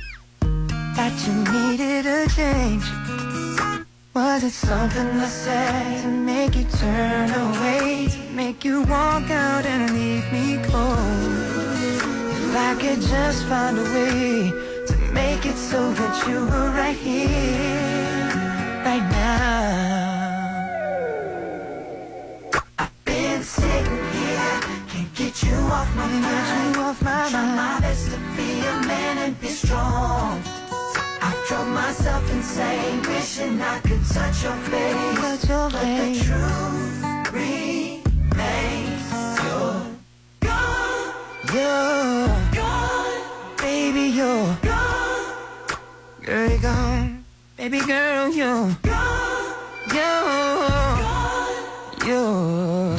that 0.95 1.13
you 1.25 1.33
needed 1.53 2.05
a 2.05 2.27
change. 2.29 2.85
Was 4.13 4.43
it 4.43 4.51
something 4.51 5.07
I 5.19 5.25
said 5.25 6.01
to 6.03 6.07
make 6.07 6.55
you 6.55 6.65
turn 6.65 7.29
away, 7.31 8.07
to 8.09 8.19
make 8.33 8.63
you 8.63 8.83
walk 8.83 9.29
out 9.31 9.65
and 9.65 9.91
leave 9.91 10.31
me 10.31 10.57
cold? 10.69 10.99
If 12.37 12.55
I 12.55 12.75
could 12.79 13.01
just 13.01 13.45
find 13.45 13.77
a 13.79 13.83
way 13.83 14.51
to 14.87 14.95
make 15.11 15.45
it 15.45 15.55
so 15.55 15.91
that 15.93 16.27
you 16.27 16.45
were 16.45 16.69
right 16.71 16.95
here, 16.95 18.29
right 18.85 19.07
now. 19.09 19.63
I've 22.77 23.05
been 23.05 23.41
sitting 23.41 24.03
here, 24.13 24.59
can't 24.89 25.15
get 25.15 25.41
you 25.41 25.55
off 25.55 25.95
my 25.95 26.07
mind. 26.07 26.77
off 26.77 27.01
my 27.01 27.29
Try 27.29 27.55
my 27.55 27.79
best 27.81 28.11
to 28.11 28.17
be 28.37 28.59
a 28.59 28.87
man 28.87 29.17
and 29.17 29.41
be 29.41 29.47
strong. 29.47 30.62
Drove 31.47 31.67
myself 31.67 32.31
insane, 32.31 33.01
wishing 33.01 33.61
I 33.61 33.79
could 33.79 34.01
touch 34.05 34.43
your 34.43 34.55
face. 34.71 35.19
Touch 35.19 35.49
your 35.49 35.69
but 35.69 35.81
face. 35.81 36.19
the 36.19 36.25
truth 36.25 37.03
remains, 37.33 39.03
you're 39.43 39.83
gone. 40.39 41.13
You're 41.53 42.27
gone, 42.53 43.57
baby, 43.57 44.03
you're 44.19 44.57
gone. 44.61 45.35
Girl, 46.23 46.49
you're 46.49 46.59
gone, 46.59 47.25
baby 47.57 47.79
girl, 47.81 48.29
you're 48.33 48.75
gone. 48.83 49.53
You're 49.93 50.23
gone, 51.03 51.57
you're. 52.07 52.97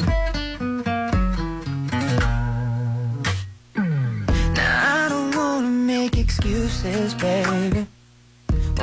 Now 4.53 5.05
I 5.05 5.09
don't 5.09 5.35
wanna 5.35 5.69
make 5.69 6.15
excuses, 6.19 7.15
baby. 7.15 7.54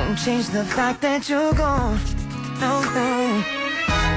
Won't 0.03 0.19
change 0.19 0.47
the 0.49 0.65
fact 0.65 1.01
that 1.01 1.29
you're 1.29 1.53
gone. 1.53 1.97
No, 2.59 2.81
no. 2.93 3.43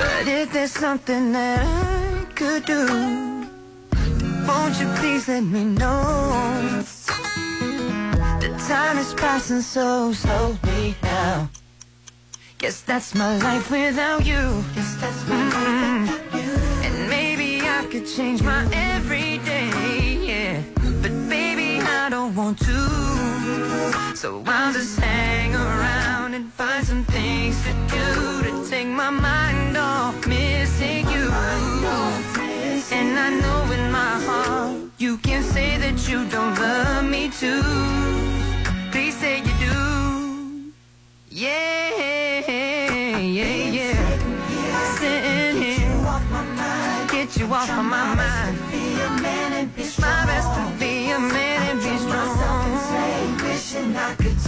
But 0.01 0.27
if 0.27 0.53
there's 0.53 0.73
something 0.73 1.31
that 1.31 1.61
I 1.63 2.25
could 2.35 2.65
do, 2.65 2.87
won't 4.49 4.81
you 4.81 4.89
please 4.99 5.29
let 5.29 5.45
me 5.45 5.65
know? 5.65 6.83
The 8.41 8.49
time 8.69 8.99
is 8.99 9.15
passing 9.15 9.63
so 9.63 10.13
slowly 10.13 10.97
now. 11.05 11.49
Guess 12.59 12.81
that's 12.81 13.15
my 13.15 13.39
life 13.39 13.71
without 13.71 14.27
you. 14.27 14.65
Guess 14.75 14.97
that's 15.01 15.29
my 15.29 15.45
life 15.51 15.87
without 15.93 16.35
you. 16.35 16.51
Mm-hmm. 16.51 16.85
And 16.85 17.09
maybe 17.09 17.61
I 17.63 17.87
could 17.91 18.07
change 18.09 18.43
my 18.43 18.67
everyday, 18.73 19.71
yeah. 20.31 20.63
But 21.01 21.13
baby, 21.29 21.81
I 21.81 22.09
don't 22.11 22.35
want 22.35 22.59
to. 22.67 23.16
So 24.15 24.43
I'll 24.47 24.73
just 24.73 24.99
hang 24.99 25.55
around 25.55 26.35
and 26.35 26.53
find 26.53 26.85
some 26.85 27.05
things 27.05 27.57
to 27.65 27.73
do 27.95 28.43
to 28.43 28.69
take 28.69 28.89
my 28.89 29.11
mind 29.11 29.77
off 29.77 30.27
missing 30.27 31.07
you. 31.09 31.31
And 32.99 33.19
I 33.19 33.31
know 33.41 33.73
in 33.73 33.91
my 33.93 34.15
heart 34.27 34.91
you 34.99 35.19
can 35.19 35.43
say 35.43 35.79
that 35.79 36.09
you 36.09 36.27
don't 36.29 36.55
love 36.59 37.05
me 37.05 37.31
too. 37.31 37.63
Please 38.91 39.17
say 39.17 39.39
you 39.39 39.55
do. 39.61 40.73
Yeah, 41.29 41.91
yeah, 42.49 43.19
yeah. 43.19 43.71
Yeah 43.79 44.97
Sitting 44.99 45.63
here, 45.63 47.07
get 47.09 47.37
you 47.37 47.47
off 47.53 47.69
of 47.71 47.85
my 47.85 48.15
mind. 48.15 48.56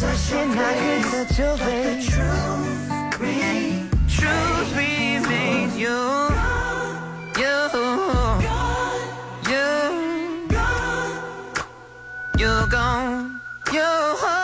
Wishing 0.01 0.53
I 0.57 1.03
could 1.11 1.29
touch 1.29 1.39
your 1.41 1.57
face. 1.57 2.07
Truth 2.07 3.21
me, 3.21 3.91
truth 4.07 4.77
me, 4.77 5.65
you, 5.77 5.99
you, 7.37 7.55
you, 7.75 8.55
you, 9.51 9.67
you 12.39 12.67
gone, 12.71 13.41
you. 13.73 14.38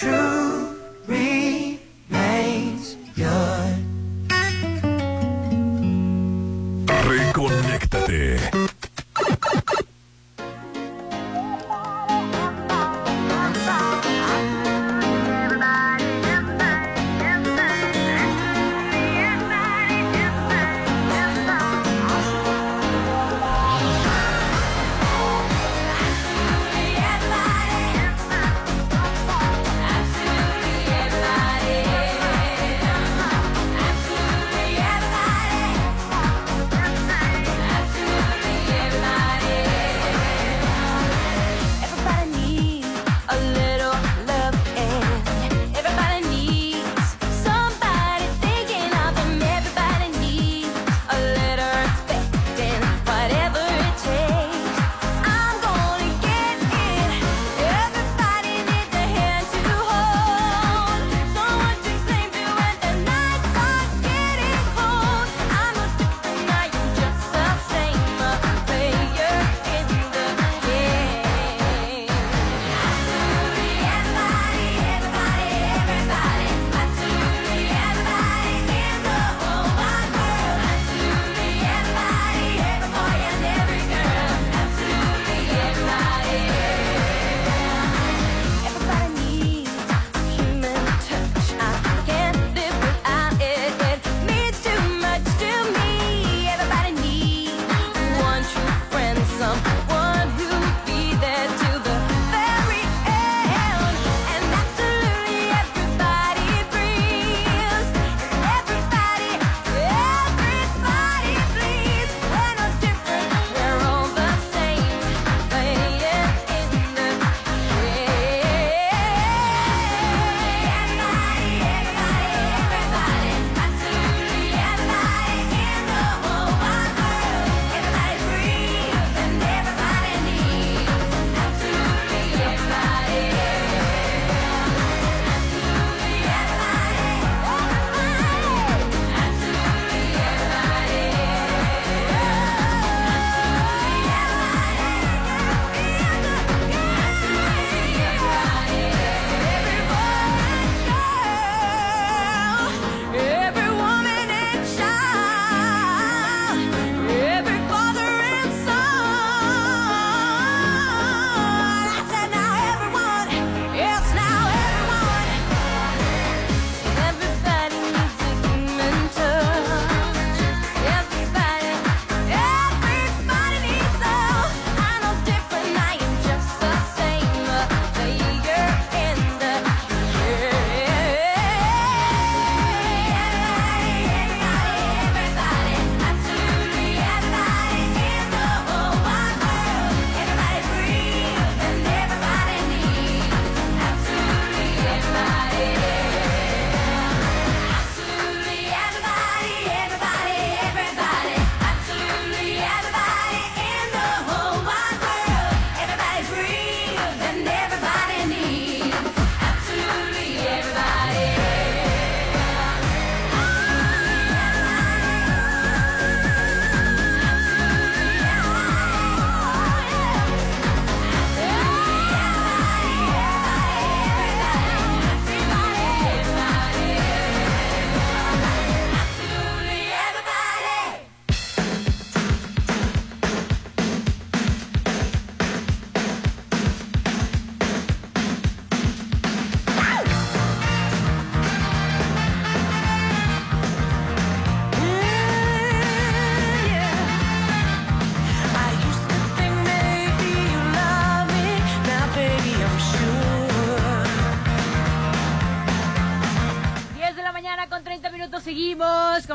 true. 0.00 0.59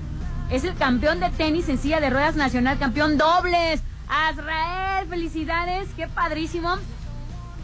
Es 0.51 0.63
el 0.63 0.77
campeón 0.77 1.19
de 1.19 1.31
tenis 1.31 1.69
en 1.69 1.79
silla 1.79 1.99
de 1.99 2.11
ruedas 2.11 2.37
nacional, 2.37 2.79
campeón 2.79 3.19
dobles. 3.19 3.83
Azrael, 4.09 5.09
felicidades, 5.09 5.89
qué 5.97 6.07
padrísimo. 6.07 6.77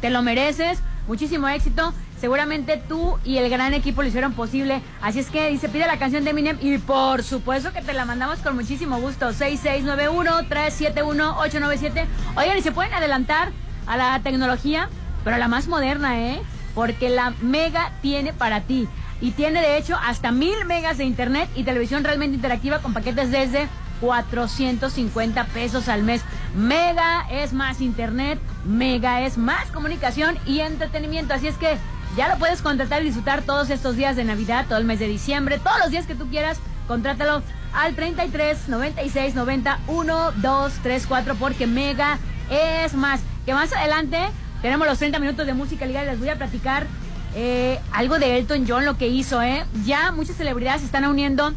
Te 0.01 0.11
lo 0.11 0.23
mereces, 0.23 0.81
muchísimo 1.07 1.47
éxito. 1.47 1.95
Seguramente 2.23 2.77
tú 2.77 3.19
y 3.25 3.39
el 3.39 3.51
gran 3.51 3.75
equipo 3.75 4.01
lo 4.01 4.07
hicieron 4.07 4.35
posible. 4.35 4.81
Así 5.01 5.19
es 5.19 5.29
que 5.29 5.51
dice, 5.51 5.69
pide 5.69 5.89
la 5.89 5.99
canción 5.99 6.23
de 6.23 6.31
Eminem 6.31 6.57
y 6.61 6.79
por 6.79 7.25
supuesto 7.25 7.73
que 7.73 7.83
te 7.83 7.95
la 7.95 8.05
mandamos 8.05 8.39
con 8.39 8.55
muchísimo 8.55 9.01
gusto. 9.01 9.31
6691-371-897. 9.31 12.07
Oigan, 12.37 12.57
y 12.57 12.63
se 12.63 12.71
pueden 12.71 12.95
adelantar 12.95 13.51
a 13.89 13.97
la 13.97 14.21
tecnología, 14.21 14.89
pero 15.25 15.37
la 15.37 15.49
más 15.49 15.67
moderna, 15.67 16.21
¿eh? 16.21 16.41
Porque 16.77 17.09
la 17.09 17.35
Mega 17.41 17.91
tiene 18.03 18.33
para 18.33 18.61
ti. 18.61 18.87
Y 19.21 19.33
tiene 19.33 19.61
de 19.61 19.77
hecho 19.77 19.99
hasta 20.01 20.31
mil 20.31 20.65
megas 20.65 20.99
de 20.99 21.05
internet 21.05 21.51
y 21.57 21.65
televisión 21.65 22.05
realmente 22.05 22.37
interactiva 22.37 22.79
con 22.79 22.95
paquetes 22.95 23.33
desde 23.33 23.67
450 24.01 25.45
pesos 25.47 25.89
al 25.89 26.05
mes. 26.05 26.23
Mega 26.55 27.27
es 27.33 27.53
más 27.53 27.81
internet, 27.81 28.39
Mega 28.65 29.23
es 29.23 29.39
más 29.39 29.73
comunicación 29.73 30.39
y 30.47 30.61
entretenimiento. 30.61 31.35
Así 31.35 31.49
es 31.49 31.57
que 31.57 31.79
ya 32.17 32.29
lo 32.29 32.39
puedes 32.39 32.63
contratar 32.63 33.03
y 33.03 33.07
disfrutar 33.07 33.43
todos 33.43 33.71
estos 33.71 33.97
días 33.97 34.17
de 34.17 34.25
Navidad, 34.25 34.67
todo 34.69 34.79
el 34.79 34.85
mes 34.85 34.99
de 34.99 35.09
diciembre, 35.09 35.59
todos 35.59 35.79
los 35.79 35.91
días 35.91 36.07
que 36.07 36.15
tú 36.15 36.29
quieras. 36.29 36.59
Contrátalo 36.87 37.43
al 37.73 37.95
33 37.95 38.69
96 38.69 39.35
90 39.35 39.79
1 39.87 40.33
2 40.33 40.73
3 40.83 41.07
4 41.07 41.35
porque 41.37 41.67
Mega 41.67 42.19
es 42.51 42.95
más. 42.95 43.21
Que 43.47 43.55
más 43.55 43.73
adelante 43.73 44.19
tenemos 44.61 44.87
los 44.87 44.99
30 44.99 45.19
minutos 45.19 45.47
de 45.47 45.55
música 45.55 45.87
legal. 45.87 46.07
Les 46.07 46.19
voy 46.19 46.29
a 46.29 46.37
platicar 46.37 46.87
eh, 47.35 47.81
algo 47.93 48.19
de 48.19 48.39
Elton 48.39 48.67
John, 48.69 48.85
lo 48.85 48.99
que 48.99 49.09
hizo, 49.09 49.43
¿eh? 49.43 49.65
Ya 49.85 50.13
muchas 50.13 50.37
celebridades 50.37 50.81
se 50.81 50.87
están 50.87 51.07
uniendo 51.07 51.55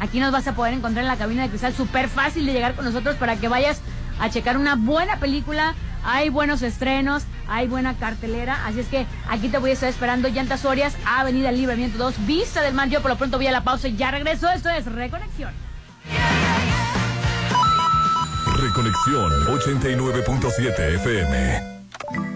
Aquí 0.00 0.20
nos 0.20 0.32
vas 0.32 0.46
a 0.46 0.54
poder 0.54 0.74
encontrar 0.74 1.04
en 1.04 1.08
la 1.08 1.16
cabina 1.16 1.42
de 1.42 1.48
cristal. 1.48 1.74
Súper 1.74 2.08
fácil 2.08 2.46
de 2.46 2.52
llegar 2.52 2.74
con 2.74 2.84
nosotros 2.84 3.16
para 3.16 3.36
que 3.36 3.48
vayas 3.48 3.80
a 4.20 4.30
checar 4.30 4.58
una 4.58 4.74
buena 4.74 5.18
película. 5.18 5.74
Hay 6.06 6.28
buenos 6.28 6.62
estrenos, 6.62 7.24
hay 7.48 7.66
buena 7.66 7.94
cartelera. 7.94 8.64
Así 8.64 8.80
es 8.80 8.86
que 8.86 9.06
aquí 9.28 9.48
te 9.48 9.58
voy 9.58 9.70
a 9.70 9.72
estar 9.72 9.88
esperando. 9.88 10.28
Llantas 10.28 10.60
Sorias, 10.60 10.96
Avenida 11.04 11.50
Libramiento 11.50 11.98
2, 11.98 12.26
Vista 12.26 12.62
del 12.62 12.74
Mar. 12.74 12.88
Yo 12.88 13.02
por 13.02 13.10
lo 13.10 13.18
pronto 13.18 13.38
voy 13.38 13.48
a 13.48 13.52
la 13.52 13.64
pausa 13.64 13.88
y 13.88 13.96
ya 13.96 14.12
regreso. 14.12 14.48
Esto 14.48 14.70
es 14.70 14.86
Reconexión. 14.86 15.52
Reconexión 18.56 19.30
89.7 19.46 20.94
FM. 20.94 22.35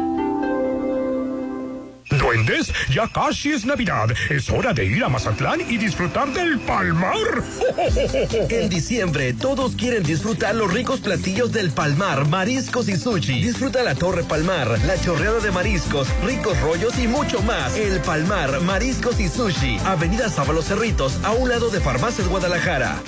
Duendes, 2.11 2.73
ya 2.89 3.07
casi 3.07 3.51
es 3.51 3.65
Navidad. 3.65 4.09
Es 4.29 4.49
hora 4.49 4.73
de 4.73 4.85
ir 4.85 5.03
a 5.03 5.09
Mazatlán 5.09 5.61
y 5.61 5.77
disfrutar 5.77 6.31
del 6.33 6.59
Palmar. 6.59 7.15
En 8.49 8.69
diciembre, 8.69 9.33
todos 9.33 9.75
quieren 9.75 10.03
disfrutar 10.03 10.55
los 10.55 10.73
ricos 10.73 10.99
platillos 10.99 11.51
del 11.51 11.71
Palmar, 11.71 12.27
mariscos 12.27 12.89
y 12.89 12.97
sushi. 12.97 13.41
Disfruta 13.41 13.83
la 13.83 13.95
Torre 13.95 14.23
Palmar, 14.23 14.79
la 14.85 14.99
chorreada 14.99 15.39
de 15.39 15.51
mariscos, 15.51 16.07
ricos 16.23 16.59
rollos 16.61 16.97
y 16.99 17.07
mucho 17.07 17.41
más. 17.41 17.75
El 17.75 17.99
Palmar, 18.01 18.61
mariscos 18.61 19.19
y 19.19 19.29
sushi. 19.29 19.77
Avenida 19.85 20.29
Sábalo 20.29 20.61
Cerritos, 20.61 21.19
a 21.23 21.31
un 21.31 21.49
lado 21.49 21.69
de 21.69 21.79
Farmacias 21.79 22.27
Guadalajara. 22.27 23.01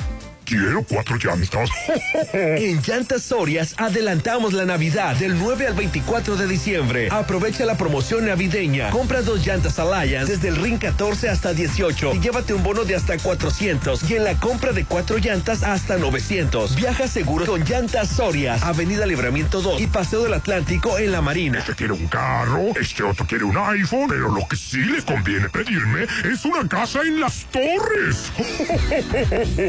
Quiero 0.53 0.83
cuatro 0.83 1.17
llantas. 1.17 1.67
En 2.33 2.79
Llantas 2.83 3.23
Sorias 3.23 3.73
adelantamos 3.77 4.53
la 4.53 4.65
Navidad 4.65 5.15
del 5.15 5.39
9 5.39 5.65
al 5.67 5.73
24 5.73 6.35
de 6.35 6.47
diciembre. 6.47 7.07
Aprovecha 7.09 7.65
la 7.65 7.75
promoción 7.75 8.27
navideña. 8.27 8.91
Compra 8.91 9.23
dos 9.23 9.45
llantas 9.45 9.79
Alliance 9.79 10.33
desde 10.33 10.49
el 10.49 10.57
RIN 10.57 10.77
14 10.77 11.29
hasta 11.29 11.53
18 11.53 12.13
y 12.13 12.19
llévate 12.19 12.53
un 12.53 12.61
bono 12.61 12.83
de 12.83 12.95
hasta 12.95 13.17
400 13.17 14.09
y 14.09 14.15
en 14.15 14.25
la 14.25 14.35
compra 14.35 14.73
de 14.73 14.85
cuatro 14.85 15.17
llantas 15.17 15.63
hasta 15.63 15.97
900. 15.97 16.75
Viaja 16.75 17.07
seguro 17.07 17.47
con 17.47 17.63
Llantas 17.63 18.09
Sorias, 18.09 18.61
Avenida 18.61 19.07
Libramiento 19.07 19.59
2 19.61 19.81
y 19.81 19.87
Paseo 19.87 20.21
del 20.21 20.35
Atlántico 20.35 20.99
en 20.99 21.11
La 21.11 21.21
Marina. 21.21 21.59
Este 21.59 21.73
quiere 21.73 21.93
un 21.93 22.07
carro, 22.07 22.73
este 22.79 23.01
otro 23.01 23.25
quiere 23.25 23.43
un 23.43 23.57
iPhone, 23.57 24.07
pero 24.07 24.29
lo 24.29 24.47
que 24.47 24.55
sí 24.55 24.77
le 24.77 25.01
conviene 25.01 25.49
pedirme 25.49 26.05
es 26.31 26.45
una 26.45 26.67
casa 26.67 27.01
en 27.01 27.21
las 27.21 27.45
torres. 27.45 28.31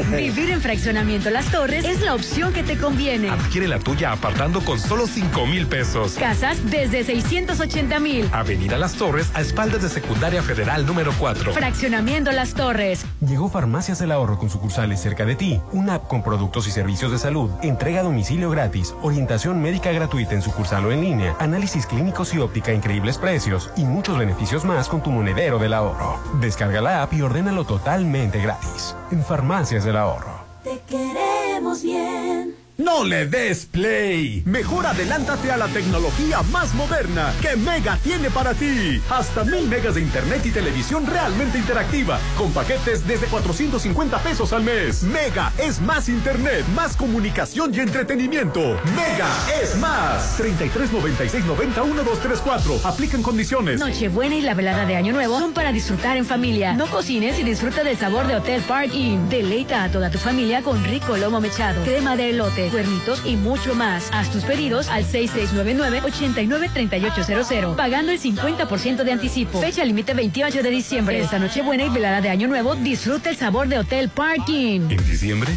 Vivir 0.15 0.51
en 0.51 0.61
Fraccionamiento 0.75 1.29
Las 1.29 1.49
Torres 1.51 1.85
es 1.85 2.01
la 2.01 2.13
opción 2.13 2.51
que 2.51 2.61
te 2.61 2.77
conviene. 2.77 3.29
Adquiere 3.29 3.65
la 3.65 3.79
tuya 3.79 4.11
apartando 4.11 4.59
con 4.59 4.77
solo 4.77 5.07
5 5.07 5.47
mil 5.47 5.67
pesos. 5.67 6.15
Casas 6.15 6.57
desde 6.69 7.05
680 7.05 7.97
mil. 8.01 8.29
Avenida 8.33 8.77
Las 8.77 8.95
Torres, 8.95 9.31
a 9.33 9.39
espaldas 9.39 9.83
de 9.83 9.87
Secundaria 9.87 10.43
Federal 10.43 10.85
número 10.85 11.13
4. 11.17 11.53
Fraccionamiento 11.53 12.33
Las 12.33 12.55
Torres. 12.55 13.05
Llegó 13.21 13.49
Farmacias 13.49 13.99
del 13.99 14.11
Ahorro 14.11 14.37
con 14.37 14.49
sucursales 14.49 14.99
cerca 14.99 15.25
de 15.25 15.35
ti. 15.35 15.61
Una 15.71 15.95
app 15.95 16.09
con 16.09 16.21
productos 16.21 16.67
y 16.67 16.71
servicios 16.71 17.09
de 17.09 17.19
salud, 17.19 17.49
entrega 17.63 18.01
a 18.01 18.03
domicilio 18.03 18.49
gratis, 18.49 18.93
orientación 19.01 19.61
médica 19.61 19.93
gratuita 19.93 20.33
en 20.33 20.41
sucursal 20.41 20.83
o 20.85 20.91
en 20.91 20.99
línea, 20.99 21.37
análisis 21.39 21.85
clínicos 21.85 22.33
y 22.33 22.39
óptica 22.39 22.73
a 22.73 22.75
increíbles 22.75 23.17
precios 23.17 23.71
y 23.77 23.85
muchos 23.85 24.17
beneficios 24.17 24.65
más 24.65 24.89
con 24.89 25.01
tu 25.01 25.09
monedero 25.09 25.57
del 25.57 25.73
ahorro. 25.73 26.19
Descarga 26.41 26.81
la 26.81 27.01
app 27.01 27.13
y 27.13 27.21
ordénalo 27.21 27.63
totalmente 27.63 28.41
gratis. 28.41 28.93
En 29.09 29.23
Farmacias 29.23 29.85
del 29.85 29.95
Ahorro. 29.95 30.34
Te 30.65 30.81
queremos 30.89 31.83
bien. 31.83 32.64
No 32.77 33.05
le 33.05 33.25
des 33.25 33.65
play. 33.65 34.43
Mejor 34.45 34.85
adelántate 34.85 35.49
a 35.49 35.55
la 35.55 35.67
tecnología 35.67 36.41
más 36.51 36.73
moderna 36.73 37.33
que 37.41 37.55
Mega 37.55 37.97
tiene 38.03 38.29
para 38.29 38.53
ti. 38.53 39.01
Hasta 39.09 39.45
mil 39.45 39.67
megas 39.69 39.95
de 39.95 40.01
internet 40.01 40.41
y 40.45 40.51
televisión 40.51 41.05
realmente 41.07 41.57
interactiva 41.57 42.19
con 42.37 42.51
paquetes 42.51 43.07
desde 43.07 43.27
450 43.27 44.19
pesos 44.19 44.51
al 44.51 44.63
mes. 44.63 45.03
Mega 45.03 45.53
es 45.57 45.79
más 45.79 46.09
internet, 46.09 46.65
más 46.75 46.97
comunicación 46.97 47.73
y 47.73 47.79
entretenimiento. 47.79 48.59
Mega 48.93 49.29
es 49.61 49.77
más. 49.77 50.35
33 50.35 50.91
96 50.91 51.45
90 51.45 51.81
1234. 51.81 52.81
Aplican 52.83 53.23
condiciones. 53.23 53.79
Nochebuena 53.79 54.35
y 54.35 54.41
la 54.41 54.53
velada 54.53 54.85
de 54.85 54.97
Año 54.97 55.13
Nuevo 55.13 55.39
son 55.39 55.53
para 55.53 55.71
disfrutar 55.71 56.17
en 56.17 56.25
familia. 56.25 56.73
No 56.73 56.87
cocines 56.87 57.39
y 57.39 57.43
disfruta 57.43 57.85
del 57.85 57.97
sabor 57.97 58.27
de 58.27 58.35
Hotel 58.35 58.61
Park 58.63 58.93
Inn. 58.93 59.29
Deleita 59.29 59.85
a 59.85 59.89
toda 59.89 60.09
tu 60.09 60.17
familia 60.17 60.61
con 60.61 60.83
rico 60.83 61.15
lomo 61.15 61.39
mechado, 61.39 61.81
crema 61.83 62.17
de 62.17 62.31
elote, 62.31 62.64
cuernitos 62.69 63.21
y 63.25 63.35
mucho 63.35 63.75
más. 63.75 64.09
Haz 64.11 64.31
tus 64.31 64.43
pedidos 64.43 64.87
al 64.89 65.05
6699-893800, 65.05 67.75
pagando 67.75 68.11
el 68.11 68.19
50% 68.19 69.03
de 69.03 69.11
anticipo. 69.11 69.61
Fecha 69.61 69.85
límite 69.85 70.13
28 70.13 70.63
de 70.63 70.69
diciembre. 70.69 71.19
Esta 71.19 71.39
Nochebuena 71.39 71.85
y 71.85 71.89
velada 71.89 72.21
de 72.21 72.29
Año 72.29 72.47
Nuevo, 72.47 72.75
disfruta 72.75 73.29
el 73.29 73.37
sabor 73.37 73.67
de 73.67 73.79
Hotel 73.79 74.09
Park 74.09 74.47
Inn. 74.49 74.91
En 74.91 75.05
diciembre, 75.05 75.51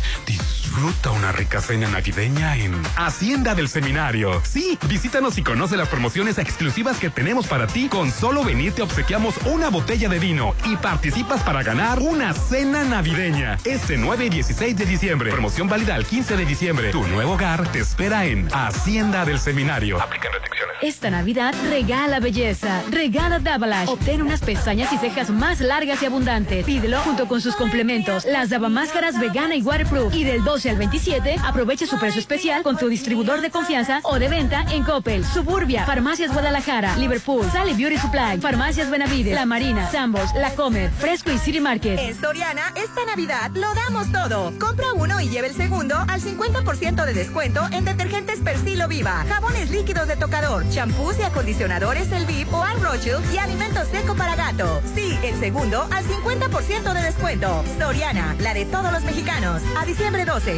disfruta 0.78 1.10
una 1.10 1.32
rica 1.32 1.60
cena 1.60 1.88
navideña 1.88 2.56
en 2.56 2.72
Hacienda 2.96 3.56
del 3.56 3.68
Seminario. 3.68 4.40
Sí, 4.44 4.78
visítanos 4.88 5.36
y 5.36 5.42
conoce 5.42 5.76
las 5.76 5.88
promociones 5.88 6.38
exclusivas 6.38 6.98
que 6.98 7.10
tenemos 7.10 7.48
para 7.48 7.66
ti. 7.66 7.88
Con 7.88 8.12
solo 8.12 8.44
venir 8.44 8.72
te 8.72 8.82
obsequiamos 8.82 9.34
una 9.46 9.70
botella 9.70 10.08
de 10.08 10.20
vino 10.20 10.54
y 10.64 10.76
participas 10.76 11.42
para 11.42 11.64
ganar 11.64 11.98
una 11.98 12.32
cena 12.32 12.84
navideña. 12.84 13.58
Este 13.64 13.96
9 13.96 14.26
y 14.26 14.28
16 14.28 14.76
de 14.76 14.86
diciembre. 14.86 15.32
Promoción 15.32 15.68
válida 15.68 15.96
al 15.96 16.06
15 16.06 16.36
de 16.36 16.46
diciembre. 16.46 16.90
Tu 16.90 17.02
nuevo 17.08 17.32
hogar 17.32 17.66
te 17.72 17.80
espera 17.80 18.26
en 18.26 18.48
Hacienda 18.52 19.24
del 19.24 19.40
Seminario. 19.40 20.00
Aplican 20.00 20.32
restricciones. 20.32 20.76
Esta 20.80 21.10
Navidad 21.10 21.56
regala 21.68 22.20
belleza, 22.20 22.82
regala 22.88 23.40
Dabalash. 23.40 23.88
Obtén 23.88 24.22
unas 24.22 24.40
pestañas 24.40 24.92
y 24.92 24.98
cejas 24.98 25.28
más 25.28 25.60
largas 25.60 26.00
y 26.02 26.06
abundantes. 26.06 26.64
Pídelo 26.64 27.00
junto 27.00 27.26
con 27.26 27.40
sus 27.40 27.56
complementos. 27.56 28.24
Las 28.24 28.50
Dabamáscaras 28.50 29.18
vegana 29.18 29.56
y 29.56 29.62
waterproof. 29.62 30.14
Y 30.14 30.22
del 30.22 30.44
12 30.44 30.67
al 30.70 30.76
27, 30.76 31.36
aprovecha 31.44 31.86
su 31.86 31.98
precio 31.98 32.20
especial 32.20 32.62
con 32.62 32.76
tu 32.76 32.88
distribuidor 32.88 33.40
de 33.40 33.50
confianza 33.50 34.00
o 34.04 34.18
de 34.18 34.28
venta 34.28 34.64
en 34.70 34.84
Coppel, 34.84 35.24
Suburbia, 35.24 35.84
Farmacias 35.84 36.32
Guadalajara, 36.32 36.96
Liverpool, 36.96 37.46
Sally 37.50 37.74
Beauty 37.74 37.98
Supply, 37.98 38.38
Farmacias 38.40 38.90
Benavides, 38.90 39.34
La 39.34 39.46
Marina, 39.46 39.90
Sambos, 39.90 40.32
La 40.34 40.50
Comer, 40.54 40.90
Fresco 40.90 41.30
y 41.30 41.38
City 41.38 41.60
Market. 41.60 41.98
En 41.98 42.18
Soriana, 42.20 42.72
esta 42.74 43.04
Navidad 43.06 43.50
lo 43.54 43.72
damos 43.74 44.10
todo. 44.12 44.52
Compra 44.58 44.92
uno 44.94 45.20
y 45.20 45.28
lleve 45.28 45.48
el 45.48 45.54
segundo 45.54 45.96
al 45.96 46.20
50% 46.20 47.04
de 47.04 47.14
descuento 47.14 47.66
en 47.72 47.84
detergentes 47.84 48.40
Persilo 48.40 48.88
Viva, 48.88 49.24
jabones 49.28 49.70
líquidos 49.70 50.08
de 50.08 50.16
tocador, 50.16 50.68
champús 50.70 51.18
y 51.18 51.22
acondicionadores 51.22 52.10
El 52.12 52.26
VIP 52.26 52.52
o 52.52 52.62
Al 52.62 52.80
Rochel 52.82 53.18
y 53.32 53.38
alimento 53.38 53.84
seco 53.86 54.14
para 54.14 54.36
gato. 54.36 54.80
Sí, 54.94 55.18
el 55.22 55.38
segundo 55.38 55.88
al 55.90 56.04
50% 56.04 56.92
de 56.92 57.02
descuento. 57.02 57.64
Soriana, 57.78 58.36
la 58.40 58.54
de 58.54 58.64
todos 58.66 58.92
los 58.92 59.02
mexicanos. 59.04 59.62
A 59.78 59.84
diciembre 59.84 60.24
12, 60.24 60.57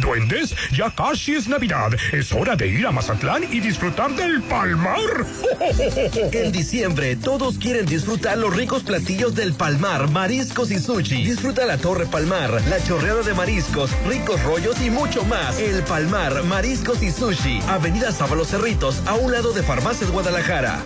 Duendes, 0.00 0.54
ya 0.72 0.90
casi 0.90 1.34
es 1.34 1.48
Navidad. 1.48 1.90
Es 2.12 2.32
hora 2.32 2.56
de 2.56 2.68
ir 2.68 2.86
a 2.86 2.92
Mazatlán 2.92 3.44
y 3.50 3.60
disfrutar 3.60 4.14
del 4.14 4.42
Palmar. 4.42 5.26
En 6.32 6.52
diciembre, 6.52 7.16
todos 7.16 7.58
quieren 7.58 7.86
disfrutar 7.86 8.38
los 8.38 8.54
ricos 8.54 8.82
platillos 8.82 9.34
del 9.34 9.54
Palmar, 9.54 10.08
mariscos 10.10 10.70
y 10.70 10.78
sushi. 10.78 11.24
Disfruta 11.24 11.66
la 11.66 11.78
Torre 11.78 12.06
Palmar, 12.06 12.62
la 12.68 12.82
chorreada 12.82 13.22
de 13.22 13.34
mariscos, 13.34 13.90
ricos 14.06 14.42
rollos 14.42 14.80
y 14.80 14.90
mucho 14.90 15.24
más. 15.24 15.58
El 15.58 15.82
Palmar, 15.82 16.42
mariscos 16.44 17.02
y 17.02 17.10
sushi. 17.10 17.60
Avenida 17.68 18.12
Sábalo 18.12 18.44
Cerritos, 18.44 19.02
a 19.06 19.14
un 19.14 19.32
lado 19.32 19.52
de 19.52 19.62
Farmacias 19.62 20.10
Guadalajara. 20.10 20.84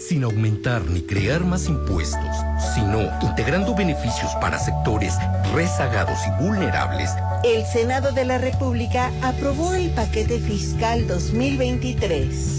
Sin 0.00 0.24
aumentar 0.24 0.82
ni 0.86 1.02
crear 1.02 1.44
más 1.44 1.68
impuestos, 1.68 2.36
sino 2.74 3.00
integrando 3.22 3.74
beneficios 3.74 4.32
para 4.40 4.58
sectores 4.58 5.14
rezagados 5.54 6.18
y 6.26 6.42
vulnerables, 6.42 7.10
El 7.44 7.64
Senado 7.66 8.12
de 8.12 8.24
la 8.24 8.38
República 8.38 9.10
aprobó 9.22 9.74
el 9.74 9.90
paquete 9.90 10.38
fiscal 10.40 11.06
2023. 11.06 12.56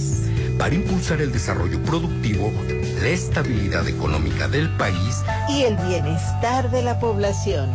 para 0.57 0.75
impulsar 0.75 1.21
el 1.21 1.31
desarrollo 1.31 1.81
productivo, 1.83 2.51
la 3.01 3.09
estabilidad 3.09 3.87
económica 3.87 4.47
del 4.47 4.69
país 4.77 5.23
y 5.49 5.63
el 5.63 5.75
bienestar 5.77 6.69
de 6.69 6.83
la 6.83 6.99
población. 6.99 7.71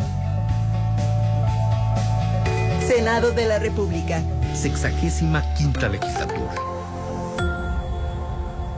Senado 2.86 3.32
de 3.32 3.46
la 3.46 3.58
República. 3.58 4.22
sexagésima 4.54 5.42
quinta 5.54 5.88
legislatura. 5.88 6.75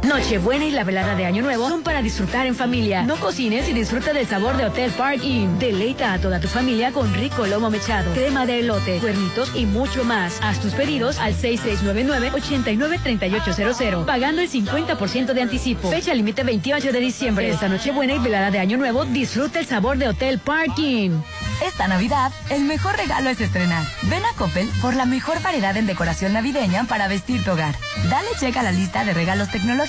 Nochebuena 0.02 0.64
y 0.64 0.70
la 0.70 0.84
velada 0.84 1.16
de 1.16 1.26
Año 1.26 1.42
Nuevo 1.42 1.68
son 1.68 1.82
para 1.82 2.00
disfrutar 2.02 2.46
en 2.46 2.54
familia. 2.54 3.02
No 3.02 3.16
cocines 3.16 3.68
y 3.68 3.72
disfruta 3.72 4.12
del 4.12 4.24
sabor 4.26 4.56
de 4.56 4.66
Hotel 4.66 4.92
Park 4.92 5.24
Inn. 5.24 5.58
Deleita 5.58 6.12
a 6.12 6.20
toda 6.20 6.38
tu 6.40 6.46
familia 6.48 6.92
con 6.92 7.12
rico 7.14 7.44
lomo 7.46 7.68
mechado, 7.68 8.12
crema 8.12 8.46
de 8.46 8.60
elote, 8.60 9.00
cuernitos 9.00 9.50
y 9.54 9.66
mucho 9.66 10.04
más. 10.04 10.38
Haz 10.40 10.60
tus 10.60 10.74
pedidos 10.74 11.18
al 11.18 11.34
6699-893800, 11.34 14.04
pagando 14.04 14.40
el 14.40 14.48
50% 14.48 15.32
de 15.32 15.42
anticipo. 15.42 15.90
Fecha 15.90 16.14
límite 16.14 16.44
28 16.44 16.92
de 16.92 17.00
diciembre. 17.00 17.50
Esta 17.50 17.68
Nochebuena 17.68 18.14
y 18.14 18.20
velada 18.20 18.52
de 18.52 18.60
Año 18.60 18.78
Nuevo, 18.78 19.04
disfruta 19.04 19.58
el 19.58 19.66
sabor 19.66 19.98
de 19.98 20.06
Hotel 20.08 20.38
Park 20.38 20.78
Inn. 20.78 21.20
Esta 21.66 21.88
Navidad, 21.88 22.30
el 22.50 22.62
mejor 22.62 22.96
regalo 22.96 23.30
es 23.30 23.40
estrenar. 23.40 23.84
Ven 24.02 24.24
a 24.24 24.32
Coppel 24.36 24.68
por 24.80 24.94
la 24.94 25.06
mejor 25.06 25.42
variedad 25.42 25.76
en 25.76 25.86
decoración 25.86 26.32
navideña 26.32 26.84
para 26.84 27.08
vestir 27.08 27.42
tu 27.44 27.50
hogar. 27.50 27.74
Dale 28.08 28.28
check 28.38 28.56
a 28.56 28.62
la 28.62 28.70
lista 28.70 29.04
de 29.04 29.12
regalos 29.12 29.50
tecnológicos. 29.50 29.87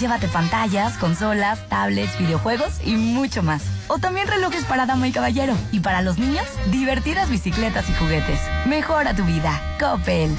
Llévate 0.00 0.26
pantallas, 0.28 0.96
consolas, 0.98 1.68
tablets, 1.68 2.18
videojuegos 2.18 2.80
y 2.84 2.96
mucho 2.96 3.42
más. 3.42 3.62
O 3.86 3.98
también 3.98 4.26
relojes 4.26 4.64
para 4.64 4.86
dama 4.86 5.06
y 5.06 5.12
caballero. 5.12 5.54
Y 5.70 5.80
para 5.80 6.02
los 6.02 6.18
niños, 6.18 6.44
divertidas 6.70 7.30
bicicletas 7.30 7.88
y 7.88 7.94
juguetes. 7.94 8.40
Mejora 8.66 9.14
tu 9.14 9.24
vida. 9.24 9.60
Coppel. 9.78 10.30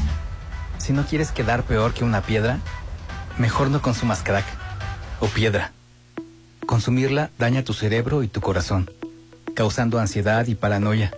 Si 0.78 0.92
no 0.92 1.06
quieres 1.06 1.32
quedar 1.32 1.64
peor 1.64 1.94
que 1.94 2.04
una 2.04 2.22
piedra, 2.22 2.60
mejor 3.38 3.70
no 3.70 3.82
consumas 3.82 4.24
crack 4.24 4.46
o 5.22 5.28
piedra. 5.28 5.72
Consumirla 6.66 7.30
daña 7.40 7.64
tu 7.64 7.74
cerebro 7.74 8.24
y 8.24 8.28
tu 8.28 8.42
corazón, 8.42 8.92
causando 9.56 10.00
ansiedad 10.00 10.46
y 10.48 10.56
paranoia. 10.56 11.14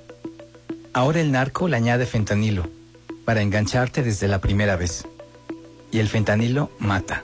Ahora 0.93 1.21
el 1.21 1.31
narco 1.31 1.67
le 1.67 1.77
añade 1.77 2.05
fentanilo 2.05 2.69
para 3.25 3.41
engancharte 3.41 4.03
desde 4.03 4.27
la 4.27 4.39
primera 4.39 4.75
vez. 4.75 5.07
Y 5.91 5.99
el 5.99 6.07
fentanilo 6.07 6.71
mata. 6.77 7.23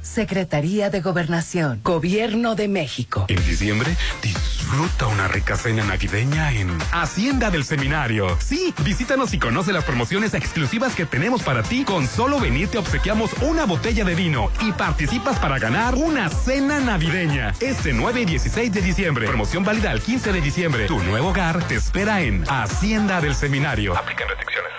Secretaría 0.01 0.89
de 0.89 1.01
Gobernación, 1.01 1.79
Gobierno 1.83 2.55
de 2.55 2.67
México. 2.67 3.25
En 3.27 3.43
diciembre, 3.45 3.95
disfruta 4.21 5.07
una 5.07 5.27
rica 5.27 5.55
cena 5.55 5.83
navideña 5.83 6.51
en 6.51 6.69
Hacienda 6.91 7.49
del 7.51 7.63
Seminario. 7.63 8.37
Sí, 8.39 8.73
visítanos 8.83 9.33
y 9.33 9.39
conoce 9.39 9.73
las 9.73 9.83
promociones 9.83 10.33
exclusivas 10.33 10.95
que 10.95 11.05
tenemos 11.05 11.43
para 11.43 11.63
ti. 11.63 11.83
Con 11.83 12.07
solo 12.07 12.39
venir 12.39 12.69
te 12.69 12.77
obsequiamos 12.77 13.31
una 13.41 13.65
botella 13.65 14.03
de 14.03 14.15
vino 14.15 14.49
y 14.61 14.71
participas 14.71 15.39
para 15.39 15.59
ganar 15.59 15.95
una 15.95 16.29
cena 16.29 16.79
navideña. 16.79 17.53
Este 17.59 17.93
9 17.93 18.21
y 18.21 18.25
16 18.25 18.71
de 18.71 18.81
diciembre. 18.81 19.27
Promoción 19.27 19.63
válida 19.63 19.91
al 19.91 20.01
15 20.01 20.33
de 20.33 20.41
diciembre. 20.41 20.87
Tu 20.87 20.99
nuevo 20.99 21.29
hogar 21.29 21.67
te 21.67 21.75
espera 21.75 22.21
en 22.21 22.43
Hacienda 22.49 23.21
del 23.21 23.35
Seminario. 23.35 23.95
Aplican 23.95 24.27
restricciones. 24.27 24.71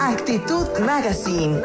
Actitud 0.00 0.78
Magazine, 0.80 1.60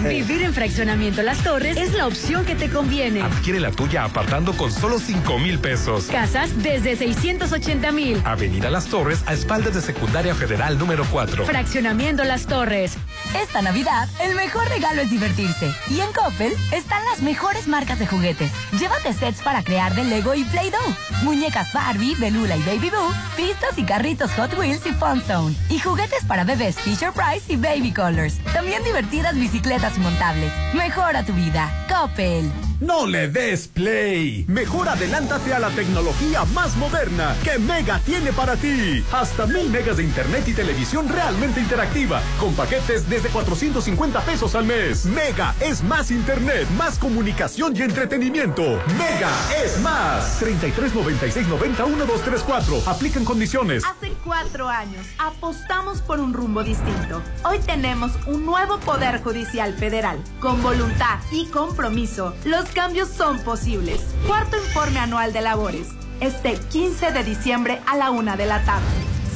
Vivir 0.08 0.42
en 0.42 0.54
fraccionamiento 0.54 1.22
Las 1.22 1.42
Torres 1.42 1.76
es 1.76 1.92
la 1.94 2.06
opción 2.06 2.44
que 2.44 2.54
te 2.54 2.70
conviene. 2.70 3.22
Adquiere 3.22 3.58
la 3.58 3.72
tuya 3.72 4.04
apartando 4.04 4.56
con 4.56 4.70
solo 4.70 5.00
5 5.00 5.38
mil 5.40 5.58
pesos. 5.58 6.04
Casas 6.04 6.62
desde 6.62 6.94
680 6.94 7.90
mil. 7.90 8.22
Avenida 8.24 8.70
Las 8.70 8.86
Torres, 8.86 9.24
a 9.26 9.32
espaldas 9.32 9.74
de 9.74 9.80
Secundaria 9.80 10.36
Federal 10.36 10.78
número 10.78 11.04
4. 11.10 11.44
Fraccionamiento 11.44 12.22
Las 12.22 12.46
Torres. 12.46 12.96
Esta 13.34 13.62
Navidad, 13.62 14.08
el 14.20 14.34
mejor 14.34 14.68
regalo 14.68 15.02
es 15.02 15.10
divertirse. 15.10 15.74
Y 15.90 16.00
en 16.00 16.12
Coppel 16.12 16.52
están 16.72 17.04
las 17.04 17.20
mejores 17.20 17.66
marcas 17.66 17.98
de 17.98 18.06
juguetes. 18.06 18.50
Llévate 18.78 19.12
sets 19.12 19.42
para 19.42 19.62
crear 19.62 19.94
de 19.94 20.04
Lego 20.04 20.34
y 20.34 20.44
Play-Doh. 20.44 20.96
Muñecas 21.22 21.72
Barbie, 21.72 22.14
Belula 22.16 22.56
y 22.56 22.62
Baby 22.62 22.90
Boo. 22.90 23.12
Pistas 23.36 23.76
y 23.76 23.84
carritos 23.84 24.30
Hot 24.32 24.56
Wheels 24.56 24.86
y 24.86 24.92
Fun 24.92 25.20
Zone. 25.20 25.54
Y 25.68 25.78
juguetes 25.78 26.24
para 26.24 26.44
bebés 26.44 26.76
Fisher 26.76 27.12
Price 27.12 27.52
y 27.52 27.56
Baby 27.56 27.92
Colors. 27.92 28.38
También 28.52 28.82
divertidas 28.84 29.34
bicicletas 29.34 29.98
montables. 29.98 30.52
Mejora 30.72 31.24
tu 31.24 31.32
vida. 31.32 31.70
Coppel. 31.88 32.73
No 32.80 33.06
le 33.06 33.28
des 33.28 33.68
play. 33.68 34.44
Mejor 34.48 34.88
adelántate 34.88 35.54
a 35.54 35.60
la 35.60 35.70
tecnología 35.70 36.44
más 36.46 36.76
moderna 36.76 37.36
que 37.44 37.58
Mega 37.58 38.00
tiene 38.00 38.32
para 38.32 38.56
ti. 38.56 39.04
Hasta 39.12 39.46
mil 39.46 39.70
megas 39.70 39.98
de 39.98 40.02
internet 40.02 40.44
y 40.48 40.54
televisión 40.54 41.08
realmente 41.08 41.60
interactiva. 41.60 42.20
Con 42.40 42.52
paquetes 42.54 43.08
desde 43.08 43.28
450 43.28 44.20
pesos 44.22 44.54
al 44.56 44.64
mes. 44.64 45.06
Mega 45.06 45.54
es 45.60 45.84
más 45.84 46.10
internet, 46.10 46.68
más 46.76 46.98
comunicación 46.98 47.76
y 47.76 47.82
entretenimiento. 47.82 48.62
Mega 48.98 49.30
es 49.64 49.80
más. 49.80 50.38
33 50.40 50.94
96 50.94 51.46
90 51.46 51.86
1234. 51.86 52.82
Aplican 52.86 53.24
condiciones. 53.24 53.84
Hace 53.84 54.12
cuatro 54.24 54.68
años 54.68 55.06
apostamos 55.18 56.02
por 56.02 56.18
un 56.18 56.34
rumbo 56.34 56.64
distinto. 56.64 57.22
Hoy 57.44 57.60
tenemos 57.60 58.12
un 58.26 58.44
nuevo 58.44 58.78
Poder 58.80 59.22
Judicial 59.22 59.74
Federal. 59.74 60.18
Con 60.40 60.60
voluntad 60.62 61.20
y 61.30 61.46
compromiso, 61.46 62.34
los 62.44 62.73
cambios 62.74 63.08
son 63.08 63.38
posibles. 63.38 64.02
Cuarto 64.26 64.58
informe 64.58 64.98
anual 64.98 65.32
de 65.32 65.40
labores. 65.40 65.88
Este 66.20 66.54
15 66.54 67.12
de 67.12 67.24
diciembre 67.24 67.80
a 67.86 67.96
la 67.96 68.10
una 68.10 68.36
de 68.36 68.44
la 68.46 68.62
tarde. 68.64 68.84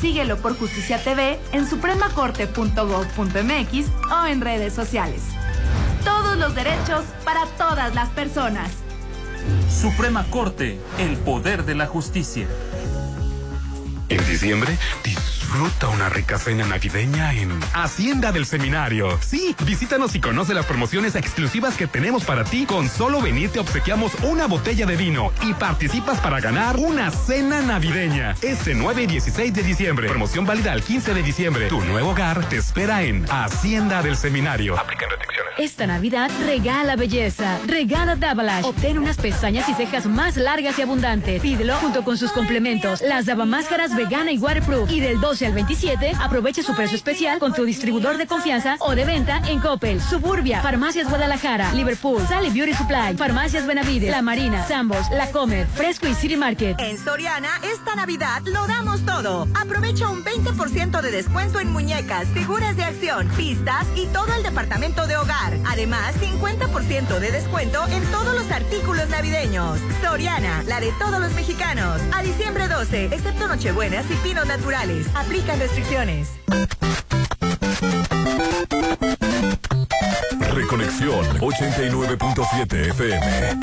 Síguelo 0.01 0.37
por 0.37 0.59
Justicia 0.59 1.03
TV 1.03 1.39
en 1.53 1.69
supremacorte.gov.mx 1.69 3.87
o 4.13 4.27
en 4.27 4.41
redes 4.41 4.73
sociales. 4.75 5.23
Todos 6.05 6.37
los 6.37 6.55
derechos 6.55 7.05
para 7.25 7.47
todas 7.57 7.93
las 7.95 8.09
personas. 8.11 8.71
Suprema 9.71 10.27
Corte, 10.31 10.79
el 10.99 11.17
poder 11.17 11.65
de 11.65 11.75
la 11.75 11.87
justicia. 11.87 12.47
En 14.11 14.27
diciembre, 14.27 14.79
disfruta 15.05 15.89
una 15.89 16.09
rica 16.09 16.39
cena 16.39 16.67
navideña 16.67 17.35
en 17.35 17.51
Hacienda 17.75 18.33
del 18.33 18.47
Seminario. 18.47 19.19
Sí, 19.21 19.55
visítanos 19.67 20.15
y 20.15 20.21
conoce 20.21 20.55
las 20.55 20.65
promociones 20.65 21.15
exclusivas 21.15 21.77
que 21.77 21.87
tenemos 21.87 22.25
para 22.25 22.45
ti. 22.45 22.65
Con 22.65 22.89
solo 22.89 23.21
venir 23.21 23.51
te 23.51 23.59
obsequiamos 23.59 24.15
una 24.23 24.47
botella 24.47 24.87
de 24.87 24.97
vino 24.97 25.31
y 25.43 25.53
participas 25.53 26.21
para 26.21 26.41
ganar 26.41 26.77
una 26.77 27.11
cena 27.11 27.61
navideña. 27.61 28.35
Este 28.41 28.75
9 28.75 29.03
y 29.03 29.07
16 29.07 29.53
de 29.53 29.63
diciembre. 29.63 30.09
Promoción 30.09 30.47
válida 30.47 30.73
al 30.73 30.83
15 30.83 31.13
de 31.13 31.23
diciembre. 31.23 31.69
Tu 31.69 31.81
nuevo 31.83 32.11
hogar 32.11 32.49
te 32.49 32.57
espera 32.57 33.03
en 33.03 33.27
Hacienda 33.31 34.03
del 34.03 34.17
Seminario. 34.17 34.79
Aplican 34.79 35.11
restricciones. 35.11 35.53
Esta 35.59 35.87
Navidad 35.87 36.31
regala 36.47 36.97
belleza. 36.97 37.59
Regala 37.67 38.17
Dabalash. 38.17 38.65
Obtén 38.65 38.99
unas 38.99 39.17
pestañas 39.17 39.69
y 39.69 39.75
cejas 39.75 40.07
más 40.07 40.37
largas 40.37 40.79
y 40.79 40.83
abundantes. 40.83 41.43
Pídelo 41.43 41.75
junto 41.77 42.05
con 42.05 42.17
sus 42.17 42.33
complementos. 42.33 43.03
Las 43.03 43.27
Dabamáscaras 43.27 43.98
vegana 43.99 44.31
y 44.31 44.39
waterproof. 44.39 44.91
Y 44.91 45.01
del 45.01 45.21
12 45.21 45.47
al 45.47 45.53
27, 45.53 46.13
aprovecha 46.21 46.63
su 46.63 46.75
precio 46.75 46.97
especial 46.97 47.39
con 47.41 47.53
tu 47.53 47.65
distribuidor 47.65 48.17
de 48.17 48.27
confianza 48.27 48.77
o 48.79 48.95
de 48.95 49.05
venta 49.05 49.43
en 49.49 49.61
Coppel, 49.61 50.01
Suburbia, 50.01 50.63
Farmacias 50.63 51.09
Guadalajara, 51.09 51.73
Liverpool, 51.75 52.23
Sally 52.29 52.51
Beauty 52.51 52.75
Supply, 52.75 53.17
Farmacias 53.17 53.67
Benavides, 53.67 54.11
La 54.11 54.23
Marina, 54.23 54.67
Sambos, 54.67 55.11
La 55.11 55.31
Comer, 55.33 55.67
Fresco 55.67 56.07
y 56.07 56.15
City 56.15 56.37
Market. 56.37 56.79
En 56.79 56.97
Soriana, 56.97 57.49
esta 57.75 57.97
Navidad 57.97 58.41
lo 58.45 58.67
damos 58.69 59.05
todo. 59.05 59.49
Aprovecha 59.61 60.09
un 60.09 60.25
20% 60.25 61.01
de 61.01 61.11
descuento 61.11 61.59
en 61.59 61.73
muñecas, 61.73 62.29
figuras 62.29 62.77
de 62.77 62.85
acción, 62.85 63.29
pistas 63.37 63.85
y 63.97 64.07
todo 64.07 64.33
el 64.35 64.45
departamento 64.45 65.09
de 65.09 65.17
hogar. 65.17 65.59
Además, 65.67 66.15
50% 66.21 67.19
de 67.19 67.33
descuento 67.33 67.85
en 67.89 68.05
todos 68.13 68.35
los 68.35 68.49
artículos 68.53 69.09
navideños. 69.09 69.81
Soriana, 70.03 70.63
la 70.69 70.79
de 70.79 70.93
todos 71.01 71.21
los 71.21 71.33
mexicanos. 71.33 72.01
A 72.13 72.23
diciembre 72.23 72.69
12, 72.69 73.07
excepto 73.07 73.49
Nochebuenas 73.89 74.11
y 74.11 74.15
pinos 74.17 74.47
naturales. 74.47 75.07
Aplican 75.15 75.59
restricciones. 75.59 76.29
Reconexión 80.55 81.25
89.7 81.39 82.91
FM. 82.91 83.59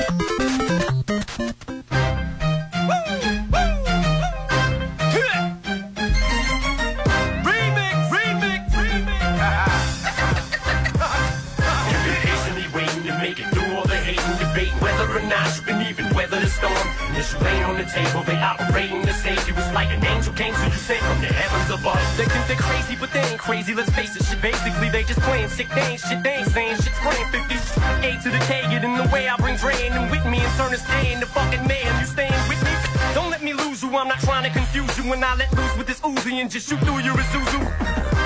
And 17.16 17.24
this 17.24 17.32
on 17.64 17.76
the 17.80 17.84
table, 17.88 18.20
they 18.28 18.36
operating 18.36 19.00
to 19.00 19.14
save 19.14 19.40
you. 19.48 19.54
It's 19.56 19.72
like 19.72 19.88
an 19.88 20.04
angel 20.04 20.34
came 20.34 20.52
to 20.52 20.64
you 20.68 20.76
sent 20.76 21.00
from 21.00 21.18
the 21.24 21.32
heavens 21.32 21.72
above. 21.72 21.96
They 22.18 22.26
think 22.28 22.44
they're 22.46 22.60
crazy, 22.60 22.94
but 22.94 23.10
they 23.10 23.20
ain't 23.20 23.40
crazy. 23.40 23.72
Let's 23.72 23.88
face 23.96 24.14
it, 24.16 24.24
shit. 24.24 24.42
Basically, 24.42 24.90
they 24.90 25.02
just 25.02 25.20
playing 25.20 25.48
sick. 25.48 25.66
Ain't 25.74 25.98
shit. 25.98 26.22
They 26.22 26.44
ain't 26.44 26.48
saying 26.48 26.76
shit. 26.76 26.92
Spraying 26.92 27.24
50. 27.32 27.56
A 28.04 28.20
to 28.20 28.28
the 28.28 28.42
K, 28.44 28.68
get 28.68 28.84
in 28.84 28.98
the 29.00 29.08
way. 29.08 29.28
I 29.28 29.36
bring 29.36 29.56
Dre 29.56 29.72
and 29.88 30.10
with 30.10 30.26
me 30.26 30.44
and 30.44 30.52
turn 30.60 30.70
this 30.70 30.84
day 30.84 31.14
into 31.14 31.24
fucking 31.24 31.66
man. 31.66 31.88
You 32.00 32.06
staying 32.06 32.36
with 32.52 32.60
me? 32.60 32.72
Don't 33.14 33.30
let 33.30 33.42
me 33.42 33.54
lose 33.54 33.82
you. 33.82 33.88
I'm 33.96 34.08
not 34.08 34.20
trying 34.20 34.44
to 34.44 34.50
confuse 34.52 34.92
you. 34.98 35.08
When 35.08 35.24
I 35.24 35.36
let 35.36 35.50
loose 35.56 35.74
with 35.78 35.86
this 35.86 36.00
Uzi 36.00 36.42
and 36.42 36.50
just 36.50 36.68
shoot 36.68 36.80
through 36.80 37.00
your 37.00 37.16
Isuzu. 37.16 37.60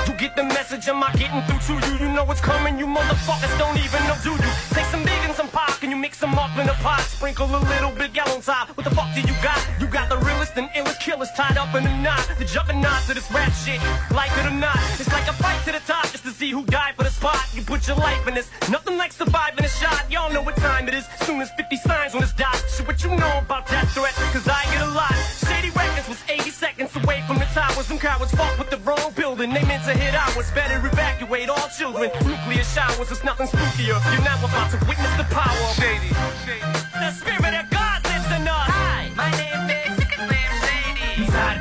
You 0.08 0.14
get 0.18 0.34
the 0.34 0.42
message, 0.42 0.88
am 0.88 1.04
I 1.04 1.12
getting 1.12 1.42
through 1.46 1.78
to 1.78 1.86
you? 1.86 1.94
You 2.02 2.12
know 2.12 2.24
what's 2.24 2.40
coming, 2.40 2.76
you 2.76 2.86
motherfuckers 2.86 3.56
don't 3.56 3.78
even 3.78 4.02
know, 4.10 4.18
do 4.24 4.30
you? 4.34 4.69
Some 4.90 5.04
big 5.04 5.22
and 5.22 5.34
some 5.34 5.48
pop, 5.48 5.82
and 5.82 5.90
you 5.90 5.96
mix 5.96 6.18
them 6.18 6.34
up 6.34 6.56
in 6.58 6.68
a 6.68 6.74
pot. 6.82 7.00
Sprinkle 7.02 7.46
a 7.46 7.62
little 7.72 7.92
bit 7.92 8.14
yellow 8.14 8.34
on 8.34 8.42
top. 8.42 8.68
What 8.76 8.84
the 8.84 8.94
fuck 8.94 9.14
do 9.14 9.20
you 9.20 9.34
got? 9.42 9.60
You 9.80 9.86
got 9.86 10.08
the 10.08 10.18
realest 10.18 10.56
and 10.56 10.68
illest 10.70 11.00
killers 11.00 11.30
tied 11.36 11.56
up 11.56 11.74
in 11.74 11.86
a 11.86 12.02
knot. 12.02 12.26
The 12.38 12.46
knots 12.74 13.08
of 13.08 13.14
this 13.16 13.30
rap 13.32 13.52
shit, 13.52 13.80
like 14.14 14.30
it 14.38 14.46
or 14.46 14.54
not. 14.54 14.78
It's 14.98 15.12
like 15.12 15.28
a 15.28 15.32
fight 15.32 15.60
to 15.66 15.72
the 15.72 15.80
top 15.86 16.04
just 16.10 16.24
to 16.24 16.30
see 16.30 16.50
who 16.50 16.64
died 16.64 16.94
for 16.96 17.04
the 17.04 17.10
spot. 17.10 17.40
You 17.54 17.62
put 17.62 17.86
your 17.86 17.96
life 17.96 18.26
in 18.26 18.34
this, 18.34 18.50
nothing 18.70 18.96
like 18.96 19.12
surviving 19.12 19.64
a 19.64 19.68
shot. 19.68 20.10
Y'all 20.10 20.32
know 20.32 20.42
what 20.42 20.56
time 20.56 20.88
it 20.88 20.94
is. 20.94 21.06
Soon 21.22 21.40
as 21.40 21.50
50 21.56 21.76
signs 21.76 22.14
on 22.14 22.20
this 22.20 22.32
dot. 22.32 22.56
Shit, 22.68 22.86
what 22.86 23.02
you 23.04 23.10
know 23.10 23.38
about 23.38 23.66
that 23.68 23.88
threat? 23.88 24.14
Cause 24.32 24.46
I 24.48 24.62
get 24.72 24.82
a 24.82 24.90
lot. 24.90 25.39
Shady 25.60 25.76
Records 25.76 26.08
was 26.08 26.24
80 26.26 26.50
seconds 26.50 26.96
away 26.96 27.22
from 27.26 27.36
the 27.36 27.44
towers. 27.52 27.84
Some 27.84 27.98
cowards 27.98 28.32
fought 28.32 28.58
with 28.58 28.70
the 28.70 28.78
wrong 28.78 29.12
building. 29.14 29.52
They 29.52 29.62
meant 29.64 29.84
to 29.84 29.92
hit 29.92 30.14
ours. 30.14 30.50
Better 30.52 30.78
evacuate 30.86 31.50
all 31.50 31.68
children. 31.76 32.10
Nuclear 32.24 32.64
showers, 32.64 33.10
it's 33.10 33.22
nothing 33.24 33.46
spookier. 33.46 34.00
You're 34.10 34.24
now 34.24 34.38
about 34.38 34.70
to 34.70 34.78
witness 34.88 35.14
the 35.18 35.24
power 35.24 35.60
of 35.68 35.76
Shady. 35.76 36.08
The 36.96 37.12
spirit 37.12 37.52
of 37.60 37.68
God 37.68 38.02
lives 38.04 38.24
in 38.32 38.48
us. 38.48 38.70
Hi, 38.72 39.10
my 39.14 39.30
name 39.32 39.36
is 39.36 39.36
Slim 39.36 39.44
Shady. 39.44 39.49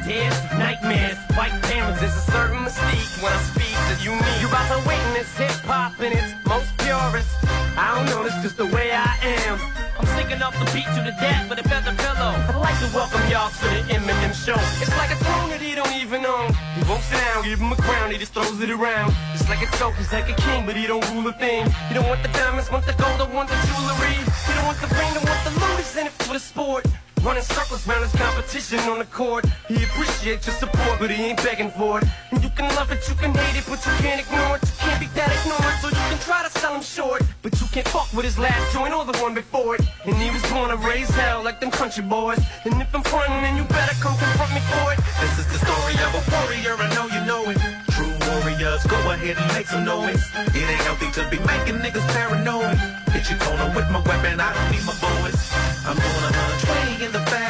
Ideas, 0.10 0.42
nightmares, 0.58 1.20
white 1.38 1.54
parents 1.70 2.02
is 2.02 2.10
a 2.10 2.26
certain 2.34 2.66
mystique 2.66 3.22
when 3.22 3.30
I 3.30 3.42
speak 3.54 3.78
to 3.78 3.94
you 4.02 4.10
me. 4.18 4.32
You 4.42 4.50
about 4.50 4.66
to 4.74 4.82
witness 4.82 5.30
hip 5.38 5.54
hop 5.70 6.02
in 6.02 6.18
its 6.18 6.34
most 6.50 6.74
purest. 6.82 7.30
I 7.78 7.94
don't 7.94 8.10
know, 8.10 8.26
this 8.26 8.34
just 8.42 8.58
the 8.58 8.66
way 8.66 8.90
I 8.90 9.06
am. 9.22 9.62
I'm 10.02 10.10
sticking 10.18 10.42
up 10.42 10.58
the 10.58 10.66
beat 10.74 10.90
to 10.98 11.06
the 11.06 11.14
death 11.22 11.46
with 11.46 11.62
a 11.62 11.66
feather 11.70 11.94
pillow. 11.94 12.34
I'd 12.50 12.58
like 12.58 12.82
to 12.82 12.90
welcome 12.90 13.22
y'all 13.30 13.54
to 13.54 13.66
the 13.70 13.86
Eminem 13.94 14.34
show. 14.34 14.58
It's 14.82 14.90
like 14.98 15.14
a 15.14 15.20
throne 15.22 15.54
that 15.54 15.62
he 15.62 15.78
don't 15.78 15.94
even 15.94 16.26
own. 16.26 16.58
He 16.74 16.82
won't 16.90 17.06
sit 17.06 17.22
down, 17.22 17.46
give 17.46 17.62
him 17.62 17.70
a 17.70 17.78
crown, 17.78 18.10
he 18.10 18.18
just 18.18 18.34
throws 18.34 18.58
it 18.66 18.74
around. 18.74 19.14
It's 19.38 19.46
like 19.46 19.62
a 19.62 19.70
joke, 19.78 19.94
he's 19.94 20.10
like 20.10 20.26
a 20.26 20.38
king, 20.42 20.66
but 20.66 20.74
he 20.74 20.90
don't 20.90 21.06
rule 21.14 21.30
a 21.30 21.38
thing. 21.38 21.70
He 21.86 21.94
don't 21.94 22.10
want 22.10 22.26
the 22.26 22.34
diamonds, 22.34 22.74
want 22.74 22.82
the 22.90 22.98
gold, 22.98 23.22
don't 23.22 23.30
want 23.30 23.54
the 23.54 23.62
jewelry. 23.62 24.18
He 24.26 24.58
don't 24.58 24.66
want 24.66 24.82
the 24.82 24.90
ring, 24.90 25.14
don't 25.14 25.30
want 25.30 25.44
the 25.46 25.54
loot, 25.54 25.78
he's 25.78 25.94
in 26.02 26.10
it 26.10 26.18
for 26.26 26.34
the 26.34 26.42
sport. 26.42 26.90
Running 27.24 27.44
circles 27.44 27.86
round 27.86 28.04
his 28.04 28.14
competition 28.14 28.80
on 28.88 29.00
the 29.00 29.06
court. 29.06 29.46
He 29.68 29.76
appreciates 29.84 30.48
your 30.48 30.56
support, 30.56 31.00
but 31.00 31.12
he 31.12 31.26
ain't 31.26 31.44
begging 31.44 31.70
for 31.72 32.00
it. 32.00 32.06
And 32.32 32.42
you 32.42 32.50
can 32.50 32.74
love 32.76 32.92
it, 32.92 33.08
you 33.10 33.16
can 33.16 33.34
hate 33.34 33.60
it, 33.60 33.66
but 33.68 33.84
you 33.86 33.92
can't 34.00 34.22
ignore 34.24 34.56
it. 34.56 34.64
You 34.64 34.76
can't 34.80 35.00
be 35.00 35.08
that 35.20 35.28
ignorant, 35.28 35.78
so 35.82 35.90
you 35.90 36.04
can 36.08 36.20
try 36.20 36.48
to 36.48 36.52
sell 36.60 36.74
him 36.74 36.82
short. 36.82 37.22
But 37.42 37.60
you 37.60 37.68
can't 37.68 37.88
fuck 37.88 38.08
with 38.14 38.24
his 38.24 38.40
last 38.40 38.72
joint 38.72 38.94
or 38.94 39.04
the 39.04 39.18
one 39.20 39.34
before 39.34 39.76
it. 39.76 39.82
And 40.06 40.16
he 40.16 40.32
was 40.32 40.42
born 40.52 40.70
to 40.70 40.78
raise 40.78 41.10
hell 41.10 41.44
like 41.44 41.60
them 41.60 41.72
country 41.72 42.04
boys. 42.04 42.40
And 42.64 42.82
if 42.82 42.96
I'm 42.96 43.04
frontin', 43.04 43.42
then 43.44 43.58
you 43.58 43.64
better 43.66 43.96
come 44.00 44.16
confront 44.16 44.54
me 44.56 44.62
for 44.72 44.94
it. 44.94 45.00
This 45.20 45.44
is 45.44 45.48
the 45.52 45.60
story 45.60 45.96
of 46.00 46.16
a 46.16 46.24
warrior, 46.32 46.80
I 46.80 46.88
know 46.96 47.08
you 47.12 47.22
know 47.28 47.44
it. 47.52 47.60
True 48.00 48.16
warriors, 48.32 48.84
go 48.88 48.96
ahead 49.12 49.36
and 49.36 49.50
make 49.54 49.68
some 49.68 49.84
noise. 49.84 50.24
It 50.56 50.64
ain't 50.64 50.82
healthy 50.88 51.12
to 51.20 51.28
be 51.28 51.40
making 51.44 51.84
niggas 51.84 52.08
paranoid. 52.16 52.80
Hit 53.12 53.30
your 53.30 53.40
corner 53.40 53.68
with 53.76 53.92
my 53.92 54.00
weapon, 54.08 54.40
I 54.40 54.56
don't 54.56 54.72
need 54.72 54.86
my 54.88 54.96
boys. 55.04 55.36
I'm 55.84 55.98
gonna 55.98 56.49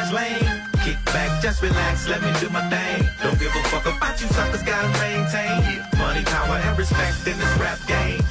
fast 0.09 0.13
lane. 0.13 0.63
Kick 0.83 1.05
back, 1.05 1.41
just 1.41 1.61
relax, 1.61 2.07
let 2.07 2.21
me 2.21 2.31
do 2.39 2.49
my 2.49 2.67
thing. 2.69 3.07
Don't 3.21 3.39
give 3.39 3.55
a 3.55 3.63
fuck 3.69 3.85
about 3.85 4.21
you 4.21 4.27
suckers, 4.27 4.63
gotta 4.63 4.87
maintain 4.99 5.83
money, 5.97 6.23
power, 6.25 6.57
and 6.57 6.77
respect 6.77 7.27
in 7.27 7.37
this 7.37 7.57
rap 7.57 7.79
game. 7.87 8.21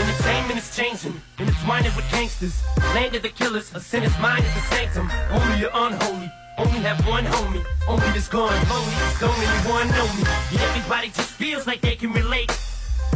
Entertainment 0.00 0.58
is 0.58 0.74
changing, 0.76 1.20
and 1.38 1.48
it's 1.48 1.66
minded 1.66 1.94
with 1.96 2.10
gangsters. 2.10 2.62
Land 2.94 3.14
of 3.16 3.22
the 3.22 3.28
killers, 3.28 3.74
a 3.74 3.80
sinner's 3.80 4.18
mind 4.18 4.44
is 4.44 4.56
a 4.56 4.60
sanctum. 4.60 5.08
Holy 5.08 5.64
or 5.64 5.70
unholy, 5.74 6.30
only 6.58 6.80
have 6.80 7.06
one 7.06 7.24
homie. 7.24 7.64
Only 7.88 8.10
this 8.12 8.28
gone 8.28 8.52
lonely, 8.68 8.94
it's 9.10 9.22
only 9.22 9.46
one 9.68 9.88
know 9.88 10.06
me. 10.16 10.24
Everybody 10.58 11.08
just 11.08 11.30
feels 11.32 11.66
like 11.66 11.80
they 11.80 11.96
can 11.96 12.12
relate. 12.12 12.50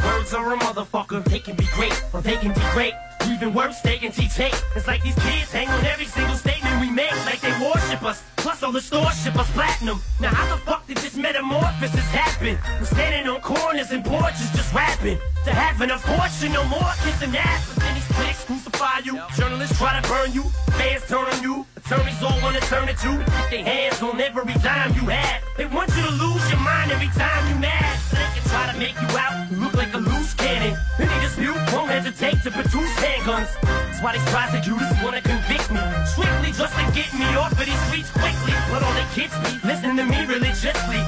Words 0.03 0.35
are 0.35 0.53
a 0.53 0.59
motherfucker, 0.59 1.25
they 1.25 1.39
can 1.39 1.57
be 1.57 1.67
great, 1.75 2.03
or 2.13 2.21
they 2.21 2.37
can 2.37 2.53
degrade. 2.53 2.95
Even 3.35 3.53
worse, 3.53 3.81
they 3.81 3.99
can 3.99 4.13
teach 4.13 4.37
hate. 4.37 4.55
It's 4.77 4.87
like 4.87 5.03
these 5.03 5.17
kids 5.17 5.51
hang 5.51 5.67
on 5.69 5.85
every 5.87 6.05
single 6.05 6.37
statement 6.37 6.81
we 6.81 6.89
make, 6.89 7.11
like 7.27 7.41
they 7.41 7.51
worship 7.59 8.05
us. 8.05 8.23
Plus 8.37 8.63
all 8.63 8.71
the 8.71 8.81
stores 8.81 9.21
ship 9.21 9.35
us 9.37 9.51
platinum. 9.51 10.01
Now 10.21 10.29
how 10.29 10.55
the 10.55 10.61
fuck 10.63 10.87
did 10.87 10.99
this 10.99 11.17
metamorphosis 11.17 12.07
happen? 12.15 12.57
We're 12.79 12.87
standing 12.87 13.27
on 13.27 13.41
corners 13.41 13.91
and 13.91 14.05
porches 14.05 14.53
just 14.55 14.73
rapping. 14.73 15.19
To 15.47 15.51
having 15.51 15.91
a 15.91 15.99
fortune, 15.99 16.53
no 16.53 16.63
more 16.69 16.95
kissing 17.03 17.35
ass. 17.35 17.75
But 17.75 17.83
then 17.83 17.95
these 17.97 18.07
critics 18.15 18.45
crucify 18.45 18.99
you. 19.03 19.21
Journalists 19.35 19.79
try 19.79 20.01
to 20.01 20.09
burn 20.09 20.31
you. 20.31 20.45
Fans 20.79 21.03
turn 21.09 21.27
on 21.27 21.43
you. 21.43 21.67
Attorneys 21.75 22.23
all 22.23 22.39
wanna 22.41 22.61
turn 22.71 22.89
at 22.89 23.03
you. 23.03 23.19
Put 23.19 23.51
their 23.51 23.65
hands 23.65 24.01
on 24.01 24.21
every 24.21 24.55
dime 24.63 24.95
you 24.95 25.11
have. 25.11 25.43
They 25.57 25.67
want 25.67 25.91
you 25.97 26.07
to 26.07 26.13
lose 26.23 26.45
your 26.51 26.61
mind 26.61 26.93
every 26.93 27.11
time 27.19 27.43
you 27.51 27.59
mad. 27.59 27.99
So 28.07 28.15
they 28.15 28.31
can 28.39 28.45
try 28.47 28.71
to 28.71 28.79
make 28.79 28.95
you 28.95 29.19
out 29.19 29.51
look 29.59 29.75
like 29.75 29.93
a 29.93 30.14
loose 30.25 30.35
cannon. 30.35 30.77
Any 30.99 31.21
dispute 31.21 31.57
won't 31.73 31.91
hesitate 31.91 32.41
to 32.43 32.51
produce 32.51 32.93
handguns. 32.97 33.51
That's 33.61 34.01
why 34.01 34.13
these 34.17 34.29
prosecutors 34.33 34.91
wanna 35.03 35.21
convict 35.21 35.71
me. 35.71 35.81
Strictly 36.07 36.53
just 36.53 36.75
to 36.81 36.85
get 36.97 37.13
me 37.13 37.29
off 37.37 37.53
of 37.53 37.67
these 37.69 37.83
streets 37.87 38.11
quickly. 38.11 38.55
But 38.71 38.83
all 38.83 38.95
the 38.97 39.07
kids 39.13 39.35
be 39.45 39.53
listening 39.69 39.97
to 40.01 40.07
me 40.07 40.25
religiously. 40.25 41.01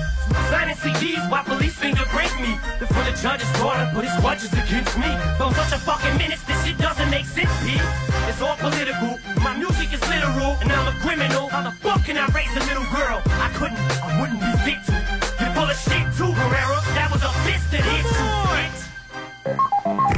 Signing 0.51 0.77
CDs 0.77 1.25
while 1.31 1.45
police 1.45 1.75
finger 1.75 2.05
fingerprint 2.05 2.33
me. 2.45 2.53
Before 2.79 3.05
the 3.09 3.17
judge 3.17 3.43
is 3.43 3.53
brought 3.59 3.81
up, 3.81 3.95
put 3.95 4.05
his 4.05 4.17
grudges 4.21 4.53
against 4.53 4.95
me. 4.99 5.11
I'm 5.41 5.55
such 5.55 5.73
a 5.73 5.81
fucking 5.81 6.17
menace, 6.19 6.43
this 6.43 6.59
shit 6.65 6.79
doesn't 6.79 7.11
make 7.11 7.25
sense, 7.25 7.53
P. 7.65 7.81
It's 8.29 8.43
all 8.43 8.57
political. 8.57 9.19
My 9.41 9.57
music 9.57 9.93
is 9.97 10.03
literal, 10.13 10.53
and 10.61 10.71
I'm 10.73 10.89
a 10.93 10.97
criminal. 11.01 11.49
How 11.49 11.63
the 11.63 11.75
fuck 11.85 12.05
can 12.05 12.19
I 12.19 12.27
raise 12.37 12.55
a 12.61 12.65
little 12.69 12.87
girl? 12.93 13.23
I 13.47 13.49
couldn't, 13.57 13.81
I 14.05 14.21
wouldn't 14.21 14.41
be 14.41 14.53
fit 14.67 14.81
to. 14.89 14.95
You're 15.41 15.55
full 15.57 15.71
of 15.75 15.79
shit 15.87 16.07
too, 16.19 16.33
Herrera. 16.33 16.79
That 16.99 17.09
was 17.13 17.23
a 17.23 17.33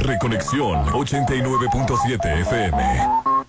Reconexión 0.03 0.85
89.7 0.85 2.41
FM. 2.41 3.48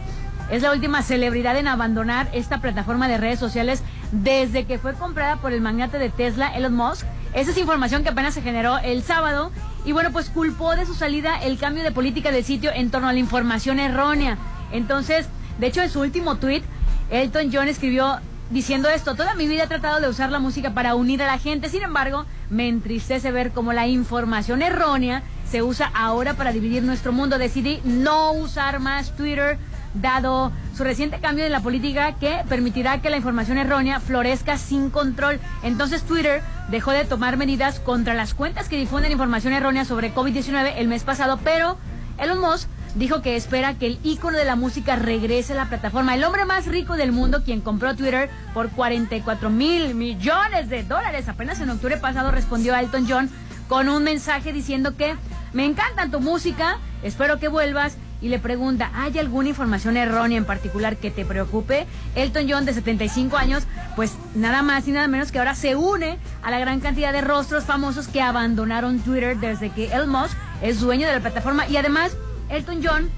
es 0.49 0.61
la 0.61 0.71
última 0.71 1.01
celebridad 1.01 1.57
en 1.57 1.67
abandonar 1.67 2.29
esta 2.31 2.61
plataforma 2.61 3.07
de 3.07 3.17
redes 3.17 3.39
sociales 3.39 3.83
desde 4.11 4.65
que 4.65 4.79
fue 4.79 4.93
comprada 4.93 5.37
por 5.37 5.51
el 5.51 5.59
magnate 5.59 5.99
de 5.99 6.09
Tesla, 6.09 6.55
Elon 6.55 6.73
Musk. 6.75 7.05
Esa 7.33 7.51
es 7.51 7.57
información 7.57 8.03
que 8.03 8.09
apenas 8.09 8.33
se 8.33 8.41
generó 8.41 8.77
el 8.77 9.03
sábado. 9.03 9.51
Y 9.83 9.91
bueno, 9.91 10.11
pues 10.11 10.29
culpó 10.29 10.75
de 10.75 10.85
su 10.85 10.93
salida 10.93 11.37
el 11.37 11.57
cambio 11.57 11.83
de 11.83 11.91
política 11.91 12.31
del 12.31 12.43
sitio 12.43 12.71
en 12.73 12.91
torno 12.91 13.09
a 13.09 13.13
la 13.13 13.19
información 13.19 13.79
errónea. 13.79 14.37
Entonces, 14.71 15.27
de 15.59 15.67
hecho, 15.67 15.81
en 15.81 15.89
su 15.89 15.99
último 15.99 16.35
tweet, 16.35 16.63
Elton 17.09 17.49
John 17.51 17.67
escribió 17.67 18.19
diciendo 18.49 18.89
esto, 18.89 19.15
toda 19.15 19.35
mi 19.35 19.47
vida 19.47 19.63
he 19.63 19.67
tratado 19.67 19.99
de 19.99 20.09
usar 20.09 20.31
la 20.31 20.39
música 20.39 20.73
para 20.73 20.95
unir 20.95 21.21
a 21.21 21.27
la 21.27 21.39
gente, 21.39 21.69
sin 21.69 21.83
embargo, 21.83 22.25
me 22.49 22.67
entristece 22.67 23.31
ver 23.31 23.51
cómo 23.51 23.73
la 23.73 23.87
información 23.87 24.61
errónea 24.61 25.23
se 25.49 25.63
usa 25.63 25.91
ahora 25.93 26.33
para 26.33 26.51
dividir 26.51 26.83
nuestro 26.83 27.11
mundo. 27.11 27.37
Decidí 27.37 27.79
no 27.83 28.31
usar 28.33 28.79
más 28.79 29.15
Twitter, 29.15 29.57
dado 29.93 30.51
su 30.75 30.83
reciente 30.83 31.19
cambio 31.19 31.45
en 31.45 31.51
la 31.51 31.61
política 31.61 32.13
que 32.13 32.43
permitirá 32.47 33.01
que 33.01 33.09
la 33.09 33.17
información 33.17 33.57
errónea 33.57 33.99
florezca 33.99 34.57
sin 34.57 34.89
control. 34.89 35.39
Entonces 35.63 36.03
Twitter 36.03 36.41
dejó 36.69 36.91
de 36.91 37.05
tomar 37.05 37.37
medidas 37.37 37.79
contra 37.79 38.13
las 38.13 38.33
cuentas 38.33 38.69
que 38.69 38.77
difunden 38.77 39.11
información 39.11 39.53
errónea 39.53 39.85
sobre 39.85 40.13
COVID-19 40.13 40.73
el 40.77 40.87
mes 40.87 41.03
pasado, 41.03 41.39
pero 41.43 41.77
Elon 42.17 42.39
Musk 42.39 42.69
dijo 42.97 43.21
que 43.21 43.35
espera 43.35 43.75
que 43.75 43.87
el 43.87 43.99
ícono 44.03 44.37
de 44.37 44.45
la 44.45 44.55
música 44.55 44.95
regrese 44.95 45.53
a 45.53 45.55
la 45.55 45.69
plataforma. 45.69 46.15
El 46.15 46.23
hombre 46.23 46.45
más 46.45 46.65
rico 46.65 46.95
del 46.95 47.11
mundo, 47.11 47.43
quien 47.43 47.61
compró 47.61 47.95
Twitter 47.95 48.29
por 48.53 48.69
44 48.71 49.49
mil 49.49 49.93
millones 49.95 50.69
de 50.69 50.83
dólares, 50.83 51.29
apenas 51.29 51.59
en 51.61 51.69
octubre 51.69 51.97
pasado 51.97 52.31
respondió 52.31 52.73
a 52.73 52.81
Elton 52.81 53.05
John 53.07 53.29
con 53.67 53.89
un 53.89 54.03
mensaje 54.03 54.51
diciendo 54.51 54.95
que 54.95 55.15
me 55.53 55.65
encanta 55.65 56.09
tu 56.09 56.19
música, 56.19 56.79
espero 57.03 57.39
que 57.39 57.47
vuelvas. 57.47 57.97
Y 58.19 58.29
le 58.29 58.39
pregunta, 58.39 58.89
¿hay 58.95 59.19
alguna 59.19 59.49
información 59.49 59.95
errónea 59.95 60.39
en 60.39 60.45
particular 60.45 60.97
que 60.97 61.11
te 61.11 61.23
preocupe? 61.23 61.85
Elton 62.15 62.47
John, 62.49 62.65
de 62.65 62.73
75 62.73 63.37
años, 63.37 63.67
pues 63.95 64.15
nada 64.33 64.63
más 64.63 64.87
y 64.87 64.91
nada 64.91 65.07
menos 65.07 65.31
que 65.31 65.37
ahora 65.37 65.53
se 65.53 65.75
une 65.75 66.17
a 66.41 66.49
la 66.49 66.57
gran 66.57 66.79
cantidad 66.79 67.13
de 67.13 67.21
rostros 67.21 67.65
famosos 67.65 68.07
que 68.07 68.19
abandonaron 68.19 69.01
Twitter 69.01 69.37
desde 69.37 69.69
que 69.69 69.93
Elon 69.93 70.09
Musk 70.09 70.35
es 70.63 70.79
dueño 70.79 71.05
de 71.05 71.13
la 71.13 71.19
plataforma. 71.19 71.67
Y 71.67 71.77
además, 71.77 72.17
Elton 72.49 72.81
John 72.83 73.09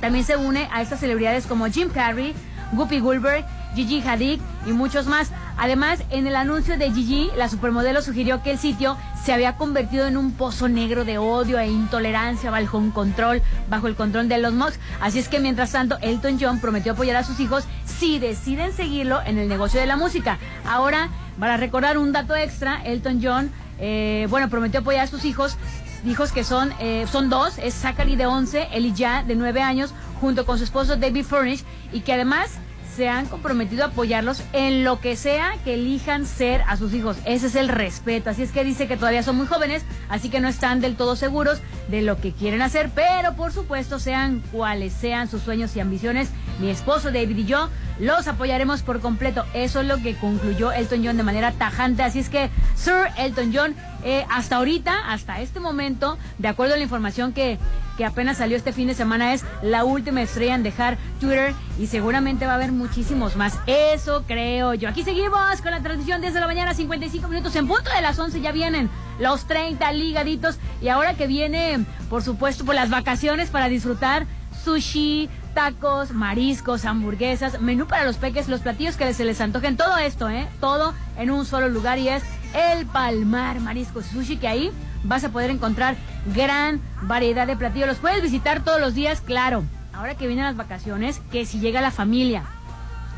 también 0.00 0.24
se 0.24 0.36
une 0.36 0.68
a 0.72 0.82
estas 0.82 1.00
celebridades 1.00 1.46
como 1.46 1.66
Jim 1.66 1.88
Carrey, 1.88 2.34
Guppy 2.72 2.98
Goldberg, 2.98 3.44
Gigi 3.74 4.02
Hadid 4.06 4.40
y 4.66 4.72
muchos 4.72 5.06
más. 5.06 5.30
Además, 5.56 6.02
en 6.10 6.26
el 6.26 6.34
anuncio 6.34 6.76
de 6.76 6.90
Gigi, 6.90 7.30
la 7.36 7.48
supermodelo 7.48 8.02
sugirió 8.02 8.42
que 8.42 8.50
el 8.50 8.58
sitio 8.58 8.96
se 9.22 9.32
había 9.32 9.56
convertido 9.56 10.06
en 10.06 10.16
un 10.16 10.32
pozo 10.32 10.68
negro 10.68 11.04
de 11.04 11.18
odio 11.18 11.58
e 11.58 11.68
intolerancia 11.68 12.50
bajo 12.50 12.78
un 12.78 12.90
control, 12.90 13.42
bajo 13.68 13.86
el 13.86 13.94
control 13.94 14.28
de 14.28 14.36
Elon 14.36 14.56
Musk. 14.56 14.80
Así 15.00 15.18
es 15.18 15.28
que 15.28 15.38
mientras 15.38 15.70
tanto, 15.70 15.98
Elton 16.00 16.38
John 16.40 16.60
prometió 16.60 16.92
apoyar 16.92 17.16
a 17.16 17.24
sus 17.24 17.38
hijos 17.38 17.64
si 17.86 18.18
deciden 18.18 18.72
seguirlo 18.72 19.20
en 19.24 19.38
el 19.38 19.48
negocio 19.48 19.78
de 19.78 19.86
la 19.86 19.96
música. 19.96 20.38
Ahora, 20.66 21.10
para 21.38 21.56
recordar 21.56 21.98
un 21.98 22.12
dato 22.12 22.34
extra, 22.34 22.82
Elton 22.84 23.20
John, 23.22 23.52
eh, 23.78 24.26
bueno, 24.30 24.48
prometió 24.48 24.80
apoyar 24.80 25.04
a 25.04 25.06
sus 25.06 25.24
hijos 25.24 25.56
hijos 26.04 26.32
que 26.32 26.44
son, 26.44 26.72
eh, 26.78 27.06
son 27.10 27.28
dos, 27.28 27.58
es 27.58 27.74
Zachary 27.74 28.16
de 28.16 28.26
11, 28.26 28.68
Elijah 28.72 29.22
de 29.22 29.36
9 29.36 29.62
años, 29.62 29.94
junto 30.20 30.46
con 30.46 30.58
su 30.58 30.64
esposo 30.64 30.96
David 30.96 31.24
Furnish, 31.24 31.64
y 31.92 32.00
que 32.00 32.12
además 32.12 32.58
se 32.94 33.08
han 33.08 33.26
comprometido 33.26 33.84
a 33.84 33.88
apoyarlos 33.88 34.42
en 34.52 34.84
lo 34.84 35.00
que 35.00 35.16
sea 35.16 35.54
que 35.64 35.74
elijan 35.74 36.26
ser 36.26 36.62
a 36.68 36.76
sus 36.76 36.92
hijos. 36.92 37.16
Ese 37.24 37.46
es 37.46 37.54
el 37.54 37.68
respeto. 37.68 38.30
Así 38.30 38.42
es 38.42 38.52
que 38.52 38.64
dice 38.64 38.86
que 38.86 38.96
todavía 38.96 39.22
son 39.22 39.36
muy 39.36 39.46
jóvenes, 39.46 39.82
así 40.08 40.28
que 40.28 40.40
no 40.40 40.48
están 40.48 40.80
del 40.80 40.96
todo 40.96 41.16
seguros 41.16 41.60
de 41.88 42.02
lo 42.02 42.20
que 42.20 42.32
quieren 42.32 42.60
hacer, 42.60 42.90
pero 42.94 43.34
por 43.34 43.52
supuesto 43.52 43.98
sean 43.98 44.42
cuales 44.52 44.92
sean 44.92 45.28
sus 45.28 45.42
sueños 45.42 45.74
y 45.74 45.80
ambiciones, 45.80 46.28
mi 46.60 46.68
esposo 46.68 47.10
David 47.10 47.38
y 47.38 47.44
yo 47.44 47.70
los 48.02 48.26
apoyaremos 48.26 48.82
por 48.82 49.00
completo. 49.00 49.44
Eso 49.54 49.80
es 49.80 49.86
lo 49.86 49.98
que 49.98 50.16
concluyó 50.16 50.72
Elton 50.72 51.04
John 51.04 51.16
de 51.16 51.22
manera 51.22 51.52
tajante. 51.52 52.02
Así 52.02 52.18
es 52.18 52.28
que 52.28 52.50
Sir 52.74 53.06
Elton 53.16 53.52
John, 53.54 53.76
eh, 54.02 54.26
hasta 54.28 54.56
ahorita, 54.56 55.12
hasta 55.12 55.40
este 55.40 55.60
momento, 55.60 56.18
de 56.38 56.48
acuerdo 56.48 56.74
a 56.74 56.76
la 56.76 56.82
información 56.82 57.32
que, 57.32 57.60
que 57.96 58.04
apenas 58.04 58.38
salió 58.38 58.56
este 58.56 58.72
fin 58.72 58.88
de 58.88 58.94
semana, 58.94 59.34
es 59.34 59.44
la 59.62 59.84
última 59.84 60.20
estrella 60.20 60.56
en 60.56 60.64
dejar 60.64 60.98
Twitter 61.20 61.54
y 61.78 61.86
seguramente 61.86 62.44
va 62.44 62.52
a 62.52 62.54
haber 62.56 62.72
muchísimos 62.72 63.36
más. 63.36 63.56
Eso 63.68 64.24
creo 64.26 64.74
yo. 64.74 64.88
Aquí 64.88 65.04
seguimos 65.04 65.62
con 65.62 65.70
la 65.70 65.80
transmisión 65.80 66.20
desde 66.20 66.40
la 66.40 66.48
mañana, 66.48 66.74
55 66.74 67.28
minutos 67.28 67.54
en 67.54 67.68
punto 67.68 67.88
de 67.94 68.02
las 68.02 68.18
11 68.18 68.40
ya 68.40 68.50
vienen 68.50 68.90
los 69.20 69.44
30 69.46 69.92
ligaditos 69.92 70.58
y 70.80 70.88
ahora 70.88 71.14
que 71.14 71.28
viene, 71.28 71.84
por 72.10 72.24
supuesto, 72.24 72.64
por 72.64 72.74
las 72.74 72.90
vacaciones 72.90 73.50
para 73.50 73.68
disfrutar 73.68 74.26
sushi, 74.64 75.28
tacos, 75.54 76.12
mariscos, 76.12 76.84
hamburguesas, 76.84 77.60
menú 77.60 77.86
para 77.86 78.04
los 78.04 78.16
peques, 78.16 78.48
los 78.48 78.60
platillos 78.60 78.96
que 78.96 79.12
se 79.14 79.24
les 79.24 79.40
antojen, 79.40 79.76
todo 79.76 79.96
esto, 79.98 80.28
¿eh? 80.28 80.46
Todo 80.60 80.94
en 81.18 81.30
un 81.30 81.44
solo 81.44 81.68
lugar 81.68 81.98
y 81.98 82.08
es 82.08 82.22
el 82.54 82.86
Palmar 82.86 83.60
Mariscos 83.60 84.06
Sushi, 84.06 84.36
que 84.36 84.48
ahí 84.48 84.72
vas 85.04 85.24
a 85.24 85.30
poder 85.30 85.50
encontrar 85.50 85.96
gran 86.34 86.80
variedad 87.02 87.46
de 87.46 87.56
platillos. 87.56 87.88
Los 87.88 87.98
puedes 87.98 88.22
visitar 88.22 88.62
todos 88.62 88.80
los 88.80 88.94
días, 88.94 89.20
claro. 89.20 89.64
Ahora 89.92 90.14
que 90.14 90.26
vienen 90.26 90.44
las 90.44 90.56
vacaciones, 90.56 91.20
que 91.30 91.44
si 91.44 91.60
llega 91.60 91.80
la 91.80 91.90
familia, 91.90 92.44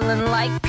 Feeling 0.00 0.24
like 0.30 0.59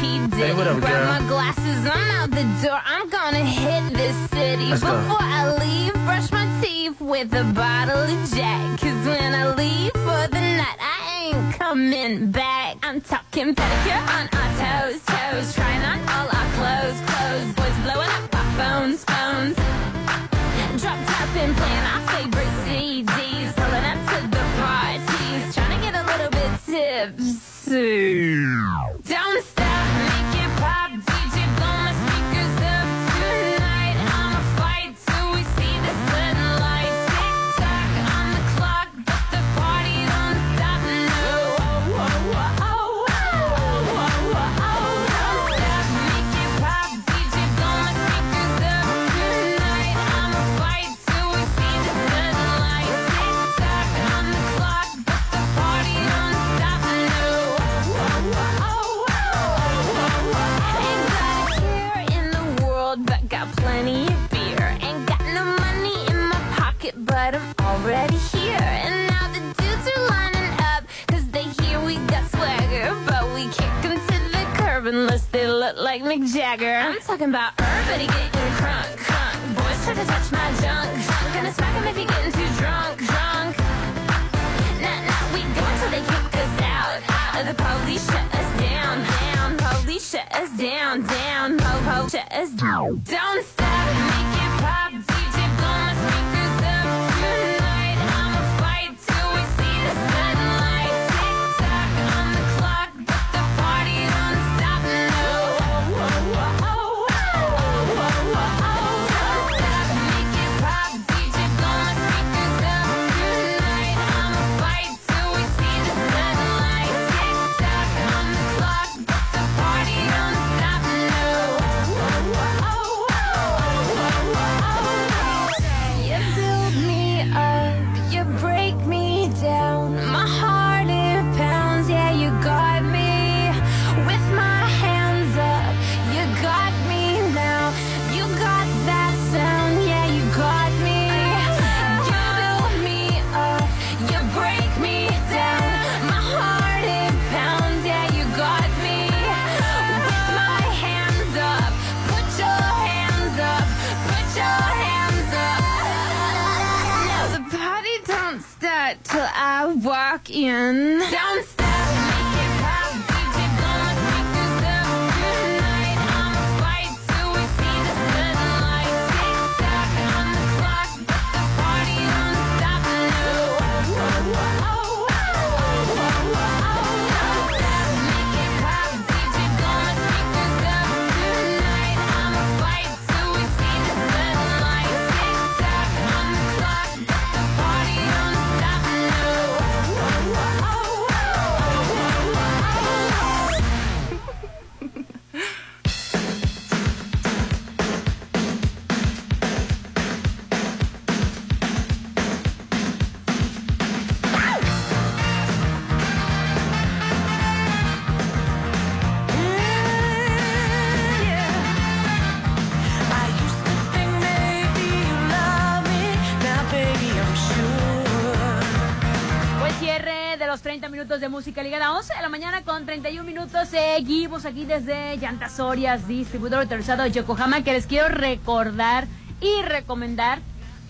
ligada 221.72 221.94
11 221.94 222.14
de 222.14 222.22
la 222.22 222.28
mañana 222.28 222.64
con 222.64 222.86
31 222.86 223.24
minutos. 223.24 223.70
Seguimos 223.70 224.46
aquí 224.46 224.66
desde 224.66 225.16
Llantas 225.16 225.58
Orias, 225.62 226.06
distribuidor 226.06 226.64
autorizado 226.64 227.04
de 227.04 227.12
Yokohama, 227.12 227.64
que 227.64 227.72
les 227.72 227.88
quiero 227.88 228.10
recordar 228.10 229.08
y 229.40 229.62
recomendar 229.62 230.40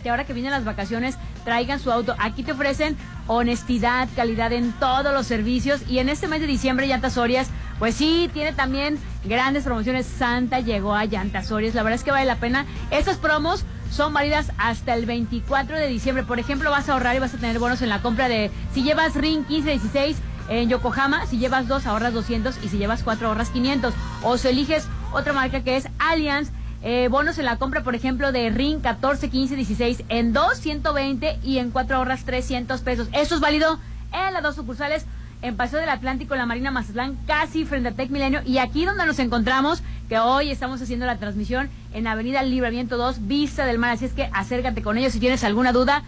que 0.01 0.09
ahora 0.09 0.25
que 0.25 0.33
vienen 0.33 0.49
las 0.51 0.65
vacaciones 0.65 1.17
traigan 1.45 1.79
su 1.79 1.91
auto. 1.91 2.15
Aquí 2.17 2.41
te 2.41 2.53
ofrecen 2.53 2.97
honestidad, 3.27 4.09
calidad 4.15 4.53
en 4.53 4.71
todos 4.71 5.13
los 5.13 5.27
servicios 5.27 5.83
y 5.87 5.99
en 5.99 6.09
este 6.09 6.27
mes 6.27 6.41
de 6.41 6.47
diciembre 6.47 6.87
Llantas 6.87 7.15
Orias, 7.15 7.51
pues 7.77 7.93
sí, 7.93 8.27
tiene 8.33 8.51
también 8.51 8.97
grandes 9.23 9.65
promociones. 9.65 10.07
Santa 10.07 10.61
llegó 10.61 10.95
a 10.95 11.05
Llantas 11.05 11.51
Orias, 11.51 11.75
la 11.75 11.83
verdad 11.83 11.99
es 11.99 12.03
que 12.03 12.09
vale 12.09 12.25
la 12.25 12.37
pena. 12.37 12.65
Estas 12.89 13.17
promos 13.17 13.65
son 13.91 14.13
válidas 14.13 14.51
hasta 14.57 14.95
el 14.95 15.05
24 15.05 15.77
de 15.77 15.85
diciembre. 15.85 16.23
Por 16.23 16.39
ejemplo, 16.39 16.71
vas 16.71 16.89
a 16.89 16.93
ahorrar 16.93 17.15
y 17.15 17.19
vas 17.19 17.35
a 17.35 17.37
tener 17.37 17.59
bonos 17.59 17.83
en 17.83 17.89
la 17.89 18.01
compra 18.01 18.27
de 18.29 18.49
si 18.73 18.81
llevas 18.81 19.13
Ring 19.13 19.45
1516 19.47 20.17
en 20.51 20.67
Yokohama, 20.67 21.25
si 21.27 21.37
llevas 21.37 21.67
dos 21.69 21.87
ahorras 21.87 22.13
200 22.13 22.59
y 22.61 22.67
si 22.67 22.77
llevas 22.77 23.03
cuatro 23.03 23.29
ahorras 23.29 23.49
500. 23.49 23.93
O 24.23 24.37
si 24.37 24.49
eliges 24.49 24.85
otra 25.13 25.31
marca 25.31 25.63
que 25.63 25.77
es 25.77 25.87
Allianz, 25.97 26.51
eh, 26.83 27.07
bonos 27.09 27.37
en 27.37 27.45
la 27.45 27.57
compra, 27.57 27.83
por 27.83 27.95
ejemplo, 27.95 28.33
de 28.33 28.49
Ring 28.49 28.81
14, 28.81 29.29
15, 29.29 29.55
16 29.55 30.03
en 30.09 30.33
2, 30.33 30.57
120 30.57 31.39
y 31.43 31.59
en 31.59 31.71
cuatro 31.71 31.95
ahorras 31.95 32.25
300 32.25 32.81
pesos. 32.81 33.07
Esto 33.13 33.35
es 33.35 33.41
válido 33.41 33.79
en 34.11 34.33
las 34.33 34.43
dos 34.43 34.55
sucursales 34.55 35.05
en 35.41 35.55
Paseo 35.55 35.79
del 35.79 35.89
Atlántico, 35.89 36.35
la 36.35 36.45
Marina 36.45 36.69
Mazatlán, 36.69 37.17
casi 37.25 37.63
frente 37.65 37.89
a 37.89 37.91
Tec 37.93 38.09
Milenio. 38.09 38.41
Y 38.45 38.57
aquí 38.57 38.83
donde 38.83 39.05
nos 39.05 39.19
encontramos, 39.19 39.81
que 40.09 40.19
hoy 40.19 40.51
estamos 40.51 40.81
haciendo 40.81 41.05
la 41.05 41.17
transmisión 41.17 41.69
en 41.93 42.07
Avenida 42.07 42.43
Libramiento 42.43 42.97
2, 42.97 43.27
Vista 43.27 43.65
del 43.65 43.79
Mar. 43.79 43.91
Así 43.91 44.05
es 44.05 44.13
que 44.13 44.29
acércate 44.33 44.81
con 44.81 44.97
ellos 44.97 45.13
si 45.13 45.19
tienes 45.21 45.45
alguna 45.45 45.71
duda, 45.71 46.03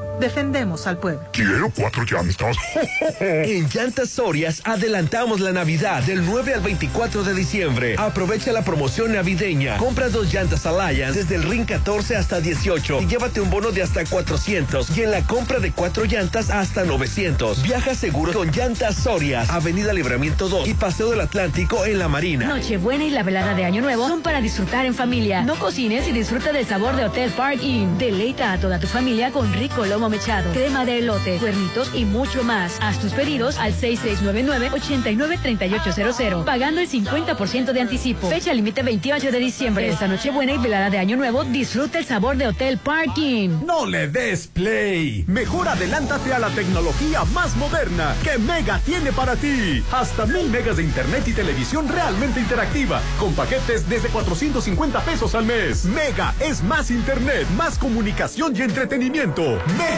Defendemos 0.19 0.87
al 0.87 0.97
pueblo. 0.97 1.21
Quiero 1.31 1.71
cuatro 1.75 2.03
llantas. 2.03 2.57
En 3.19 3.67
Llantas 3.69 4.09
Sorias 4.09 4.61
adelantamos 4.65 5.39
la 5.39 5.51
Navidad 5.51 6.03
del 6.03 6.25
9 6.25 6.53
al 6.55 6.61
24 6.61 7.23
de 7.23 7.33
diciembre. 7.33 7.95
Aprovecha 7.97 8.51
la 8.51 8.63
promoción 8.63 9.13
navideña. 9.13 9.77
Compra 9.77 10.09
dos 10.09 10.31
llantas 10.33 10.65
Alliance 10.65 11.19
desde 11.19 11.35
el 11.35 11.43
RIN 11.43 11.65
14 11.65 12.15
hasta 12.15 12.39
18 12.39 13.01
y 13.01 13.07
llévate 13.07 13.41
un 13.41 13.49
bono 13.49 13.71
de 13.71 13.83
hasta 13.83 14.03
400 14.05 14.95
y 14.97 15.03
en 15.03 15.11
la 15.11 15.21
compra 15.23 15.59
de 15.59 15.71
cuatro 15.71 16.05
llantas 16.05 16.49
hasta 16.49 16.83
900. 16.83 17.63
Viaja 17.63 17.95
seguro 17.95 18.33
con 18.33 18.51
Llantas 18.51 18.95
Sorias, 18.95 19.49
Avenida 19.49 19.93
Libramiento 19.93 20.49
2 20.49 20.67
y 20.67 20.73
Paseo 20.73 21.11
del 21.11 21.21
Atlántico 21.21 21.85
en 21.85 21.99
La 21.99 22.07
Marina. 22.07 22.47
Nochebuena 22.47 23.03
y 23.03 23.09
la 23.09 23.23
velada 23.23 23.53
de 23.53 23.65
Año 23.65 23.81
Nuevo 23.81 24.07
son 24.07 24.21
para 24.21 24.41
disfrutar 24.41 24.85
en 24.85 24.93
familia. 24.93 25.43
No 25.43 25.55
cocines 25.55 26.07
y 26.07 26.11
disfruta 26.11 26.51
del 26.51 26.65
sabor 26.65 26.95
de 26.95 27.05
Hotel 27.05 27.31
Park 27.31 27.61
Inn. 27.61 27.97
Deleita 27.97 28.53
a 28.53 28.59
toda 28.59 28.79
tu 28.79 28.87
familia 28.87 29.31
con 29.31 29.51
rico 29.53 29.85
lomo 29.85 30.00
mechado, 30.09 30.51
crema 30.51 30.83
de 30.85 30.99
elote, 30.99 31.37
cuernitos 31.37 31.91
y 31.93 32.05
mucho 32.05 32.43
más. 32.43 32.77
Haz 32.81 32.99
tus 32.99 33.13
pedidos 33.13 33.57
al 33.57 33.73
6699-893800, 33.73 36.43
pagando 36.43 36.81
el 36.81 36.89
50% 36.89 37.71
de 37.71 37.81
anticipo. 37.81 38.29
Fecha 38.29 38.53
límite 38.53 38.83
28 38.83 39.31
de 39.31 39.39
diciembre. 39.39 39.89
Esta 39.89 40.07
Nochebuena 40.07 40.53
y 40.53 40.57
velada 40.57 40.89
de 40.89 40.97
Año 40.97 41.17
Nuevo, 41.17 41.43
disfruta 41.43 41.99
el 41.99 42.05
sabor 42.05 42.37
de 42.37 42.47
Hotel 42.47 42.77
Park 42.77 43.17
Inn. 43.17 43.65
No 43.65 43.85
le 43.85 44.07
des 44.07 44.47
play. 44.47 45.25
Mejor 45.27 45.67
adelántate 45.67 46.33
a 46.33 46.39
la 46.39 46.49
tecnología 46.49 47.25
más 47.25 47.55
moderna 47.57 48.15
que 48.23 48.37
Mega 48.37 48.79
tiene 48.85 49.11
para 49.11 49.35
ti. 49.35 49.83
Hasta 49.91 50.25
mil 50.25 50.49
megas 50.49 50.77
de 50.77 50.83
internet 50.83 51.23
y 51.27 51.33
televisión 51.33 51.87
realmente 51.87 52.39
interactiva 52.39 53.01
con 53.19 53.33
paquetes 53.33 53.87
desde 53.89 54.09
450 54.09 55.01
pesos 55.01 55.35
al 55.35 55.45
mes. 55.45 55.85
Mega 55.85 56.33
es 56.39 56.63
más 56.63 56.89
internet, 56.91 57.47
más 57.57 57.77
comunicación 57.77 58.55
y 58.55 58.61
entretenimiento. 58.61 59.59
Mega 59.77 59.90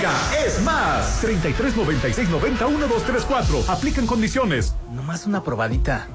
es 0.45 0.61
más. 0.61 1.21
33 1.21 1.75
96 1.75 2.29
90 2.29 2.67
1234. 2.67 3.65
Aplican 3.67 4.05
condiciones. 4.05 4.73
Nomás 4.91 5.25
una 5.25 5.43
probadita. 5.43 6.07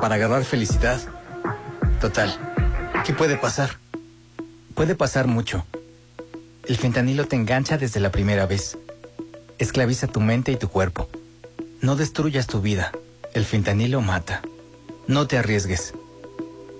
Para 0.00 0.16
agarrar 0.16 0.44
felicidad. 0.44 1.00
Total. 2.00 2.34
¿Qué 3.04 3.12
puede 3.12 3.36
pasar? 3.36 3.78
Puede 4.74 4.94
pasar 4.94 5.26
mucho. 5.26 5.64
El 6.66 6.76
fentanilo 6.76 7.26
te 7.26 7.36
engancha 7.36 7.78
desde 7.78 8.00
la 8.00 8.10
primera 8.10 8.46
vez. 8.46 8.78
Esclaviza 9.58 10.06
tu 10.06 10.20
mente 10.20 10.52
y 10.52 10.56
tu 10.56 10.68
cuerpo. 10.68 11.08
No 11.80 11.96
destruyas 11.96 12.46
tu 12.46 12.60
vida. 12.60 12.92
El 13.34 13.44
fentanilo 13.44 14.00
mata. 14.00 14.42
No 15.06 15.26
te 15.26 15.38
arriesgues. 15.38 15.94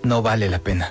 No 0.02 0.22
vale 0.22 0.48
la 0.48 0.58
pena. 0.58 0.90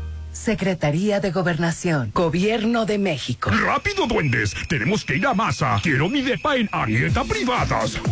Secretaría 0.31 1.19
de 1.19 1.31
Gobernación, 1.31 2.11
Gobierno 2.13 2.85
de 2.85 2.97
México. 2.97 3.51
¡Rápido, 3.51 4.07
duendes! 4.07 4.55
Tenemos 4.69 5.03
que 5.03 5.17
ir 5.17 5.27
a 5.27 5.33
masa. 5.33 5.77
Quiero 5.83 6.07
mi 6.07 6.21
depa 6.21 6.55
en 6.55 6.69
Arieta 6.71 7.23
Privadas. 7.23 7.99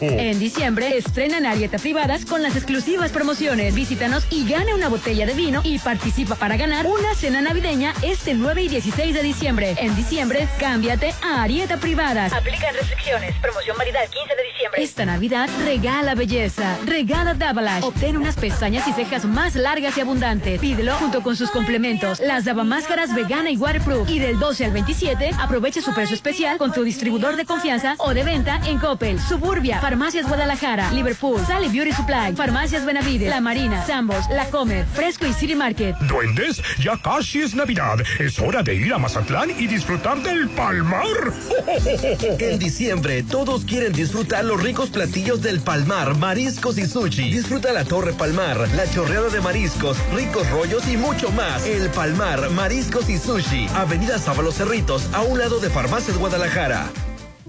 En 0.00 0.38
diciembre, 0.38 0.96
estrenan 0.98 1.46
Arieta 1.46 1.78
Privadas 1.78 2.24
con 2.24 2.42
las 2.42 2.56
exclusivas 2.56 3.10
promociones. 3.12 3.74
Visítanos 3.74 4.26
y 4.30 4.48
gana 4.48 4.74
una 4.74 4.88
botella 4.88 5.26
de 5.26 5.34
vino 5.34 5.60
y 5.64 5.78
participa 5.78 6.34
para 6.34 6.56
ganar 6.56 6.86
una 6.86 7.14
cena 7.14 7.40
navideña 7.40 7.94
este 8.02 8.34
9 8.34 8.62
y 8.64 8.68
16 8.68 9.14
de 9.14 9.22
diciembre. 9.22 9.76
En 9.78 9.94
diciembre, 9.96 10.48
cámbiate 10.58 11.14
a 11.22 11.42
Arieta 11.42 11.78
Privadas. 11.78 12.32
Aplican 12.32 12.74
restricciones. 12.74 13.34
Promoción 13.36 13.76
válida 13.76 14.02
el 14.02 14.10
15 14.10 14.34
de 14.34 14.42
diciembre. 14.52 14.82
Esta 14.82 15.06
Navidad, 15.06 15.48
regala 15.64 16.14
belleza. 16.14 16.76
Regala 16.84 17.34
Dabalash. 17.34 17.84
Obtén 17.84 18.16
unas 18.16 18.36
pestañas 18.36 18.86
y 18.88 18.92
cejas 18.92 19.24
más 19.24 19.54
largas 19.54 19.96
y 19.96 20.00
abundantes. 20.00 20.60
Pídelo 20.60 20.94
junto 20.96 21.22
con 21.22 21.27
sus 21.36 21.50
complementos. 21.50 22.20
Las 22.20 22.44
Dabamáscaras 22.44 23.14
vegana 23.14 23.50
y 23.50 23.56
waterproof. 23.56 24.08
Y 24.08 24.18
del 24.18 24.38
12 24.38 24.64
al 24.66 24.72
27, 24.72 25.30
aprovecha 25.38 25.80
su 25.80 25.92
precio 25.94 26.14
especial 26.14 26.58
con 26.58 26.72
tu 26.72 26.82
distribuidor 26.84 27.36
de 27.36 27.44
confianza 27.44 27.94
o 27.98 28.14
de 28.14 28.24
venta 28.24 28.60
en 28.66 28.78
Coppel, 28.78 29.20
Suburbia, 29.20 29.80
Farmacias 29.80 30.26
Guadalajara, 30.26 30.90
Liverpool, 30.92 31.40
Sally 31.46 31.68
Beauty 31.68 31.92
Supply, 31.92 32.34
Farmacias 32.36 32.84
Benavides, 32.84 33.28
La 33.28 33.40
Marina, 33.40 33.84
Sambos, 33.86 34.24
La 34.30 34.46
Comer, 34.50 34.86
Fresco 34.86 35.26
y 35.26 35.32
City 35.32 35.54
Market. 35.54 35.96
Duendes, 36.08 36.62
ya 36.80 36.96
casi 36.96 37.40
es 37.40 37.54
Navidad. 37.54 37.98
Es 38.18 38.38
hora 38.38 38.62
de 38.62 38.74
ir 38.74 38.92
a 38.92 38.98
Mazatlán 38.98 39.50
y 39.50 39.66
disfrutar 39.66 40.22
del 40.22 40.48
Palmar. 40.50 41.06
En 42.38 42.58
diciembre, 42.58 43.22
todos 43.22 43.64
quieren 43.64 43.92
disfrutar 43.92 44.44
los 44.44 44.62
ricos 44.62 44.90
platillos 44.90 45.42
del 45.42 45.60
Palmar, 45.60 46.16
mariscos 46.16 46.78
y 46.78 46.86
sushi. 46.86 47.30
Disfruta 47.30 47.72
la 47.72 47.84
Torre 47.84 48.12
Palmar, 48.12 48.68
la 48.74 48.88
chorreada 48.90 49.28
de 49.28 49.40
mariscos, 49.40 49.96
ricos 50.14 50.48
rollos 50.50 50.86
y 50.88 50.96
mucho 50.96 51.17
más. 51.26 51.66
El 51.66 51.90
Palmar, 51.90 52.48
mariscos 52.50 53.08
y 53.08 53.18
sushi. 53.18 53.66
Avenida 53.74 54.18
Sábalo 54.18 54.52
Cerritos, 54.52 55.08
a 55.12 55.22
un 55.22 55.38
lado 55.38 55.58
de 55.58 55.68
Farmacias 55.68 56.16
Guadalajara. 56.16 56.90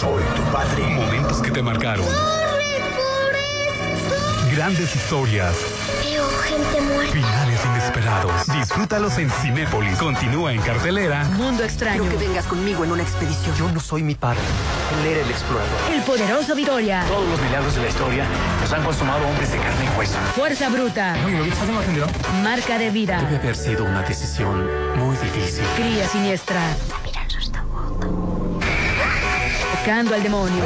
soy 0.00 0.22
tu 0.34 0.42
padre. 0.50 0.82
Momentos 0.94 1.42
que 1.42 1.50
te 1.50 1.62
marcaron. 1.62 2.06
Grandes 4.54 4.96
historias. 4.96 5.54
Veo 6.02 6.26
gente 6.48 6.80
muerta. 6.80 7.41
Disfrútalos 8.58 9.18
en 9.18 9.30
Cinépolis. 9.30 9.98
Continúa 9.98 10.52
en 10.52 10.60
cartelera. 10.60 11.24
Mundo 11.24 11.64
extraño. 11.64 12.02
Quiero 12.02 12.18
que 12.18 12.26
vengas 12.26 12.46
conmigo 12.46 12.84
en 12.84 12.92
una 12.92 13.02
expedición. 13.02 13.54
Yo 13.56 13.70
no 13.70 13.80
soy 13.80 14.02
mi 14.02 14.14
padre. 14.14 14.40
Él 15.00 15.12
era 15.12 15.20
el 15.22 15.30
explorador. 15.30 15.78
El 15.92 16.02
poderoso 16.02 16.54
Vitoria. 16.54 17.04
Todos 17.08 17.28
los 17.28 17.40
milagros 17.40 17.74
de 17.74 17.82
la 17.82 17.88
historia 17.88 18.26
los 18.60 18.72
han 18.72 18.84
consumado 18.84 19.26
hombres 19.26 19.52
de 19.52 19.58
carne 19.58 19.84
y 19.84 19.98
hueso. 19.98 20.18
Fuerza 20.34 20.68
bruta. 20.68 21.16
Marca 22.42 22.78
de 22.78 22.90
vida. 22.90 23.20
Debe 23.22 23.36
haber 23.36 23.56
sido 23.56 23.84
una 23.84 24.02
decisión 24.02 24.66
muy 24.96 25.16
difícil. 25.16 25.64
Cría 25.76 26.06
siniestra. 26.08 26.60
Al 29.84 30.22
demonio. 30.22 30.64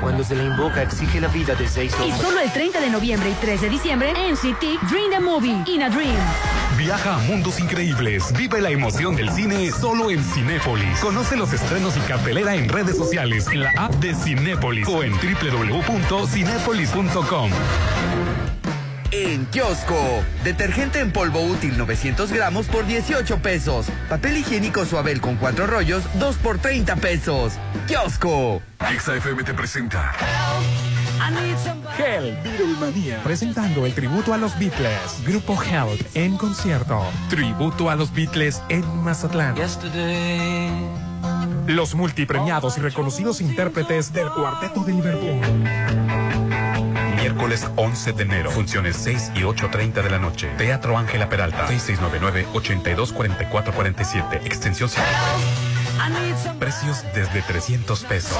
Cuando 0.00 0.24
se 0.24 0.34
le 0.34 0.44
invoca, 0.44 0.80
exige 0.82 1.20
la 1.20 1.28
vida 1.28 1.54
de 1.54 1.68
seis 1.68 1.92
Y 1.98 2.02
hombres. 2.02 2.20
solo 2.22 2.40
el 2.40 2.50
30 2.50 2.80
de 2.80 2.88
noviembre 2.88 3.28
y 3.30 3.34
3 3.34 3.60
de 3.60 3.68
diciembre, 3.68 4.12
NCT 4.12 4.80
Dream 4.90 5.10
the 5.10 5.20
Movie, 5.20 5.62
In 5.66 5.82
a 5.82 5.90
Dream. 5.90 6.16
Viaja 6.78 7.16
a 7.16 7.18
mundos 7.18 7.60
increíbles. 7.60 8.32
Vive 8.32 8.62
la 8.62 8.70
emoción 8.70 9.14
del 9.14 9.28
cine 9.30 9.70
solo 9.70 10.10
en 10.10 10.24
Cinépolis. 10.24 10.98
Conoce 11.00 11.36
los 11.36 11.52
estrenos 11.52 11.94
y 11.98 12.00
cartelera 12.00 12.54
en 12.54 12.70
redes 12.70 12.96
sociales, 12.96 13.46
en 13.52 13.60
la 13.60 13.72
app 13.76 13.92
de 13.96 14.14
Cinépolis 14.14 14.88
o 14.88 15.02
en 15.02 15.12
www.cinépolis.com. 15.12 17.50
En 19.12 19.44
kiosco, 19.46 20.22
detergente 20.44 21.00
en 21.00 21.12
polvo 21.12 21.40
útil 21.40 21.76
900 21.76 22.32
gramos 22.32 22.66
por 22.66 22.86
18 22.86 23.38
pesos. 23.38 23.86
Papel 24.08 24.36
higiénico 24.38 24.84
suabel 24.84 25.20
con 25.20 25.36
4 25.36 25.66
rollos, 25.66 26.04
2 26.18 26.36
por 26.36 26.58
30 26.58 26.96
pesos. 26.96 27.54
Kiosco. 27.88 28.62
XFM 28.78 29.42
te 29.42 29.52
presenta 29.54 30.12
Hell, 31.98 32.38
Beatlemania. 32.42 33.20
Presentando 33.22 33.84
el 33.84 33.94
tributo 33.94 34.32
a 34.32 34.38
los 34.38 34.58
Beatles. 34.58 35.22
Grupo 35.26 35.60
Health 35.62 36.00
en 36.14 36.36
concierto. 36.36 37.02
Tributo 37.28 37.90
a 37.90 37.96
los 37.96 38.12
Beatles 38.12 38.62
en 38.68 38.84
Mazatlán. 39.02 39.54
Los 41.66 41.94
multipremiados 41.94 42.78
y 42.78 42.80
reconocidos 42.80 43.40
intérpretes 43.40 44.12
del 44.12 44.30
Cuarteto 44.30 44.82
de 44.84 44.92
Liverpool. 44.92 46.29
Miércoles 47.30 47.64
11 47.76 48.12
de 48.12 48.24
enero. 48.24 48.50
Funciones 48.50 48.96
6 48.96 49.30
y 49.36 49.42
8.30 49.42 50.02
de 50.02 50.10
la 50.10 50.18
noche. 50.18 50.48
Teatro 50.58 50.98
Ángela 50.98 51.28
Peralta. 51.28 51.68
6699-824447. 51.68 54.44
Extensión 54.44 54.88
5. 54.88 55.06
Precios 56.58 57.04
desde 57.14 57.42
300 57.42 58.02
pesos. 58.04 58.36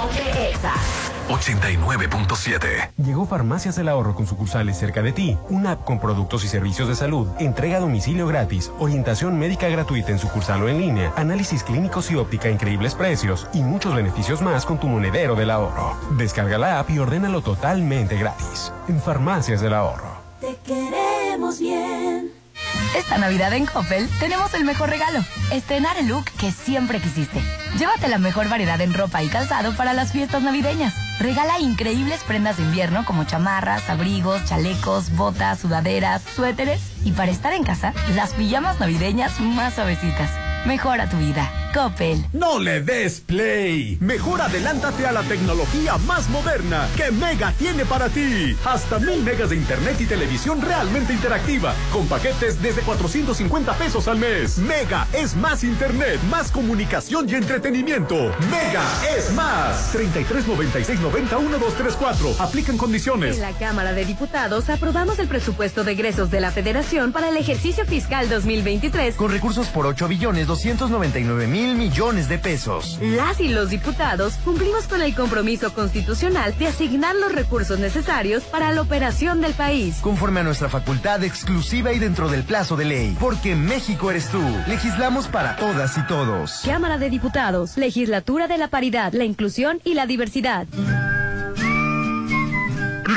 89.7. 1.31 2.91
Llegó 2.97 3.25
Farmacias 3.25 3.77
del 3.77 3.89
Ahorro 3.89 4.15
con 4.15 4.27
sucursales 4.27 4.77
cerca 4.77 5.01
de 5.01 5.13
ti. 5.13 5.39
Una 5.49 5.73
app 5.73 5.85
con 5.85 6.01
productos 6.01 6.45
y 6.45 6.49
servicios 6.49 6.89
de 6.89 6.97
salud, 6.97 7.29
entrega 7.39 7.77
a 7.77 7.81
domicilio 7.81 8.27
gratis, 8.27 8.73
orientación 8.81 9.39
médica 9.39 9.69
gratuita 9.69 10.11
en 10.11 10.19
sucursal 10.19 10.63
o 10.63 10.69
en 10.69 10.81
línea, 10.81 11.13
análisis 11.17 11.63
clínicos 11.63 12.11
y 12.11 12.17
óptica 12.17 12.49
a 12.49 12.53
increíbles 12.53 12.97
precios 12.97 13.47
y 13.55 13.63
muchos 13.63 13.95
beneficios 13.95 14.43
más 14.43 14.67
con 14.67 14.81
tu 14.81 14.89
monedero 14.89 15.37
del 15.37 15.51
ahorro. 15.51 15.97
Descarga 16.17 16.59
la 16.59 16.81
app 16.81 16.91
y 16.91 16.99
ordénalo 16.99 17.43
totalmente 17.43 18.17
gratis. 18.17 18.73
En 18.89 19.01
Farmacias 19.01 19.61
del 19.61 19.75
Ahorro. 19.75 20.11
Te 20.41 20.57
queremos 20.67 21.61
bien. 21.61 22.40
Esta 22.97 23.19
Navidad 23.19 23.53
en 23.53 23.67
Coppel 23.67 24.09
tenemos 24.19 24.53
el 24.55 24.65
mejor 24.65 24.91
regalo. 24.91 25.25
Estrenar 25.53 25.97
el 25.99 26.09
look 26.09 26.25
que 26.39 26.51
siempre 26.51 27.01
quisiste. 27.01 27.41
Llévate 27.79 28.09
la 28.09 28.19
mejor 28.19 28.49
variedad 28.49 28.81
en 28.81 28.95
ropa 28.95 29.23
y 29.23 29.29
calzado 29.29 29.77
para 29.77 29.93
las 29.93 30.11
fiestas 30.11 30.43
navideñas. 30.43 30.95
Regala 31.21 31.61
increíbles 31.61 32.21
prendas 32.25 32.57
de 32.57 32.65
invierno 32.65 33.05
como 33.07 33.25
chamarras, 33.25 33.89
abrigos, 33.89 34.45
chalecos, 34.45 35.11
botas, 35.15 35.61
sudaderas, 35.61 36.23
suéteres 36.35 36.81
y 37.05 37.13
para 37.13 37.31
estar 37.31 37.53
en 37.53 37.63
casa, 37.63 37.95
las 38.17 38.33
pijamas 38.33 38.81
navideñas 38.81 39.39
más 39.39 39.75
suavecitas. 39.75 40.50
Mejora 40.67 41.09
tu 41.09 41.17
vida. 41.17 41.51
Coppel. 41.73 42.25
No 42.33 42.59
le 42.59 42.81
des 42.81 43.21
play. 43.21 43.97
Mejor 44.01 44.41
adelántate 44.43 45.07
a 45.07 45.13
la 45.13 45.23
tecnología 45.23 45.97
más 45.99 46.29
moderna 46.29 46.89
que 46.97 47.13
Mega 47.13 47.53
tiene 47.53 47.85
para 47.85 48.09
ti. 48.09 48.57
Hasta 48.65 48.99
mil 48.99 49.23
megas 49.23 49.51
de 49.51 49.57
internet 49.57 49.97
y 50.01 50.07
televisión 50.07 50.61
realmente 50.61 51.13
interactiva 51.13 51.73
con 51.93 52.07
paquetes 52.09 52.61
desde 52.61 52.83
450 52.83 53.73
pesos 53.75 54.09
al 54.09 54.19
mes. 54.19 54.59
Mega 54.59 55.07
es 55.13 55.37
más 55.37 55.63
internet, 55.63 56.21
más 56.29 56.51
comunicación 56.51 57.29
y 57.29 57.37
entretenimiento. 57.37 58.17
Mega 58.51 58.83
es 59.17 59.33
más. 59.33 59.93
33 59.93 60.49
96 60.49 61.01
90 61.01 61.39
1234. 61.39 62.35
Aplican 62.41 62.77
condiciones. 62.77 63.37
En 63.37 63.43
la 63.43 63.53
Cámara 63.53 63.93
de 63.93 64.05
Diputados 64.05 64.69
aprobamos 64.71 65.21
el 65.21 65.29
presupuesto 65.29 65.85
de 65.85 65.93
egresos 65.93 66.33
de 66.33 66.41
la 66.41 66.51
Federación 66.51 67.13
para 67.13 67.29
el 67.29 67.37
ejercicio 67.37 67.87
fiscal 67.87 68.29
2023 68.29 69.15
Con 69.15 69.31
recursos 69.31 69.69
por 69.69 69.87
8 69.87 70.09
billones 70.09 70.49
299 70.51 71.47
mil 71.47 71.77
millones 71.77 72.29
de 72.29 72.37
pesos. 72.37 72.99
Las 73.01 73.39
y 73.39 73.47
los 73.47 73.71
diputados 73.71 74.35
cumplimos 74.45 74.89
con 74.89 75.01
el 75.01 75.15
compromiso 75.15 75.73
constitucional 75.73 76.53
de 76.59 76.67
asignar 76.67 77.15
los 77.15 77.31
recursos 77.31 77.79
necesarios 77.79 78.43
para 78.43 78.73
la 78.73 78.81
operación 78.83 79.41
del 79.41 79.53
país. 79.53 79.99
Conforme 80.01 80.41
a 80.41 80.43
nuestra 80.43 80.69
facultad 80.69 81.23
exclusiva 81.23 81.93
y 81.93 82.01
dentro 82.01 82.29
del 82.29 82.43
plazo 82.43 82.77
de 82.77 82.85
ley. 82.85 83.17
Porque 83.21 83.55
México 83.55 84.11
eres 84.11 84.27
tú. 84.29 84.43
Legislamos 84.67 85.29
para 85.29 85.55
todas 85.55 85.97
y 85.97 86.05
todos. 86.09 86.63
Cámara 86.65 86.99
de 86.99 87.11
Diputados, 87.11 87.77
Legislatura 87.77 88.49
de 88.49 88.59
la 88.59 88.67
Paridad, 88.67 89.13
la 89.13 89.25
Inclusión 89.25 89.81
y 89.85 89.95
la 89.95 90.07
Diversidad. 90.07 90.67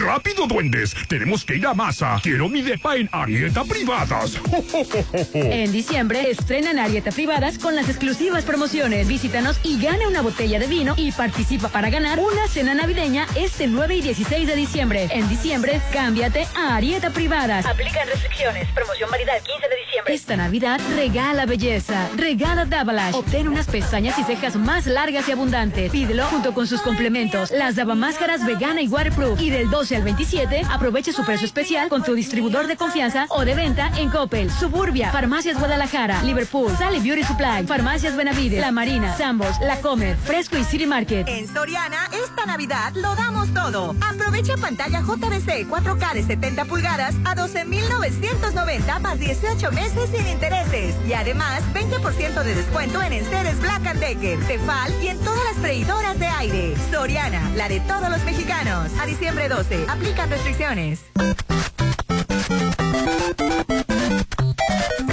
¡Rápido, 0.01 0.47
duendes! 0.47 0.95
Tenemos 1.07 1.45
que 1.45 1.55
ir 1.57 1.67
a 1.67 1.73
masa. 1.73 2.19
Quiero 2.23 2.49
mi 2.49 2.63
depa 2.63 2.95
en 2.95 3.07
Arieta 3.11 3.63
Privadas. 3.63 4.39
En 5.33 5.71
diciembre 5.71 6.29
estrenan 6.29 6.79
Arieta 6.79 7.11
Privadas 7.11 7.59
con 7.59 7.75
las 7.75 7.89
exclusivas 7.89 8.43
promociones. 8.43 9.07
Visítanos 9.07 9.59
y 9.63 9.79
gana 9.79 10.07
una 10.07 10.21
botella 10.21 10.59
de 10.59 10.67
vino 10.67 10.95
y 10.97 11.11
participa 11.11 11.69
para 11.69 11.89
ganar 11.89 12.19
una 12.19 12.47
cena 12.47 12.73
navideña 12.73 13.27
este 13.35 13.67
9 13.67 13.95
y 13.97 14.01
16 14.01 14.47
de 14.47 14.55
diciembre. 14.55 15.07
En 15.11 15.29
diciembre, 15.29 15.79
cámbiate 15.91 16.47
a 16.55 16.75
Arieta 16.75 17.11
Privadas. 17.11 17.65
Aplican 17.65 18.07
restricciones. 18.07 18.67
Promoción 18.71 19.11
válida 19.11 19.37
el 19.37 19.43
15 19.43 19.67
de 19.69 19.75
diciembre. 19.85 20.13
Esta 20.13 20.37
Navidad 20.37 20.81
regala 20.95 21.45
belleza. 21.45 22.09
Regala 22.15 22.65
Dabalash. 22.65 23.15
Obtén 23.15 23.47
unas 23.47 23.67
pestañas 23.67 24.17
y 24.17 24.23
cejas 24.23 24.55
más 24.55 24.87
largas 24.87 25.27
y 25.29 25.33
abundantes. 25.33 25.91
Pídelo 25.91 26.25
junto 26.25 26.53
con 26.53 26.65
sus 26.67 26.81
complementos. 26.81 27.51
Las 27.51 27.75
Dabamáscaras 27.75 28.45
vegana 28.45 28.81
y 28.81 28.87
waterproof. 28.87 29.39
Y 29.39 29.49
del 29.49 29.69
12 29.69 29.82
14 29.83 29.95
al 29.97 30.03
27, 30.03 30.61
aproveche 30.71 31.11
su 31.11 31.25
precio 31.25 31.45
especial 31.45 31.89
con 31.89 32.03
tu 32.03 32.13
distribuidor 32.13 32.67
de 32.67 32.77
confianza 32.77 33.25
o 33.29 33.43
de 33.43 33.53
venta 33.53 33.91
en 33.97 34.09
Coppel, 34.09 34.49
Suburbia, 34.49 35.11
Farmacias 35.11 35.59
Guadalajara, 35.59 36.23
Liverpool, 36.23 36.71
Sally 36.77 37.01
Beauty 37.01 37.23
Supply, 37.23 37.67
Farmacias 37.67 38.15
Benavides, 38.15 38.61
La 38.61 38.71
Marina, 38.71 39.17
Sambos, 39.17 39.59
La 39.59 39.81
Comer, 39.81 40.15
Fresco 40.15 40.57
y 40.57 40.63
City 40.63 40.85
Market. 40.85 41.27
En 41.27 41.53
Soriana, 41.53 42.09
esta 42.23 42.45
Navidad 42.45 42.93
lo 42.95 43.13
damos 43.15 43.53
todo. 43.53 43.93
Aprovecha 44.09 44.55
pantalla 44.55 45.01
JBC 45.01 45.67
4K 45.67 46.13
de 46.13 46.23
70 46.23 46.65
pulgadas 46.65 47.15
a 47.25 47.35
12,990 47.35 48.99
más 48.99 49.19
18 49.19 49.71
meses 49.73 50.09
sin 50.15 50.27
intereses. 50.27 50.95
Y 51.05 51.11
además, 51.11 51.61
20% 51.73 52.43
de 52.43 52.55
descuento 52.55 53.01
en 53.01 53.11
enseres 53.11 53.59
Black 53.59 53.85
and 53.87 53.99
Decker, 53.99 54.39
Tefal 54.47 54.93
y 55.03 55.09
en 55.09 55.19
todas 55.19 55.43
las 55.43 55.57
freidoras 55.57 56.17
de 56.19 56.27
aire. 56.27 56.73
Soriana, 56.89 57.51
la 57.55 57.67
de 57.67 57.81
todos 57.81 58.09
los 58.09 58.23
mexicanos. 58.23 58.91
A 59.01 59.05
diciembre 59.05 59.49
12, 59.49 59.72
aplican 59.87 60.29
restricciones. 60.29 61.05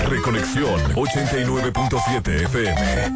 Reconexión 0.09 0.81
89.7 0.95 2.45
FM. 2.45 3.15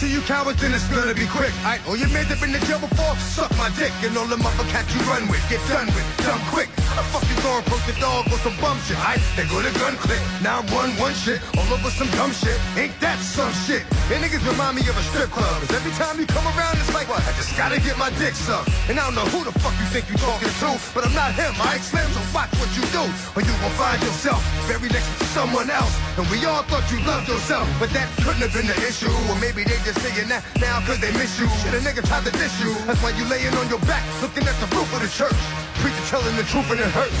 To 0.00 0.08
you 0.08 0.22
cowards, 0.22 0.62
then 0.62 0.72
it's 0.72 0.88
gonna 0.88 1.12
be 1.12 1.26
quick. 1.26 1.52
Alright, 1.60 1.86
all 1.86 1.94
your 1.94 2.08
men 2.08 2.26
that 2.28 2.40
been 2.40 2.52
to 2.52 2.60
jail 2.64 2.80
before, 2.80 3.14
suck 3.16 3.52
my 3.58 3.68
dick. 3.76 3.92
And 4.00 4.16
all 4.16 4.24
the 4.24 4.36
motherfuckers 4.36 4.88
you 4.96 5.00
run 5.04 5.28
with, 5.28 5.44
get 5.52 5.60
done 5.68 5.86
with, 5.92 6.08
done 6.24 6.40
quick. 6.48 6.70
I 6.96 7.02
fuck 7.14 7.22
you 7.30 7.36
gon' 7.42 7.62
approach 7.62 7.86
the 7.86 7.94
dog 8.00 8.26
with 8.26 8.42
some 8.42 8.56
bum 8.58 8.78
shit. 8.86 8.98
Alright, 8.98 9.22
they 9.36 9.46
go 9.46 9.62
to 9.62 9.72
gun 9.78 9.94
click. 10.00 10.20
Now 10.42 10.62
one 10.74 10.90
one 10.98 11.14
shit, 11.14 11.38
all 11.58 11.68
over 11.70 11.90
some 11.90 12.10
dumb 12.18 12.32
shit. 12.32 12.58
Ain't 12.74 12.94
that 13.00 13.18
some 13.20 13.52
shit? 13.66 13.86
And 14.10 14.18
niggas 14.22 14.42
remind 14.42 14.74
me 14.76 14.82
of 14.90 14.96
a 14.98 15.04
strip 15.10 15.30
club. 15.30 15.54
Cause 15.62 15.72
every 15.74 15.94
time 15.94 16.18
you 16.18 16.26
come 16.26 16.46
around, 16.56 16.78
it's 16.78 16.92
like? 16.94 17.08
I 17.10 17.32
just 17.34 17.56
gotta 17.58 17.80
get 17.80 17.98
my 17.98 18.10
dick 18.22 18.34
sucked. 18.34 18.70
And 18.88 18.98
I 18.98 19.06
don't 19.06 19.18
know 19.18 19.26
who 19.34 19.42
the 19.42 19.54
fuck 19.58 19.74
you 19.82 19.86
think 19.90 20.06
you 20.10 20.16
talking 20.18 20.50
to, 20.62 20.68
but 20.94 21.02
I'm 21.06 21.14
not 21.14 21.34
him, 21.34 21.54
alright, 21.58 21.82
Slim? 21.82 22.06
So 22.14 22.22
watch 22.30 22.50
what 22.58 22.70
you 22.78 22.86
do, 22.94 23.02
or 23.34 23.42
you 23.42 23.54
gon' 23.62 23.74
find 23.74 23.98
yourself 24.02 24.42
very 24.70 24.90
next 24.90 25.10
to 25.18 25.26
someone 25.34 25.70
else. 25.70 25.94
And 26.18 26.26
we 26.30 26.42
all 26.46 26.62
thought 26.70 26.86
you 26.90 27.02
loved 27.02 27.26
yourself, 27.26 27.66
but 27.78 27.90
that 27.96 28.06
couldn't 28.22 28.42
have 28.42 28.54
been 28.54 28.66
the 28.66 28.78
issue. 28.86 29.10
Or 29.30 29.36
maybe 29.42 29.66
they 29.66 29.78
just 29.82 29.98
saying 30.02 30.30
that 30.30 30.42
now 30.62 30.78
cause 30.86 31.00
they 31.00 31.10
miss 31.18 31.38
you. 31.38 31.46
Shit, 31.62 31.74
a 31.74 31.80
nigga 31.82 32.06
tried 32.06 32.26
to 32.26 32.32
diss 32.34 32.54
you. 32.62 32.74
That's 32.86 33.02
why 33.02 33.10
you 33.18 33.26
laying 33.26 33.54
on 33.58 33.66
your 33.68 33.82
back, 33.90 34.02
looking 34.22 34.46
at 34.46 34.54
the 34.62 34.68
roof 34.74 34.86
of 34.94 35.02
the 35.02 35.10
church. 35.10 35.38
Preacher 35.80 36.06
telling 36.12 36.36
the 36.36 36.44
truth 36.44 36.68
and 36.70 36.80
hurts. 36.90 37.20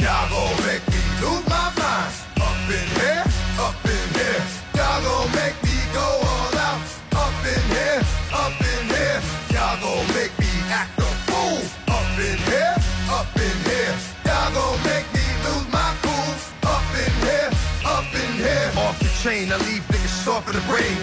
Y'all 0.00 0.28
gon' 0.32 0.56
make 0.66 0.84
me 0.88 1.00
lose 1.20 1.44
my 1.48 1.68
mind. 1.76 2.12
Up 2.40 2.56
in 2.68 2.86
here, 3.00 3.24
up 3.60 3.76
in 3.84 4.06
here. 4.16 4.42
Y'all 4.76 5.00
gon' 5.04 5.28
make 5.36 5.56
me 5.62 5.76
go 5.92 6.06
all 6.32 6.56
out. 6.56 6.80
Up 7.12 7.36
in 7.44 7.62
here, 7.74 8.00
up 8.32 8.56
in 8.56 8.82
here. 8.88 9.20
Y'all 9.52 9.76
gon' 9.80 10.06
make 10.16 10.32
me 10.40 10.50
act 10.72 10.96
a 10.98 11.08
fool. 11.28 11.60
Up 11.92 12.08
in 12.18 12.38
here, 12.48 12.76
up 13.12 13.28
in 13.36 13.56
here. 13.68 13.94
Y'all 14.24 14.48
gon' 14.56 14.78
make 14.88 15.06
me 15.12 15.26
lose 15.44 15.68
my 15.68 15.90
cool. 16.04 16.32
Up 16.64 16.86
in 16.96 17.12
here, 17.26 17.50
up 17.84 18.08
in 18.14 18.30
here. 18.40 18.68
Off 18.76 18.98
the 18.98 19.10
chain, 19.22 19.52
I 19.52 19.56
leave 19.68 19.84
niggas 19.92 20.24
soft 20.24 20.48
in 20.48 20.54
the 20.56 20.64
brain. 20.64 20.96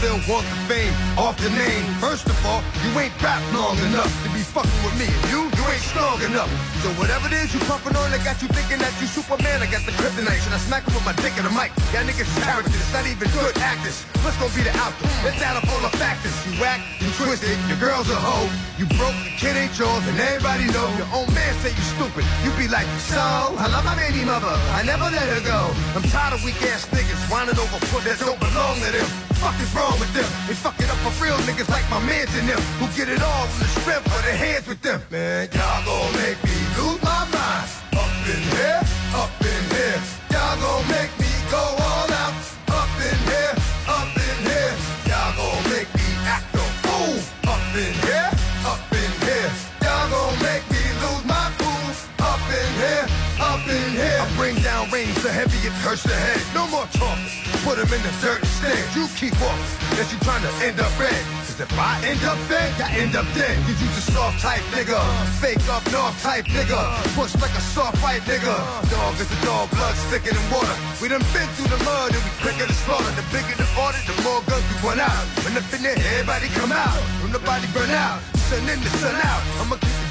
Still 0.00 0.16
want 0.32 0.48
the 0.48 0.56
fame, 0.64 0.96
off 1.20 1.36
the 1.36 1.52
name. 1.52 1.84
First 2.00 2.24
of 2.24 2.32
all, 2.48 2.64
you 2.80 2.88
ain't 2.96 3.12
rap 3.20 3.36
long 3.52 3.76
enough 3.84 4.08
to 4.24 4.32
be 4.32 4.40
fucking 4.40 4.80
with 4.80 4.96
me. 4.96 5.04
You, 5.28 5.44
you 5.44 5.64
ain't 5.68 5.84
strong 5.84 6.16
enough. 6.24 6.48
So 6.80 6.88
whatever 6.96 7.28
it 7.28 7.36
is 7.36 7.52
you 7.52 7.60
puffin' 7.68 7.92
on, 7.92 8.08
that 8.08 8.24
got 8.24 8.40
you 8.40 8.48
thinking 8.48 8.80
that 8.80 8.96
you 8.96 9.04
Superman. 9.04 9.60
I 9.60 9.68
got 9.68 9.84
the 9.84 9.92
kryptonite. 10.00 10.40
Should 10.40 10.56
I 10.56 10.60
smack 10.64 10.88
him 10.88 10.96
with 10.96 11.04
my 11.04 11.12
dick 11.20 11.36
in 11.36 11.44
the 11.44 11.52
mic? 11.52 11.68
Y'all 11.92 12.00
niggas 12.08 12.24
is 12.24 12.40
characters, 12.40 12.80
not 12.96 13.04
even 13.04 13.28
good 13.36 13.52
actors. 13.60 14.00
What's 14.24 14.40
gonna 14.40 14.56
be 14.56 14.64
the 14.64 14.72
outcome? 14.80 15.12
Let's 15.20 15.36
add 15.44 15.60
up 15.60 15.68
all 15.68 15.84
the 15.84 15.92
factors. 16.00 16.32
You 16.48 16.56
whack, 16.64 16.80
you 16.96 17.12
twisted, 17.20 17.60
your 17.68 17.76
girl's 17.76 18.08
a 18.08 18.16
hoe. 18.16 18.48
You 18.80 18.88
broke, 18.96 19.12
the 19.20 19.36
kid 19.36 19.52
ain't 19.52 19.76
yours, 19.76 20.00
and 20.08 20.16
everybody 20.16 20.64
know. 20.72 20.88
Your 20.96 21.12
own 21.12 21.28
man 21.36 21.52
say 21.60 21.76
you 21.76 21.84
stupid. 21.92 22.24
You 22.40 22.48
be 22.56 22.72
like, 22.72 22.88
so, 23.04 23.20
I 23.20 23.68
love 23.68 23.84
my 23.84 24.00
baby 24.00 24.24
mother. 24.24 24.48
I 24.72 24.80
never 24.80 25.12
let 25.12 25.28
her 25.28 25.44
go. 25.44 25.68
I'm 25.92 26.08
tired 26.08 26.32
of 26.32 26.40
weak 26.40 26.56
ass 26.72 26.88
niggas 26.88 27.20
whining 27.28 27.60
over 27.60 27.76
foot 27.92 28.08
that 28.08 28.16
don't 28.16 28.40
belong 28.40 28.80
to 28.80 28.96
them. 28.96 29.10
Fuck 29.40 29.56
is 29.56 29.72
wrong 29.72 29.89
with 29.98 30.12
them? 30.14 30.28
They 30.46 30.54
fuck 30.54 30.78
it 30.78 30.90
up 30.90 30.98
for 31.02 31.12
real 31.24 31.36
niggas 31.48 31.68
like 31.68 31.88
my 31.90 32.00
mans 32.04 32.30
and 32.36 32.48
them 32.48 32.60
who 32.78 32.86
get 32.96 33.08
it 33.08 33.22
all 33.22 33.46
from 33.46 33.60
the 33.64 33.70
strength 33.80 34.06
of 34.06 34.22
their 34.22 34.36
hands 34.36 34.66
with 34.66 34.80
them. 34.82 35.00
Man, 35.10 35.48
y'all 35.52 35.84
gon' 35.84 36.12
make 36.20 36.38
me 36.44 36.56
lose 36.76 37.00
my 37.02 37.24
mind. 37.32 37.66
Up 37.96 38.12
in 38.28 38.42
here, 38.54 38.80
up 39.16 39.32
in 39.40 39.62
here. 39.74 39.98
Y'all 40.30 40.56
gon' 40.60 40.84
make 40.92 41.12
me 41.18 41.30
go 41.50 41.62
all 41.62 42.10
out. 42.12 42.34
Up 42.70 42.92
in 43.02 43.18
here, 43.30 43.54
up 43.88 44.12
in 44.14 44.36
here. 44.46 44.72
Y'all 45.08 45.32
gon' 45.34 45.62
make 45.72 45.90
me 45.98 46.08
act 46.28 46.54
a 46.54 46.64
fool. 46.84 47.16
Up 47.50 47.64
in 47.74 47.94
here, 48.06 48.30
up 48.68 48.84
in 48.92 49.12
here. 49.26 49.50
Y'all 49.82 50.06
gon' 50.12 50.36
make 50.44 50.64
me 50.70 50.82
lose 51.02 51.24
my 51.24 51.46
cool. 51.58 51.90
Up 52.20 52.42
in 52.46 52.70
here, 52.78 53.06
up 53.40 53.64
in 53.66 53.88
here. 53.96 54.20
I 54.22 54.26
bring 54.36 54.56
down 54.62 54.90
rain 54.90 55.10
so 55.24 55.28
heavy 55.28 55.58
it 55.66 55.74
hurts 55.82 56.04
the 56.04 56.14
head. 56.14 56.40
No 56.54 56.68
more 56.68 56.86
talking. 56.92 57.49
Put 57.64 57.78
'em 57.78 57.92
in 57.92 58.00
a 58.00 58.12
certain 58.24 58.50
instead. 58.60 58.96
You 58.96 59.08
keep 59.16 59.34
walking. 59.40 59.68
Unless 59.90 60.12
you 60.12 60.18
trying 60.20 60.42
to 60.42 60.52
end 60.64 60.80
up 60.80 60.92
red. 60.98 61.22
Cause 61.46 61.60
if 61.60 61.72
I 61.78 62.00
end 62.04 62.22
up 62.24 62.38
dead, 62.48 62.72
I 62.80 62.88
end 62.96 63.16
up 63.16 63.26
dead. 63.34 63.56
You 63.68 63.74
just 63.74 64.12
soft 64.12 64.40
type 64.40 64.64
nigga. 64.72 65.00
Fake 65.40 65.64
up 65.68 65.84
north 65.92 66.16
type 66.22 66.46
nigga. 66.46 66.80
Push 67.16 67.34
like 67.40 67.54
a 67.56 67.60
soft 67.60 67.98
fight 67.98 68.22
nigga. 68.22 68.56
Dog 68.90 69.14
is 69.20 69.30
a 69.30 69.40
dog, 69.44 69.70
blood 69.70 69.94
thicker 70.10 70.34
than 70.34 70.46
water. 70.50 70.76
We 71.00 71.08
done 71.08 71.24
been 71.32 71.48
through 71.56 71.70
the 71.74 71.80
mud 71.84 72.12
and 72.16 72.22
we 72.24 72.30
quicker 72.42 72.66
to 72.66 72.76
slaughter. 72.84 73.12
The 73.18 73.24
bigger 73.32 73.56
the 73.56 73.68
order, 73.76 74.00
the 74.08 74.16
more 74.22 74.42
guns 74.48 74.64
we 74.70 74.76
run 74.88 75.00
out. 75.00 75.24
When 75.42 75.56
in 75.56 75.82
there, 75.82 75.96
everybody 75.96 76.48
come 76.60 76.72
out. 76.72 77.00
When 77.22 77.32
the 77.32 77.40
body 77.40 77.66
burn 77.74 77.90
out. 77.90 78.20
Sun 78.48 78.68
in 78.68 78.80
the 78.80 78.90
sun 79.00 79.16
out. 79.16 79.42
I'ma 79.60 79.76
keep 79.76 80.09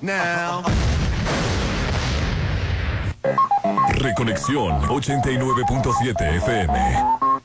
now. 0.00 0.62
Reconexión 3.98 4.80
89.7 4.88 6.36
FM. 6.36 7.41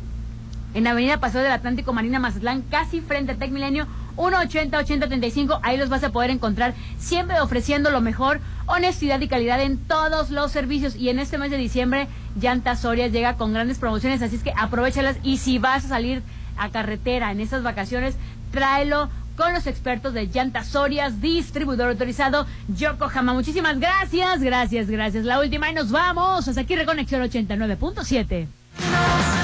en 0.74 0.88
Avenida 0.88 1.20
Paseo 1.20 1.42
del 1.42 1.52
Atlántico 1.52 1.94
Marina 1.94 2.20
Mazatlán, 2.20 2.62
casi 2.64 3.02
frente 3.02 3.34
a 3.34 3.36
Tec 3.36 3.52
Milenio, 3.52 3.88
180-8035. 4.16 5.60
Ahí 5.64 5.78
los 5.78 5.90
vas 5.90 6.04
a 6.04 6.12
poder 6.12 6.30
encontrar, 6.30 6.74
siempre 6.98 7.40
ofreciendo 7.40 7.90
lo 7.90 8.02
mejor, 8.02 8.40
honestidad 8.66 9.20
y 9.22 9.28
calidad 9.28 9.62
en 9.62 9.78
todos 9.78 10.30
los 10.30 10.52
servicios. 10.52 10.96
Y 10.96 11.10
en 11.10 11.20
este 11.20 11.38
mes 11.38 11.52
de 11.52 11.58
diciembre, 11.58 12.08
Llantas 12.40 12.82
Sorias 12.82 13.12
llega 13.12 13.38
con 13.38 13.54
grandes 13.54 13.80
promociones, 13.80 14.22
así 14.22 14.36
es 14.36 14.44
que 14.44 14.54
aprovechalas. 14.58 15.18
Y 15.24 15.38
si 15.38 15.60
vas 15.60 15.86
a 15.86 15.90
salir 15.90 16.24
a 16.58 16.70
carretera 16.70 17.32
en 17.32 17.40
estas 17.40 17.64
vacaciones, 17.64 18.16
tráelo 18.52 19.10
con 19.36 19.54
los 19.54 19.66
expertos 19.66 20.14
de 20.14 20.28
Llantas 20.28 20.68
Sorias, 20.68 21.22
distribuidor 21.22 21.90
autorizado 21.90 22.46
Yokohama. 22.68 23.34
Muchísimas 23.34 23.80
gracias, 23.80 24.42
gracias, 24.42 24.90
gracias. 24.90 25.26
La 25.26 25.40
última 25.40 25.70
y 25.70 25.74
nos 25.74 25.92
vamos. 25.92 26.48
Hasta 26.48 26.62
aquí 26.62 26.76
Reconexión 26.76 27.22
89.7. 27.24 29.41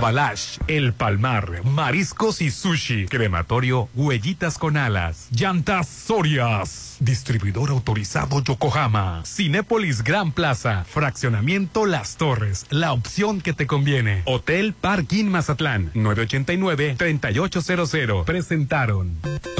Dabalash, 0.00 0.56
El 0.66 0.94
Palmar, 0.94 1.62
Mariscos 1.62 2.40
y 2.40 2.50
Sushi, 2.50 3.04
Crematorio, 3.04 3.90
Huellitas 3.94 4.56
con 4.56 4.78
Alas, 4.78 5.28
Llantas 5.30 5.88
Sorias, 5.88 6.96
Distribuidor 7.00 7.68
Autorizado 7.68 8.42
Yokohama, 8.42 9.22
Cinépolis 9.26 10.02
Gran 10.02 10.32
Plaza, 10.32 10.86
Fraccionamiento 10.88 11.84
Las 11.84 12.16
Torres, 12.16 12.64
la 12.70 12.94
opción 12.94 13.42
que 13.42 13.52
te 13.52 13.66
conviene, 13.66 14.22
Hotel 14.24 14.72
Parking 14.72 15.26
Mazatlán, 15.26 15.92
989-3800, 15.92 18.24
presentaron. 18.24 19.18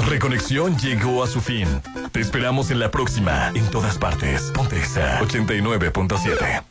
Reconexión 0.09 0.75
llegó 0.79 1.23
a 1.23 1.27
su 1.27 1.39
fin. 1.39 1.67
Te 2.11 2.19
esperamos 2.19 2.71
en 2.71 2.79
la 2.79 2.89
próxima, 2.89 3.51
en 3.53 3.69
todas 3.69 3.99
partes. 3.99 4.51
Pontexa 4.55 5.19
89.7. 5.19 6.70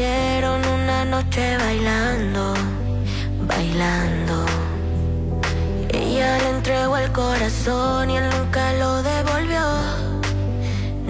Conocieron 0.00 0.64
una 0.66 1.04
noche 1.04 1.58
bailando, 1.58 2.54
bailando. 3.46 4.46
Ella 5.92 6.38
le 6.38 6.48
entregó 6.48 6.96
el 6.96 7.12
corazón 7.12 8.10
y 8.10 8.16
él 8.16 8.24
nunca 8.30 8.72
lo 8.74 9.02
devolvió. 9.02 9.60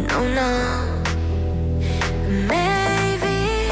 No, 0.09 0.19
no. 0.37 0.51
Maybe 2.49 3.69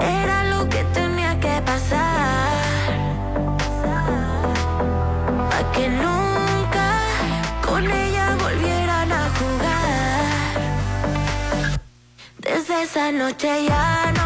era 0.00 0.44
lo 0.44 0.66
que 0.70 0.82
tenía 0.94 1.38
que 1.38 1.60
pasar. 1.70 2.94
Pa' 5.50 5.72
que 5.72 5.88
nunca 5.88 6.88
con 7.66 7.90
ella 7.90 8.36
volvieran 8.40 9.12
a 9.12 9.24
jugar. 9.38 10.52
Desde 12.38 12.82
esa 12.84 13.12
noche 13.12 13.66
ya 13.68 14.12
no 14.16 14.21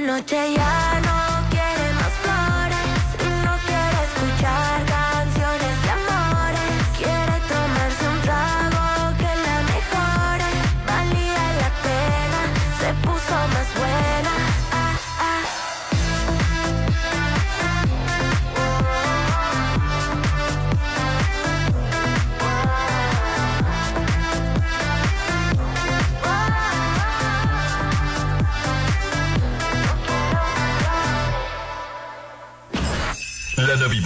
noche 0.00 0.54
ya 0.54 0.85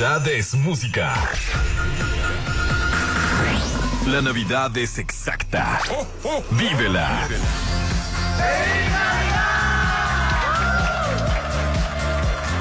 Navidad 0.01 0.29
es 0.29 0.55
música. 0.55 1.13
La 4.07 4.23
Navidad 4.23 4.75
es 4.79 4.97
exacta. 4.97 5.79
Vívela. 6.53 7.29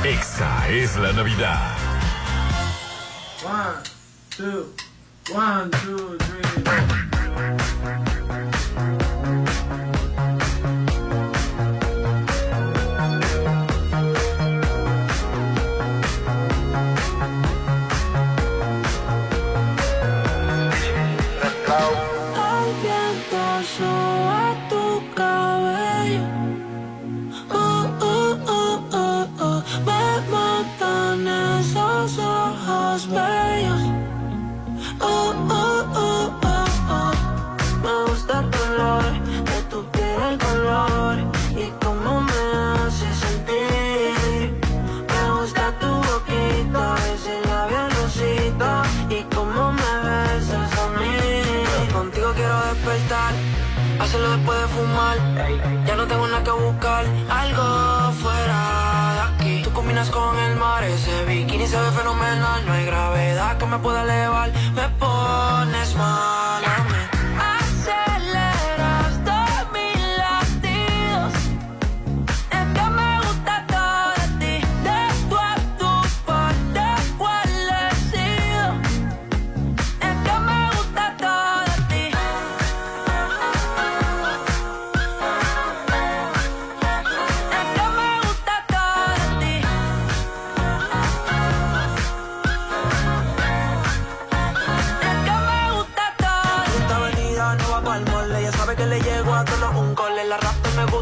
Exa 0.03 0.67
es 0.67 0.97
la 0.97 1.13
Navidad. 1.13 1.77
One, 3.45 3.83
two, 4.35 4.73
one, 5.33 5.71
two, 5.71 6.17
three. 6.17 6.88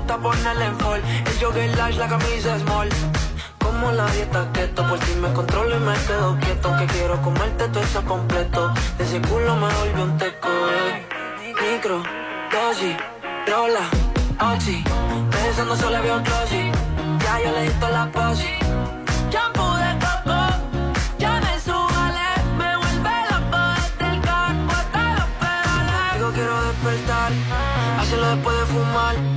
Gusta 0.08 0.18
ponerle 0.18 0.66
en 0.66 0.80
fall. 0.80 1.02
El 1.26 1.40
jogger 1.40 1.78
large, 1.78 2.00
la 2.00 2.08
camisa 2.08 2.58
small. 2.60 2.90
Como 3.60 3.92
la 3.92 4.06
dieta 4.12 4.50
keto, 4.54 4.88
por 4.88 5.00
ti 5.00 5.14
me 5.22 5.34
controlo 5.34 5.76
y 5.76 5.80
me 5.80 5.94
quedo 6.08 6.38
quieto. 6.40 6.70
Aunque 6.70 6.86
quiero 6.94 7.22
comerte 7.22 7.68
todo 7.68 7.84
eso 7.84 8.02
completo. 8.04 8.74
De 8.98 9.04
ese 9.04 9.22
culo 9.22 9.56
me 9.56 9.68
volvió 9.68 10.04
un 10.04 10.18
teco, 10.18 10.48
eh. 10.48 11.06
Micro, 11.62 12.04
dosis, 12.52 12.96
rola, 13.48 13.86
oxi. 14.54 14.84
Pensando 15.32 15.76
solo 15.76 16.02
veo 16.02 16.22
glossy. 16.24 16.72
Ya 17.24 17.40
yo 17.44 17.52
le 17.52 17.62
di 17.64 17.74
la 17.92 18.10
posi. 18.12 18.54
Shampoo 19.30 19.76
de 19.76 19.92
coco, 20.06 20.40
ya 21.20 21.42
me 21.42 21.60
subale. 21.60 22.30
Me 22.58 22.78
vuelve 22.78 23.16
loco 23.30 23.60
desde 24.00 24.30
hasta 24.78 25.02
los. 25.18 26.14
Digo 26.14 26.32
quiero 26.32 26.56
despertar, 26.68 27.32
hacerlo 28.00 28.28
después 28.36 28.58
de 28.58 28.66
fumar. 28.68 29.37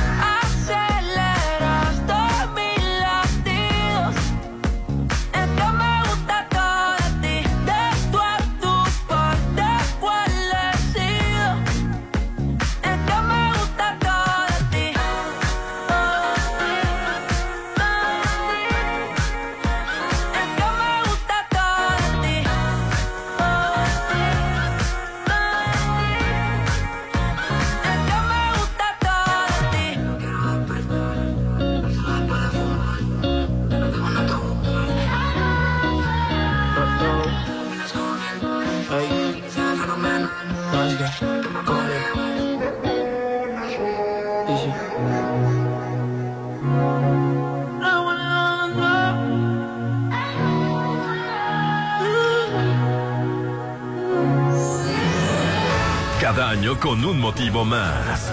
Con 56.79 57.05
un 57.05 57.17
motivo 57.17 57.63
más. 57.63 58.29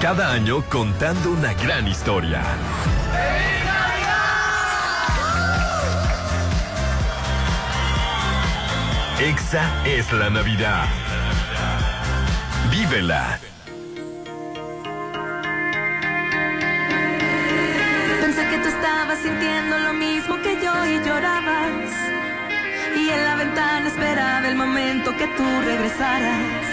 Cada 0.00 0.32
año 0.32 0.64
contando 0.68 1.30
una 1.30 1.54
gran 1.54 1.86
historia. 1.86 2.42
Exa 9.20 9.62
es 9.84 10.12
la 10.12 10.28
Navidad. 10.28 10.86
Vívela. 12.72 13.38
Pensé 18.20 18.48
que 18.48 18.58
tú 18.58 18.68
estabas 18.68 19.18
sintiendo 19.20 19.78
lo 19.78 19.92
mismo 19.92 20.36
que 20.42 20.60
yo 20.60 20.84
y 20.84 21.04
llorabas. 21.06 21.92
Y 22.96 23.08
en 23.08 23.24
la 23.24 23.36
ventana 23.36 23.86
esperaba 23.86 24.48
el 24.48 24.56
momento 24.56 25.16
que 25.16 25.28
tú 25.28 25.44
regresaras. 25.64 26.71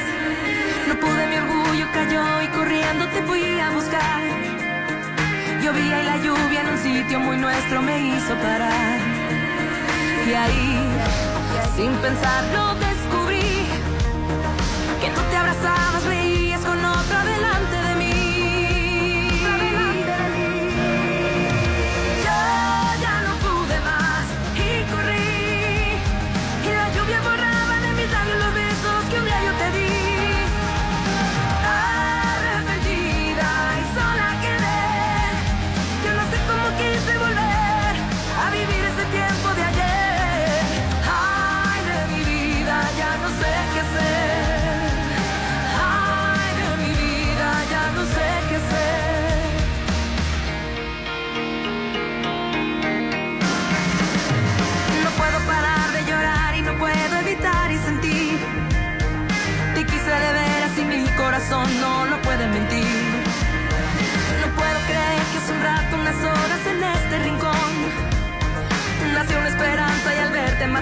No 0.89 0.95
pude, 0.99 1.27
mi 1.27 1.35
orgullo 1.35 1.85
cayó 1.93 2.41
y 2.41 2.47
corriendo 2.47 3.07
te 3.09 3.21
fui 3.21 3.59
a 3.59 3.69
buscar. 3.69 4.23
Llovía 5.61 6.01
y 6.01 6.03
la 6.03 6.17
lluvia 6.17 6.61
en 6.61 6.69
un 6.69 6.79
sitio 6.79 7.19
muy 7.19 7.37
nuestro 7.37 7.79
me 7.83 7.95
hizo 8.07 8.33
parar. 8.33 8.99
Y 10.27 10.33
ahí, 10.33 10.79
sin 11.75 11.91
pensarlo, 11.97 12.73
descubrí 12.87 13.67
que 14.99 15.09
tú 15.11 15.21
te 15.29 15.37
abrazabas, 15.37 16.03
reías 16.05 16.38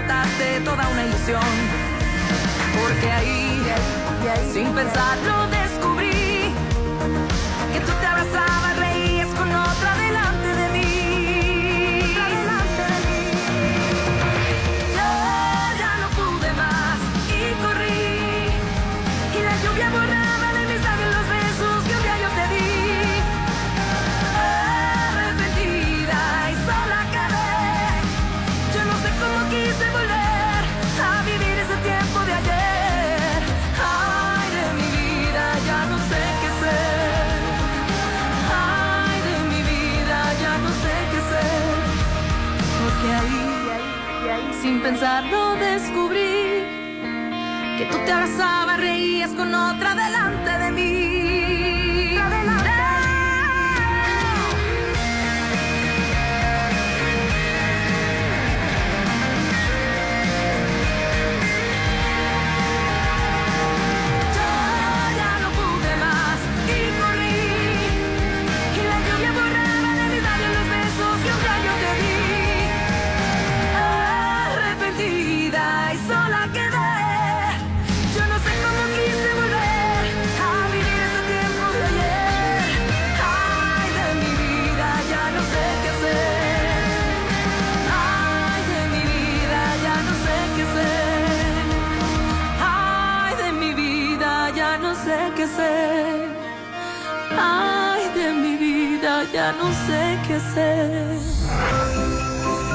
mataste 0.08 0.62
toda 0.62 0.88
una 0.88 1.06
ilusión. 1.06 1.42
Porque 2.80 3.12
ahí, 3.12 3.62
sin 4.54 4.72
pensarlo, 4.74 5.47
te 48.08 48.14
abrazabas, 48.14 48.80
reías 48.80 49.32
con 49.32 49.54
otra 49.54 49.94
de 49.94 50.10
mí. 50.10 50.27
no 99.54 99.72
sé 99.86 100.20
qué 100.28 100.36
hacer. 100.36 101.20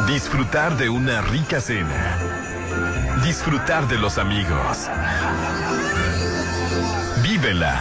Disfrutar 0.07 0.77
de 0.77 0.89
una 0.89 1.21
rica 1.23 1.61
cena. 1.61 2.19
Disfrutar 3.25 3.87
de 3.89 3.99
los 3.99 4.19
amigos. 4.19 4.89
Vívela. 7.23 7.79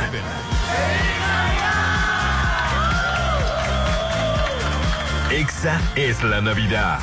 Exa 5.31 5.79
es 5.95 6.23
la 6.23 6.41
Navidad. 6.41 6.99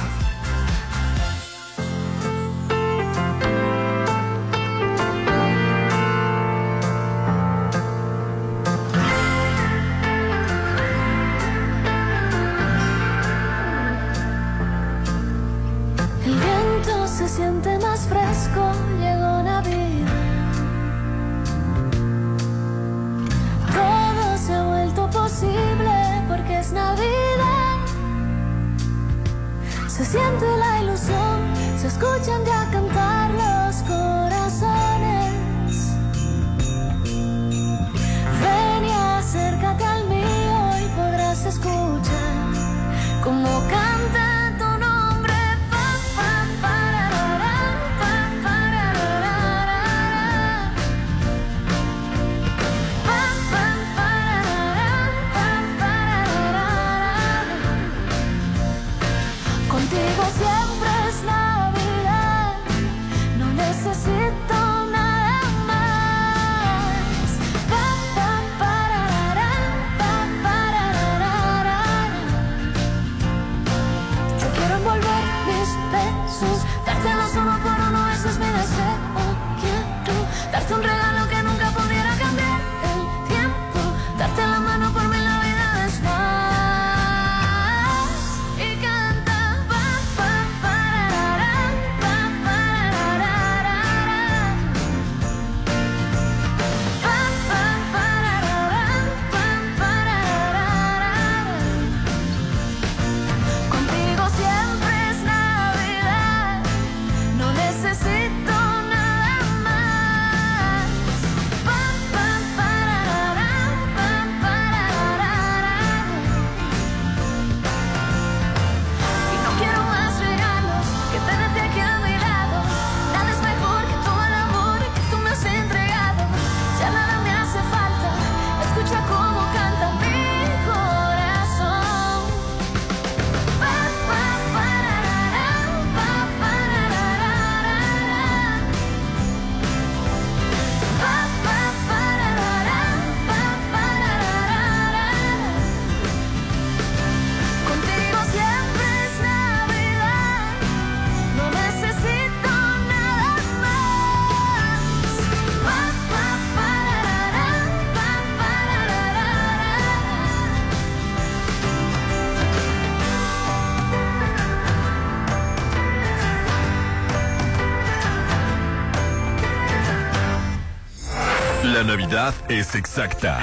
es 172.48 172.74
exacta. 172.74 173.38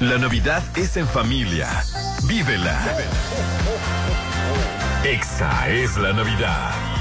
La 0.00 0.18
Navidad 0.18 0.62
es 0.76 0.96
en 0.96 1.06
familia. 1.06 1.68
Vívela. 2.24 2.78
Exa 5.04 5.68
es 5.68 5.96
la 5.96 6.12
Navidad. 6.12 6.91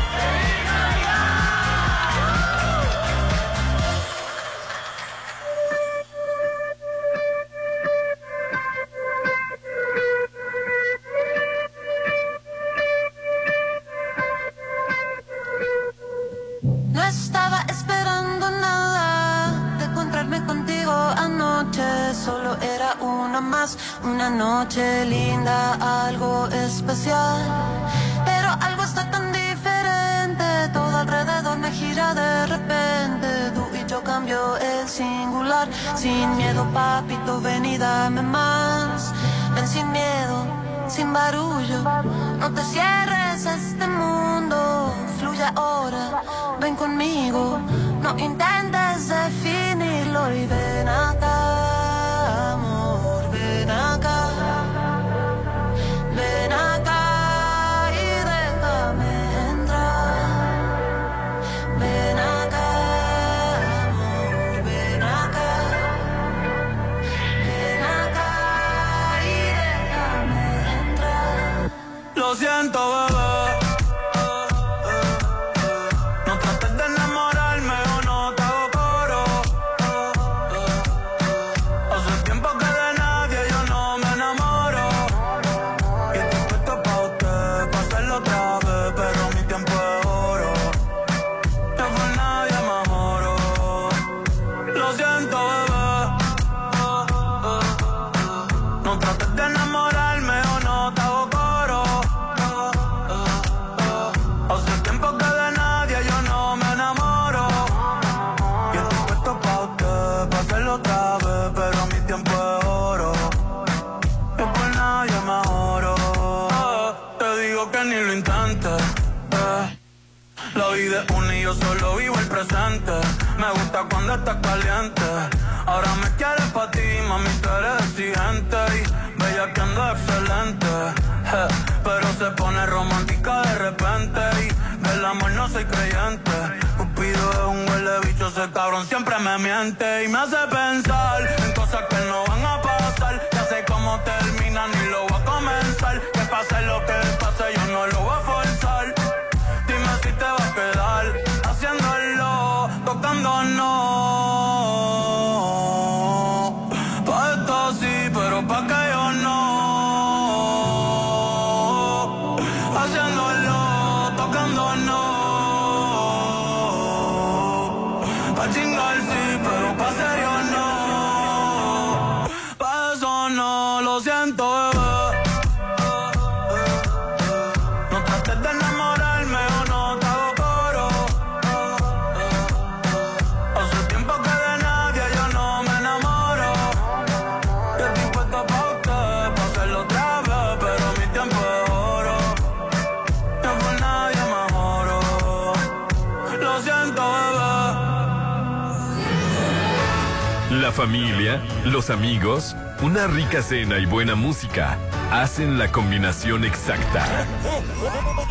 combinación 205.72 206.44
exacta. 206.44 207.06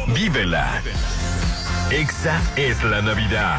Vívela. 0.09 0.83
Exa 1.91 2.41
es 2.57 2.83
la 2.85 3.03
Navidad. 3.03 3.59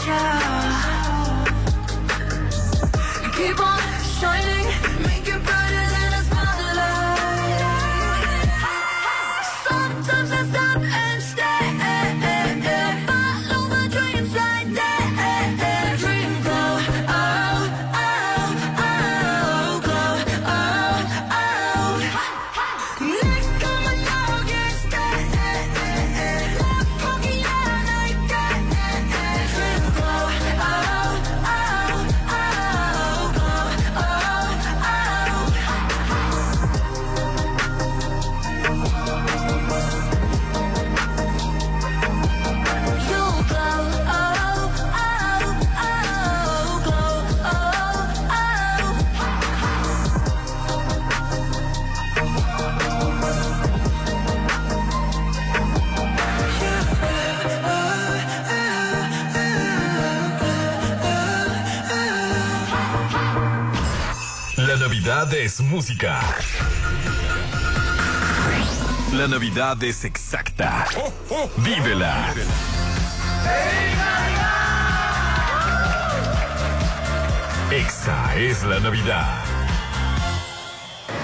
You 0.00 0.06
Keep 3.32 3.60
on 3.60 3.80
shining. 4.18 4.49
Es 65.10 65.60
música. 65.60 66.20
La 69.12 69.26
Navidad 69.26 69.82
es 69.82 70.04
exacta. 70.04 70.86
Vívela. 71.56 72.32
Exa 77.72 78.36
es 78.36 78.62
la 78.62 78.78
Navidad. 78.78 79.26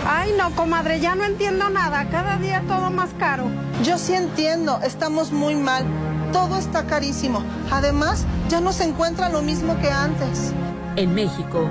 Ay, 0.05 0.34
no, 0.36 0.50
comadre, 0.56 0.98
ya 0.98 1.15
no 1.15 1.24
entiendo 1.24 1.70
nada. 1.70 2.08
Cada 2.10 2.39
día 2.39 2.65
todo 2.66 2.90
más 2.90 3.10
caro. 3.20 3.48
Yo 3.84 3.98
sí 3.98 4.15
entiendo, 4.15 4.81
estamos 4.82 5.31
muy 5.31 5.55
mal. 5.55 5.86
Todo 6.32 6.58
está 6.58 6.86
carísimo. 6.86 7.40
Además, 7.70 8.26
ya 8.48 8.60
no 8.60 8.73
se 8.73 8.82
encuentra 8.82 9.28
lo 9.28 9.42
mismo 9.42 9.81
que 9.81 9.92
antes. 9.92 10.52
En 10.97 11.15
México, 11.15 11.70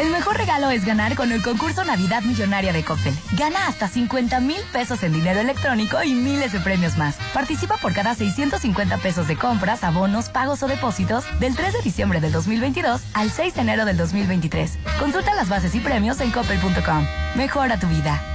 El 0.00 0.10
mejor 0.10 0.36
regalo 0.36 0.70
es 0.70 0.84
ganar 0.84 1.14
con 1.14 1.30
el 1.30 1.40
concurso 1.40 1.84
Navidad 1.84 2.22
Millonaria 2.22 2.72
de 2.72 2.84
Coppel. 2.84 3.14
Gana 3.38 3.68
hasta 3.68 3.86
50 3.86 4.40
mil 4.40 4.60
pesos 4.72 5.04
en 5.04 5.12
dinero 5.12 5.38
electrónico 5.38 6.02
y 6.02 6.14
miles 6.14 6.52
de 6.52 6.58
premios 6.58 6.98
más. 6.98 7.16
Participa 7.32 7.76
por 7.76 7.94
cada 7.94 8.14
650 8.14 8.98
pesos 8.98 9.28
de 9.28 9.36
compras, 9.36 9.84
abonos, 9.84 10.30
pagos 10.30 10.64
o 10.64 10.66
depósitos 10.66 11.24
del 11.38 11.54
3 11.54 11.74
de 11.74 11.82
diciembre 11.82 12.20
del 12.20 12.32
2022 12.32 13.02
al 13.14 13.30
6 13.30 13.54
de 13.54 13.60
enero 13.60 13.84
del 13.84 13.96
2023. 13.96 14.78
Consulta 14.98 15.32
las 15.34 15.48
bases 15.48 15.74
y 15.76 15.80
premios 15.80 16.20
en 16.20 16.32
coppel.com. 16.32 17.06
Mejora 17.36 17.78
tu 17.78 17.86
vida. 17.86 18.33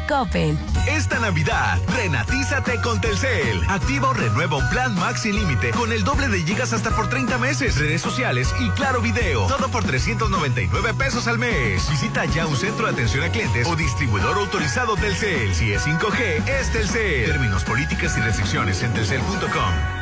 Esta 0.87 1.19
Navidad, 1.19 1.77
renatízate 1.95 2.81
con 2.81 2.99
Telcel. 2.99 3.61
Activa 3.67 4.09
o 4.09 4.13
renueva 4.13 4.57
un 4.57 4.67
plan 4.69 4.95
Max 4.95 5.21
sin 5.21 5.35
límite 5.35 5.69
con 5.69 5.91
el 5.91 6.03
doble 6.03 6.27
de 6.29 6.41
gigas 6.41 6.73
hasta 6.73 6.89
por 6.89 7.09
30 7.09 7.37
meses, 7.37 7.77
redes 7.77 8.01
sociales 8.01 8.51
y 8.59 8.71
claro 8.71 9.01
video. 9.01 9.45
Todo 9.45 9.69
por 9.69 9.83
399 9.83 10.95
pesos 10.95 11.27
al 11.27 11.37
mes. 11.37 11.87
Visita 11.91 12.25
ya 12.25 12.47
un 12.47 12.55
centro 12.55 12.87
de 12.87 12.93
atención 12.93 13.23
a 13.23 13.29
clientes 13.29 13.67
o 13.67 13.75
distribuidor 13.75 14.35
autorizado 14.39 14.95
Telcel. 14.95 15.53
Si 15.53 15.73
es 15.73 15.85
5G, 15.85 16.47
es 16.47 16.71
Telcel. 16.71 17.25
Términos, 17.25 17.63
políticas 17.63 18.17
y 18.17 18.21
restricciones 18.21 18.81
en 18.81 18.91
telcel.com. 18.93 19.98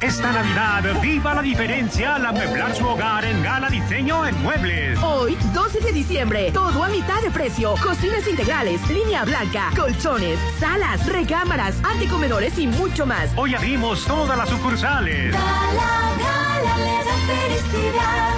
Esta 0.00 0.32
Navidad, 0.32 0.98
viva 1.02 1.34
la 1.34 1.42
diferencia 1.42 2.14
al 2.14 2.24
amueblar 2.24 2.74
su 2.74 2.86
hogar 2.86 3.22
en 3.22 3.42
Gala 3.42 3.68
Diseño 3.68 4.26
en 4.26 4.42
Muebles. 4.42 4.98
Hoy, 5.02 5.36
12 5.52 5.80
de 5.80 5.92
diciembre, 5.92 6.50
todo 6.52 6.82
a 6.82 6.88
mitad 6.88 7.20
de 7.20 7.30
precio. 7.30 7.74
Cocinas 7.82 8.26
integrales, 8.26 8.80
línea 8.88 9.26
blanca, 9.26 9.70
colchones, 9.76 10.38
salas, 10.58 11.06
recámaras, 11.06 11.74
anticomedores 11.84 12.58
y 12.58 12.66
mucho 12.66 13.04
más. 13.04 13.30
Hoy 13.36 13.54
abrimos 13.54 14.06
todas 14.06 14.38
las 14.38 14.48
sucursales. 14.48 15.36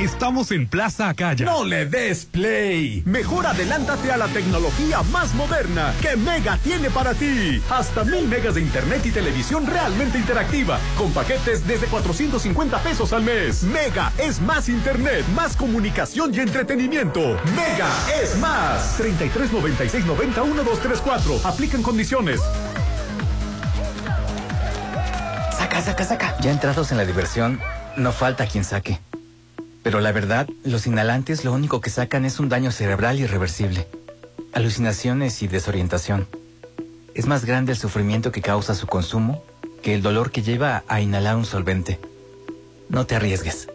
Estamos 0.00 0.50
en 0.50 0.66
Plaza 0.66 1.08
Acaya. 1.08 1.44
No 1.46 1.64
le 1.64 1.86
des 1.86 2.24
play. 2.24 3.02
Mejor 3.06 3.46
adelántate 3.46 4.10
a 4.10 4.16
la 4.16 4.26
tecnología 4.28 5.02
más 5.04 5.32
moderna 5.34 5.94
que 6.00 6.16
Mega 6.16 6.58
tiene 6.58 6.90
para 6.90 7.14
ti. 7.14 7.62
Hasta 7.70 8.02
mil 8.04 8.26
megas 8.26 8.56
de 8.56 8.62
internet 8.62 9.02
y 9.04 9.10
televisión 9.10 9.66
realmente 9.66 10.18
interactiva 10.18 10.78
con 10.98 11.12
paquetes 11.12 11.66
desde 11.66 11.86
450 11.86 12.78
pesos 12.82 13.12
al 13.12 13.22
mes. 13.22 13.62
Mega 13.62 14.12
es 14.18 14.40
más 14.40 14.68
internet, 14.68 15.24
más 15.36 15.56
comunicación 15.56 16.34
y 16.34 16.40
entretenimiento. 16.40 17.20
Mega 17.54 17.88
es 18.20 18.36
más. 18.38 18.96
33 18.96 19.52
96 19.52 20.04
90 20.04 20.44
1234. 20.44 21.40
Aplican 21.44 21.82
condiciones. 21.82 22.40
Saca, 25.56 25.80
saca, 25.80 26.04
saca. 26.04 26.36
Ya 26.40 26.50
entrados 26.50 26.90
en 26.90 26.98
la 26.98 27.04
diversión, 27.04 27.60
no 27.96 28.12
falta 28.12 28.46
quien 28.46 28.64
saque. 28.64 29.00
Pero 29.82 30.00
la 30.00 30.12
verdad, 30.12 30.48
los 30.64 30.86
inhalantes 30.86 31.44
lo 31.44 31.52
único 31.52 31.80
que 31.80 31.90
sacan 31.90 32.24
es 32.24 32.38
un 32.38 32.48
daño 32.48 32.70
cerebral 32.70 33.18
irreversible. 33.20 33.86
Alucinaciones 34.52 35.42
y 35.42 35.48
desorientación. 35.48 36.28
Es 37.14 37.26
más 37.26 37.44
grande 37.44 37.72
el 37.72 37.78
sufrimiento 37.78 38.32
que 38.32 38.42
causa 38.42 38.74
su 38.74 38.86
consumo 38.86 39.42
que 39.82 39.94
el 39.94 40.02
dolor 40.02 40.30
que 40.30 40.42
lleva 40.42 40.84
a 40.86 41.00
inhalar 41.00 41.36
un 41.36 41.44
solvente. 41.44 41.98
No 42.88 43.04
te 43.04 43.16
arriesgues. 43.16 43.68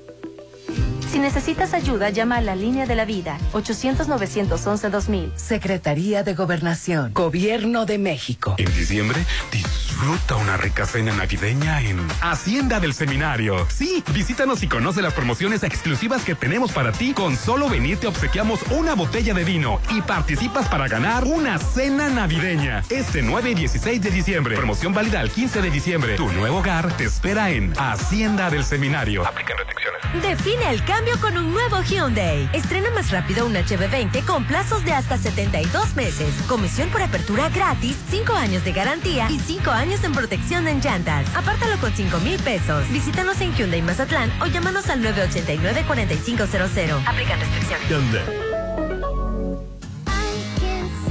Si 1.17 1.23
necesitas 1.23 1.73
ayuda, 1.73 2.11
llama 2.11 2.37
a 2.37 2.41
la 2.41 2.55
línea 2.55 2.85
de 2.85 2.93
la 2.93 3.03
vida 3.03 3.39
800-911-2000. 3.53 5.35
Secretaría 5.35 6.21
de 6.21 6.35
Gobernación. 6.35 7.11
Gobierno 7.11 7.87
de 7.87 7.97
México. 7.97 8.53
En 8.59 8.67
diciembre, 8.67 9.25
disfruta 9.51 10.35
una 10.35 10.57
rica 10.57 10.85
cena 10.85 11.11
navideña 11.13 11.81
en 11.81 11.97
Hacienda 12.21 12.79
del 12.79 12.93
Seminario. 12.93 13.65
Sí, 13.67 14.03
visítanos 14.13 14.61
y 14.61 14.67
conoce 14.67 15.01
las 15.01 15.15
promociones 15.15 15.63
exclusivas 15.63 16.23
que 16.23 16.35
tenemos 16.35 16.71
para 16.71 16.91
ti. 16.91 17.13
Con 17.13 17.35
solo 17.35 17.67
venir 17.67 17.97
te 17.97 18.05
obsequiamos 18.05 18.61
una 18.69 18.93
botella 18.93 19.33
de 19.33 19.43
vino 19.43 19.81
y 19.89 20.01
participas 20.01 20.67
para 20.67 20.87
ganar 20.87 21.23
una 21.23 21.57
cena 21.57 22.09
navideña. 22.09 22.83
Este 22.91 23.23
9 23.23 23.49
y 23.49 23.55
16 23.55 24.03
de 24.03 24.11
diciembre. 24.11 24.55
Promoción 24.55 24.93
válida 24.93 25.21
al 25.21 25.31
15 25.31 25.63
de 25.63 25.71
diciembre. 25.71 26.15
Tu 26.15 26.31
nuevo 26.33 26.59
hogar 26.59 26.95
te 26.95 27.05
espera 27.05 27.49
en 27.49 27.73
Hacienda 27.75 28.51
del 28.51 28.63
Seminario. 28.63 29.25
Aplican 29.25 29.57
restricciones. 29.57 29.97
Define 30.21 30.69
el 30.69 30.83
cambio 30.85 31.06
con 31.21 31.37
un 31.37 31.53
nuevo 31.53 31.81
Hyundai. 31.81 32.49
Estrena 32.53 32.89
más 32.91 33.11
rápido 33.11 33.45
un 33.45 33.53
HB20 33.53 34.25
con 34.25 34.45
plazos 34.45 34.83
de 34.83 34.91
hasta 34.91 35.17
72 35.17 35.95
meses. 35.95 36.33
Comisión 36.47 36.89
por 36.89 37.01
apertura 37.01 37.47
gratis, 37.49 37.95
5 38.09 38.33
años 38.33 38.65
de 38.65 38.73
garantía 38.73 39.27
y 39.29 39.39
5 39.39 39.71
años 39.71 40.03
en 40.03 40.11
protección 40.11 40.67
en 40.67 40.81
llantas. 40.81 41.25
Apártalo 41.35 41.77
con 41.77 41.93
5 41.93 42.19
mil 42.19 42.37
pesos. 42.39 42.87
Visítanos 42.89 43.39
en 43.41 43.55
Hyundai 43.55 43.81
Mazatlán 43.81 44.31
o 44.41 44.47
llámanos 44.47 44.89
al 44.89 45.01
989-4500. 45.01 47.07
Aplican 47.07 47.39
restricciones. 47.39 48.46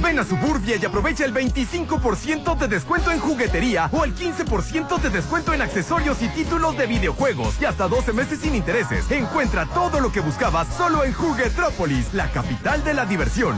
Ven 0.01 0.19
a 0.19 0.23
Suburbia 0.23 0.77
y 0.81 0.85
aprovecha 0.85 1.25
el 1.25 1.33
25% 1.33 2.57
de 2.57 2.67
descuento 2.67 3.11
en 3.11 3.19
juguetería 3.19 3.89
o 3.91 4.03
el 4.03 4.15
15% 4.15 4.99
de 4.99 5.09
descuento 5.09 5.53
en 5.53 5.61
accesorios 5.61 6.21
y 6.21 6.27
títulos 6.29 6.77
de 6.77 6.85
videojuegos 6.85 7.59
y 7.61 7.65
hasta 7.65 7.87
12 7.87 8.13
meses 8.13 8.39
sin 8.39 8.55
intereses. 8.55 9.09
Encuentra 9.11 9.65
todo 9.65 9.99
lo 9.99 10.11
que 10.11 10.19
buscabas 10.19 10.67
solo 10.75 11.03
en 11.03 11.13
Juguetrópolis, 11.13 12.13
la 12.13 12.31
capital 12.31 12.83
de 12.83 12.93
la 12.93 13.05
diversión. 13.05 13.57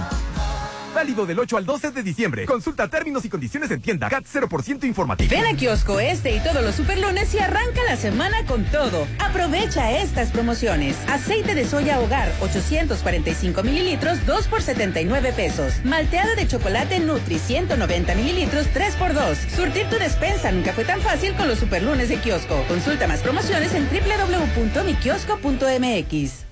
Válido 0.94 1.26
del 1.26 1.40
8 1.40 1.58
al 1.58 1.66
12 1.66 1.92
de 1.92 2.04
diciembre. 2.04 2.46
Consulta 2.46 2.88
términos 2.88 3.26
y 3.26 3.30
condiciones 3.30 3.72
en 3.72 3.82
tienda. 3.82 4.10
CAT 4.10 4.26
0% 4.26 4.84
informativo. 4.86 5.30
Ven 5.30 5.46
a 5.46 5.56
Kiosco 5.56 6.00
Este 6.00 6.36
y 6.36 6.40
todos 6.40 6.64
los 6.64 6.74
superlunes 6.76 7.34
y 7.34 7.40
arranca 7.40 7.82
la 7.88 7.96
semana 7.96 8.46
con 8.46 8.64
todo. 8.66 9.08
Aprovecha 9.20 9.92
estas 10.00 10.32
promociones. 10.32 10.98
Aceite 11.08 11.56
de 11.56 11.66
soya 11.66 12.00
hogar, 12.00 12.32
845 12.42 13.64
mililitros, 13.64 14.26
2 14.26 14.48
por 14.48 14.62
79 14.62 15.34
pesos. 15.34 15.74
Malteada 15.84 16.36
de 16.36 16.48
chocolate 16.48 17.00
Nutri, 17.00 17.40
190 17.40 18.16
mililitros, 18.16 18.68
3 18.74 18.96
por 18.96 19.14
2. 19.14 19.38
Surtir 19.56 19.88
tu 19.90 19.98
despensa 19.98 20.52
nunca 20.52 20.74
fue 20.74 20.86
tan 20.86 21.02
fácil 21.02 21.34
con 21.36 21.48
los 21.48 21.60
superlunes 21.60 22.10
de 22.10 22.18
Kiosco. 22.18 22.64
Consulta 22.68 23.08
más 23.08 23.22
promociones 23.22 23.74
en 23.74 23.88
www.mikiosco.mx. 23.88 26.46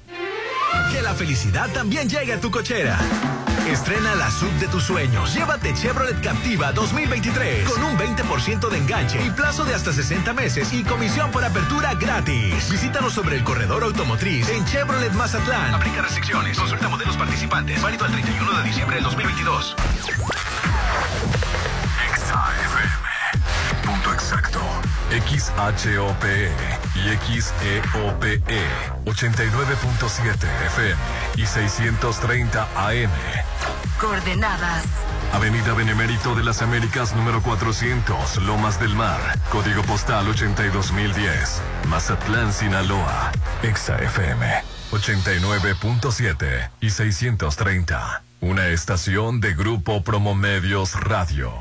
Que 0.92 1.02
la 1.02 1.14
felicidad 1.14 1.70
también 1.74 2.10
llegue 2.10 2.34
a 2.34 2.40
tu 2.40 2.52
cochera. 2.52 3.00
Estrena 3.72 4.16
la 4.16 4.32
sub 4.32 4.52
de 4.60 4.68
tus 4.70 4.84
sueños. 4.84 5.34
Llévate 5.34 5.74
Chevrolet 5.74 6.22
Captiva 6.22 6.72
2023 6.72 7.68
con 7.68 7.84
un 7.84 7.98
20% 7.98 8.70
de 8.70 8.78
enganche 8.78 9.22
y 9.26 9.30
plazo 9.30 9.66
de 9.66 9.76
hasta 9.76 9.92
60 9.92 10.34
meses 10.34 10.72
y 10.72 10.86
comisión 10.86 11.32
por 11.32 11.44
apertura 11.44 11.94
gratis. 11.96 12.70
Visítanos 12.72 13.14
sobre 13.14 13.36
el 13.36 13.44
corredor 13.44 13.84
automotriz 13.84 14.48
en 14.48 14.64
Chevrolet 14.66 15.12
Mazatlán. 15.14 15.76
Aplica 15.76 16.02
restricciones. 16.02 16.58
Consulta 16.58 16.88
modelos 16.88 17.18
participantes. 17.18 17.82
Válido 17.82 18.06
al 18.06 18.12
31 18.12 18.54
de 18.54 18.64
diciembre 18.64 18.96
del 18.96 19.04
2022. 19.04 19.76
XAFM. 22.16 22.88
Punto 23.84 24.14
exacto. 24.14 24.57
XHOPE 25.10 26.52
y 26.96 27.42
XEOPE 27.42 28.42
89.7 29.06 30.66
FM 30.68 30.96
y 31.38 31.46
630 31.46 32.68
AM. 32.76 33.12
Coordenadas. 34.00 34.86
Avenida 35.34 35.74
Benemérito 35.74 36.36
de 36.36 36.44
las 36.44 36.62
Américas 36.62 37.16
número 37.16 37.42
400, 37.42 38.38
Lomas 38.44 38.80
del 38.80 38.96
Mar, 38.96 39.20
código 39.52 39.82
postal 39.84 40.28
82010, 40.28 41.62
Mazatlán, 41.88 42.54
Sinaloa, 42.54 43.32
Exa 43.64 43.98
FM 43.98 44.78
89.7 44.92 46.70
y 46.80 46.90
630. 46.90 48.24
Una 48.40 48.68
estación 48.68 49.42
de 49.42 49.54
Grupo 49.54 50.04
Promomedios 50.04 50.94
Radio. 50.94 51.52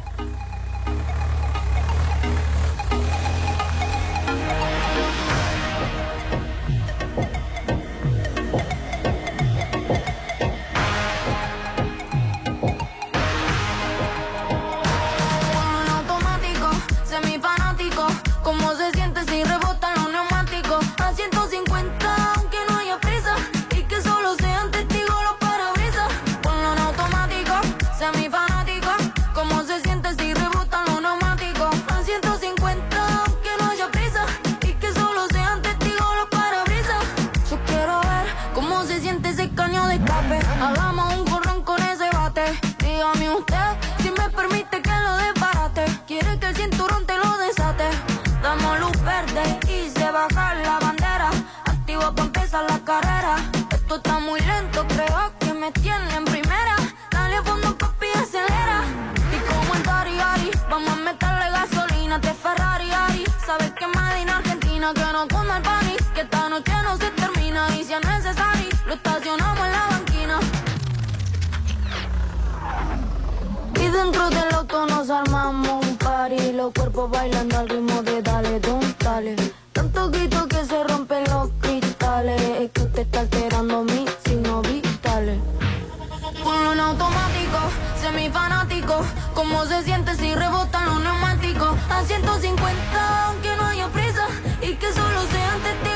Que 64.95 66.21
esta 66.21 66.49
noche 66.49 66.73
no 66.85 66.97
se 66.97 67.11
termina. 67.11 67.67
Y 67.77 67.83
si 67.83 67.93
es 67.93 68.05
necesario, 68.07 68.69
lo 68.87 68.95
estacionamos 68.95 69.67
en 69.67 69.73
la 69.73 69.87
banquina. 69.91 70.39
Y 73.75 73.89
dentro 73.89 74.31
del 74.31 74.55
auto 74.55 74.87
nos 74.87 75.11
armamos 75.11 75.85
un 75.85 75.97
party 75.97 76.53
Los 76.53 76.73
cuerpos 76.73 77.11
bailando 77.11 77.59
al 77.59 77.69
ritmo 77.69 78.03
de 78.03 78.23
dale, 78.23 78.61
don, 78.61 78.81
dale 78.99 79.37
Tanto 79.73 80.11
grito 80.11 80.47
que 80.49 80.65
se 80.65 80.83
rompen 80.85 81.25
los 81.25 81.51
cristales 81.61 82.41
Es 82.61 82.71
que 82.71 82.83
usted 82.83 83.03
está 83.03 83.21
alterando 83.21 83.85
mis 83.85 84.09
signos 84.25 84.63
vitales 84.63 85.39
Ponlo 86.43 86.73
en 86.73 86.81
automático, 86.81 87.59
semifanático 88.01 89.05
¿Cómo 89.35 89.67
se 89.67 89.83
siente 89.83 90.15
si 90.15 90.35
rebotan 90.35 90.87
los 90.87 91.01
neumáticos? 91.01 91.77
A 91.91 92.03
150, 92.03 93.27
aunque 93.27 93.46
Y 94.69 94.75
que 94.75 94.93
solo 94.93 95.21
sean 95.31 95.61
testigos 95.61 95.96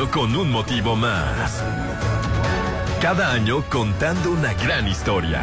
con 0.00 0.34
un 0.34 0.50
motivo 0.50 0.96
más. 0.96 1.62
Cada 3.00 3.32
año 3.32 3.62
contando 3.68 4.30
una 4.30 4.54
gran 4.54 4.88
historia. 4.88 5.42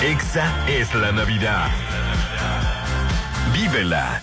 Exa 0.00 0.68
es 0.68 0.94
la 0.94 1.10
Navidad. 1.10 1.68
Vívela. 3.52 4.22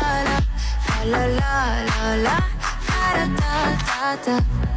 la 0.00 1.26
la 1.26 1.26
la. 1.26 1.56
La. 2.24 2.36
Da 2.86 3.08
da 3.14 3.56
da 3.86 4.16
da. 4.24 4.36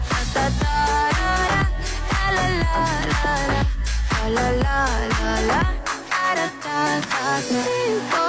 Da 0.09 0.19
da 0.33 0.45
da 0.59 0.75
da. 1.19 1.63
La 2.11 2.25
la 2.35 2.45
la 2.61 2.83
la. 3.11 3.33
La 4.11 4.37
la 4.37 4.47
la 4.63 4.77
la 5.19 5.31
la. 5.49 5.61
Da 6.11 6.27
da 6.35 6.47
da 7.03 7.41
da 8.11 8.28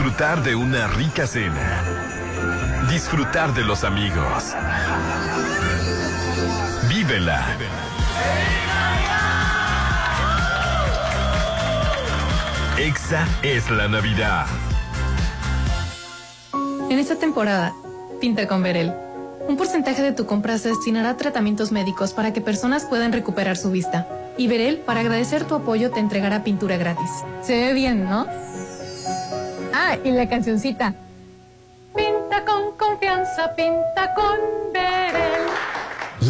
Disfrutar 0.00 0.42
de 0.42 0.56
una 0.56 0.86
rica 0.86 1.26
cena. 1.26 1.84
Disfrutar 2.90 3.52
de 3.52 3.62
los 3.62 3.84
amigos. 3.84 4.54
Vívela. 6.88 7.44
Exa 12.78 13.28
es 13.42 13.70
la 13.70 13.88
Navidad. 13.88 14.46
En 16.88 16.98
esta 16.98 17.16
temporada, 17.16 17.74
pinta 18.22 18.48
con 18.48 18.62
Verel. 18.62 18.94
Un 19.48 19.58
porcentaje 19.58 20.00
de 20.00 20.12
tu 20.12 20.24
compra 20.24 20.56
se 20.56 20.70
destinará 20.70 21.10
a 21.10 21.16
tratamientos 21.18 21.72
médicos 21.72 22.14
para 22.14 22.32
que 22.32 22.40
personas 22.40 22.86
puedan 22.86 23.12
recuperar 23.12 23.58
su 23.58 23.70
vista. 23.70 24.08
Y 24.38 24.48
Verel, 24.48 24.78
para 24.78 25.00
agradecer 25.00 25.44
tu 25.44 25.56
apoyo, 25.56 25.90
te 25.90 26.00
entregará 26.00 26.42
pintura 26.42 26.78
gratis. 26.78 27.10
Se 27.42 27.52
ve 27.60 27.74
bien, 27.74 28.08
¿no? 28.08 28.26
Y 30.04 30.12
la 30.12 30.28
cancioncita. 30.28 30.94
Pinta 31.94 32.44
con 32.44 32.76
confianza, 32.76 33.54
pinta 33.54 34.14
con 34.14 34.38
Verel. 34.72 35.50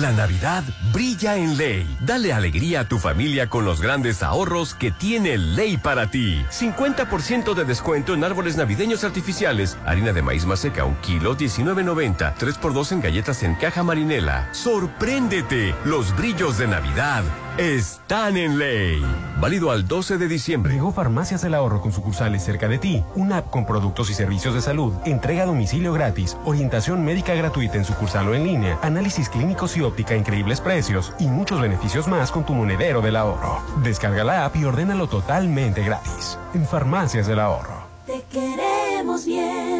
La 0.00 0.12
Navidad 0.12 0.62
brilla 0.92 1.36
en 1.36 1.58
Ley. 1.58 1.86
Dale 2.00 2.32
alegría 2.32 2.80
a 2.80 2.88
tu 2.88 2.98
familia 2.98 3.48
con 3.48 3.64
los 3.64 3.82
grandes 3.82 4.22
ahorros 4.22 4.74
que 4.74 4.90
tiene 4.92 5.36
Ley 5.36 5.76
para 5.76 6.10
ti. 6.10 6.42
50% 6.50 7.54
de 7.54 7.64
descuento 7.64 8.14
en 8.14 8.24
árboles 8.24 8.56
navideños 8.56 9.04
artificiales. 9.04 9.76
Harina 9.84 10.12
de 10.12 10.22
maíz 10.22 10.46
maseca, 10.46 10.84
un 10.84 10.94
kilo, 10.96 11.36
19.90. 11.36 12.34
3x2 12.34 12.92
en 12.92 13.00
galletas 13.02 13.42
en 13.42 13.56
caja 13.56 13.82
marinela. 13.82 14.48
¡Sorpréndete! 14.52 15.74
Los 15.84 16.16
brillos 16.16 16.56
de 16.56 16.68
Navidad 16.68 17.24
están 17.60 18.38
en 18.38 18.58
Ley. 18.58 19.04
Válido 19.38 19.70
al 19.70 19.86
12 19.86 20.16
de 20.16 20.28
diciembre. 20.28 20.72
Llegó 20.72 20.92
Farmacias 20.92 21.42
del 21.42 21.54
Ahorro 21.54 21.82
con 21.82 21.92
sucursales 21.92 22.42
cerca 22.42 22.68
de 22.68 22.78
ti. 22.78 23.04
Una 23.14 23.36
app 23.38 23.50
con 23.50 23.66
productos 23.66 24.08
y 24.08 24.14
servicios 24.14 24.54
de 24.54 24.62
salud. 24.62 24.94
Entrega 25.04 25.42
a 25.42 25.46
domicilio 25.46 25.92
gratis. 25.92 26.38
Orientación 26.46 27.04
médica 27.04 27.34
gratuita 27.34 27.76
en 27.76 27.84
sucursal 27.84 28.28
o 28.28 28.34
en 28.34 28.44
línea. 28.44 28.78
Análisis 28.80 29.28
clínicos 29.28 29.76
y 29.76 29.82
óptica 29.82 30.14
a 30.14 30.16
increíbles 30.16 30.62
precios. 30.62 31.12
Y 31.18 31.26
muchos 31.26 31.60
beneficios 31.60 32.08
más 32.08 32.32
con 32.32 32.46
tu 32.46 32.54
monedero 32.54 33.02
del 33.02 33.16
ahorro. 33.16 33.60
Descarga 33.82 34.24
la 34.24 34.46
app 34.46 34.56
y 34.56 34.64
ordénalo 34.64 35.06
totalmente 35.06 35.84
gratis. 35.84 36.38
En 36.54 36.66
Farmacias 36.66 37.26
del 37.26 37.40
Ahorro. 37.40 37.84
Te 38.06 38.24
queremos 38.32 39.26
bien. 39.26 39.79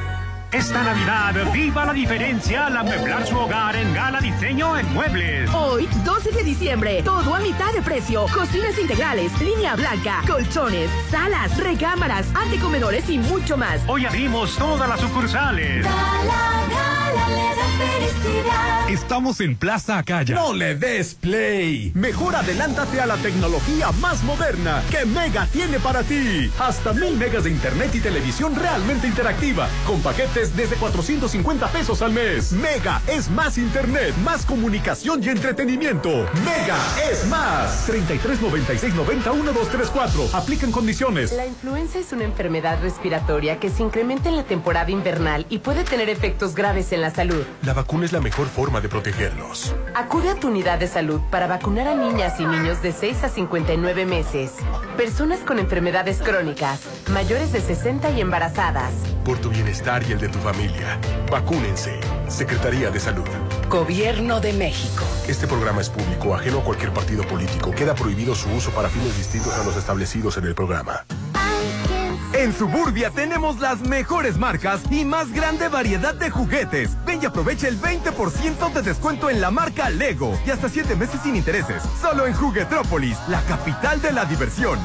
Esta 0.52 0.84
Navidad, 0.84 1.34
viva 1.54 1.86
la 1.86 1.94
diferencia 1.94 2.66
al 2.66 2.76
amueblar 2.76 3.26
su 3.26 3.38
hogar 3.38 3.74
en 3.74 3.94
Gala 3.94 4.20
Diseño 4.20 4.78
en 4.78 4.94
Muebles. 4.94 5.50
Hoy 5.54 5.88
12 6.04 6.32
de 6.32 6.44
diciembre, 6.44 7.02
todo 7.04 7.34
a 7.34 7.40
mitad 7.40 7.72
de 7.72 7.82
precio. 7.82 8.26
Cocinas 8.34 8.78
integrales, 8.78 9.32
línea 9.40 9.78
blanca, 9.78 10.22
colchones, 10.28 10.90
salas, 11.10 11.58
recámaras, 11.58 12.28
antecomedores 12.36 13.10
y 13.10 13.18
mucho 13.18 13.56
más. 13.56 13.80
Hoy 13.88 14.06
abrimos 14.06 14.58
todas 14.58 14.90
las 14.90 15.00
sucursales. 15.00 15.86
Estamos 18.90 19.40
en 19.40 19.56
Plaza 19.56 19.98
Acaya. 19.98 20.36
No 20.36 20.54
le 20.54 20.76
des 20.76 21.14
play. 21.16 21.92
Mejor 21.96 22.36
adelántate 22.36 23.00
a 23.00 23.06
la 23.06 23.16
tecnología 23.18 23.92
más 23.94 24.22
moderna 24.24 24.84
que 24.92 25.06
Mega 25.06 25.48
tiene 25.48 25.80
para 25.80 26.04
ti. 26.04 26.52
Hasta 26.60 26.92
mil 26.92 27.16
megas 27.18 27.46
de 27.46 27.52
internet 27.52 27.92
y 27.94 28.00
televisión 28.00 28.56
realmente 28.56 29.08
interactiva. 29.08 29.68
Con 29.88 30.02
paquetes 30.02 30.56
desde 30.56 30.76
450 30.76 31.68
pesos 31.70 32.02
al 32.02 32.12
mes. 32.12 32.52
Mega 32.52 33.02
es 33.08 33.30
más 33.30 33.58
internet, 33.58 34.14
más 34.26 34.46
comunicación 34.46 35.24
y 35.24 35.30
entretenimiento. 35.30 36.10
Mega 36.44 36.78
es 37.10 37.26
más. 37.28 37.86
33 37.86 38.42
96 38.42 38.94
90 38.94 39.34
1234. 39.34 40.30
Aplican 40.34 40.72
condiciones. 40.72 41.32
La 41.32 41.46
influenza 41.46 41.98
es 41.98 42.12
una 42.12 42.26
enfermedad 42.26 42.82
respiratoria 42.82 43.60
que 43.60 43.70
se 43.70 43.84
incrementa 43.84 44.30
en 44.30 44.36
la 44.36 44.44
temporada 44.44 44.92
invernal 44.92 45.46
y 45.50 45.60
puede 45.60 45.84
tener 45.84 46.10
efectos 46.10 46.56
graves 46.56 46.92
en 46.92 47.01
la 47.02 47.12
salud. 47.12 47.44
La 47.64 47.74
vacuna 47.74 48.06
es 48.06 48.12
la 48.12 48.22
mejor 48.22 48.48
forma 48.48 48.80
de 48.82 48.90
protegerlos. 48.90 49.76
Acude 49.96 50.30
a 50.30 50.36
tu 50.36 50.48
unidad 50.48 50.80
de 50.80 50.88
salud 50.88 51.20
para 51.30 51.48
vacunar 51.48 51.88
a 51.88 51.96
niñas 51.96 52.40
y 52.40 52.46
niños 52.46 52.82
de 52.82 52.92
6 52.92 53.24
a 53.24 53.30
59 53.30 54.06
meses, 54.06 54.54
personas 54.96 55.40
con 55.40 55.60
enfermedades 55.60 56.20
crónicas, 56.20 56.82
mayores 57.10 57.52
de 57.52 57.62
60 57.62 58.12
y 58.12 58.22
embarazadas. 58.22 58.94
Por 59.26 59.38
tu 59.40 59.50
bienestar 59.50 60.04
y 60.08 60.14
el 60.14 60.20
de 60.20 60.30
tu 60.30 60.40
familia. 60.40 61.00
Vacúnense. 61.30 62.00
Secretaría 62.28 62.92
de 62.92 63.00
Salud. 63.00 63.28
Gobierno 63.70 64.40
de 64.40 64.54
México. 64.54 65.04
Este 65.28 65.48
programa 65.48 65.82
es 65.82 65.90
público, 65.90 66.34
ajeno 66.34 66.60
a 66.60 66.64
cualquier 66.64 66.92
partido 66.92 67.24
político. 67.24 67.72
Queda 67.72 67.94
prohibido 67.94 68.36
su 68.36 68.50
uso 68.52 68.72
para 68.72 68.90
fines 68.90 69.18
distintos 69.18 69.54
a 69.54 69.64
los 69.64 69.76
establecidos 69.76 70.38
en 70.38 70.46
el 70.46 70.56
programa. 70.56 71.06
En 72.34 72.54
Suburbia 72.54 73.12
tenemos 73.12 73.60
las 73.60 73.82
mejores 73.82 74.38
marcas 74.38 74.82
y 74.90 75.04
más 75.04 75.34
grande 75.34 75.68
variedad 75.68 76.16
de 76.16 76.30
juguetes. 76.30 76.92
Ven 77.06 77.20
y 77.22 77.26
aprovecha 77.26 77.68
el 77.68 77.78
20% 77.78 78.72
de 78.72 78.82
descuento 78.82 79.30
en 79.30 79.42
la 79.42 79.52
marca 79.52 79.90
Lego 79.90 80.40
y 80.46 80.50
hasta 80.50 80.70
7 80.70 80.96
meses 80.96 81.20
sin 81.22 81.36
intereses. 81.36 81.84
Solo 82.02 82.26
en 82.28 82.34
Juguetrópolis, 82.34 83.18
la 83.28 83.42
capital 83.42 84.02
de 84.02 84.14
la 84.14 84.24
diversión. 84.24 84.80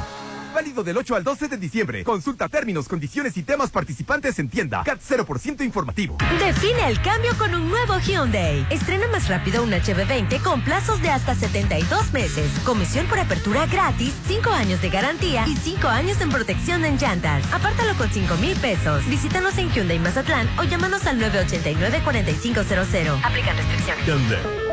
Válido 0.56 0.82
del 0.82 0.96
8 0.96 1.16
al 1.16 1.22
12 1.22 1.48
de 1.48 1.58
diciembre. 1.58 2.02
Consulta 2.02 2.48
términos, 2.48 2.88
condiciones 2.88 3.36
y 3.36 3.42
temas 3.42 3.70
participantes 3.70 4.38
en 4.38 4.48
tienda. 4.48 4.82
CAT 4.84 5.00
0% 5.06 5.62
informativo. 5.62 6.16
Define 6.38 6.88
el 6.88 6.98
cambio 7.02 7.36
con 7.36 7.54
un 7.54 7.68
nuevo 7.68 7.98
Hyundai. 7.98 8.66
Estrena 8.70 9.06
más 9.08 9.28
rápido 9.28 9.62
un 9.62 9.70
HB20 9.70 10.42
con 10.42 10.62
plazos 10.62 11.02
de 11.02 11.10
hasta 11.10 11.34
72 11.34 12.10
meses. 12.14 12.50
Comisión 12.64 13.06
por 13.06 13.18
apertura 13.18 13.66
gratis, 13.66 14.14
5 14.28 14.48
años 14.48 14.80
de 14.80 14.88
garantía 14.88 15.44
y 15.46 15.54
5 15.56 15.88
años 15.88 16.22
en 16.22 16.30
protección 16.30 16.86
en 16.86 16.96
llantas. 16.96 17.44
Apártalo 17.52 17.92
con 17.98 18.08
5 18.08 18.36
mil 18.36 18.56
pesos. 18.56 19.06
Visítanos 19.10 19.58
en 19.58 19.70
Hyundai 19.70 19.98
Mazatlán 19.98 20.48
o 20.58 20.64
llámanos 20.64 21.04
al 21.04 21.20
989-4500. 21.20 23.20
Aplican 23.22 23.58
restricciones. 23.58 24.65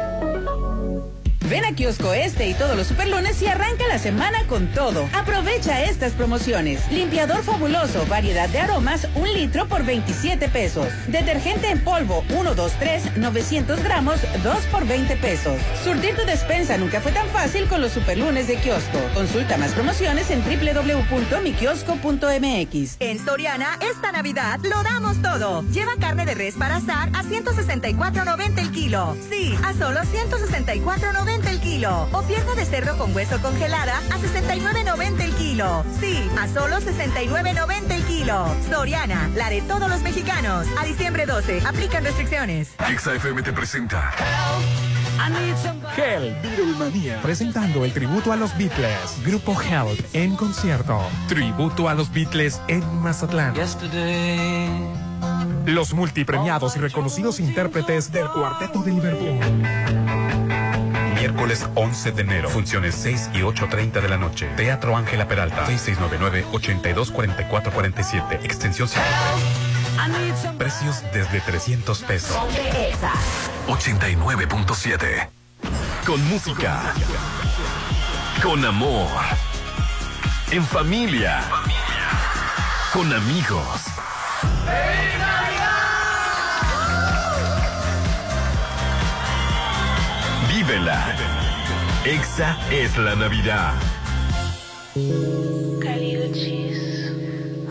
Ven 1.49 1.65
a 1.65 1.73
Kiosco 1.73 2.13
Este 2.13 2.47
y 2.47 2.53
todos 2.53 2.77
los 2.77 2.87
superlunes 2.87 3.41
y 3.41 3.47
arranca 3.47 3.85
la 3.87 3.97
semana 3.99 4.45
con 4.47 4.67
todo. 4.67 5.09
Aprovecha 5.13 5.83
estas 5.83 6.13
promociones. 6.13 6.89
Limpiador 6.89 7.43
fabuloso, 7.43 8.05
variedad 8.07 8.47
de 8.49 8.59
aromas, 8.59 9.09
un 9.15 9.31
litro 9.33 9.67
por 9.67 9.83
27 9.83 10.47
pesos. 10.49 10.87
Detergente 11.07 11.69
en 11.69 11.83
polvo, 11.83 12.23
1, 12.29 12.55
2, 12.55 12.71
3, 12.79 13.17
900 13.17 13.83
gramos, 13.83 14.21
2 14.43 14.57
por 14.71 14.87
20 14.87 15.17
pesos. 15.17 15.59
Surtir 15.83 16.15
tu 16.15 16.23
despensa 16.25 16.77
nunca 16.77 17.01
fue 17.01 17.11
tan 17.11 17.27
fácil 17.29 17.67
con 17.67 17.81
los 17.81 17.91
superlunes 17.91 18.47
de 18.47 18.55
Kiosco. 18.55 18.99
Consulta 19.13 19.57
más 19.57 19.73
promociones 19.73 20.31
en 20.31 20.41
www.mikiosco.mx. 20.43 22.95
En 22.99 23.25
Soriana, 23.25 23.77
esta 23.81 24.13
Navidad 24.13 24.59
lo 24.63 24.81
damos 24.83 25.21
todo. 25.21 25.63
Lleva 25.71 25.91
carne 25.99 26.25
de 26.25 26.35
res 26.35 26.55
para 26.55 26.77
asar 26.77 27.09
a 27.09 27.23
164.90 27.23 28.59
el 28.59 28.71
kilo. 28.71 29.17
Sí, 29.29 29.53
a 29.63 29.73
solo 29.73 29.99
164.90 30.01 31.32
el 31.49 31.59
kilo. 31.59 32.07
O 32.11 32.21
pierna 32.23 32.55
de 32.55 32.65
cerdo 32.65 32.97
con 32.97 33.15
hueso 33.15 33.41
congelada 33.41 33.97
a 33.97 34.17
69.90 34.17 35.21
el 35.21 35.33
kilo. 35.33 35.83
Sí, 35.99 36.29
a 36.39 36.47
solo 36.47 36.77
69.90 36.77 37.91
el 37.91 38.03
kilo. 38.03 38.45
Soriana, 38.69 39.29
la 39.35 39.49
de 39.49 39.61
todos 39.61 39.89
los 39.89 40.01
mexicanos. 40.01 40.67
A 40.79 40.85
diciembre 40.85 41.25
12, 41.25 41.61
aplican 41.65 42.03
restricciones. 42.03 42.69
XFM 42.97 43.41
te 43.41 43.53
presenta. 43.53 44.11
Hell, 45.95 46.35
Beatlemania. 46.41 47.21
Presentando 47.21 47.85
el 47.85 47.93
tributo 47.93 48.31
a 48.31 48.35
los 48.35 48.57
Beatles. 48.57 49.23
Grupo 49.23 49.55
Help 49.61 49.99
en 50.13 50.35
concierto. 50.35 50.99
Tributo 51.27 51.87
a 51.87 51.93
los 51.93 52.11
Beatles 52.11 52.59
en 52.67 52.83
Mazatlán. 53.01 53.53
Los 55.65 55.93
multipremiados 55.93 56.75
y 56.75 56.79
reconocidos 56.79 57.39
intérpretes 57.39 58.11
del 58.11 58.27
Cuarteto 58.29 58.81
de 58.83 58.91
Liverpool. 58.91 60.02
Miércoles 61.23 61.65
11 61.75 62.11
de 62.11 62.21
enero. 62.21 62.49
Funciones 62.49 62.95
6 62.95 63.29
y 63.33 63.43
8.30 63.43 64.01
de 64.01 64.09
la 64.09 64.17
noche. 64.17 64.49
Teatro 64.57 64.97
Ángela 64.97 65.25
Peralta. 65.25 65.65
6699-824447. 65.67 68.43
Extensión 68.43 68.89
53. 68.89 70.57
Precios 70.57 71.01
desde 71.13 71.39
300 71.39 72.01
pesos. 72.01 72.35
89.7. 73.67 75.29
Con 76.05 76.21
música. 76.27 76.93
Con 78.43 78.65
amor. 78.65 79.07
En 80.51 80.65
familia. 80.65 81.41
Con 82.91 83.13
amigos. 83.13 83.85
Vívela. 90.65 91.03
Exa 92.05 92.57
es 92.71 92.97
la 92.97 93.15
Navidad. 93.15 93.73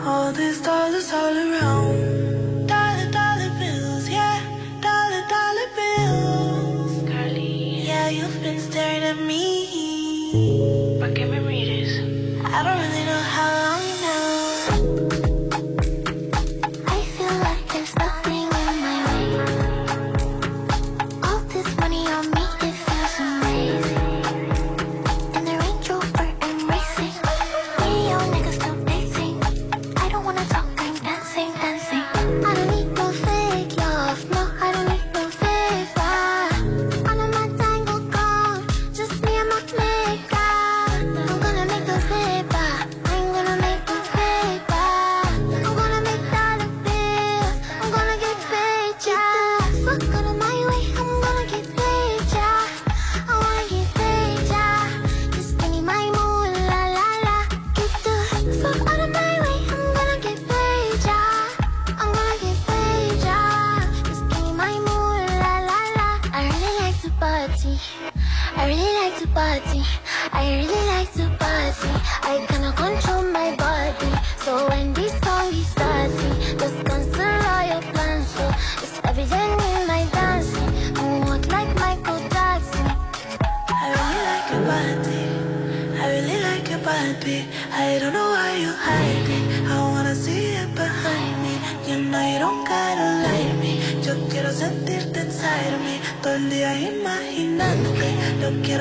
All 0.04 0.32
these 0.32 0.60
dollars 0.60 1.12
all 1.12 1.36
around. 1.36 2.01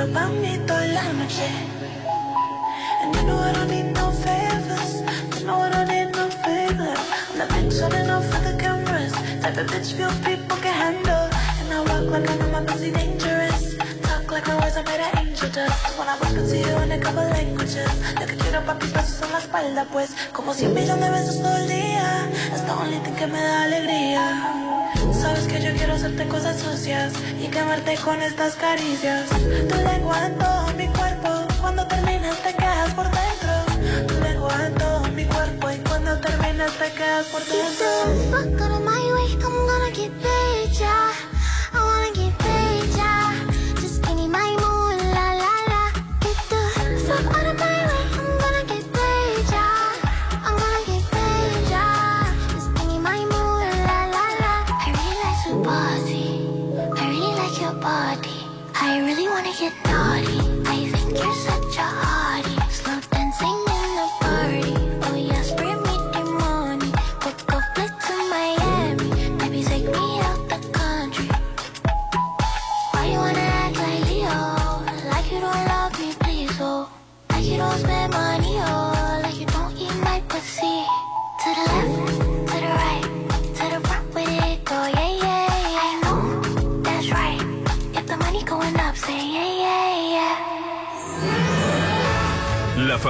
pero 0.01 0.13
pa' 0.13 0.29
mí 0.29 0.57
toda 0.65 0.87
la 0.87 1.13
noche. 1.13 1.47
And 3.03 3.15
you 3.15 3.23
know 3.23 3.37
I 3.37 3.53
don't 3.53 3.69
need 3.69 3.93
no 3.93 4.11
favors, 4.11 5.01
you 5.39 5.45
know 5.45 5.61
I 5.61 5.69
don't 5.69 5.87
need 5.87 6.11
no 6.15 6.27
favor. 6.41 6.93
I'm 7.29 7.37
not 7.37 7.49
turning 7.71 8.09
off 8.09 8.25
for 8.25 8.41
the 8.41 8.55
cameras, 8.57 9.13
type 9.41 9.57
of 9.57 9.67
bitch 9.67 9.93
few 9.93 10.09
people 10.25 10.57
can 10.57 10.73
handle. 10.73 11.29
And 11.59 11.73
I 11.73 11.79
walk 11.81 12.09
like 12.09 12.29
I 12.29 12.35
know 12.37 12.49
my 12.49 12.65
pussy 12.65 12.91
dangerous, 12.91 13.77
talk 14.01 14.31
like 14.31 14.47
my 14.47 14.55
words 14.61 14.77
are 14.77 14.83
made 14.83 15.01
of 15.01 15.19
angel 15.19 15.49
dust. 15.49 15.97
When 15.97 16.07
I 16.07 16.17
walk 16.17 16.33
into 16.33 16.57
you 16.57 16.77
in 16.81 16.91
a 16.91 16.99
couple 16.99 17.23
languages, 17.29 17.91
lo 18.19 18.25
que 18.25 18.35
quiero 18.37 18.65
pa' 18.65 18.75
mis 18.75 18.91
brazos 18.91 19.21
en 19.21 19.31
la 19.31 19.39
espalda 19.39 19.85
pues, 19.91 20.15
como 20.33 20.53
cien 20.53 20.73
millones 20.73 21.05
de 21.05 21.11
besos 21.11 21.41
todo 21.41 21.57
el 21.57 21.67
día, 21.67 22.27
es 22.53 22.63
la 22.63 22.75
única 22.75 23.11
que 23.11 23.27
me 23.27 23.39
da 23.39 23.63
alegría. 23.63 24.70
Sabes 25.13 25.47
que 25.47 25.61
yo 25.61 25.73
quiero 25.75 25.93
hacerte 25.93 26.27
cosas 26.27 26.59
sucias 26.59 27.13
y 27.39 27.47
quemarte 27.47 27.95
con 27.97 28.21
estas 28.21 28.55
caricias. 28.55 29.29
Tú 29.29 29.75
le 29.75 29.89
aguanto 29.89 30.45
mi 30.77 30.87
cuerpo, 30.87 31.29
cuando 31.59 31.85
terminas 31.87 32.37
te 32.41 32.53
quedas 32.53 32.93
por 32.93 33.05
dentro. 33.05 34.07
Tú 34.07 34.21
le 34.21 34.29
aguanto 34.29 35.01
mi 35.15 35.25
cuerpo 35.25 35.71
y 35.71 35.77
cuando 35.87 36.19
terminas 36.19 36.71
te 36.73 36.91
quedas 36.93 37.25
por 37.27 37.41
dentro. 37.45 38.41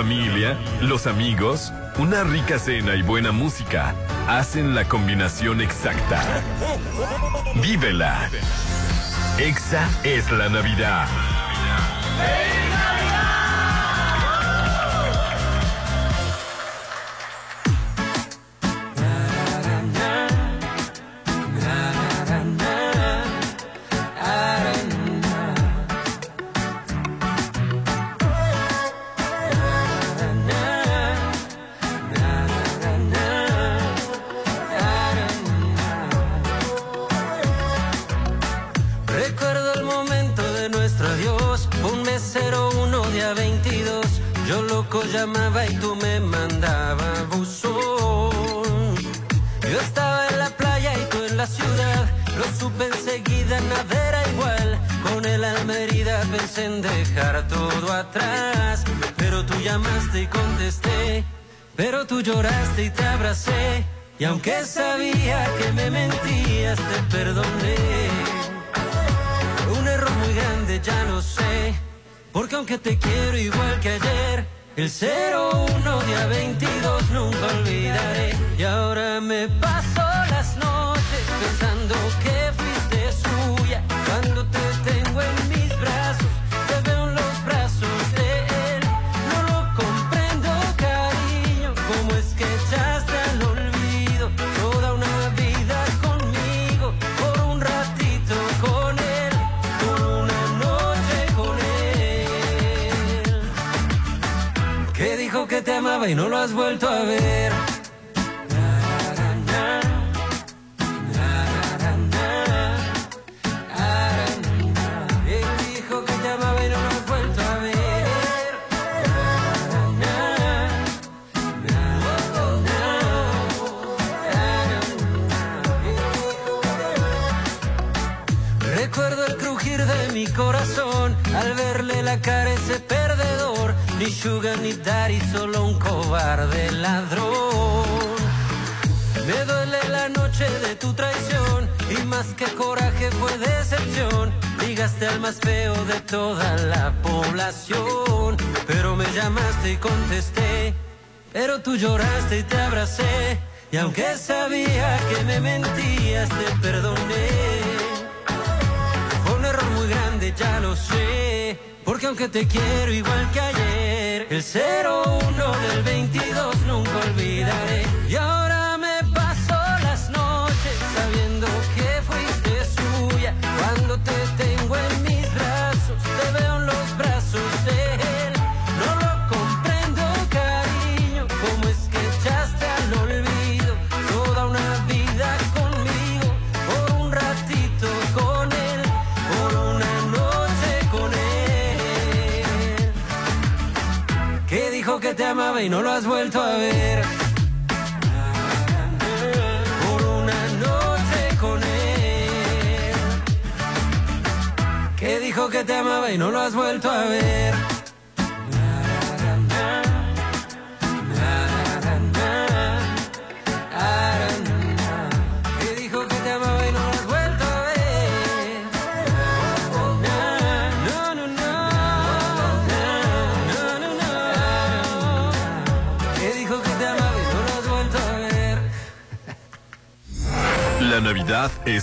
familia, 0.02 0.58
los 0.82 1.06
amigos, 1.06 1.72
una 2.00 2.24
rica 2.24 2.58
cena 2.58 2.96
y 2.96 3.04
buena 3.04 3.32
música 3.32 3.94
hacen 4.28 4.74
la 4.74 4.88
combinación 4.88 5.62
exacta. 5.62 6.42
¡Vívela! 7.62 8.28
Exa 9.38 9.88
es 10.04 10.32
la 10.32 10.50
Navidad. 10.50 11.08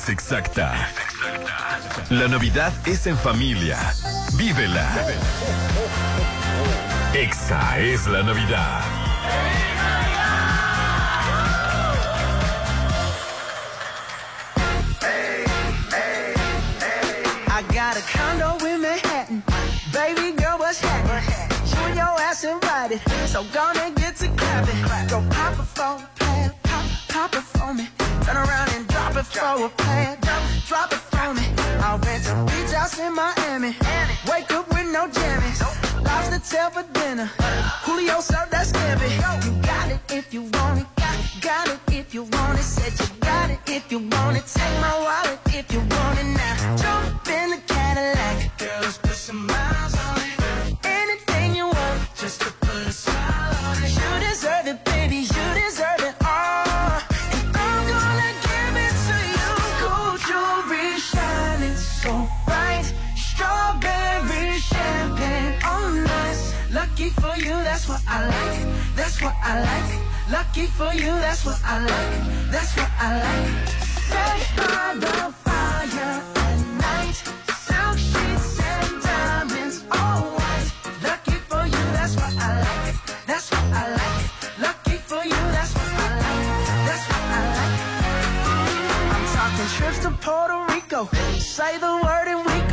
exacta. 0.09 0.91
La 2.11 2.29
Navidad 2.29 2.73
es 2.87 3.07
en 3.07 3.17
familia. 3.17 3.79
Vívela. 4.37 4.87
Exa 7.15 7.79
es 7.79 8.07
la 8.07 8.23
Navidad. 8.23 8.98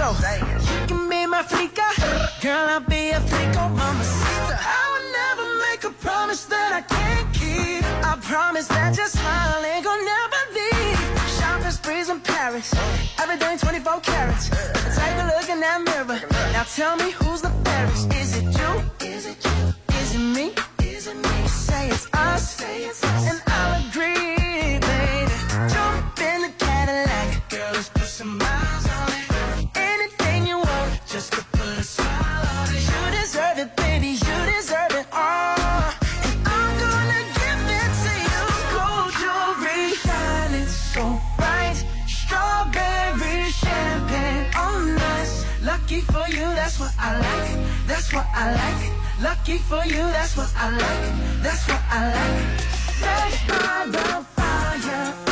You 0.05 0.11
can 0.85 1.09
be 1.09 1.25
my 1.25 1.41
freaka, 1.41 1.89
Girl, 2.39 2.69
I'll 2.69 2.79
be 2.79 3.09
a 3.09 3.19
flico, 3.21 3.69
mama 3.69 4.03
sister. 4.03 4.57
I 4.61 4.83
will 4.91 5.07
never 5.19 5.45
make 5.65 5.83
a 5.83 5.89
promise 5.99 6.45
that 6.45 6.73
I 6.73 6.81
can't 6.81 7.33
keep. 7.33 7.83
I 8.05 8.15
promise 8.21 8.67
that 8.67 8.95
your 8.95 9.07
smile 9.07 9.65
ain't 9.65 9.83
gonna 9.83 10.03
never 10.05 10.41
leave. 10.53 10.99
Sharpest 11.39 11.81
breeze 11.81 12.09
in 12.09 12.19
Paris. 12.19 12.71
Everything 13.19 13.57
24 13.57 14.01
carats. 14.01 14.49
Take 14.95 15.17
a 15.17 15.25
look 15.33 15.49
in 15.49 15.59
that 15.61 15.81
mirror. 15.83 16.21
Now 16.53 16.65
tell 16.65 16.95
me 16.97 17.09
who's 17.09 17.41
the 17.41 17.49
fairest. 17.65 18.13
Is 18.13 18.37
it 18.37 18.43
you? 18.43 18.71
Is 19.07 19.25
it 19.25 19.43
you? 19.43 19.73
Is 20.01 20.13
it 20.13 20.19
me? 20.19 20.53
Is 20.85 21.07
it 21.07 21.15
me? 21.15 21.47
Say 21.47 21.89
it's 21.89 22.07
us. 22.13 22.57
say 22.57 22.85
it's 22.85 23.03
us. 23.03 23.31
And 23.31 23.41
I'll 23.47 23.89
agree. 23.89 24.44
Like, 47.19 47.87
that's 47.87 48.13
what 48.13 48.25
I 48.33 48.51
like. 48.51 48.91
Lucky 49.21 49.57
for 49.57 49.83
you, 49.85 50.03
that's 50.15 50.35
what 50.35 50.51
I 50.57 50.69
like, 50.71 51.43
that's 51.43 51.67
what 51.67 51.81
I 51.89 52.01
like. 52.13 52.59
Set 52.99 53.47
by 53.47 53.85
the 53.91 54.25
fire. 54.35 55.24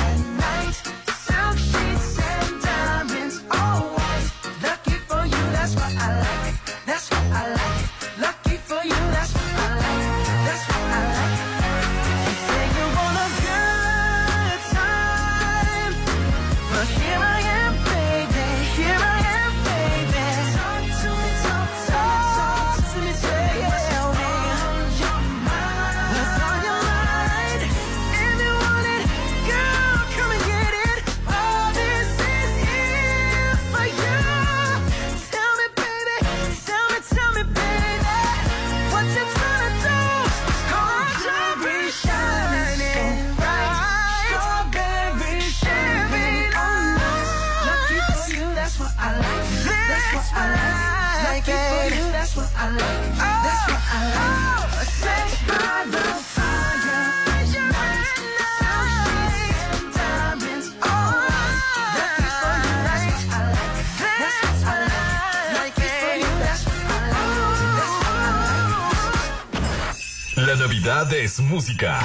Es 71.11 71.39
música. 71.39 71.99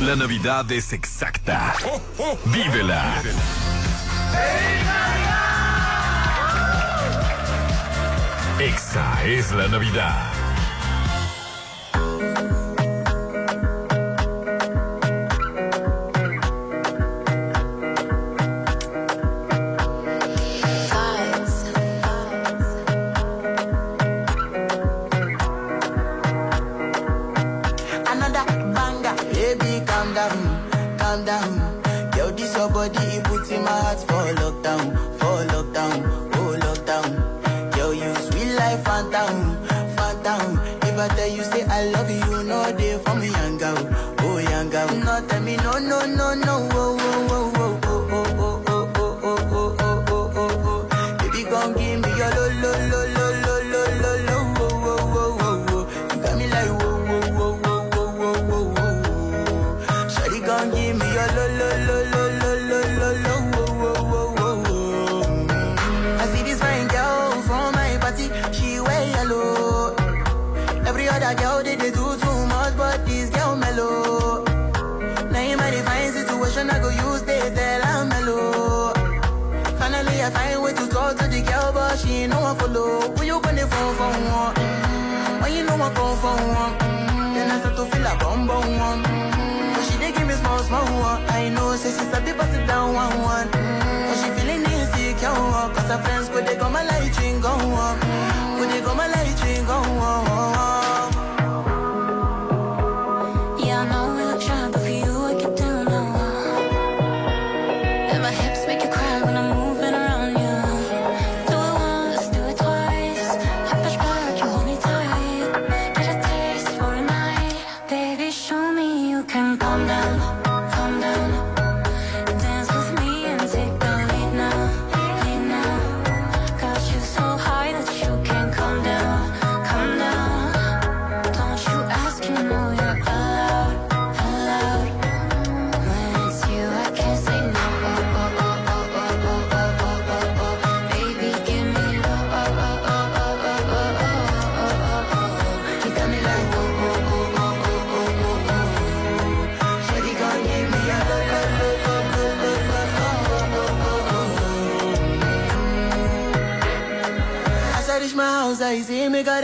La 0.00 0.14
Navidad 0.14 0.70
es 0.70 0.92
exacta. 0.92 1.74
Vívela. 2.44 3.22
Exa 8.60 9.24
es 9.24 9.52
la 9.52 9.68
Navidad. 9.68 10.41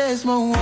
mesmo 0.09 0.53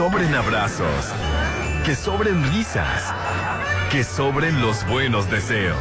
sobren 0.00 0.34
abrazos, 0.34 1.12
que 1.84 1.94
sobren 1.94 2.42
risas, 2.54 3.12
que 3.90 4.02
sobren 4.02 4.62
los 4.62 4.86
buenos 4.86 5.28
deseos. 5.30 5.76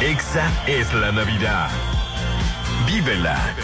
Exa 0.00 0.52
es 0.68 0.94
la 0.94 1.10
Navidad. 1.10 1.68
Vívela 2.86 3.56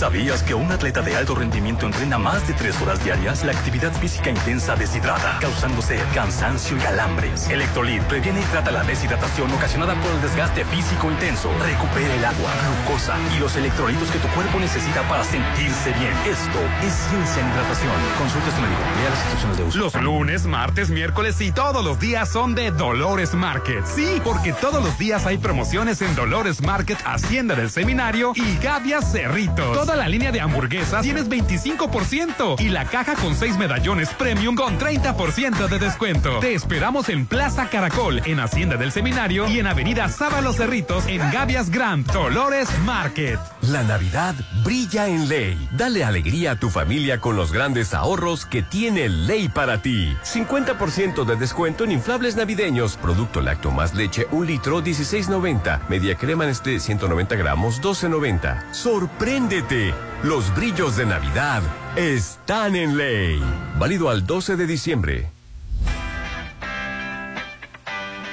¿Sabías 0.00 0.42
que 0.42 0.54
un 0.54 0.72
atleta 0.72 1.02
de 1.02 1.14
alto 1.14 1.34
rendimiento 1.34 1.84
entrena 1.84 2.16
más 2.16 2.48
de 2.48 2.54
tres 2.54 2.80
horas 2.80 3.04
diarias? 3.04 3.44
La 3.44 3.52
actividad 3.52 3.92
física 3.92 4.30
intensa 4.30 4.74
deshidrata, 4.74 5.36
causándose 5.42 6.00
cansancio 6.14 6.78
y 6.78 6.86
alambres. 6.86 7.50
Electrolit 7.50 8.02
previene 8.04 8.40
y 8.40 8.44
trata 8.44 8.70
la 8.70 8.82
deshidratación 8.82 9.52
ocasionada 9.52 9.94
por 10.00 10.10
el 10.10 10.22
desgaste 10.22 10.64
físico 10.64 11.10
intenso. 11.10 11.50
Recupera 11.62 12.14
el 12.14 12.24
agua, 12.24 12.50
glucosa 12.86 13.14
y 13.36 13.40
los 13.40 13.54
electrolitos 13.56 14.10
que 14.10 14.18
tu 14.20 14.28
cuerpo 14.28 14.58
necesita 14.58 15.06
para 15.06 15.22
sentirse 15.22 15.92
bien. 15.92 16.14
Esto 16.24 16.58
es 16.82 16.94
ciencia 16.94 17.42
en 17.42 17.50
hidratación. 17.50 17.92
Consulta 18.16 18.48
a 18.48 18.56
su 18.56 18.62
médico. 18.62 18.80
Lea 19.02 19.10
las 19.10 19.18
instrucciones 19.18 19.58
de 19.58 19.64
uso. 19.64 19.78
Los 19.80 19.94
lunes, 19.96 20.46
martes, 20.46 20.88
miércoles 20.88 21.38
y 21.42 21.52
todos 21.52 21.84
los 21.84 22.00
días 22.00 22.26
son 22.30 22.54
de 22.54 22.70
Dolores 22.70 23.34
Market. 23.34 23.84
Sí, 23.84 24.18
porque 24.24 24.54
todos 24.54 24.82
los 24.82 24.98
días 24.98 25.26
hay 25.26 25.36
promociones 25.36 26.00
en 26.00 26.16
Dolores 26.16 26.62
Market, 26.62 26.96
Hacienda 27.04 27.54
del 27.54 27.68
Seminario 27.68 28.32
y 28.34 28.56
Gavias 28.64 29.12
Cerrito 29.12 29.89
toda 29.90 30.04
la 30.04 30.08
línea 30.08 30.30
de 30.30 30.40
hamburguesas 30.40 31.02
tienes 31.02 31.28
25% 31.28 32.60
y 32.60 32.68
la 32.68 32.84
caja 32.84 33.16
con 33.16 33.34
6 33.34 33.58
medallones 33.58 34.08
premium 34.10 34.54
con 34.54 34.78
30% 34.78 35.66
de 35.66 35.78
descuento. 35.80 36.38
Te 36.38 36.54
esperamos 36.54 37.08
en 37.08 37.26
Plaza 37.26 37.68
Caracol, 37.68 38.22
en 38.24 38.38
Hacienda 38.38 38.76
del 38.76 38.92
Seminario 38.92 39.48
y 39.48 39.58
en 39.58 39.66
Avenida 39.66 40.08
Sábalo 40.08 40.52
Cerritos, 40.52 41.08
en 41.08 41.18
Gavias 41.32 41.70
Grand, 41.70 42.06
Dolores 42.12 42.68
Market. 42.84 43.40
La 43.62 43.82
Navidad 43.82 44.34
brilla 44.64 45.06
en 45.08 45.28
Ley. 45.28 45.68
Dale 45.72 46.02
alegría 46.02 46.52
a 46.52 46.56
tu 46.56 46.70
familia 46.70 47.20
con 47.20 47.36
los 47.36 47.52
grandes 47.52 47.92
ahorros 47.92 48.46
que 48.46 48.62
tiene 48.62 49.08
Ley 49.08 49.48
para 49.48 49.82
ti. 49.82 50.16
50% 50.24 51.24
de 51.24 51.36
descuento 51.36 51.84
en 51.84 51.92
inflables 51.92 52.36
navideños. 52.36 52.96
Producto 52.96 53.40
lacto 53.40 53.70
más 53.70 53.94
leche, 53.94 54.26
un 54.30 54.46
litro, 54.46 54.82
16.90. 54.82 55.88
Media 55.88 56.16
crema 56.16 56.46
Nestlé, 56.46 56.80
190 56.80 57.36
gramos, 57.36 57.82
12.90. 57.82 58.72
¡Sorpréndete! 58.72 59.94
Los 60.22 60.54
brillos 60.54 60.96
de 60.96 61.06
Navidad 61.06 61.62
están 61.96 62.76
en 62.76 62.96
Ley. 62.96 63.42
Válido 63.78 64.08
al 64.08 64.26
12 64.26 64.56
de 64.56 64.66
diciembre. 64.66 65.29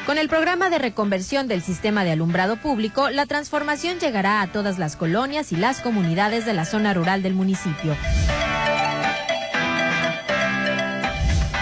Con 0.07 0.17
el 0.17 0.29
programa 0.29 0.69
de 0.69 0.79
reconversión 0.79 1.49
del 1.49 1.61
sistema 1.61 2.05
de 2.05 2.13
alumbrado 2.13 2.55
público, 2.55 3.09
la 3.09 3.25
transformación 3.25 3.99
llegará 3.99 4.41
a 4.41 4.47
todas 4.47 4.79
las 4.79 4.95
colonias 4.95 5.51
y 5.51 5.57
las 5.57 5.81
comunidades 5.81 6.45
de 6.45 6.53
la 6.53 6.63
zona 6.63 6.93
rural 6.93 7.21
del 7.21 7.33
municipio. 7.33 7.93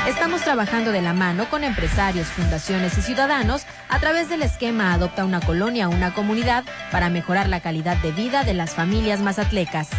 Estamos 0.08 0.44
trabajando 0.44 0.92
de 0.92 1.02
la 1.02 1.14
mano 1.14 1.50
con 1.50 1.64
empresarios, 1.64 2.28
fundaciones 2.28 2.96
y 3.00 3.02
ciudadanos 3.02 3.66
a 3.90 4.00
través 4.00 4.30
del 4.30 4.44
esquema 4.44 4.94
Adopta 4.94 5.26
una 5.26 5.42
colonia, 5.42 5.88
una 5.88 6.14
comunidad 6.14 6.66
para 6.92 7.10
mejorar 7.10 7.50
la 7.50 7.62
calidad 7.62 7.98
de 7.98 8.12
vida 8.12 8.44
de 8.44 8.54
las 8.54 8.76
familias 8.76 9.22
mazatlecas. 9.22 9.90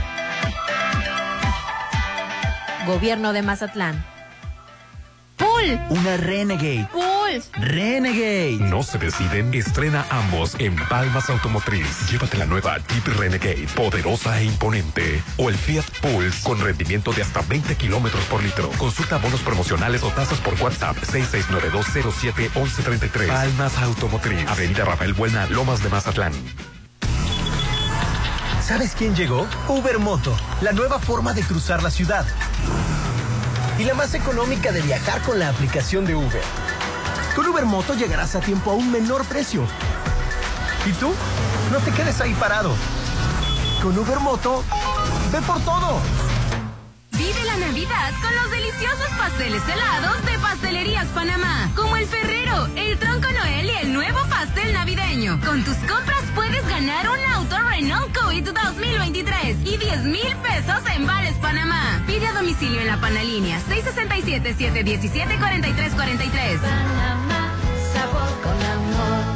Gobierno 2.87 3.33
de 3.33 3.43
Mazatlán. 3.43 4.16
Una 5.89 6.19
Renegade. 6.19 6.87
¡Pool! 6.93 7.43
Renegade. 7.55 8.59
No 8.61 8.83
se 8.83 8.99
deciden, 8.99 9.55
estrena 9.55 10.05
ambos 10.11 10.55
en 10.59 10.77
Palmas 10.77 11.31
Automotriz. 11.31 12.11
Llévate 12.11 12.37
la 12.37 12.45
nueva 12.45 12.77
Jeep 12.89 13.07
Renegade, 13.19 13.67
poderosa 13.75 14.39
e 14.41 14.45
imponente. 14.45 15.23
O 15.39 15.49
el 15.49 15.57
Fiat 15.57 15.87
Pulse 16.03 16.43
con 16.43 16.61
rendimiento 16.61 17.11
de 17.13 17.23
hasta 17.23 17.41
20 17.43 17.75
kilómetros 17.77 18.23
por 18.27 18.43
litro. 18.43 18.69
Consulta 18.77 19.17
bonos 19.17 19.41
promocionales 19.41 20.03
o 20.03 20.11
tasas 20.11 20.39
por 20.41 20.61
WhatsApp 20.61 20.99
6692071133. 20.99 23.27
Palmas 23.27 23.79
Automotriz. 23.79 24.47
Avenida 24.47 24.85
Rafael 24.85 25.15
Buena, 25.15 25.47
Lomas 25.47 25.83
de 25.83 25.89
Mazatlán. 25.89 26.33
¿Sabes 28.63 28.95
quién 28.97 29.15
llegó? 29.15 29.47
Uber 29.69 29.99
Moto, 29.99 30.37
la 30.61 30.73
nueva 30.73 30.99
forma 30.99 31.33
de 31.33 31.43
cruzar 31.43 31.83
la 31.83 31.91
ciudad. 31.91 32.27
Y 33.79 33.85
la 33.85 33.93
más 33.93 34.15
económica 34.15 34.73
de 34.73 34.81
viajar 34.81 35.21
con 35.21 35.39
la 35.39 35.51
aplicación 35.51 36.07
de 36.07 36.15
Uber. 36.15 36.43
Con 37.35 37.47
Uber 37.47 37.67
Moto 37.67 37.93
llegarás 37.93 38.35
a 38.35 38.41
tiempo 38.41 38.71
a 38.71 38.75
un 38.75 38.91
menor 38.91 39.27
precio. 39.27 39.67
¿Y 40.87 40.93
tú? 40.93 41.13
No 41.71 41.79
te 41.81 41.91
quedes 41.91 42.21
ahí 42.23 42.33
parado. 42.35 42.75
Con 43.83 43.99
Uber 43.99 44.19
Moto, 44.21 44.65
ve 45.31 45.43
por 45.43 45.61
todo. 45.61 46.01
Vive 47.19 47.45
la 47.45 47.57
Navidad 47.57 48.13
con 48.21 48.35
los 48.35 48.51
deliciosos 48.51 49.09
pasteles 49.17 49.63
helados 49.67 50.23
de 50.27 50.39
Pastelerías 50.39 51.07
Panamá, 51.09 51.71
como 51.75 51.97
el 51.97 52.07
Ferrero, 52.07 52.69
el 52.77 52.99
Tronco 52.99 53.33
Noel 53.33 53.65
y 53.67 53.71
el 53.87 53.95
nuevo 53.95 54.19
pastel 54.29 54.71
navideño. 54.75 55.41
Con 55.41 55.65
tus 55.65 55.77
compras 55.79 56.23
puedes 56.35 56.69
ganar 56.69 57.09
un 57.09 57.19
auto 57.33 57.57
Renault 57.59 58.15
Kwid 58.17 58.51
2023 58.51 59.57
y 59.65 59.79
10 59.79 60.05
mil 60.05 60.37
pesos 60.43 60.83
en 60.95 61.07
Bares 61.07 61.37
Panamá. 61.37 62.03
Pide 62.07 62.27
a 62.27 62.35
domicilio 62.35 62.83
en 62.83 62.89
la 62.89 63.01
Panalínea 63.01 63.61
667-717-4343. 63.61 66.61
sabor 67.95 68.29
con. 68.43 68.66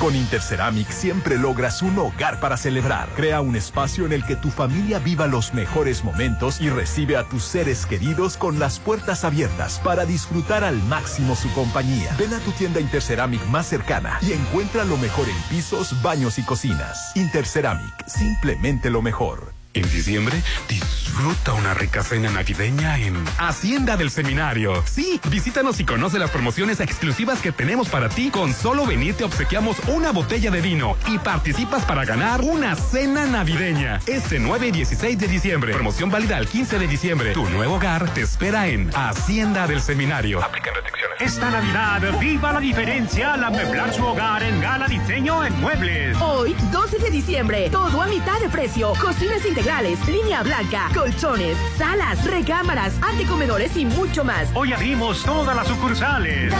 Con 0.00 0.14
Interceramic 0.14 0.90
siempre 0.90 1.38
logras 1.38 1.82
un 1.82 1.98
hogar 1.98 2.40
para 2.40 2.56
celebrar. 2.56 3.08
Crea 3.16 3.40
un 3.40 3.56
espacio 3.56 4.06
en 4.06 4.12
el 4.12 4.24
que 4.24 4.36
tu 4.36 4.50
familia 4.50 4.98
viva 4.98 5.26
los 5.26 5.54
mejores 5.54 6.04
momentos 6.04 6.60
y 6.60 6.70
recibe 6.70 7.16
a 7.16 7.24
tus 7.24 7.44
seres 7.44 7.86
queridos 7.86 8.36
con 8.36 8.58
las 8.58 8.78
puertas 8.78 9.24
abiertas 9.24 9.80
para 9.82 10.04
disfrutar 10.04 10.64
al 10.64 10.76
máximo 10.84 11.36
su 11.36 11.52
compañía. 11.52 12.14
Ven 12.18 12.34
a 12.34 12.38
tu 12.40 12.52
tienda 12.52 12.80
Interceramic 12.80 13.44
más 13.46 13.66
cercana 13.66 14.18
y 14.22 14.32
encuentra 14.32 14.84
lo 14.84 14.96
mejor 14.96 15.28
en 15.28 15.36
pisos, 15.48 16.00
baños 16.02 16.38
y 16.38 16.42
cocinas. 16.42 17.12
Interceramic, 17.16 18.06
simplemente 18.06 18.90
lo 18.90 19.02
mejor. 19.02 19.63
En 19.74 19.82
diciembre, 19.90 20.40
disfruta 20.68 21.52
una 21.52 21.74
rica 21.74 22.04
cena 22.04 22.30
navideña 22.30 22.96
en 22.96 23.16
Hacienda 23.38 23.96
del 23.96 24.08
Seminario. 24.08 24.84
Sí, 24.86 25.20
visítanos 25.28 25.80
y 25.80 25.84
conoce 25.84 26.20
las 26.20 26.30
promociones 26.30 26.78
exclusivas 26.78 27.40
que 27.40 27.50
tenemos 27.50 27.88
para 27.88 28.08
ti. 28.08 28.30
Con 28.30 28.54
solo 28.54 28.86
venir 28.86 29.16
te 29.16 29.24
obsequiamos 29.24 29.76
una 29.88 30.12
botella 30.12 30.52
de 30.52 30.60
vino 30.60 30.96
y 31.08 31.18
participas 31.18 31.84
para 31.84 32.04
ganar 32.04 32.40
una 32.42 32.76
cena 32.76 33.26
navideña. 33.26 33.98
Este 34.06 34.38
9 34.38 34.68
y 34.68 34.70
16 34.70 35.18
de 35.18 35.26
diciembre. 35.26 35.72
Promoción 35.72 36.08
válida 36.08 36.36
al 36.36 36.46
15 36.46 36.78
de 36.78 36.86
diciembre. 36.86 37.32
Tu 37.32 37.44
nuevo 37.50 37.74
hogar 37.74 38.08
te 38.14 38.20
espera 38.20 38.68
en 38.68 38.90
Hacienda 38.94 39.66
del 39.66 39.80
Seminario. 39.80 40.40
Aplican 40.40 40.72
restricciones. 40.72 41.20
Esta 41.20 41.50
Navidad, 41.50 42.18
viva 42.20 42.52
la 42.52 42.60
diferencia 42.60 43.34
al 43.34 43.44
amueblar 43.44 43.92
su 43.92 44.04
hogar 44.04 44.42
en 44.42 44.60
Gala 44.60 44.86
Diseño 44.86 45.44
en 45.44 45.60
Muebles. 45.60 46.16
Hoy, 46.20 46.54
12 46.72 46.98
de 46.98 47.10
diciembre, 47.10 47.70
todo 47.70 48.02
a 48.02 48.06
mitad 48.06 48.38
de 48.40 48.48
precio. 48.48 48.92
Cocinas 49.00 49.44
integrales, 49.44 49.63
línea 50.06 50.42
blanca, 50.42 50.90
colchones, 50.92 51.56
salas, 51.78 52.22
recámaras, 52.24 52.92
anticomedores 53.00 53.76
y 53.76 53.86
mucho 53.86 54.22
más. 54.22 54.48
Hoy 54.54 54.72
abrimos 54.72 55.22
todas 55.22 55.56
las 55.56 55.66
sucursales. 55.66 56.52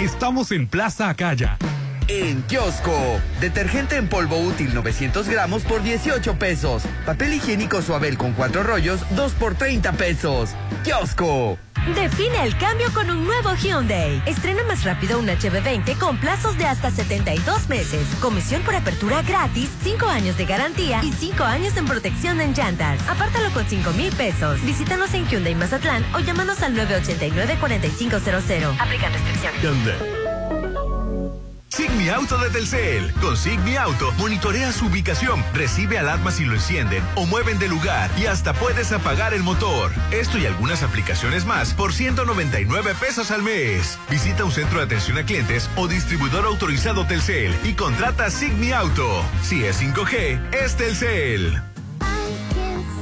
Estamos 0.00 0.50
en 0.52 0.66
Plaza 0.66 1.10
Acaya. 1.10 1.58
En 2.08 2.40
kiosco, 2.42 3.20
detergente 3.40 3.96
en 3.96 4.08
polvo 4.08 4.38
útil 4.38 4.72
900 4.74 5.28
gramos 5.28 5.62
por 5.64 5.82
18 5.82 6.38
pesos. 6.38 6.84
Papel 7.04 7.34
higiénico 7.34 7.82
suabel 7.82 8.16
con 8.16 8.32
cuatro 8.32 8.62
rollos, 8.62 9.00
2 9.14 9.32
por 9.32 9.56
30 9.56 9.92
pesos. 9.92 10.50
Kiosco. 10.84 11.58
Define 11.94 12.44
el 12.44 12.56
cambio 12.58 12.92
con 12.92 13.10
un 13.10 13.24
nuevo 13.24 13.54
Hyundai. 13.54 14.22
Estrena 14.26 14.62
más 14.64 14.84
rápido 14.84 15.18
un 15.18 15.26
HB20 15.26 15.98
con 15.98 16.18
plazos 16.18 16.56
de 16.58 16.66
hasta 16.66 16.90
72 16.90 17.68
meses. 17.68 18.06
Comisión 18.20 18.62
por 18.62 18.74
apertura 18.74 19.22
gratis, 19.22 19.70
5 19.82 20.06
años 20.06 20.36
de 20.36 20.44
garantía 20.44 21.00
y 21.02 21.12
5 21.12 21.44
años 21.44 21.76
en 21.76 21.86
protección 21.86 22.40
en 22.40 22.54
llantas. 22.54 23.00
Apártalo 23.08 23.50
con 23.50 23.66
5 23.66 23.92
mil 23.92 24.12
pesos. 24.14 24.62
Visítanos 24.64 25.12
en 25.14 25.26
Hyundai 25.26 25.54
Mazatlán 25.54 26.04
o 26.14 26.20
llámanos 26.20 26.62
al 26.62 26.76
989-4500. 26.76 28.80
Aplican 28.80 29.12
restricciones. 29.12 30.27
Sigmi 31.68 32.08
Auto 32.08 32.38
de 32.38 32.50
Telcel. 32.50 33.12
Con 33.20 33.36
Sigmi 33.36 33.76
Auto 33.76 34.12
monitorea 34.18 34.72
su 34.72 34.86
ubicación, 34.86 35.44
recibe 35.52 35.98
alarmas 35.98 36.36
si 36.36 36.44
lo 36.44 36.54
encienden 36.54 37.02
o 37.14 37.26
mueven 37.26 37.58
de 37.58 37.68
lugar 37.68 38.10
y 38.18 38.26
hasta 38.26 38.52
puedes 38.54 38.90
apagar 38.92 39.34
el 39.34 39.42
motor. 39.42 39.92
Esto 40.10 40.38
y 40.38 40.46
algunas 40.46 40.82
aplicaciones 40.82 41.44
más 41.44 41.74
por 41.74 41.92
199 41.92 42.94
pesos 42.98 43.30
al 43.30 43.42
mes. 43.42 43.98
Visita 44.10 44.44
un 44.44 44.52
centro 44.52 44.78
de 44.78 44.86
atención 44.86 45.18
a 45.18 45.24
clientes 45.24 45.68
o 45.76 45.86
distribuidor 45.86 46.46
autorizado 46.46 47.06
Telcel 47.06 47.54
y 47.64 47.74
contrata 47.74 48.30
Sigmi 48.30 48.72
Auto. 48.72 49.22
Si 49.42 49.64
es 49.64 49.80
5G, 49.80 50.54
es 50.54 50.76
Telcel. 50.76 51.62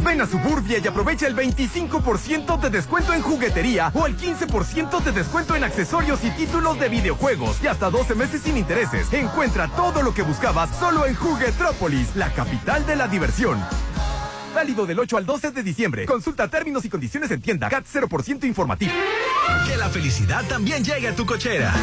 Ven 0.06 0.20
a 0.20 0.26
Suburbia 0.26 0.78
y 0.78 0.86
aprovecha 0.86 1.26
el 1.26 1.34
25% 1.34 2.60
de 2.60 2.70
descuento 2.70 3.12
en 3.12 3.22
juguetería 3.22 3.90
o 3.92 4.06
el 4.06 4.16
15% 4.16 5.02
de 5.02 5.10
descuento 5.10 5.56
en 5.56 5.64
accesorios 5.64 6.22
y 6.22 6.30
títulos 6.30 6.78
de 6.78 6.88
videojuegos 6.88 7.60
y 7.60 7.66
hasta 7.66 7.90
12 7.90 8.14
meses 8.14 8.42
sin 8.42 8.56
intereses. 8.56 9.12
Encuentra 9.12 9.66
todo 9.66 10.02
lo 10.02 10.14
que 10.14 10.22
buscabas 10.22 10.70
solo 10.78 11.06
en 11.06 11.16
Juguetrópolis, 11.16 12.14
la 12.14 12.32
capital 12.32 12.86
de 12.86 12.94
la 12.94 13.08
diversión. 13.08 13.60
Válido 14.54 14.86
del 14.86 15.00
8 15.00 15.16
al 15.16 15.26
12 15.26 15.50
de 15.50 15.62
diciembre. 15.64 16.06
Consulta 16.06 16.46
términos 16.46 16.84
y 16.84 16.88
condiciones 16.88 17.32
en 17.32 17.40
tienda. 17.40 17.68
CAT 17.68 17.84
0% 17.92 18.44
informativo. 18.44 18.92
Que 19.66 19.76
la 19.76 19.88
felicidad 19.88 20.44
también 20.44 20.84
llegue 20.84 21.08
a 21.08 21.16
tu 21.16 21.26
cochera. 21.26 21.74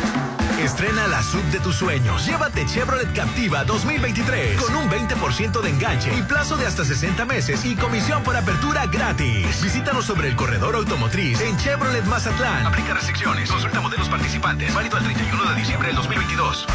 Estrena 0.63 1.07
la 1.07 1.21
sub 1.21 1.43
de 1.51 1.59
tus 1.59 1.75
sueños. 1.75 2.25
Llévate 2.25 2.65
Chevrolet 2.65 3.11
Captiva 3.13 3.65
2023 3.65 4.61
con 4.61 4.73
un 4.75 4.89
20% 4.89 5.59
de 5.61 5.69
enganche 5.69 6.13
y 6.17 6.21
plazo 6.21 6.55
de 6.55 6.65
hasta 6.65 6.85
60 6.85 7.25
meses 7.25 7.65
y 7.65 7.75
comisión 7.75 8.23
por 8.23 8.35
apertura 8.37 8.85
gratis. 8.87 9.61
Visítanos 9.61 10.05
sobre 10.05 10.29
el 10.29 10.35
corredor 10.37 10.75
automotriz 10.75 11.41
en 11.41 11.57
Chevrolet 11.57 12.05
Mazatlán. 12.05 12.65
Aplica 12.65 12.93
restricciones. 12.93 13.51
Consulta 13.51 13.81
modelos 13.81 14.07
participantes. 14.07 14.73
Válido 14.73 14.95
al 14.97 15.03
31 15.03 15.49
de 15.49 15.55
diciembre 15.55 15.87
del 15.89 15.97
2022. 15.97 16.65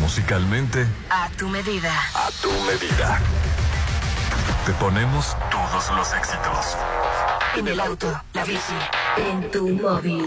Musicalmente, 0.00 0.86
A 1.10 1.28
tu 1.36 1.46
medida. 1.48 1.92
a 2.14 2.30
tu 2.40 2.50
medida. 2.62 3.20
Te 4.64 4.72
ponemos 4.72 5.36
todos 5.50 5.90
los 5.94 6.12
éxitos. 6.14 6.76
En 7.56 7.68
el 7.68 7.80
auto, 7.80 8.18
la 8.32 8.44
bici, 8.44 8.74
en 9.18 9.50
tu 9.50 9.68
móvil. 9.68 10.26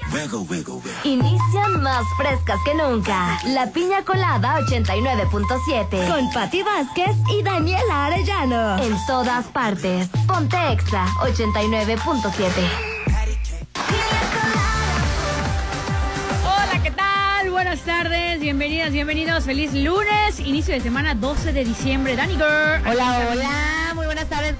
Inician 1.05 1.81
más 1.81 2.03
frescas 2.17 2.59
que 2.65 2.75
nunca. 2.75 3.39
La 3.47 3.71
piña 3.71 4.03
colada 4.05 4.59
89.7. 4.59 6.09
Con 6.09 6.33
Pati 6.33 6.65
Vázquez 6.65 7.17
y 7.33 7.45
Daniela 7.45 8.07
Arellano. 8.07 8.83
En 8.83 8.97
todas 9.07 9.47
partes. 9.47 10.09
Ponte 10.27 10.57
Exa 10.73 11.07
89.7. 11.21 12.51
Hola, 16.43 16.83
¿qué 16.83 16.91
tal? 16.91 17.51
Buenas 17.51 17.83
tardes, 17.83 18.41
bienvenidas, 18.41 18.91
bienvenidos. 18.91 19.45
Feliz 19.45 19.73
lunes, 19.75 20.41
inicio 20.41 20.75
de 20.75 20.81
semana 20.81 21.15
12 21.15 21.53
de 21.53 21.65
diciembre. 21.65 22.17
Dani 22.17 22.33
Girl. 22.33 22.85
Hola, 22.85 23.29
hola, 23.31 23.93
muy 23.95 24.07
buenas 24.07 24.29
tardes. 24.29 24.57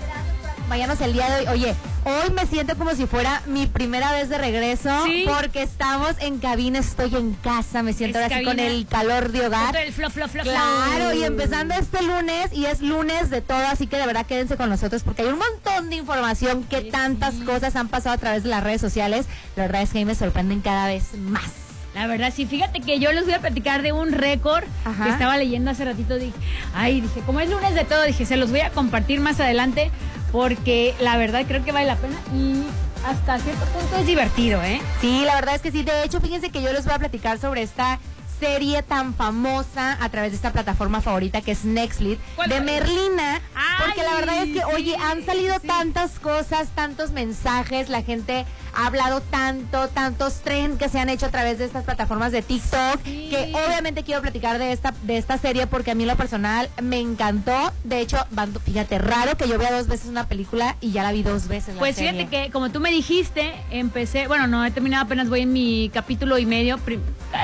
Váyanos 0.69 1.01
el 1.01 1.13
día 1.13 1.29
de 1.29 1.41
hoy. 1.41 1.47
Oye, 1.49 1.77
hoy 2.05 2.31
me 2.33 2.47
siento 2.47 2.77
como 2.77 2.95
si 2.95 3.07
fuera 3.07 3.43
mi 3.47 3.67
primera 3.67 4.13
vez 4.13 4.29
de 4.29 4.39
regreso 4.39 4.91
¿Sí? 5.05 5.25
porque 5.27 5.63
estamos 5.63 6.15
en 6.21 6.39
cabina, 6.39 6.79
estoy 6.79 7.15
en 7.17 7.35
casa, 7.35 7.83
me 7.83 7.93
siento 7.93 8.19
Es 8.19 8.25
ahora 8.25 8.37
así 8.37 8.45
con 8.45 8.57
cabina. 8.57 8.73
el 8.75 8.87
calor 8.87 9.31
de 9.33 9.47
hogar. 9.47 9.77
El 9.77 9.93
flo, 9.93 10.11
flo, 10.11 10.29
flo. 10.29 10.43
Claro, 10.43 11.13
y 11.15 11.25
empezando 11.25 11.75
este 11.75 12.03
lunes, 12.03 12.53
y 12.53 12.67
es 12.67 12.81
lunes 12.81 13.31
de 13.31 13.41
todo, 13.43 13.67
así 13.67 13.87
que 13.87 13.97
de 13.97 14.07
verdad 14.07 14.27
quédense 14.27 14.57
con 14.57 14.69
nosotros 14.71 15.03
porque 15.03 15.23
hay 15.23 15.29
un 15.29 15.39
montón 15.39 15.91
de 15.91 15.97
información 15.97 16.65
que 16.65 16.83
tantas 16.83 17.35
cosas 17.37 17.77
han 17.77 17.89
pasado 17.89 18.15
a 18.15 18.19
través 18.19 18.43
de 18.43 18.49
las 18.49 18.63
redes 18.65 18.81
sociales. 18.81 19.27
La 19.57 19.65
verdad 19.65 19.83
es 19.83 19.91
que 19.91 19.99
a 19.99 20.01
mí 20.01 20.05
me 20.05 20.15
sorprenden 20.15 20.61
cada 20.61 20.87
vez 20.87 21.15
más. 21.19 21.51
La 21.95 22.07
verdad, 22.07 22.33
sí, 22.35 22.47
fíjate 22.47 22.81
que 22.81 23.01
yo 23.01 23.11
les 23.11 23.25
voy 23.25 23.35
a 23.35 23.41
platicar 23.41 23.83
de 23.83 23.91
un 23.93 24.13
récord 24.13 24.63
que 25.03 25.09
estaba 25.11 25.37
leyendo 25.37 25.73
hace 25.73 25.85
ratito. 25.85 26.17
Dije, 26.17 26.33
ay, 26.73 27.01
dije, 27.01 27.21
como 27.27 27.41
es 27.41 27.51
lunes 27.51 27.75
de 27.75 27.85
todo, 27.85 28.05
dije, 28.05 28.25
se 28.27 28.37
los 28.37 28.51
voy 28.51 28.61
a 28.61 28.71
compartir 28.71 29.21
más 29.21 29.41
adelante 29.41 29.91
porque 30.33 30.95
la 31.01 31.17
verdad 31.17 31.45
creo 31.47 31.65
que 31.65 31.73
vale 31.73 31.87
la 31.87 31.97
pena 31.97 32.17
y 32.35 32.65
hasta 33.05 33.39
cierto 33.39 33.65
punto 33.67 33.97
es 33.97 34.07
divertido, 34.07 34.63
¿eh? 34.63 34.81
Sí, 35.01 35.23
la 35.25 35.35
verdad 35.35 35.55
es 35.55 35.63
que 35.63 35.73
sí. 35.73 35.83
De 35.83 36.05
hecho, 36.05 36.21
fíjense 36.21 36.51
que 36.51 36.63
yo 36.63 36.73
les 36.73 36.85
voy 36.85 36.95
a 36.95 36.99
platicar 36.99 37.39
sobre 37.39 37.63
esta 37.63 37.99
serie 38.39 38.83
tan 38.83 39.15
famosa 39.15 39.99
a 40.01 40.09
través 40.09 40.33
de 40.33 40.37
esta 40.37 40.51
plataforma 40.51 41.03
favorita 41.03 41.43
que 41.43 41.53
es 41.53 41.65
Nextlit 41.65 42.19
de 42.49 42.61
Merlina. 42.61 43.41
Porque 43.85 44.03
la 44.03 44.15
verdad 44.15 44.43
es 44.43 44.55
que, 44.55 44.65
oye, 44.65 44.97
han 44.97 45.25
salido 45.25 45.61
tantas 45.61 46.19
cosas, 46.19 46.69
tantos 46.75 47.11
mensajes, 47.11 47.89
la 47.89 48.03
gente 48.03 48.47
ha 48.75 48.87
hablado 48.87 49.21
tanto, 49.21 49.89
tantos 49.89 50.41
tren 50.41 50.79
que 50.79 50.89
se 50.89 50.99
han 50.99 51.09
hecho 51.09 51.27
a 51.27 51.31
través 51.31 51.59
de 51.59 51.65
estas 51.65 51.85
plataformas 51.85 52.33
de 52.33 52.43
TikTok, 52.43 53.03
que 53.03 53.53
obviamente 53.67 54.03
quiero 54.03 54.21
platicar 54.23 54.59
de 54.59 54.73
esta, 54.73 54.95
de 55.03 55.17
esta 55.19 55.39
serie 55.39 55.67
porque 55.67 55.91
a 55.91 55.95
mí 55.95 56.03
en 56.05 56.09
lo 56.09 56.17
personal 56.17 56.69
me 56.83 56.99
encantó. 57.01 57.73
De 57.85 58.01
hecho, 58.01 58.19
fíjate, 58.65 58.99
raro 58.99 59.37
que 59.37 59.49
yo 59.49 59.59
vea 59.59 59.73
dos 59.73 59.87
veces 59.89 60.07
una 60.09 60.27
película 60.27 60.77
y 60.81 60.93
ya 60.93 61.03
la 61.03 61.13
vi 61.13 61.23
dos 61.23 61.49
veces. 61.49 61.75
la 61.75 61.79
Pues 61.81 61.97
serie. 61.97 62.13
fíjate 62.13 62.31
que 62.31 62.51
como 62.51 62.71
tú 62.71 62.81
me 62.81 62.91
dijiste, 62.91 63.55
empecé, 63.71 64.27
bueno, 64.29 64.47
no 64.47 64.65
he 64.65 64.71
terminado, 64.71 65.05
apenas 65.05 65.29
voy 65.29 65.41
en 65.43 65.53
mi 65.53 65.91
capítulo 65.93 66.39
y 66.39 66.47
medio, 66.47 66.79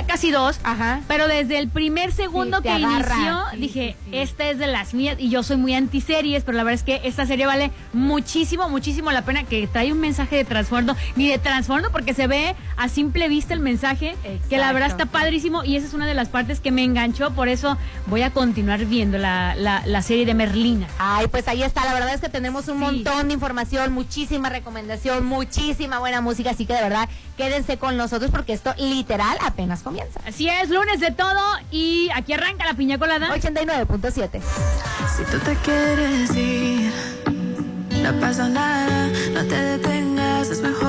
casi 0.07 0.31
dos, 0.31 0.59
Ajá. 0.63 1.01
pero 1.09 1.29
desde 1.29 1.59
el 1.59 1.69
primer 1.69 2.13
segundo 2.13 2.59
Sí, 2.59 2.63
que 2.65 2.71
agarra. 2.71 3.15
inició, 3.17 3.37
Sí, 3.53 3.57
dije, 3.59 3.97
esta 4.13 4.49
es 4.51 4.59
de 4.59 4.67
las 4.67 4.95
mías 4.95 5.17
y 5.19 5.29
yo 5.31 5.43
soy 5.43 5.57
muy 5.57 5.75
antiseries, 5.75 6.45
pero 6.45 6.57
la 6.57 6.65
verdad 6.65 6.75
es 6.75 6.83
que 6.83 7.01
esta 7.09 7.27
serie 7.27 7.47
vale 7.47 7.71
muchísimo, 7.93 8.69
muchísimo 8.69 9.11
la 9.13 9.23
pena, 9.23 9.45
que 9.45 9.67
trae 9.67 9.93
un 9.93 9.99
mensaje 10.01 10.37
de 10.37 10.45
trasfondo, 10.45 10.97
ni 11.17 11.29
de 11.29 11.39
trasfondo, 11.39 11.91
porque 11.91 12.15
se 12.15 12.27
ve 12.27 12.55
a 12.77 12.89
simple 12.89 13.29
vista 13.29 13.55
el 13.55 13.61
mensaje, 13.61 14.17
que 14.49 14.59
la 14.59 14.73
verdad 14.73 14.91
está 14.91 15.07
padrísimo 15.07 15.65
y 15.65 15.77
esa 15.77 15.87
es 15.87 15.95
una 15.95 16.07
de 16.07 16.15
las 16.15 16.29
partes 16.29 16.61
que 16.61 16.71
me 16.71 16.85
enganchó, 16.85 17.31
por 17.33 17.49
eso 17.49 17.77
voy 18.07 18.23
a 18.23 18.31
continuar 18.31 18.85
viendo 18.85 19.19
la, 19.19 19.55
la- 19.55 19.83
la 19.87 20.03
serie 20.03 20.27
de 20.27 20.35
Merlina. 20.35 20.87
Ay, 20.99 21.27
pues 21.29 21.49
ahí 21.49 21.63
está. 21.63 21.85
La 21.85 21.95
verdad 21.95 22.13
es 22.15 22.21
que 22.21 22.29
tenemos 22.29 22.69
un 22.69 22.79
montón 22.79 23.29
de 23.29 23.35
información, 23.35 23.93
muchísima 23.93 24.49
recomendación, 24.51 25.25
muchísima 25.25 25.99
buena 25.99 26.21
música. 26.21 26.51
Así 26.51 26.67
que 26.67 26.75
de 26.75 26.83
verdad, 26.83 27.09
quédense 27.37 27.79
con 27.79 27.97
nosotros 27.97 28.31
porque 28.31 28.53
esto 28.53 28.75
literal 28.79 29.37
apenas 29.43 29.83
comienza. 29.83 30.21
Así 30.27 30.49
es, 30.49 30.69
lunes 30.69 31.01
de 31.01 31.11
todo 31.13 31.41
y 31.71 32.09
aquí 32.15 32.35
arranca 32.35 32.65
la 32.67 32.75
piña 32.75 32.99
colada. 32.99 33.29
89.7. 33.35 34.41
Si 35.17 35.23
tú 35.33 35.39
te 35.39 35.55
quieres 35.65 36.37
ir, 36.37 36.93
no 38.03 38.13
pasa 38.21 38.49
nada, 38.49 39.09
no 39.33 39.45
te 39.45 39.55
detengas, 39.57 40.49
es 40.51 40.61
mejor 40.61 40.86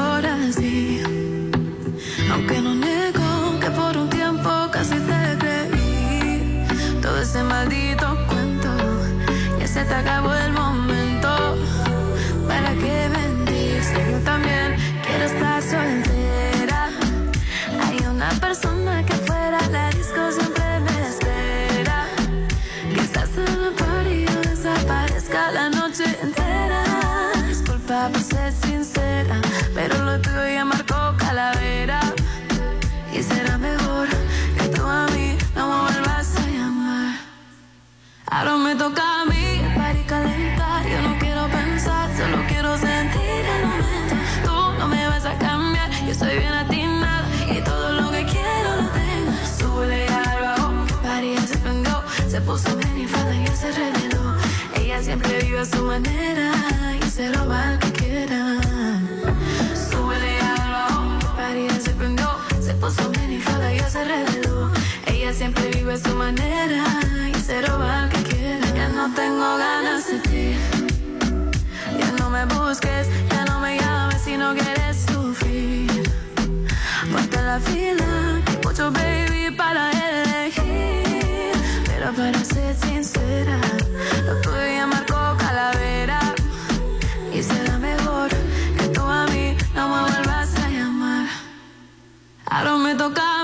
Aunque 2.32 2.62
no 2.62 2.74
niego 2.74 3.60
que 3.60 3.70
por 3.70 3.98
un 3.98 4.10
tiempo 4.10 4.50
casi 4.72 4.96
te 4.96 5.38
creí, 5.40 6.66
todo 7.02 7.22
ese 7.22 7.44
maldito 7.44 8.18
cuento, 8.30 8.70
ya 9.60 9.68
se 9.68 9.84
te 9.84 9.94
acabó 9.94 10.34
el 10.34 10.54
momento. 10.54 11.58
¿Para 12.48 12.74
qué 12.76 13.10
mentir? 13.10 13.82
Yo 14.10 14.20
también 14.20 14.78
quiero 15.06 15.26
estar 15.26 15.62
soltera. 15.62 16.92
Hay 17.84 17.98
una 18.10 18.30
persona 18.40 19.06
que 19.06 19.16
fuera 19.16 19.60
la 19.70 19.90
disco 19.90 20.32
siempre 20.32 20.80
me 20.80 21.08
espera. 21.10 22.08
Quizás 22.94 23.32
en 23.36 23.64
el 23.66 23.74
party 23.74 24.26
desaparezca 24.48 25.52
la 25.52 25.70
noche 25.72 26.06
entera. 26.22 26.84
Disculpa 27.50 28.08
por 28.14 28.22
ser 28.22 28.54
sincera, 28.54 28.87
pero 29.78 29.96
lo 30.04 30.20
tuyo 30.20 30.44
ya 30.48 30.66
marcó 30.66 31.16
calavera. 31.18 32.00
Y 33.14 33.22
será 33.22 33.60
mejor 33.60 34.08
que 34.58 34.70
tú 34.70 34.84
a 34.84 35.06
mí 35.14 35.38
no 35.56 35.68
me 35.70 35.78
vuelvas 35.84 36.36
a 36.36 36.46
llamar. 36.48 37.16
Ahora 38.26 38.58
me 38.58 38.74
toca 38.76 39.04
a 39.22 39.26
mí 39.26 39.46
para 39.76 40.04
calentar. 40.08 40.82
Yo 40.92 41.00
no 41.08 41.20
quiero 41.20 41.48
pensar, 41.60 42.10
solo 42.18 42.38
quiero 42.48 42.76
sentir 42.76 43.44
el 43.56 43.64
momento. 43.72 44.16
Tú 44.46 44.80
no 44.80 44.88
me 44.88 45.08
vas 45.10 45.26
a 45.26 45.38
cambiar, 45.38 45.90
yo 46.08 46.14
soy 46.16 46.40
bien 46.40 46.54
atinada 46.54 47.28
y 47.56 47.62
todo 47.62 48.02
lo 48.02 48.10
que 48.10 48.24
quiero 48.26 48.70
lo 48.82 48.88
tengo. 49.00 49.32
Sube 49.60 50.08
al 50.08 50.42
bajo, 50.42 50.74
se 51.48 51.58
prendió, 51.60 52.04
se 52.28 52.42
puso 52.42 52.76
bien 52.78 52.98
y 53.02 53.08
falda 53.08 53.36
y 53.36 53.48
se 53.56 53.72
reveló. 53.72 54.26
Ella 54.74 55.04
siempre 55.04 55.40
vive 55.44 55.60
a 55.60 55.66
su 55.66 55.84
manera 55.84 56.52
y 57.00 57.10
se 57.12 57.30
lo 57.30 57.48
va 57.48 57.78
Ella 65.08 65.34
siempre 65.34 65.70
vive 65.70 65.98
su 65.98 66.14
manera 66.16 66.84
y 67.36 67.40
se 67.40 67.58
al 67.58 68.10
que 68.10 68.24
quiera. 68.30 68.68
Ya 68.76 68.90
no 68.90 69.12
tengo 69.16 69.58
ganas 69.58 70.06
de 70.06 70.20
ti. 70.20 70.56
Ya 72.00 72.12
no 72.20 72.30
me 72.30 72.46
busques, 72.46 73.08
ya 73.32 73.46
no 73.46 73.60
me 73.60 73.80
llames 73.80 74.22
si 74.22 74.38
no 74.38 74.54
quieres 74.54 74.98
sufrir. 75.12 76.04
Ponte 77.12 77.42
la 77.42 77.60
fila, 77.60 78.40
mucho 78.64 78.92
baby 78.92 79.50
para 79.58 79.90
elegir. 79.90 81.54
Pero 81.88 82.14
para 82.14 82.44
ser 82.44 82.76
sincera, 82.76 83.60
lo 84.28 84.40
tuyo 84.42 84.86
marcó 84.88 85.36
calavera. 85.40 86.20
Y 87.34 87.42
será 87.42 87.80
mejor 87.80 88.30
que 88.78 88.88
tú 88.90 89.02
a 89.02 89.26
mí 89.26 89.58
no 89.74 89.90
me 89.90 90.02
vuelvas 90.12 90.56
a 90.56 90.70
llamar. 90.70 91.28
Ahora 92.46 92.78
me 92.78 92.94
toca 92.94 93.37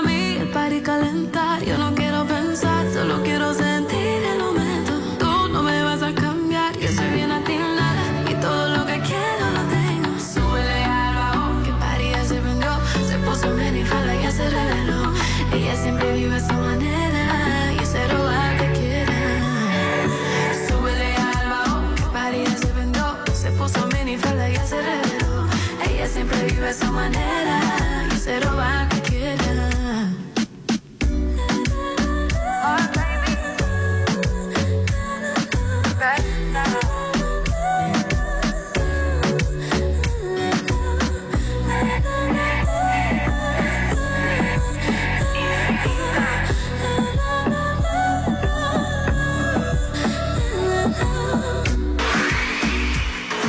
manera 27.04 28.08
y 28.14 28.16
cero 28.18 28.50
va 28.56 28.88
que 28.88 29.00
quiera. 29.02 29.68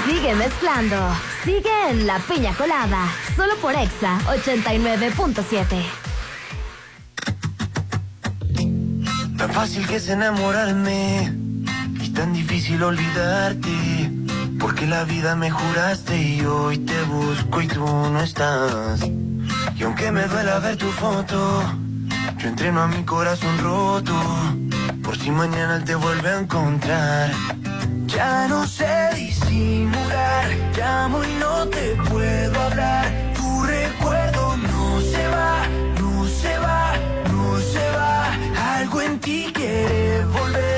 Sigue 0.06 0.35
mezclando. 0.35 0.98
Sigue 1.43 1.90
en 1.90 2.08
La 2.08 2.19
Piña 2.19 2.53
Colada. 2.56 3.24
Solo 3.35 3.55
por 3.57 3.75
Exa 3.75 4.17
89.7. 4.27 5.65
Tan 9.38 9.51
fácil 9.51 9.85
que 9.88 9.97
es 9.97 10.07
enamorarme 10.07 11.33
y 12.01 12.09
tan 12.11 12.31
difícil 12.31 12.81
olvidarte. 12.81 14.09
Porque 14.59 14.88
la 14.88 15.03
vida 15.03 15.35
me 15.35 15.51
juraste 15.51 16.17
y 16.17 16.45
hoy 16.45 16.77
te 16.77 17.01
busco 17.03 17.61
y 17.61 17.67
tú 17.67 17.85
no 17.85 18.22
estás. 18.22 19.01
Y 19.75 19.83
aunque 19.83 20.11
me 20.11 20.23
duela 20.27 20.59
ver 20.59 20.77
tu 20.77 20.88
foto, 20.88 21.61
yo 22.38 22.47
entreno 22.47 22.83
a 22.83 22.88
mi 22.88 23.03
corazón 23.03 23.57
roto. 23.59 24.15
Por 25.03 25.17
si 25.17 25.30
mañana 25.30 25.83
te 25.83 25.95
vuelve 25.95 26.30
a 26.30 26.39
encontrar. 26.39 27.31
Ya 28.07 28.47
no 28.47 28.65
sé 28.65 29.09
llamo 30.77 31.23
y 31.23 31.33
no 31.39 31.67
te 31.67 31.95
puedo 32.09 32.59
hablar. 32.61 33.05
Tu 33.35 33.64
recuerdo 33.64 34.57
no 34.57 35.01
se 35.01 35.27
va, 35.27 35.67
no 35.99 36.25
se 36.27 36.57
va, 36.59 36.93
no 37.31 37.59
se 37.59 37.91
va. 37.97 38.77
Algo 38.77 39.01
en 39.01 39.19
ti 39.19 39.51
quiere 39.53 40.25
volver 40.25 40.74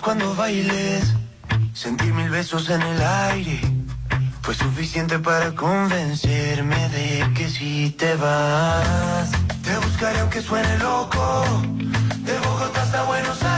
cuando 0.00 0.34
bailes, 0.34 1.14
sentir 1.72 2.12
mil 2.12 2.28
besos 2.30 2.70
en 2.70 2.82
el 2.82 3.02
aire. 3.02 3.60
Fue 4.42 4.54
suficiente 4.54 5.18
para 5.18 5.52
convencerme 5.54 6.88
de 6.90 7.32
que 7.34 7.48
si 7.48 7.90
te 7.90 8.14
vas, 8.16 9.30
te 9.62 9.76
buscaré 9.78 10.20
aunque 10.20 10.40
suene 10.40 10.78
loco. 10.78 11.44
De 12.24 12.38
Bogotá 12.38 12.82
hasta 12.82 13.02
Buenos 13.04 13.42
Aires. 13.42 13.55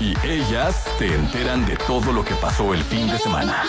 Y 0.00 0.14
ellas 0.26 0.84
te 0.98 1.14
enteran 1.14 1.64
de 1.66 1.76
todo 1.76 2.12
lo 2.12 2.24
que 2.24 2.34
pasó 2.34 2.74
el 2.74 2.82
fin 2.82 3.06
de 3.08 3.18
semana. 3.18 3.62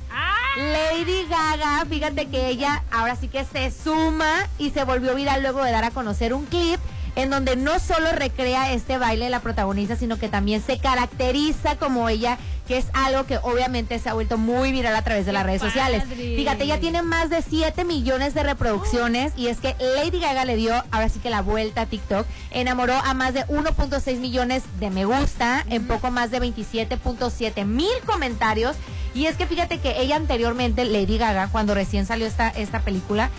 Lady 0.57 1.25
Gaga, 1.29 1.85
fíjate 1.89 2.27
que 2.27 2.47
ella 2.49 2.83
ahora 2.91 3.15
sí 3.15 3.29
que 3.29 3.45
se 3.45 3.71
suma 3.71 4.47
y 4.57 4.71
se 4.71 4.83
volvió 4.83 5.15
viral 5.15 5.41
luego 5.41 5.63
de 5.63 5.71
dar 5.71 5.85
a 5.85 5.91
conocer 5.91 6.33
un 6.33 6.45
clip 6.45 6.79
en 7.15 7.29
donde 7.29 7.55
no 7.55 7.79
solo 7.79 8.11
recrea 8.11 8.71
este 8.73 8.97
baile 8.97 9.25
de 9.25 9.31
la 9.31 9.41
protagonista, 9.41 9.95
sino 9.95 10.17
que 10.17 10.29
también 10.29 10.61
se 10.61 10.79
caracteriza 10.79 11.75
como 11.75 12.07
ella, 12.09 12.37
que 12.67 12.77
es 12.77 12.85
algo 12.93 13.25
que 13.25 13.37
obviamente 13.37 13.99
se 13.99 14.09
ha 14.09 14.13
vuelto 14.13 14.37
muy 14.37 14.71
viral 14.71 14.95
a 14.95 15.01
través 15.01 15.25
de 15.25 15.33
las 15.33 15.43
¡Qué 15.43 15.47
redes 15.47 15.61
sociales. 15.61 16.03
Fíjate, 16.07 16.63
ella 16.63 16.79
tiene 16.79 17.01
más 17.01 17.29
de 17.29 17.41
7 17.41 17.83
millones 17.83 18.33
de 18.33 18.43
reproducciones 18.43 19.33
y 19.35 19.47
es 19.47 19.59
que 19.59 19.75
Lady 19.79 20.19
Gaga 20.19 20.45
le 20.45 20.55
dio 20.55 20.73
ahora 20.91 21.09
sí 21.09 21.19
que 21.19 21.29
la 21.29 21.41
vuelta 21.41 21.81
a 21.81 21.85
TikTok, 21.85 22.25
enamoró 22.51 22.93
a 22.93 23.13
más 23.13 23.33
de 23.33 23.45
1.6 23.47 24.17
millones 24.19 24.63
de 24.79 24.89
me 24.89 25.05
gusta, 25.05 25.65
en 25.69 25.87
poco 25.87 26.11
más 26.11 26.31
de 26.31 26.39
27.7 26.41 27.65
mil 27.65 27.87
comentarios. 28.05 28.75
Y 29.13 29.25
es 29.25 29.35
que 29.35 29.45
fíjate 29.45 29.79
que 29.79 30.01
ella 30.01 30.15
anteriormente, 30.15 30.85
Lady 30.85 31.17
Gaga, 31.17 31.49
cuando 31.51 31.73
recién 31.73 32.05
salió 32.05 32.25
esta, 32.25 32.49
esta 32.49 32.79
película, 32.79 33.29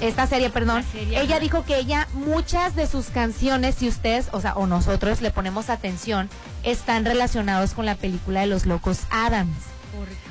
esta 0.00 0.26
serie, 0.26 0.50
perdón, 0.50 0.84
serie, 0.92 1.20
ella 1.20 1.36
ajá. 1.36 1.40
dijo 1.40 1.64
que 1.64 1.76
ella, 1.78 2.06
muchas 2.12 2.74
de 2.76 2.86
sus 2.86 3.06
canciones, 3.06 3.74
si 3.76 3.88
ustedes, 3.88 4.28
o 4.32 4.40
sea, 4.40 4.54
o 4.54 4.66
nosotros 4.66 5.20
le 5.20 5.30
ponemos 5.30 5.70
atención, 5.70 6.28
están 6.62 7.04
relacionados 7.04 7.72
con 7.74 7.86
la 7.86 7.94
película 7.96 8.40
de 8.40 8.46
los 8.46 8.66
locos 8.66 9.00
Adams. 9.10 9.56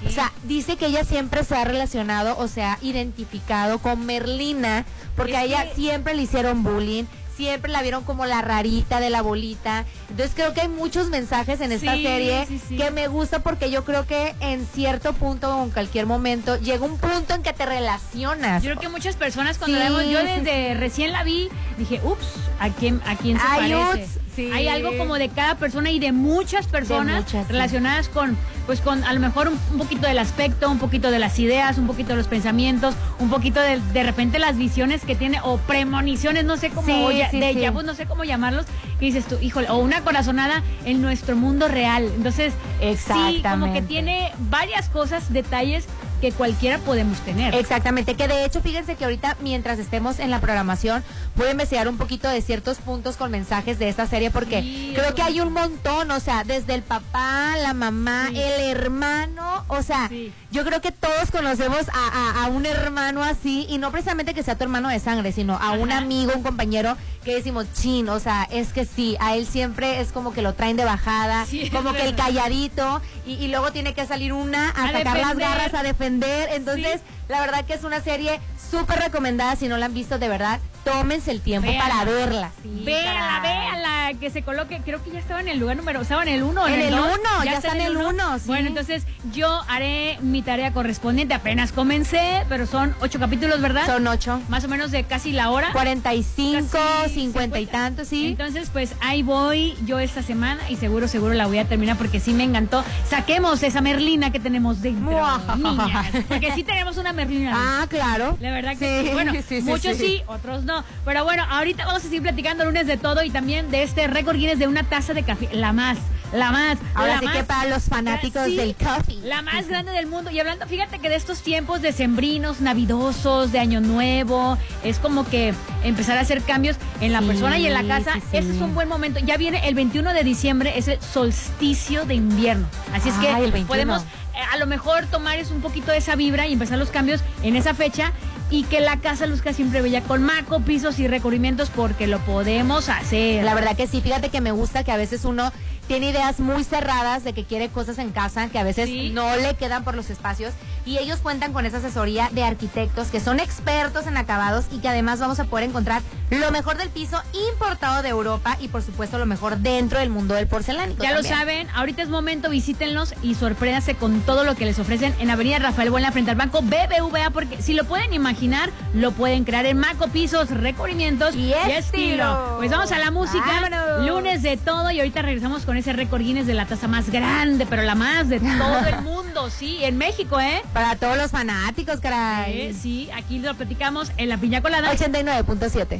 O 0.06 0.10
sea, 0.10 0.32
dice 0.44 0.78
que 0.78 0.86
ella 0.86 1.04
siempre 1.04 1.44
se 1.44 1.56
ha 1.56 1.66
relacionado 1.66 2.38
o 2.38 2.48
se 2.48 2.64
ha 2.64 2.78
identificado 2.82 3.80
con 3.80 4.06
Merlina, 4.06 4.86
porque 5.16 5.34
Es 5.34 5.38
a 5.38 5.44
ella 5.44 5.64
que- 5.70 5.76
siempre 5.76 6.16
le 6.16 6.22
hicieron 6.24 6.64
bullying, 6.64 7.04
siempre 7.38 7.72
la 7.72 7.82
vieron 7.84 8.04
como 8.04 8.26
la 8.26 8.42
rarita 8.42 9.00
de 9.00 9.10
la 9.10 9.22
bolita. 9.22 9.86
Entonces 10.10 10.32
creo 10.36 10.54
que 10.54 10.62
hay 10.62 10.68
muchos 10.68 11.10
mensajes 11.10 11.62
en 11.62 11.72
esta 11.72 11.94
Sí, 11.94 12.04
serie 12.04 12.46
sí, 12.48 12.60
sí. 12.68 12.76
que 12.76 12.92
me 12.92 13.08
gusta 13.08 13.40
porque 13.40 13.70
yo 13.72 13.86
creo 13.86 14.06
que 14.06 14.36
en 14.42 14.66
cierto 14.66 15.14
punto 15.14 15.56
o 15.56 15.64
en 15.64 15.70
cualquier 15.70 16.06
momento 16.08 16.58
llega 16.58 16.84
un 16.84 16.98
punto 16.98 17.34
en 17.36 17.44
que 17.44 17.54
te 17.54 17.66
relacionas. 17.66 18.64
Yo 18.64 18.72
creo 18.72 18.82
que 18.82 18.90
muchas 18.90 19.16
personas 19.16 19.58
cuando 19.58 19.78
la 19.78 19.86
vemos, 19.86 20.04
yo 20.10 20.20
desde 20.24 20.74
recién 20.74 21.12
la 21.12 21.24
vi, 21.24 21.50
dije, 21.78 22.02
ups, 22.04 22.26
¿a 22.60 22.70
quién, 22.70 23.02
a 23.06 23.16
quién 23.16 23.38
se 23.38 23.44
Ay, 23.48 23.72
parece? 23.72 24.04
ups, 24.04 24.27
sí. 24.38 24.50
Hay 24.54 24.68
algo 24.70 24.98
como 24.98 25.16
de 25.16 25.28
cada 25.30 25.56
persona 25.56 25.92
y 25.92 26.00
de 26.00 26.14
muchas 26.14 26.68
personas 26.68 27.26
muchas, 27.26 27.46
sí. 27.48 27.52
relacionadas 27.52 28.08
con, 28.08 28.38
pues 28.66 28.80
con 28.80 29.04
a 29.04 29.12
lo 29.14 29.20
mejor 29.20 29.50
un, 29.50 29.60
un 29.72 29.78
poquito 29.78 30.08
del 30.08 30.20
aspecto, 30.20 30.70
un 30.72 30.80
poquito 30.80 31.12
de 31.12 31.20
las 31.20 31.38
ideas, 31.40 31.78
un 31.78 31.88
poquito 31.88 32.10
de 32.10 32.16
los 32.16 32.28
pensamientos, 32.28 32.96
un 33.20 33.30
poquito 33.30 33.60
de, 33.60 33.82
de 33.92 34.04
repente 34.04 34.40
las 34.40 34.58
visiones 34.58 35.04
que 35.04 35.16
tiene, 35.16 35.42
o 35.44 35.58
premoniciones, 35.58 36.46
no 36.46 36.56
sé 36.56 36.70
cómo, 36.70 36.88
Sí, 36.88 36.94
o 36.94 37.12
ya- 37.12 37.30
sí, 37.30 37.40
de 37.40 37.54
déjà 37.54 37.72
vu, 37.74 37.82
no 37.82 37.94
sé 37.96 38.06
cómo 38.06 38.24
llamarlos, 38.24 38.66
que 39.00 39.06
dices 39.08 39.26
tú, 39.26 39.38
híjole, 39.42 39.70
o 39.70 39.78
una 39.78 40.02
corazonada 40.02 40.64
en 40.86 41.02
nuestro 41.02 41.36
mundo 41.36 41.68
real. 41.68 42.10
Entonces, 42.16 42.54
sí, 42.80 43.42
como 43.44 43.74
que 43.74 43.82
tiene 43.82 44.32
varias 44.50 44.88
cosas, 44.90 45.34
detalles 45.34 45.86
que 46.22 46.32
cualquiera 46.32 46.80
podemos 46.80 47.20
tener. 47.20 47.54
Exactamente, 47.56 48.16
que 48.16 48.28
de 48.28 48.46
hecho 48.46 48.62
fíjense 48.62 48.96
que 48.96 49.04
ahorita 49.06 49.38
mientras 49.42 49.80
estemos 49.80 50.20
en 50.20 50.30
la 50.32 50.40
programación 50.40 51.04
voy 51.36 51.48
a 51.48 51.52
investigar 51.52 51.88
un 51.88 51.98
poquito 51.98 52.28
de 52.30 52.42
ciertos 52.42 52.78
puntos 52.80 53.18
con 53.18 53.32
mensajes 53.32 53.80
de 53.80 53.90
esta 53.90 54.08
serie 54.08 54.32
porque 54.32 54.62
Sí, 54.62 54.94
creo 54.96 55.14
que 55.16 55.22
hay 55.22 55.40
un 55.40 55.54
montón, 55.54 56.10
o 56.12 56.20
sea, 56.20 56.44
desde 56.44 56.74
el 56.76 56.82
papá, 56.84 57.56
la 57.62 57.74
mamá, 57.74 58.28
Sí. 58.32 58.40
el 58.40 58.78
hermano, 58.78 59.64
o 59.68 59.82
sea, 59.84 60.08
Sí. 60.10 60.32
Yo 60.52 60.64
creo 60.64 60.80
que 60.82 60.92
todos 60.92 61.30
conocemos 61.32 61.88
a, 61.94 62.08
a- 62.42 62.46
a 62.46 62.48
un 62.48 62.66
hermano 62.66 63.22
así 63.24 63.66
y 63.70 63.78
no 63.78 63.92
precisamente 63.92 64.34
que 64.34 64.44
sea 64.44 64.56
tu 64.56 64.64
hermano 64.64 64.90
de 64.90 65.00
sangre, 65.00 65.32
sino 65.32 65.56
a 65.58 65.72
un 65.72 65.92
amigo, 65.92 66.32
un 66.36 66.44
compañero 66.44 66.96
que 67.24 67.36
decimos, 67.36 67.66
chin, 67.74 68.08
o 68.10 68.20
sea, 68.20 68.48
es 68.52 68.72
que 68.74 68.86
sí, 68.86 69.18
a 69.20 69.36
él 69.36 69.46
siempre 69.46 70.00
es 70.00 70.12
como 70.14 70.32
que 70.34 70.42
lo 70.42 70.54
traen 70.54 70.78
de 70.78 70.86
bajada, 70.86 71.46
Sí, 71.46 71.70
como 71.70 71.92
que 71.94 72.04
el 72.04 72.16
calladito 72.42 73.02
y, 73.26 73.34
y 73.34 73.48
luego 73.50 73.72
tiene 73.72 73.94
que 73.94 74.06
salir 74.06 74.32
una 74.34 74.70
a, 74.70 74.86
A 74.86 74.92
sacar 74.94 75.18
las 75.18 75.38
garras, 75.38 75.74
a 75.74 75.84
defender, 75.84 76.50
entonces... 76.54 77.02
La 77.30 77.40
verdad 77.42 77.66
que 77.66 77.74
es 77.74 77.84
una 77.84 78.02
serie 78.02 78.40
súper 78.72 79.00
recomendada. 79.00 79.56
Si 79.56 79.68
no 79.68 79.78
la 79.78 79.88
han 79.88 79.94
visto, 79.94 80.18
de 80.20 80.28
verdad, 80.30 80.60
tómense 80.84 81.32
el 81.32 81.42
tiempo 81.42 81.68
Véanla. 81.70 81.88
para 81.90 82.06
verla. 82.06 82.52
Sí, 82.64 82.82
Véala, 82.86 83.20
caray. 83.42 83.60
véala, 83.60 84.20
que 84.20 84.30
se 84.30 84.42
coloque. 84.44 84.82
Creo 84.86 85.04
que 85.04 85.12
ya 85.12 85.20
estaba 85.20 85.42
en 85.42 85.50
el 85.50 85.60
lugar 85.60 85.76
número. 85.78 86.02
Estaba 86.02 86.24
en 86.24 86.30
el 86.30 86.44
1. 86.44 86.68
En 86.68 86.80
el 86.82 86.92
dos? 86.92 87.06
uno, 87.20 87.44
ya 87.44 87.54
está 87.58 87.74
en 87.76 87.82
el 87.82 87.98
uno? 87.98 88.10
uno, 88.10 88.40
sí. 88.40 88.46
Bueno, 88.48 88.68
entonces 88.70 89.04
yo 89.34 89.62
haré 89.68 90.18
mi 90.22 90.42
tarea 90.42 90.72
correspondiente. 90.74 91.34
Apenas 91.34 91.72
comencé, 91.74 92.46
pero 92.48 92.66
son 92.66 92.96
ocho 93.02 93.20
capítulos, 93.20 93.60
¿verdad? 93.62 93.86
Son 93.86 94.08
ocho. 94.08 94.40
Más 94.48 94.64
o 94.64 94.68
menos 94.70 94.92
de 94.92 95.04
casi 95.04 95.34
la 95.34 95.50
hora. 95.52 95.72
45, 95.74 96.68
Casi 96.72 97.14
50 97.16 97.60
y 97.60 97.66
tantos, 97.66 98.08
sí. 98.08 98.28
Entonces, 98.28 98.70
pues 98.72 98.94
ahí 99.02 99.24
voy 99.24 99.76
yo 99.86 100.00
esta 100.00 100.22
semana 100.24 100.70
y 100.70 100.78
seguro, 100.78 101.08
seguro 101.10 101.34
la 101.34 101.48
voy 101.48 101.58
a 101.60 101.66
terminar 101.66 101.98
porque 101.98 102.20
sí 102.22 102.32
me 102.32 102.44
encantó. 102.44 102.84
Saquemos 103.10 103.62
esa 103.64 103.82
Merlina 103.82 104.32
que 104.32 104.40
tenemos 104.40 104.82
dentro, 104.82 105.20
niñas. 105.58 106.08
Porque 106.30 106.54
sí 106.54 106.64
tenemos 106.64 106.98
una 106.98 107.12
Merlina? 107.18 107.52
Ah, 107.54 107.88
claro. 107.90 108.38
La 108.40 108.52
verdad 108.52 108.78
que 108.78 109.04
sí. 109.04 109.10
Bueno, 109.12 109.34
muchos 109.64 109.98
sí. 109.98 110.22
otros 110.28 110.64
no. 110.64 110.84
Pero 111.04 111.26
bueno, 111.26 111.44
ahorita 111.50 111.86
vamos 111.86 112.02
a 112.02 112.06
seguir 112.06 112.22
platicando 112.22 112.64
lunes 112.64 112.88
de 112.88 112.98
todo 112.98 113.24
y 113.24 113.30
también 113.30 113.70
de 113.72 113.84
este 113.84 114.08
récord 114.08 114.38
Guinness 114.38 114.60
de 114.60 114.68
una 114.68 114.84
taza 114.84 115.14
de 115.14 115.24
café, 115.24 115.50
la 115.52 115.74
más. 115.74 115.98
La 116.34 116.52
más. 116.52 116.78
Ahora 116.94 117.16
la 117.16 117.20
sí 117.20 117.28
que 117.28 117.44
para 117.44 117.70
los 117.70 117.84
fanáticos 117.84 118.46
del 118.56 118.76
coffee. 118.76 119.20
La 119.24 119.42
más 119.42 119.68
grande 119.68 119.92
del 119.92 120.08
mundo. 120.08 120.30
Y 120.30 120.40
hablando, 120.40 120.68
fíjate 120.68 121.00
que 121.00 121.10
de 121.10 121.16
estos 121.16 121.42
tiempos 121.42 121.82
decembrinos, 121.82 122.60
navidosos, 122.60 123.52
de 123.52 123.60
Año 123.60 123.80
Nuevo, 123.80 124.58
es 124.84 125.00
como 125.00 125.26
que 125.26 125.54
empezar 125.84 126.18
a 126.18 126.22
hacer 126.22 126.42
cambios 126.42 126.76
en 127.00 127.14
la 127.14 127.22
persona 127.22 127.58
y 127.58 127.68
en 127.68 127.74
la 127.74 127.84
casa. 127.84 128.18
Ese 128.32 128.52
es 128.52 128.62
un 128.62 128.76
buen 128.76 128.90
momento. 128.90 129.20
Ya 129.20 129.38
viene 129.38 129.68
el 129.68 129.76
21 129.76 130.14
de 130.14 130.24
diciembre, 130.24 130.74
es 130.78 130.88
el 130.90 131.02
solsticio 131.02 132.06
de 132.06 132.16
invierno. 132.16 132.68
Así 132.94 133.10
es 133.10 133.16
que 133.16 133.64
podemos 133.64 134.04
a 134.52 134.58
lo 134.58 134.68
mejor 134.68 135.06
tomar 135.08 135.40
es 135.40 135.52
un 135.52 135.62
poquito 135.62 135.92
de 135.92 135.98
esa 135.98 136.16
vibra 136.16 136.48
y 136.48 136.54
empezar 136.54 136.78
los 136.78 136.90
cambios 136.90 137.22
en 137.44 137.56
esa 137.56 137.74
fecha 137.74 138.14
y 138.50 138.64
que 138.64 138.80
la 138.80 138.98
casa 138.98 139.26
luzca 139.26 139.52
siempre 139.54 139.82
bella 139.82 140.02
con 140.02 140.24
maco, 140.24 140.62
pisos 140.62 141.00
y 141.00 141.08
recubrimientos 141.08 141.70
porque 141.70 142.08
lo 142.08 142.20
podemos 142.20 142.90
hacer. 142.90 143.44
La 143.44 143.54
verdad 143.54 143.76
que 143.76 143.88
sí, 143.88 144.02
fíjate 144.02 144.30
que 144.30 144.42
me 144.42 144.52
gusta 144.52 144.84
que 144.84 144.92
a 144.92 144.98
veces 144.98 145.26
uno 145.26 145.52
tiene 145.88 146.10
ideas 146.10 146.40
muy 146.40 146.64
cerradas 146.64 147.24
de 147.24 147.34
que 147.34 147.46
quiere 147.46 147.70
cosas 147.70 147.98
en 147.98 148.12
casa 148.12 148.50
que 148.50 148.60
a 148.60 148.64
veces 148.64 148.90
no 149.14 149.36
le 149.38 149.56
quedan 149.56 149.86
por 149.86 149.96
los 149.96 150.10
espacios 150.10 150.54
y 150.86 150.98
ellos 150.98 151.20
cuentan 151.20 151.54
con 151.54 151.66
esa 151.66 151.78
asesoría 151.78 152.30
de 152.34 152.44
arquitectos 152.44 153.08
que 153.08 153.22
son 153.22 153.40
expertos 153.40 154.06
en 154.06 154.18
acabados 154.18 154.66
y 154.72 154.80
que 154.80 154.90
además 154.90 155.20
vamos 155.20 155.40
a 155.40 155.46
poder 155.46 155.70
encontrar 155.70 156.02
lo 156.30 156.52
mejor 156.52 156.78
del 156.78 156.90
piso 156.90 157.22
importado 157.52 158.02
de 158.04 158.10
Europa 158.10 158.58
y 158.60 158.68
por 158.68 158.82
supuesto 158.82 159.18
lo 159.18 159.26
mejor 159.26 159.58
dentro 159.58 160.00
del 160.00 160.10
mundo 160.10 160.36
del 160.36 160.48
porcelánico. 160.48 161.02
Ya 161.04 161.14
lo 161.14 161.24
saben, 161.24 161.68
ahorita 161.74 162.02
es 162.02 162.10
momento, 162.10 162.50
visítenlos 162.50 163.14
y 163.22 163.36
sorpréndase 163.36 163.96
con 163.96 164.22
todo 164.22 164.44
lo 164.44 164.56
que 164.56 164.66
les 164.66 164.80
ofrecen 164.80 165.14
en 165.20 165.30
Avenida 165.30 165.60
Rafael 165.60 165.90
Buena 165.90 166.12
frente 166.12 166.32
al 166.32 166.38
banco 166.38 166.62
BBVA 166.62 167.30
porque 167.32 167.62
si 167.62 167.74
lo 167.74 167.86
pueden 167.86 168.14
imaginar, 168.14 168.72
lo 168.94 169.12
pueden 169.12 169.44
crear 169.46 169.66
en 169.66 169.78
Maco 169.78 170.08
Pisos, 170.10 170.50
recubrimientos 170.50 171.36
y, 171.36 171.54
estilo. 171.54 172.56
Pues 172.58 172.72
vamos 172.72 172.92
a 172.92 173.00
la 173.00 173.12
música, 173.12 174.00
lunes 174.02 174.42
de 174.44 174.58
todo 174.58 174.92
y 174.92 175.00
ahorita 175.00 175.22
regresamos 175.22 175.66
con 175.66 175.78
ese 175.78 175.94
récord 175.94 176.22
Guinness 176.22 176.48
de 176.48 176.54
la 176.54 176.66
taza 176.66 176.88
más 176.88 177.10
grande, 177.10 177.66
pero 177.66 177.84
la 177.84 177.96
más 177.96 178.30
de 178.30 178.40
todo 178.40 178.80
el 178.88 179.02
mundo, 179.04 179.50
sí, 179.50 179.80
en 179.84 179.98
México, 179.98 180.40
¿eh? 180.40 180.62
Para 180.74 180.96
todos 180.96 181.18
los 181.18 181.32
fanáticos, 181.32 182.00
caray. 182.00 182.62
Eh, 182.62 182.74
sí, 182.74 183.10
aquí 183.16 183.40
lo 183.40 183.54
platicamos 183.56 184.12
en 184.18 184.30
la 184.30 184.38
piña 184.38 184.62
colada. 184.62 184.92
89.7. 184.94 186.00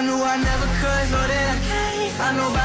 I 0.00 0.02
knew 0.02 0.14
I 0.14 0.36
never 0.38 0.66
could. 0.80 1.10
Know 1.12 1.26
that 1.28 1.46
I 1.52 1.58
can't 1.68 2.12
find 2.16 2.36
nobody 2.38 2.59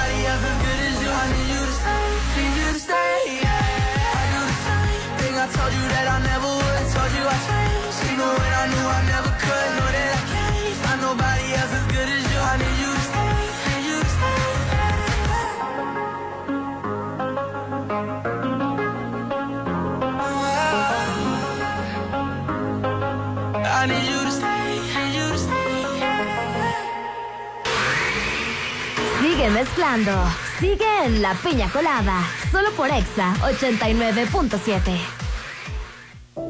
Mezclando. 29.49 30.11
Sigue 30.59 31.05
en 31.05 31.21
la 31.21 31.33
piña 31.35 31.69
colada. 31.69 32.23
Solo 32.51 32.71
por 32.71 32.89
Exa 32.89 33.35
89.7. 33.41 34.81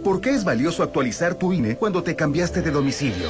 ¿Por 0.03 0.22
qué 0.22 0.31
es 0.31 0.44
valioso 0.44 0.83
actualizar 0.83 1.35
tu 1.35 1.53
INE 1.53 1.76
cuando 1.76 2.03
te 2.03 2.15
cambiaste 2.15 2.61
de 2.61 2.72
domicilio? 2.72 3.29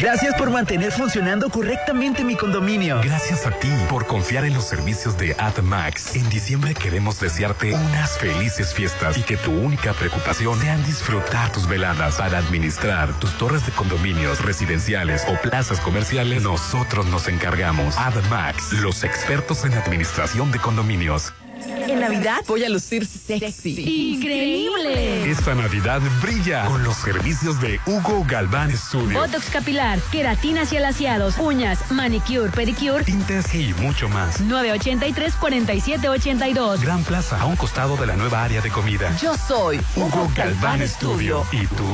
Gracias 0.00 0.36
por 0.36 0.48
mantener 0.50 0.92
funcionando 0.92 1.50
correctamente 1.50 2.22
mi 2.22 2.36
condominio. 2.36 3.00
Gracias 3.02 3.44
a 3.46 3.50
ti 3.50 3.68
por 3.90 4.06
confiar 4.06 4.44
en 4.44 4.54
los 4.54 4.62
servicios 4.62 5.18
de 5.18 5.34
AdMax. 5.36 6.14
En 6.14 6.28
diciembre 6.28 6.72
queremos 6.72 7.18
desearte 7.18 7.74
unas 7.74 8.16
felices 8.16 8.72
fiestas 8.72 9.18
y 9.18 9.24
que 9.24 9.36
tu 9.36 9.50
única 9.50 9.92
preocupación 9.94 10.56
sean 10.60 10.84
disfrutar 10.84 11.50
tus 11.50 11.66
veladas 11.66 12.14
para 12.14 12.38
administrar 12.38 13.12
tus 13.18 13.36
torres 13.38 13.66
de 13.66 13.72
condominios 13.72 14.40
residenciales 14.44 15.24
o 15.26 15.34
plazas 15.42 15.80
comerciales. 15.80 16.44
Nosotros 16.44 17.06
nos 17.06 17.26
encargamos. 17.26 17.98
AdMax, 17.98 18.74
los 18.74 19.02
expertos 19.02 19.64
en 19.64 19.74
administración 19.74 20.52
de 20.52 20.60
condominios. 20.60 21.32
En 21.66 22.00
Navidad 22.00 22.40
voy 22.46 22.62
a 22.64 22.68
lucir 22.68 23.06
sexy. 23.06 24.12
¡Increíble! 24.14 25.30
Esta 25.30 25.54
Navidad 25.54 26.00
brilla 26.22 26.64
con 26.66 26.82
los 26.84 26.96
servicios 26.96 27.60
de 27.60 27.80
Hugo 27.86 28.24
Galván 28.28 28.70
Studio. 28.76 29.18
Botox 29.20 29.48
capilar, 29.50 29.98
queratinas 30.12 30.72
y 30.72 30.76
alaciados, 30.76 31.36
uñas, 31.38 31.90
manicure, 31.90 32.50
pedicure, 32.50 33.02
Tintes 33.04 33.52
y 33.54 33.72
mucho 33.74 34.08
más. 34.08 34.40
983-4782. 34.42 36.80
Gran 36.80 37.02
Plaza, 37.04 37.40
a 37.40 37.46
un 37.46 37.56
costado 37.56 37.96
de 37.96 38.06
la 38.06 38.14
nueva 38.16 38.44
área 38.44 38.60
de 38.60 38.70
comida. 38.70 39.16
Yo 39.20 39.36
soy 39.36 39.80
Hugo 39.96 40.30
Galván 40.36 40.86
Studio. 40.86 41.44
¿Y 41.52 41.66
tú? 41.66 41.84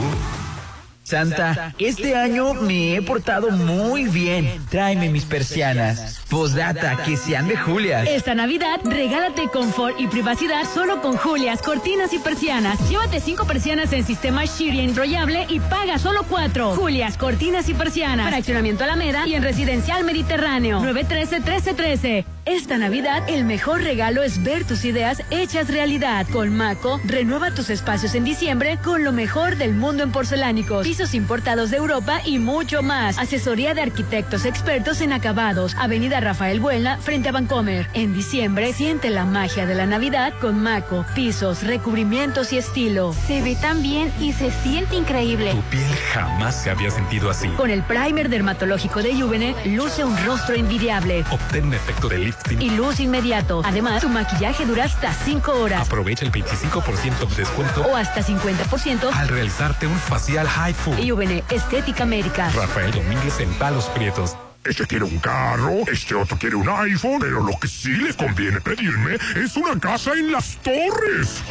Santa, 1.05 1.75
este 1.79 2.17
año 2.17 2.55
me 2.55 2.97
he 2.97 3.03
portado 3.03 3.51
muy 3.51 4.05
bien. 4.05 4.51
Tráeme 4.71 5.11
mis 5.11 5.27
persianas. 5.27 6.21
Postdata, 6.31 6.97
que 7.05 7.19
sean 7.19 7.47
de 7.47 7.59
Julias. 7.59 8.09
Esta 8.09 8.35
Navidad, 8.35 8.81
regálate 8.85 9.49
confort 9.49 10.01
y 10.01 10.07
privacidad 10.07 10.65
solo 10.65 11.03
con 11.03 11.19
Julias, 11.19 11.61
cortinas 11.61 12.15
y 12.15 12.19
persianas. 12.19 12.89
Llévate 12.89 13.21
cinco 13.21 13.47
persianas 13.47 13.93
en 13.93 14.07
sistema 14.07 14.47
Shiri 14.47 14.81
enrollable 14.81 15.47
y 15.51 15.61
paga 15.61 15.99
solo 15.99 16.25
cuatro. 16.27 16.75
Julias, 16.75 17.19
cortinas 17.19 17.69
y 17.69 17.75
persianas. 17.75 18.31
Fraccionamiento 18.31 18.85
Alameda 18.85 19.27
y 19.27 19.35
en 19.35 19.43
Residencial 19.43 20.05
Mediterráneo. 20.05 20.81
913-1313. 20.81 22.25
Esta 22.47 22.77
Navidad, 22.77 23.23
el 23.29 23.45
mejor 23.45 23.83
regalo 23.83 24.23
es 24.23 24.43
ver 24.43 24.65
tus 24.67 24.85
ideas 24.85 25.23
hechas 25.31 25.69
realidad. 25.69 26.27
Con 26.31 26.55
Maco, 26.55 27.01
renueva 27.05 27.53
tus 27.53 27.71
espacios 27.71 28.15
en 28.15 28.25
diciembre 28.25 28.79
con 28.85 29.03
lo 29.03 29.13
mejor 29.13 29.57
del 29.57 29.75
mundo 29.75 30.03
en 30.03 30.13
porcelánicos, 30.13 30.85
pisos 31.05 31.15
importados 31.15 31.71
de 31.71 31.77
Europa 31.77 32.21
y 32.25 32.39
mucho 32.39 32.83
más. 32.83 33.19
Asesoría 33.19 33.75
de 33.75 33.83
arquitectos 33.83 34.47
expertos 34.47 35.03
en 35.03 35.13
acabados. 35.13 35.75
Avenida 35.79 36.19
Rafael 36.21 36.61
Buena, 36.61 36.97
frente 36.99 37.29
a 37.29 37.33
Vancomer. 37.33 37.89
En 37.93 38.15
diciembre, 38.15 38.73
siente 38.73 39.11
la 39.11 39.27
magia 39.27 39.67
de 39.67 39.75
la 39.75 39.85
Navidad 39.85 40.33
con 40.41 40.63
Maco, 40.63 41.05
pisos, 41.15 41.63
recubrimientos 41.63 42.53
y 42.53 42.59
estilo. 42.59 43.13
Se 43.27 43.43
ve 43.43 43.55
tan 43.55 43.83
bien 43.83 44.11
y 44.19 44.33
se 44.33 44.51
siente 44.51 44.97
increíble. 44.97 45.51
Tu 45.51 45.63
piel 45.63 45.95
jamás 46.13 46.63
se 46.63 46.71
había 46.71 46.91
sentido 46.91 47.29
así. 47.29 47.49
Con 47.49 47.69
el 47.69 47.83
primer 47.83 48.31
dermatológico 48.31 49.03
de 49.03 49.15
Juvene, 49.15 49.55
luce 49.67 50.05
un 50.05 50.17
rostro 50.25 50.55
envidiable. 50.55 51.25
Obtén 51.31 51.75
efecto 51.75 52.09
de 52.09 52.19
lifting 52.19 52.63
y 52.63 52.71
luz 52.71 53.01
inmediato. 53.01 53.61
Además, 53.65 54.01
tu 54.01 54.09
maquillaje 54.09 54.65
dura 54.65 54.85
hasta 54.85 55.13
5 55.13 55.53
horas. 55.53 55.87
Aprovecha 55.87 56.25
el 56.25 56.33
25% 56.33 57.29
de 57.29 57.37
descuento 57.37 57.83
o 57.83 57.95
hasta 57.97 58.23
50% 58.23 59.13
al 59.13 59.29
realizarte 59.29 59.87
un 59.87 59.99
facial 59.99 60.47
high 60.47 60.73
Juvene 60.93 61.43
Estética 61.51 62.05
Médica. 62.05 62.51
Rafael 62.51 62.91
Domínguez 62.93 63.41
en 63.41 63.53
Palos 63.55 63.87
Prietos. 63.87 64.37
Este 64.65 64.87
quiere 64.87 65.05
un 65.05 65.19
carro, 65.19 65.83
este 65.93 66.15
otro 66.15 66.39
quiere 66.39 66.57
un 66.57 66.67
iPhone, 66.67 67.19
pero 67.21 67.43
lo 67.43 67.53
que 67.61 67.69
sí 67.69 67.91
le 67.91 68.15
conviene 68.15 68.63
pedirme 68.63 69.19
es 69.37 69.59
una 69.59 69.79
casa 69.79 70.15
en 70.15 70.33
las 70.33 70.57
torres. 70.63 71.43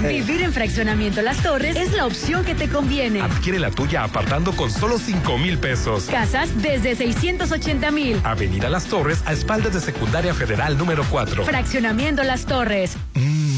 Vivir 0.08 0.40
en 0.40 0.54
fraccionamiento 0.54 1.20
Las 1.20 1.42
Torres 1.42 1.76
es 1.76 1.92
la 1.92 2.06
opción 2.06 2.46
que 2.46 2.54
te 2.54 2.70
conviene. 2.70 3.20
Adquiere 3.20 3.58
la 3.58 3.70
tuya 3.70 4.04
apartando 4.04 4.52
con 4.56 4.70
solo 4.70 4.98
5 4.98 5.36
mil 5.36 5.58
pesos. 5.58 6.04
Casas 6.04 6.48
desde 6.62 6.96
680 6.96 7.90
mil. 7.90 8.20
Avenida 8.24 8.70
Las 8.70 8.86
Torres 8.86 9.22
a 9.26 9.34
espaldas 9.34 9.74
de 9.74 9.80
Secundaria 9.82 10.32
Federal 10.32 10.78
número 10.78 11.04
4. 11.10 11.44
Fraccionamiento 11.44 12.22
Las 12.22 12.46
Torres. 12.46 12.96
Mmm, 13.12 13.55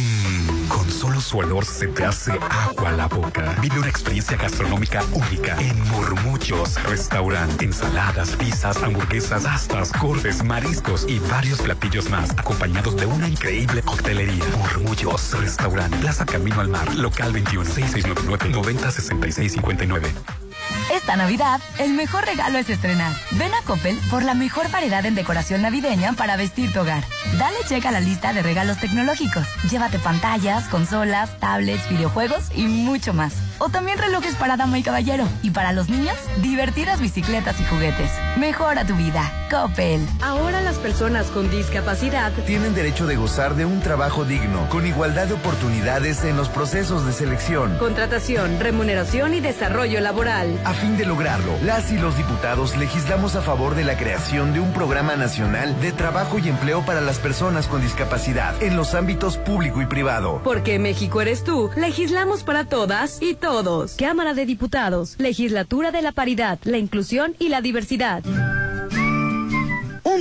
con 0.69 0.91
solo 0.91 1.21
su 1.21 1.39
olor 1.39 1.65
se 1.65 1.87
te 1.89 2.05
hace 2.05 2.33
agua 2.51 2.93
la 2.93 3.07
boca. 3.09 3.57
Vive 3.61 3.79
una 3.79 3.89
experiencia 3.89 4.37
gastronómica 4.37 5.03
única 5.13 5.57
en 5.61 5.81
Murmuchos 5.89 6.83
Restaurant. 6.85 7.61
Ensaladas, 7.61 8.31
pizzas, 8.37 8.83
hamburguesas, 8.83 9.45
pastas, 9.45 9.93
cortes, 9.93 10.45
mariscos 10.45 11.07
y 11.09 11.19
varios 11.21 11.61
platillos 11.61 12.11
más, 12.11 12.31
acompañados 12.31 12.97
de 12.97 13.07
una 13.07 13.29
increíble 13.29 13.83
coctelería. 13.83 14.45
Murmuchos 14.57 15.39
Restaurant. 15.39 15.95
Plaza 15.97 16.27
Camino 16.27 16.61
al 16.61 16.69
Mar, 16.69 16.95
local 16.95 17.33
21 17.33 17.65
6699 17.65 18.53
906659. 18.53 20.48
Esta 20.91 21.17
Navidad, 21.17 21.61
el 21.79 21.93
mejor 21.93 22.25
regalo 22.25 22.59
es 22.59 22.71
estrenar. 22.71 23.13
Ven 23.33 23.53
a 23.53 23.63
Coppel 23.63 23.99
por 24.11 24.23
la 24.23 24.33
mejor 24.35 24.71
variedad 24.71 25.05
en 25.05 25.15
decoración 25.15 25.61
navideña 25.61 26.15
para 26.15 26.37
vestir 26.37 26.73
tu 26.73 26.81
hogar. 26.81 27.05
Dale 27.39 27.59
check 27.69 27.85
a 27.85 27.91
la 27.91 28.01
lista 28.01 28.33
de 28.33 28.43
regalos 28.43 28.79
tecnológicos. 28.79 29.47
Llévate 29.71 29.99
pantallas, 29.99 30.67
consolas, 30.69 31.39
tablets, 31.41 31.89
videojuegos 31.91 32.51
y 32.55 32.67
mucho 32.67 33.13
más. 33.13 33.35
O 33.59 33.69
también 33.69 33.99
relojes 33.99 34.35
para 34.37 34.57
dama 34.57 34.79
y 34.79 34.83
caballero. 34.83 35.29
Y 35.43 35.51
para 35.51 35.73
los 35.73 35.89
niños, 35.89 36.17
divertidas 36.41 37.01
bicicletas 37.01 37.61
y 37.61 37.65
juguetes. 37.65 38.11
Mejora 38.39 38.87
tu 38.87 38.95
vida. 38.95 39.31
Coppel. 39.51 40.07
Ahora 40.23 40.61
las 40.61 40.77
personas 40.77 41.27
con 41.29 41.51
discapacidad 41.51 42.33
tienen 42.47 42.75
derecho 42.75 43.07
de 43.07 43.17
gozar 43.17 43.57
de 43.57 43.65
un 43.65 43.81
trabajo 43.81 44.25
digno, 44.25 44.69
con 44.69 44.87
igualdad 44.87 45.27
de 45.27 45.35
oportunidades 45.35 46.23
en 46.25 46.37
los 46.37 46.49
procesos 46.49 47.07
de 47.07 47.13
selección, 47.13 47.79
contratación, 47.79 48.61
remuneración 48.61 49.35
y 49.35 49.41
desarrollo 49.41 50.01
laboral. 50.01 50.61
A 50.65 50.75
fin 50.79 50.97
de 50.97 51.05
lograrlo, 51.05 51.53
las 51.65 51.93
y 51.93 51.99
los 51.99 52.17
diputados 52.17 52.77
legislamos 52.77 53.37
a 53.37 53.43
favor 53.43 53.75
de 53.75 53.85
la 53.85 53.97
creación 53.97 54.53
de 54.53 54.61
un 54.61 54.73
programa 54.73 55.17
nacional 55.17 55.81
de 55.81 55.93
trabajo 55.93 56.39
y 56.39 56.49
empleo 56.49 56.85
para 56.85 57.01
las 57.01 57.19
personas 57.19 57.67
con 57.67 57.81
discapacidad 57.81 58.61
en 58.63 58.77
los 58.77 58.95
ámbitos 58.95 59.37
público 59.37 59.83
y 59.83 59.87
privado. 59.87 60.41
Porque 60.45 60.79
México 60.79 61.21
eres 61.21 61.45
tú, 61.45 61.71
legislamos 61.77 62.45
para 62.45 62.65
todas 62.65 63.21
y 63.21 63.35
todos. 63.35 63.95
Cámara 63.97 64.35
de 64.35 64.47
Diputados, 64.47 65.17
Legislatura 65.19 65.91
de 65.91 66.03
la 66.03 66.13
Paridad, 66.13 66.59
la 66.65 66.79
Inclusión 66.79 67.35
y 67.39 67.49
la 67.49 67.61
Diversidad. 67.61 68.23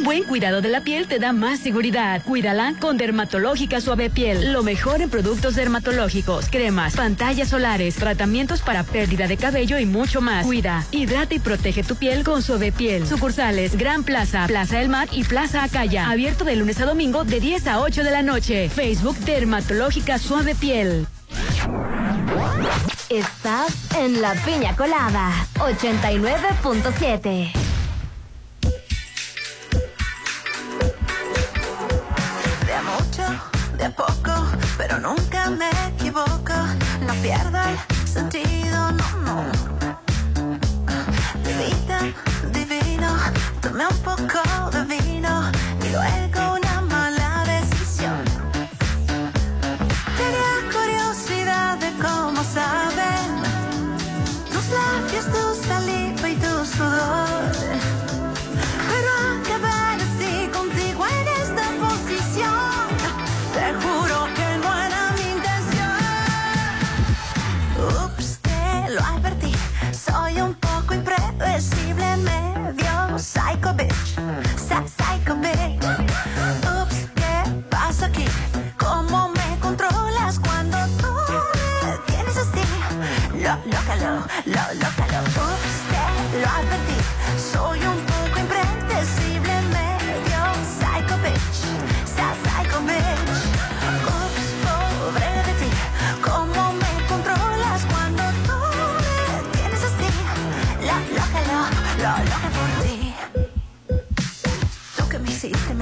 Buen 0.08 0.24
cuidado 0.24 0.62
de 0.62 0.70
la 0.70 0.86
piel 0.86 1.06
te 1.06 1.20
da 1.20 1.34
más 1.34 1.60
seguridad. 1.60 2.24
Cuídala 2.24 2.76
con 2.80 2.96
Dermatológica 2.96 3.82
Suave 3.82 4.10
Piel. 4.10 4.54
Lo 4.54 4.64
mejor 4.64 5.02
en 5.02 5.10
productos 5.10 5.56
dermatológicos, 5.56 6.48
cremas, 6.50 6.96
pantallas 6.96 7.50
solares, 7.50 7.96
tratamientos 7.96 8.62
para 8.62 8.86
pérdida 8.86 9.28
de 9.28 9.36
cabello 9.36 9.78
y 9.78 9.86
mucho 9.86 10.22
más. 10.22 10.46
Cuida, 10.46 10.86
hidrata 10.92 11.36
y 11.36 11.40
protege 11.40 11.84
tu 11.84 11.98
piel 11.98 12.24
con 12.24 12.42
Suave 12.42 12.72
Piel. 12.72 13.06
Sucursales 13.06 13.78
Gran 13.78 14.06
Plaza, 14.06 14.48
Plaza 14.48 14.78
del 14.78 14.88
Mar 14.88 15.10
y 15.12 15.26
Plaza 15.26 15.66
Acaya. 15.66 16.10
Abierto 16.10 16.46
de 16.46 16.56
lunes 16.56 16.80
a 16.80 16.86
domingo 16.86 17.26
de 17.26 17.42
10 17.42 17.68
a 17.68 17.82
8 17.82 18.06
de 18.06 18.12
la 18.12 18.22
noche. 18.22 18.70
Facebook 18.70 19.18
Dermatológica 19.26 20.20
Suave 20.20 20.56
Piel. 20.56 21.06
Estás 23.10 23.76
en 23.98 24.22
la 24.22 24.36
Piña 24.46 24.74
Colada 24.74 25.34
89.7. 25.56 27.67
de 33.78 33.86
a 33.86 33.92
poco, 33.92 34.34
pero 34.78 35.00
nunca 35.00 35.50
me 35.50 35.70
equivoco. 35.90 36.54
No 37.06 37.14
pierdo 37.22 37.58
el 37.58 38.08
sentido, 38.08 38.92
no, 38.92 39.08
no. 39.26 39.44
Divino, 41.44 42.14
divino, 42.52 43.18
tomé 43.62 43.86
un 43.88 43.98
poco 44.00 44.42
de 44.72 44.84
vino 44.86 45.52
y 45.86 45.90
luego 45.92 46.27
una 46.27 46.27
loco, 84.46 84.74
lo, 84.74 84.74
loca. 84.74 85.07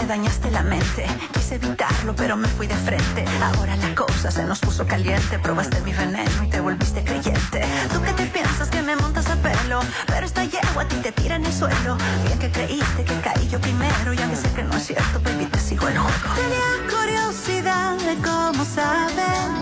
Dañaste 0.08 0.52
la 0.52 0.62
mente. 0.62 1.06
Quise 1.34 1.56
evitarlo, 1.56 2.16
pero 2.16 2.36
me 2.38 2.48
fui 2.48 2.68
de 2.68 2.76
frente. 2.76 3.26
Ahora 3.42 3.76
la 3.76 3.96
cosa 3.96 4.32
se 4.32 4.44
nos 4.44 4.60
puso 4.60 4.86
caliente. 4.86 5.40
Probaste 5.40 5.82
mi 5.82 5.94
veneno 5.94 6.44
y 6.44 6.50
te 6.50 6.60
volviste 6.60 7.04
creyente. 7.04 7.64
Tú 7.92 8.02
que 8.02 8.14
te 8.14 8.26
piensas 8.28 8.70
que 8.70 8.82
me 8.82 8.96
montas 8.96 9.28
a 9.30 9.36
pelo, 9.36 9.80
pero 10.08 10.26
esta 10.26 10.44
yegua 10.44 10.84
a 10.84 10.88
ti 10.88 10.96
te 10.98 11.12
tira 11.12 11.36
en 11.36 11.46
el 11.46 11.54
suelo. 11.54 11.98
Bien 12.26 12.40
que 12.40 12.52
creíste 12.52 13.04
que 13.04 13.20
caí 13.22 13.48
yo 13.50 13.60
primero, 13.60 14.14
y 14.14 14.22
aunque 14.22 14.38
sé 14.38 14.50
que 14.54 14.64
no 14.64 14.76
es 14.76 14.86
cierto, 14.86 15.20
baby, 15.24 15.46
te 15.46 15.60
sigo 15.60 15.88
el 15.88 15.98
juego. 15.98 16.36
Tenía 16.36 16.98
curiosidad 16.98 17.98
de 17.98 18.16
cómo 18.22 18.64
saben 18.66 19.62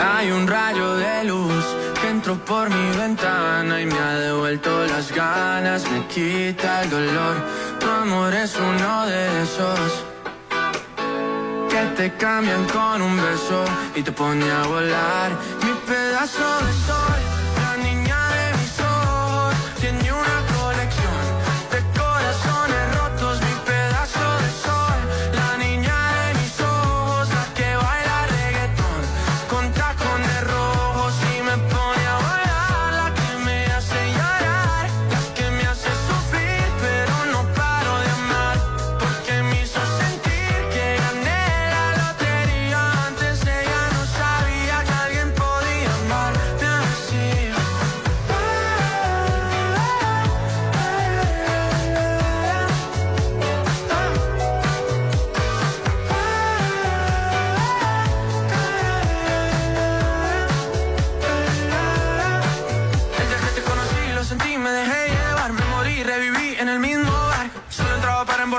Hay 0.00 0.30
un 0.30 0.46
rayo 0.46 0.94
de 0.96 1.24
luz 1.24 1.64
que 2.00 2.08
entró 2.08 2.36
por 2.44 2.70
mi 2.70 2.96
ventana 2.96 3.80
y 3.80 3.86
me 3.86 3.98
ha 3.98 4.18
devuelto 4.18 4.86
las 4.86 5.10
ganas, 5.12 5.90
me 5.90 6.06
quita 6.06 6.82
el 6.82 6.90
dolor. 6.90 7.36
Tu 7.80 7.86
amor 7.86 8.32
es 8.34 8.54
uno 8.56 9.06
de 9.06 9.42
esos 9.42 10.04
que 11.68 11.84
te 11.96 12.12
cambian 12.16 12.64
con 12.66 13.02
un 13.02 13.16
beso 13.16 13.64
y 13.94 14.02
te 14.02 14.12
pone 14.12 14.48
a 14.50 14.66
volar. 14.66 15.30
Mi 15.64 15.72
pedazo 15.88 16.66
de 16.66 16.72
sol. 16.86 17.07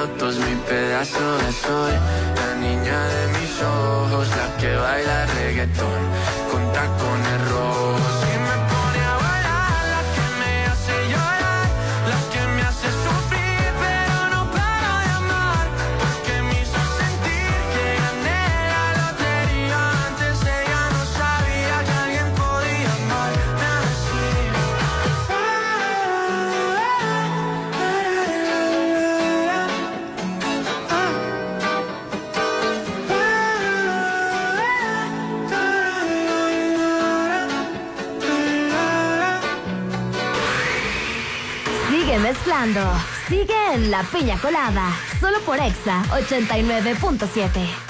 rotos 0.00 0.36
mi 0.38 0.54
pedazo 0.68 1.36
de 1.42 1.52
sol, 1.52 1.92
la 2.40 2.54
niña 2.56 2.98
de 3.14 3.22
mis 3.34 3.52
ojos, 3.62 4.28
la 4.28 4.56
que 4.56 4.74
baila 4.74 5.26
reggaetón. 5.26 6.09
Sigue 43.26 43.54
en 43.72 43.90
La 43.90 44.02
Piña 44.02 44.38
Colada, 44.38 44.92
solo 45.18 45.40
por 45.46 45.58
Exa 45.58 46.02
89.7. 46.10 47.89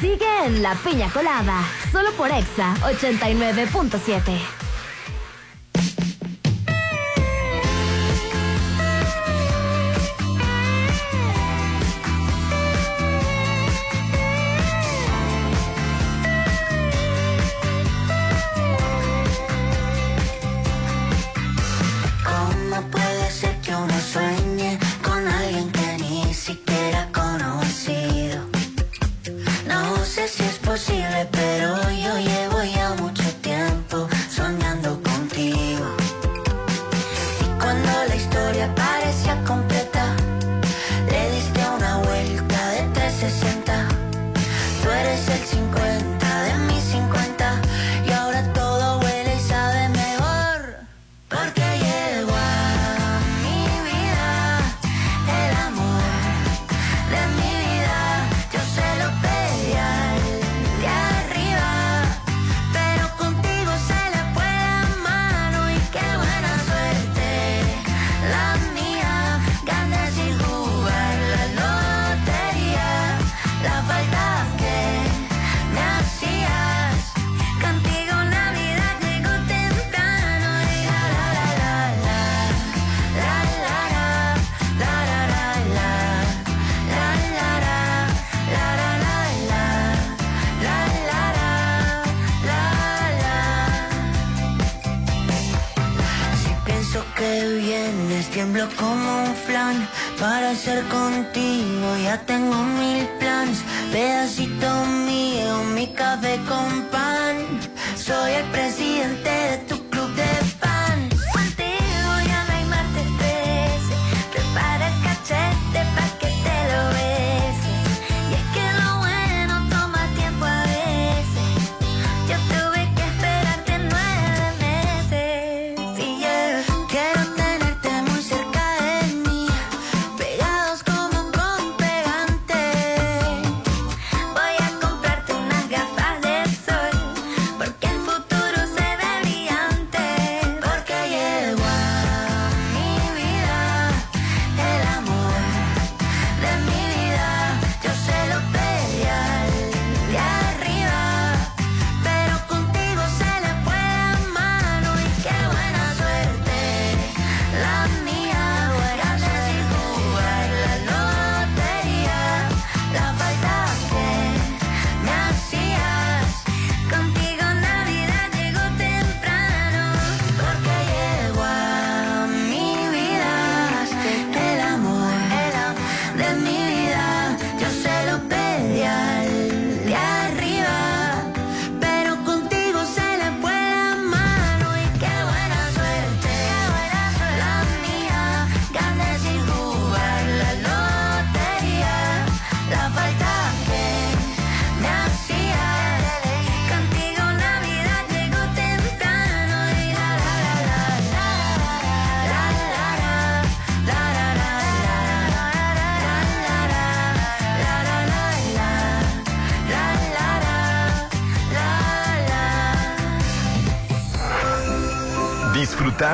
Sigue 0.00 0.24
en 0.46 0.62
La 0.62 0.74
Piña 0.76 1.10
Colada, 1.10 1.62
solo 1.92 2.10
por 2.12 2.30
Exa 2.30 2.74
89.7. 2.80 4.57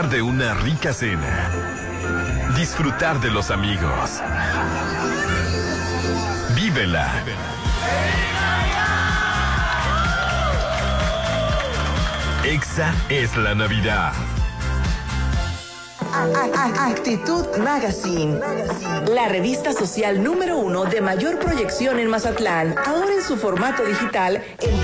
De 0.03 0.21
una 0.21 0.55
rica 0.55 0.93
cena. 0.93 1.49
Disfrutar 2.57 3.21
de 3.21 3.31
los 3.31 3.53
amigos. 3.53 4.21
Vívela. 6.57 7.11
Exa 12.45 12.93
es 13.09 13.37
la 13.37 13.55
Navidad. 13.55 14.13
Actitud 16.79 17.47
Magazine, 17.59 18.41
la 19.13 19.29
revista 19.29 19.73
social 19.73 20.23
número 20.23 20.59
uno 20.59 20.85
de 20.85 21.01
mayor 21.01 21.39
proyección 21.39 21.99
en 21.99 22.09
Mazatlán, 22.09 22.75
ahora 22.85 23.15
en 23.15 23.23
su 23.23 23.37
formato 23.37 23.85
digital 23.85 24.43
en 24.61 24.84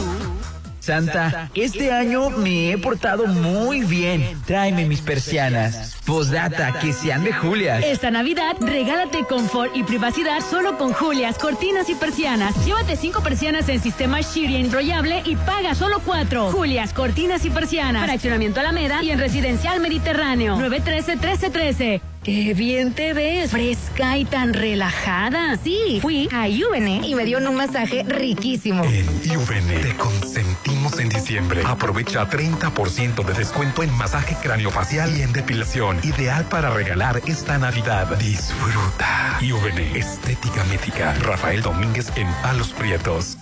Santa, 0.87 1.49
este 1.53 1.91
año 1.91 2.29
me 2.29 2.71
he 2.71 2.77
portado 2.77 3.27
muy 3.27 3.81
bien. 3.81 4.41
Tráeme 4.45 4.85
mis 4.85 5.01
persianas. 5.01 5.86
Postdata, 6.07 6.79
que 6.79 6.93
sean 6.93 7.25
de 7.25 7.33
Julias. 7.33 7.83
Esta 7.83 8.09
Navidad, 8.09 8.55
regálate 8.61 9.25
confort 9.25 9.75
y 9.75 9.83
privacidad 9.83 10.39
solo 10.39 10.77
con 10.77 10.93
Julias, 10.93 11.37
cortinas 11.37 11.89
y 11.89 11.95
persianas. 11.95 12.55
Llévate 12.65 12.95
cinco 12.95 13.21
persianas 13.21 13.67
en 13.67 13.81
sistema 13.81 14.21
Shiri 14.21 14.55
enrollable 14.55 15.21
y 15.25 15.35
paga 15.35 15.75
solo 15.75 16.01
cuatro. 16.05 16.49
Julias, 16.49 16.93
cortinas 16.93 17.43
y 17.43 17.49
persianas. 17.49 18.05
Fraccionamiento 18.05 18.61
Alameda 18.61 19.03
y 19.03 19.11
en 19.11 19.19
Residencial 19.19 19.81
Mediterráneo. 19.81 20.55
913-1313. 20.55 21.99
¡Qué 22.23 22.53
bien 22.53 22.93
te 22.93 23.13
ves! 23.13 23.51
Fresca 23.51 24.17
y 24.17 24.23
tan 24.23 24.53
relajada. 24.53 25.57
Sí, 25.57 25.99
fui 26.01 26.29
a 26.31 26.47
Juvene 26.47 27.01
y 27.05 27.15
me 27.15 27.25
dieron 27.25 27.47
un 27.47 27.55
masaje 27.55 28.03
riquísimo. 28.03 28.83
En 28.85 29.05
Juvene 29.23 29.79
te 29.79 29.93
consentimos 29.95 30.76
en 30.99 31.09
diciembre. 31.09 31.61
Aprovecha 31.65 32.29
30% 32.29 33.23
de 33.23 33.33
descuento 33.33 33.83
en 33.83 33.93
masaje 33.93 34.35
craniofacial 34.41 35.15
y 35.17 35.21
en 35.21 35.33
depilación. 35.33 35.99
Ideal 36.03 36.45
para 36.45 36.69
regalar 36.69 37.21
esta 37.25 37.57
Navidad. 37.57 38.17
Disfruta. 38.17 39.37
Juvene, 39.39 39.97
estética 39.97 40.63
médica. 40.65 41.13
Rafael 41.21 41.61
Domínguez 41.61 42.11
en 42.15 42.27
Palos 42.41 42.73
Prietos. 42.73 43.36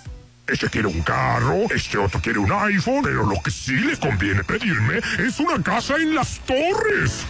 Este 0.48 0.70
quiere 0.70 0.86
un 0.86 1.02
carro, 1.02 1.66
este 1.74 1.98
otro 1.98 2.20
quiere 2.20 2.38
un 2.38 2.52
iPhone, 2.52 3.00
pero 3.02 3.26
lo 3.26 3.42
que 3.42 3.50
sí 3.50 3.74
le 3.74 3.96
conviene 3.96 4.44
pedirme 4.44 5.00
es 5.18 5.40
una 5.40 5.60
casa 5.60 5.96
en 5.96 6.14
las 6.14 6.38
torres. 6.40 7.26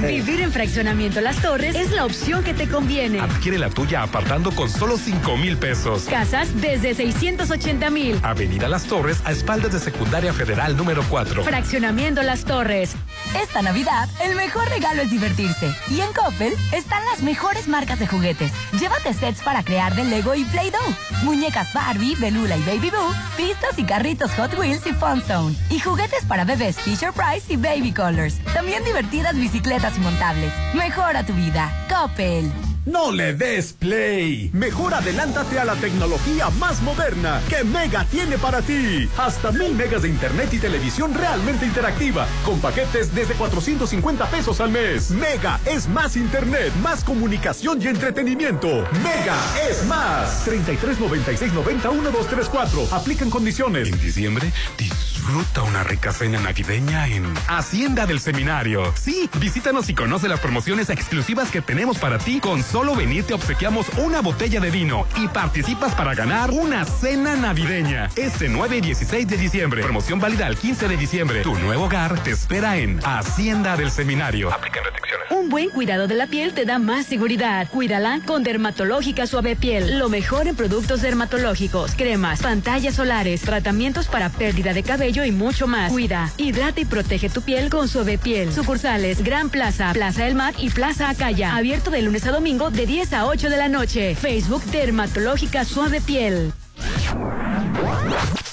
Vivir 0.06 0.40
en 0.42 0.52
fraccionamiento 0.52 1.20
Las 1.20 1.42
Torres 1.42 1.74
es 1.74 1.90
la 1.90 2.04
opción 2.04 2.44
que 2.44 2.54
te 2.54 2.68
conviene. 2.68 3.18
Adquiere 3.18 3.58
la 3.58 3.70
tuya 3.70 4.04
apartando 4.04 4.52
con 4.52 4.70
solo 4.70 4.96
5 4.96 5.36
mil 5.36 5.56
pesos. 5.56 6.04
Casas 6.04 6.48
desde 6.60 6.94
680 6.94 7.90
mil. 7.90 8.20
Avenida 8.22 8.68
Las 8.68 8.84
Torres 8.84 9.20
a 9.24 9.32
espaldas 9.32 9.72
de 9.72 9.80
Secundaria 9.80 10.32
Federal 10.32 10.76
número 10.76 11.02
4. 11.08 11.42
Fraccionamiento 11.42 12.22
Las 12.22 12.44
Torres. 12.44 12.94
Esta 13.42 13.62
Navidad, 13.62 14.08
el 14.22 14.36
mejor 14.36 14.68
regalo 14.68 15.02
es 15.02 15.10
divertirse. 15.10 15.74
Y 15.90 16.00
en 16.00 16.12
Coppel 16.12 16.54
están 16.72 17.04
las 17.06 17.22
mejores 17.24 17.66
marcas 17.66 17.98
de 17.98 18.06
juguetes. 18.06 18.52
Llévate 18.78 19.12
sets 19.12 19.42
para 19.42 19.64
crear 19.64 19.96
de 19.96 20.04
Lego 20.04 20.36
y 20.36 20.44
Play-Doh. 20.44 21.13
Muñecas 21.24 21.72
Barbie, 21.72 22.14
Belula 22.16 22.56
y 22.56 22.62
Baby 22.62 22.90
Boo, 22.90 23.12
pistas 23.36 23.78
y 23.78 23.84
carritos 23.84 24.30
Hot 24.36 24.56
Wheels 24.58 24.86
y 24.86 24.92
Fun 24.92 25.22
Zone. 25.22 25.56
Y 25.70 25.80
juguetes 25.80 26.24
para 26.24 26.44
bebés 26.44 26.76
Fisher 26.78 27.12
Price 27.12 27.52
y 27.52 27.56
Baby 27.56 27.92
Colors. 27.92 28.38
También 28.52 28.84
divertidas 28.84 29.34
bicicletas 29.34 29.96
y 29.96 30.00
montables. 30.00 30.52
Mejora 30.74 31.24
tu 31.24 31.32
vida. 31.32 31.72
Coppel. 31.88 32.73
No 32.86 33.12
le 33.12 33.32
des 33.32 33.72
play. 33.72 34.50
Mejor 34.52 34.92
adelántate 34.92 35.58
a 35.58 35.64
la 35.64 35.74
tecnología 35.74 36.50
más 36.50 36.82
moderna 36.82 37.40
que 37.48 37.64
Mega 37.64 38.04
tiene 38.04 38.36
para 38.36 38.60
ti. 38.60 39.08
Hasta 39.16 39.52
mil 39.52 39.74
megas 39.74 40.02
de 40.02 40.10
internet 40.10 40.50
y 40.52 40.58
televisión 40.58 41.14
realmente 41.14 41.64
interactiva. 41.64 42.26
Con 42.44 42.60
paquetes 42.60 43.14
desde 43.14 43.34
450 43.34 44.26
pesos 44.26 44.60
al 44.60 44.70
mes. 44.70 45.10
Mega 45.10 45.58
es 45.64 45.88
más 45.88 46.16
internet, 46.16 46.74
más 46.82 47.04
comunicación 47.04 47.80
y 47.80 47.86
entretenimiento. 47.86 48.68
Mega 49.02 49.36
es 49.70 49.84
más. 49.86 50.44
33 50.44 51.00
96 51.00 51.52
90 51.54 51.90
1234. 51.90 52.88
Aplican 52.92 53.30
condiciones. 53.30 53.88
En 53.88 53.98
diciembre, 53.98 54.52
disfruta 54.76 55.62
una 55.62 55.84
rica 55.84 56.12
cena 56.12 56.38
navideña 56.38 57.06
en 57.08 57.32
Hacienda 57.48 58.06
del 58.06 58.20
Seminario. 58.20 58.92
Sí, 58.94 59.30
visítanos 59.40 59.88
y 59.88 59.94
conoce 59.94 60.28
las 60.28 60.40
promociones 60.40 60.90
exclusivas 60.90 61.50
que 61.50 61.62
tenemos 61.62 61.96
para 61.98 62.18
ti 62.18 62.40
con 62.40 62.62
solo 62.74 62.96
venir 62.96 63.22
te 63.22 63.34
obsequiamos 63.34 63.86
una 63.98 64.20
botella 64.20 64.58
de 64.58 64.68
vino 64.68 65.06
y 65.16 65.28
participas 65.28 65.94
para 65.94 66.12
ganar 66.12 66.50
una 66.50 66.84
cena 66.84 67.36
navideña. 67.36 68.10
Este 68.16 68.48
9 68.48 68.78
y 68.78 68.80
16 68.80 69.28
de 69.28 69.36
diciembre. 69.36 69.82
Promoción 69.84 70.18
válida 70.18 70.46
al 70.48 70.56
15 70.56 70.88
de 70.88 70.96
diciembre. 70.96 71.42
Tu 71.42 71.54
nuevo 71.54 71.84
hogar 71.84 72.20
te 72.24 72.32
espera 72.32 72.76
en 72.76 72.98
Hacienda 73.04 73.76
del 73.76 73.92
Seminario. 73.92 74.52
Aplican 74.52 74.82
restricciones. 74.82 75.30
Un 75.30 75.50
buen 75.50 75.70
cuidado 75.70 76.08
de 76.08 76.16
la 76.16 76.26
piel 76.26 76.52
te 76.52 76.64
da 76.64 76.80
más 76.80 77.06
seguridad. 77.06 77.68
Cuídala 77.70 78.18
con 78.26 78.42
Dermatológica 78.42 79.28
Suave 79.28 79.54
Piel. 79.54 80.00
Lo 80.00 80.08
mejor 80.08 80.48
en 80.48 80.56
productos 80.56 81.00
dermatológicos, 81.00 81.94
cremas, 81.94 82.42
pantallas 82.42 82.96
solares, 82.96 83.42
tratamientos 83.42 84.08
para 84.08 84.30
pérdida 84.30 84.72
de 84.72 84.82
cabello 84.82 85.24
y 85.24 85.30
mucho 85.30 85.68
más. 85.68 85.92
Cuida, 85.92 86.32
hidrata 86.38 86.80
y 86.80 86.86
protege 86.86 87.30
tu 87.30 87.42
piel 87.42 87.70
con 87.70 87.86
Suave 87.86 88.18
Piel. 88.18 88.52
Sucursales 88.52 89.22
Gran 89.22 89.48
Plaza, 89.48 89.92
Plaza 89.92 90.24
del 90.24 90.34
Mar 90.34 90.54
y 90.58 90.70
Plaza 90.70 91.08
Acaya. 91.08 91.54
Abierto 91.54 91.92
de 91.92 92.02
lunes 92.02 92.26
a 92.26 92.32
domingo 92.32 92.63
de 92.72 92.86
10 92.86 93.12
a 93.12 93.26
8 93.26 93.50
de 93.50 93.56
la 93.56 93.68
noche. 93.68 94.14
Facebook 94.14 94.62
Dermatológica 94.64 95.64
Suave 95.64 96.00
Piel. 96.00 96.52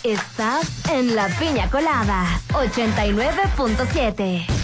Estás 0.03 0.67
en 0.91 1.15
la 1.15 1.27
piña 1.39 1.69
colada 1.69 2.25
89.7. 2.49 4.60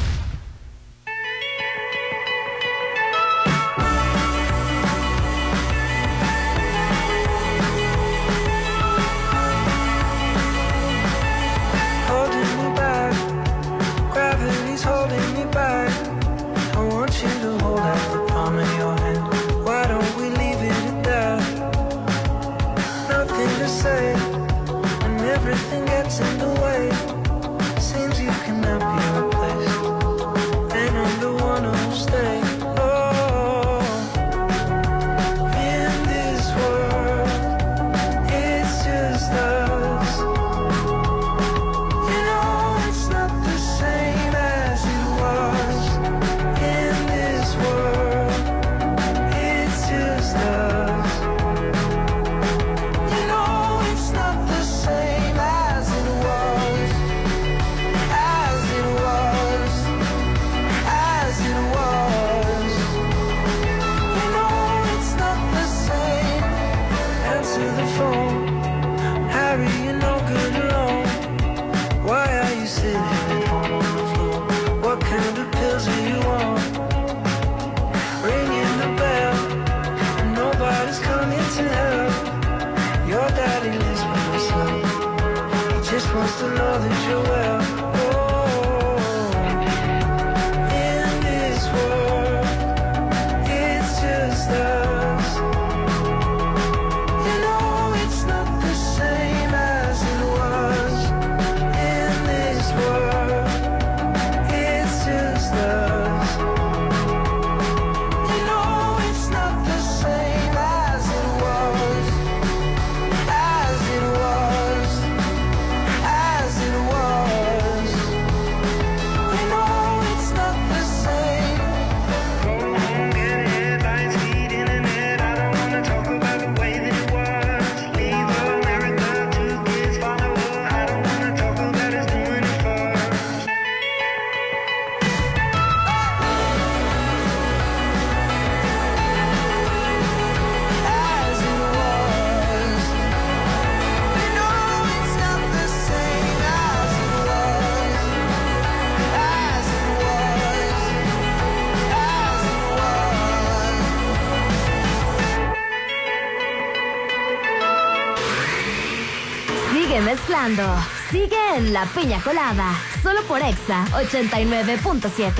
piña 161.99 162.21
colada. 162.21 162.75
Solo 163.01 163.23
por 163.23 163.41
Exa 163.41 163.85
89.7. 163.91 165.33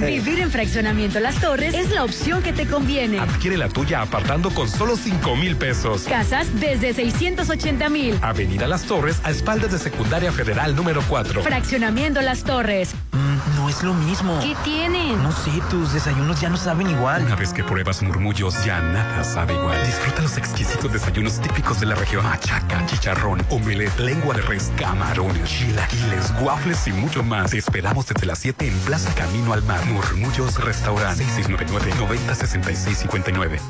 Vivir 0.00 0.40
en 0.40 0.50
fraccionamiento 0.50 1.20
Las 1.20 1.40
Torres 1.40 1.74
es 1.74 1.90
la 1.90 2.04
opción 2.04 2.42
que 2.42 2.52
te 2.52 2.66
conviene. 2.66 3.18
Adquiere 3.18 3.56
la 3.56 3.68
tuya 3.68 4.02
apartando 4.02 4.50
con 4.50 4.68
solo 4.68 4.96
5 4.96 5.36
mil 5.36 5.56
pesos. 5.56 6.04
Casas 6.04 6.48
desde 6.66 6.92
680 6.94 7.88
mil. 7.88 8.18
Avenida 8.22 8.66
Las 8.66 8.82
Torres, 8.82 9.20
a 9.22 9.30
espaldas 9.30 9.70
de 9.70 9.78
Secundaria 9.78 10.32
Federal 10.32 10.74
número 10.74 11.00
4. 11.08 11.42
Fraccionamiento 11.42 12.20
Las 12.22 12.42
Torres. 12.42 12.92
Mm, 13.12 13.36
no 13.56 13.68
es 13.68 13.84
lo 13.84 13.94
mismo. 13.94 14.40
¿Qué 14.40 14.56
tienen? 14.64 15.22
No 15.22 15.30
sé, 15.30 15.52
tus 15.70 15.92
desayunos 15.92 16.40
ya 16.40 16.48
no 16.48 16.56
saben 16.56 16.90
igual. 16.90 17.24
Una 17.24 17.36
vez 17.36 17.52
que 17.52 17.62
pruebas 17.62 18.02
murmullos, 18.02 18.64
ya 18.64 18.80
nada 18.80 19.22
sabe 19.22 19.54
igual. 19.54 19.78
Disfruta 19.86 20.22
los 20.22 20.36
exquisitos 20.36 20.92
desayunos 20.92 21.40
típicos 21.40 21.78
de 21.78 21.86
la 21.86 21.94
región. 21.94 22.24
Machaca, 22.24 22.84
chicharrón, 22.86 23.46
omelette, 23.50 24.00
lengua 24.00 24.34
de 24.34 24.42
res, 24.42 24.72
camarones, 24.76 25.48
chilaquiles, 25.48 26.32
waffles 26.40 26.84
y 26.88 26.92
mucho 26.92 27.22
más. 27.22 27.52
Te 27.52 27.58
esperamos 27.58 28.08
desde 28.08 28.26
las 28.26 28.40
7 28.40 28.66
en 28.66 28.76
Plaza 28.80 29.14
Camino 29.14 29.52
al 29.52 29.62
Mar. 29.62 29.84
Murmullos 29.86 30.60
Restaurant 30.62 31.16
6699-906659. 31.18 33.60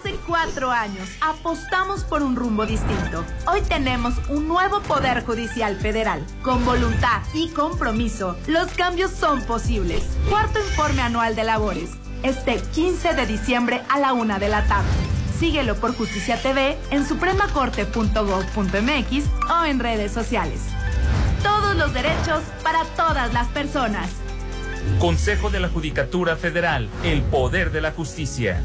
Hace 0.00 0.16
cuatro 0.26 0.70
años 0.70 1.10
apostamos 1.20 2.04
por 2.04 2.22
un 2.22 2.34
rumbo 2.34 2.64
distinto. 2.64 3.22
Hoy 3.46 3.60
tenemos 3.60 4.14
un 4.30 4.48
nuevo 4.48 4.80
Poder 4.80 5.22
Judicial 5.26 5.76
Federal. 5.76 6.24
Con 6.40 6.64
voluntad 6.64 7.20
y 7.34 7.50
compromiso, 7.50 8.34
los 8.46 8.68
cambios 8.68 9.10
son 9.10 9.42
posibles. 9.42 10.02
Cuarto 10.30 10.58
informe 10.58 11.02
anual 11.02 11.36
de 11.36 11.44
labores. 11.44 11.90
Este 12.22 12.62
15 12.72 13.12
de 13.12 13.26
diciembre 13.26 13.82
a 13.90 13.98
la 13.98 14.14
una 14.14 14.38
de 14.38 14.48
la 14.48 14.66
tarde. 14.66 14.88
Síguelo 15.38 15.76
por 15.76 15.94
Justicia 15.94 16.40
TV 16.40 16.78
en 16.90 17.06
supremacorte.gov.mx 17.06 19.24
o 19.50 19.64
en 19.66 19.80
redes 19.80 20.12
sociales. 20.12 20.62
Todos 21.42 21.76
los 21.76 21.92
derechos 21.92 22.40
para 22.62 22.84
todas 22.96 23.34
las 23.34 23.48
personas. 23.48 24.08
Consejo 24.98 25.50
de 25.50 25.60
la 25.60 25.68
Judicatura 25.68 26.36
Federal, 26.36 26.88
el 27.04 27.20
poder 27.20 27.70
de 27.70 27.82
la 27.82 27.92
justicia. 27.92 28.62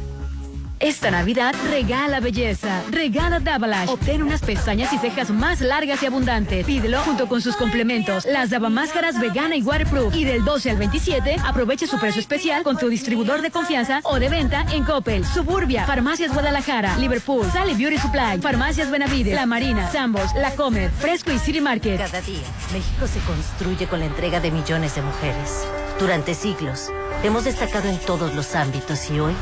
Esta 0.79 1.09
Navidad 1.09 1.56
regala 1.69 2.19
belleza. 2.19 2.83
Regala 2.91 3.40
Dabalash. 3.40 3.90
Obtén 3.90 4.22
unas 4.22 4.41
pestañas 4.41 4.91
y 4.91 4.97
cejas 4.97 5.29
más 5.29 5.61
largas 5.61 6.03
y 6.03 6.06
abundantes. 6.06 6.65
Pídelo 6.65 6.99
junto 6.99 7.27
con 7.27 7.41
sus 7.41 7.56
complementos. 7.56 8.25
Las 8.25 8.49
Dabamáscaras 8.49 9.19
vegana 9.19 9.56
y 9.56 9.61
waterproof. 9.61 10.13
Y 10.13 10.25
del 10.25 10.43
12 10.43 10.72
al 10.72 10.77
27, 10.77 11.38
aproveche 11.45 11.88
su 11.88 11.97
precio 11.97 12.19
especial 12.19 12.63
con 12.63 12.77
tu 12.77 12.90
distribuidor 12.90 13.41
de 13.41 13.51
confianza 13.51 14.01
o 14.03 14.19
de 14.19 14.27
venta 14.27 14.65
en 14.74 14.83
Coppel, 14.83 15.25
Suburbia, 15.25 15.85
Farmacias 15.85 16.33
Guadalajara, 16.33 16.97
Liverpool, 16.97 17.45
Sally 17.51 17.74
Beauty 17.74 17.97
Supply, 17.97 18.41
Farmacias 18.41 18.91
Benavides, 18.91 19.33
La 19.33 19.45
Marina, 19.45 19.90
Sambos, 19.91 20.33
La 20.35 20.51
Comer, 20.56 20.91
Fresco 20.91 21.31
y 21.31 21.40
City 21.40 21.61
Market. 21.61 21.97
Cada 21.97 22.22
día, 22.22 22.43
México 22.74 23.08
se 23.08 23.19
construye 23.22 23.88
con 23.88 23.99
la 23.99 24.06
entrega 24.08 24.41
de 24.41 24.51
millones 24.51 24.95
de 24.95 25.01
mujeres. 25.01 25.65
Durante 25.99 26.33
siglos, 26.33 26.91
hemos 27.24 27.45
destacado 27.45 27.88
en 27.88 27.97
todos 27.99 28.35
los 28.35 28.56
ámbitos 28.56 29.09
y 29.09 29.19
hoy 29.19 29.33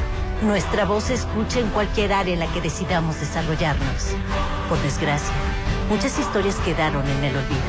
nuestra 0.44 0.86
voz 0.86 1.06
se 1.06 1.14
escucha 1.14 1.60
en 1.60 1.70
cualquier 1.70 2.14
área 2.14 2.34
en 2.34 2.40
la 2.40 2.48
que 2.48 2.62
decidamos 2.62 3.20
desarrollarnos. 3.20 4.16
Por 4.70 4.82
desgracia, 4.82 5.34
muchas 5.90 6.18
historias 6.20 6.56
quedaron 6.58 7.08
en 7.08 7.24
el 7.24 7.36
olvido. 7.36 7.62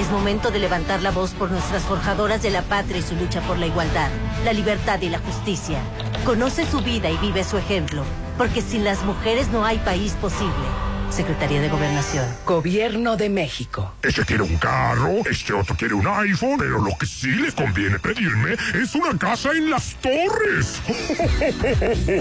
Es 0.00 0.10
momento 0.10 0.50
de 0.50 0.58
levantar 0.58 1.02
la 1.02 1.10
voz 1.10 1.32
por 1.32 1.50
nuestras 1.50 1.82
forjadoras 1.82 2.42
de 2.42 2.50
la 2.50 2.62
patria 2.62 2.98
y 2.98 3.02
su 3.02 3.14
lucha 3.16 3.40
por 3.42 3.58
la 3.58 3.66
igualdad, 3.66 4.10
la 4.44 4.52
libertad 4.52 5.00
y 5.02 5.08
la 5.08 5.18
justicia. 5.18 5.78
Conoce 6.24 6.66
su 6.66 6.80
vida 6.80 7.10
y 7.10 7.16
vive 7.18 7.44
su 7.44 7.56
ejemplo, 7.58 8.02
porque 8.38 8.62
sin 8.62 8.84
las 8.84 9.04
mujeres 9.04 9.48
no 9.48 9.64
hay 9.64 9.78
país 9.78 10.12
posible. 10.14 10.95
Secretaría 11.10 11.60
de 11.60 11.68
Gobernación. 11.68 12.24
Gobierno 12.44 13.16
de 13.16 13.28
México. 13.28 13.94
Este 14.02 14.24
quiere 14.24 14.42
un 14.42 14.56
carro, 14.56 15.22
este 15.30 15.52
otro 15.52 15.76
quiere 15.76 15.94
un 15.94 16.06
iPhone, 16.06 16.56
pero 16.58 16.82
lo 16.82 16.96
que 16.98 17.06
sí 17.06 17.28
le 17.28 17.52
conviene 17.52 17.98
pedirme 17.98 18.54
es 18.74 18.94
una 18.94 19.16
casa 19.18 19.50
en 19.52 19.70
las 19.70 19.94
torres. 19.96 20.80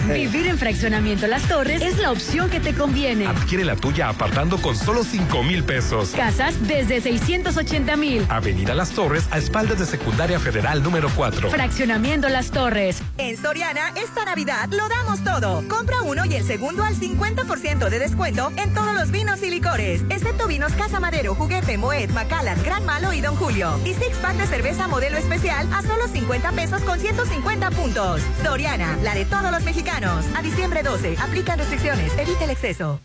Vivir 0.14 0.48
en 0.48 0.58
fraccionamiento 0.58 1.28
Las 1.28 1.44
Torres 1.44 1.82
es 1.82 1.98
la 1.98 2.12
opción 2.12 2.50
que 2.50 2.60
te 2.60 2.74
conviene. 2.74 3.28
Adquiere 3.28 3.66
la 3.66 3.76
tuya 3.76 4.10
apartando 4.10 4.58
con 4.58 4.76
solo 4.76 5.03
5 5.03 5.44
mil 5.44 5.64
pesos. 5.64 6.12
Casas 6.12 6.56
desde 6.68 7.01
680 7.01 7.96
mil. 7.98 8.26
Avenida 8.30 8.76
Las 8.76 8.92
Torres, 8.92 9.28
a 9.32 9.38
espaldas 9.38 9.80
de 9.80 9.85
Secundaria 9.85 10.40
Federal 10.40 10.84
número 10.84 11.10
4. 11.16 11.50
Fraccionamiento 11.50 12.30
Las 12.30 12.51
Torres. 12.51 13.01
En 13.18 13.38
Soriana, 13.38 13.94
esta 13.96 14.26
Navidad 14.26 14.69
lo 14.69 14.88
damos 14.88 15.24
todo. 15.24 15.68
Compra 15.68 16.01
uno 16.03 16.26
y 16.26 16.35
el 16.35 16.44
segundo 16.44 16.84
al 16.84 16.96
50% 16.96 17.90
de 17.90 18.00
descuento 18.00 18.51
en 18.58 18.74
todos 18.76 18.94
los 18.94 19.10
vinos 19.10 19.42
y 19.42 19.50
licores, 19.50 20.02
excepto 20.10 20.48
vinos 20.48 20.74
Casa 20.74 21.00
Madero, 21.00 21.34
Juguete, 21.34 21.78
Moet, 21.78 22.12
Macallan, 22.12 22.62
Gran 22.64 22.86
Malo 22.86 23.14
y 23.14 23.22
Don 23.22 23.36
Julio. 23.38 23.80
Y 23.86 23.94
six 23.94 24.18
pack 24.22 24.36
de 24.36 24.46
cerveza 24.46 24.88
modelo 24.88 25.18
especial 25.18 25.68
a 25.74 25.82
solo 25.82 26.08
50 26.08 26.52
pesos 26.52 26.82
con 26.84 27.00
150 27.00 27.72
puntos. 27.72 28.22
Soriana, 28.44 28.98
la 29.02 29.16
de 29.16 29.26
todos 29.26 29.50
los 29.50 29.64
mexicanos. 29.64 30.26
A 30.36 30.42
diciembre 30.42 30.84
12, 30.84 31.16
aplican 31.20 31.58
restricciones, 31.58 32.12
evita 32.20 32.44
el 32.44 32.52
exceso. 32.52 33.00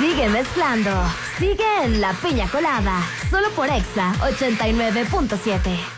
Sigue 0.00 0.28
mezclando. 0.28 0.90
Sigue 1.38 1.84
en 1.84 2.00
la 2.00 2.12
piña 2.14 2.48
colada. 2.48 3.02
Solo 3.30 3.50
por 3.50 3.68
Exa 3.68 4.14
89.7. 4.20 5.97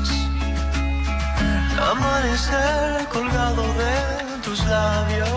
Amanecer 1.89 3.07
colgado 3.09 3.63
de 3.73 4.39
tus 4.43 4.63
labios. 4.65 5.29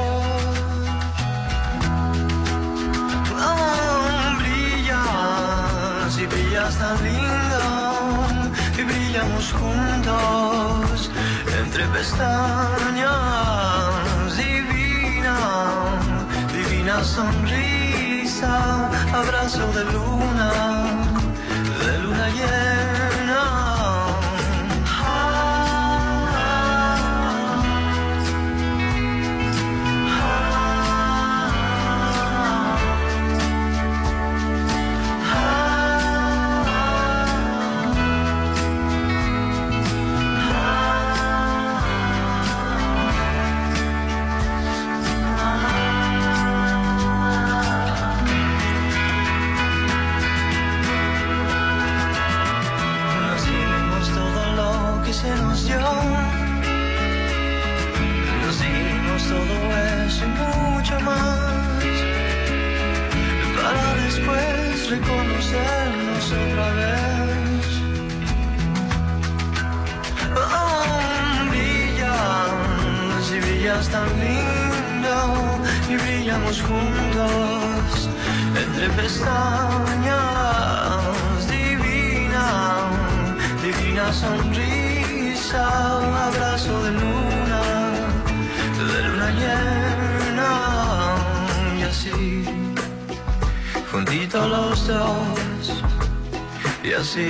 Ah, 3.36 4.36
brillas 4.38 6.18
y 6.18 6.26
brillas 6.26 6.76
tan 6.78 7.02
lindo. 7.02 7.64
Y 8.78 8.82
brillamos 8.82 9.52
juntos 9.52 11.10
entre 11.62 11.84
pestañas. 11.86 13.14
Divina, 14.36 15.36
divina 16.52 17.02
sonrisa. 17.02 18.90
Abrazo 19.14 19.66
de 19.72 19.84
luna, 19.92 20.52
de 21.84 21.94
reconocernos 64.94 66.24
otra 66.32 66.68
vez. 66.80 67.66
Oh, 70.36 70.98
brillas 71.50 73.24
y 73.34 73.36
brillas 73.40 73.88
tan 73.88 74.08
lindo 74.24 75.16
y 75.90 75.92
brillamos 75.96 76.62
juntos 76.62 78.08
entre 78.62 78.88
pestañas. 78.90 80.14
Divina, 81.48 82.46
divina 83.62 84.12
sonrisa, 84.12 85.64
abrazo 86.28 86.74
de 86.84 86.90
luna, 86.92 87.62
de 88.92 88.98
luna 89.08 89.28
llena 89.40 90.52
y 91.78 91.82
así 91.82 92.63
juntitos 93.94 94.48
los 94.48 94.88
dos. 94.88 95.82
Y 96.82 96.92
así 96.94 97.28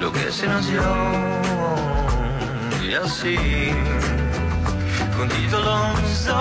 lo 0.00 0.12
que 0.12 0.30
se 0.30 0.46
nos 0.46 0.64
dio. 0.68 0.82
Y 2.88 2.94
así 2.94 3.36
juntitos 5.16 5.64
los 5.64 6.24
dos. 6.26 6.40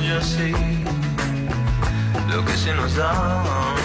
Y 0.00 0.08
así 0.12 0.52
lo 2.32 2.44
que 2.44 2.56
se 2.56 2.72
nos 2.74 2.94
da 2.94 3.75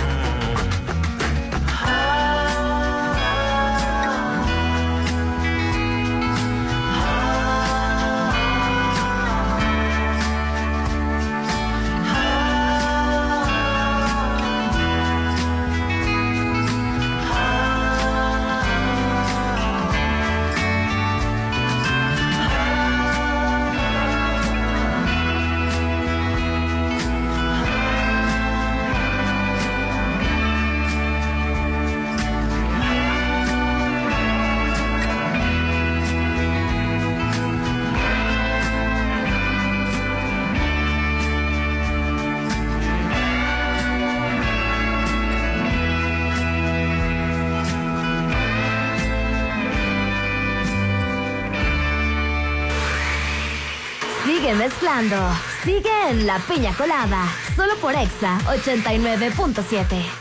Sigue 55.64 56.10
en 56.10 56.28
la 56.28 56.38
piña 56.40 56.74
colada. 56.76 57.26
Solo 57.56 57.78
por 57.78 57.96
Exa 57.96 58.38
89.7. 58.40 60.21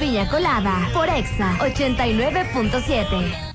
piña 0.00 0.26
colada 0.30 0.88
por 0.94 1.08
Exa 1.10 1.58
89.7. 1.58 3.50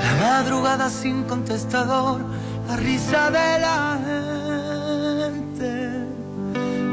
La 0.00 0.14
madrugada 0.22 0.88
sin 0.88 1.24
contestador, 1.24 2.22
la 2.66 2.76
risa 2.76 3.30
de 3.30 3.60
la 3.60 3.98
gente, 5.28 5.90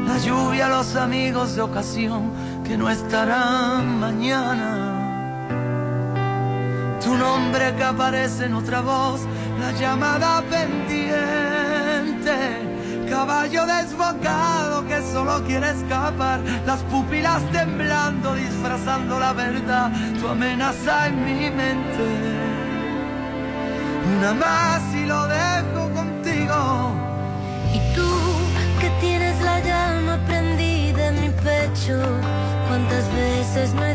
la 0.06 0.18
lluvia, 0.18 0.68
los 0.68 0.96
amigos 0.96 1.56
de 1.56 1.62
ocasión 1.62 2.30
que 2.62 2.76
no 2.76 2.90
estarán 2.90 3.98
mañana. 4.00 4.81
Tu 7.12 7.18
nombre 7.18 7.74
que 7.76 7.84
aparece 7.84 8.46
en 8.46 8.54
otra 8.54 8.80
voz, 8.80 9.20
la 9.60 9.72
llamada 9.72 10.42
pendiente, 10.48 11.04
caballo 13.06 13.66
desbocado 13.66 14.86
que 14.86 15.02
solo 15.12 15.44
quiere 15.44 15.72
escapar, 15.72 16.40
las 16.64 16.80
pupilas 16.84 17.42
temblando, 17.52 18.34
disfrazando 18.34 19.20
la 19.20 19.34
verdad, 19.34 19.92
tu 20.18 20.26
amenaza 20.26 21.08
en 21.08 21.22
mi 21.22 21.50
mente. 21.50 22.06
Una 24.16 24.32
más 24.32 24.80
y 24.94 25.04
lo 25.04 25.26
dejo 25.26 25.90
contigo. 25.94 26.94
Y 27.74 27.94
tú 27.94 28.08
que 28.80 28.88
tienes 29.02 29.38
la 29.42 29.60
llama 29.60 30.18
prendida 30.26 31.08
en 31.08 31.20
mi 31.20 31.28
pecho, 31.28 32.00
cuántas 32.68 33.04
veces 33.12 33.74
me 33.74 33.91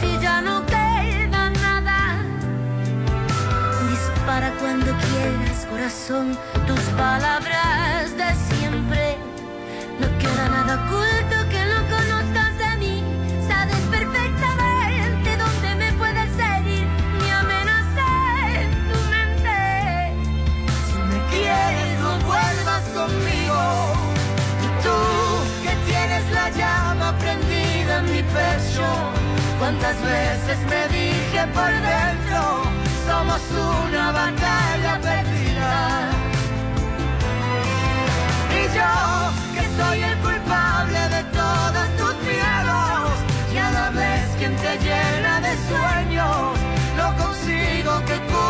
Si 0.00 0.18
ya 0.20 0.40
no 0.40 0.66
queda 0.66 1.50
nada. 1.50 2.24
Dispara 3.88 4.50
cuando 4.58 4.86
quieras, 4.86 5.64
corazón. 5.70 6.36
Tus 6.66 6.80
palabras 6.96 7.65
Cuántas 29.66 30.00
veces 30.00 30.58
me 30.70 30.96
dije 30.96 31.44
por 31.52 31.72
dentro, 31.72 32.62
somos 33.04 33.40
una 33.84 34.12
batalla 34.12 35.00
perdida. 35.00 36.10
Y 38.52 38.62
yo 38.76 38.92
que 39.54 39.66
soy 39.76 40.02
el 40.04 40.16
culpable 40.18 41.00
de 41.08 41.24
todos 41.40 41.86
tus 41.98 42.14
miedos. 42.22 43.10
Y 43.52 43.56
a 43.56 43.70
la 43.72 43.90
vez 43.90 44.36
quien 44.38 44.54
te 44.54 44.78
llena 44.78 45.40
de 45.40 45.56
sueños, 45.68 46.56
no 46.96 47.16
consigo 47.16 48.04
que 48.06 48.20
cure 48.30 48.45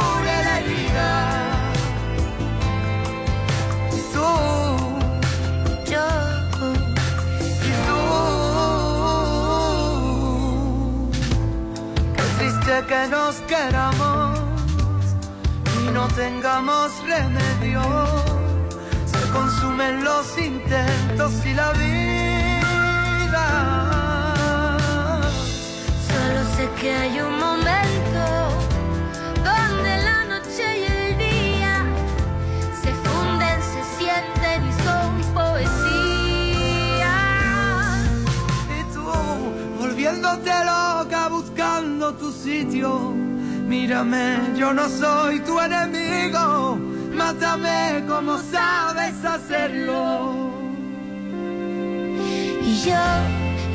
que 12.85 13.09
nos 13.09 13.37
queramos 13.49 14.39
y 15.83 15.91
no 15.93 16.07
tengamos 16.09 16.93
remedio. 17.07 17.81
Se 19.07 19.31
consumen 19.31 20.05
los 20.05 20.37
intentos 20.37 21.33
y 21.47 21.55
la 21.55 21.73
vida. 21.73 23.47
Solo 26.07 26.41
sé 26.57 26.69
que 26.79 26.93
hay 26.93 27.21
un 27.21 27.36
sitio. 42.47 43.13
Mírame, 43.67 44.27
yo 44.57 44.73
no 44.73 44.89
soy 44.89 45.41
tu 45.41 45.59
enemigo. 45.59 46.79
Mátame 47.21 48.05
como 48.07 48.39
sabes 48.39 49.17
hacerlo. 49.25 50.01
Y 52.69 52.73
yo 52.87 53.05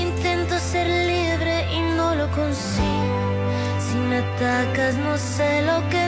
intento 0.07 0.53
ser 0.71 0.87
libre 1.11 1.55
y 1.77 1.79
no 1.97 2.15
lo 2.15 2.27
consigo. 2.41 3.31
Si 3.85 3.97
me 4.09 4.17
atacas 4.19 4.95
no 5.05 5.17
sé 5.17 5.49
lo 5.69 5.77
que 5.89 6.01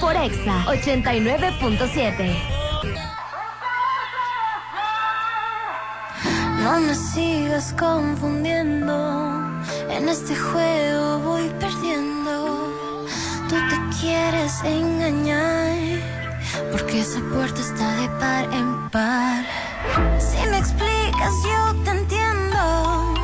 por 0.00 0.16
Exa 0.16 0.64
89.7. 0.68 2.34
No 6.62 6.80
me 6.80 6.94
sigas 6.94 7.74
confundiendo. 7.78 8.94
En 9.90 10.08
este 10.08 10.34
juego 10.34 11.18
voy 11.18 11.50
perdiendo. 11.60 12.72
Tú 13.50 13.56
te 13.68 13.98
quieres 14.00 14.62
engañar. 14.64 15.76
Porque 16.72 17.00
esa 17.00 17.20
puerta 17.30 17.60
está 17.60 17.96
de 17.96 18.08
par 18.18 18.44
en 18.54 18.88
par. 18.88 19.44
Si 20.18 20.38
me 20.48 20.56
explicas, 20.56 21.34
yo 21.44 21.74
te 21.84 21.90
entiendo. 21.90 23.14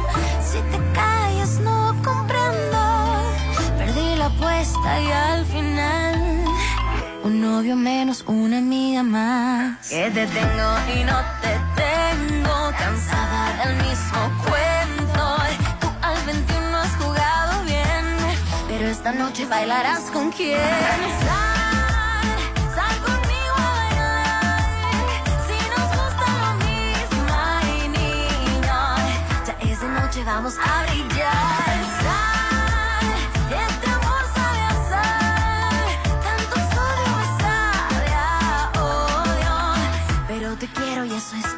Si 0.45 0.59
te 0.71 0.79
callas, 0.93 1.61
no 1.61 1.97
comprendo. 2.05 3.23
Perdí 3.79 4.17
la 4.17 4.27
apuesta 4.27 5.01
y 5.01 5.11
al 5.11 5.47
final. 5.47 5.76
Novio 7.41 7.77
menos, 7.77 8.25
una 8.27 8.59
amiga 8.59 9.03
más. 9.03 9.89
Que 9.89 10.11
te 10.11 10.27
tengo 10.27 10.69
y 10.95 11.05
no 11.05 11.19
te 11.43 11.53
tengo. 11.77 12.73
Cansada 12.79 13.65
del 13.65 13.77
mismo 13.77 14.21
cuento. 14.43 15.37
Tú 15.81 15.89
al 16.01 16.25
21 16.25 16.77
has 16.79 16.97
jugado 16.97 17.65
bien. 17.65 18.05
Pero 18.69 18.89
esta 18.89 19.13
noche 19.13 19.45
bailarás 19.45 20.11
con 20.13 20.33
quién. 20.33 20.59
Sal, 21.27 22.25
sal 22.75 22.97
conmigo 23.05 23.55
a 23.59 23.71
bailar. 23.81 24.63
Si 25.47 25.59
nos 25.75 25.89
gusta 25.99 26.27
lo 26.43 26.51
mismo, 26.65 27.37
ay 27.61 27.89
niño. 27.89 28.79
Ya 29.47 29.57
es 29.61 29.79
de 29.81 29.89
noche, 29.89 30.25
vamos 30.25 30.55
a 30.59 30.85
brillar. 30.87 31.16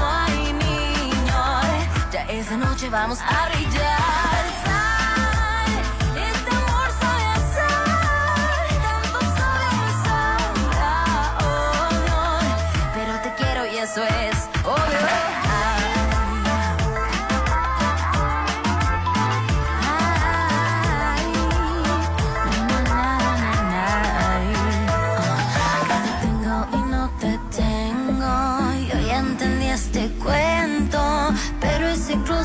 ay 0.00 0.52
niño. 0.52 1.60
Ya 2.12 2.22
esa 2.28 2.56
noche 2.56 2.88
vamos 2.90 3.20
a 3.20 3.48
brillar. 3.48 3.97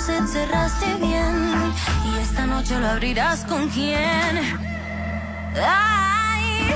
Ese 0.03 0.17
closet 0.17 0.27
cerraste 0.27 0.95
bien. 0.95 1.73
Y 2.05 2.19
esta 2.19 2.45
noche 2.45 2.77
lo 2.79 2.87
abrirás 2.87 3.45
con 3.45 3.69
quién. 3.69 4.39
Ay, 5.55 6.73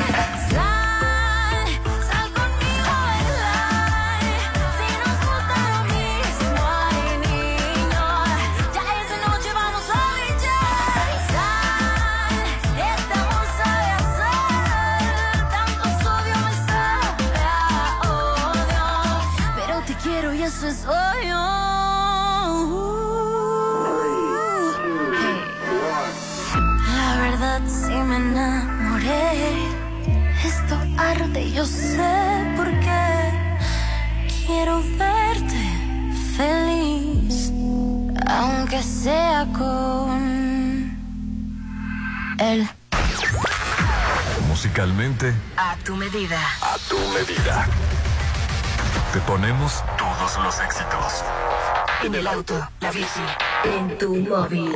enamoré. 28.17 29.53
Esto 30.43 30.75
arde, 30.97 31.51
yo 31.51 31.65
sé 31.65 32.53
por 32.55 32.67
qué. 32.79 33.05
Quiero 34.45 34.81
verte 34.97 35.63
feliz, 36.35 37.51
aunque 38.27 38.81
sea 38.83 39.45
con 39.57 40.97
él. 42.39 42.67
Musicalmente, 44.47 45.33
A 45.57 45.75
tu 45.83 45.95
medida. 45.95 46.39
a 46.61 46.77
tu 46.89 46.97
medida. 47.13 47.67
Te 49.13 49.19
ponemos 49.21 49.83
todos 49.97 50.37
los 50.43 50.59
éxitos. 50.59 51.23
En 52.03 52.15
el 52.15 52.27
auto, 52.27 52.67
la 52.79 52.91
bici, 52.91 53.21
en 53.63 53.97
tu 53.97 54.15
móvil. 54.15 54.75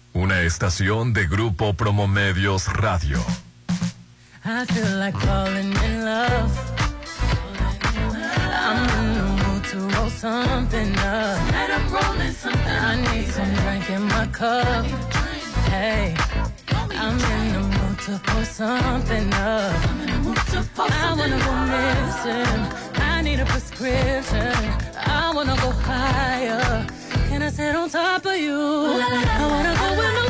Una 0.13 0.41
estación 0.41 1.13
de 1.13 1.25
Grupo 1.27 1.73
Promomedios 1.73 2.67
Radio. 2.67 3.17
I 4.43 4.65
feel 4.65 4.99
like 4.99 5.17
falling 5.17 5.71
in 5.85 6.03
love. 6.05 6.51
I'm 8.53 8.89
in 8.99 9.13
the 9.13 9.23
mood 9.43 9.63
to 9.71 9.77
roll 9.95 10.09
something 10.09 10.97
up. 10.97 11.39
And 11.53 11.73
I'm 11.73 11.93
rolling 11.93 12.33
something. 12.33 12.61
I 12.67 12.95
need 13.13 13.27
some 13.29 13.53
drink 13.63 13.89
in 13.89 14.03
my 14.03 14.27
cup. 14.27 14.85
Hey, 15.69 16.13
I'm 16.69 17.17
in 17.17 17.53
the 17.53 17.59
mood 17.59 17.99
to 17.99 18.19
pour 18.25 18.43
something 18.43 19.33
up. 19.33 19.91
I 20.77 21.13
wanna 21.17 21.39
go 21.39 21.53
missing. 21.71 23.01
I 23.01 23.21
need 23.21 23.39
a 23.39 23.45
prescription. 23.45 24.53
I 24.97 25.31
wanna 25.33 25.55
go 25.55 25.71
higher. 25.71 26.85
Can 27.31 27.43
I 27.43 27.49
sit 27.49 27.73
on 27.73 27.89
top 27.89 28.25
of 28.25 28.35
you? 28.35 28.53
I 28.53 29.47
wanna 29.49 29.73
go 29.79 29.97
where 29.97 30.11
nobody's 30.11 30.20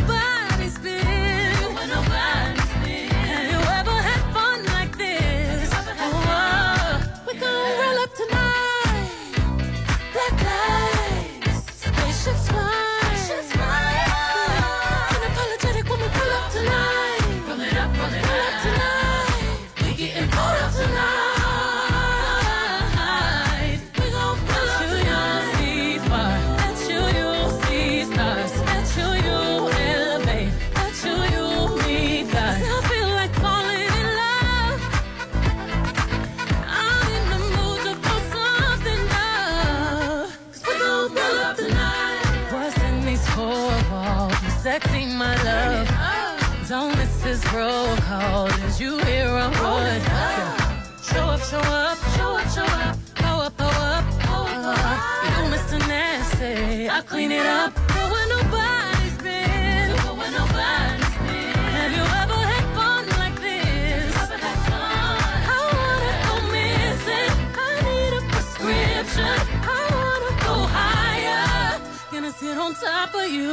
I 57.01 57.03
clean 57.03 57.31
it 57.31 57.43
up. 57.47 57.73
Go 57.73 58.11
where 58.13 58.27
nobody's 58.29 59.17
been. 59.25 59.89
Go 60.05 60.13
where 60.13 60.31
nobody's 60.31 61.17
been. 61.25 61.57
Have 61.73 61.91
you 61.97 62.05
ever 62.21 62.39
had 62.51 62.65
fun 62.77 63.03
like 63.17 63.37
this? 63.41 64.13
I 64.15 65.57
wanna 65.73 66.13
go 66.27 66.35
missing. 66.53 67.33
I 67.57 67.73
need 67.89 68.13
a 68.13 68.21
prescription. 68.29 69.33
I 69.65 69.81
wanna 69.97 70.33
go 70.45 70.55
higher. 70.77 71.81
Gonna 72.11 72.31
sit 72.33 72.55
on 72.55 72.75
top 72.75 73.15
of 73.15 73.27
you. 73.31 73.49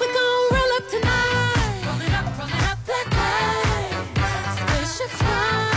We 0.00 0.06
gon' 0.16 0.44
roll 0.56 0.72
up 0.78 0.84
tonight. 0.88 1.84
Roll 1.84 2.00
it 2.00 2.14
up, 2.16 2.24
roll 2.38 2.48
it 2.48 2.64
up. 2.64 2.78
Black 2.86 3.08
lights. 3.20 4.56
Spaceship's 4.56 5.20
fine. 5.20 5.75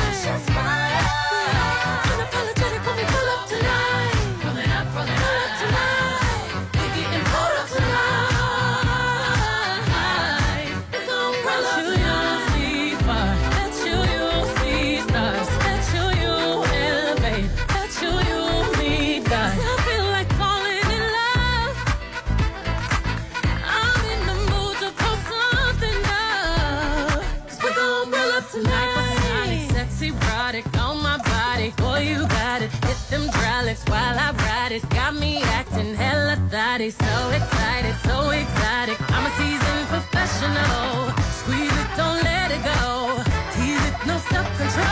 Hella 36.79 36.92
thotty. 36.92 36.92
So 36.92 37.29
excited, 37.31 37.95
so 38.06 38.29
exotic. 38.29 38.97
I'm 39.12 39.26
a 39.26 39.31
seasoned 39.38 39.88
professional. 39.88 41.12
Squeeze 41.31 41.72
it, 41.72 41.88
don't 41.97 42.24
let 42.24 42.51
it 42.51 42.63
go. 42.63 43.24
Tease 43.53 43.85
it, 43.88 43.95
no 44.08 44.17
self-control. 44.17 44.85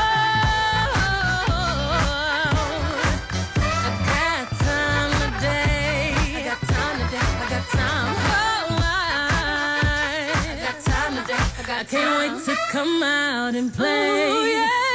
I 3.60 3.96
got 4.06 4.48
time 4.60 5.12
today. 5.24 6.14
I 6.36 6.44
got 6.44 6.60
time 6.68 6.98
today. 7.06 7.24
I 7.24 7.48
got 7.50 7.66
time. 7.70 8.16
Oh, 8.18 8.76
I, 8.80 8.94
I 10.44 10.56
got 10.66 10.78
time 10.84 11.14
today. 11.22 11.36
I 11.38 11.64
got 11.66 11.80
I 11.80 11.84
can't 11.86 12.12
wait 12.20 12.46
to 12.46 12.56
come 12.72 13.04
out 13.04 13.56
and 13.56 13.74
play. 13.74 14.30
Ooh, 14.30 14.46
yeah, 14.46 14.87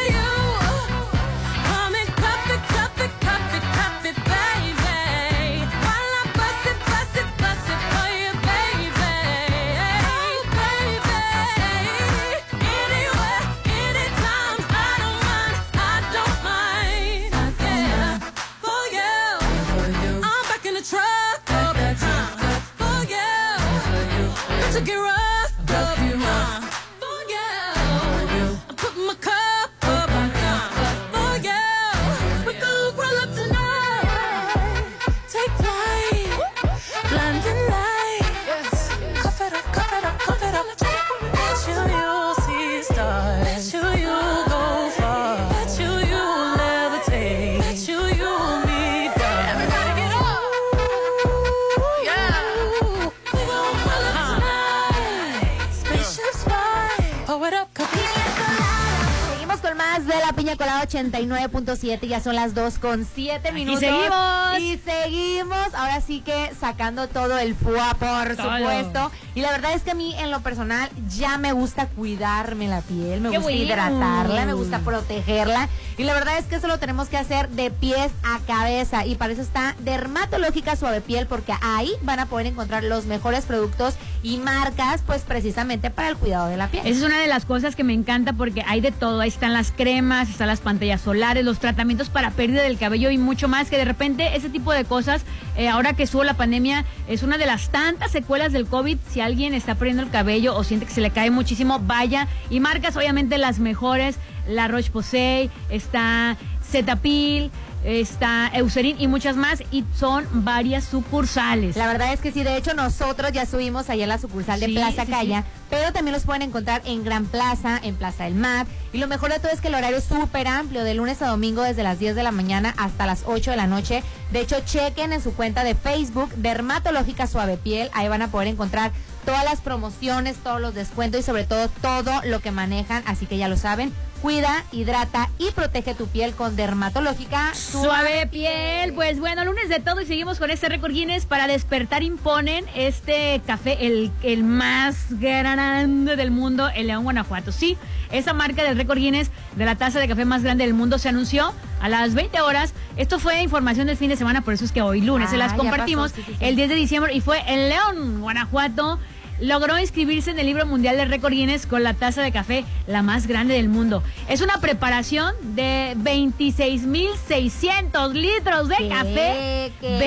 colada 60.63 60.87
89.7, 60.87 62.07
ya 62.07 62.21
son 62.21 62.37
las 62.37 62.55
2 62.55 62.79
con 62.79 63.05
7 63.05 63.51
minutos. 63.51 63.81
seguimos. 63.81 64.59
Y 64.61 64.79
seguimos, 64.79 65.75
ahora 65.75 66.01
sí 66.01 66.21
que 66.21 66.53
sacando 66.61 67.09
todo 67.09 67.37
el 67.39 67.57
fuá, 67.57 67.95
por 67.99 68.37
Todo. 68.37 68.59
supuesto. 68.59 69.11
Y 69.35 69.41
la 69.41 69.51
verdad 69.51 69.73
es 69.75 69.83
que 69.83 69.91
a 69.91 69.95
mí, 69.95 70.15
en 70.19 70.31
lo 70.31 70.41
personal, 70.41 70.89
ya 71.09 71.37
me 71.39 71.53
gusta 71.53 71.87
cuidarme 71.89 72.69
la 72.69 72.81
piel, 72.83 73.21
me 73.21 73.31
Qué 73.31 73.39
gusta 73.39 73.51
bueno. 73.53 73.65
hidratarla, 73.65 74.47
me 74.47 74.53
gusta 74.53 74.79
protegerla. 74.81 75.69
Y 75.99 76.05
la 76.05 76.15
verdad 76.15 76.39
es 76.39 76.45
que 76.47 76.57
eso 76.57 76.69
lo 76.69 76.79
tenemos 76.79 77.09
que 77.09 77.17
hacer 77.17 77.49
de 77.49 77.71
pies 77.73 78.13
a 78.23 78.39
cabeza. 78.47 79.05
Y 79.05 79.17
para 79.17 79.33
eso 79.33 79.43
está 79.43 79.75
Dermatológica 79.81 80.77
Suave 80.77 81.01
Piel, 81.01 81.27
porque 81.27 81.55
ahí 81.61 81.91
van 82.03 82.21
a 82.21 82.27
poder 82.27 82.47
encontrar 82.47 82.85
los 82.85 83.07
mejores 83.07 83.47
productos 83.47 83.95
y 84.23 84.39
marcas, 84.39 85.03
pues 85.05 85.23
precisamente 85.23 85.91
para 85.91 86.09
el 86.09 86.17
cuidado 86.17 86.47
de 86.49 86.57
la 86.57 86.69
piel. 86.69 86.87
Esa 86.87 86.99
es 86.99 87.03
una 87.05 87.19
de 87.21 87.27
las 87.27 87.47
cosas 87.47 87.75
que 87.75 87.83
me 87.83 87.95
encanta 87.95 88.33
porque 88.33 88.63
hay 88.67 88.81
de 88.81 88.93
todo. 88.93 89.21
Ahí 89.21 89.29
están 89.29 89.53
las 89.53 89.73
cremas, 89.73 90.29
están 90.29 90.47
las 90.53 90.61
pantallas 90.61 91.01
solares, 91.01 91.45
los 91.45 91.59
tratamientos 91.59 92.11
para 92.11 92.31
pérdida 92.31 92.63
del 92.63 92.79
cabello 92.79 93.11
y 93.11 93.17
mucho 93.17 93.49
más. 93.49 93.71
Que 93.71 93.79
de 93.79 93.87
repente 93.87 94.37
ese 94.37 94.51
tipo 94.51 94.71
de 94.73 94.85
cosas, 94.85 95.25
eh, 95.57 95.69
ahora 95.69 95.95
que 95.95 96.07
subo 96.07 96.25
la 96.25 96.35
pandemia, 96.35 96.85
es 97.09 97.23
una 97.23 97.39
de 97.39 97.47
las 97.47 97.71
tantas 97.71 98.13
secuelas 98.13 98.53
del 98.53 98.67
COVID. 98.67 98.99
Si 99.09 99.21
alguien 99.21 99.55
está 99.55 99.75
perdiendo 99.75 100.03
el 100.03 100.11
cabello 100.11 100.55
o 100.55 100.63
siente 100.63 100.85
que 100.85 100.93
se 100.93 101.01
le 101.01 101.11
cae 101.11 101.31
muchísimo, 101.31 101.79
vaya. 101.79 102.29
Y 102.51 102.61
marcas, 102.61 102.97
obviamente, 102.97 103.39
las 103.39 103.59
mejores. 103.59 104.19
La 104.47 104.69
Roche-Posay, 104.69 105.51
está 105.71 106.37
Cetaphil, 106.69 107.51
está 107.85 108.51
Eucerin 108.55 108.97
y 109.01 109.09
muchas 109.09 109.37
más. 109.37 109.63
Y 109.71 109.85
son 109.99 110.27
varias 110.33 110.85
sucursales. 110.85 111.77
La 111.77 111.87
verdad 111.87 112.13
es 112.13 112.21
que 112.21 112.33
sí, 112.33 112.43
de 112.43 112.57
hecho 112.57 112.75
nosotros 112.75 113.33
ya 113.33 113.47
subimos 113.47 113.91
allá 113.91 114.05
en 114.05 114.09
la 114.09 114.19
sucursal 114.19 114.61
de 114.61 114.69
Plaza 114.69 115.05
sí, 115.05 115.11
Calla, 115.11 115.43
sí. 115.43 115.49
pero 115.71 115.93
también 115.93 116.15
los 116.15 116.25
pueden 116.25 116.43
encontrar 116.43 116.83
en 116.85 117.05
Gran 117.05 117.27
Plaza, 117.27 117.81
en 117.83 117.97
Plaza 117.97 118.25
del 118.25 118.35
Mar. 118.35 118.67
Y 118.93 118.99
lo 118.99 119.09
mejor 119.09 119.33
de 119.33 119.39
todo 119.39 119.53
es 119.53 119.61
que 119.61 119.69
el 119.69 119.75
horario 119.75 119.99
es 119.99 120.05
súper 120.05 120.47
amplio, 120.49 120.85
de 120.85 120.95
lunes 120.95 121.23
a 121.23 121.29
domingo 121.29 121.63
desde 121.63 121.83
las 121.83 121.99
10 121.99 122.15
de 122.15 122.23
la 122.23 122.33
mañana 122.33 122.75
hasta 122.77 123.07
las 123.07 123.23
8 123.27 123.53
de 123.53 123.57
la 123.57 123.67
noche. 123.67 124.03
De 124.31 124.41
hecho, 124.41 124.57
chequen 124.65 125.13
en 125.13 125.23
su 125.23 125.35
cuenta 125.35 125.65
de 125.65 125.75
Facebook, 125.75 126.31
Dermatológica 126.37 127.27
Suave 127.27 127.57
Piel, 127.57 127.91
ahí 127.95 128.09
van 128.09 128.23
a 128.23 128.29
poder 128.29 128.49
encontrar 128.49 128.93
todas 129.25 129.45
las 129.45 129.61
promociones, 129.61 130.37
todos 130.37 130.61
los 130.61 130.75
descuentos 130.75 131.21
y 131.21 131.23
sobre 131.23 131.45
todo 131.45 131.69
todo 131.69 132.21
lo 132.25 132.41
que 132.41 132.51
manejan, 132.51 133.03
así 133.07 133.27
que 133.27 133.39
ya 133.39 133.49
lo 133.49 133.57
saben. 133.57 133.93
Cuida, 134.23 134.63
hidrata 134.71 135.31
y 135.37 135.51
protege 135.51 135.97
tu 135.97 136.07
piel 136.07 136.33
con 136.35 136.55
Dermatológica 136.55 137.53
Suave 137.57 138.29
piel, 138.29 138.93
pues 138.93 139.19
bueno, 139.19 139.45
lunes 139.45 139.69
de 139.69 139.81
todo 139.81 140.01
y 140.01 140.07
seguimos 140.07 140.39
con 140.39 140.53
este 140.53 140.69
récord 140.69 140.93
Guinness 140.93 141.27
para 141.27 141.49
despertar 141.49 142.05
imponen 142.05 142.65
este 142.77 143.43
café, 143.45 143.85
el, 143.85 144.13
el 144.23 144.45
más 144.45 145.19
grande 145.19 146.15
del 146.15 146.31
mundo, 146.31 146.69
el 146.73 146.87
León 146.87 147.03
Guanajuato. 147.03 147.51
Sí, 147.51 147.77
esa 148.13 148.33
marca 148.33 148.63
del 148.63 148.77
récord 148.77 148.99
Guinness 148.99 149.33
de 149.57 149.65
la 149.65 149.75
taza 149.75 149.99
de 149.99 150.07
café 150.07 150.25
más 150.25 150.45
grande 150.45 150.65
del 150.65 150.75
mundo 150.75 150.99
se 150.99 151.09
anunció 151.09 151.53
a 151.81 151.89
las 151.89 152.15
20 152.15 152.41
horas. 152.43 152.75
Esto 152.97 153.19
fue 153.19 153.43
información 153.43 153.89
del 153.89 153.97
fin 153.97 154.09
de 154.09 154.17
semana, 154.17 154.43
por 154.43 154.55
eso 154.55 154.65
es 154.65 154.71
que 154.71 154.83
hoy 154.83 155.01
lunes 155.01 155.31
se 155.31 155.35
Ah, 155.37 155.39
las 155.41 155.51
ya 155.51 155.57
compartimos 155.59 156.13
pasó, 156.13 156.23
sí, 156.23 156.33
sí, 156.33 156.39
sí. 156.39 156.45
el 156.45 156.55
10 156.55 156.69
de 156.69 156.75
diciembre 156.77 157.13
y 157.13 157.21
fue 157.21 157.43
el 157.49 157.71
León 157.71 158.21
Guanajuato. 158.21 159.01
Logró 159.43 159.79
inscribirse 159.79 160.31
en 160.31 160.39
el 160.39 160.47
libro 160.47 160.65
mundial 160.67 160.97
de 160.97 161.05
récord 161.05 161.33
Guinness 161.33 161.67
con 161.67 161.83
la 161.83 161.95
taza 161.95 162.23
de 162.23 162.33
café 162.33 162.65
la 162.87 163.03
más 163.03 163.27
grande 163.27 163.55
del 163.55 163.69
mundo. 163.69 164.03
Es 164.29 164.41
una 164.41 164.59
preparación 164.59 165.35
de 165.43 165.95
26.600 165.99 168.13
litros 168.13 168.69
de 168.69 168.77
¿Qué? 168.77 168.89
café. 168.89 169.73
¿Qué? 169.81 169.99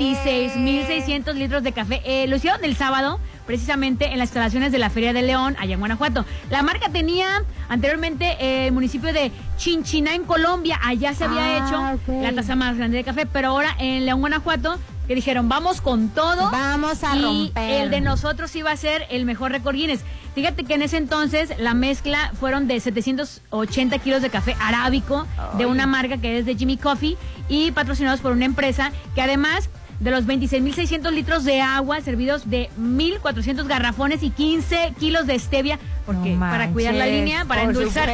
26.600 0.00 1.34
litros 1.34 1.62
de 1.62 1.72
café. 1.72 2.00
Eh, 2.04 2.26
lo 2.28 2.36
hicieron 2.36 2.64
el 2.64 2.76
sábado, 2.76 3.18
precisamente 3.46 4.06
en 4.12 4.18
las 4.18 4.28
instalaciones 4.28 4.72
de 4.72 4.78
la 4.78 4.90
Feria 4.90 5.12
de 5.12 5.22
León, 5.22 5.56
allá 5.58 5.74
en 5.74 5.80
Guanajuato. 5.80 6.24
La 6.50 6.62
marca 6.62 6.88
tenía 6.90 7.26
anteriormente 7.68 8.36
eh, 8.40 8.66
el 8.68 8.72
municipio 8.72 9.12
de 9.12 9.30
Chinchiná, 9.56 10.14
en 10.14 10.24
Colombia. 10.24 10.78
Allá 10.84 11.14
se 11.14 11.24
había 11.24 11.56
Ah, 11.56 11.94
hecho 11.96 12.12
la 12.22 12.32
taza 12.32 12.54
más 12.56 12.76
grande 12.76 12.98
de 12.98 13.04
café, 13.04 13.26
pero 13.26 13.48
ahora 13.48 13.74
en 13.78 14.04
León, 14.06 14.20
Guanajuato, 14.20 14.78
que 15.06 15.14
dijeron, 15.14 15.48
vamos 15.48 15.80
con 15.80 16.08
todo. 16.08 16.50
Vamos 16.50 17.02
a 17.04 17.16
y 17.16 17.22
romper. 17.22 17.82
el 17.82 17.90
de 17.90 18.00
nosotros 18.00 18.54
iba 18.56 18.70
a 18.70 18.76
ser 18.76 19.06
el 19.10 19.24
mejor 19.24 19.52
récord 19.52 19.76
Guinness. 19.76 20.00
Fíjate 20.34 20.64
que 20.64 20.74
en 20.74 20.82
ese 20.82 20.98
entonces 20.98 21.52
la 21.58 21.74
mezcla 21.74 22.32
fueron 22.38 22.68
de 22.68 22.78
780 22.80 23.98
kilos 23.98 24.22
de 24.22 24.30
café 24.30 24.56
arábico 24.60 25.26
de 25.56 25.66
una 25.66 25.86
marca 25.86 26.18
que 26.18 26.38
es 26.38 26.46
de 26.46 26.56
Jimmy 26.56 26.76
Coffee 26.76 27.16
y 27.48 27.70
patrocinados 27.70 28.20
por 28.20 28.32
una 28.32 28.44
empresa 28.44 28.92
que 29.14 29.22
además 29.22 29.70
de 30.00 30.10
los 30.10 30.26
26.600 30.26 31.10
litros 31.10 31.44
de 31.44 31.60
agua 31.62 32.00
servidos 32.00 32.50
de 32.50 32.68
1.400 32.78 33.66
garrafones 33.66 34.22
y 34.22 34.30
15 34.30 34.94
kilos 34.98 35.26
de 35.26 35.38
stevia, 35.38 35.78
porque 36.04 36.34
No 36.34 36.40
para 36.40 36.68
cuidar 36.68 36.94
la 36.94 37.06
línea, 37.06 37.44
para 37.44 37.62
endulzar. 37.62 38.10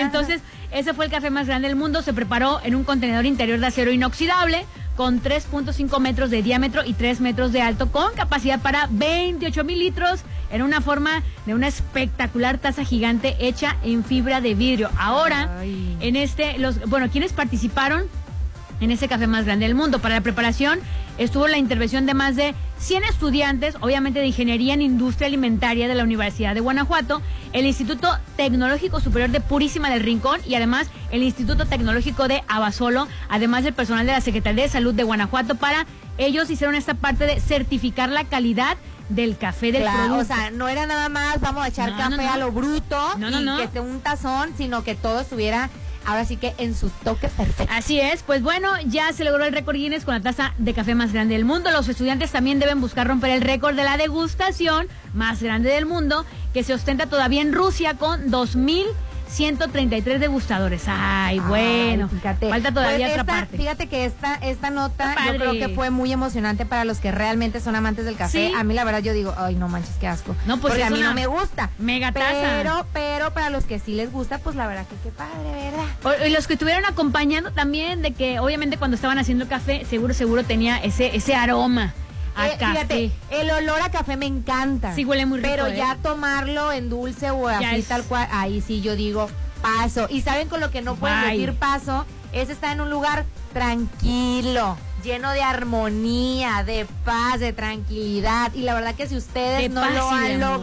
Entonces, 0.00 0.40
ese 0.72 0.94
fue 0.94 1.04
el 1.04 1.10
café 1.10 1.30
más 1.30 1.46
grande 1.46 1.68
del 1.68 1.76
mundo. 1.76 2.02
Se 2.02 2.12
preparó 2.12 2.60
en 2.64 2.74
un 2.74 2.84
contenedor 2.84 3.26
interior 3.26 3.58
de 3.60 3.66
acero 3.66 3.92
inoxidable 3.92 4.66
con 5.00 5.22
3.5 5.22 5.98
metros 5.98 6.28
de 6.28 6.42
diámetro 6.42 6.84
y 6.84 6.92
3 6.92 7.22
metros 7.22 7.52
de 7.52 7.62
alto, 7.62 7.90
con 7.90 8.12
capacidad 8.12 8.60
para 8.60 8.86
28 8.90 9.64
mil 9.64 9.78
litros, 9.78 10.20
en 10.50 10.60
una 10.60 10.82
forma 10.82 11.22
de 11.46 11.54
una 11.54 11.68
espectacular 11.68 12.58
taza 12.58 12.84
gigante 12.84 13.34
hecha 13.40 13.78
en 13.82 14.04
fibra 14.04 14.42
de 14.42 14.54
vidrio. 14.54 14.90
Ahora, 14.98 15.64
en 15.64 16.16
este, 16.16 16.58
los, 16.58 16.80
bueno, 16.90 17.08
quienes 17.08 17.32
participaron 17.32 18.08
en 18.80 18.90
ese 18.90 19.08
café 19.08 19.26
más 19.26 19.44
grande 19.44 19.66
del 19.66 19.74
mundo. 19.74 19.98
Para 20.00 20.16
la 20.16 20.20
preparación 20.20 20.80
estuvo 21.18 21.46
la 21.48 21.58
intervención 21.58 22.06
de 22.06 22.14
más 22.14 22.36
de 22.36 22.54
100 22.78 23.04
estudiantes, 23.04 23.76
obviamente 23.80 24.20
de 24.20 24.26
Ingeniería 24.26 24.74
en 24.74 24.82
Industria 24.82 25.26
Alimentaria 25.28 25.86
de 25.88 25.94
la 25.94 26.02
Universidad 26.04 26.54
de 26.54 26.60
Guanajuato, 26.60 27.20
el 27.52 27.66
Instituto 27.66 28.08
Tecnológico 28.36 29.00
Superior 29.00 29.30
de 29.30 29.40
Purísima 29.40 29.90
del 29.90 30.00
Rincón 30.02 30.40
y 30.46 30.54
además 30.54 30.86
el 31.10 31.22
Instituto 31.22 31.66
Tecnológico 31.66 32.26
de 32.28 32.42
Abasolo, 32.48 33.06
además 33.28 33.64
del 33.64 33.74
personal 33.74 34.06
de 34.06 34.12
la 34.12 34.20
Secretaría 34.20 34.62
de 34.64 34.70
Salud 34.70 34.94
de 34.94 35.02
Guanajuato 35.02 35.56
para 35.56 35.86
ellos 36.18 36.50
hicieron 36.50 36.74
esta 36.74 36.94
parte 36.94 37.24
de 37.26 37.40
certificar 37.40 38.08
la 38.10 38.24
calidad 38.24 38.76
del 39.08 39.36
café 39.36 39.72
del 39.72 39.82
Claro, 39.82 39.98
producto. 40.14 40.22
o 40.22 40.36
sea, 40.36 40.50
no 40.50 40.68
era 40.68 40.86
nada 40.86 41.08
más 41.08 41.40
vamos 41.40 41.64
a 41.64 41.68
echar 41.68 41.90
No, 41.90 41.96
café 41.98 42.16
no, 42.16 42.22
no. 42.22 42.32
a 42.32 42.36
lo 42.36 42.52
bruto 42.52 42.98
y 43.18 43.66
que 43.68 43.80
un 43.80 44.00
tazón, 44.00 44.50
sino 44.56 44.84
que 44.84 44.94
todo 44.94 45.20
estuviera 45.20 45.68
ahora 46.10 46.24
sí 46.24 46.36
que 46.36 46.54
en 46.58 46.74
su 46.74 46.90
toque 47.04 47.28
perfecto. 47.28 47.72
Así 47.72 48.00
es, 48.00 48.22
pues 48.24 48.42
bueno, 48.42 48.68
ya 48.86 49.12
se 49.12 49.24
logró 49.24 49.44
el 49.44 49.52
récord 49.52 49.76
Guinness 49.76 50.04
con 50.04 50.14
la 50.14 50.20
taza 50.20 50.54
de 50.58 50.74
café 50.74 50.96
más 50.96 51.12
grande 51.12 51.34
del 51.34 51.44
mundo. 51.44 51.70
Los 51.70 51.88
estudiantes 51.88 52.32
también 52.32 52.58
deben 52.58 52.80
buscar 52.80 53.06
romper 53.06 53.30
el 53.30 53.42
récord 53.42 53.76
de 53.76 53.84
la 53.84 53.96
degustación 53.96 54.88
más 55.14 55.40
grande 55.40 55.70
del 55.70 55.86
mundo, 55.86 56.26
que 56.52 56.64
se 56.64 56.74
ostenta 56.74 57.06
todavía 57.06 57.42
en 57.42 57.52
Rusia 57.52 57.94
con 57.94 58.30
2.133 59.30 60.18
degustadores. 60.18 60.82
Ay, 60.86 61.38
bueno, 61.40 62.08
falta 62.08 62.72
todavía 62.72 63.06
Pues 63.06 63.10
otra 63.10 63.22
esta- 63.22 63.24
parte. 63.24 63.56
Fíjate 63.56 63.86
que 63.88 64.04
esta, 64.04 64.34
esta 64.36 64.70
nota 64.70 65.14
yo 65.26 65.36
creo 65.38 65.52
que 65.52 65.68
fue 65.74 65.90
muy 65.90 66.12
emocionante 66.12 66.66
para 66.66 66.84
los 66.84 66.98
que 66.98 67.10
realmente 67.12 67.60
son 67.60 67.76
amantes 67.76 68.04
del 68.04 68.16
café. 68.16 68.48
Sí. 68.48 68.54
A 68.56 68.64
mí 68.64 68.74
la 68.74 68.84
verdad 68.84 69.00
yo 69.02 69.12
digo, 69.12 69.34
ay 69.36 69.54
no 69.54 69.68
manches, 69.68 69.94
qué 70.00 70.06
asco. 70.08 70.34
No, 70.46 70.58
pues 70.58 70.72
Porque 70.72 70.84
a 70.84 70.90
mí 70.90 71.00
no 71.00 71.14
me 71.14 71.26
gusta. 71.26 71.70
mega 71.78 72.12
taza. 72.12 72.26
Pero, 72.58 72.86
pero 72.92 73.32
para 73.32 73.50
los 73.50 73.64
que 73.64 73.78
sí 73.78 73.94
les 73.94 74.10
gusta, 74.12 74.38
pues 74.38 74.56
la 74.56 74.66
verdad 74.66 74.86
que 74.86 74.96
qué 75.02 75.10
padre, 75.10 75.70
¿verdad? 75.70 75.84
O- 76.22 76.26
y 76.26 76.30
los 76.30 76.46
que 76.46 76.54
estuvieron 76.54 76.84
acompañando 76.84 77.52
también 77.52 78.02
de 78.02 78.12
que 78.12 78.40
obviamente 78.40 78.76
cuando 78.76 78.94
estaban 78.96 79.18
haciendo 79.18 79.44
el 79.44 79.50
café, 79.50 79.84
seguro, 79.88 80.14
seguro 80.14 80.42
tenía 80.44 80.78
ese, 80.78 81.14
ese 81.16 81.34
aroma 81.34 81.94
a 82.36 82.48
Eh, 82.48 82.56
café. 82.58 82.72
Fíjate, 82.86 83.10
el 83.30 83.50
olor 83.50 83.80
a 83.82 83.90
café 83.90 84.16
me 84.16 84.26
encanta. 84.26 84.94
Sí, 84.94 85.04
huele 85.04 85.26
muy 85.26 85.38
rico, 85.38 85.50
Pero 85.50 85.66
¿eh? 85.68 85.76
ya 85.76 85.96
tomarlo 86.02 86.72
en 86.72 86.88
dulce 86.90 87.30
o 87.30 87.48
así 87.48 87.82
tal 87.82 88.04
cual, 88.04 88.28
ahí 88.32 88.60
sí 88.60 88.80
yo 88.80 88.96
digo 88.96 89.28
paso. 89.62 90.06
Y 90.10 90.22
saben 90.22 90.48
con 90.48 90.60
lo 90.60 90.70
que 90.70 90.82
no 90.82 90.94
pueden 90.96 91.20
Bye. 91.20 91.30
decir 91.32 91.54
paso, 91.54 92.06
es 92.32 92.48
estar 92.48 92.72
en 92.72 92.80
un 92.80 92.90
lugar 92.90 93.24
tranquilo, 93.52 94.76
lleno 95.02 95.30
de 95.32 95.42
armonía, 95.42 96.62
de 96.64 96.86
paz, 97.04 97.40
de 97.40 97.52
tranquilidad. 97.52 98.52
Y 98.54 98.62
la 98.62 98.74
verdad 98.74 98.94
que 98.94 99.06
si 99.06 99.16
ustedes 99.16 99.62
De 99.62 99.68
no 99.68 99.88
lo 99.90 100.10
han 100.10 100.42
amor. 100.42 100.60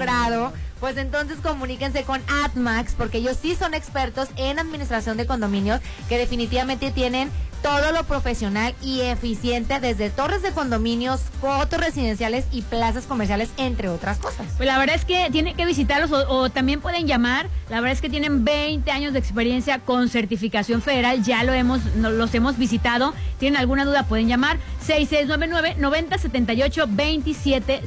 Pues 0.79 0.97
entonces 0.97 1.37
comuníquense 1.41 2.03
con 2.03 2.21
AdMax, 2.27 2.95
porque 2.95 3.19
ellos 3.19 3.37
sí 3.41 3.55
son 3.55 3.73
expertos 3.73 4.29
en 4.35 4.59
administración 4.59 5.17
de 5.17 5.25
condominios, 5.25 5.81
que 6.09 6.17
definitivamente 6.17 6.91
tienen 6.91 7.31
todo 7.61 7.91
lo 7.91 8.03
profesional 8.03 8.73
y 8.81 9.01
eficiente 9.01 9.79
desde 9.79 10.09
torres 10.09 10.41
de 10.41 10.51
condominios, 10.51 11.21
cotos 11.41 11.79
residenciales 11.79 12.45
y 12.51 12.61
plazas 12.61 13.05
comerciales, 13.05 13.49
entre 13.57 13.89
otras 13.89 14.17
cosas. 14.19 14.45
Pues 14.57 14.67
la 14.67 14.77
verdad 14.77 14.95
es 14.95 15.05
que 15.05 15.29
tienen 15.31 15.55
que 15.55 15.65
visitarlos 15.65 16.11
o, 16.11 16.49
también 16.49 16.81
pueden 16.81 17.07
llamar. 17.07 17.49
La 17.69 17.81
verdad 17.81 17.93
es 17.93 18.01
que 18.01 18.09
tienen 18.09 18.45
20 18.45 18.89
años 18.91 19.13
de 19.13 19.19
experiencia 19.19 19.79
con 19.79 20.09
certificación 20.09 20.81
federal. 20.81 21.23
Ya 21.23 21.43
lo 21.43 21.53
hemos, 21.53 21.81
los 21.95 22.33
hemos 22.33 22.57
visitado. 22.57 23.13
¿Tienen 23.39 23.59
alguna 23.59 23.85
duda? 23.85 24.03
Pueden 24.03 24.27
llamar 24.27 24.57
6699-9078-27. 24.87 27.81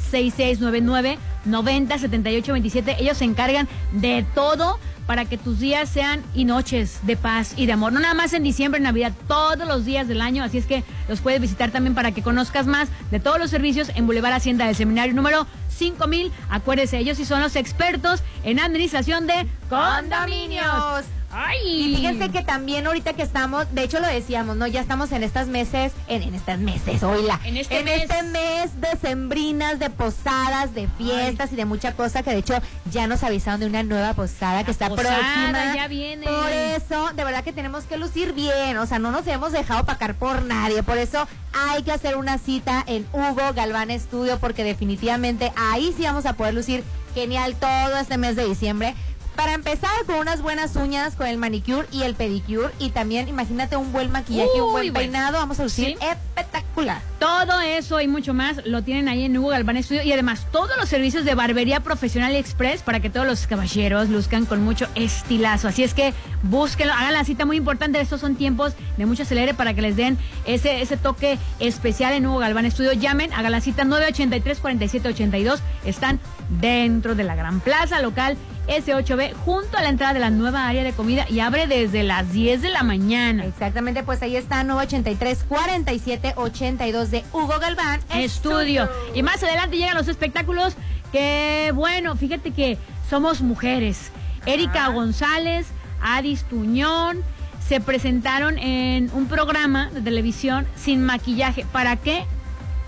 6699-9078-27. 2.83 2.97
Ellos 2.99 3.19
se 3.19 3.25
encargan 3.25 3.69
de 3.93 4.25
todo 4.35 4.79
para 5.07 5.25
que 5.25 5.37
tus 5.37 5.59
días 5.59 5.89
sean 5.89 6.23
y 6.35 6.45
noches 6.45 7.01
de 7.03 7.17
paz 7.17 7.55
y 7.57 7.67
de 7.67 7.73
amor. 7.73 7.93
No 7.93 7.99
nada 7.99 8.15
más 8.15 8.33
en 8.33 8.45
diciembre, 8.45 8.79
en 8.79 8.85
Navidad, 8.85 9.13
todos 9.27 9.67
los 9.67 9.85
días 9.85 10.07
del 10.07 10.21
año. 10.21 10.45
Así 10.45 10.59
es 10.59 10.67
que 10.67 10.85
los 11.09 11.21
puedes 11.21 11.41
visitar 11.41 11.73
también 11.73 11.95
para 11.95 12.13
que 12.13 12.23
conozcas 12.23 12.67
más 12.67 12.89
de 13.11 13.19
todos 13.19 13.39
los 13.39 13.51
servicios 13.51 13.91
en 13.97 14.07
Boulevard 14.07 14.35
Hacienda 14.35 14.67
del 14.67 14.77
Seminario 14.77 15.13
número 15.15 15.47
5000. 15.69 16.31
Acuérdese, 16.49 16.99
ellos 16.99 17.17
sí 17.17 17.25
son 17.25 17.41
los 17.41 17.57
expertos 17.57 18.23
en 18.45 18.61
administración 18.61 19.27
de 19.27 19.49
condominios. 19.69 21.20
Y 21.65 21.95
fíjense 21.97 22.29
que 22.31 22.43
también 22.43 22.87
ahorita 22.87 23.13
que 23.13 23.23
estamos, 23.23 23.67
de 23.73 23.85
hecho 23.85 24.01
lo 24.01 24.09
decíamos, 24.09 24.57
¿no? 24.57 24.67
Ya 24.67 24.81
estamos 24.81 25.13
en 25.13 25.23
estas 25.23 25.47
meses, 25.49 25.93
en, 26.09 26.23
en 26.23 26.35
estas 26.35 26.59
meses, 26.59 27.03
oíla. 27.03 27.41
En 27.45 27.57
este 27.57 27.83
mes. 27.85 28.03
este 28.03 28.23
mes 28.25 28.81
de 28.81 28.89
sembrinas, 29.01 29.79
de 29.79 29.91
posadas, 29.91 30.75
de 30.75 30.89
fiestas 30.99 31.53
y 31.53 31.57
de 31.57 31.65
mucha 31.65 31.93
cosa 31.93 32.23
que 32.23 32.31
de 32.31 32.39
hecho 32.39 32.55
ya 32.91 33.07
nos 33.07 33.23
avisaron 33.23 33.61
de 33.61 33.67
una 33.67 33.83
nueva 33.83 34.15
posada 34.15 34.65
que 34.65 34.71
está 34.71 34.89
posada 34.89 35.17
próxima. 35.19 35.75
ya 35.75 35.89
viene. 35.89 36.27
Por 36.27 36.51
eso, 36.51 37.11
de 37.15 37.25
verdad 37.25 37.45
que 37.45 37.53
tenemos 37.53 37.85
que 37.85 37.97
lucir 37.97 38.33
bien, 38.33 38.77
o 38.79 38.87
sea, 38.87 38.99
no 38.99 39.11
nos 39.11 39.27
hemos 39.27 39.53
dejado 39.53 39.85
pacar 39.85 40.15
por 40.15 40.43
nadie. 40.43 40.83
Por 40.83 40.99
eso 40.99 41.29
hay 41.53 41.83
que 41.83 41.93
hacer 41.93 42.17
una 42.17 42.39
cita 42.39 42.83
en 42.87 43.07
Hugo 43.13 43.53
Galván 43.55 43.91
Estudio 43.91 44.39
porque 44.39 44.65
definitivamente 44.65 45.53
ahí 45.57 45.95
sí 45.97 46.05
vamos 46.05 46.27
a 46.27 46.33
poder 46.35 46.55
lucir 46.55 46.85
genial 47.15 47.55
todo 47.57 47.97
este 47.97 48.19
mes 48.19 48.37
de 48.37 48.45
diciembre. 48.47 48.95
Para 49.41 49.55
empezar 49.55 49.91
con 50.05 50.17
unas 50.17 50.43
buenas 50.43 50.77
uñas, 50.77 51.15
con 51.17 51.27
el 51.27 51.39
manicure 51.39 51.87
y 51.91 52.03
el 52.03 52.15
pedicure 52.15 52.69
y 52.79 52.91
también 52.91 53.27
imagínate 53.27 53.75
un 53.75 53.91
buen 53.91 54.13
maquillaje 54.13 54.51
y 54.55 54.61
un 54.61 54.67
Uy, 54.67 54.71
buen 54.73 54.93
bueno. 54.93 54.99
peinado, 54.99 55.39
vamos 55.39 55.59
a 55.59 55.63
lucir 55.63 55.97
Sí. 55.99 56.07
espectacular. 56.37 57.01
Todo 57.19 57.59
eso 57.61 58.03
y 58.03 58.09
mucho 58.09 58.35
más 58.35 58.59
lo 58.67 58.83
tienen 58.83 59.09
ahí 59.09 59.25
en 59.25 59.39
Hugo 59.39 59.49
Galván 59.49 59.79
Estudio 59.79 60.03
y 60.03 60.13
además 60.13 60.47
todos 60.53 60.77
los 60.79 60.91
servicios 60.91 61.25
de 61.25 61.35
barbería 61.35 61.81
profesional 61.81 62.37
express 62.37 62.83
para 62.83 63.01
que 63.01 63.09
todos 63.09 63.27
los 63.27 63.47
caballeros 63.47 64.11
luzcan 64.11 64.45
con 64.45 64.63
mucho 64.63 64.89
estilazo. 64.95 65.69
Así 65.69 65.85
es 65.85 65.95
que 65.95 66.13
búsquenlo, 66.43 66.93
hagan 66.93 67.15
la 67.15 67.25
cita 67.25 67.47
muy 67.47 67.57
importante. 67.57 67.99
Estos 67.99 68.21
son 68.21 68.37
tiempos 68.37 68.75
de 68.99 69.07
mucho 69.07 69.23
acelere 69.23 69.55
para 69.55 69.73
que 69.73 69.81
les 69.81 69.97
den 69.97 70.19
ese, 70.45 70.83
ese 70.83 70.99
toque 70.99 71.39
especial 71.61 72.13
en 72.13 72.27
Hugo 72.27 72.41
Galván 72.41 72.67
Estudio. 72.67 72.93
Llamen, 72.93 73.33
hagan 73.33 73.53
la 73.53 73.63
cita 73.63 73.85
983-4782. 73.85 75.61
Están 75.87 76.21
dentro 76.61 77.15
de 77.15 77.25
la 77.25 77.35
gran 77.37 77.61
plaza 77.61 78.03
local 78.03 78.37
S8B 78.71 79.35
junto 79.45 79.77
a 79.77 79.83
la 79.83 79.89
entrada 79.89 80.15
de 80.15 80.21
la 80.21 80.31
nueva 80.31 80.67
área 80.69 80.85
de 80.85 80.93
comida 80.93 81.27
y 81.29 81.41
abre 81.41 81.67
desde 81.67 82.03
las 82.05 82.33
10 82.33 82.63
de 82.63 82.71
la 82.71 82.83
mañana. 82.85 83.45
Exactamente, 83.45 84.03
pues 84.05 84.23
ahí 84.23 84.37
está 84.37 84.63
983 84.65 85.45
47 85.49 86.35
82 86.37 87.11
de 87.11 87.25
Hugo 87.33 87.59
Galván 87.61 88.01
estudio. 88.15 88.89
Y 89.15 89.23
más 89.23 89.43
adelante 89.43 89.77
llegan 89.77 89.97
los 89.97 90.09
espectáculos 90.09 90.75
que, 91.13 91.73
bueno, 91.75 92.15
fíjate 92.17 92.53
que 92.53 92.79
somos 93.09 93.41
mujeres. 93.43 94.13
Erika 94.47 94.89
González, 94.89 95.67
Adis 96.01 96.45
Tuñón, 96.45 97.19
se 97.67 97.81
presentaron 97.81 98.57
en 98.59 99.11
un 99.13 99.27
programa 99.27 99.91
de 99.91 100.01
televisión 100.01 100.67
sin 100.77 101.05
maquillaje. 101.05 101.67
¿Para 101.73 101.97
qué? 101.97 102.25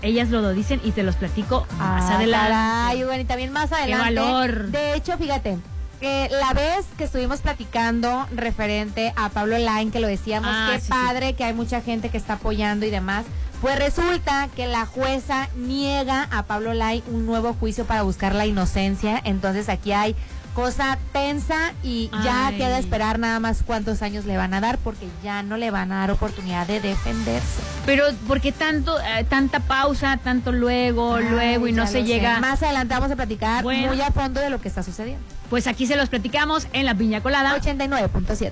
Ellas 0.01 0.29
lo 0.29 0.51
dicen 0.53 0.81
y 0.83 0.91
te 0.91 1.03
los 1.03 1.15
platico 1.15 1.65
más 1.77 2.09
Ah, 2.09 2.15
adelante. 2.15 2.49
caray, 2.49 3.03
bueno, 3.05 3.21
y 3.21 3.25
también 3.25 3.51
más 3.53 3.71
adelante. 3.71 4.15
valor. 4.19 4.67
De 4.67 4.95
hecho, 4.95 5.17
fíjate, 5.17 5.57
que 6.03 6.27
la 6.31 6.51
vez 6.51 6.85
que 6.97 7.05
estuvimos 7.05 7.39
platicando 7.39 8.27
referente 8.35 9.13
a 9.15 9.29
Pablo 9.29 9.57
Line, 9.57 9.89
que 9.89 10.01
lo 10.01 10.07
decíamos, 10.09 10.49
Ah, 10.53 10.71
qué 10.73 10.79
sí, 10.81 10.87
sí. 10.87 10.89
padre 10.91 11.31
que 11.33 11.45
hay 11.45 11.53
mucha 11.53 11.79
gente 11.79 12.09
que 12.09 12.17
está 12.17 12.33
apoyando 12.33 12.85
y 12.85 12.89
demás. 12.89 13.23
Pues 13.61 13.79
resulta 13.79 14.49
que 14.53 14.67
la 14.67 14.85
jueza 14.85 15.47
niega 15.55 16.27
a 16.29 16.43
Pablo 16.43 16.73
Lai 16.73 17.01
un 17.07 17.25
nuevo 17.25 17.53
juicio 17.53 17.85
para 17.85 18.01
buscar 18.01 18.35
la 18.35 18.45
inocencia. 18.45 19.21
Entonces 19.23 19.69
aquí 19.69 19.93
hay 19.93 20.13
cosa 20.53 20.97
tensa 21.11 21.73
y 21.83 22.09
ya 22.23 22.47
Ay. 22.47 22.57
queda 22.57 22.77
esperar 22.79 23.19
nada 23.19 23.39
más 23.39 23.63
cuántos 23.65 24.01
años 24.01 24.25
le 24.25 24.37
van 24.37 24.53
a 24.53 24.61
dar 24.61 24.77
porque 24.77 25.07
ya 25.23 25.43
no 25.43 25.57
le 25.57 25.71
van 25.71 25.91
a 25.91 25.99
dar 25.99 26.11
oportunidad 26.11 26.67
de 26.67 26.79
defenderse. 26.79 27.61
Pero 27.85 28.05
¿por 28.27 28.39
qué 28.41 28.51
tanto, 28.51 28.99
eh, 28.99 29.25
tanta 29.29 29.59
pausa, 29.59 30.17
tanto 30.23 30.51
luego, 30.51 31.15
Ay, 31.15 31.25
luego 31.29 31.67
y 31.67 31.71
no 31.71 31.85
se 31.87 31.93
sé. 31.93 32.03
llega? 32.03 32.39
Más 32.39 32.61
adelante 32.63 32.93
vamos 32.93 33.11
a 33.11 33.15
platicar 33.15 33.63
Bueno. 33.63 33.87
muy 33.87 34.01
a 34.01 34.11
fondo 34.11 34.39
de 34.39 34.49
lo 34.49 34.61
que 34.61 34.67
está 34.67 34.83
sucediendo. 34.83 35.23
Pues 35.49 35.67
aquí 35.67 35.85
se 35.87 35.95
los 35.95 36.09
platicamos 36.09 36.67
en 36.73 36.85
la 36.85 36.95
piña 36.95 37.21
colada. 37.21 37.55
89.7. 37.59 38.51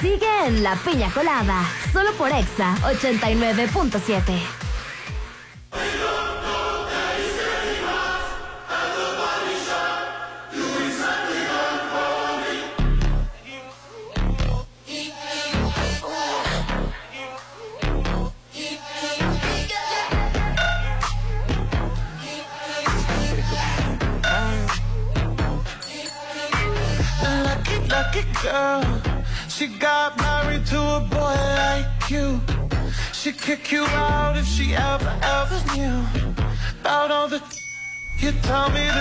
Sigue 0.00 0.46
en 0.46 0.64
La 0.64 0.74
Piña 0.74 1.12
Colada, 1.12 1.64
solo 1.92 2.12
por 2.14 2.32
Exa 2.32 2.74
89.7. 2.82 4.57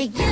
Yeah. 0.00 0.29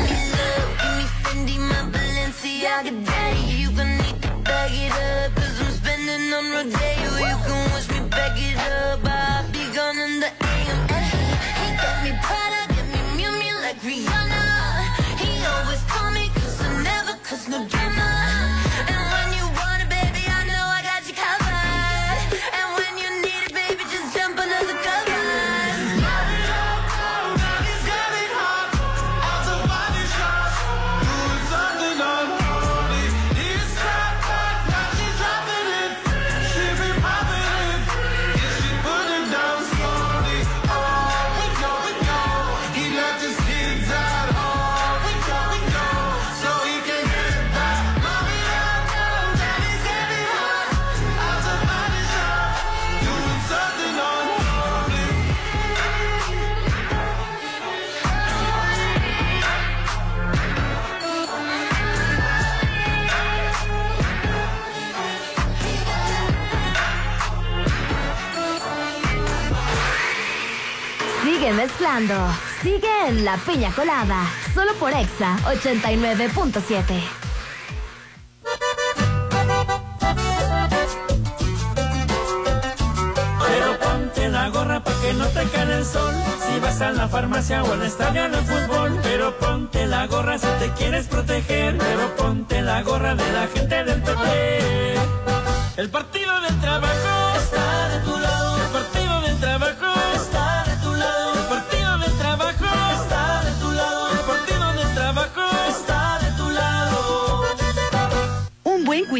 Sigue 72.62 73.08
en 73.08 73.24
la 73.24 73.38
piña 73.38 73.72
colada. 73.72 74.26
Solo 74.52 74.74
por 74.74 74.92
Exa 74.92 75.38
89.7. 75.46 76.84
Pero 83.40 83.78
ponte 83.78 84.28
la 84.28 84.50
gorra 84.50 84.84
para 84.84 85.00
que 85.00 85.14
no 85.14 85.26
te 85.28 85.44
cae 85.44 85.76
el 85.78 85.84
sol. 85.86 86.14
Si 86.46 86.60
vas 86.60 86.78
a 86.82 86.90
la 86.90 87.08
farmacia 87.08 87.64
o 87.64 87.72
al 87.72 87.82
estadio 87.82 88.28
de 88.28 88.36
fútbol. 88.36 89.00
Pero 89.02 89.38
ponte 89.38 89.86
la 89.86 90.06
gorra 90.06 90.38
si 90.38 90.46
te 90.60 90.70
quieres 90.72 91.06
proteger. 91.06 91.78
Pero 91.78 92.16
ponte 92.16 92.60
la 92.60 92.82
gorra 92.82 93.14
de 93.14 93.32
la 93.32 93.46
gente 93.46 93.57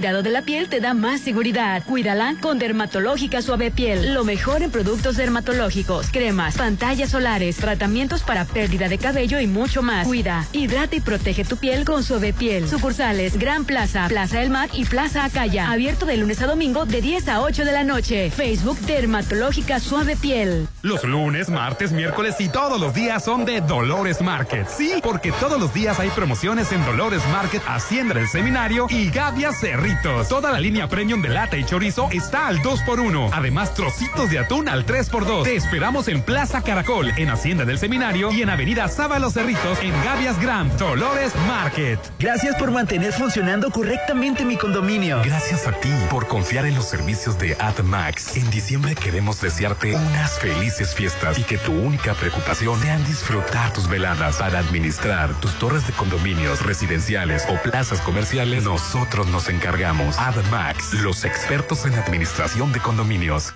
de 0.09 0.31
la 0.31 0.41
piel 0.43 0.71
te 0.71 0.81
da 0.81 0.95
más 0.95 1.21
seguridad. 1.21 1.83
Cuídala 1.85 2.35
con 2.41 2.59
Dermatológica 2.59 3.43
Suave 3.43 3.71
Piel. 3.71 4.15
Lo 4.15 4.25
mejor 4.25 4.63
en 4.63 4.71
productos 4.71 5.17
dermatológicos, 5.17 6.09
cremas, 6.11 6.57
pantallas 6.57 7.11
solares, 7.11 7.57
tratamientos 7.57 8.23
para 8.23 8.47
pérdida 8.47 8.89
de 8.89 8.97
cabello 8.97 9.39
y 9.39 9.47
mucho 9.47 9.83
más. 9.83 10.07
Cuida, 10.07 10.47
hidrata 10.53 10.97
y 10.97 11.01
protege 11.01 11.45
tu 11.45 11.59
piel 11.59 11.85
con 11.85 12.03
Suave 12.03 12.33
Piel. 12.33 12.67
Sucursales 12.67 13.39
Gran 13.39 13.67
Plaza, 13.67 14.07
Plaza 14.09 14.39
del 14.39 14.49
Mar 14.49 14.71
y 14.73 14.87
Plaza 14.87 15.25
Acaya. 15.25 15.71
Abierto 15.71 16.07
de 16.07 16.17
lunes 16.17 16.41
a 16.41 16.47
domingo 16.47 16.87
de 16.87 17.03
10 17.03 17.29
a 17.29 17.43
8 17.43 17.67
de 17.67 17.73
la 17.73 17.85
noche. 17.85 18.31
Facebook 18.31 18.79
Dermatológica 18.81 19.79
Suave 19.79 20.17
Piel. 20.17 20.67
Los 20.81 21.05
lunes, 21.05 21.51
martes, 21.51 21.93
miércoles 21.93 22.37
y 22.39 22.49
todos 22.49 22.81
los 22.81 22.95
días 22.95 23.23
son 23.25 23.45
de 23.45 23.61
Dolores 23.61 24.23
Market. 24.23 24.67
Sí, 24.69 24.95
porque 25.03 25.33
todos 25.33 25.61
los 25.61 25.75
días 25.75 26.01
hay 26.01 26.09
promociones 26.09 26.73
en 26.73 26.83
Dolores 26.87 27.23
Market, 27.31 27.63
Hacienda 27.67 28.15
del 28.15 28.29
Seminario 28.29 28.87
y 28.89 29.11
Gavia 29.11 29.53
Toda 30.03 30.53
la 30.53 30.61
línea 30.61 30.89
premium 30.89 31.21
de 31.21 31.29
lata 31.29 31.57
y 31.57 31.65
chorizo 31.65 32.09
está 32.13 32.47
al 32.47 32.61
2x1. 32.61 33.31
Además, 33.33 33.75
trocitos 33.75 34.31
de 34.31 34.39
atún 34.39 34.69
al 34.69 34.87
3x2. 34.87 35.43
Te 35.43 35.57
esperamos 35.57 36.09
en 36.09 36.23
Plaza 36.23 36.63
Caracol, 36.63 37.13
en 37.17 37.31
Hacienda 37.31 37.65
del 37.65 37.79
Seminario 37.79 38.31
y 38.31 38.43
en 38.43 38.51
Avenida 38.51 38.89
Sábalo 38.89 39.31
Cerritos, 39.31 39.79
en 39.83 39.93
Gavias 40.05 40.41
Grand, 40.41 40.73
Dolores 40.79 41.33
Market. 41.47 41.99
Gracias 42.19 42.55
por 42.57 42.71
mantener 42.71 43.13
funcionando 43.13 43.71
correctamente 43.71 44.45
mi 44.45 44.57
condominio. 44.57 45.21
Gracias 45.25 45.67
a 45.67 45.73
ti 45.73 45.91
por 46.11 46.29
confiar 46.29 46.67
en 46.67 46.77
los 46.77 46.85
servicios 46.85 47.39
de 47.39 47.57
AdMax. 47.59 48.37
En 48.37 48.49
diciembre 48.51 48.95
queremos 48.95 49.41
desearte 49.41 49.95
unas 49.95 50.39
felices 50.39 50.95
fiestas 50.95 51.39
y 51.39 51.43
que 51.43 51.59
tu 51.59 51.73
única 51.73 52.15
preocupación 52.15 52.81
sean 52.81 53.05
disfrutar 53.07 53.73
tus 53.73 53.89
veladas 53.89 54.37
para 54.37 54.61
administrar 54.61 55.33
tus 55.41 55.59
torres 55.59 55.87
de 55.87 55.93
condominios 55.93 56.65
residenciales 56.65 57.47
o 57.49 57.61
plazas 57.63 58.01
comerciales. 58.01 58.65
Nosotros 58.65 59.27
nos 59.27 59.49
encargamos. 59.49 59.88
AdMax, 59.89 60.93
los 61.03 61.25
expertos 61.25 61.87
en 61.87 61.95
administración 61.95 62.75
de 62.75 62.81
condominios. 62.81 63.55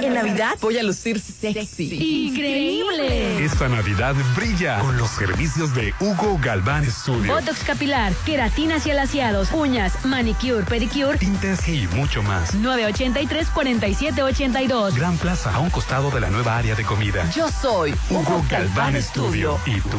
En 0.00 0.14
Navidad 0.14 0.56
voy 0.60 0.78
a 0.78 0.82
lucir 0.84 1.18
sexy. 1.18 2.28
¡Increíble! 2.28 3.44
Esta 3.44 3.68
Navidad 3.68 4.14
brilla 4.36 4.78
con 4.78 4.96
los 4.96 5.10
servicios 5.10 5.74
de 5.74 5.92
Hugo 5.98 6.38
Galván 6.40 6.88
Studio. 6.88 7.34
Botox 7.34 7.64
capilar, 7.64 8.12
queratinas 8.24 8.86
y 8.86 8.92
alaciados, 8.92 9.50
uñas, 9.50 10.04
manicure, 10.04 10.62
pedicure. 10.64 11.18
Tintes 11.18 11.68
y 11.68 11.88
mucho 11.88 12.22
más. 12.22 12.54
983-4782. 12.54 14.94
Gran 14.94 15.16
Plaza, 15.16 15.52
a 15.52 15.58
un 15.58 15.70
costado 15.70 16.12
de 16.12 16.20
la 16.20 16.30
nueva 16.30 16.58
área 16.58 16.76
de 16.76 16.84
comida. 16.84 17.28
Yo 17.34 17.48
soy 17.48 17.92
Hugo 18.08 18.44
Galván 18.48 19.02
Studio. 19.02 19.58
¿Y 19.66 19.80
tú? 19.80 19.98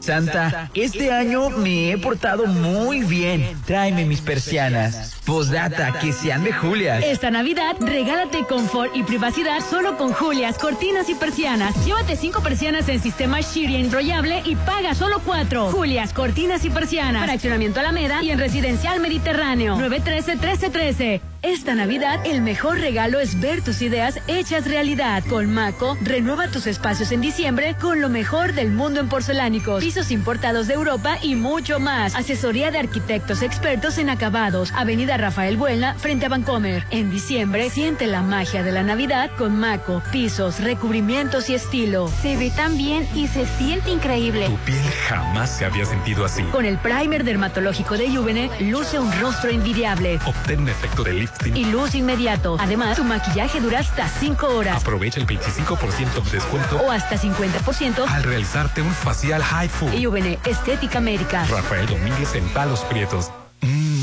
Santa, 0.00 0.70
este 0.74 1.12
año 1.12 1.50
me 1.50 1.92
he 1.92 1.98
portado 1.98 2.46
muy 2.46 3.02
bien. 3.02 3.56
Tráeme 3.66 4.04
mis 4.04 4.20
persianas. 4.20 5.16
Postdata, 5.24 5.98
que 6.00 6.12
sean 6.12 6.42
de 6.44 6.52
Julias. 6.52 7.04
Esta 7.04 7.30
Navidad, 7.30 7.76
regálate 7.80 8.44
confort 8.46 8.94
y 8.96 9.02
privacidad 9.02 9.60
solo 9.60 9.96
con 9.96 10.12
Julias, 10.12 10.58
cortinas 10.58 11.08
y 11.08 11.14
persianas. 11.14 11.84
Llévate 11.84 12.16
cinco 12.16 12.42
persianas 12.42 12.88
en 12.88 13.00
sistema 13.00 13.40
Shiria 13.40 13.78
enrollable 13.78 14.42
y 14.44 14.56
paga 14.56 14.94
solo 14.94 15.20
cuatro. 15.24 15.70
Julias, 15.70 16.12
cortinas 16.12 16.64
y 16.64 16.70
persianas. 16.70 17.24
Fraccionamiento 17.24 17.80
Alameda 17.80 18.22
y 18.22 18.30
en 18.30 18.38
Residencial 18.38 19.00
Mediterráneo. 19.00 19.76
913-1313. 19.76 21.29
Esta 21.42 21.74
Navidad, 21.74 22.20
el 22.26 22.42
mejor 22.42 22.78
regalo 22.80 23.18
es 23.18 23.40
ver 23.40 23.62
tus 23.62 23.80
ideas 23.80 24.20
hechas 24.26 24.66
realidad. 24.66 25.24
Con 25.26 25.50
Maco, 25.50 25.96
renueva 26.02 26.48
tus 26.48 26.66
espacios 26.66 27.12
en 27.12 27.22
diciembre 27.22 27.76
con 27.80 28.02
lo 28.02 28.10
mejor 28.10 28.52
del 28.52 28.70
mundo 28.70 29.00
en 29.00 29.08
porcelánicos, 29.08 29.82
pisos 29.82 30.10
importados 30.10 30.66
de 30.66 30.74
Europa 30.74 31.16
y 31.22 31.36
mucho 31.36 31.80
más. 31.80 32.14
Asesoría 32.14 32.70
de 32.70 32.78
arquitectos 32.78 33.40
expertos 33.40 33.96
en 33.96 34.10
acabados. 34.10 34.70
Avenida 34.72 35.16
Rafael 35.16 35.56
Buelna, 35.56 35.94
frente 35.94 36.26
a 36.26 36.28
Vancomer. 36.28 36.84
En 36.90 37.10
diciembre, 37.10 37.70
siente 37.70 38.06
la 38.06 38.20
magia 38.20 38.62
de 38.62 38.72
la 38.72 38.82
Navidad 38.82 39.30
con 39.38 39.58
Maco, 39.58 40.02
pisos, 40.12 40.60
recubrimientos 40.60 41.48
y 41.48 41.54
estilo. 41.54 42.08
Se 42.20 42.36
ve 42.36 42.50
tan 42.50 42.76
bien 42.76 43.08
y 43.14 43.28
se 43.28 43.46
siente 43.46 43.90
increíble. 43.90 44.44
Tu 44.44 44.56
piel 44.58 44.90
jamás 45.08 45.56
se 45.56 45.64
había 45.64 45.86
sentido 45.86 46.26
así. 46.26 46.42
Con 46.44 46.66
el 46.66 46.76
primer 46.76 47.24
dermatológico 47.24 47.96
de 47.96 48.14
Juvene, 48.14 48.50
luce 48.60 48.98
un 48.98 49.10
rostro 49.20 49.48
envidiable. 49.48 50.18
Obtén 50.26 50.60
un 50.60 50.68
efecto 50.68 51.02
de 51.02 51.29
lifting. 51.30 51.56
Y 51.56 51.64
luz 51.66 51.94
inmediato. 51.94 52.56
Además, 52.60 52.96
tu 52.96 53.04
maquillaje 53.04 53.60
dura 53.60 53.80
hasta 53.80 54.08
5 54.08 54.46
horas. 54.48 54.80
Aprovecha 54.80 55.20
el 55.20 55.26
25% 55.26 56.22
de 56.24 56.30
descuento 56.30 56.76
O 56.76 56.90
hasta 56.90 57.16
50% 57.16 58.06
al 58.08 58.22
realizarte 58.22 58.82
un 58.82 58.92
facial 58.92 59.42
high 59.42 59.68
full. 59.68 59.90
Juvene 60.02 60.38
Estética 60.44 61.00
Médica. 61.00 61.44
Rafael 61.46 61.86
Domínguez 61.86 62.34
en 62.34 62.48
Palos 62.48 62.80
Prietos. 62.80 63.30
Con 63.60 63.99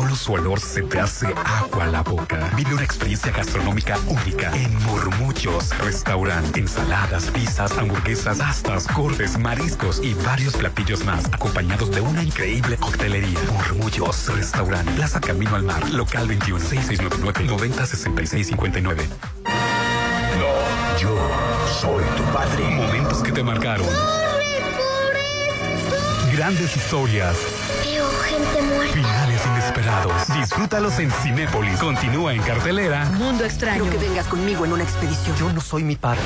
solo 0.00 0.16
su 0.16 0.32
olor 0.32 0.60
se 0.60 0.80
te 0.82 0.98
hace 0.98 1.26
agua 1.44 1.84
a 1.84 1.86
la 1.88 2.02
boca. 2.02 2.50
Vive 2.56 2.72
una 2.72 2.84
experiencia 2.84 3.30
gastronómica 3.32 3.98
única 4.06 4.50
en 4.56 4.74
Murmuchos 4.84 5.76
Restaurant. 5.78 6.56
Ensaladas, 6.56 7.24
pizzas, 7.26 7.76
hamburguesas, 7.76 8.38
pastas, 8.38 8.86
cortes, 8.86 9.38
mariscos 9.38 10.00
y 10.02 10.14
varios 10.14 10.56
platillos 10.56 11.04
más, 11.04 11.26
acompañados 11.26 11.90
de 11.90 12.00
una 12.00 12.22
increíble 12.22 12.78
coctelería. 12.78 13.38
Murmuchos 13.52 14.34
Restaurant. 14.34 14.88
Plaza 14.92 15.20
Camino 15.20 15.54
al 15.54 15.64
Mar, 15.64 15.90
local 15.90 16.26
21 16.28 16.58
6699 16.60 17.46
9066 17.46 18.46
59. 18.46 19.08
No, 20.38 20.98
yo 20.98 21.30
soy 21.78 22.04
tu 22.16 22.22
padre. 22.32 22.64
Momentos 22.70 23.22
que 23.22 23.32
te 23.32 23.42
marcaron. 23.42 23.86
Grandes 26.32 26.74
historias. 26.74 27.36
Veo 27.84 28.08
gente 28.22 28.62
muerta. 28.62 29.19
Disfrútalos 30.34 30.98
en 30.98 31.10
Cinépolis. 31.10 31.78
Continúa 31.78 32.34
en 32.34 32.42
cartelera. 32.42 33.04
Mundo 33.06 33.44
extraño. 33.44 33.82
Quiero 33.82 33.98
que 33.98 34.06
vengas 34.06 34.26
conmigo 34.26 34.64
en 34.64 34.72
una 34.72 34.84
expedición. 34.84 35.36
Yo 35.36 35.52
no 35.52 35.60
soy 35.60 35.84
mi 35.84 35.96
padre. 35.96 36.20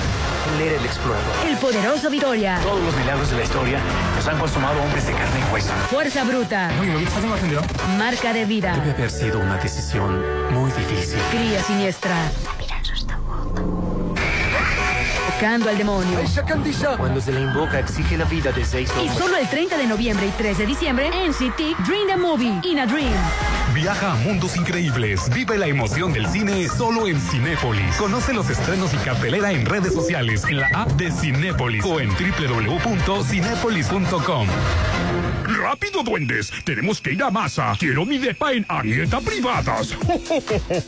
Él 0.57 0.67
era 0.67 0.77
el 0.79 0.85
explorador. 0.85 1.33
El 1.49 1.57
poderoso 1.57 2.11
Vitoria. 2.11 2.59
Todos 2.63 2.83
los 2.83 2.97
milagros 2.97 3.31
de 3.31 3.37
la 3.37 3.43
historia 3.45 3.79
los 4.17 4.27
han 4.27 4.39
consumado 4.39 4.83
hombres 4.83 5.07
de 5.07 5.13
carne 5.13 5.41
y 5.41 5.53
hueso. 5.53 5.73
Fuerza 5.91 6.25
bruta. 6.25 6.71
Marca 7.99 8.33
de 8.33 8.45
vida. 8.45 8.75
Debe 8.77 8.91
haber 8.93 9.11
sido 9.11 9.39
una 9.39 9.57
decisión 9.57 10.23
muy 10.53 10.71
difícil. 10.73 11.19
Cría 11.31 11.63
siniestra. 11.63 12.15
Al 15.45 15.77
demonio. 15.77 16.19
Cuando 16.97 17.21
se 17.21 17.31
le 17.31 17.43
invoca, 17.43 17.79
exige 17.79 18.17
la 18.17 18.25
vida 18.25 18.51
de 18.51 18.65
seis 18.65 18.91
Y 19.05 19.11
solo 19.11 19.37
el 19.37 19.47
30 19.47 19.77
de 19.77 19.87
noviembre 19.87 20.27
y 20.27 20.31
3 20.31 20.57
de 20.57 20.65
diciembre 20.65 21.11
en 21.13 21.35
City 21.35 21.77
Dream 21.87 22.07
the 22.09 22.17
Movie. 22.17 22.61
In 22.63 22.79
a 22.79 22.87
Dream. 22.87 23.13
Viaja 23.75 24.13
a 24.13 24.15
mundos 24.15 24.57
increíbles. 24.57 25.29
Vive 25.35 25.59
la 25.59 25.67
emoción 25.67 26.15
del 26.15 26.27
cine 26.29 26.67
solo 26.67 27.07
en 27.07 27.21
Cinépolis. 27.21 27.95
Conoce 27.97 28.33
los 28.33 28.49
estrenos 28.49 28.95
y 28.95 28.97
cartelera 28.97 29.53
en 29.53 29.67
redes 29.67 29.93
sociales, 29.93 30.45
en 30.49 30.61
la 30.61 30.69
app 30.69 30.91
de 30.93 31.11
Cinépolis 31.11 31.85
o 31.85 32.01
en 32.01 32.09
www.cinépolis.com. 32.09 34.49
rápido, 35.65 36.03
duendes. 36.03 36.53
Tenemos 36.65 37.01
que 37.01 37.13
ir 37.13 37.23
a 37.23 37.31
masa. 37.31 37.73
Quiero 37.79 38.05
mi 38.05 38.19
depa 38.19 38.53
en 38.53 38.67
Arieta 38.69 39.21
Privadas. 39.21 39.97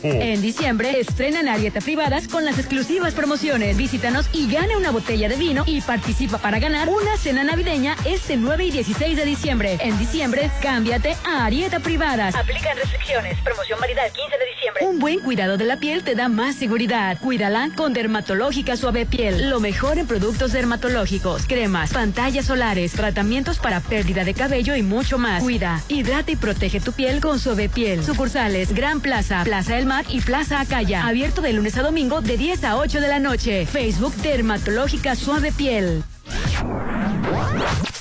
En 0.03 0.41
diciembre 0.41 0.99
estrenan 0.99 1.47
Arieta 1.47 1.81
Privadas 1.81 2.27
con 2.27 2.45
las 2.45 2.59
exclusivas 2.59 3.13
promociones. 3.13 3.75
Visítanos 3.75 4.29
y 4.33 4.51
gana 4.51 4.77
una 4.77 4.91
botella 4.91 5.29
de 5.29 5.35
vino 5.35 5.63
y 5.65 5.81
participa 5.81 6.37
para 6.37 6.59
ganar 6.59 6.89
una 6.89 7.17
cena 7.17 7.43
navideña 7.43 7.95
este 8.05 8.37
9 8.37 8.65
y 8.65 8.71
16 8.71 9.17
de 9.17 9.25
diciembre. 9.25 9.77
En 9.81 9.97
diciembre, 9.97 10.51
cámbiate 10.61 11.15
a 11.25 11.45
Arieta 11.45 11.79
Privadas. 11.79 12.35
Aplican 12.35 12.77
restricciones. 12.77 13.39
Promoción 13.41 13.79
válida 13.79 14.05
el 14.05 14.11
15 14.11 14.37
de 14.37 14.45
diciembre. 14.55 14.85
Un 14.85 14.99
buen 14.99 15.19
cuidado 15.19 15.57
de 15.57 15.65
la 15.65 15.77
piel 15.77 16.03
te 16.03 16.13
da 16.13 16.29
más 16.29 16.55
seguridad. 16.55 17.17
Cuídala 17.19 17.69
con 17.75 17.93
Dermatológica 17.93 18.77
Suave 18.77 19.05
Piel. 19.05 19.49
Lo 19.49 19.59
mejor 19.59 19.97
en 19.97 20.07
productos 20.07 20.51
dermatológicos, 20.51 21.47
cremas, 21.47 21.93
pantallas 21.93 22.45
solares, 22.45 22.91
tratamientos 22.91 23.57
para 23.57 23.79
pérdida 23.79 24.23
de 24.23 24.33
cabello 24.33 24.66
y 24.75 24.83
mucho 24.83 25.17
más. 25.17 25.41
Cuida, 25.41 25.81
hidrata 25.87 26.31
y 26.31 26.35
protege 26.35 26.79
tu 26.79 26.91
piel 26.91 27.21
con 27.21 27.39
Suave 27.39 27.69
Piel. 27.69 28.03
Sucursales 28.03 28.73
Gran 28.73 28.99
Plaza, 28.99 29.43
Plaza 29.43 29.75
del 29.75 29.85
Mar 29.85 30.05
y 30.09 30.21
Plaza 30.21 30.59
Acaya. 30.59 31.07
Abierto 31.07 31.41
de 31.41 31.53
lunes 31.53 31.77
a 31.77 31.83
domingo 31.83 32.21
de 32.21 32.37
10 32.37 32.63
a 32.63 32.77
8 32.77 32.99
de 32.99 33.07
la 33.07 33.19
noche. 33.19 33.65
Facebook 33.65 34.15
Dermatológica 34.15 35.15
Suave 35.15 35.51
Piel. 35.51 36.03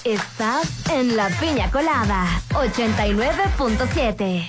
Estás 0.04 0.68
en 0.92 1.16
la 1.16 1.28
piña 1.28 1.70
colada 1.70 2.26
89.7. 2.50 4.46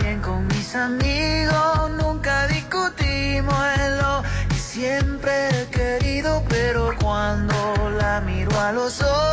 bien 0.00 0.20
con 0.20 0.46
mis 0.48 0.74
amigos, 0.74 1.90
nunca 1.96 2.46
discutimos 2.48 3.54
en 3.78 3.98
siempre 4.56 5.32
he 5.50 5.66
querido, 5.66 6.42
pero 6.48 6.90
cuando 7.00 7.54
la 7.98 8.20
miro 8.22 8.58
a 8.58 8.72
los 8.72 9.00
ojos 9.00 9.31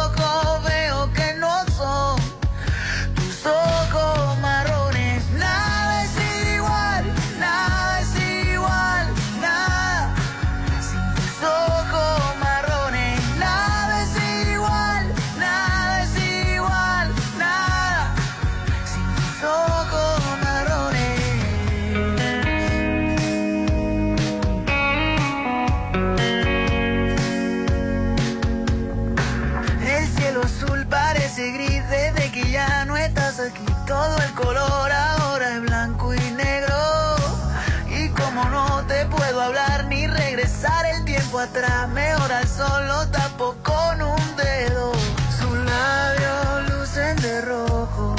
mejor 42.59 42.72
al 42.72 42.88
sol 42.88 42.88
lo 42.88 43.08
tapo 43.08 43.56
con 43.63 44.01
un 44.01 44.35
dedo. 44.35 44.92
Sus 45.40 45.58
labios 45.65 46.69
lucen 46.69 47.15
de 47.17 47.42
rojo. 47.42 48.15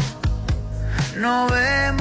Nos 1.17 1.51
vemos 1.51 1.99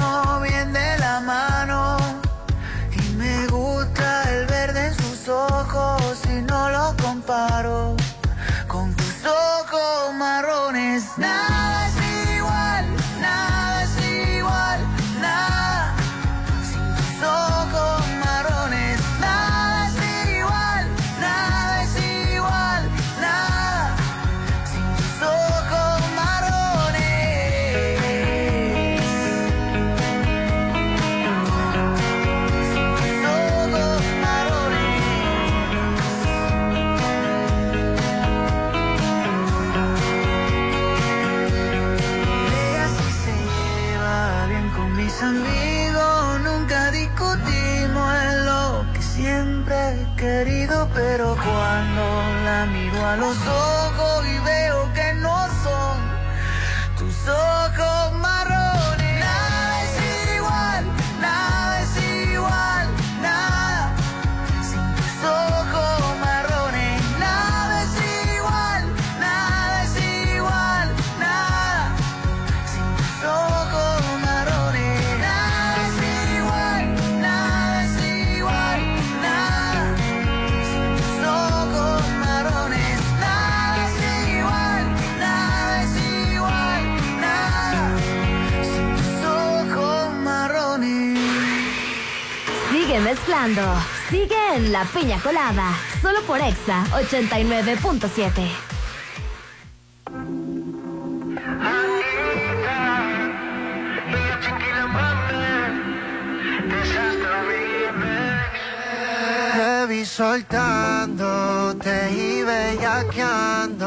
Sigue 94.10 94.36
en 94.54 94.70
la 94.70 94.84
piña 94.84 95.18
colada. 95.18 95.72
Solo 96.02 96.20
por 96.26 96.42
Exa 96.42 96.84
89.7. 96.92 98.50
Te 109.54 109.86
vi 109.86 110.04
soltándote 110.04 112.10
y 112.12 112.42
bellaqueándome. 112.42 113.79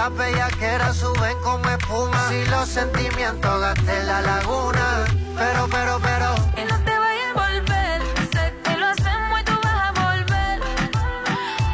Las 0.00 0.16
bellaqueras 0.16 0.96
suben 0.96 1.36
como 1.42 1.68
espuma, 1.68 2.28
si 2.30 2.46
los 2.46 2.66
sentimientos 2.66 3.60
gasten 3.60 4.06
la 4.06 4.22
laguna. 4.22 5.04
Pero, 5.36 5.68
pero, 5.68 6.00
pero. 6.00 6.34
Y 6.56 6.64
no 6.70 6.76
te 6.86 6.94
vayas 7.04 7.28
a 7.34 7.40
volver. 7.42 8.00
Sé 8.32 8.54
que 8.64 8.76
lo 8.78 8.86
hacemos 8.86 9.40
y 9.40 9.44
tú 9.44 9.52
vas 9.62 9.80
a 9.88 9.92
volver. 9.92 10.60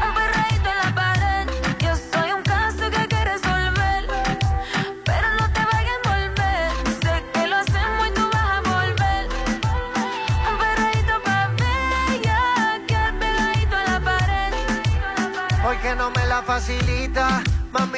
Un 0.07 0.12
perreíto 0.19 0.69
en 0.75 0.78
la 0.83 0.92
pared. 1.03 1.47
Yo 1.78 1.92
soy 1.94 2.33
un 2.33 2.42
caso 2.42 2.91
que 2.91 2.97
hay 2.97 3.07
que 3.07 3.25
resolver. 3.33 4.03
Pero 5.05 5.26
no 5.39 5.47
te 5.53 5.62
vayas 5.73 5.99
a 6.03 6.09
volver. 6.10 6.71
Sé 7.03 7.15
que 7.33 7.47
lo 7.47 7.57
hacemos 7.62 8.09
y 8.09 8.10
tú 8.10 8.28
vas 8.33 8.51
a 8.57 8.60
volver. 8.75 9.28
Un 10.51 10.57
perreíto 10.65 11.15
pa' 11.25 11.49
bella. 11.62 12.41
Que 12.89 13.01
pegadito 13.21 13.76
en 13.78 13.92
la 13.92 14.01
pared. 14.01 14.53
facilita. 16.44 17.56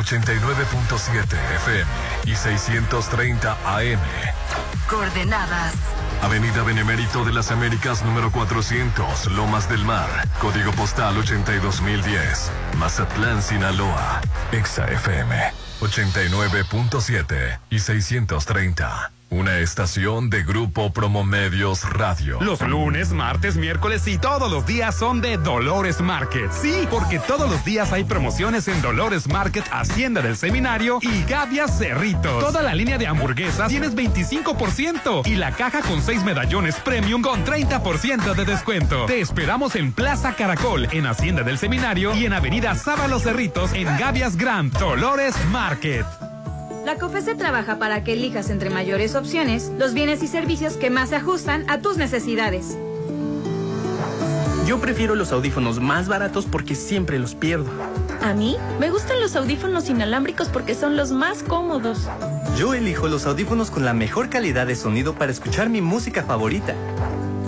89.7 0.00 1.36
FM 1.56 1.90
y 2.24 2.34
630 2.34 3.52
AM. 3.64 4.00
Coordenadas. 4.88 5.74
Avenida 6.22 6.62
Benemérito 6.62 7.24
de 7.24 7.32
las 7.32 7.50
Américas 7.50 8.02
número 8.04 8.30
400, 8.30 9.26
Lomas 9.32 9.68
del 9.68 9.84
Mar, 9.84 10.08
código 10.40 10.72
postal 10.72 11.16
82010, 11.16 12.50
Mazatlán, 12.78 13.42
Sinaloa. 13.42 14.20
Exa 14.52 14.86
FM 14.86 15.52
89.7 15.80 17.58
y 17.70 17.78
630. 17.78 19.19
Una 19.30 19.60
estación 19.60 20.28
de 20.28 20.42
Grupo 20.42 20.92
Promomedios 20.92 21.88
Radio. 21.88 22.38
Los 22.40 22.60
lunes, 22.62 23.12
martes, 23.12 23.56
miércoles 23.56 24.08
y 24.08 24.18
todos 24.18 24.50
los 24.50 24.66
días 24.66 24.96
son 24.96 25.20
de 25.20 25.36
Dolores 25.36 26.00
Market. 26.00 26.50
Sí, 26.50 26.88
porque 26.90 27.20
todos 27.20 27.48
los 27.48 27.64
días 27.64 27.92
hay 27.92 28.02
promociones 28.02 28.66
en 28.66 28.82
Dolores 28.82 29.28
Market, 29.28 29.64
Hacienda 29.70 30.20
del 30.20 30.36
Seminario 30.36 30.98
y 31.00 31.22
Gavia 31.30 31.68
Cerritos. 31.68 32.40
Toda 32.44 32.60
la 32.60 32.74
línea 32.74 32.98
de 32.98 33.06
hamburguesas 33.06 33.68
tienes 33.68 33.94
25% 33.94 35.24
y 35.24 35.36
la 35.36 35.52
caja 35.52 35.82
con 35.82 36.02
6 36.02 36.24
medallones 36.24 36.74
premium 36.80 37.22
con 37.22 37.44
30% 37.44 38.34
de 38.34 38.44
descuento. 38.44 39.06
Te 39.06 39.20
esperamos 39.20 39.76
en 39.76 39.92
Plaza 39.92 40.34
Caracol, 40.34 40.88
en 40.90 41.06
Hacienda 41.06 41.44
del 41.44 41.56
Seminario 41.56 42.16
y 42.16 42.26
en 42.26 42.32
Avenida 42.32 42.74
Sábalo 42.74 43.20
Cerritos 43.20 43.74
en 43.74 43.86
Gavias 43.96 44.36
Grand, 44.36 44.76
Dolores 44.76 45.36
Market. 45.52 46.04
La 46.90 46.98
COFESE 46.98 47.36
trabaja 47.36 47.78
para 47.78 48.02
que 48.02 48.14
elijas 48.14 48.50
entre 48.50 48.68
mayores 48.68 49.14
opciones 49.14 49.70
los 49.78 49.94
bienes 49.94 50.24
y 50.24 50.26
servicios 50.26 50.76
que 50.76 50.90
más 50.90 51.10
se 51.10 51.14
ajustan 51.14 51.64
a 51.70 51.78
tus 51.78 51.96
necesidades. 51.96 52.76
Yo 54.66 54.80
prefiero 54.80 55.14
los 55.14 55.30
audífonos 55.30 55.78
más 55.78 56.08
baratos 56.08 56.46
porque 56.46 56.74
siempre 56.74 57.20
los 57.20 57.36
pierdo. 57.36 57.70
A 58.22 58.34
mí 58.34 58.56
me 58.80 58.90
gustan 58.90 59.20
los 59.20 59.36
audífonos 59.36 59.88
inalámbricos 59.88 60.48
porque 60.48 60.74
son 60.74 60.96
los 60.96 61.12
más 61.12 61.44
cómodos. 61.44 62.08
Yo 62.58 62.74
elijo 62.74 63.06
los 63.06 63.24
audífonos 63.24 63.70
con 63.70 63.84
la 63.84 63.92
mejor 63.92 64.28
calidad 64.28 64.66
de 64.66 64.74
sonido 64.74 65.14
para 65.14 65.30
escuchar 65.30 65.68
mi 65.68 65.80
música 65.80 66.24
favorita. 66.24 66.74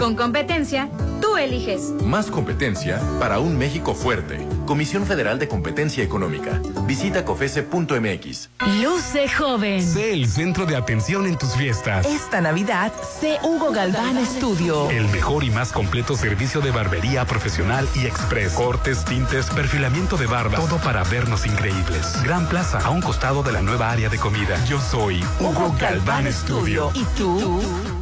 Con 0.03 0.17
competencia, 0.17 0.89
tú 1.21 1.37
eliges. 1.37 1.93
Más 2.03 2.29
competencia 2.29 3.01
para 3.21 3.39
un 3.39 3.57
México 3.57 3.95
fuerte. 3.95 4.45
Comisión 4.67 5.07
Federal 5.07 5.39
de 5.39 5.47
Competencia 5.47 6.03
Económica. 6.03 6.61
Visita 6.89 7.25
cofese.mx. 7.25 8.51
Luce 8.83 9.29
joven. 9.29 9.81
Sé 9.81 10.13
el 10.13 10.27
centro 10.27 10.67
de 10.67 10.75
atención 10.75 11.25
en 11.29 11.39
tus 11.39 11.55
fiestas. 11.55 12.05
Esta 12.05 12.41
Navidad, 12.41 12.93
sé 13.21 13.39
Hugo 13.45 13.71
Galván 13.71 14.27
Studio. 14.27 14.91
El 14.91 15.07
mejor 15.11 15.45
y 15.45 15.51
más 15.51 15.71
completo 15.71 16.17
servicio 16.17 16.61
de 16.61 16.73
barbería 16.73 17.25
profesional 17.25 17.87
y 17.95 18.05
express. 18.07 18.55
Cortes, 18.55 19.05
tintes, 19.05 19.51
perfilamiento 19.51 20.17
de 20.17 20.27
barba. 20.27 20.57
Todo 20.57 20.79
para 20.79 21.05
vernos 21.05 21.47
increíbles. 21.47 22.21
Gran 22.25 22.49
Plaza, 22.49 22.81
a 22.81 22.91
un 22.91 23.03
costado 23.03 23.45
de 23.45 23.53
la 23.53 23.63
nueva 23.63 23.93
área 23.93 24.09
de 24.09 24.19
comida. 24.19 24.65
Yo 24.65 24.81
soy 24.81 25.25
Hugo, 25.39 25.73
Galván, 25.79 26.27
Studio. 26.33 26.91
¿Y 26.93 27.05
tú? 27.17 28.02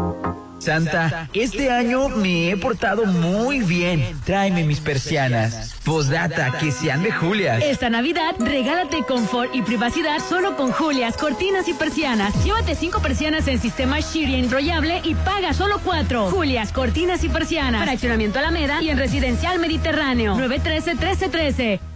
Santa, 0.61 1.27
este 1.33 1.71
año 1.71 2.07
me 2.07 2.51
he 2.51 2.57
portado 2.57 3.05
muy 3.05 3.59
bien. 3.61 4.15
Tráeme 4.25 4.63
mis 4.63 4.79
persianas. 4.79 5.73
Postdata, 5.83 6.57
que 6.59 6.71
sean 6.71 7.01
de 7.01 7.11
Julia. 7.11 7.57
Esta 7.57 7.89
Navidad, 7.89 8.35
regálate 8.37 9.03
confort 9.03 9.53
y 9.55 9.63
privacidad 9.63 10.19
solo 10.19 10.55
con 10.55 10.71
Julias, 10.71 11.17
cortinas 11.17 11.67
y 11.67 11.73
persianas. 11.73 12.43
Llévate 12.43 12.75
cinco 12.75 13.01
persianas 13.01 13.47
en 13.47 13.59
sistema 13.59 13.99
Shiri 13.99 14.35
enrollable 14.35 15.01
y 15.03 15.15
paga 15.15 15.53
solo 15.53 15.79
cuatro. 15.83 16.29
Julias, 16.29 16.71
cortinas 16.71 17.23
y 17.23 17.29
persianas. 17.29 17.83
Fraccionamiento 17.83 18.37
Alameda 18.37 18.83
y 18.83 18.89
en 18.89 18.99
Residencial 18.99 19.57
Mediterráneo. 19.59 20.35
913-1313. 20.35 21.90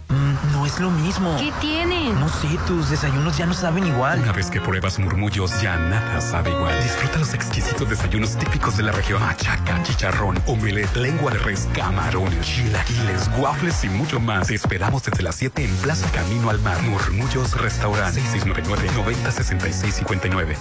No 0.66 0.72
es 0.72 0.80
lo 0.80 0.90
mismo. 0.90 1.36
¿Qué 1.38 1.52
tienen? 1.60 2.18
No 2.18 2.28
sé, 2.28 2.48
tus 2.66 2.90
desayunos 2.90 3.38
ya 3.38 3.46
no 3.46 3.54
saben 3.54 3.86
igual. 3.86 4.18
Una 4.18 4.32
vez 4.32 4.50
que 4.50 4.60
pruebas 4.60 4.98
murmullos, 4.98 5.62
ya 5.62 5.76
nada 5.76 6.20
sabe 6.20 6.50
igual. 6.50 6.74
Disfruta 6.82 7.20
los 7.20 7.34
exquisitos 7.34 7.88
desayunos 7.88 8.36
típicos 8.36 8.76
de 8.76 8.82
la 8.82 8.90
región. 8.90 9.22
Machaca, 9.22 9.80
chicharrón, 9.84 10.42
omelette, 10.46 10.96
lengua 10.96 11.30
de 11.30 11.38
res, 11.38 11.68
camarones, 11.72 12.44
chilaquiles, 12.44 13.30
waffles 13.38 13.84
y 13.84 13.90
mucho 13.90 14.18
más. 14.18 14.48
Te 14.48 14.56
esperamos 14.56 15.04
desde 15.04 15.22
las 15.22 15.36
7 15.36 15.64
en 15.64 15.76
Plaza 15.76 16.10
Camino 16.10 16.50
al 16.50 16.58
Mar. 16.58 16.82
Murmullos 16.82 17.56
Restaurante. 17.60 18.20
6699 18.20 18.90
906659. 18.92 20.56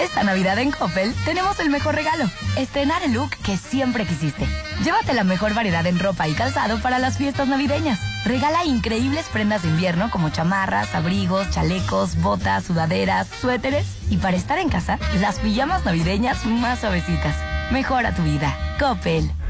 Esta 0.00 0.22
Navidad 0.22 0.58
en 0.58 0.70
Coppel 0.70 1.14
tenemos 1.26 1.60
el 1.60 1.68
mejor 1.68 1.94
regalo. 1.94 2.24
Estrenar 2.56 3.02
el 3.02 3.12
look 3.12 3.30
que 3.44 3.58
siempre 3.58 4.06
quisiste. 4.06 4.46
Llévate 4.82 5.12
la 5.12 5.24
mejor 5.24 5.52
variedad 5.52 5.86
en 5.86 5.98
ropa 5.98 6.26
y 6.26 6.32
calzado 6.32 6.80
para 6.80 6.98
las 6.98 7.18
fiestas 7.18 7.48
navideñas. 7.48 8.00
Regala 8.24 8.64
increíbles 8.64 9.26
prendas 9.30 9.62
de 9.62 9.68
invierno 9.68 10.10
como 10.10 10.30
chamarras, 10.30 10.94
abrigos, 10.94 11.50
chalecos, 11.50 12.16
botas, 12.16 12.64
sudaderas, 12.64 13.28
suéteres 13.28 13.86
y 14.08 14.16
para 14.16 14.38
estar 14.38 14.58
en 14.58 14.70
casa, 14.70 14.98
las 15.20 15.38
pijamas 15.38 15.84
navideñas 15.84 16.46
más 16.46 16.80
suavecitas. 16.80 17.36
Mejora 17.70 18.14
tu 18.14 18.22
vida. 18.22 18.56
Coppel. 18.78 19.30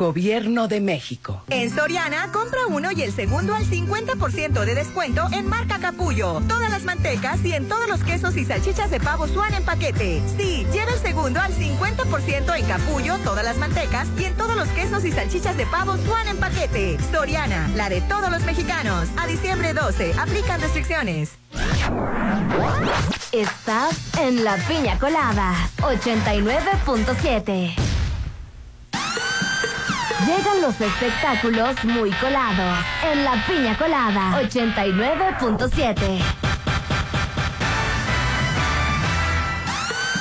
Gobierno 0.00 0.66
de 0.66 0.80
México. 0.80 1.44
En 1.50 1.68
Soriana, 1.68 2.32
compra 2.32 2.60
uno 2.70 2.90
y 2.90 3.02
el 3.02 3.12
segundo 3.12 3.54
al 3.54 3.66
50% 3.66 4.64
de 4.64 4.74
descuento 4.74 5.26
en 5.30 5.46
marca 5.46 5.78
Capullo. 5.78 6.40
Todas 6.48 6.70
las 6.70 6.84
mantecas 6.84 7.44
y 7.44 7.52
en 7.52 7.68
todos 7.68 7.86
los 7.86 8.02
quesos 8.02 8.34
y 8.38 8.46
salchichas 8.46 8.90
de 8.90 8.98
pavo 8.98 9.28
suan 9.28 9.52
en 9.52 9.62
paquete. 9.62 10.22
Sí, 10.38 10.66
lleva 10.72 10.92
el 10.92 10.98
segundo 11.00 11.38
al 11.38 11.52
50% 11.52 12.58
en 12.58 12.64
Capullo, 12.64 13.18
todas 13.18 13.44
las 13.44 13.58
mantecas 13.58 14.08
y 14.18 14.24
en 14.24 14.34
todos 14.38 14.56
los 14.56 14.68
quesos 14.68 15.04
y 15.04 15.12
salchichas 15.12 15.58
de 15.58 15.66
pavo 15.66 15.98
suan 15.98 16.26
en 16.28 16.38
paquete. 16.38 16.96
Soriana, 17.12 17.68
la 17.76 17.90
de 17.90 18.00
todos 18.00 18.30
los 18.30 18.42
mexicanos. 18.44 19.06
A 19.18 19.26
diciembre 19.26 19.74
12, 19.74 20.14
aplican 20.18 20.62
restricciones. 20.62 21.32
Estás 23.32 23.98
en 24.18 24.44
la 24.44 24.56
piña 24.66 24.98
colada 24.98 25.54
89.7. 25.82 27.99
Llegan 30.26 30.60
los 30.60 30.78
espectáculos 30.78 31.82
muy 31.84 32.10
colados. 32.12 32.84
En 33.10 33.24
la 33.24 33.42
piña 33.46 33.76
colada 33.78 34.42
89.7. 34.42 35.96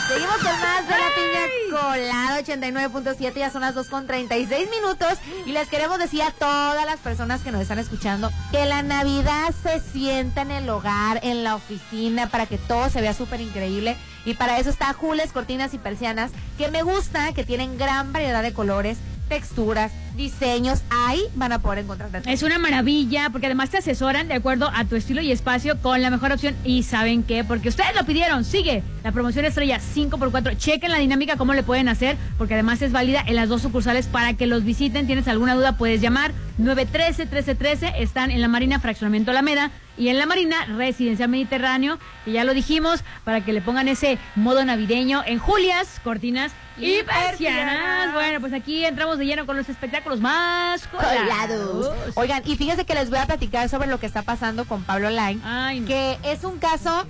Seguimos 0.07 0.37
con 0.37 0.59
más 0.61 0.87
de 0.87 0.91
la 0.91 1.09
piña 1.15 1.41
colada 1.69 2.41
89.7, 2.41 3.33
ya 3.35 3.51
son 3.51 3.61
las 3.61 3.75
2 3.75 3.89
con 3.89 4.07
36 4.07 4.69
minutos. 4.69 5.19
Y 5.45 5.51
les 5.51 5.67
queremos 5.67 5.99
decir 5.99 6.21
a 6.21 6.31
todas 6.31 6.85
las 6.85 6.99
personas 6.99 7.41
que 7.41 7.51
nos 7.51 7.61
están 7.61 7.79
escuchando 7.79 8.31
que 8.51 8.65
la 8.65 8.81
Navidad 8.81 9.53
se 9.61 9.81
sienta 9.81 10.43
en 10.43 10.51
el 10.51 10.69
hogar, 10.69 11.19
en 11.23 11.43
la 11.43 11.55
oficina, 11.55 12.27
para 12.27 12.45
que 12.45 12.57
todo 12.57 12.89
se 12.89 13.01
vea 13.01 13.13
súper 13.13 13.41
increíble 13.41 13.97
y 14.29 14.35
para 14.35 14.59
eso 14.59 14.69
está 14.69 14.93
Jules 14.93 15.31
Cortinas 15.31 15.73
y 15.73 15.79
Persianas, 15.79 16.31
que 16.57 16.69
me 16.69 16.83
gusta, 16.83 17.33
que 17.33 17.43
tienen 17.43 17.79
gran 17.79 18.13
variedad 18.13 18.43
de 18.43 18.53
colores, 18.53 18.99
texturas, 19.27 19.91
diseños, 20.15 20.81
ahí 20.89 21.21
van 21.35 21.51
a 21.51 21.59
poder 21.59 21.79
encontrar. 21.79 22.11
Es 22.25 22.43
una 22.43 22.59
maravilla, 22.59 23.29
porque 23.31 23.47
además 23.47 23.71
te 23.71 23.77
asesoran 23.77 24.27
de 24.27 24.35
acuerdo 24.35 24.69
a 24.75 24.85
tu 24.85 24.95
estilo 24.95 25.21
y 25.21 25.31
espacio 25.31 25.81
con 25.81 26.01
la 26.01 26.11
mejor 26.11 26.31
opción. 26.31 26.55
Y 26.63 26.83
¿saben 26.83 27.23
qué? 27.23 27.43
Porque 27.43 27.69
ustedes 27.69 27.95
lo 27.95 28.05
pidieron. 28.05 28.43
Sigue 28.43 28.83
la 29.03 29.11
promoción 29.11 29.45
estrella 29.45 29.79
5x4. 29.79 30.57
Chequen 30.57 30.91
la 30.91 30.97
dinámica, 30.97 31.37
cómo 31.37 31.53
le 31.53 31.63
pueden 31.63 31.89
hacer, 31.89 32.17
porque 32.37 32.53
además 32.53 32.81
es 32.81 32.91
válida 32.91 33.23
en 33.25 33.35
las 33.35 33.49
dos 33.49 33.61
sucursales 33.61 34.07
para 34.07 34.33
que 34.33 34.45
los 34.45 34.63
visiten. 34.63 35.07
Tienes 35.07 35.27
alguna 35.27 35.55
duda, 35.55 35.77
puedes 35.77 36.01
llamar 36.01 36.33
913-1313. 36.59 37.93
Están 37.97 38.29
en 38.29 38.41
la 38.41 38.47
Marina 38.47 38.79
Fraccionamiento 38.79 39.31
Alameda 39.31 39.71
y 39.99 40.07
en 40.09 40.17
la 40.17 40.25
Marina 40.25 40.65
Residencial 40.65 41.29
Mediterráneo, 41.29 41.99
que 42.25 42.31
ya 42.31 42.43
lo 42.45 42.53
dijimos, 42.53 43.03
para 43.25 43.41
que 43.43 43.53
le 43.53 43.61
pongan 43.61 43.87
ese 43.89 44.17
modo 44.35 44.63
navideño 44.63 45.21
en 45.25 45.37
Julias, 45.39 45.99
Cortinas 46.03 46.51
y, 46.77 46.99
Y 46.99 47.03
persianas. 47.03 47.29
persianas. 47.29 48.13
Bueno, 48.13 48.39
pues 48.39 48.53
aquí 48.53 48.85
entramos 48.85 49.17
de 49.17 49.25
lleno 49.25 49.45
con 49.45 49.57
los 49.57 49.67
espectáculos 49.67 50.21
más 50.21 50.87
colados. 50.87 51.19
Colados. 51.19 51.95
Oigan, 52.15 52.41
y 52.45 52.55
fíjense 52.55 52.85
que 52.85 52.93
les 52.93 53.09
voy 53.09 53.19
a 53.19 53.25
platicar 53.25 53.67
sobre 53.67 53.87
lo 53.89 53.99
que 53.99 54.05
está 54.05 54.21
pasando 54.21 54.65
con 54.65 54.83
Pablo 54.83 55.09
Line, 55.09 55.41
que 55.85 56.17
es 56.23 56.45
un 56.45 56.57
caso 56.59 57.05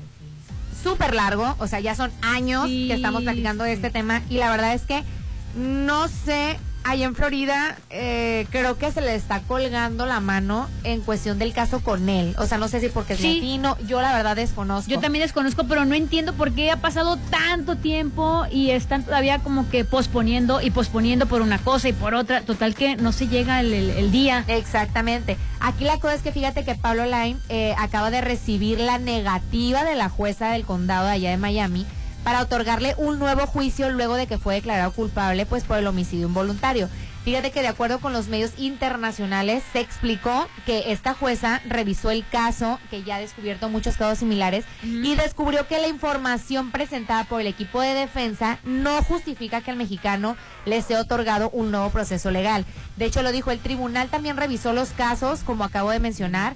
súper 0.84 1.14
largo, 1.14 1.56
o 1.60 1.68
sea, 1.68 1.80
ya 1.80 1.94
son 1.94 2.12
años 2.22 2.66
que 2.68 2.94
estamos 2.94 3.24
platicando 3.24 3.64
de 3.64 3.74
este 3.74 3.92
tema 3.92 4.22
y 4.30 4.38
la 4.38 4.50
verdad 4.50 4.74
es 4.74 4.84
que 4.84 5.04
no 5.56 6.08
sé, 6.08 6.58
allá 6.84 7.06
en 7.06 7.16
Florida 7.16 7.76
eh, 7.90 8.48
creo 8.52 8.78
que 8.78 8.92
se 8.92 9.02
le 9.02 9.14
está 9.16 9.42
colgando 9.42 10.06
la 10.06 10.20
mano 10.20 10.68
en 10.84 11.02
cuestión 11.02 11.38
del 11.38 11.54
caso 11.54 11.82
con 11.82 12.10
él, 12.10 12.36
o 12.40 12.46
sea, 12.48 12.58
no 12.58 12.68
sé 12.68 12.80
si 12.80 12.90
porque 12.90 13.14
es 13.14 13.20
Sí. 13.20 13.36
latino, 13.36 13.78
yo 13.88 14.02
la 14.02 14.14
verdad 14.14 14.36
desconozco. 14.36 14.90
Yo 14.90 15.00
también 15.00 15.24
desconozco, 15.24 15.66
pero 15.66 15.86
no 15.86 15.94
entiendo 15.96 16.34
por 16.34 16.52
qué 16.54 16.72
ha 16.72 16.78
pasado 16.78 17.18
tanto 17.30 17.76
tiempo 17.76 18.46
y 18.52 18.72
están 18.72 19.04
todavía 19.04 19.40
como 19.40 19.70
que 19.70 19.86
posponiendo 19.86 20.62
y 20.62 20.72
posponiendo 20.72 21.26
por 21.28 21.42
una 21.42 21.58
cosa 21.60 21.90
y 21.90 21.94
por 21.94 22.14
otra. 22.16 22.42
Total 22.42 22.74
que 22.76 22.96
no 22.96 23.12
se 23.12 23.28
llega 23.28 23.60
el, 23.60 23.74
el- 23.74 23.90
el 23.92 24.12
día. 24.12 24.44
Exactamente. 24.48 25.38
Aquí 25.60 25.84
la 25.84 26.00
cosa 26.00 26.16
es 26.16 26.22
que 26.22 26.32
fíjate 26.32 26.64
que 26.64 26.76
Pablo 26.76 27.06
Line 27.06 27.38
eh, 27.50 27.76
acaba 27.78 28.10
de 28.12 28.22
recibir 28.22 28.80
la 28.80 28.98
negativa 28.98 29.84
de 29.84 29.96
la 29.96 30.10
jueza 30.10 30.52
del 30.52 30.64
condado 30.66 31.06
de 31.08 31.12
allá 31.14 31.30
de 31.32 31.38
Miami 31.38 31.86
para 32.30 32.44
otorgarle 32.44 32.94
un 32.98 33.18
nuevo 33.18 33.48
juicio 33.48 33.90
luego 33.90 34.14
de 34.14 34.28
que 34.28 34.38
fue 34.38 34.54
declarado 34.54 34.92
culpable 34.92 35.48
pues 35.48 35.64
por 35.64 35.80
el 35.80 35.88
homicidio 35.88 36.28
involuntario. 36.28 36.88
Fíjate 37.26 37.50
que 37.50 37.64
de 37.64 37.70
acuerdo 37.70 37.98
con 37.98 38.14
los 38.14 38.28
medios 38.28 38.52
internacionales 38.58 39.64
se 39.74 39.80
explicó 39.80 40.48
que 40.68 40.92
esta 40.92 41.16
jueza 41.16 41.60
revisó 41.68 42.12
el 42.12 42.24
caso, 42.28 42.80
que 42.92 43.02
ya 43.02 43.16
ha 43.16 43.20
descubierto 43.20 43.68
muchos 43.68 43.98
casos 43.98 44.20
similares, 44.20 44.64
y 44.84 45.16
descubrió 45.16 45.68
que 45.68 45.80
la 45.80 45.88
información 45.88 46.70
presentada 46.70 47.24
por 47.24 47.42
el 47.42 47.48
equipo 47.48 47.82
de 47.82 47.96
defensa 47.96 48.60
no 48.64 49.02
justifica 49.02 49.62
que 49.62 49.72
al 49.72 49.78
mexicano 49.78 50.38
le 50.66 50.84
sea 50.84 51.02
otorgado 51.02 51.50
un 51.50 51.72
nuevo 51.72 51.90
proceso 51.90 52.30
legal. 52.30 52.64
De 52.96 53.06
hecho, 53.06 53.24
lo 53.24 53.32
dijo, 53.32 53.50
el 53.50 53.60
tribunal 53.60 54.10
también 54.10 54.38
revisó 54.38 54.72
los 54.72 54.90
casos, 54.90 55.40
como 55.44 55.64
acabo 55.64 55.90
de 55.90 56.00
mencionar, 56.00 56.56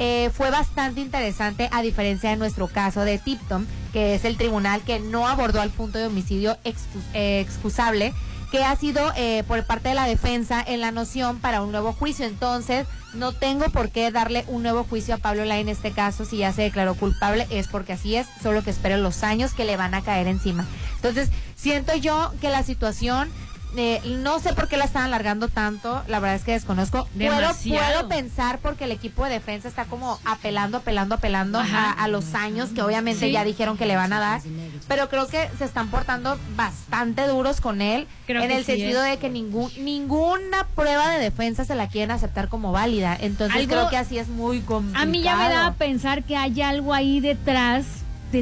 eh, 0.00 0.30
fue 0.34 0.50
bastante 0.50 1.00
interesante 1.00 1.68
a 1.70 1.82
diferencia 1.82 2.30
de 2.30 2.36
nuestro 2.36 2.66
caso 2.66 3.02
de 3.02 3.18
Tipton, 3.18 3.68
que 3.92 4.16
es 4.16 4.24
el 4.24 4.36
tribunal 4.36 4.80
que 4.80 4.98
no 4.98 5.28
abordó 5.28 5.60
al 5.60 5.70
punto 5.70 5.98
de 5.98 6.06
homicidio 6.06 6.56
excu- 6.64 7.02
eh, 7.14 7.38
excusable, 7.40 8.12
que 8.50 8.64
ha 8.64 8.74
sido 8.74 9.00
eh, 9.16 9.44
por 9.46 9.64
parte 9.64 9.90
de 9.90 9.94
la 9.94 10.06
defensa 10.06 10.60
en 10.66 10.80
la 10.80 10.90
noción 10.90 11.38
para 11.38 11.62
un 11.62 11.70
nuevo 11.70 11.92
juicio. 11.92 12.26
Entonces, 12.26 12.86
no 13.14 13.30
tengo 13.32 13.66
por 13.66 13.90
qué 13.90 14.10
darle 14.10 14.44
un 14.48 14.64
nuevo 14.64 14.82
juicio 14.82 15.14
a 15.14 15.18
Pablo 15.18 15.44
Lai 15.44 15.60
en 15.60 15.68
este 15.68 15.92
caso 15.92 16.24
si 16.24 16.38
ya 16.38 16.52
se 16.52 16.62
declaró 16.62 16.94
culpable, 16.94 17.46
es 17.50 17.68
porque 17.68 17.92
así 17.92 18.16
es, 18.16 18.26
solo 18.42 18.64
que 18.64 18.70
espero 18.70 18.96
los 18.96 19.22
años 19.22 19.54
que 19.54 19.64
le 19.64 19.76
van 19.76 19.94
a 19.94 20.02
caer 20.02 20.26
encima. 20.26 20.66
Entonces, 20.96 21.28
siento 21.54 21.94
yo 21.94 22.32
que 22.40 22.50
la 22.50 22.64
situación... 22.64 23.30
eh, 23.76 24.00
no 24.04 24.38
sé 24.40 24.52
por 24.54 24.68
qué 24.68 24.76
la 24.76 24.84
están 24.84 25.04
alargando 25.04 25.48
tanto, 25.48 26.02
la 26.08 26.18
verdad 26.20 26.36
es 26.36 26.44
que 26.44 26.52
desconozco. 26.52 27.06
Puedo, 27.16 27.54
puedo 27.68 28.08
pensar 28.08 28.58
porque 28.58 28.84
el 28.84 28.92
equipo 28.92 29.24
de 29.24 29.30
defensa 29.30 29.68
está 29.68 29.84
como 29.84 30.18
apelando, 30.24 30.78
apelando, 30.78 31.14
apelando 31.14 31.58
a, 31.60 31.90
a 31.92 32.08
los 32.08 32.34
años 32.34 32.70
que 32.70 32.82
obviamente 32.82 33.26
Sí. 33.26 33.32
ya 33.32 33.44
dijeron 33.44 33.76
que 33.76 33.86
le 33.86 33.96
van 33.96 34.12
a 34.12 34.20
dar, 34.20 34.40
pero 34.88 35.08
creo 35.08 35.26
que 35.28 35.48
se 35.58 35.64
están 35.64 35.88
portando 35.88 36.38
bastante 36.56 37.26
duros 37.26 37.60
con 37.60 37.80
él 37.82 38.06
Creo 38.26 38.42
en 38.42 38.50
el 38.50 38.64
sí, 38.64 38.72
sentido 38.72 39.02
de 39.02 39.18
que 39.18 39.28
ningún, 39.30 39.70
ninguna 39.78 40.66
prueba 40.74 41.08
de 41.10 41.18
defensa 41.18 41.64
se 41.64 41.74
la 41.74 41.88
quieren 41.88 42.10
aceptar 42.10 42.48
como 42.48 42.72
válida. 42.72 43.16
Entonces 43.20 43.56
Algo- 43.56 43.68
creo 43.72 43.90
que 43.90 43.96
así 43.96 44.18
es 44.18 44.28
muy 44.28 44.60
complicado. 44.60 45.02
A 45.02 45.06
mí 45.06 45.22
ya 45.22 45.36
me 45.36 45.48
da 45.48 45.66
a 45.66 45.74
pensar 45.74 46.24
que 46.24 46.36
hay 46.36 46.60
algo 46.62 46.92
ahí 46.94 47.20
detrás. 47.20 47.84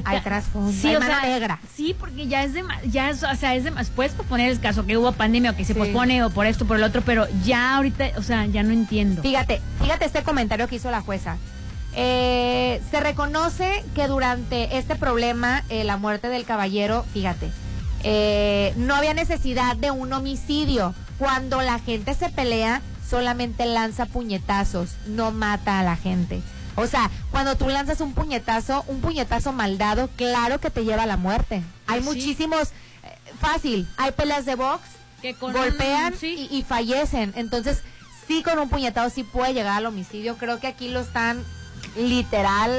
Hay 0.04 0.21
trasfondo, 0.21 0.72
Sí, 0.72 0.88
hay 0.88 0.97
o 0.97 1.01
mano 1.01 1.12
sea, 1.21 1.22
negra. 1.31 1.58
Sí, 1.74 1.94
porque 1.99 2.26
ya 2.28 2.42
es 2.44 2.53
de 2.54 2.62
ya 2.87 3.10
es, 3.10 3.22
o 3.22 3.35
sea, 3.37 3.54
es 3.54 3.65
de 3.65 3.71
más. 3.71 3.90
Puedes 3.90 4.12
posponer 4.12 4.51
el 4.51 4.60
caso 4.60 4.85
que 4.87 4.97
hubo 4.97 5.12
pandemia 5.12 5.53
o 5.53 5.56
que 5.56 5.65
se 5.65 5.72
Sí. 5.74 5.78
pospone 5.78 6.22
o 6.24 6.31
por 6.31 6.47
esto 6.47 6.67
por 6.67 6.76
el 6.76 6.83
otro, 6.83 7.03
pero 7.03 7.26
ya 7.44 7.76
ahorita, 7.76 8.10
o 8.17 8.22
sea, 8.22 8.47
ya 8.47 8.62
no 8.62 8.72
entiendo. 8.72 9.22
Fíjate, 9.22 9.60
fíjate 9.81 10.04
este 10.04 10.22
comentario 10.22 10.69
que 10.69 10.76
hizo 10.76 10.90
la 10.90 11.01
jueza. 11.01 11.37
Eh, 11.94 12.81
se 12.90 13.01
reconoce 13.01 13.85
que 13.94 14.06
durante 14.06 14.76
este 14.78 14.94
problema, 14.94 15.65
eh, 15.69 15.85
la 15.85 15.97
muerte 15.97 16.28
del 16.28 16.44
caballero, 16.44 17.04
fíjate, 17.12 17.51
eh, 18.04 18.72
no 18.76 18.94
había 18.94 19.15
necesidad 19.15 19.76
de 19.76 19.90
un 19.90 20.12
homicidio. 20.12 20.94
Cuando 21.19 21.60
la 21.62 21.78
gente 21.81 22.15
se 22.15 22.28
pelea, 22.28 22.83
solamente 23.08 23.67
lanza 23.67 24.06
puñetazos, 24.06 24.90
no 25.06 25.33
mata 25.33 25.81
a 25.81 25.83
la 25.83 25.97
gente. 25.97 26.40
O 26.78 26.87
sea, 26.87 27.11
cuando 27.31 27.57
tú 27.57 27.69
lanzas 27.69 28.01
un 28.01 28.12
puñetazo, 28.15 28.85
un 28.89 29.01
puñetazo 29.01 29.53
maldado, 29.53 30.09
claro 30.17 30.61
que 30.61 30.71
te 30.71 30.85
lleva 30.85 31.03
a 31.03 31.07
la 31.07 31.17
muerte. 31.17 31.62
Hay 31.87 32.01
Sí. 32.01 32.07
muchísimos, 32.07 32.69
eh, 32.69 33.17
fácil, 33.41 33.89
hay 33.97 34.12
peleas 34.12 34.47
de 34.47 34.55
box, 34.55 34.83
Que 35.21 35.35
con 35.35 35.53
golpean 35.53 36.12
un- 36.12 36.19
sí. 36.19 36.49
y, 36.51 36.59
y 36.59 36.62
fallecen. 36.62 37.33
Entonces, 37.37 37.83
sí 38.27 38.43
con 38.43 38.59
un 38.59 38.69
puñetado 38.69 39.11
sí 39.11 39.25
puede 39.25 39.55
llegar 39.55 39.77
al 39.78 39.87
homicidio. 39.87 40.37
Creo 40.37 40.61
que 40.61 40.67
aquí 40.69 40.89
lo 40.89 41.01
están 41.01 41.43
literal 41.97 42.71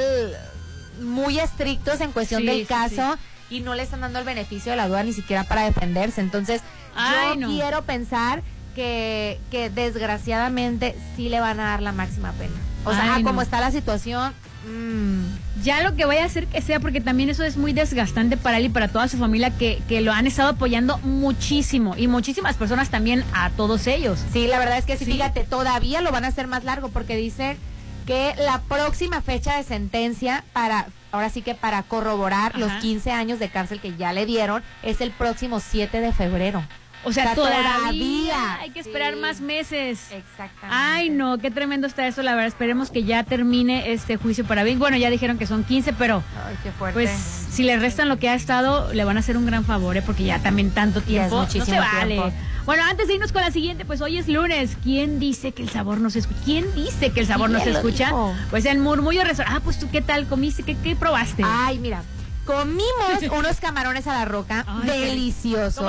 muy 1.02 1.38
estrictos 1.38 2.00
en 2.00 2.12
cuestión 2.12 2.40
Sí, 2.42 2.46
del 2.46 2.58
sí, 2.60 2.64
caso. 2.66 3.16
y 3.50 3.60
no 3.60 3.74
le 3.74 3.82
están 3.82 4.00
dando 4.00 4.18
el 4.18 4.24
beneficio 4.24 4.70
de 4.72 4.76
la 4.76 4.88
duda 4.88 5.02
ni 5.02 5.12
siquiera 5.12 5.44
para 5.44 5.64
defenderse. 5.64 6.20
Entonces, 6.20 6.62
Ay, 6.94 7.30
yo 7.30 7.36
no. 7.36 7.48
quiero 7.48 7.82
pensar 7.84 8.42
que, 8.74 9.40
que 9.50 9.68
desgraciadamente 9.70 10.96
sí 11.16 11.28
le 11.28 11.40
van 11.40 11.58
a 11.60 11.64
dar 11.70 11.82
la 11.82 11.92
máxima 11.92 12.32
pena. 12.32 12.54
O 12.84 12.92
sea, 12.92 13.14
Ay, 13.14 13.22
a 13.22 13.24
como 13.24 13.42
está 13.42 13.60
la 13.60 13.70
situación, 13.70 14.32
mm, 14.66 15.62
Ya 15.62 15.82
lo 15.82 15.94
que 15.94 16.06
vaya 16.06 16.22
a 16.22 16.26
hacer 16.26 16.46
que 16.46 16.62
sea, 16.62 16.80
porque 16.80 17.02
también 17.02 17.28
eso 17.28 17.44
es 17.44 17.58
muy 17.58 17.74
desgastante 17.74 18.38
para 18.38 18.56
él 18.56 18.66
y 18.66 18.68
para 18.70 18.88
toda 18.88 19.08
su 19.08 19.18
familia 19.18 19.50
que, 19.50 19.82
que 19.88 20.00
lo 20.00 20.12
han 20.12 20.26
estado 20.26 20.50
apoyando 20.50 20.96
muchísimo 20.98 21.94
y 21.96 22.06
muchísimas 22.06 22.56
personas 22.56 22.88
también 22.88 23.24
a 23.34 23.50
todos 23.50 23.86
ellos. 23.86 24.18
Sí, 24.32 24.46
la 24.46 24.58
verdad 24.58 24.78
es 24.78 24.86
que 24.86 24.96
sí, 24.96 25.04
fíjate, 25.04 25.44
todavía 25.44 26.00
lo 26.00 26.12
van 26.12 26.24
a 26.24 26.28
hacer 26.28 26.46
más 26.46 26.64
largo 26.64 26.88
porque 26.88 27.16
dice 27.16 27.58
que 28.06 28.34
la 28.38 28.60
próxima 28.62 29.20
fecha 29.20 29.56
de 29.56 29.64
sentencia 29.64 30.44
para, 30.52 30.86
ahora 31.12 31.28
sí 31.28 31.42
que 31.42 31.54
para 31.54 31.82
corroborar 31.82 32.58
los 32.58 32.72
15 32.80 33.10
años 33.12 33.38
de 33.38 33.50
cárcel 33.50 33.80
que 33.80 33.96
ya 33.96 34.12
le 34.12 34.24
dieron, 34.24 34.62
es 34.82 35.00
el 35.00 35.10
próximo 35.10 35.60
7 35.60 36.00
de 36.00 36.12
febrero. 36.12 36.64
O 37.04 37.12
sea, 37.12 37.34
todavía, 37.34 38.56
hay 38.60 38.70
que 38.70 38.80
esperar 38.80 39.16
más 39.16 39.40
meses. 39.40 40.00
Exactamente. 40.12 40.68
Ay, 40.68 41.10
no, 41.10 41.38
qué 41.38 41.50
tremendo 41.50 41.86
está 41.86 42.06
eso, 42.06 42.22
la 42.22 42.32
verdad. 42.32 42.48
Esperemos 42.48 42.90
que 42.90 43.04
ya 43.04 43.24
termine 43.24 43.92
este 43.92 44.16
juicio 44.16 44.44
para 44.44 44.62
Vic. 44.64 44.78
Bueno, 44.78 44.96
ya 44.96 45.10
dijeron 45.10 45.38
que 45.38 45.46
son 45.46 45.64
15, 45.64 45.94
pero 45.94 46.22
Ay, 46.46 46.56
qué 46.62 46.70
fuerte. 46.72 46.94
pues 46.94 47.10
si 47.10 47.62
le 47.62 47.78
restan 47.78 48.08
lo 48.08 48.18
que 48.18 48.28
ha 48.28 48.34
estado, 48.34 48.92
le 48.92 49.04
van 49.04 49.16
a 49.16 49.20
hacer 49.20 49.36
un 49.36 49.46
gran 49.46 49.64
favor, 49.64 49.96
¿eh? 49.96 50.02
porque 50.02 50.24
ya 50.24 50.38
también 50.40 50.70
tanto 50.70 51.00
tiempo 51.00 51.36
no 51.42 51.48
se 51.48 51.78
vale. 51.78 52.14
tiempo. 52.16 52.32
Bueno, 52.66 52.84
antes 52.84 53.08
de 53.08 53.14
irnos 53.14 53.32
con 53.32 53.40
la 53.42 53.50
siguiente, 53.50 53.84
pues 53.84 54.00
hoy 54.00 54.18
es 54.18 54.28
lunes. 54.28 54.76
¿Quién 54.82 55.18
dice 55.18 55.52
que 55.52 55.62
el 55.62 55.70
sabor 55.70 55.98
no 56.00 56.10
se 56.10 56.20
escucha? 56.20 56.40
¿Quién 56.44 56.74
dice 56.74 57.10
que 57.10 57.20
el 57.20 57.26
sabor 57.26 57.50
no 57.50 57.58
se 57.58 57.64
¿Quién 57.64 57.72
lo 57.74 57.80
escucha? 57.80 58.06
dijo? 58.06 58.34
Pues 58.50 58.66
el 58.66 58.78
murmullo 58.78 59.24
restaurante. 59.24 59.58
Ah, 59.58 59.62
pues 59.64 59.78
tú 59.78 59.88
qué 59.90 60.02
tal 60.02 60.26
comiste, 60.26 60.62
qué, 60.62 60.76
qué 60.76 60.94
probaste. 60.94 61.42
Ay, 61.44 61.78
mira. 61.78 62.02
Comimos 62.50 63.22
unos 63.38 63.60
camarones 63.60 64.08
a 64.08 64.14
la 64.14 64.24
roca 64.24 64.64
Ay, 64.66 64.88
deliciosos. 64.88 65.84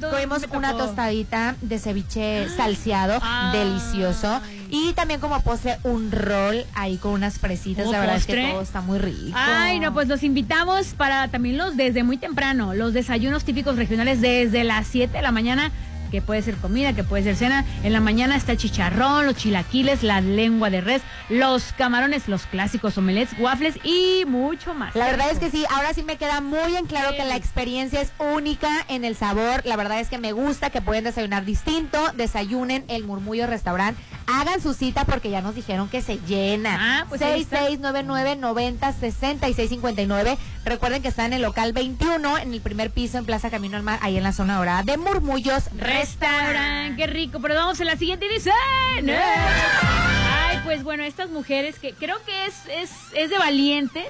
Comimos 0.00 0.46
una 0.50 0.74
tostadita 0.74 1.56
de 1.60 1.78
ceviche 1.78 2.48
salseado 2.56 3.20
delicioso. 3.52 4.40
Y 4.70 4.94
también 4.94 5.20
como 5.20 5.40
postre 5.42 5.78
un 5.84 6.10
rol 6.10 6.64
ahí 6.74 6.96
con 6.96 7.12
unas 7.12 7.38
fresitas. 7.38 7.84
¿Como 7.84 7.92
La 7.92 8.00
verdad 8.00 8.16
es 8.16 8.26
que 8.26 8.48
todo 8.50 8.62
está 8.62 8.80
muy 8.80 8.98
rico. 8.98 9.36
Ay, 9.36 9.78
no, 9.78 9.92
pues 9.92 10.08
los 10.08 10.22
invitamos 10.22 10.94
para 10.94 11.28
también 11.28 11.58
los 11.58 11.76
desde 11.76 12.02
muy 12.02 12.16
temprano, 12.16 12.74
los 12.74 12.92
desayunos 12.94 13.44
típicos 13.44 13.76
regionales 13.76 14.20
desde 14.20 14.64
las 14.64 14.86
7 14.86 15.12
de 15.12 15.22
la 15.22 15.30
mañana, 15.32 15.70
que 16.16 16.22
puede 16.22 16.40
ser 16.40 16.54
comida, 16.54 16.94
que 16.94 17.04
puede 17.04 17.24
ser 17.24 17.36
cena. 17.36 17.66
En 17.82 17.92
la 17.92 18.00
mañana 18.00 18.36
está 18.36 18.52
el 18.52 18.58
chicharrón, 18.58 19.26
los 19.26 19.36
chilaquiles, 19.36 20.02
la 20.02 20.22
lengua 20.22 20.70
de 20.70 20.80
res, 20.80 21.02
los 21.28 21.74
camarones, 21.74 22.26
los 22.26 22.46
clásicos 22.46 22.96
omelets, 22.96 23.38
waffles 23.38 23.78
y 23.84 24.24
mucho 24.26 24.72
más. 24.72 24.94
La 24.94 25.04
verdad 25.04 25.30
es 25.30 25.38
que 25.38 25.50
sí, 25.50 25.66
ahora 25.68 25.92
sí 25.92 26.02
me 26.02 26.16
queda 26.16 26.40
muy 26.40 26.74
en 26.74 26.86
claro 26.86 27.14
que 27.14 27.24
la 27.26 27.36
experiencia 27.36 28.00
es 28.00 28.14
única 28.18 28.70
en 28.88 29.04
el 29.04 29.14
sabor. 29.14 29.60
La 29.66 29.76
verdad 29.76 30.00
es 30.00 30.08
que 30.08 30.16
me 30.16 30.32
gusta 30.32 30.70
que 30.70 30.80
pueden 30.80 31.04
desayunar 31.04 31.44
distinto. 31.44 31.98
Desayunen 32.14 32.86
el 32.88 33.04
Murmullo 33.04 33.46
Restaurant. 33.46 33.98
Hagan 34.26 34.60
su 34.60 34.74
cita 34.74 35.04
porque 35.04 35.30
ya 35.30 35.40
nos 35.40 35.54
dijeron 35.54 35.88
que 35.88 36.02
se 36.02 36.18
llena. 36.26 36.78
Ah, 36.80 37.06
pues 37.08 37.22
ahí 37.22 37.42
está. 37.42 37.68
6699-906659. 37.68 40.36
Recuerden 40.64 41.02
que 41.02 41.08
está 41.08 41.26
en 41.26 41.32
el 41.32 41.42
local 41.42 41.72
21, 41.72 42.38
en 42.38 42.52
el 42.52 42.60
primer 42.60 42.90
piso, 42.90 43.18
en 43.18 43.24
Plaza 43.24 43.50
Camino 43.50 43.76
al 43.76 43.82
Mar, 43.82 43.98
ahí 44.02 44.16
en 44.16 44.22
la 44.24 44.32
zona 44.32 44.56
dorada 44.56 44.82
de 44.82 44.96
Murmullos 44.96 45.64
Restaurante, 45.76 46.96
qué 46.96 47.06
rico. 47.06 47.38
Pero 47.40 47.54
vamos 47.54 47.80
a 47.80 47.84
la 47.84 47.96
siguiente 47.96 48.26
y 48.26 48.34
dice. 48.34 48.50
Ay, 48.98 50.58
pues 50.64 50.82
bueno, 50.82 51.04
estas 51.04 51.30
mujeres 51.30 51.78
que 51.78 51.94
creo 51.94 52.16
que 52.24 52.46
es, 52.46 52.54
es, 52.68 52.90
es 53.14 53.30
de 53.30 53.38
valientes 53.38 54.06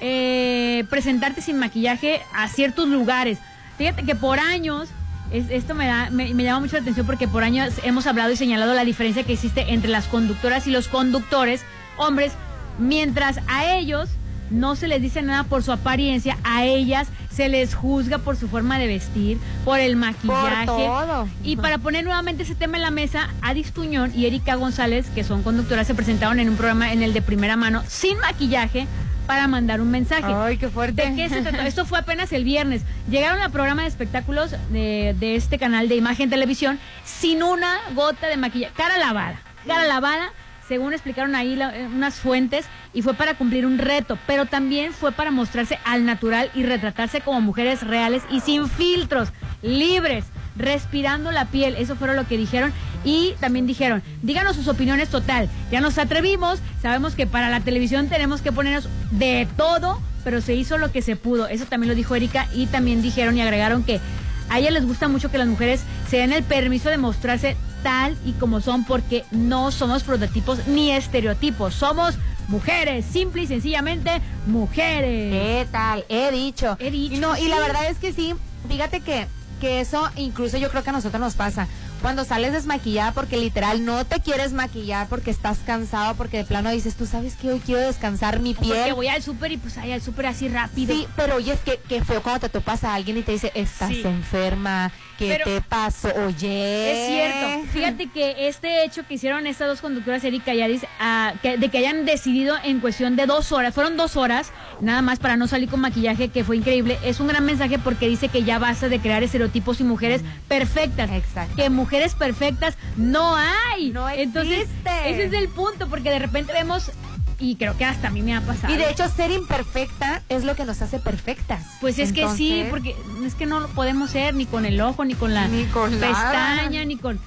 eh, 0.00 0.84
presentarte 0.90 1.42
sin 1.42 1.58
maquillaje 1.58 2.22
a 2.34 2.48
ciertos 2.48 2.88
lugares. 2.88 3.38
Fíjate 3.78 4.04
que 4.04 4.14
por 4.14 4.38
años, 4.38 4.88
es- 5.34 5.50
esto 5.50 5.74
me, 5.74 5.86
da, 5.86 6.10
me, 6.10 6.32
me 6.34 6.42
llama 6.44 6.60
mucho 6.60 6.76
la 6.76 6.82
atención 6.82 7.06
porque 7.06 7.28
por 7.28 7.42
años 7.44 7.74
hemos 7.82 8.06
hablado 8.06 8.30
y 8.32 8.36
señalado 8.36 8.72
la 8.74 8.84
diferencia 8.84 9.24
que 9.24 9.32
existe 9.34 9.72
entre 9.72 9.90
las 9.90 10.06
conductoras 10.06 10.66
y 10.66 10.70
los 10.70 10.88
conductores, 10.88 11.62
hombres, 11.96 12.32
mientras 12.78 13.40
a 13.48 13.74
ellos 13.76 14.08
no 14.50 14.76
se 14.76 14.88
les 14.88 15.00
dice 15.00 15.22
nada 15.22 15.44
por 15.44 15.62
su 15.62 15.72
apariencia, 15.72 16.38
a 16.44 16.64
ellas 16.64 17.08
se 17.30 17.48
les 17.48 17.74
juzga 17.74 18.18
por 18.18 18.36
su 18.36 18.48
forma 18.48 18.78
de 18.78 18.86
vestir, 18.86 19.38
por 19.64 19.80
el 19.80 19.96
maquillaje. 19.96 20.66
todo. 20.66 21.28
Y 21.42 21.56
para 21.56 21.78
poner 21.78 22.04
nuevamente 22.04 22.44
ese 22.44 22.54
tema 22.54 22.76
en 22.76 22.82
la 22.82 22.90
mesa, 22.90 23.30
Adis 23.42 23.72
Tuñón 23.72 24.12
y 24.14 24.26
Erika 24.26 24.54
González, 24.54 25.06
que 25.14 25.24
son 25.24 25.42
conductoras, 25.42 25.86
se 25.86 25.94
presentaron 25.94 26.38
en 26.38 26.48
un 26.48 26.56
programa 26.56 26.92
en 26.92 27.02
el 27.02 27.12
de 27.12 27.22
primera 27.22 27.56
mano, 27.56 27.82
sin 27.88 28.18
maquillaje, 28.18 28.86
para 29.26 29.48
mandar 29.48 29.80
un 29.80 29.90
mensaje. 29.90 30.32
Ay, 30.34 30.58
qué 30.58 30.68
fuerte. 30.68 31.10
¿De 31.10 31.16
qué 31.16 31.28
se 31.28 31.42
trató? 31.42 31.62
Esto 31.66 31.86
fue 31.86 31.98
apenas 31.98 32.32
el 32.32 32.44
viernes. 32.44 32.82
Llegaron 33.10 33.40
al 33.40 33.50
programa 33.50 33.82
de 33.82 33.88
espectáculos 33.88 34.52
de, 34.70 35.16
de 35.18 35.36
este 35.36 35.58
canal 35.58 35.88
de 35.88 35.96
Imagen 35.96 36.30
Televisión 36.30 36.78
sin 37.04 37.42
una 37.42 37.78
gota 37.94 38.26
de 38.26 38.36
maquillaje. 38.36 38.74
Cara 38.76 38.98
lavada. 38.98 39.40
Cara 39.66 39.86
lavada, 39.86 40.30
según 40.68 40.92
explicaron 40.92 41.34
ahí 41.34 41.60
eh, 41.60 41.88
unas 41.92 42.16
fuentes, 42.16 42.66
y 42.92 43.02
fue 43.02 43.14
para 43.14 43.34
cumplir 43.34 43.66
un 43.66 43.78
reto, 43.78 44.18
pero 44.26 44.46
también 44.46 44.92
fue 44.92 45.12
para 45.12 45.30
mostrarse 45.30 45.78
al 45.84 46.04
natural 46.04 46.50
y 46.54 46.62
retratarse 46.62 47.20
como 47.20 47.40
mujeres 47.40 47.82
reales 47.82 48.22
y 48.30 48.40
sin 48.40 48.68
filtros, 48.68 49.30
libres, 49.62 50.24
respirando 50.56 51.32
la 51.32 51.46
piel. 51.46 51.76
Eso 51.76 51.96
fue 51.96 52.14
lo 52.14 52.26
que 52.26 52.36
dijeron. 52.36 52.72
Y 53.04 53.34
también 53.40 53.66
dijeron, 53.66 54.02
díganos 54.22 54.56
sus 54.56 54.68
opiniones 54.68 55.08
total. 55.08 55.48
Ya 55.70 55.80
nos 55.80 55.98
atrevimos, 55.98 56.60
sabemos 56.80 57.14
que 57.14 57.26
para 57.26 57.50
la 57.50 57.60
televisión 57.60 58.08
tenemos 58.08 58.40
que 58.40 58.52
ponernos 58.52 58.88
de 59.10 59.46
todo, 59.56 60.00
pero 60.22 60.40
se 60.40 60.54
hizo 60.54 60.78
lo 60.78 60.90
que 60.90 61.02
se 61.02 61.16
pudo. 61.16 61.48
Eso 61.48 61.66
también 61.66 61.90
lo 61.90 61.94
dijo 61.94 62.14
Erika 62.14 62.46
y 62.54 62.66
también 62.66 63.02
dijeron 63.02 63.36
y 63.36 63.42
agregaron 63.42 63.84
que 63.84 64.00
a 64.48 64.58
ella 64.58 64.70
les 64.70 64.86
gusta 64.86 65.08
mucho 65.08 65.30
que 65.30 65.38
las 65.38 65.48
mujeres 65.48 65.82
se 66.08 66.18
den 66.18 66.32
el 66.32 66.42
permiso 66.44 66.88
de 66.88 66.98
mostrarse 66.98 67.56
tal 67.84 68.16
y 68.24 68.32
como 68.32 68.60
son 68.60 68.84
porque 68.84 69.24
no 69.30 69.70
somos 69.70 70.02
prototipos 70.02 70.66
ni 70.66 70.90
estereotipos, 70.90 71.74
somos 71.74 72.16
mujeres, 72.48 73.04
simple 73.04 73.42
y 73.42 73.46
sencillamente 73.46 74.20
mujeres. 74.46 75.32
¿Qué 75.32 75.68
tal? 75.70 76.04
He 76.08 76.30
dicho. 76.32 76.76
He 76.80 76.90
dicho. 76.90 77.14
Y 77.14 77.18
no, 77.18 77.36
y 77.38 77.46
la 77.48 77.60
verdad 77.60 77.86
es 77.88 77.98
que 77.98 78.12
sí, 78.12 78.34
fíjate 78.68 79.00
que, 79.00 79.26
que 79.60 79.80
eso 79.80 80.10
incluso 80.16 80.56
yo 80.58 80.70
creo 80.70 80.82
que 80.82 80.90
a 80.90 80.94
nosotros 80.94 81.20
nos 81.20 81.34
pasa. 81.34 81.68
Cuando 82.02 82.24
sales 82.24 82.52
desmaquillada 82.52 83.12
porque 83.12 83.38
literal 83.38 83.82
no 83.86 84.04
te 84.04 84.20
quieres 84.20 84.52
maquillar 84.52 85.06
porque 85.08 85.30
estás 85.30 85.58
cansado, 85.64 86.14
porque 86.16 86.36
de 86.38 86.44
plano 86.44 86.70
dices, 86.70 86.96
tú 86.96 87.06
sabes 87.06 87.34
que 87.34 87.50
hoy 87.50 87.60
quiero 87.64 87.80
descansar 87.80 88.40
mi 88.40 88.52
piel. 88.52 88.76
Porque 88.76 88.92
voy 88.92 89.08
al 89.08 89.22
súper 89.22 89.52
y 89.52 89.56
pues 89.56 89.78
ay, 89.78 89.92
al 89.92 90.02
súper 90.02 90.26
así 90.26 90.48
rápido. 90.48 90.94
Sí, 90.94 91.06
pero 91.16 91.36
oye, 91.36 91.52
es 91.54 91.60
que, 91.60 91.78
que 91.88 92.04
feo 92.04 92.22
cuando 92.22 92.40
te 92.40 92.48
topas 92.50 92.84
a 92.84 92.94
alguien 92.94 93.16
y 93.16 93.22
te 93.22 93.32
dice, 93.32 93.52
estás 93.54 93.88
Sí. 93.88 94.02
enferma, 94.04 94.92
¿qué 95.18 95.28
Pero- 95.28 95.44
te 95.44 95.60
pasó? 95.62 96.08
Oye. 96.26 96.92
Es 96.92 97.08
cierto. 97.08 97.72
Fíjate 97.72 98.06
que 98.08 98.48
este 98.48 98.84
hecho 98.84 99.06
que 99.06 99.14
hicieron 99.14 99.46
estas 99.46 99.68
dos 99.68 99.80
conductoras, 99.80 100.22
Erika 100.24 100.54
y 100.54 100.62
Aris, 100.62 100.82
ah, 101.00 101.34
que- 101.42 101.56
de 101.58 101.68
que 101.68 101.78
hayan 101.78 102.04
decidido 102.04 102.56
en 102.64 102.80
cuestión 102.80 103.16
de 103.16 103.26
dos 103.26 103.52
horas, 103.52 103.74
fueron 103.74 103.96
dos 103.96 104.16
horas, 104.16 104.52
nada 104.80 105.02
más 105.02 105.18
para 105.18 105.36
no 105.36 105.46
salir 105.46 105.68
con 105.68 105.80
maquillaje, 105.80 106.28
que 106.28 106.44
fue 106.44 106.56
increíble, 106.56 106.98
es 107.04 107.20
un 107.20 107.26
gran 107.28 107.44
mensaje 107.44 107.78
porque 107.78 108.08
dice 108.08 108.28
que 108.28 108.44
ya 108.44 108.58
basta 108.58 108.88
de 108.88 109.00
crear 109.00 109.22
estereotipos 109.22 109.80
y 109.80 109.84
mujeres 109.84 110.22
perfectas. 110.48 111.10
Exacto. 111.10 111.54
Que 111.56 111.70
mujeres 111.70 112.14
perfectas 112.14 112.76
no 112.96 113.36
hay. 113.36 113.90
No 113.90 114.08
Entonces, 114.08 114.62
existe. 114.62 114.90
ese 115.10 115.24
es 115.24 115.32
el 115.32 115.48
punto, 115.48 115.88
porque 115.88 116.10
de 116.10 116.18
repente 116.18 116.52
vemos, 116.52 116.90
y 117.38 117.56
creo 117.56 117.76
que 117.76 117.84
hasta 117.84 118.08
a 118.08 118.10
mí 118.10 118.22
me 118.22 118.34
ha 118.34 118.40
pasado. 118.40 118.72
Y 118.72 118.76
de 118.76 118.90
hecho, 118.90 119.08
ser 119.08 119.30
imperfecta 119.30 120.22
es 120.28 120.44
lo 120.44 120.54
que 120.56 120.64
nos 120.64 120.80
hace 120.82 120.98
perfectas. 120.98 121.64
Pues 121.80 121.98
es 121.98 122.12
que 122.12 122.28
sí, 122.36 122.64
porque 122.70 122.94
es 123.24 123.34
que 123.34 123.46
no 123.46 123.60
lo 123.60 123.68
podemos 123.68 124.10
ser 124.10 124.34
ni 124.34 124.46
con 124.46 124.64
el 124.64 124.80
ojo, 124.80 125.04
ni 125.04 125.14
con 125.14 125.34
la 125.34 125.48
Ni 125.48 125.64
con 125.66 125.98
nada. 126.00 126.08
pestaña, 126.30 126.84
ni 126.84 126.96
con... 126.96 127.18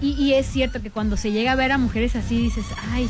Y, 0.00 0.12
y 0.12 0.34
es 0.34 0.46
cierto 0.46 0.82
que 0.82 0.90
cuando 0.90 1.16
se 1.16 1.30
llega 1.30 1.52
a 1.52 1.54
ver 1.54 1.72
a 1.72 1.78
mujeres 1.78 2.16
así, 2.16 2.38
dices, 2.38 2.64
ay, 2.92 3.08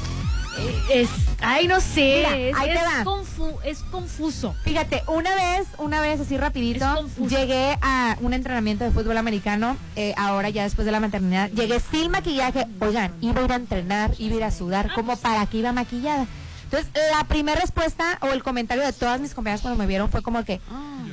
es, 0.90 1.08
ay, 1.40 1.66
no 1.66 1.80
sé, 1.80 2.24
Mira, 2.26 2.36
es, 2.38 2.54
ahí 2.56 2.68
te 2.70 2.74
es 2.74 2.82
va. 2.84 3.04
confu- 3.04 3.58
es 3.64 3.78
confuso. 3.90 4.54
Fíjate, 4.64 5.02
una 5.08 5.34
vez, 5.34 5.66
una 5.78 6.00
vez 6.00 6.20
así 6.20 6.36
rapidito, 6.36 6.84
llegué 7.28 7.76
a 7.82 8.16
un 8.20 8.32
entrenamiento 8.34 8.84
de 8.84 8.90
fútbol 8.90 9.16
americano, 9.16 9.76
eh, 9.96 10.14
ahora 10.16 10.50
ya 10.50 10.62
después 10.64 10.86
de 10.86 10.92
la 10.92 11.00
maternidad, 11.00 11.50
llegué 11.50 11.80
sin 11.80 12.10
maquillaje, 12.10 12.66
oigan, 12.80 13.12
iba 13.20 13.40
a 13.40 13.44
ir 13.44 13.52
a 13.52 13.56
entrenar, 13.56 14.10
iba 14.18 14.34
a 14.34 14.38
ir 14.38 14.44
a 14.44 14.50
sudar, 14.50 14.92
como 14.94 15.16
para 15.16 15.44
que 15.46 15.58
iba 15.58 15.72
maquillada. 15.72 16.26
Entonces, 16.64 16.90
la 17.12 17.24
primera 17.24 17.60
respuesta 17.60 18.18
o 18.20 18.28
el 18.32 18.42
comentario 18.42 18.84
de 18.84 18.92
todas 18.92 19.20
mis 19.20 19.32
compañeras 19.34 19.60
cuando 19.60 19.78
me 19.78 19.86
vieron 19.86 20.10
fue 20.10 20.22
como 20.22 20.44
que, 20.44 20.60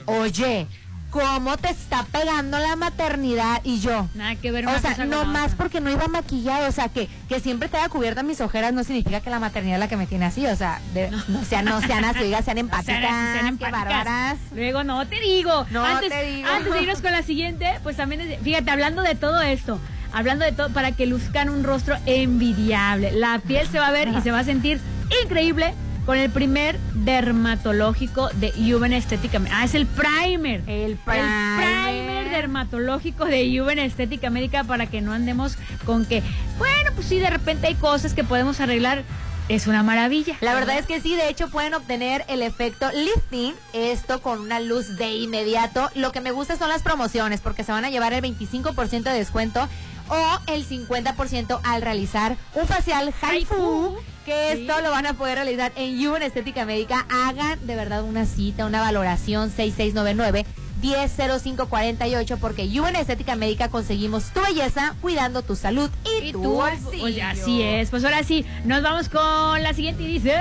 oye, 0.05 0.65
¿cómo 1.11 1.57
te 1.57 1.69
está 1.69 2.03
pegando 2.11 2.57
la 2.57 2.75
maternidad? 2.75 3.61
Y 3.63 3.79
yo, 3.79 4.07
Nada 4.15 4.35
que 4.35 4.51
ver 4.51 4.65
o 4.67 4.79
sea, 4.79 5.05
no 5.05 5.25
más 5.25 5.53
porque 5.55 5.79
no 5.81 5.89
iba 5.91 6.07
maquillada, 6.07 6.67
o 6.67 6.71
sea, 6.71 6.89
que, 6.89 7.07
que 7.29 7.39
siempre 7.39 7.69
te 7.69 7.77
haya 7.77 7.89
cubierta 7.89 8.23
mis 8.23 8.41
ojeras 8.41 8.73
no 8.73 8.83
significa 8.83 9.21
que 9.21 9.29
la 9.29 9.39
maternidad 9.39 9.75
es 9.75 9.79
la 9.81 9.87
que 9.87 9.97
me 9.97 10.07
tiene 10.07 10.25
así, 10.25 10.47
o 10.47 10.55
sea, 10.55 10.81
de- 10.93 11.11
no 11.27 11.43
sean, 11.45 11.65
no 11.65 11.81
sean 11.81 12.03
así, 12.05 12.33
sean 12.43 12.57
empáticas, 12.57 12.85
sean- 13.01 13.33
sean 13.33 13.57
qué 13.57 13.65
empáticas. 13.65 13.71
bárbaras. 13.85 14.37
Luego 14.55 14.83
no 14.83 15.05
te 15.07 15.19
digo. 15.19 15.65
No 15.69 15.85
antes, 15.85 16.09
te 16.09 16.23
digo. 16.23 16.47
Antes 16.49 16.73
de 16.73 16.81
irnos 16.81 17.01
con 17.01 17.11
la 17.11 17.21
siguiente, 17.23 17.67
pues 17.83 17.97
también, 17.97 18.21
es- 18.21 18.39
fíjate, 18.41 18.71
hablando 18.71 19.01
de 19.03 19.15
todo 19.15 19.41
esto, 19.41 19.79
hablando 20.13 20.45
de 20.45 20.53
todo, 20.53 20.69
para 20.69 20.93
que 20.93 21.05
luzcan 21.05 21.49
un 21.49 21.63
rostro 21.63 21.97
envidiable. 22.05 23.11
La 23.11 23.39
piel 23.39 23.67
se 23.67 23.79
va 23.79 23.87
a 23.87 23.91
ver 23.91 24.07
y 24.09 24.21
se 24.21 24.31
va 24.31 24.39
a 24.39 24.43
sentir 24.43 24.79
increíble 25.23 25.73
con 26.05 26.17
el 26.17 26.29
primer 26.29 26.79
dermatológico 26.93 28.29
de 28.33 28.51
Juven 28.51 28.93
Estética. 28.93 29.41
Ah, 29.51 29.65
es 29.65 29.75
el 29.75 29.85
primer. 29.85 30.61
El 30.67 30.91
El 30.91 30.97
primer 30.97 32.29
dermatológico 32.29 33.25
de 33.25 33.57
Juven 33.57 33.79
Estética 33.79 34.29
Médica 34.29 34.63
para 34.63 34.87
que 34.87 35.01
no 35.01 35.13
andemos 35.13 35.57
con 35.85 36.05
que, 36.05 36.23
bueno, 36.57 36.91
pues 36.95 37.07
sí, 37.07 37.19
de 37.19 37.29
repente 37.29 37.67
hay 37.67 37.75
cosas 37.75 38.13
que 38.13 38.23
podemos 38.23 38.59
arreglar. 38.59 39.03
Es 39.49 39.67
una 39.67 39.83
maravilla. 39.83 40.37
La 40.39 40.53
verdad 40.53 40.77
es 40.77 40.85
que 40.85 41.01
sí, 41.01 41.15
de 41.15 41.27
hecho 41.27 41.49
pueden 41.49 41.73
obtener 41.73 42.23
el 42.29 42.41
efecto 42.41 42.89
lifting, 42.91 43.53
esto 43.73 44.21
con 44.21 44.39
una 44.39 44.61
luz 44.61 44.95
de 44.97 45.11
inmediato. 45.11 45.89
Lo 45.95 46.13
que 46.13 46.21
me 46.21 46.31
gusta 46.31 46.55
son 46.57 46.69
las 46.69 46.83
promociones, 46.83 47.41
porque 47.41 47.65
se 47.65 47.73
van 47.73 47.83
a 47.83 47.89
llevar 47.89 48.13
el 48.13 48.23
25% 48.23 49.03
de 49.03 49.13
descuento 49.13 49.67
o 50.07 50.39
el 50.47 50.65
50% 50.65 51.59
al 51.63 51.81
realizar 51.81 52.37
un 52.53 52.65
facial 52.65 53.13
Haifu. 53.21 53.97
Que 54.25 54.51
esto 54.51 54.81
lo 54.81 54.91
van 54.91 55.07
a 55.07 55.13
poder 55.13 55.35
realizar 55.35 55.71
en 55.75 55.97
Human 56.07 56.21
Estética 56.21 56.65
Médica. 56.65 57.05
Hagan 57.09 57.65
de 57.65 57.75
verdad 57.75 58.03
una 58.03 58.25
cita, 58.25 58.65
una 58.65 58.81
valoración 58.81 59.49
6699 59.49 60.45
100548 60.81 62.37
porque 62.37 62.67
Human 62.67 62.95
Estética 62.95 63.35
Médica 63.35 63.69
conseguimos 63.69 64.31
tu 64.31 64.41
belleza 64.41 64.95
cuidando 65.01 65.41
tu 65.41 65.55
salud 65.55 65.89
y, 66.21 66.31
tu 66.31 66.41
bolsillo. 66.43 67.03
Oye, 67.03 67.21
así 67.21 67.61
es. 67.61 67.89
Pues 67.89 68.03
ahora 68.03 68.23
sí, 68.23 68.45
nos 68.65 68.81
vamos 68.81 69.09
con 69.09 69.61
la 69.61 69.73
siguiente 69.73 70.03
y 70.03 70.07
dice. 70.07 70.35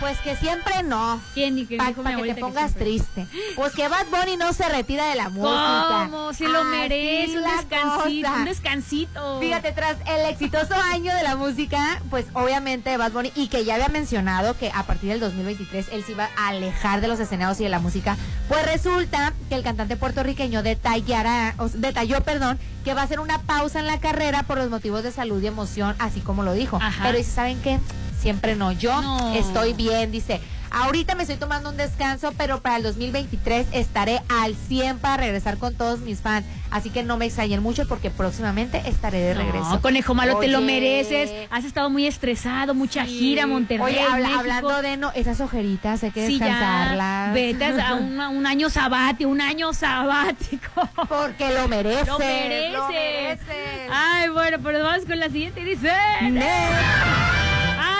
Pues 0.00 0.18
que 0.20 0.36
siempre 0.36 0.82
no. 0.82 1.20
¿Quién 1.34 1.58
y 1.58 1.66
que 1.66 1.76
Para 1.76 1.90
dijo 1.90 2.22
que 2.22 2.34
te 2.34 2.40
pongas 2.40 2.74
triste. 2.74 3.26
Pues 3.56 3.72
que 3.74 3.88
Bad 3.88 4.06
Bunny 4.10 4.36
no 4.36 4.52
se 4.52 4.68
retira 4.68 5.08
de 5.08 5.16
la 5.16 5.28
música. 5.28 6.08
¿Cómo? 6.10 6.32
Si 6.32 6.46
lo 6.46 6.64
merece, 6.64 7.38
un 7.38 7.44
descansito, 7.44 8.28
cosa. 8.28 8.38
un 8.40 8.44
descansito. 8.44 9.40
Fíjate, 9.40 9.72
tras 9.72 9.96
el 10.06 10.30
exitoso 10.30 10.74
año 10.74 11.14
de 11.14 11.22
la 11.22 11.36
música, 11.36 12.02
pues 12.10 12.26
obviamente 12.32 12.96
Bad 12.96 13.12
Bunny, 13.12 13.32
y 13.34 13.48
que 13.48 13.64
ya 13.64 13.74
había 13.74 13.88
mencionado 13.88 14.56
que 14.58 14.70
a 14.74 14.82
partir 14.84 15.10
del 15.10 15.20
2023 15.20 15.86
él 15.92 16.04
se 16.04 16.12
iba 16.12 16.28
a 16.36 16.48
alejar 16.48 17.00
de 17.00 17.08
los 17.08 17.20
escenarios 17.20 17.60
y 17.60 17.64
de 17.64 17.70
la 17.70 17.78
música, 17.78 18.16
pues 18.48 18.64
resulta 18.66 19.03
que 19.48 19.54
el 19.54 19.62
cantante 19.62 19.96
puertorriqueño 19.96 20.62
detallará, 20.62 21.54
o 21.58 21.68
detalló, 21.68 22.20
perdón, 22.22 22.58
que 22.84 22.94
va 22.94 23.02
a 23.02 23.04
hacer 23.04 23.20
una 23.20 23.40
pausa 23.42 23.78
en 23.80 23.86
la 23.86 23.98
carrera 23.98 24.42
por 24.44 24.58
los 24.58 24.70
motivos 24.70 25.02
de 25.02 25.12
salud 25.12 25.42
y 25.42 25.46
emoción, 25.46 25.94
así 25.98 26.20
como 26.20 26.42
lo 26.42 26.52
dijo. 26.52 26.78
Ajá. 26.80 27.04
Pero 27.04 27.18
dice, 27.18 27.30
¿saben 27.30 27.60
qué? 27.62 27.78
Siempre 28.20 28.56
no, 28.56 28.72
yo 28.72 29.00
No. 29.02 29.34
estoy 29.34 29.72
bien, 29.74 30.10
dice. 30.10 30.40
Ahorita 30.74 31.14
me 31.14 31.22
estoy 31.22 31.36
tomando 31.36 31.70
un 31.70 31.76
descanso, 31.76 32.32
pero 32.36 32.60
para 32.60 32.76
el 32.76 32.82
2023 32.82 33.68
estaré 33.72 34.22
al 34.28 34.54
100 34.56 34.98
para 34.98 35.18
regresar 35.18 35.56
con 35.58 35.74
todos 35.76 36.00
mis 36.00 36.20
fans. 36.20 36.44
Así 36.70 36.90
que 36.90 37.04
no 37.04 37.16
me 37.16 37.26
extrañen 37.26 37.62
mucho 37.62 37.86
porque 37.86 38.10
próximamente 38.10 38.82
estaré 38.86 39.20
de 39.20 39.34
regreso. 39.34 39.70
No, 39.70 39.80
conejo 39.80 40.14
malo, 40.14 40.38
te 40.40 40.48
lo 40.48 40.60
mereces. 40.60 41.30
Has 41.50 41.64
estado 41.64 41.88
muy 41.90 42.06
estresado, 42.08 42.74
mucha 42.74 43.04
gira, 43.04 43.46
Monterrey. 43.46 43.84
Oye, 43.86 44.02
habla- 44.02 44.38
hablando 44.40 44.82
de 44.82 44.96
no, 44.96 45.12
esas 45.12 45.40
ojeritas 45.40 46.02
hay 46.02 46.10
que 46.10 46.26
Sí, 46.26 46.38
ya, 46.40 46.46
descansarlas. 46.46 47.34
vete 47.34 47.64
a 47.80 47.94
un, 47.94 48.20
a 48.20 48.28
un 48.30 48.44
año 48.46 48.68
sabático, 48.70 49.30
un 49.30 49.40
año 49.40 49.72
sabático. 49.72 50.88
Porque 51.08 51.54
lo 51.54 51.68
mereces. 51.68 52.08
Lo 52.08 52.18
mereces. 52.18 52.72
lo 52.72 52.88
mereces. 52.88 53.90
Ay, 53.92 54.28
bueno, 54.30 54.58
pero 54.62 54.82
vamos 54.82 55.06
con 55.06 55.18
la 55.20 55.28
siguiente. 55.28 55.64
Dice. 55.64 55.92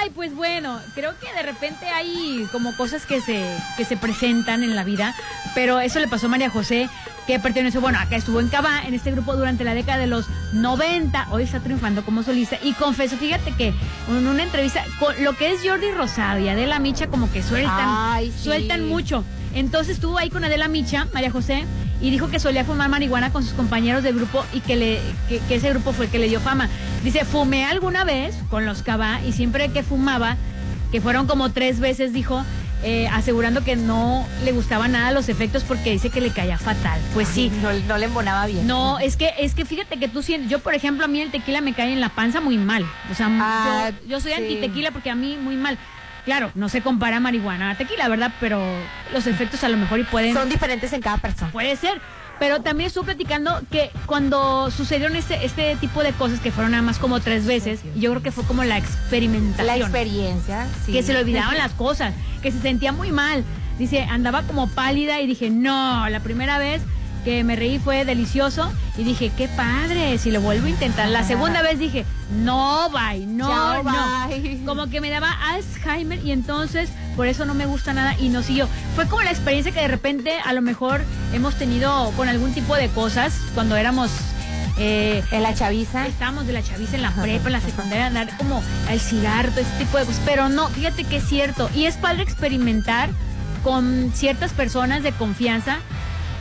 Ay, 0.04 0.10
pues 0.14 0.34
bueno, 0.36 0.78
creo 0.94 1.14
que 1.18 1.32
de 1.32 1.42
repente 1.42 1.86
hay 1.88 2.46
como 2.52 2.76
cosas 2.76 3.06
que 3.06 3.22
se, 3.22 3.56
que 3.78 3.86
se 3.86 3.96
presentan 3.96 4.62
en 4.62 4.76
la 4.76 4.84
vida, 4.84 5.14
pero 5.54 5.80
eso 5.80 5.98
le 5.98 6.08
pasó 6.08 6.26
a 6.26 6.28
María 6.28 6.50
José, 6.50 6.90
que 7.26 7.38
perteneció, 7.40 7.80
bueno, 7.80 7.98
acá 7.98 8.16
estuvo 8.16 8.38
en 8.38 8.48
Cava, 8.48 8.82
en 8.86 8.92
este 8.92 9.12
grupo 9.12 9.34
durante 9.34 9.64
la 9.64 9.72
década 9.72 9.96
de 9.96 10.06
los 10.06 10.26
90, 10.52 11.28
hoy 11.30 11.44
está 11.44 11.60
triunfando 11.60 12.04
como 12.04 12.22
solista, 12.22 12.58
y 12.62 12.74
confesó, 12.74 13.16
fíjate 13.16 13.52
que 13.52 13.68
en 14.08 14.26
una 14.26 14.42
entrevista, 14.42 14.84
con 15.00 15.14
lo 15.24 15.34
que 15.38 15.52
es 15.52 15.62
Jordi 15.66 15.90
Rosado 15.92 16.38
y 16.38 16.50
Adela 16.50 16.80
Micha, 16.80 17.06
como 17.06 17.32
que 17.32 17.42
sueltan, 17.42 17.86
Ay, 17.88 18.30
sí. 18.30 18.44
sueltan 18.44 18.86
mucho. 18.86 19.24
Entonces 19.54 19.94
estuvo 19.96 20.18
ahí 20.18 20.30
con 20.30 20.44
Adela 20.44 20.68
Micha, 20.68 21.06
María 21.14 21.30
José, 21.30 21.64
y 22.00 22.10
dijo 22.10 22.28
que 22.28 22.38
solía 22.40 22.64
fumar 22.64 22.88
marihuana 22.88 23.32
con 23.32 23.42
sus 23.44 23.52
compañeros 23.54 24.02
de 24.02 24.12
grupo 24.12 24.44
y 24.52 24.60
que, 24.60 24.76
le, 24.76 25.00
que, 25.28 25.38
que 25.40 25.54
ese 25.54 25.70
grupo 25.70 25.92
fue 25.92 26.06
el 26.06 26.10
que 26.10 26.18
le 26.18 26.28
dio 26.28 26.40
fama. 26.40 26.68
Dice, 27.02 27.24
fumé 27.24 27.64
alguna 27.64 28.04
vez 28.04 28.34
con 28.50 28.66
los 28.66 28.82
Cabá 28.82 29.20
y 29.26 29.32
siempre 29.32 29.68
que 29.70 29.82
fumaba, 29.82 30.36
que 30.90 31.00
fueron 31.00 31.26
como 31.26 31.50
tres 31.52 31.78
veces, 31.80 32.12
dijo, 32.12 32.44
eh, 32.82 33.08
asegurando 33.08 33.64
que 33.64 33.76
no 33.76 34.26
le 34.44 34.52
gustaban 34.52 34.92
nada 34.92 35.10
los 35.12 35.30
efectos 35.30 35.64
porque 35.64 35.92
dice 35.92 36.10
que 36.10 36.20
le 36.20 36.30
caía 36.30 36.58
fatal. 36.58 37.00
Pues 37.14 37.28
sí. 37.28 37.50
No, 37.62 37.72
no 37.88 37.96
le 37.96 38.06
embonaba 38.06 38.44
bien. 38.46 38.66
No, 38.66 38.98
es 38.98 39.16
que, 39.16 39.32
es 39.38 39.54
que 39.54 39.64
fíjate 39.64 39.96
que 39.98 40.08
tú 40.08 40.22
sientes, 40.22 40.50
yo 40.50 40.58
por 40.58 40.74
ejemplo, 40.74 41.04
a 41.06 41.08
mí 41.08 41.20
el 41.20 41.30
tequila 41.30 41.62
me 41.62 41.72
cae 41.72 41.92
en 41.92 42.00
la 42.00 42.10
panza 42.10 42.40
muy 42.42 42.58
mal. 42.58 42.84
O 43.10 43.14
sea, 43.14 43.28
Ah, 43.30 43.90
yo, 44.02 44.08
yo 44.08 44.20
soy 44.20 44.32
sí. 44.32 44.36
anti-tequila 44.42 44.90
porque 44.90 45.08
a 45.10 45.14
mí 45.14 45.38
muy 45.40 45.56
mal. 45.56 45.78
Claro, 46.24 46.50
no 46.54 46.68
se 46.68 46.80
compara 46.80 47.20
marihuana 47.20 47.70
a 47.70 47.76
tequila, 47.76 48.08
¿verdad? 48.08 48.32
Pero 48.40 48.62
los 49.12 49.26
efectos 49.26 49.62
a 49.64 49.68
lo 49.68 49.76
mejor 49.76 50.00
y 50.00 50.04
pueden... 50.04 50.34
Son 50.34 50.48
diferentes 50.48 50.92
en 50.92 51.00
cada 51.00 51.18
persona. 51.18 51.50
Puede 51.52 51.76
ser. 51.76 52.00
Pero 52.38 52.62
también 52.62 52.88
estuve 52.88 53.04
platicando 53.04 53.60
que 53.70 53.90
cuando 54.06 54.70
sucedieron 54.70 55.14
este, 55.16 55.44
este 55.44 55.76
tipo 55.76 56.02
de 56.02 56.12
cosas, 56.12 56.40
que 56.40 56.50
fueron 56.50 56.72
nada 56.72 56.82
más 56.82 56.98
como 56.98 57.20
tres 57.20 57.46
veces, 57.46 57.80
yo 57.94 58.10
creo 58.10 58.22
que 58.22 58.32
fue 58.32 58.44
como 58.44 58.64
la 58.64 58.76
experimentación. 58.76 59.66
La 59.66 59.76
experiencia, 59.76 60.66
sí. 60.84 60.92
Que 60.92 61.02
se 61.02 61.12
le 61.12 61.20
olvidaban 61.20 61.56
las 61.56 61.72
cosas, 61.72 62.12
que 62.42 62.50
se 62.50 62.60
sentía 62.60 62.90
muy 62.90 63.12
mal. 63.12 63.44
Dice, 63.78 64.02
andaba 64.02 64.42
como 64.42 64.68
pálida 64.68 65.20
y 65.20 65.26
dije, 65.26 65.50
no, 65.50 66.08
la 66.08 66.20
primera 66.20 66.58
vez 66.58 66.82
que 67.24 67.42
me 67.42 67.56
reí 67.56 67.78
fue 67.78 68.04
delicioso 68.04 68.70
y 68.96 69.04
dije, 69.04 69.32
qué 69.36 69.48
padre, 69.48 70.18
si 70.18 70.30
lo 70.30 70.40
vuelvo 70.40 70.66
a 70.66 70.70
intentar. 70.70 71.08
La 71.08 71.24
segunda 71.24 71.62
vez 71.62 71.78
dije, 71.78 72.04
no, 72.42 72.90
bye, 72.90 73.26
no, 73.26 73.48
Chao, 73.48 73.82
no. 73.82 74.28
bye. 74.28 74.60
Como 74.66 74.88
que 74.88 75.00
me 75.00 75.10
daba 75.10 75.32
Alzheimer 75.50 76.24
y 76.24 76.32
entonces 76.32 76.90
por 77.16 77.26
eso 77.26 77.44
no 77.44 77.54
me 77.54 77.66
gusta 77.66 77.92
nada 77.92 78.14
y 78.18 78.28
no 78.28 78.42
siguió. 78.42 78.68
Fue 78.94 79.06
como 79.06 79.22
la 79.22 79.30
experiencia 79.30 79.72
que 79.72 79.80
de 79.80 79.88
repente 79.88 80.38
a 80.44 80.52
lo 80.52 80.62
mejor 80.62 81.02
hemos 81.32 81.54
tenido 81.54 82.10
con 82.16 82.28
algún 82.28 82.52
tipo 82.52 82.76
de 82.76 82.88
cosas 82.88 83.34
cuando 83.54 83.76
éramos... 83.76 84.10
Eh, 84.76 85.22
en 85.30 85.44
la 85.44 85.54
chaviza. 85.54 86.08
Estábamos 86.08 86.48
de 86.48 86.52
la 86.52 86.60
chaviza 86.60 86.96
en 86.96 87.02
la 87.02 87.12
prepa, 87.12 87.46
en 87.46 87.52
la 87.52 87.60
secundaria, 87.60 88.06
andar 88.06 88.36
como 88.36 88.60
al 88.88 88.98
cigarro, 88.98 89.50
ese 89.50 89.62
tipo 89.78 89.98
de 89.98 90.04
cosas. 90.04 90.20
Pero 90.24 90.48
no, 90.48 90.66
fíjate 90.68 91.04
que 91.04 91.18
es 91.18 91.28
cierto. 91.28 91.70
Y 91.76 91.84
es 91.84 91.96
padre 91.96 92.24
experimentar 92.24 93.08
con 93.62 94.12
ciertas 94.14 94.52
personas 94.52 95.02
de 95.02 95.12
confianza, 95.12 95.78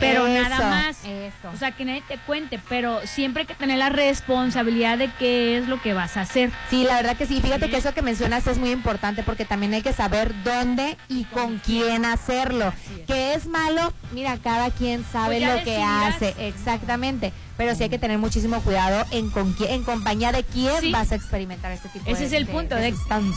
pero 0.00 0.26
Eso, 0.26 0.48
nada 0.48 0.70
más. 0.70 1.04
eso. 1.04 1.50
O 1.52 1.56
sea, 1.56 1.72
que 1.72 1.84
nadie 1.84 2.02
te 2.06 2.18
cuente, 2.18 2.60
pero 2.68 3.00
siempre 3.06 3.42
hay 3.42 3.46
que 3.46 3.54
tener 3.54 3.78
la 3.78 3.88
responsabilidad 3.88 4.98
de 4.98 5.10
qué 5.18 5.58
es 5.58 5.68
lo 5.68 5.80
que 5.80 5.92
vas 5.94 6.16
a 6.16 6.22
hacer. 6.22 6.50
Sí, 6.70 6.84
la 6.84 6.96
verdad 6.96 7.16
que 7.16 7.26
sí. 7.26 7.40
Fíjate 7.40 7.68
que 7.70 7.76
eso 7.76 7.94
que 7.94 8.02
mencionas 8.02 8.46
es 8.46 8.58
muy 8.58 8.70
importante 8.70 9.22
porque 9.22 9.44
también 9.44 9.74
hay 9.74 9.82
que 9.82 9.92
saber 9.92 10.34
dónde 10.42 10.96
y 11.08 11.24
con 11.24 11.58
quién 11.58 12.04
hacerlo. 12.04 12.72
Que 13.06 13.34
es 13.34 13.46
malo, 13.46 13.92
mira, 14.12 14.38
cada 14.42 14.70
quien 14.70 15.04
sabe 15.04 15.40
Pues 15.40 15.58
lo 15.58 15.64
que 15.64 15.82
hace. 15.82 16.34
Exactamente. 16.38 17.32
Pero 17.56 17.74
sí 17.76 17.84
hay 17.84 17.88
que 17.88 17.98
tener 17.98 18.18
muchísimo 18.18 18.60
cuidado 18.62 19.04
en 19.12 19.30
con 19.30 19.52
quién, 19.52 19.70
en 19.70 19.84
compañía 19.84 20.32
de 20.32 20.42
quién 20.42 20.72
Sí. 20.80 20.90
vas 20.90 21.12
a 21.12 21.14
experimentar 21.14 21.70
este 21.72 21.88
tipo 21.88 22.04
de 22.04 22.10
Ese 22.12 22.24
es 22.24 22.32
el 22.32 22.46
de- 22.46 22.52
punto, 22.52 22.74
de 22.74 22.92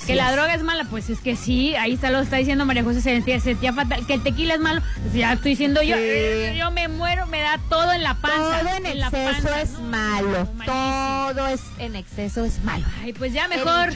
que 0.07 0.15
la 0.15 0.31
droga 0.31 0.55
es 0.55 0.63
mala, 0.63 0.85
pues 0.85 1.09
es 1.11 1.19
que 1.19 1.35
sí, 1.35 1.75
ahí 1.75 1.93
está 1.93 2.09
lo 2.09 2.19
está 2.19 2.37
diciendo 2.37 2.65
María 2.65 2.83
José, 2.83 3.01
se 3.01 3.13
sentía, 3.13 3.35
se 3.39 3.45
sentía 3.51 3.73
fatal, 3.73 4.05
que 4.07 4.15
el 4.15 4.23
tequila 4.23 4.55
es 4.55 4.59
malo, 4.59 4.81
pues 5.03 5.13
ya 5.13 5.33
estoy 5.33 5.51
diciendo 5.51 5.81
yo, 5.83 5.95
Sí. 5.95 6.01
eh, 6.03 6.55
yo 6.57 6.71
me 6.71 6.87
muero, 6.87 7.27
me 7.27 7.41
da 7.41 7.59
todo 7.69 7.91
en 7.93 8.01
la 8.01 8.15
panza. 8.15 8.59
Todo 8.61 8.69
en 8.85 8.99
la 8.99 9.07
exceso 9.07 9.33
panza, 9.43 9.61
es 9.61 9.71
no, 9.73 9.81
malo. 9.81 10.47
malísimo. 10.55 10.63
Todo 10.65 11.47
es 11.47 11.61
en 11.77 11.95
exceso 11.95 12.43
es 12.43 12.63
malo. 12.63 12.85
Ay, 13.03 13.13
pues 13.13 13.33
ya 13.33 13.47
mejor, 13.47 13.93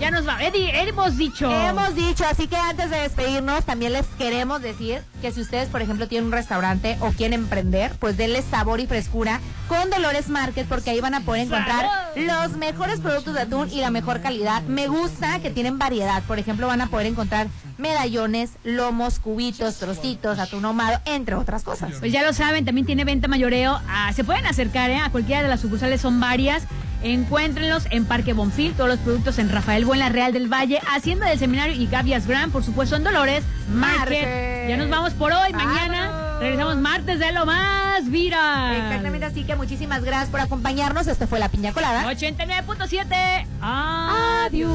ya 0.00 0.10
nos 0.10 0.26
va, 0.26 0.42
Eddie, 0.42 0.70
hemos 0.88 1.16
dicho. 1.16 1.48
Hemos 1.50 1.94
dicho, 1.94 2.24
así 2.28 2.48
que 2.48 2.56
antes 2.56 2.90
de 2.90 2.96
despedirnos, 3.02 3.64
también 3.64 3.92
les 3.92 4.06
queremos 4.18 4.60
decir 4.62 5.02
que 5.22 5.30
si 5.30 5.40
ustedes, 5.40 5.68
por 5.68 5.80
ejemplo, 5.82 6.08
tienen 6.08 6.26
un 6.26 6.32
restaurante 6.32 6.96
o 7.00 7.10
quieren 7.12 7.34
emprender, 7.40 7.92
pues 8.00 8.16
denle 8.16 8.42
sabor 8.42 8.80
y 8.80 8.86
frescura 8.86 9.40
con 9.70 9.88
Dolores 9.88 10.28
Market, 10.28 10.66
porque 10.66 10.90
ahí 10.90 11.00
van 11.00 11.14
a 11.14 11.20
poder 11.20 11.42
encontrar 11.42 11.88
los 12.16 12.56
mejores 12.56 12.98
productos 12.98 13.34
de 13.34 13.42
atún 13.42 13.70
y 13.70 13.80
la 13.80 13.92
mejor 13.92 14.20
calidad. 14.20 14.62
Me 14.64 14.88
gusta 14.88 15.38
que 15.38 15.50
tienen 15.50 15.78
variedad. 15.78 16.24
Por 16.24 16.40
ejemplo, 16.40 16.66
van 16.66 16.80
a 16.80 16.88
poder 16.88 17.06
encontrar 17.06 17.46
medallones, 17.78 18.50
lomos, 18.64 19.20
cubitos, 19.20 19.76
trocitos, 19.76 20.40
atún 20.40 20.64
ahumado, 20.64 20.98
entre 21.04 21.36
otras 21.36 21.62
cosas. 21.62 21.92
Pues 22.00 22.10
ya 22.10 22.24
lo 22.24 22.32
saben, 22.32 22.64
también 22.64 22.84
tiene 22.84 23.04
venta 23.04 23.28
mayoreo. 23.28 23.80
Ah, 23.88 24.12
se 24.12 24.24
pueden 24.24 24.44
acercar 24.44 24.90
¿eh? 24.90 24.98
a 24.98 25.10
cualquiera 25.10 25.44
de 25.44 25.48
las 25.48 25.60
sucursales, 25.60 26.00
son 26.00 26.18
varias. 26.18 26.64
Encuéntrenlos 27.04 27.86
en 27.92 28.06
Parque 28.06 28.32
Bonfil, 28.32 28.72
todos 28.72 28.90
los 28.90 28.98
productos 28.98 29.38
en 29.38 29.50
Rafael 29.50 29.84
Buena 29.84 30.08
Real 30.08 30.32
del 30.32 30.52
Valle, 30.52 30.80
Hacienda 30.92 31.28
del 31.28 31.38
Seminario 31.38 31.76
y 31.76 31.86
Gavias 31.86 32.26
Grand, 32.26 32.50
por 32.52 32.64
supuesto, 32.64 32.96
en 32.96 33.04
Dolores 33.04 33.44
Market. 33.72 33.98
Market. 34.00 34.68
Ya 34.68 34.76
nos 34.76 34.90
vamos 34.90 35.12
por 35.12 35.32
hoy, 35.32 35.52
mañana 35.52 36.29
regresamos 36.40 36.76
martes 36.76 37.18
de 37.18 37.32
lo 37.32 37.46
más 37.46 38.10
viral. 38.10 38.76
Exactamente, 38.76 39.26
así 39.26 39.44
que 39.44 39.54
muchísimas 39.56 40.02
gracias 40.02 40.30
por 40.30 40.40
acompañarnos. 40.40 41.06
Esto 41.06 41.26
fue 41.26 41.38
La 41.38 41.48
Piña 41.48 41.72
Colada. 41.72 42.04
89.7. 42.10 43.46
Adiós. 43.60 44.70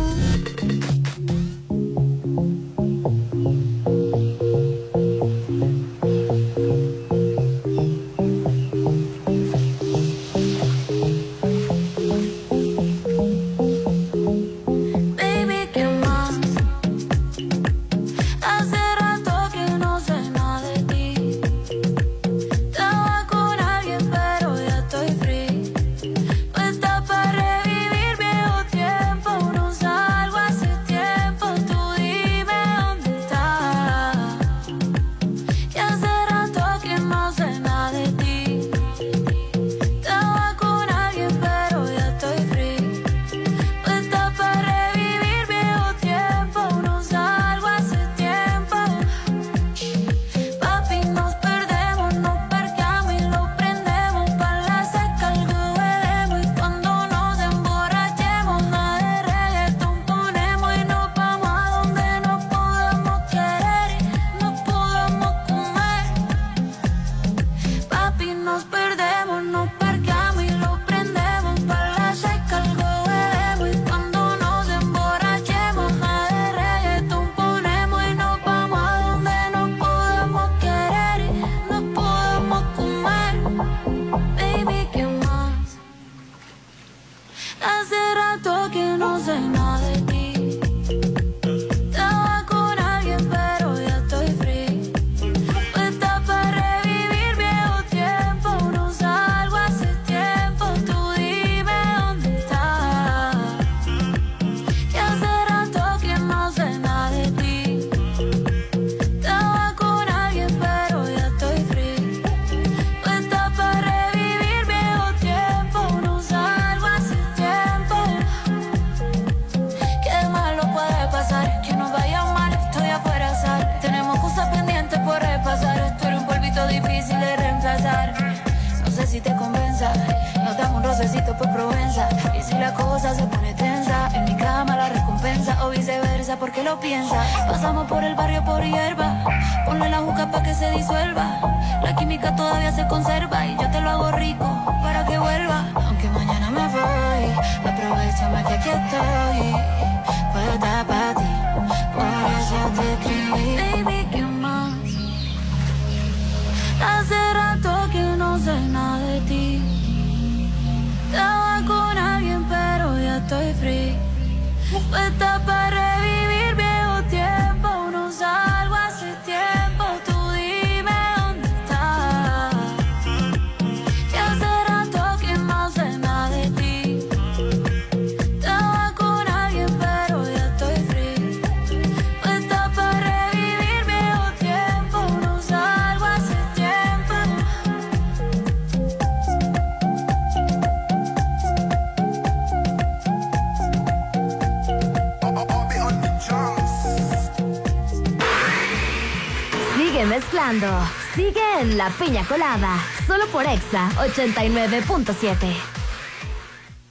Sigue 201.15 201.41
en 201.59 201.77
La 201.77 201.89
Piña 201.89 202.23
Colada. 202.25 202.77
Solo 203.05 203.27
por 203.27 203.45
Exa 203.45 203.89
89.7. 203.97 205.53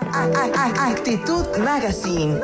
A- 0.01 0.25
a- 0.25 0.51
a- 0.55 0.89
Actitud 0.91 1.47
Magazine, 1.59 2.39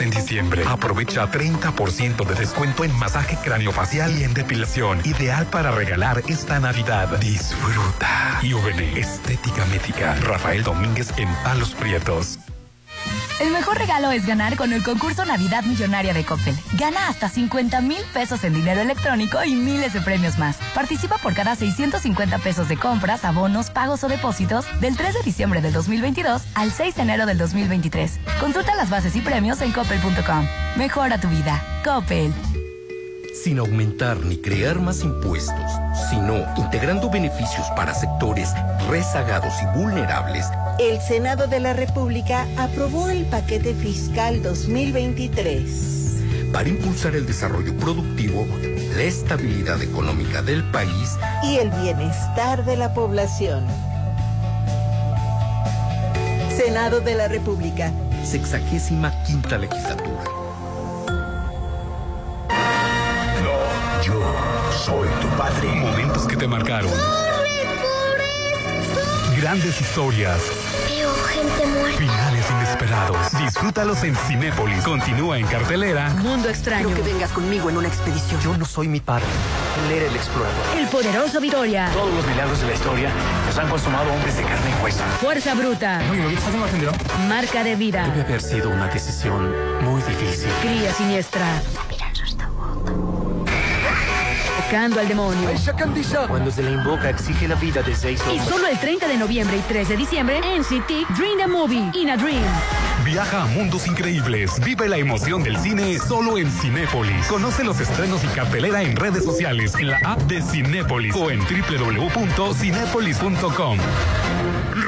en 0.00 0.10
diciembre. 0.10 0.62
Aprovecha 0.66 1.30
30% 1.30 2.24
de 2.24 2.34
descuento 2.34 2.84
en 2.84 2.94
masaje 2.98 3.36
craniofacial 3.42 4.18
y 4.18 4.24
en 4.24 4.34
depilación. 4.34 5.00
Ideal 5.04 5.46
para 5.46 5.70
regalar 5.70 6.22
esta 6.28 6.60
Navidad. 6.60 7.18
Disfruta. 7.18 8.40
UVN 8.42 8.96
Estética 8.96 9.64
Médica. 9.66 10.14
Rafael 10.22 10.62
Domínguez 10.62 11.12
en 11.16 11.28
Palos 11.42 11.74
Prietos. 11.74 12.38
El 13.40 13.52
mejor 13.52 13.78
regalo 13.78 14.10
es 14.10 14.26
ganar 14.26 14.56
con 14.56 14.72
el 14.72 14.82
concurso 14.82 15.24
Navidad 15.24 15.62
Millonaria 15.62 16.12
de 16.12 16.24
Coppel. 16.24 16.56
Gana 16.76 17.06
hasta 17.08 17.28
50 17.28 17.80
mil 17.82 18.00
pesos 18.12 18.42
en 18.42 18.52
dinero 18.52 18.80
electrónico 18.80 19.38
y 19.44 19.54
miles 19.54 19.92
de 19.92 20.00
premios 20.00 20.38
más. 20.38 20.56
Participa 20.74 21.18
por 21.18 21.34
cada 21.34 21.54
650 21.54 22.38
pesos 22.38 22.68
de 22.68 22.76
compras, 22.76 23.24
abonos, 23.24 23.70
pagos 23.70 24.02
o 24.02 24.08
depósitos 24.08 24.66
del 24.80 24.96
3 24.96 25.14
de 25.14 25.22
diciembre 25.22 25.60
del 25.60 25.72
2022 25.72 26.42
al 26.56 26.72
6 26.72 26.96
de 26.96 27.02
enero 27.02 27.26
del 27.26 27.38
2023. 27.38 28.18
Consulta 28.40 28.74
las 28.74 28.90
bases 28.90 29.14
y 29.14 29.20
premios 29.20 29.60
en 29.60 29.70
coppel.com. 29.70 30.46
Mejora 30.76 31.20
tu 31.20 31.28
vida. 31.28 31.62
Coppel. 31.84 32.32
sin 33.44 33.60
aumentar 33.60 34.18
ni 34.18 34.36
crear 34.38 34.80
más 34.80 35.04
impuestos, 35.04 35.70
sino 36.10 36.44
integrando 36.56 37.10
beneficios 37.10 37.66
para 37.76 37.94
sectores 37.94 38.52
rezagados 38.88 39.52
y 39.62 39.78
vulnerables, 39.78 40.46
El 40.78 41.00
Senado 41.00 41.46
de 41.46 41.60
la 41.60 41.72
República 41.72 42.46
aprobó 42.56 43.08
el 43.10 43.24
paquete 43.26 43.74
fiscal 43.74 44.42
2023. 44.42 45.96
para 46.52 46.68
impulsar 46.68 47.14
el 47.14 47.26
desarrollo 47.26 47.76
productivo, 47.76 48.46
la 48.96 49.02
estabilidad 49.02 49.82
económica 49.82 50.40
del 50.40 50.64
país 50.70 51.16
y 51.44 51.58
el 51.58 51.70
bienestar 51.70 52.64
de 52.64 52.76
la 52.76 52.94
población. 52.94 53.66
Senado 56.56 57.00
de 57.00 57.14
la 57.14 57.28
República. 57.28 57.92
sexagésima 58.24 59.12
quinta 59.24 59.58
legislatura. 59.58 60.24
No, 63.42 64.02
yo 64.02 64.57
soy 64.78 65.08
tu 65.20 65.28
padre. 65.36 65.68
Momentos 65.74 66.26
que 66.26 66.36
te 66.36 66.46
marcaron. 66.46 66.90
Grandes 69.36 69.80
historias. 69.80 70.40
Veo 70.88 71.12
gente 71.14 71.66
muerta. 71.66 71.98
Finales 71.98 72.44
inesperados. 72.50 73.32
Disfrútalos 73.38 74.02
en 74.04 74.14
Cinépolis. 74.14 74.82
Continúa 74.84 75.38
en 75.38 75.46
cartelera. 75.46 76.10
Mundo 76.10 76.48
extraño. 76.48 76.88
Quiero 76.88 77.02
que 77.02 77.12
vengas 77.12 77.30
conmigo 77.32 77.70
en 77.70 77.76
una 77.76 77.88
expedición. 77.88 78.40
Yo 78.40 78.56
no 78.56 78.64
soy 78.64 78.88
mi 78.88 79.00
padre. 79.00 79.26
Él 79.86 79.96
era 79.96 80.06
el 80.06 80.16
explorador. 80.16 80.76
El 80.76 80.86
poderoso 80.88 81.40
Vitoria. 81.40 81.90
Todos 81.92 82.14
los 82.14 82.26
milagros 82.26 82.60
de 82.60 82.66
la 82.66 82.74
historia 82.74 83.10
los 83.46 83.58
han 83.58 83.68
consumado 83.68 84.12
hombres 84.12 84.36
de 84.36 84.42
carne 84.42 84.70
y 84.78 84.84
hueso. 84.84 85.02
Fuerza 85.20 85.54
bruta. 85.54 86.00
Marca 87.28 87.64
de 87.64 87.74
vida. 87.76 88.06
Debe 88.08 88.22
haber 88.22 88.42
sido 88.42 88.70
una 88.70 88.86
decisión 88.88 89.52
muy 89.82 90.02
difícil. 90.02 90.50
Cría 90.62 90.92
siniestra. 90.92 91.46
Tocando 94.68 95.00
al 95.00 95.08
demonio. 95.08 95.48
Cuando 96.28 96.50
se 96.50 96.62
le 96.62 96.72
invoca, 96.72 97.08
exige 97.08 97.48
la 97.48 97.54
vida 97.54 97.82
de 97.82 97.96
seis 97.96 98.20
Y 98.26 98.28
hombres. 98.28 98.46
solo 98.48 98.66
el 98.66 98.78
30 98.78 99.08
de 99.08 99.16
noviembre 99.16 99.56
y 99.56 99.60
3 99.62 99.88
de 99.88 99.96
diciembre, 99.96 100.40
NCT 100.40 101.08
Dream 101.16 101.38
the 101.38 101.46
Movie, 101.46 101.90
In 101.94 102.10
a 102.10 102.18
Dream. 102.18 102.42
Viaja 103.02 103.44
a 103.44 103.46
mundos 103.46 103.86
increíbles. 103.86 104.60
Vive 104.62 104.86
la 104.90 104.98
emoción 104.98 105.42
del 105.42 105.56
cine 105.56 105.98
solo 105.98 106.36
en 106.36 106.50
Cinépolis. 106.50 107.24
Conoce 107.28 107.64
los 107.64 107.80
estrenos 107.80 108.22
y 108.24 108.26
cartelera 108.26 108.82
en 108.82 108.94
redes 108.94 109.24
sociales, 109.24 109.74
en 109.76 109.88
la 109.88 110.00
app 110.04 110.20
de 110.24 110.42
Cinépolis 110.42 111.16
o 111.16 111.30
en 111.30 111.40
www.cinépolis.com. 111.40 113.78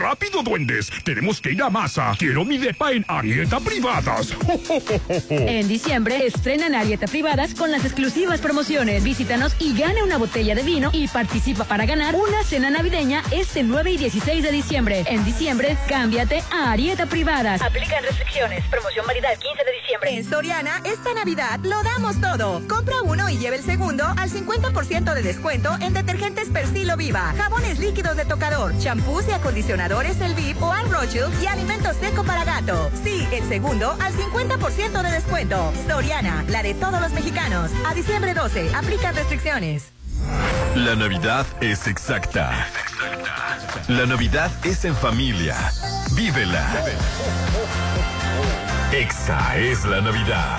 ¡Rápido, 0.00 0.42
duendes! 0.42 0.90
Tenemos 1.04 1.42
que 1.42 1.52
ir 1.52 1.62
a 1.62 1.68
masa. 1.68 2.14
Quiero 2.18 2.42
mi 2.42 2.56
depa 2.56 2.92
en 2.92 3.04
Arieta 3.06 3.60
Privadas. 3.60 4.34
En 5.28 5.68
diciembre, 5.68 6.26
estrenan 6.26 6.74
Arieta 6.74 7.06
Privadas 7.06 7.54
con 7.54 7.70
las 7.70 7.84
exclusivas 7.84 8.40
promociones. 8.40 9.04
Visítanos 9.04 9.54
y 9.58 9.76
gana 9.76 10.02
una 10.02 10.16
botella 10.16 10.54
de 10.54 10.62
vino 10.62 10.90
y 10.94 11.06
participa 11.08 11.64
para 11.64 11.84
ganar 11.84 12.14
una 12.14 12.42
cena 12.44 12.70
navideña 12.70 13.22
este 13.30 13.62
9 13.62 13.90
y 13.92 13.96
16 13.98 14.42
de 14.42 14.50
diciembre. 14.52 15.04
En 15.06 15.22
diciembre, 15.22 15.76
cámbiate 15.86 16.42
a 16.50 16.72
Arieta 16.72 17.04
Privadas. 17.04 17.60
Aplican 17.60 18.02
restricciones. 18.02 18.64
Promoción 18.68 19.06
válida 19.06 19.32
el 19.32 19.38
15 19.38 19.64
de 19.64 19.72
diciembre. 19.82 20.16
En 20.16 20.24
Soriana, 20.24 20.82
esta 20.84 21.12
Navidad 21.12 21.60
lo 21.62 21.82
damos 21.82 22.18
todo. 22.22 22.66
Compra 22.68 23.02
uno 23.02 23.28
y 23.28 23.36
lleve 23.36 23.56
el 23.56 23.64
segundo 23.64 24.06
al 24.06 24.30
50% 24.30 25.12
de 25.12 25.22
descuento 25.22 25.76
en 25.82 25.92
detergentes 25.92 26.48
Persilo 26.48 26.96
Viva, 26.96 27.34
jabones 27.36 27.78
líquidos 27.78 28.16
de 28.16 28.24
tocador, 28.24 28.76
champús 28.78 29.24
y 29.28 29.32
acondicionadores 29.90 30.20
El 30.20 30.34
VIP 30.34 30.62
o 30.62 30.72
Al 30.72 30.86
y 31.42 31.46
alimentos 31.46 31.96
seco 31.96 32.22
para 32.24 32.44
gato. 32.44 32.90
Sí, 33.02 33.26
el 33.32 33.46
segundo 33.48 33.96
al 34.00 34.12
50% 34.12 35.02
de 35.02 35.10
descuento. 35.10 35.72
Soriana, 35.88 36.44
la 36.48 36.62
de 36.62 36.74
todos 36.74 37.00
los 37.00 37.10
mexicanos. 37.12 37.70
A 37.86 37.94
diciembre 37.94 38.34
12, 38.34 38.74
aplica 38.74 39.12
restricciones. 39.12 39.92
La 40.76 40.94
Navidad 40.94 41.46
es 41.60 41.86
exacta. 41.86 42.66
La 43.88 44.06
Navidad 44.06 44.50
es 44.64 44.84
en 44.84 44.94
familia. 44.94 45.56
Vívela. 46.14 46.66
Exa 48.92 49.56
es 49.56 49.84
la 49.84 50.00
Navidad. 50.00 50.58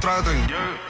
por 0.00 0.10
más 0.10 0.89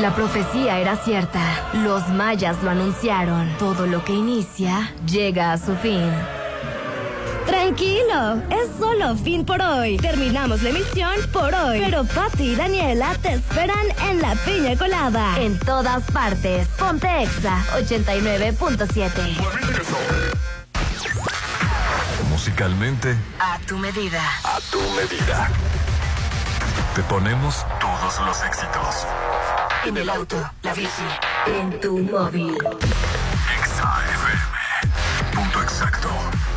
La 0.00 0.14
profecía 0.14 0.78
era 0.78 0.96
cierta. 0.96 1.40
Los 1.84 2.08
mayas 2.10 2.62
lo 2.62 2.70
anunciaron. 2.70 3.48
Todo 3.58 3.86
lo 3.86 4.04
que 4.04 4.12
inicia 4.12 4.92
llega 5.06 5.52
a 5.52 5.58
su 5.58 5.74
fin. 5.76 6.10
Tranquilo, 7.46 8.42
es 8.50 8.68
solo 8.78 9.16
fin 9.16 9.44
por 9.44 9.60
hoy. 9.60 9.96
Terminamos 9.98 10.62
la 10.62 10.70
emisión 10.70 11.14
por 11.32 11.52
hoy. 11.54 11.80
Pero 11.84 12.04
Pati 12.04 12.52
y 12.52 12.54
Daniela 12.54 13.14
te 13.20 13.34
esperan 13.34 13.86
en 14.08 14.22
la 14.22 14.34
piña 14.36 14.76
colada. 14.76 15.38
En 15.40 15.58
todas 15.58 16.02
partes. 16.10 16.66
Ponte 16.78 17.22
Exa 17.22 17.62
89.7. 17.76 20.63
Musicalmente. 22.44 23.16
A 23.40 23.58
tu 23.66 23.78
medida. 23.78 24.20
A 24.44 24.60
tu 24.70 24.78
medida. 24.90 25.48
Te 26.94 27.02
ponemos 27.04 27.64
todos 27.80 28.20
los 28.20 28.42
éxitos. 28.42 29.06
En 29.86 29.96
el 29.96 30.10
auto, 30.10 30.36
la 30.60 30.74
bici, 30.74 31.08
en 31.46 31.80
tu 31.80 32.00
móvil. 32.00 32.58
Exa 33.58 33.98
Punto 35.32 35.62
exacto. 35.62 36.13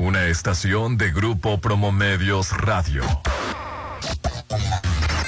Una 0.00 0.24
estación 0.28 0.96
de 0.96 1.10
Grupo 1.10 1.60
Promomedios 1.60 2.56
Radio. 2.56 3.02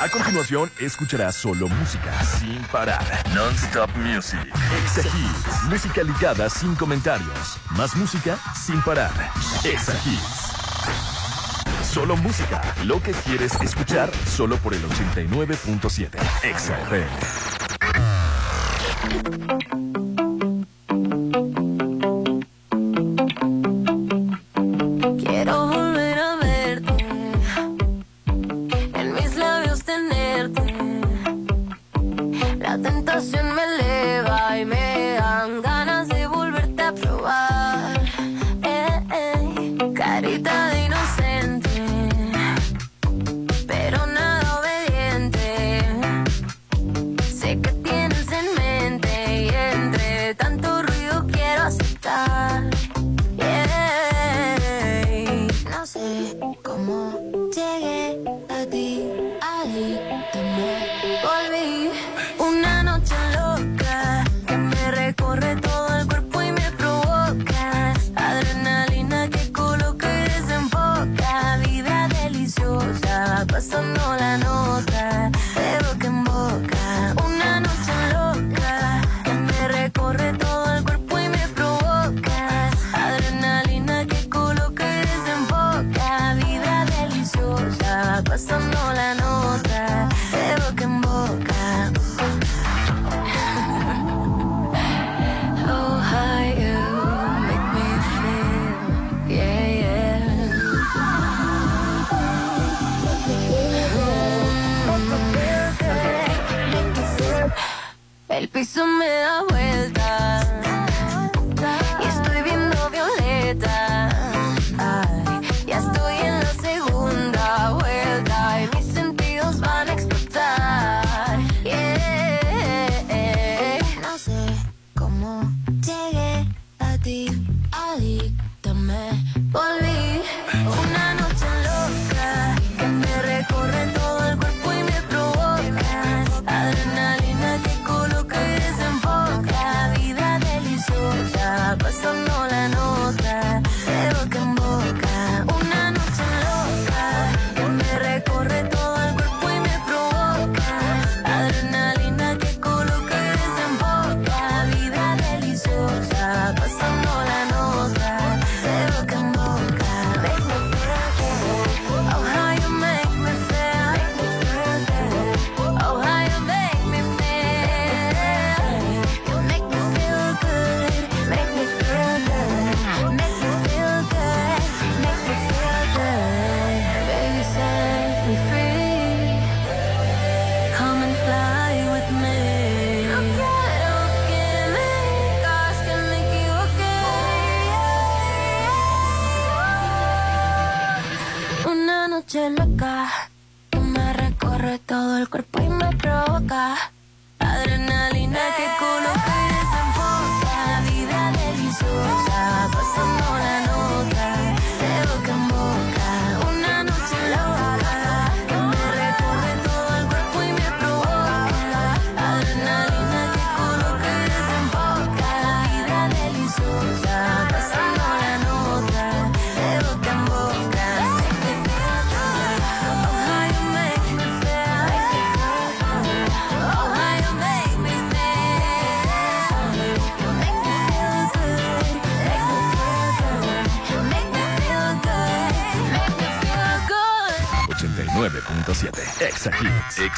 A 0.01 0.09
continuación, 0.09 0.71
escucharás 0.81 1.37
solo 1.37 1.69
música 1.69 2.11
sin 2.25 2.57
parar. 2.73 3.05
Non-stop 3.35 3.91
music. 3.97 4.41
Exa 4.83 5.03
Hits. 5.03 5.65
Música 5.69 6.03
ligada 6.03 6.49
sin 6.49 6.75
comentarios. 6.75 7.59
Más 7.77 7.95
música 7.97 8.39
sin 8.55 8.81
parar. 8.81 9.13
Exa 9.63 9.93
Hits. 10.07 10.53
Solo 11.87 12.17
música. 12.17 12.63
Lo 12.87 13.03
que 13.03 13.13
quieres 13.13 13.53
escuchar 13.61 14.11
solo 14.27 14.57
por 14.57 14.73
el 14.73 14.83
89.7. 14.85 16.19
Exa 16.45 16.81
FM. 16.85 17.11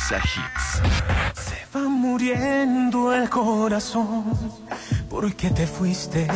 Se 0.06 0.18
va 1.74 1.88
muriendo 1.88 3.14
el 3.14 3.30
corazón 3.30 4.24
porque 5.08 5.48
te 5.48 5.66
fuiste. 5.66 6.26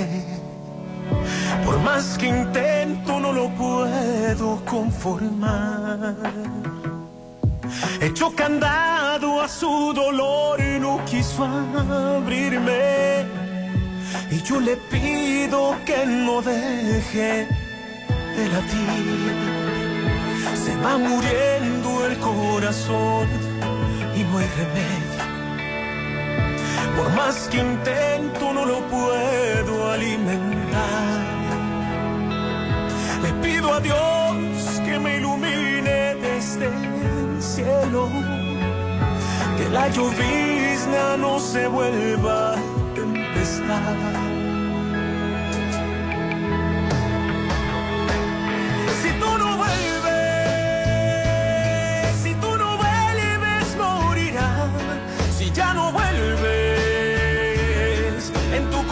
Por 1.66 1.78
más 1.80 2.16
que 2.16 2.28
intento, 2.28 3.20
no 3.20 3.30
lo 3.30 3.50
puedo 3.50 4.64
conformar. 4.64 6.16
Hecho 8.00 8.34
candado 8.34 9.42
a 9.42 9.48
su 9.48 9.92
dolor, 9.92 10.58
y 10.62 10.80
no 10.80 11.04
quiso 11.04 11.44
abrirme. 11.44 13.26
Y 14.30 14.42
yo 14.44 14.60
le 14.60 14.76
pido 14.76 15.76
que 15.84 16.06
no 16.06 16.40
deje 16.40 17.46
de 18.34 18.48
latir. 18.48 19.36
Se 20.64 20.74
va 20.76 20.96
muriendo 20.96 22.06
el 22.06 22.18
corazón 22.18 23.57
hay 24.38 24.48
remedio. 24.56 25.22
Por 26.96 27.12
más 27.14 27.48
que 27.48 27.58
intento 27.58 28.52
no 28.52 28.64
lo 28.64 28.80
puedo 28.88 29.90
alimentar. 29.90 31.22
Le 33.22 33.32
pido 33.42 33.74
a 33.74 33.80
Dios 33.80 34.80
que 34.84 34.98
me 34.98 35.16
ilumine 35.16 36.14
desde 36.16 36.66
el 36.66 37.42
cielo. 37.42 38.08
Que 39.56 39.68
la 39.70 39.88
llovizna 39.88 41.16
no 41.18 41.38
se 41.38 41.66
vuelva 41.66 42.54
tempestad. 42.94 44.27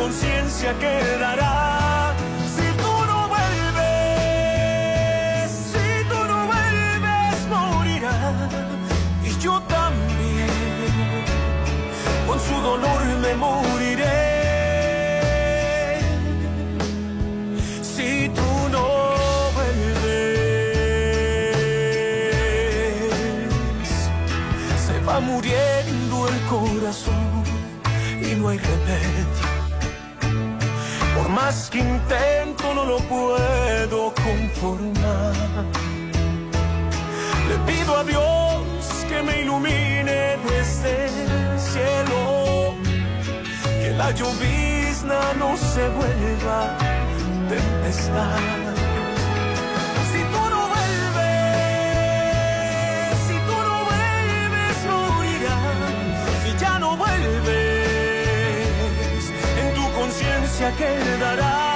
Conciencia 0.06 0.70
quedará. 0.78 2.14
Si 2.54 2.66
tú 2.82 2.92
no 3.10 3.18
vuelves, 3.34 3.90
si 5.72 5.88
tú 6.10 6.18
no 6.32 6.38
vuelves, 6.52 7.36
morirá. 7.54 8.18
Y 9.24 9.30
yo 9.44 9.54
también, 9.62 10.48
con 12.28 12.38
su 12.38 12.56
dolor 12.68 13.00
me 13.24 13.32
moriré. 13.34 14.18
Si 17.82 18.08
tú 18.38 18.50
no 18.74 18.86
vuelves, 19.56 20.10
se 24.86 24.96
va 25.00 25.16
muriendo 25.18 26.14
el 26.28 26.38
corazón 26.54 27.42
y 28.22 28.24
no 28.36 28.44
hay 28.50 28.58
remedio. 28.58 29.35
Más 31.46 31.70
que 31.70 31.78
intento 31.78 32.74
no 32.74 32.84
lo 32.84 32.98
puedo 32.98 34.12
conformar. 34.14 35.32
Le 37.48 37.56
pido 37.68 37.96
a 37.96 38.02
Dios 38.02 39.06
que 39.08 39.22
me 39.22 39.42
ilumine 39.42 40.38
desde 40.50 41.06
el 41.06 41.60
cielo. 41.60 42.74
Que 43.80 43.90
la 43.92 44.10
llovizna 44.10 45.34
no 45.38 45.56
se 45.56 45.88
vuelva 45.88 46.76
tempestad. 47.48 48.65
Conciencia 60.56 60.72
quedará. 60.72 61.75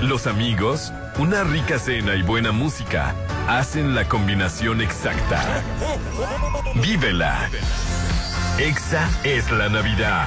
Los 0.00 0.26
amigos, 0.26 0.92
una 1.18 1.44
rica 1.44 1.78
cena 1.78 2.14
y 2.14 2.22
buena 2.22 2.52
música 2.52 3.14
hacen 3.48 3.94
la 3.94 4.06
combinación 4.08 4.80
exacta. 4.80 5.42
Vívela. 6.74 7.48
Exa 8.58 9.08
es 9.24 9.50
la 9.50 9.68
Navidad. 9.68 10.26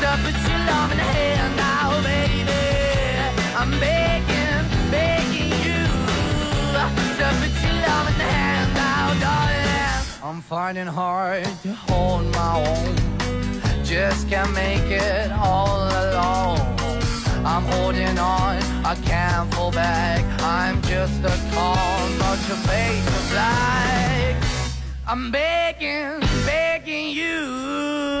put 0.00 0.34
your 0.48 0.60
hand 0.98 1.56
baby. 2.02 2.52
I'm 3.56 3.70
begging, 3.80 4.64
begging 4.90 5.52
you 5.64 5.86
put 7.40 7.54
your 7.62 7.82
hand 8.30 8.74
darling. 9.20 10.06
I'm 10.22 10.40
finding 10.42 10.86
hard 10.86 11.44
to 11.62 11.72
hold 11.72 12.24
my 12.32 12.64
own. 12.66 13.84
Just 13.84 14.28
can't 14.28 14.52
make 14.52 14.90
it 14.90 15.30
all 15.32 15.88
alone. 16.02 16.60
I'm 17.44 17.64
holding 17.64 18.18
on, 18.18 18.56
I 18.84 18.96
can't 19.04 19.52
fall 19.54 19.70
back. 19.70 20.24
I'm 20.42 20.82
just 20.82 21.22
a 21.22 21.36
call, 21.54 22.08
not 22.18 22.38
your 22.48 22.56
face 22.68 23.30
black. 23.30 24.36
I'm 25.06 25.30
begging, 25.30 26.18
begging 26.44 27.10
you, 27.10 28.20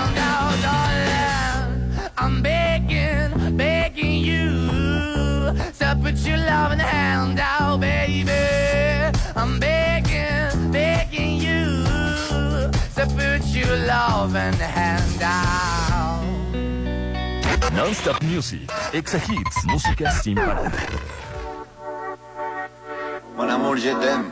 to 5.57 5.97
put 6.01 6.17
your 6.25 6.37
loving 6.37 6.79
hand 6.79 7.39
out, 7.39 7.79
baby. 7.79 8.31
I'm 9.35 9.59
begging, 9.59 10.71
begging 10.71 11.37
you 11.37 11.83
to 12.95 13.05
put 13.15 13.45
your 13.47 13.75
loving 13.87 14.59
hand 14.59 15.21
out. 15.21 16.21
Non-Stop 17.73 18.21
Music, 18.23 18.69
Exa 18.93 19.17
Hits, 19.17 19.65
música 19.65 20.11
sin 20.11 20.35
parar. 20.35 20.71
Mon 23.37 23.49
amour, 23.49 23.77
je 23.77 23.89
t'aime. 23.89 24.31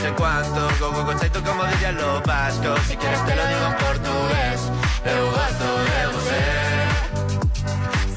sé 0.00 0.12
cuánto, 0.16 0.60
go 0.78 0.92
go 0.92 1.04
go 1.04 1.14
chaito 1.14 1.42
como 1.42 1.64
dirían 1.64 1.96
los 1.96 2.22
vascos. 2.22 2.80
Si 2.88 2.96
quieres 2.96 3.24
te 3.26 3.36
lo 3.36 3.46
digo 3.46 3.66
en 3.66 3.76
portugués, 3.84 4.60
eu 5.04 5.26
gosto 5.30 5.66
de 5.88 6.00
você. 6.14 6.40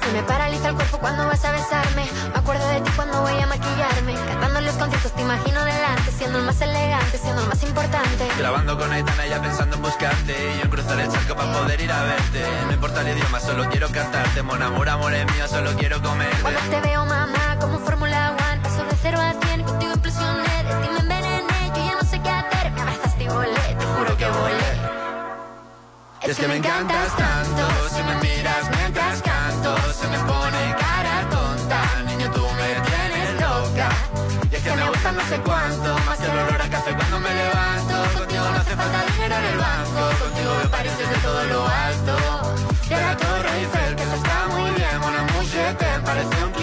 Se 0.02 0.12
me 0.12 0.24
paraliza 0.24 0.70
el 0.70 0.76
cuerpo 0.76 0.98
cuando 1.00 1.26
vas 1.28 1.44
a 1.44 1.52
besarme. 1.52 2.08
Me 2.34 2.40
acuerdo 2.40 2.68
de 2.70 2.82
ti 2.82 2.92
cuando 2.96 3.22
voy 3.22 3.40
a 3.40 3.48
maquillarme. 3.48 4.14
Cantando 4.28 4.62
los 4.62 4.76
conciertos 4.76 5.12
te 5.14 5.22
imagino 5.22 5.64
delante, 5.64 6.12
siendo 6.12 6.40
el 6.40 6.46
más 6.46 6.62
elegante, 6.62 7.18
siendo 7.18 7.42
el 7.42 7.48
más 7.48 7.64
importante. 7.64 8.28
Grabando 8.38 8.78
con 8.78 8.92
Aitana 8.92 9.26
ya 9.28 9.42
pensando 9.42 9.76
en 9.76 9.82
buscarte 9.82 10.34
Y 10.34 10.58
yo 10.58 10.64
en 10.64 10.70
cruzar 10.70 11.00
el 11.00 11.12
charco 11.12 11.36
para 11.36 11.52
poder 11.54 11.82
ir 11.82 11.92
a 11.92 12.04
verte 12.04 12.44
No 12.68 12.74
importa 12.74 13.02
el 13.02 13.18
idioma, 13.18 13.40
solo 13.40 13.70
quiero 13.70 13.90
cantarte 13.90 14.42
Mon 14.42 14.62
amor, 14.62 14.90
amor 14.90 15.14
es 15.14 15.26
mío, 15.34 15.48
solo 15.48 15.72
quiero 15.78 16.02
comerte 16.02 16.42
Cuando 16.42 16.60
te 16.62 16.82
veo, 16.82 17.06
mamá, 17.06 17.58
como 17.60 17.80
Fórmula 17.80 18.32
One, 18.32 18.62
paso 18.62 18.84
de 18.86 18.96
cero 19.02 19.20
a 19.22 19.34
cien, 19.46 19.64
contigo 19.64 19.94
implosioné, 19.94 20.64
de 20.64 20.74
ti 20.82 20.90
me 20.94 21.00
Y 26.26 26.30
es 26.30 26.38
que 26.38 26.48
me 26.48 26.56
encantas 26.56 27.16
tanto 27.18 27.68
Si 27.90 28.02
me 28.04 28.16
miras 28.16 28.70
mientras 28.78 29.22
canto 29.22 29.76
Se 29.94 30.08
me 30.08 30.18
pone 30.20 30.76
cara 30.80 31.30
tonta. 31.30 32.04
Niño, 32.06 32.32
tú 32.32 32.42
me 32.42 32.70
tienes 32.88 33.42
loca. 33.42 33.90
Y 34.50 34.56
es 34.56 34.64
que 34.64 34.72
me 34.72 34.90
gusta 34.90 35.12
no 35.12 35.22
sé 35.28 35.38
cuánto 35.40 36.00
Más 36.06 36.18
que 36.20 36.26
el 36.26 36.38
olor 36.38 36.62
a 36.62 36.70
café 36.70 36.96
cuando 36.96 37.20
me 37.20 37.34
levanto. 37.34 38.20
Contigo 38.20 38.44
no 38.52 38.58
hace 38.58 38.76
falta 38.76 39.06
dinero 39.12 39.36
en 39.36 39.46
el 39.46 39.58
banco 39.58 40.02
Contigo 40.24 40.52
me 40.64 40.70
pareces 40.70 41.10
de 41.10 41.16
todo 41.18 41.44
lo 41.44 41.68
alto. 41.68 42.16
De 42.88 43.02
la 43.02 43.18
Torre 43.18 43.50
Eiffel, 43.60 43.96
que 43.96 44.04
eso 44.04 44.16
está 44.16 44.48
muy 44.56 44.72
bien 44.72 44.94
amour, 44.96 45.44
je 45.46 45.74
t'aime, 45.76 46.04
parece 46.04 46.44
un 46.44 46.63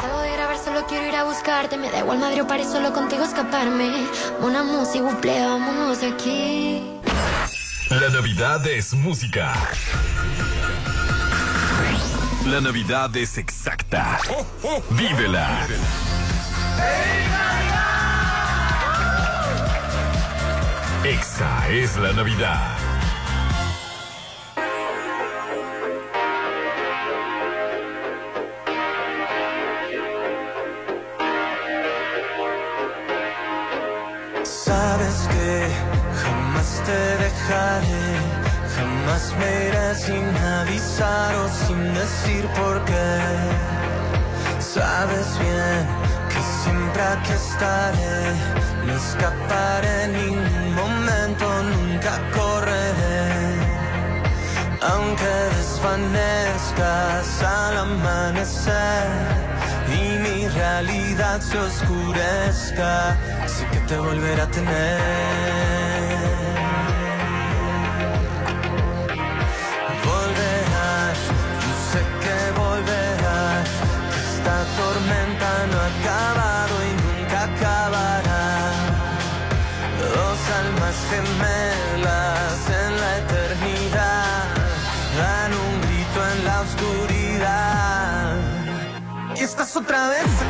Salgo 0.00 0.20
de 0.20 0.32
grabar, 0.32 0.58
solo 0.58 0.86
quiero 0.86 1.06
ir 1.06 1.16
a 1.16 1.24
buscarte, 1.24 1.76
me 1.76 1.90
da 1.90 1.98
igual 1.98 2.18
Madrid 2.18 2.42
o 2.42 2.46
París, 2.46 2.68
solo 2.70 2.92
contigo 2.92 3.24
escaparme. 3.24 4.06
Una 4.40 4.62
música, 4.62 5.04
buple, 5.04 5.44
vámonos 5.44 6.00
de 6.00 6.06
aquí. 6.08 6.82
La 7.90 8.08
Navidad 8.08 8.66
es 8.66 8.94
música. 8.94 9.52
La 12.46 12.60
Navidad 12.60 13.14
es 13.16 13.38
exacta. 13.38 14.18
Vívela. 14.90 15.66
Exa 21.04 21.68
es 21.68 21.96
la 21.96 22.12
Navidad. 22.12 22.91
te 36.84 37.00
dejaré. 37.24 38.08
Jamás 38.74 39.34
me 39.38 39.50
iré 39.68 39.94
sin 39.94 40.36
avisar 40.60 41.34
o 41.36 41.48
sin 41.48 41.94
decir 41.94 42.46
por 42.58 42.84
qué. 42.84 43.12
Sabes 44.58 45.28
bien 45.38 45.82
que 46.30 46.40
siempre 46.62 47.02
aquí 47.02 47.32
estaré. 47.32 48.18
No 48.86 48.92
escaparé 48.94 50.04
en 50.04 50.12
ningún 50.12 50.74
momento, 50.74 51.46
nunca 51.62 52.12
correré. 52.36 53.22
Aunque 54.80 55.32
desvanezcas 55.56 57.42
al 57.42 57.78
amanecer 57.78 59.06
y 59.88 60.18
mi 60.24 60.48
realidad 60.48 61.40
se 61.40 61.58
oscurezca, 61.58 63.16
sé 63.46 63.66
que 63.72 63.78
te 63.86 63.96
volverá 63.96 64.44
a 64.44 64.50
tener. 64.50 65.91
otra 89.76 90.08
vez. 90.08 90.41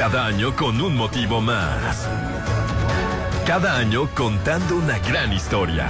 Cada 0.00 0.24
año 0.24 0.56
con 0.56 0.80
un 0.80 0.96
motivo 0.96 1.42
más. 1.42 2.08
Cada 3.46 3.76
año 3.76 4.08
contando 4.14 4.76
una 4.76 4.98
gran 4.98 5.30
historia. 5.30 5.86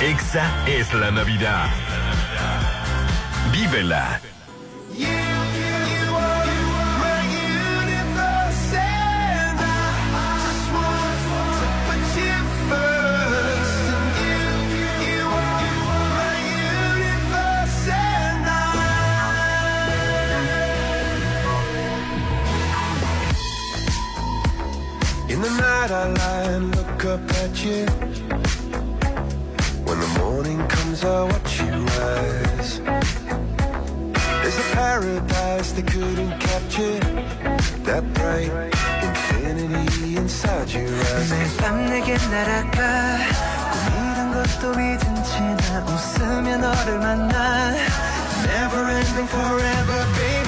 Exa 0.00 0.66
es 0.66 0.94
la 0.94 1.10
Navidad. 1.10 1.66
Vívela. 3.52 4.18
that 25.88 25.94
I 25.94 26.08
lie 26.08 26.52
and 26.56 26.74
look 26.74 27.04
up 27.04 27.30
at 27.42 27.64
you. 27.64 27.86
When 29.86 29.98
the 30.00 30.10
morning 30.18 30.60
comes, 30.66 31.04
I 31.04 31.22
watch 31.22 31.60
you 31.60 31.72
rise. 32.00 32.80
There's 34.42 34.58
a 34.58 34.68
paradise 34.74 35.72
they 35.72 35.82
couldn't 35.82 36.38
capture. 36.40 36.98
That 37.86 38.02
bright 38.14 38.50
infinity 39.06 40.16
inside 40.16 40.70
your 40.72 40.88
eyes. 40.88 41.30
꿈이란 43.72 44.32
것도 44.32 44.70
믿은 44.70 45.04
채나 45.24 45.84
웃으며 45.86 46.56
너를 46.58 46.98
만나. 46.98 47.74
Never 48.46 48.82
ending 48.90 49.28
forever, 49.28 50.06
baby. 50.18 50.45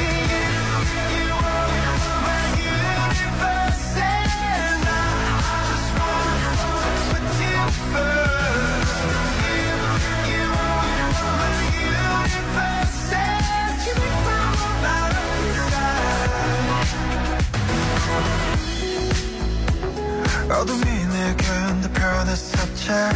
차 22.87 23.09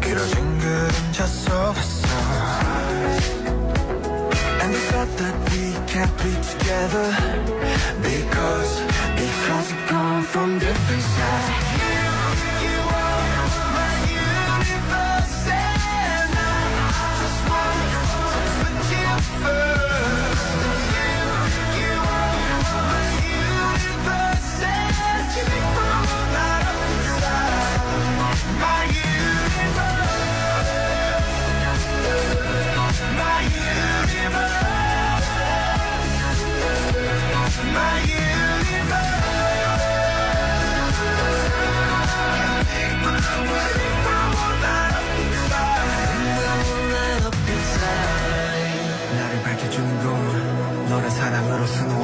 길어진 0.00 0.58
그림자 0.58 1.26
속에서 1.26 2.06
And 4.60 4.72
we 4.72 4.80
thought 4.90 5.16
that 5.16 5.34
we 5.50 5.72
can't 5.86 6.16
be 6.18 6.32
together 6.42 7.08
Because, 8.02 8.80
because 9.16 9.72
we 9.72 9.78
come 9.86 10.22
from 10.22 10.58
different 10.58 11.02
sides 11.02 11.69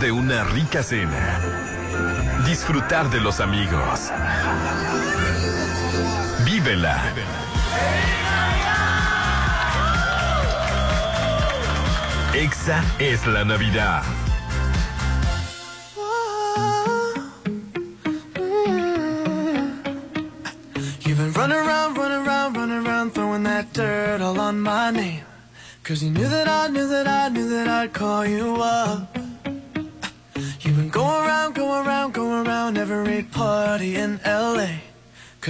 De 0.00 0.12
una 0.12 0.44
rica 0.44 0.82
cena. 0.82 1.40
Disfrutar 2.44 3.08
de 3.08 3.18
los 3.20 3.40
amigos. 3.40 4.12
Vívela. 6.44 7.02
Exa 12.34 12.84
es 12.98 13.26
la 13.26 13.44
Navidad. 13.44 14.02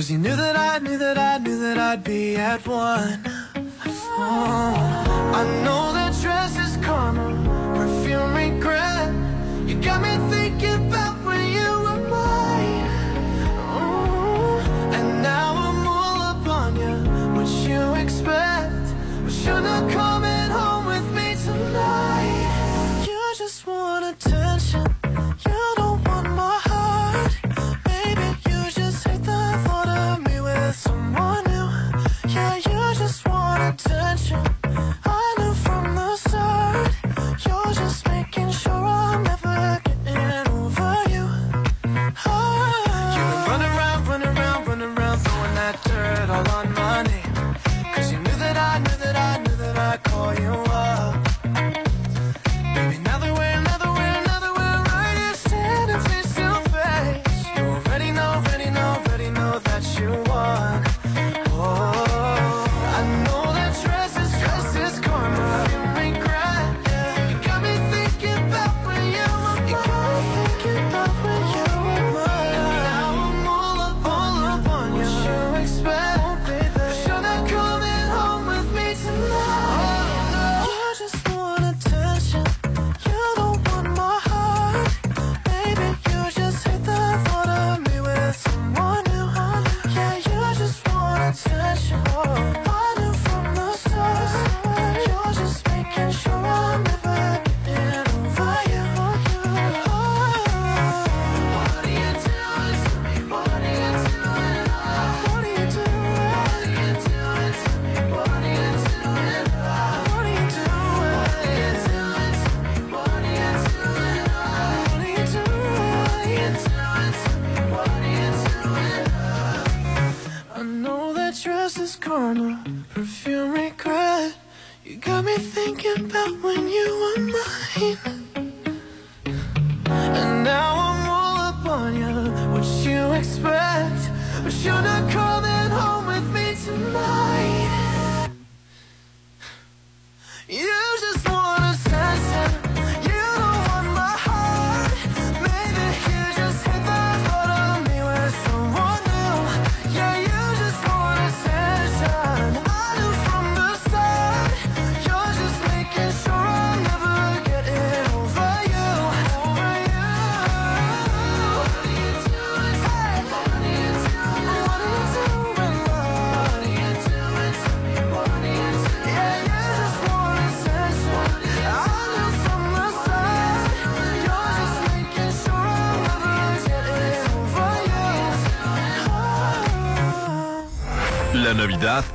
Cause 0.06 0.12
you 0.12 0.18
knew 0.18 0.36
that 0.36 0.56
I 0.56 0.78
knew 0.78 0.98
that 0.98 1.18
I 1.18 1.38
knew 1.38 1.58
that 1.58 1.78
I'd 1.78 2.04
be 2.04 2.36
at 2.36 2.64
one. 2.64 3.24
Oh, 4.18 4.74
I 5.34 5.42
know 5.64 5.85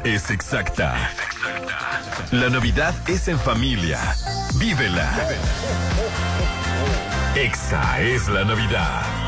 es 0.04 0.30
exacta. 0.32 0.96
La 2.32 2.50
Navidad 2.50 2.94
es 3.08 3.28
en 3.28 3.40
familia. 3.40 4.00
Vívela. 4.56 5.10
Exa 7.36 8.00
es 8.02 8.28
la 8.28 8.44
Navidad. 8.44 9.21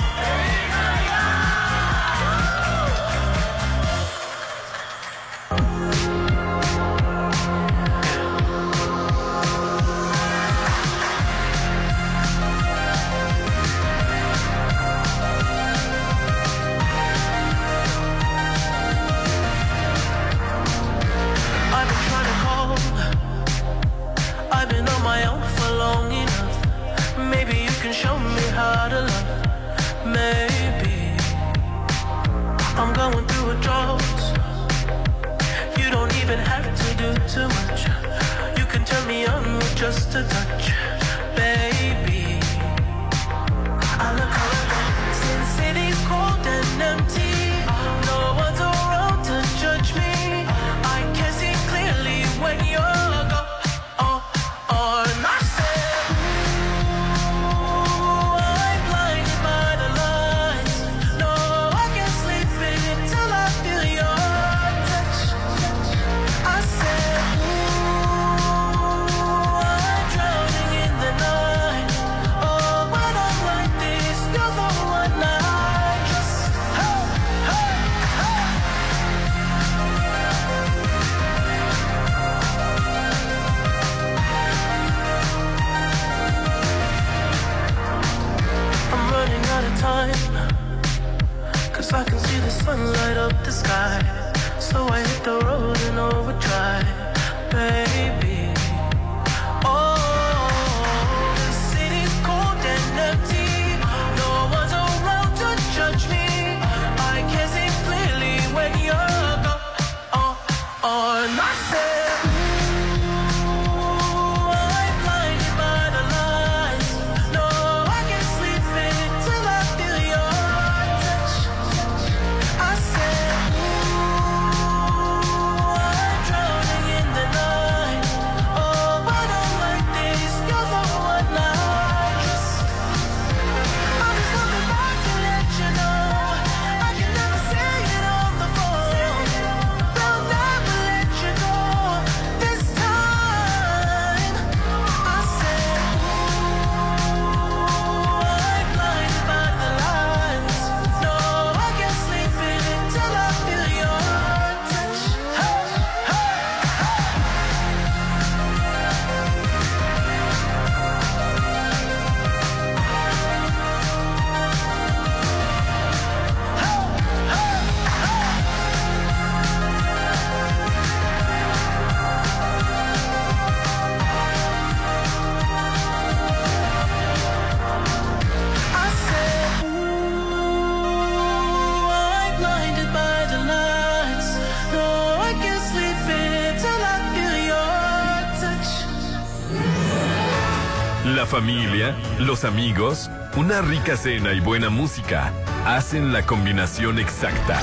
amigos, 192.43 193.09
una 193.37 193.61
rica 193.61 193.95
cena 193.95 194.33
y 194.33 194.39
buena 194.39 194.69
música 194.69 195.31
hacen 195.65 196.11
la 196.11 196.25
combinación 196.25 196.99
exacta. 196.99 197.59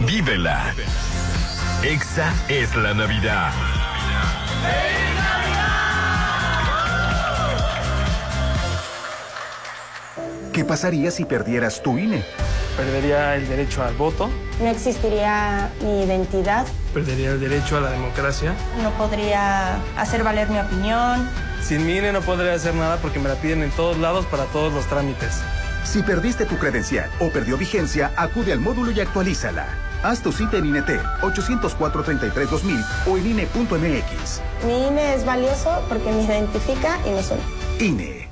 Vívela. 0.00 0.74
Exa 1.82 2.32
es 2.48 2.74
la 2.76 2.94
Navidad. 2.94 3.52
¿Qué 10.52 10.64
pasaría 10.64 11.10
si 11.10 11.24
perdieras 11.24 11.82
tu 11.82 11.98
INE? 11.98 12.24
Perdería 12.76 13.36
el 13.36 13.48
derecho 13.48 13.82
al 13.82 13.94
voto. 13.94 14.30
No 14.60 14.66
existiría 14.68 15.70
mi 15.82 16.04
identidad. 16.04 16.66
Perdería 16.94 17.30
el 17.30 17.40
derecho 17.40 17.78
a 17.78 17.80
la 17.80 17.90
democracia. 17.90 18.54
No 18.82 18.90
podría 18.92 19.76
hacer 19.96 20.22
valer 20.22 20.48
mi 20.48 20.58
opinión 20.58 21.28
sin 21.70 21.86
mi 21.86 21.98
INE 21.98 22.10
no 22.10 22.20
podré 22.20 22.50
hacer 22.50 22.74
nada 22.74 22.96
porque 22.96 23.20
me 23.20 23.28
la 23.28 23.36
piden 23.36 23.62
en 23.62 23.70
todos 23.70 23.96
lados 23.96 24.26
para 24.26 24.42
todos 24.46 24.72
los 24.72 24.86
trámites. 24.86 25.40
Si 25.84 26.02
perdiste 26.02 26.44
tu 26.44 26.58
credencial 26.58 27.08
o 27.20 27.30
perdió 27.30 27.56
vigencia, 27.56 28.10
acude 28.16 28.52
al 28.52 28.58
módulo 28.58 28.90
y 28.90 28.98
actualízala. 28.98 29.68
Haz 30.02 30.20
tu 30.20 30.32
cita 30.32 30.56
en 30.56 30.66
INET 30.66 31.00
804-33-2000 31.20 32.84
o 33.06 33.18
en 33.18 33.24
INE.mx. 33.24 34.40
Mi 34.66 34.88
INE 34.88 35.14
es 35.14 35.24
valioso 35.24 35.80
porque 35.88 36.10
me 36.10 36.24
identifica 36.24 36.98
y 37.06 37.10
me 37.10 37.22
suena. 37.22 37.44
INE. 37.78 38.28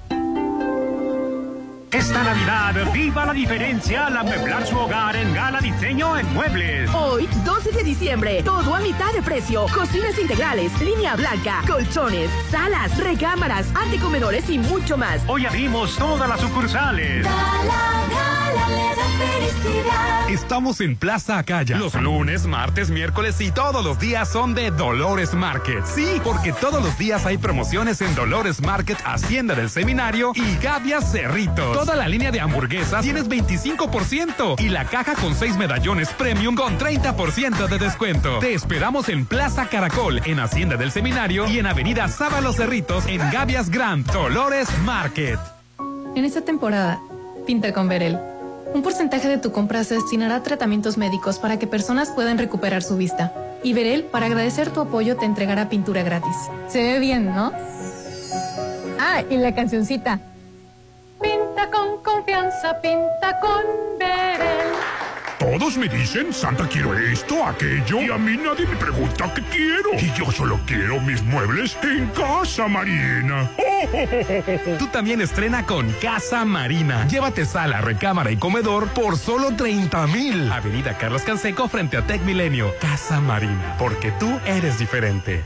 Esta 1.93 2.23
Navidad, 2.23 2.93
viva 2.93 3.25
la 3.25 3.33
diferencia 3.33 4.09
al 4.09 4.17
amueblar 4.17 4.67
su 4.67 4.77
hogar 4.77 5.17
en 5.17 5.33
Gala 5.33 5.61
Diseño 5.61 6.19
en 6.19 6.35
Muebles. 6.35 6.91
Hoy, 6.93 7.27
12 7.45 7.58
de 7.75 7.83
diciembre, 7.83 8.43
todo 8.43 8.75
a 8.75 8.81
mitad 8.81 9.13
de 9.13 9.23
precio. 9.23 9.67
Cocinas 9.75 10.19
integrales, 10.19 10.73
línea 10.81 11.17
blanca, 11.17 11.63
colchones, 11.67 12.31
salas, 12.51 12.97
recámaras, 12.99 13.67
antecomedores 13.75 14.49
y 14.51 14.59
mucho 14.59 14.97
más. 14.97 15.23
Hoy 15.27 15.47
abrimos 15.47 15.97
todas 15.97 16.29
las 16.29 16.41
sucursales. 16.41 17.27
Estamos 20.29 20.83
en 20.83 20.95
Plaza 20.95 21.39
Acaya. 21.39 21.79
Los 21.79 21.95
lunes, 21.95 22.47
martes, 22.47 22.91
miércoles 22.91 23.41
y 23.41 23.51
todos 23.51 23.83
los 23.83 23.99
días 23.99 24.31
son 24.31 24.55
de 24.55 24.71
Dolores 24.71 25.33
Market. 25.33 25.83
Sí, 25.87 26.21
porque 26.23 26.53
todos 26.53 26.83
los 26.83 26.99
días 26.99 27.25
hay 27.25 27.39
promociones 27.39 28.03
en 28.03 28.15
Dolores 28.15 28.61
Market, 28.61 28.99
Hacienda 29.07 29.55
del 29.55 29.71
Seminario 29.71 30.33
y 30.35 30.63
Gavias 30.63 31.13
Cerritos. 31.13 31.73
Toda 31.73 31.97
la 31.97 32.09
línea 32.09 32.31
de 32.31 32.41
hamburguesas 32.41 33.03
tienes 33.03 33.27
25% 33.27 34.61
y 34.61 34.69
la 34.69 34.85
caja 34.85 35.15
con 35.15 35.35
6 35.35 35.57
medallones 35.57 36.11
premium 36.11 36.55
con 36.55 36.79
30% 36.79 37.67
de 37.67 37.79
descuento. 37.79 38.39
Te 38.41 38.53
esperamos 38.53 39.09
en 39.09 39.25
Plaza 39.25 39.71
Caracol, 39.71 40.21
en 40.27 40.41
Hacienda 40.41 40.77
del 40.77 40.91
Seminario 40.91 41.49
y 41.49 41.59
en 41.59 41.67
Avenida 41.67 42.07
Sábalo 42.09 42.53
Cerritos 42.53 43.07
en 43.07 43.21
Gavias 43.31 43.71
Grand, 43.71 44.05
Dolores 44.13 44.69
Market. 44.85 45.39
En 46.15 46.27
esta 46.27 46.43
temporada, 46.43 47.01
pinta 47.47 47.73
con 47.73 47.89
Verel. 47.89 48.19
Un 48.75 48.83
porcentaje 48.83 49.29
de 49.29 49.39
tu 49.39 49.51
compra 49.51 49.83
se 49.85 49.95
destinará 49.95 50.37
a 50.37 50.43
tratamientos 50.43 50.99
médicos 50.99 51.39
para 51.39 51.59
que 51.59 51.67
personas 51.67 52.11
puedan 52.11 52.39
recuperar 52.39 52.83
su 52.83 52.97
vista. 52.97 53.33
Y 53.63 53.73
Verel, 53.73 54.05
para 54.05 54.27
agradecer 54.27 54.71
tu 54.71 54.81
apoyo, 54.81 55.17
te 55.17 55.25
entregará 55.25 55.69
pintura 55.69 56.03
gratis. 56.03 56.37
Se 56.69 56.83
ve 56.83 56.99
bien, 56.99 57.27
¿no? 57.35 57.53
Ah, 59.01 59.23
y 59.29 59.37
la 59.37 59.55
cancioncita. 59.55 60.21
Pinta 61.21 61.71
con 61.71 62.03
confianza, 62.03 62.81
pinta 62.81 63.41
con 63.41 63.99
Verel. 63.99 64.69
Todos 65.39 65.79
me 65.79 65.89
dicen, 65.89 66.33
Santa, 66.33 66.69
quiero 66.69 66.97
esto, 66.99 67.45
aquello, 67.45 68.03
y 68.03 68.11
a 68.11 68.19
mí 68.19 68.37
nadie 68.37 68.67
me 68.67 68.77
pregunta 68.77 69.33
qué 69.35 69.43
quiero. 69.43 69.95
Y 69.95 70.13
yo 70.17 70.31
solo 70.31 70.61
quiero 70.67 71.01
mis 71.01 71.23
muebles 71.23 71.77
en 71.83 72.07
Casa 72.09 72.69
Marina. 72.69 73.49
Tú 74.79 74.87
también 74.89 75.21
estrena 75.21 75.65
con 75.65 75.91
Casa 76.03 76.45
Marina. 76.45 77.07
Llévate 77.09 77.45
sala, 77.45 77.81
recámara 77.81 78.31
y 78.31 78.37
comedor 78.37 78.89
por 78.89 79.17
solo 79.17 79.55
30 79.55 80.07
mil. 80.09 80.51
Avenida 80.51 80.97
Carlos 80.97 81.23
Canseco 81.23 81.69
frente 81.69 81.97
a 81.97 82.07
Tech 82.07 82.23
Milenio. 82.23 82.75
Casa 82.81 83.21
Marina, 83.21 83.77
porque 83.79 84.13
tú 84.13 84.39
eres 84.47 84.79
diferente. 84.79 85.45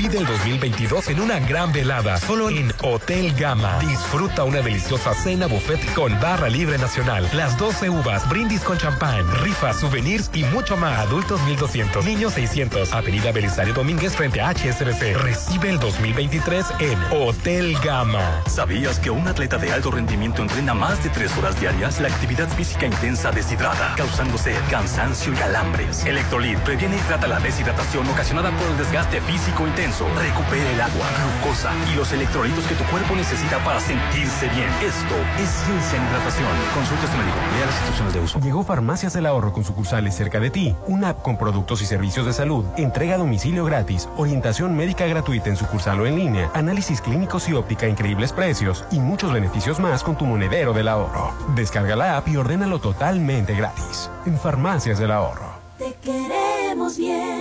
Despide 0.00 0.22
el 0.22 0.26
2022 0.26 1.08
en 1.08 1.20
una 1.20 1.38
gran 1.40 1.72
velada, 1.72 2.16
solo 2.16 2.48
en 2.48 2.72
Hotel 2.82 3.34
Gama. 3.34 3.78
Disfruta 3.80 4.44
una 4.44 4.62
deliciosa 4.62 5.12
cena 5.12 5.46
buffet 5.46 5.92
con 5.92 6.18
barra 6.18 6.48
libre 6.48 6.78
nacional, 6.78 7.28
las 7.34 7.58
12 7.58 7.90
uvas, 7.90 8.26
brindis 8.30 8.62
con 8.62 8.78
champán, 8.78 9.30
rifas, 9.42 9.78
souvenirs 9.78 10.30
y 10.32 10.44
mucho 10.44 10.74
más. 10.78 11.00
Adultos 11.00 11.42
1200, 11.42 12.02
niños 12.06 12.32
600. 12.32 12.94
Avenida 12.94 13.30
Belisario 13.30 13.74
Domínguez 13.74 14.16
frente 14.16 14.40
a 14.40 14.54
HSBC. 14.54 15.18
Recibe 15.22 15.68
el 15.68 15.78
2023 15.78 16.64
en 16.78 16.98
Hotel 17.12 17.76
Gama. 17.84 18.42
¿Sabías 18.46 18.98
que 19.00 19.10
un 19.10 19.28
atleta 19.28 19.58
de 19.58 19.70
alto 19.70 19.90
rendimiento 19.90 20.40
entrena 20.40 20.72
más 20.72 21.04
de 21.04 21.10
tres 21.10 21.36
horas 21.36 21.60
diarias? 21.60 22.00
La 22.00 22.08
actividad 22.08 22.48
física 22.48 22.86
intensa 22.86 23.32
deshidrata, 23.32 23.96
causando 23.98 24.38
sed, 24.38 24.56
cansancio 24.70 25.34
y 25.34 25.36
calambres. 25.36 26.06
Electrolit 26.06 26.58
previene 26.60 26.96
y 26.96 27.00
trata 27.00 27.28
la 27.28 27.38
deshidratación 27.38 28.08
ocasionada 28.08 28.50
por 28.50 28.66
el 28.66 28.78
desgaste 28.78 29.20
físico 29.20 29.66
intenso. 29.66 29.89
Recupera 29.90 30.70
el 30.70 30.80
agua, 30.80 31.04
glucosa 31.42 31.72
y 31.92 31.96
los 31.96 32.12
electrolitos 32.12 32.64
que 32.64 32.76
tu 32.76 32.84
cuerpo 32.84 33.16
necesita 33.16 33.58
para 33.64 33.80
sentirse 33.80 34.48
bien. 34.48 34.68
Esto 34.80 35.16
es 35.36 35.50
ciencia 35.50 35.98
en 35.98 36.06
hidratación. 36.06 36.48
Consulta 36.72 37.06
a 37.06 37.10
tu 37.10 37.18
médico. 37.18 37.36
Lea 37.56 37.66
las 37.66 37.74
instrucciones 37.74 38.14
de 38.14 38.20
uso. 38.20 38.40
Llegó 38.40 38.62
Farmacias 38.62 39.12
del 39.14 39.26
Ahorro 39.26 39.52
con 39.52 39.64
sucursales 39.64 40.14
cerca 40.14 40.38
de 40.38 40.50
ti. 40.50 40.76
Una 40.86 41.10
app 41.10 41.22
con 41.22 41.36
productos 41.36 41.82
y 41.82 41.86
servicios 41.86 42.24
de 42.24 42.32
salud, 42.32 42.64
entrega 42.76 43.16
a 43.16 43.18
domicilio 43.18 43.64
gratis, 43.64 44.08
orientación 44.16 44.76
médica 44.76 45.06
gratuita 45.06 45.50
en 45.50 45.56
sucursal 45.56 46.00
o 46.00 46.06
en 46.06 46.16
línea, 46.16 46.50
análisis 46.54 47.00
clínicos 47.00 47.48
y 47.48 47.54
óptica 47.54 47.86
a 47.86 47.88
increíbles 47.88 48.32
precios 48.32 48.84
y 48.92 49.00
muchos 49.00 49.32
beneficios 49.32 49.80
más 49.80 50.04
con 50.04 50.16
tu 50.16 50.24
monedero 50.24 50.72
del 50.72 50.86
ahorro. 50.86 51.34
Descarga 51.56 51.96
la 51.96 52.16
app 52.16 52.28
y 52.28 52.36
ordénalo 52.36 52.78
totalmente 52.78 53.54
gratis. 53.54 54.08
En 54.24 54.38
Farmacias 54.38 55.00
del 55.00 55.10
Ahorro. 55.10 55.50
Te 55.78 55.94
queremos 55.94 56.96
bien. 56.96 57.39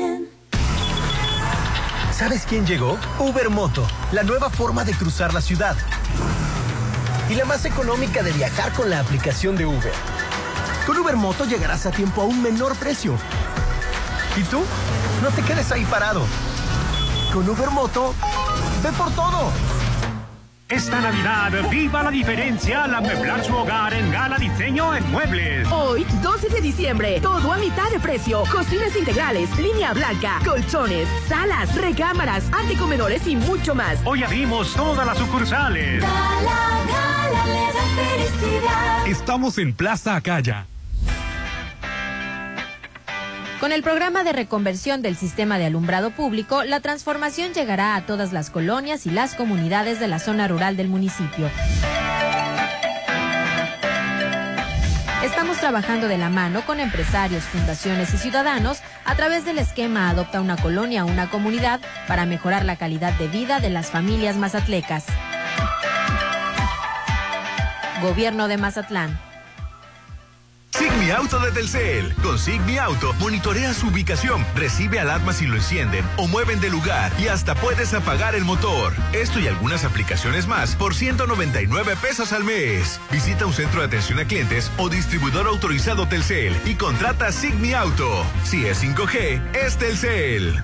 ¿Sabes 2.20 2.44
quién 2.46 2.68
llegó? 2.68 3.00
Uber 3.18 3.50
Moto, 3.50 3.88
la 4.12 4.24
nueva 4.24 4.50
forma 4.50 4.84
de 4.84 4.92
cruzar 4.92 5.34
la 5.34 5.40
ciudad. 5.40 5.78
Y 7.30 7.36
la 7.36 7.46
más 7.46 7.64
económica 7.64 8.22
de 8.24 8.34
viajar 8.34 8.74
con 8.74 8.90
la 8.90 9.00
aplicación 9.00 9.56
de 9.56 9.66
Uber. 9.66 9.94
Con 10.86 10.98
Uber 10.98 11.16
Moto 11.16 11.46
llegarás 11.46 11.86
a 11.86 11.92
tiempo 11.92 12.22
a 12.22 12.26
un 12.26 12.42
menor 12.44 12.76
precio. 12.76 13.16
¿Y 14.36 14.44
tú? 14.44 14.62
No 15.24 15.30
te 15.30 15.42
quedes 15.44 15.72
ahí 15.72 15.86
parado. 15.86 16.26
Con 17.32 17.48
Uber 17.50 17.70
Moto, 17.70 18.14
ve 18.84 18.92
por 18.92 19.12
todo. 19.12 19.54
Esta 20.70 21.02
Navidad, 21.02 21.68
viva 21.72 22.04
la 22.04 22.12
diferencia 22.12 22.84
al 22.84 22.94
amueblar 22.94 23.44
su 23.44 23.56
hogar 23.56 23.92
en 23.92 24.12
Gala 24.12 24.38
Diseño 24.38 24.96
en 24.96 25.12
Muebles. 25.12 25.68
Hoy, 25.72 26.06
12 26.22 26.50
de 26.50 26.62
diciembre, 26.62 27.20
todo 27.20 27.52
a 27.52 27.58
mitad 27.58 27.90
de 27.90 28.00
precio. 28.00 28.44
Cocinas 28.52 28.96
integrales, 28.96 29.50
línea 29.58 29.94
blanca, 29.94 30.40
colchones, 30.46 31.08
salas, 31.28 31.76
recámaras, 31.76 32.44
antecomedores 32.52 33.26
y 33.26 33.36
mucho 33.36 33.74
más. 33.74 33.98
Hoy 34.06 34.22
abrimos 34.22 34.76
todas 34.76 35.08
las 35.08 35.18
sucursales. 35.18 36.02
Gala, 36.02 36.84
gala, 36.88 37.46
le 37.48 37.74
da 37.74 37.84
felicidad. 37.96 39.08
Estamos 39.08 39.58
en 39.58 39.74
Plaza 39.74 40.18
Acaya. 40.18 40.68
Con 43.60 43.74
el 43.74 43.84
programa 43.84 44.24
de 44.24 44.32
reconversión 44.32 45.02
del 45.02 45.18
sistema 45.18 45.58
de 45.58 45.66
alumbrado 45.66 46.12
público, 46.12 46.64
la 46.64 46.80
transformación 46.80 47.54
llegará 47.54 47.96
a 47.96 48.06
todas 48.06 48.32
las 48.32 48.50
colonias 48.50 49.06
y 49.06 49.10
las 49.10 49.36
comunidades 49.36 50.00
de 50.00 50.08
la 50.08 50.20
zona 50.20 50.48
rural 50.48 50.78
del 50.78 50.88
municipio. 50.88 51.50
Estamos 55.26 55.58
trabajando 55.58 56.08
de 56.08 56.18
la 56.18 56.30
mano 56.30 56.62
con 56.66 56.80
empresarios, 56.80 57.44
fundaciones 57.44 58.14
y 58.14 58.18
ciudadanos 58.18 58.80
a 59.04 59.16
través 59.16 59.44
del 59.44 59.60
esquema 59.60 60.10
Adopta 60.10 60.40
una 60.40 60.56
colonia, 60.56 61.04
una 61.04 61.30
comunidad 61.30 61.82
para 62.08 62.26
mejorar 62.26 62.64
la 62.64 62.78
calidad 62.78 63.12
de 63.20 63.28
vida 63.28 63.60
de 63.60 63.70
las 63.70 63.88
familias 63.88 64.38
mazatlecas. 64.38 65.04
Gobierno 68.02 68.48
de 68.48 68.56
Mazatlán. 68.56 69.29
Sigmi 70.72 71.12
Auto 71.12 71.40
de 71.40 71.52
Telcel. 71.52 72.14
Con 72.22 72.38
Sigmi 72.38 72.78
Auto 72.78 73.14
monitorea 73.20 73.74
su 73.74 73.88
ubicación, 73.88 74.46
recibe 74.56 75.00
alarmas 75.00 75.38
si 75.38 75.48
lo 75.48 75.56
encienden 75.56 76.06
o 76.18 76.28
mueven 76.28 76.60
de 76.62 76.70
lugar 76.70 77.12
y 77.20 77.28
hasta 77.28 77.56
puedes 77.56 77.94
apagar 77.94 78.36
el 78.36 78.46
motor. 78.46 78.94
Esto 79.14 79.40
y 79.40 79.48
algunas 79.48 79.84
aplicaciones 79.84 80.48
más 80.48 80.76
por 80.76 80.96
199 80.96 81.96
pesos 82.02 82.34
al 82.34 82.44
mes. 82.44 83.00
Visita 83.12 83.46
un 83.46 83.54
centro 83.54 83.82
de 83.82 83.88
atención 83.88 84.20
a 84.20 84.26
clientes 84.26 84.72
o 84.78 84.90
distribuidor 84.90 85.48
autorizado 85.48 86.08
Telcel 86.08 86.56
y 86.66 86.76
contrata 86.76 87.32
Sigmi 87.32 87.74
Auto. 87.74 88.26
Si 88.44 88.66
es 88.66 88.84
5G, 88.84 89.56
es 89.56 89.78
Telcel. 89.78 90.64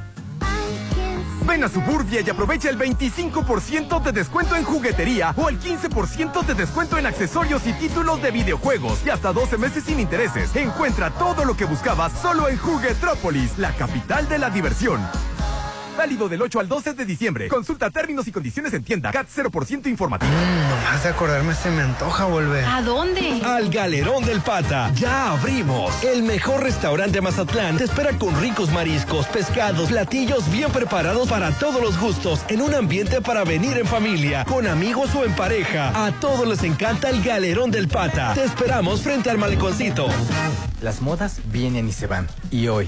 Ven 1.46 1.64
a 1.64 1.70
Suburbia 1.70 2.22
y 2.22 2.30
aprovecha 2.30 2.70
el 2.70 2.78
25% 2.78 4.02
de 4.02 4.12
descuento 4.12 4.56
en 4.56 4.64
juguetería 4.64 5.34
o 5.38 5.50
el 5.50 5.60
15% 5.60 6.44
de 6.44 6.54
descuento 6.56 6.98
en 6.98 7.06
accesorios 7.06 7.68
y 7.68 7.74
títulos 7.74 8.22
de 8.22 8.32
videojuegos 8.32 9.06
y 9.06 9.12
hasta 9.12 9.32
12 9.32 9.58
meses 9.58 9.84
sin 9.84 10.00
intereses. 10.00 10.56
Encuentra 10.56 11.12
todo 11.12 11.46
lo 11.46 11.56
que 11.56 11.66
buscabas 11.66 12.14
solo 12.20 12.50
en 12.50 12.58
Juguetrópolis, 12.58 13.60
la 13.60 13.74
capital 13.74 14.28
de 14.28 14.40
la 14.40 14.50
diversión. 14.50 15.02
Válido 15.98 16.28
del 16.28 16.42
8 16.42 16.60
al 16.60 16.68
12 16.68 16.94
de 16.94 17.06
diciembre. 17.06 17.48
Consulta 17.48 17.90
términos 17.90 18.28
y 18.28 18.32
condiciones 18.32 18.74
en 18.74 18.84
tienda. 18.84 19.12
CAT 19.12 19.28
0% 19.34 19.88
informativo. 19.88 20.32
nomás 20.32 21.04
de 21.04 21.10
acordarme 21.10 21.54
se 21.54 21.70
me 21.72 21.82
antoja 21.82 22.26
volver. 22.26 22.66
¿A 22.66 22.82
dónde? 22.82 23.42
Al 23.44 23.70
Galerón 23.70 24.26
del 24.26 24.42
Pata. 24.42 24.92
Ya 24.96 25.32
abrimos. 25.32 26.04
El 26.04 26.24
mejor 26.24 26.64
restaurante 26.64 27.14
de 27.14 27.22
Mazatlán 27.22 27.78
te 27.78 27.86
espera 27.86 28.12
con 28.18 28.40
ricos 28.42 28.72
mariscos, 28.72 29.26
pescados, 29.28 29.90
platillos 29.90 30.52
bien 30.52 30.72
preparados 30.72 31.30
para 31.30 31.52
todos 31.52 31.82
los 31.82 32.00
gustos, 32.00 32.42
en 32.50 32.62
un 32.62 32.74
ambiente 32.74 33.22
para 33.22 33.44
venir 33.44 33.78
en 33.78 33.86
familia, 33.86 34.44
con 34.46 34.68
amigos 34.68 35.16
o 35.16 35.24
en 35.24 35.34
pareja. 35.34 36.06
A 36.06 36.12
todos 36.12 36.48
les 36.48 36.64
encanta 36.64 37.10
el 37.10 37.24
Galerón 37.24 37.72
del 37.72 37.88
Pata. 37.88 38.34
Te 38.34 38.44
esperamos 38.44 39.02
frente 39.02 39.30
al 39.30 39.38
maleconcito. 39.38 40.08
Las 40.82 41.02
modas 41.02 41.40
vienen 41.52 41.88
y 41.88 41.94
se 41.94 42.08
van. 42.08 42.28
Y 42.52 42.68
hoy, 42.68 42.88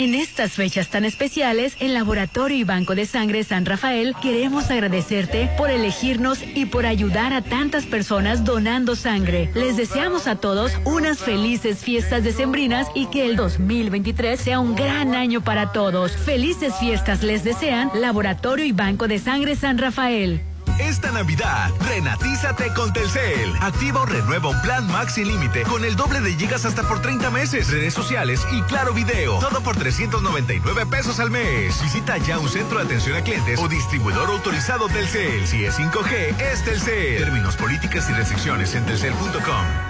En 0.00 0.14
estas 0.14 0.52
fechas 0.52 0.88
tan 0.88 1.04
especiales, 1.04 1.76
en 1.78 1.92
Laboratorio 1.92 2.56
y 2.56 2.64
Banco 2.64 2.94
de 2.94 3.04
Sangre 3.04 3.44
San 3.44 3.66
Rafael 3.66 4.14
queremos 4.22 4.70
agradecerte 4.70 5.50
por 5.58 5.68
elegirnos 5.68 6.38
y 6.42 6.64
por 6.64 6.86
ayudar 6.86 7.34
a 7.34 7.42
tantas 7.42 7.84
personas 7.84 8.42
donando 8.42 8.96
sangre. 8.96 9.50
Les 9.54 9.76
deseamos 9.76 10.26
a 10.26 10.36
todos 10.36 10.72
unas 10.86 11.18
felices 11.18 11.80
fiestas 11.80 12.24
decembrinas 12.24 12.86
y 12.94 13.08
que 13.08 13.26
el 13.26 13.36
2023 13.36 14.40
sea 14.40 14.58
un 14.58 14.74
gran 14.74 15.14
año 15.14 15.42
para 15.42 15.70
todos. 15.72 16.12
Felices 16.12 16.72
fiestas 16.80 17.22
les 17.22 17.44
desean 17.44 17.90
Laboratorio 17.92 18.64
y 18.64 18.72
Banco 18.72 19.06
de 19.06 19.18
Sangre 19.18 19.54
San 19.54 19.76
Rafael. 19.76 20.40
Esta 20.78 21.10
Navidad, 21.10 21.70
renatízate 21.80 22.72
con 22.74 22.92
Telcel. 22.92 23.54
Activa 23.60 24.00
o 24.02 24.06
renueva 24.06 24.50
un 24.50 24.60
plan 24.62 24.86
Max 24.86 25.14
sin 25.14 25.28
límite 25.28 25.62
con 25.62 25.84
el 25.84 25.96
doble 25.96 26.20
de 26.20 26.34
gigas 26.34 26.64
hasta 26.64 26.82
por 26.82 27.00
30 27.00 27.30
meses, 27.30 27.70
redes 27.70 27.94
sociales 27.94 28.40
y 28.52 28.62
claro 28.62 28.92
video. 28.92 29.38
Todo 29.38 29.60
por 29.62 29.76
399 29.76 30.86
pesos 30.86 31.20
al 31.20 31.30
mes. 31.30 31.80
Visita 31.82 32.18
ya 32.18 32.38
un 32.38 32.48
centro 32.48 32.78
de 32.78 32.84
atención 32.84 33.16
a 33.16 33.22
clientes 33.22 33.58
o 33.60 33.68
distribuidor 33.68 34.30
autorizado 34.30 34.88
Telcel. 34.88 35.46
Si 35.46 35.64
es 35.64 35.78
5G, 35.78 36.40
es 36.40 36.64
Telcel. 36.64 37.24
Términos, 37.24 37.56
políticas 37.56 38.08
y 38.10 38.12
restricciones 38.12 38.74
en 38.74 38.86
telcel.com. 38.86 39.89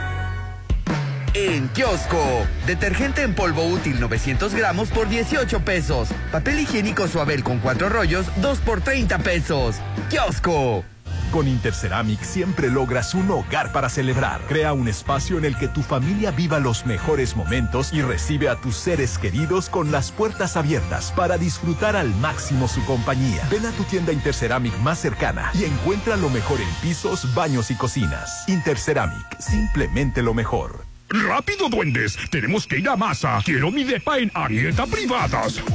En 1.35 1.69
kiosco, 1.69 2.45
detergente 2.67 3.23
en 3.23 3.35
polvo 3.35 3.65
útil 3.65 4.01
900 4.01 4.53
gramos 4.53 4.89
por 4.89 5.09
18 5.09 5.61
pesos. 5.61 6.09
Papel 6.33 6.59
higiénico 6.59 7.07
suabel 7.07 7.45
con 7.45 7.61
4 7.61 7.89
rollos, 7.89 8.27
2 8.41 8.59
por 8.59 8.81
30 8.81 9.19
pesos. 9.19 9.77
Kiosco. 10.09 10.85
Con 11.31 11.47
Interceramic 11.47 12.21
siempre 12.23 12.69
logras 12.69 13.15
un 13.15 13.31
hogar 13.31 13.71
para 13.71 13.89
celebrar. 13.89 14.41
Crea 14.49 14.73
un 14.73 14.89
espacio 14.89 15.39
en 15.39 15.45
el 15.45 15.57
que 15.57 15.69
tu 15.69 15.83
familia 15.83 16.33
viva 16.33 16.59
los 16.59 16.85
mejores 16.85 17.37
momentos 17.37 17.93
y 17.93 18.03
recibe 18.03 18.49
a 18.49 18.57
tus 18.57 18.75
seres 18.75 19.17
queridos 19.17 19.69
con 19.71 19.93
las 19.93 20.11
puertas 20.11 20.57
abiertas 20.57 21.13
para 21.13 21.39
disfrutar 21.39 21.95
al 21.95 22.09
máximo 22.17 22.67
su 22.67 22.85
compañía. 22.85 23.47
Ven 23.49 23.67
a 23.67 23.71
tu 23.71 23.85
tienda 23.85 24.13
Interceramic 24.13 24.77
más 24.79 24.99
cercana 24.99 25.53
y 25.55 25.63
encuentra 25.63 26.17
lo 26.17 26.29
mejor 26.29 26.61
en 26.61 26.71
pisos, 26.83 27.33
baños 27.37 27.71
y 27.71 27.77
cocinas. 27.77 28.49
Interceramic, 28.49 29.39
simplemente 29.39 30.23
lo 30.23 30.35
mejor. 30.35 30.90
¡Rápido, 31.13 31.69
duendes! 31.69 32.17
Tenemos 32.31 32.69
que 32.69 32.79
ir 32.79 32.89
a 32.89 32.95
masa. 32.95 33.41
Quiero 33.45 33.73
mi 33.73 33.83
depa 33.83 34.19
en 34.19 34.31
Arieta 34.33 34.87
Privadas. 34.87 35.61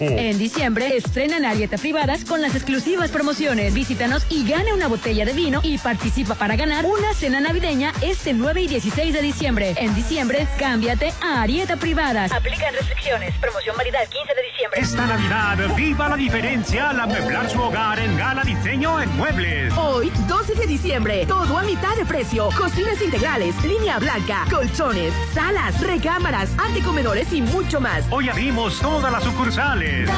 En 0.00 0.38
diciembre, 0.38 0.96
estrena 0.96 1.38
en 1.38 1.44
Arieta 1.44 1.76
Privadas 1.76 2.24
con 2.24 2.40
las 2.40 2.54
exclusivas 2.54 3.10
promociones. 3.10 3.74
Visítanos 3.74 4.24
y 4.30 4.48
gane 4.48 4.72
una 4.72 4.86
botella 4.86 5.24
de 5.24 5.32
vino 5.32 5.60
y 5.62 5.78
participa 5.78 6.34
para 6.34 6.56
ganar 6.56 6.86
una 6.86 7.14
cena 7.14 7.40
navideña 7.40 7.92
este 8.00 8.32
9 8.32 8.62
y 8.62 8.66
16 8.68 9.12
de 9.12 9.22
diciembre. 9.22 9.74
En 9.76 9.94
diciembre, 9.94 10.46
cámbiate 10.58 11.12
a 11.20 11.42
Arieta 11.42 11.76
Privadas. 11.76 12.30
Aplican 12.30 12.74
restricciones. 12.74 13.34
Promoción 13.38 13.76
válida 13.76 14.02
el 14.02 14.08
15 14.08 14.34
de 14.34 14.42
diciembre. 14.42 14.80
Esta 14.80 15.06
Navidad, 15.06 15.74
viva 15.76 16.08
la 16.08 16.16
diferencia 16.16 16.90
al 16.90 17.00
amueblar 17.00 17.50
su 17.50 17.60
hogar 17.60 17.98
en 17.98 18.16
Gala 18.16 18.42
Diseño 18.44 19.00
en 19.00 19.16
Muebles. 19.16 19.72
Hoy, 19.76 20.12
12 20.28 20.54
de 20.54 20.66
diciembre, 20.66 21.26
todo 21.26 21.58
a 21.58 21.62
mitad 21.64 21.96
de 21.96 22.04
precio. 22.04 22.48
Cocinas 22.56 23.00
integrales, 23.02 23.54
línea 23.64 23.98
blanca, 23.98 24.43
colchones, 24.50 25.12
salas, 25.32 25.80
recámaras, 25.80 26.50
anticomedores 26.58 27.32
y 27.32 27.42
mucho 27.42 27.80
más. 27.80 28.04
Hoy 28.10 28.28
abrimos 28.28 28.78
todas 28.80 29.10
las 29.12 29.24
sucursales. 29.24 30.10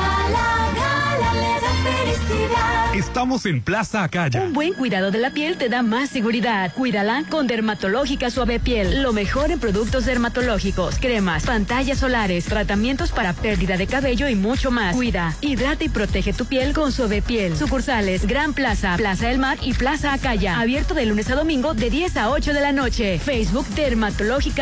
Estamos 2.95 3.45
en 3.45 3.61
Plaza 3.61 4.03
Acaya. 4.03 4.41
Un 4.41 4.55
buen 4.55 4.73
cuidado 4.73 5.11
de 5.11 5.19
la 5.19 5.31
piel 5.31 5.59
te 5.59 5.69
da 5.69 5.83
más 5.83 6.09
seguridad. 6.09 6.73
Cuídala 6.75 7.25
con 7.29 7.47
Dermatológica 7.47 8.31
Suave 8.31 8.59
Piel. 8.59 9.03
Lo 9.03 9.13
mejor 9.13 9.51
en 9.51 9.61
productos 9.61 10.07
dermatológicos, 10.07 10.97
cremas, 10.99 11.45
pantallas 11.45 11.99
solares, 11.99 12.47
tratamientos 12.47 13.13
para 13.13 13.35
pérdida 13.35 13.77
de 13.77 13.87
cabello 13.87 14.29
y 14.29 14.35
mucho 14.35 14.71
más. 14.71 14.97
Cuida, 14.97 15.35
hidrata 15.43 15.85
y 15.85 15.89
protege 15.91 16.33
tu 16.33 16.47
piel 16.47 16.73
con 16.73 16.91
Suave 16.91 17.21
Piel. 17.21 17.57
Sucursales 17.57 18.27
Gran 18.27 18.55
Plaza, 18.55 18.97
Plaza 18.97 19.29
del 19.29 19.39
Mar 19.39 19.59
y 19.61 19.75
Plaza 19.75 20.15
Acaya. 20.15 20.59
Abierto 20.59 20.95
de 20.95 21.05
lunes 21.07 21.31
a 21.31 21.35
domingo 21.35 21.75
de 21.75 21.91
10 21.91 22.17
a 22.17 22.31
8 22.31 22.55
de 22.55 22.61
la 22.61 22.73
noche. 22.73 23.19
Facebook 23.19 23.67
Dermatológica 23.69 24.16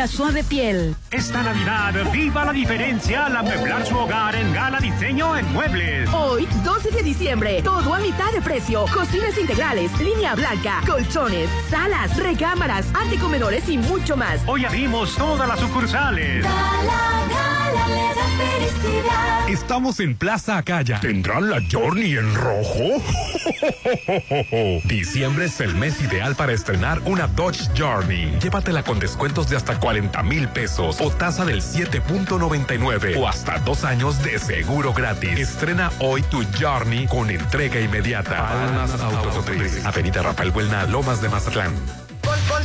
Suave 0.07 0.43
Piel. 0.43 0.95
Esta 1.11 1.41
Navidad, 1.41 2.11
viva 2.11 2.45
la 2.45 2.51
diferencia 2.51 3.25
al 3.25 3.37
amueblar 3.37 3.85
su 3.85 3.97
hogar 3.97 4.35
en 4.35 4.53
Gala 4.53 4.79
Diseño 4.79 5.35
en 5.37 5.51
Muebles. 5.53 6.09
Hoy, 6.13 6.47
12 6.63 6.91
de 6.91 7.03
diciembre, 7.03 7.61
todo 7.63 7.93
a 7.93 7.99
mitad 7.99 8.31
de 8.33 8.41
precio. 8.41 8.85
Cocinas 8.93 9.37
integrales, 9.37 9.91
línea 9.99 10.35
blanca, 10.35 10.81
colchones, 10.85 11.49
salas, 11.69 12.17
recámaras, 12.17 12.85
anticomedores 12.93 13.67
y 13.69 13.77
mucho 13.77 14.17
más. 14.17 14.41
Hoy 14.45 14.65
abrimos 14.65 15.15
todas 15.15 15.47
las 15.47 15.59
sucursales. 15.59 16.45
Estamos 19.47 19.99
en 19.99 20.15
Plaza 20.15 20.57
Acaya. 20.57 20.99
¿Tendrán 20.99 21.49
la 21.49 21.61
Journey 21.71 22.17
en 22.17 22.33
rojo? 22.33 23.01
Diciembre 24.85 25.45
es 25.45 25.61
el 25.61 25.75
mes 25.75 26.01
ideal 26.01 26.35
para 26.35 26.51
estrenar 26.51 26.99
una 27.05 27.27
Dodge 27.27 27.69
Journey. 27.77 28.37
Llévatela 28.41 28.83
con 28.83 28.99
descuentos 28.99 29.44
de 29.49 29.57
hasta 29.57 29.79
40 29.79 30.23
mil 30.23 30.47
pesos 30.49 30.97
o 30.99 31.09
tasa 31.11 31.45
del 31.45 31.61
7.99 31.61 33.17
o 33.17 33.27
hasta 33.27 33.59
dos 33.59 33.83
años 33.83 34.21
de 34.23 34.39
seguro 34.39 34.93
gratis. 34.93 35.39
Estrena 35.39 35.91
hoy 35.99 36.21
tu 36.23 36.43
Journey 36.59 37.07
con 37.07 37.29
entrega 37.29 37.79
inmediata. 37.79 38.47
Palmas 38.49 38.99
Automotriz. 39.01 39.85
Avenida 39.85 40.21
Rafael 40.21 40.51
Buelna, 40.51 40.85
Lomas 40.85 41.21
de 41.21 41.29
Mazatlán. 41.29 41.73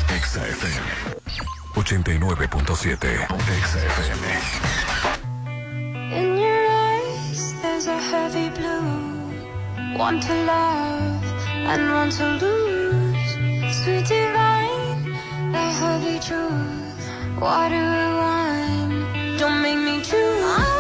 XFM 0.09 1.21
89.7 1.75 3.27
XFM 3.29 4.25
In 6.13 6.37
your 6.37 6.67
eyes, 6.71 7.55
there's 7.63 7.87
a 7.87 7.97
heavy 7.97 8.49
blue. 8.51 9.21
One 9.97 10.19
to 10.21 10.35
love 10.45 11.23
and 11.67 11.91
one 11.93 12.11
to 12.11 12.27
lose. 12.45 13.37
Sweet 13.85 14.07
divine, 14.09 14.90
the 15.53 15.59
heavy 15.59 16.19
truth. 16.21 17.39
What 17.39 17.69
do 17.69 17.77
I 17.77 18.09
want? 18.21 19.39
Don't 19.39 19.63
make 19.63 19.79
me 19.79 20.03
choose. 20.03 20.80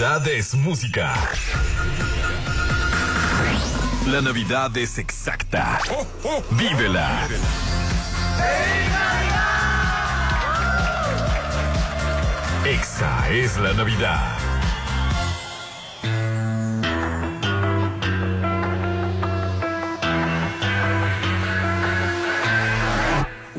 Navidad 0.00 0.28
es 0.28 0.54
música. 0.54 1.12
La 4.06 4.22
Navidad 4.22 4.74
es 4.78 4.96
exacta. 4.96 5.78
Vívela. 6.52 7.28
Exa 12.64 13.28
es 13.28 13.58
la 13.58 13.74
Navidad. 13.74 14.49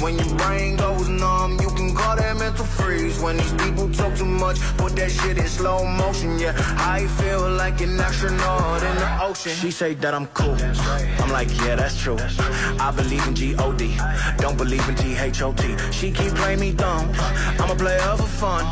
When 0.00 0.18
your 0.18 0.34
brain 0.36 0.76
goes 0.76 1.08
numb, 1.08 1.58
you 1.60 1.68
can 1.70 1.94
call 1.94 2.16
that 2.16 2.36
mental 2.36 2.64
freeze. 2.64 3.18
When 3.20 3.36
these 3.38 3.52
people 3.54 3.88
talk 3.90 4.14
too 4.14 4.26
much, 4.26 4.60
put 4.76 4.94
that 4.96 5.10
shit 5.10 5.38
in 5.38 5.46
slow 5.46 5.84
motion. 5.84 6.38
Yeah, 6.38 6.52
I 6.76 7.06
feel 7.18 7.48
like 7.50 7.80
an 7.80 7.98
astronaut 7.98 8.82
in 8.82 8.94
the 8.96 9.22
ocean. 9.22 9.52
She 9.52 9.70
say 9.70 9.94
that 9.94 10.12
I'm 10.12 10.26
cool. 10.28 10.56
I'm 11.22 11.30
like, 11.30 11.48
yeah, 11.64 11.76
that's 11.76 12.00
true. 12.00 12.18
I 12.78 12.92
believe 12.94 13.26
in 13.26 13.34
G-O-D. 13.34 13.96
Don't 14.38 14.58
believe 14.58 14.86
in 14.88 14.94
T-H-O-T. 14.96 15.76
She 15.92 16.12
keep 16.12 16.34
playing 16.34 16.60
me 16.60 16.72
dumb. 16.72 17.10
I'm 17.58 17.70
a 17.70 17.76
player 17.76 18.00
for 18.16 18.30
fun. 18.42 18.64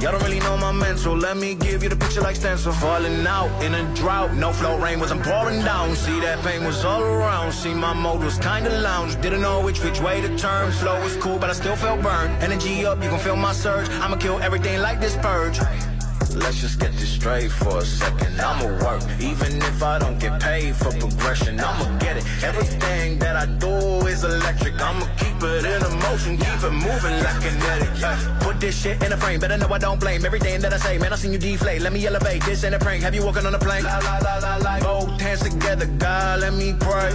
Y'all 0.00 0.12
don't 0.12 0.22
really 0.22 0.38
know 0.38 0.56
my 0.56 0.70
mental. 0.70 1.16
Let 1.16 1.36
me 1.36 1.54
give 1.54 1.82
you 1.82 1.88
the 1.88 1.96
picture 1.96 2.20
like 2.20 2.36
stencil. 2.36 2.72
Falling 2.72 3.26
out 3.26 3.50
in 3.62 3.74
a 3.74 3.94
drought. 3.96 4.32
No 4.34 4.52
flow 4.52 4.78
rain 4.78 5.00
wasn't 5.00 5.24
pouring 5.24 5.60
down. 5.64 5.96
See 5.96 6.20
that 6.20 6.38
pain 6.44 6.64
was 6.64 6.84
all 6.84 7.02
around. 7.02 7.52
See 7.52 7.74
my 7.74 7.92
mode 7.94 8.22
was 8.22 8.38
kinda 8.38 8.78
lounge. 8.80 9.20
Didn't 9.20 9.40
know 9.40 9.60
which 9.60 9.82
which 9.82 10.00
way 10.00 10.20
to 10.20 10.38
turn. 10.38 10.67
Flow 10.72 11.00
was 11.02 11.16
cool, 11.16 11.38
but 11.38 11.48
I 11.50 11.54
still 11.54 11.76
felt 11.76 12.02
burned. 12.02 12.42
Energy 12.42 12.84
up, 12.84 13.02
you 13.02 13.08
can 13.08 13.18
feel 13.18 13.36
my 13.36 13.52
surge. 13.52 13.88
I'ma 13.88 14.16
kill 14.16 14.38
everything 14.40 14.80
like 14.80 15.00
this 15.00 15.16
purge. 15.16 15.58
Let's 16.38 16.60
just 16.60 16.78
get 16.78 16.92
this 16.92 17.10
straight 17.10 17.50
for 17.50 17.78
a 17.78 17.84
second. 17.84 18.40
I'ma 18.40 18.66
work, 18.84 19.02
even 19.20 19.56
if 19.56 19.82
I 19.82 19.98
don't 19.98 20.18
get 20.18 20.40
paid 20.40 20.74
for 20.76 20.90
progression. 20.92 21.58
I'ma 21.60 21.98
get 21.98 22.16
it. 22.16 22.24
Everything 22.42 23.18
that 23.18 23.36
I 23.36 23.46
do 23.46 24.06
is 24.06 24.24
electric. 24.24 24.80
I'ma 24.80 25.06
keep 25.16 25.42
it 25.42 25.64
in 25.64 25.82
a 25.82 25.90
motion, 26.06 26.36
keep 26.36 26.62
it 26.62 26.70
moving 26.70 27.16
like 27.24 27.40
kinetic. 27.42 28.00
Yeah. 28.00 28.38
Put 28.40 28.60
this 28.60 28.80
shit 28.80 29.02
in 29.02 29.12
a 29.12 29.16
frame, 29.16 29.40
better 29.40 29.58
know 29.58 29.68
I 29.68 29.78
don't 29.78 30.00
blame 30.00 30.24
everything 30.24 30.60
that 30.60 30.72
I 30.72 30.78
say. 30.78 30.98
Man, 30.98 31.12
I 31.12 31.16
seen 31.16 31.32
you 31.32 31.38
deflate. 31.38 31.82
Let 31.82 31.92
me 31.92 32.06
elevate. 32.06 32.44
This 32.44 32.64
ain't 32.64 32.74
a 32.74 32.78
prank. 32.78 33.02
Have 33.02 33.14
you 33.14 33.24
walking 33.24 33.44
on 33.44 33.54
a 33.54 33.58
plane? 33.58 33.84
La, 33.84 33.98
la, 33.98 34.18
la, 34.18 34.38
la, 34.38 34.56
la. 34.56 34.80
Both 34.80 35.20
hands 35.20 35.42
together, 35.42 35.86
God, 35.86 36.40
let 36.40 36.54
me 36.54 36.74
pray. 36.78 37.10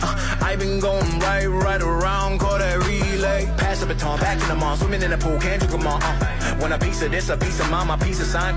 Uh, 0.00 0.38
I 0.40 0.56
been 0.56 0.78
going 0.80 1.18
right, 1.18 1.46
right 1.46 1.82
around, 1.82 2.38
call 2.38 2.58
that 2.58 2.78
relay. 2.86 3.46
Pass 3.58 3.80
the 3.80 3.86
baton, 3.86 4.18
back 4.20 4.40
in 4.40 4.48
the 4.48 4.54
mall, 4.54 4.76
swimming 4.76 5.02
in 5.02 5.10
the 5.10 5.18
pool, 5.18 5.38
can't 5.38 5.60
you 5.60 5.68
come 5.68 5.86
on? 5.86 6.02
Uh, 6.02 6.56
when 6.60 6.72
a 6.72 6.78
piece 6.78 7.02
of 7.02 7.10
this, 7.10 7.28
a 7.28 7.36
piece 7.36 7.60
of 7.60 7.70
mine, 7.70 7.88
my 7.88 7.96
piece 7.96 8.20
of 8.20 8.26
sign. 8.26 8.56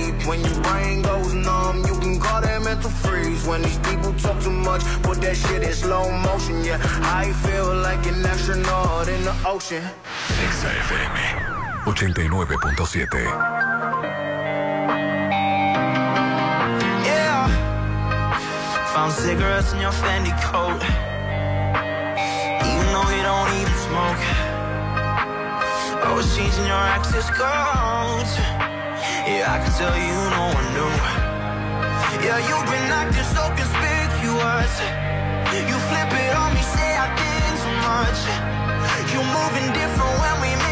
When 0.27 0.39
your 0.41 0.61
brain 0.61 1.01
goes 1.01 1.33
numb, 1.33 1.83
you 1.85 1.99
can 1.99 2.19
call 2.19 2.41
that 2.41 2.61
mental 2.61 2.89
freeze. 2.89 3.45
When 3.47 3.61
these 3.61 3.79
people 3.79 4.13
talk 4.13 4.39
too 4.41 4.51
much, 4.51 4.83
put 5.03 5.19
that 5.21 5.35
shit 5.35 5.63
in 5.63 5.73
slow 5.73 6.11
motion. 6.11 6.63
Yeah, 6.63 6.79
I 7.01 7.33
feel 7.45 7.73
like 7.75 8.05
an 8.05 8.25
astronaut 8.25 9.07
in 9.07 9.23
the 9.23 9.35
ocean. 9.45 9.83
Exa 10.45 10.69
FM 10.87 11.61
89.7. 11.85 13.01
Yeah. 17.03 17.47
Found 18.93 19.11
cigarettes 19.13 19.73
in 19.73 19.79
your 19.81 19.91
Fendi 19.91 20.31
coat. 20.43 20.81
Even 22.69 22.87
though 22.93 23.09
you 23.09 23.23
don't 23.23 23.51
even 23.59 23.77
smoke. 23.87 24.23
Oh, 26.03 26.11
Overseas 26.13 26.57
in 26.59 26.67
your 26.67 26.83
access 26.95 27.29
codes. 27.31 28.70
Yeah, 29.21 29.53
I 29.53 29.61
can 29.61 29.71
tell 29.77 29.93
you 29.93 30.17
no 30.33 30.49
one 30.49 30.67
knew. 30.73 30.93
Yeah, 32.25 32.41
you've 32.41 32.65
been 32.65 32.89
acting 32.89 33.29
so 33.37 33.45
conspicuous. 33.53 34.73
You 35.69 35.77
flip 35.93 36.09
it 36.09 36.33
on 36.33 36.49
me, 36.57 36.63
say 36.65 36.89
I 36.97 37.05
did 37.13 37.53
too 37.61 37.75
much. 37.85 38.19
You're 39.13 39.29
moving 39.29 39.69
different 39.77 40.15
when 40.17 40.35
we 40.41 40.49
making 40.57 40.70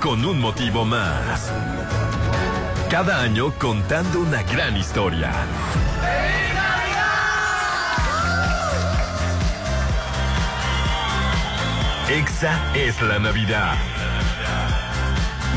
con 0.00 0.24
un 0.24 0.40
motivo 0.40 0.84
más. 0.84 1.50
Cada 2.90 3.20
año 3.22 3.52
contando 3.58 4.20
una 4.20 4.42
gran 4.42 4.76
historia. 4.76 5.32
Exa 12.08 12.74
es 12.74 13.00
la 13.02 13.18
Navidad. 13.18 13.74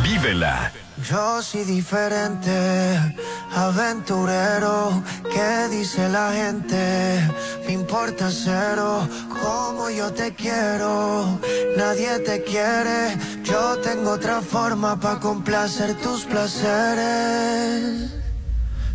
Vívela. 0.04 0.72
Yo 1.10 1.42
soy 1.42 1.64
diferente, 1.64 3.16
aventurero, 3.56 5.02
¿qué 5.34 5.68
dice 5.70 6.08
la 6.10 6.32
gente? 6.32 7.28
Me 7.66 7.74
importa 7.74 8.30
cero, 8.30 9.08
como 9.42 9.90
yo 9.90 10.14
te 10.14 10.36
quiero, 10.36 11.40
nadie 11.76 12.20
te 12.20 12.44
quiere, 12.44 13.18
yo 13.52 13.78
tengo 13.80 14.12
otra 14.12 14.42
forma 14.42 14.98
para 15.00 15.20
complacer 15.20 15.96
tus 15.96 16.24
placeres. 16.26 18.10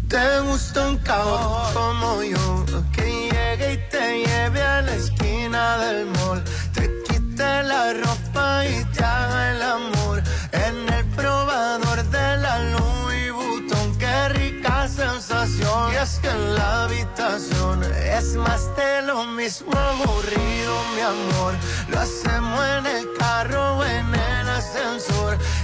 Te 0.08 0.40
gusta 0.48 0.88
un 0.88 0.96
cabrón 0.98 1.74
como 1.74 2.22
yo, 2.22 2.64
que 2.94 3.04
llegue 3.30 3.72
y 3.74 3.90
te 3.90 4.04
lleve 4.24 4.62
a 4.62 4.80
la 4.82 4.94
esquina 4.94 5.78
del 5.78 6.06
mall, 6.06 6.42
te 6.72 6.84
quite 7.06 7.62
la 7.64 7.92
ropa 7.92 8.64
y 8.64 8.84
te 8.94 9.04
haga 9.04 9.50
el 9.52 9.62
amor 9.62 10.22
en 10.52 10.76
el 10.94 11.04
probador 11.20 11.98
de 12.16 12.36
la 12.44 12.54
Louis 12.72 13.32
Vuitton. 13.32 13.98
Qué 13.98 14.28
rica 14.40 14.88
sensación. 14.88 15.92
Y 15.92 15.96
es 15.96 16.18
que 16.22 16.30
en 16.30 16.54
la 16.54 16.84
habitación 16.84 17.84
es 18.18 18.36
más 18.36 18.62
de 18.76 19.02
lo 19.02 19.24
mismo 19.24 19.72
aburrido, 19.90 20.74
mi 20.94 21.02
amor. 21.14 21.54
Lo 21.88 22.00
hacemos 22.00 22.60
en 22.78 22.86
el 22.86 23.04
carro 23.18 23.78
o 23.78 23.84
en 23.84 24.14
el 24.14 24.35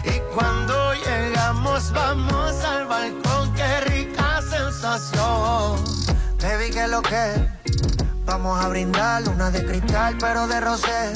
Y 0.04 0.20
cuando 0.34 0.92
llegamos, 0.92 1.90
vamos 1.92 2.62
al 2.62 2.86
balcón. 2.86 3.54
Qué 3.54 3.80
rica 3.86 4.42
sensación. 4.42 5.82
Baby, 6.42 6.70
que 6.70 6.86
lo 6.88 7.00
que 7.00 7.48
Vamos 8.26 8.62
a 8.62 8.68
brindar 8.68 9.26
una 9.30 9.50
de 9.50 9.64
cristal, 9.64 10.16
pero 10.20 10.46
de 10.46 10.60
rosé. 10.60 11.12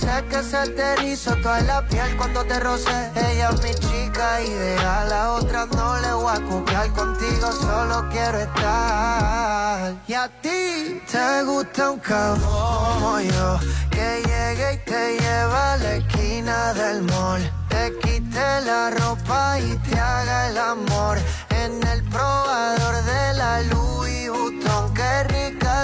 Sé 0.00 0.24
que 0.28 0.42
se 0.42 0.68
te 0.70 0.92
erizó 0.92 1.34
toda 1.36 1.60
la 1.62 1.86
piel 1.86 2.16
cuando 2.16 2.44
te 2.44 2.60
rocé. 2.60 3.10
Ella 3.14 3.50
es 3.50 3.62
mi 3.62 3.74
chica 3.74 4.40
ideal, 4.42 5.08
la 5.08 5.32
otra 5.32 5.66
no 5.66 5.98
le 6.00 6.12
voy 6.12 6.32
a 6.36 6.40
copiar 6.42 6.92
contigo, 6.92 7.52
solo 7.52 8.08
quiero 8.10 8.38
estar. 8.38 9.94
Y 10.06 10.14
a 10.14 10.28
ti 10.42 11.02
te 11.10 11.42
gusta 11.44 11.90
un 11.90 11.98
cabrón 12.00 12.40
como 12.40 13.20
yo, 13.20 13.58
que 13.90 14.22
llegue 14.26 14.74
y 14.74 14.78
te 14.90 15.18
lleva 15.18 15.72
a 15.72 15.76
la 15.78 15.94
esquina 15.96 16.74
del 16.74 17.02
mall. 17.02 17.52
Te 17.68 17.92
quite 18.02 18.60
la 18.64 18.90
ropa 18.90 19.58
y 19.58 19.76
te 19.88 19.98
haga 19.98 20.48
el 20.50 20.58
amor 20.58 21.18
en 21.50 21.86
el 21.86 22.02
probador 22.04 23.04
de 23.04 23.34
la. 23.34 23.46
Qué 23.56 23.95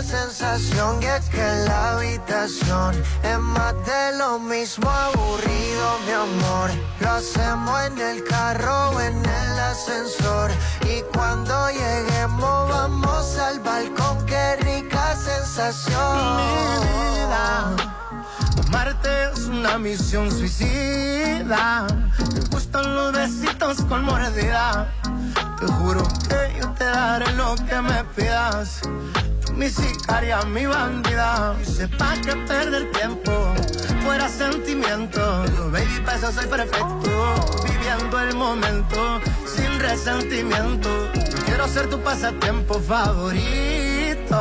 sensación 0.02 1.02
y 1.02 1.06
es 1.06 1.28
que 1.28 1.42
la 1.66 1.92
habitación 1.92 2.94
es 3.22 3.38
más 3.38 3.74
de 3.86 4.18
lo 4.18 4.38
mismo 4.38 4.88
aburrido, 4.90 5.98
mi 6.06 6.12
amor. 6.12 6.70
Lo 7.00 7.10
hacemos 7.10 7.82
en 7.86 7.98
el 7.98 8.24
carro 8.24 8.90
o 8.90 9.00
en 9.00 9.16
el 9.18 9.60
ascensor 9.60 10.50
y 10.82 11.02
cuando 11.14 11.70
lleguemos 11.70 12.68
vamos 12.68 13.38
al 13.38 13.60
balcón. 13.60 14.26
Qué 14.26 14.56
rica 14.56 15.16
sensación. 15.16 16.36
Mi 16.36 17.16
vida. 17.16 17.76
Amarte 18.66 19.30
es 19.32 19.40
una 19.46 19.78
misión 19.78 20.30
suicida. 20.30 21.86
Me 22.34 22.40
gustan 22.50 22.94
los 22.94 23.12
besitos 23.12 23.82
con 23.88 24.04
mordida. 24.04 24.92
Te 25.60 25.66
juro 25.66 26.02
que 26.28 26.60
yo 26.60 26.70
te 26.72 26.84
daré 26.84 27.32
lo 27.32 27.54
que 27.54 27.80
me 27.80 28.04
pidas. 28.16 28.80
Mi 29.62 29.70
sicaria, 29.70 30.42
mi 30.42 30.66
bandida. 30.66 31.56
Sepa 31.62 32.14
que 32.20 32.34
perder 32.48 32.90
tiempo 32.90 33.54
fuera 34.02 34.28
sentimiento. 34.28 35.20
Baby, 35.70 36.00
para 36.04 36.18
eso 36.18 36.32
soy 36.32 36.46
perfecto. 36.46 37.34
Viviendo 37.62 38.18
el 38.18 38.34
momento 38.34 39.20
sin 39.46 39.78
resentimiento. 39.78 40.88
Quiero 41.44 41.68
ser 41.68 41.88
tu 41.88 42.00
pasatiempo 42.00 42.80
favorito. 42.80 44.40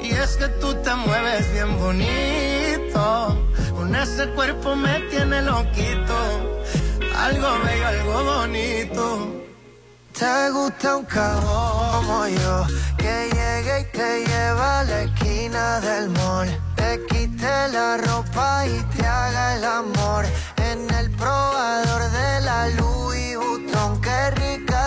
Y 0.00 0.12
es 0.12 0.38
que 0.38 0.48
tú 0.62 0.72
te 0.82 0.94
mueves 0.94 1.52
bien 1.52 1.78
bonito. 1.78 3.44
Con 3.76 3.94
ese 3.94 4.30
cuerpo 4.30 4.74
me 4.74 5.00
tiene 5.10 5.42
loquito. 5.42 6.16
Algo 7.14 7.48
bello, 7.64 7.86
algo 7.86 8.24
bonito. 8.24 9.37
Te 10.18 10.50
gusta 10.50 10.96
un 10.96 11.04
cabrón 11.04 11.92
como 11.92 12.26
yo, 12.26 12.66
que 12.96 13.30
llegue 13.32 13.80
y 13.80 13.96
te 13.96 14.26
lleva 14.26 14.80
a 14.80 14.84
la 14.84 15.02
esquina 15.02 15.80
del 15.80 16.10
mall. 16.10 16.48
Te 16.74 17.06
quite 17.08 17.68
la 17.68 17.98
ropa 17.98 18.66
y 18.66 18.82
te 18.96 19.06
haga 19.06 19.54
el 19.54 19.64
amor 19.64 20.24
en 20.56 20.92
el 20.92 21.10
probador 21.12 22.10
de 22.10 22.40
la. 22.40 22.58
Qué 22.66 22.97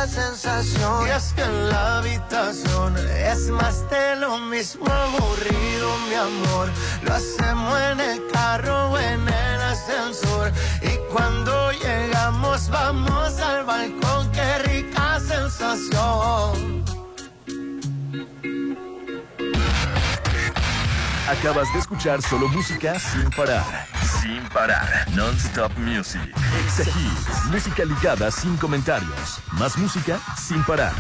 sensación. 0.08 1.08
Y 1.08 1.12
es 1.12 1.34
que 1.34 1.44
en 1.44 1.70
la 1.70 1.98
habitación 1.98 2.98
es 2.98 3.50
más 3.50 3.90
de 3.90 4.16
lo 4.18 4.38
mismo 4.40 4.86
aburrido, 4.86 5.98
mi 6.10 6.16
amor. 6.16 6.70
Lo 7.04 7.14
hacemos 7.14 7.80
en 7.92 8.00
el 8.00 8.28
carro 8.32 8.92
o 8.92 8.98
en 8.98 9.28
el 9.28 9.62
ascensor. 9.62 10.52
Y 10.82 10.98
cuando 11.14 11.72
llegamos, 11.72 12.70
vamos 12.70 13.40
al 13.40 13.66
balcón. 13.66 14.32
Qué 14.32 14.58
rica 14.60 15.20
sensación. 15.20 16.84
Acabas 21.28 21.72
de 21.74 21.80
escuchar 21.80 22.22
solo 22.22 22.48
música 22.50 23.00
sin 23.00 23.30
parar. 23.32 24.01
Sin 24.22 24.48
parar. 24.50 25.08
Non-stop 25.16 25.76
music. 25.80 26.22
Exa 26.64 26.84
Hits. 26.84 27.46
Música 27.52 27.84
ligada 27.84 28.30
sin 28.30 28.56
comentarios. 28.58 29.40
Más 29.54 29.76
música 29.80 30.20
sin 30.38 30.64
parar. 30.64 30.94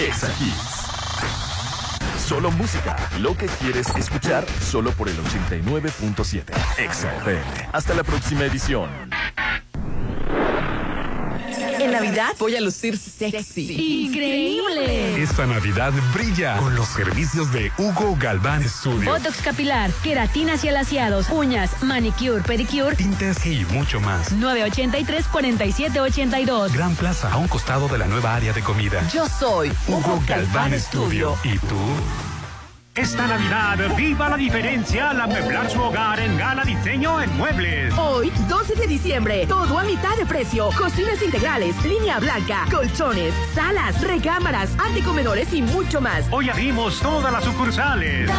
Exa 0.00 0.26
Hits. 0.40 2.18
Solo 2.26 2.50
música. 2.50 2.96
Lo 3.20 3.36
que 3.36 3.46
quieres 3.46 3.86
escuchar 3.94 4.44
solo 4.60 4.90
por 4.90 5.08
el 5.08 5.16
89.7. 5.18 6.52
Exa 6.78 7.14
FM. 7.18 7.68
Hasta 7.72 7.94
la 7.94 8.02
próxima 8.02 8.44
edición. 8.44 8.90
En 11.94 12.02
Navidad 12.02 12.34
voy 12.40 12.56
a 12.56 12.60
lucir 12.60 12.98
sexy. 12.98 14.06
¡Increíble! 14.06 15.22
Esta 15.22 15.46
Navidad 15.46 15.92
brilla 16.12 16.56
con 16.56 16.74
los 16.74 16.88
servicios 16.88 17.52
de 17.52 17.70
Hugo 17.78 18.16
Galván 18.18 18.68
Studio. 18.68 19.12
Botox 19.12 19.40
capilar, 19.40 19.92
queratinas 20.02 20.64
y 20.64 20.68
alaciados, 20.70 21.28
uñas, 21.30 21.84
manicure, 21.84 22.42
pedicure, 22.42 22.96
Tintes 22.96 23.46
y 23.46 23.64
mucho 23.66 24.00
más. 24.00 24.32
983-4782. 24.32 26.72
Gran 26.72 26.96
Plaza, 26.96 27.32
a 27.32 27.36
un 27.36 27.46
costado 27.46 27.86
de 27.86 27.98
la 27.98 28.08
nueva 28.08 28.34
área 28.34 28.52
de 28.52 28.62
comida. 28.62 29.00
Yo 29.12 29.28
soy 29.28 29.70
Hugo 29.86 30.20
Galván 30.26 30.76
Studio. 30.80 31.36
¿Y 31.44 31.56
tú? 31.58 31.78
Esta 32.96 33.26
Navidad, 33.26 33.96
viva 33.96 34.28
la 34.28 34.36
diferencia 34.36 35.10
al 35.10 35.20
amueblar 35.20 35.68
su 35.68 35.82
hogar 35.82 36.20
en 36.20 36.38
Gala 36.38 36.62
Diseño 36.62 37.20
en 37.20 37.36
Muebles. 37.36 37.92
Hoy, 37.98 38.30
12 38.48 38.76
de 38.76 38.86
diciembre, 38.86 39.46
todo 39.48 39.80
a 39.80 39.82
mitad 39.82 40.16
de 40.16 40.24
precio. 40.24 40.68
Cocinas 40.78 41.20
integrales, 41.20 41.74
línea 41.84 42.20
blanca, 42.20 42.66
colchones, 42.70 43.34
salas, 43.52 44.00
recámaras, 44.00 44.70
anticomedores 44.78 45.52
y 45.52 45.62
mucho 45.62 46.00
más. 46.00 46.24
Hoy 46.30 46.48
abrimos 46.48 47.00
todas 47.00 47.32
las 47.32 47.42
sucursales. 47.42 48.30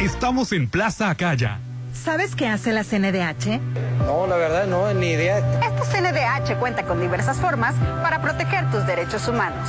Estamos 0.00 0.50
en 0.50 0.68
Plaza 0.68 1.10
Acaya. 1.10 1.60
¿Sabes 1.94 2.34
qué 2.34 2.48
hace 2.48 2.72
la 2.72 2.82
CNDH? 2.82 3.60
No, 4.04 4.26
la 4.26 4.34
verdad 4.34 4.66
no, 4.66 4.92
ni 4.94 5.10
idea. 5.10 5.38
Esta 5.38 5.84
CNDH 5.84 6.58
cuenta 6.58 6.82
con 6.82 7.00
diversas 7.00 7.36
formas 7.36 7.76
para 8.02 8.20
proteger 8.20 8.68
tus 8.72 8.84
derechos 8.84 9.28
humanos. 9.28 9.68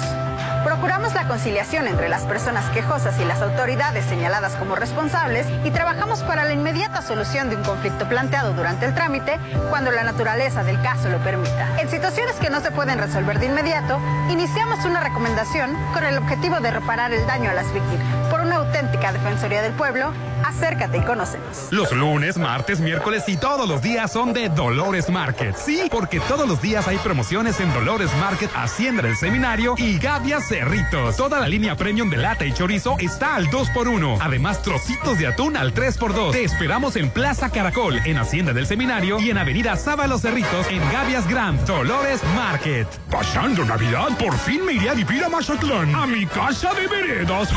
Procuramos 0.64 1.14
la 1.14 1.28
conciliación 1.28 1.88
entre 1.88 2.08
las 2.08 2.24
personas 2.24 2.70
quejosas 2.70 3.20
y 3.20 3.26
las 3.26 3.42
autoridades 3.42 4.06
señaladas 4.06 4.56
como 4.56 4.76
responsables 4.76 5.46
y 5.66 5.72
trabajamos 5.72 6.24
para 6.24 6.46
la 6.46 6.54
inmediata 6.54 7.02
solución 7.02 7.50
de 7.50 7.58
un 7.58 7.64
conflicto 7.64 8.08
planteado 8.08 8.54
durante 8.54 8.86
el 8.86 8.94
trámite 8.94 9.38
cuando 9.70 9.92
la 9.92 10.04
naturaleza 10.04 10.64
del 10.64 10.82
caso 10.82 11.10
lo 11.10 11.18
permita. 11.20 11.82
En 11.82 11.90
situaciones 11.90 12.36
que 12.36 12.50
no 12.50 12.62
se 12.62 12.72
pueden 12.72 12.98
resolver 12.98 13.40
de 13.40 13.48
inmediato, 13.48 14.00
iniciamos 14.30 14.86
una 14.86 15.02
recomendación 15.02 15.76
con 15.94 16.06
el 16.06 16.18
objetivo 16.18 16.60
de 16.62 16.72
reparar 16.72 17.12
el 17.12 17.28
daño 17.28 17.50
a 17.50 17.54
las 17.54 17.72
víctimas. 17.74 18.06
Por 18.30 18.40
una 18.40 18.56
auténtica 18.56 19.12
Defensoría 19.12 19.62
del 19.62 19.74
Pueblo, 19.74 20.14
acércate 20.44 20.98
y 20.98 21.02
conócenos. 21.02 21.68
Los 21.72 21.92
lunes, 21.92 22.38
martes, 22.38 22.80
miércoles 22.80 23.24
y 23.28 23.38
todos 23.38 23.68
los 23.68 23.82
días 23.82 24.12
son 24.12 24.34
de 24.34 24.50
Dolores 24.50 25.10
Market. 25.10 25.56
Sí, 25.56 25.88
porque 25.92 26.20
todos 26.22 26.48
los 26.48 26.62
días 26.62 26.88
hay 26.88 26.98
promociones 26.98 27.60
en 27.60 27.74
Dolores 27.74 28.10
Market, 28.20 28.50
Hacienda 28.56 29.02
del 29.02 29.16
Seminario 29.16 29.76
y 29.78 29.98
Gavia 29.98 30.40
Cerritos. 30.42 31.18
Toda 31.18 31.40
la 31.40 31.48
línea 31.48 31.76
premium 31.76 32.10
de 32.10 32.18
lata 32.18 32.46
y 32.46 32.54
chorizo 32.54 32.96
está 33.00 33.36
al 33.36 33.50
2x1. 33.50 34.18
Además, 34.22 34.62
trocitos 34.62 35.18
de 35.18 35.28
atún 35.28 35.58
al 35.58 35.74
3x2. 35.74 36.32
Te 36.32 36.44
esperamos 36.44 36.96
en 36.96 37.10
Plaza 37.10 37.50
Caracol, 37.50 38.00
en 38.06 38.18
Hacienda 38.18 38.54
del 38.54 38.68
Seminario 38.68 39.20
y 39.20 39.30
en 39.30 39.38
Avenida 39.38 39.76
Sábalo 39.76 40.18
Cerritos, 40.18 40.68
en 40.70 40.80
Gavias 40.92 41.28
Grand, 41.28 41.66
Dolores 41.66 42.22
Market. 42.36 42.88
Pasando 43.10 43.66
Navidad, 43.66 44.10
por 44.18 44.38
fin 44.38 44.66
me 44.66 44.74
iré 44.74 44.90
a 44.90 44.94
vivir 44.94 45.24
a 45.24 45.30
Mazatlán, 45.30 45.94
a 45.96 46.06
mi 46.06 46.26
casa 46.26 46.74
de 46.74 46.88
veredas. 46.88 47.50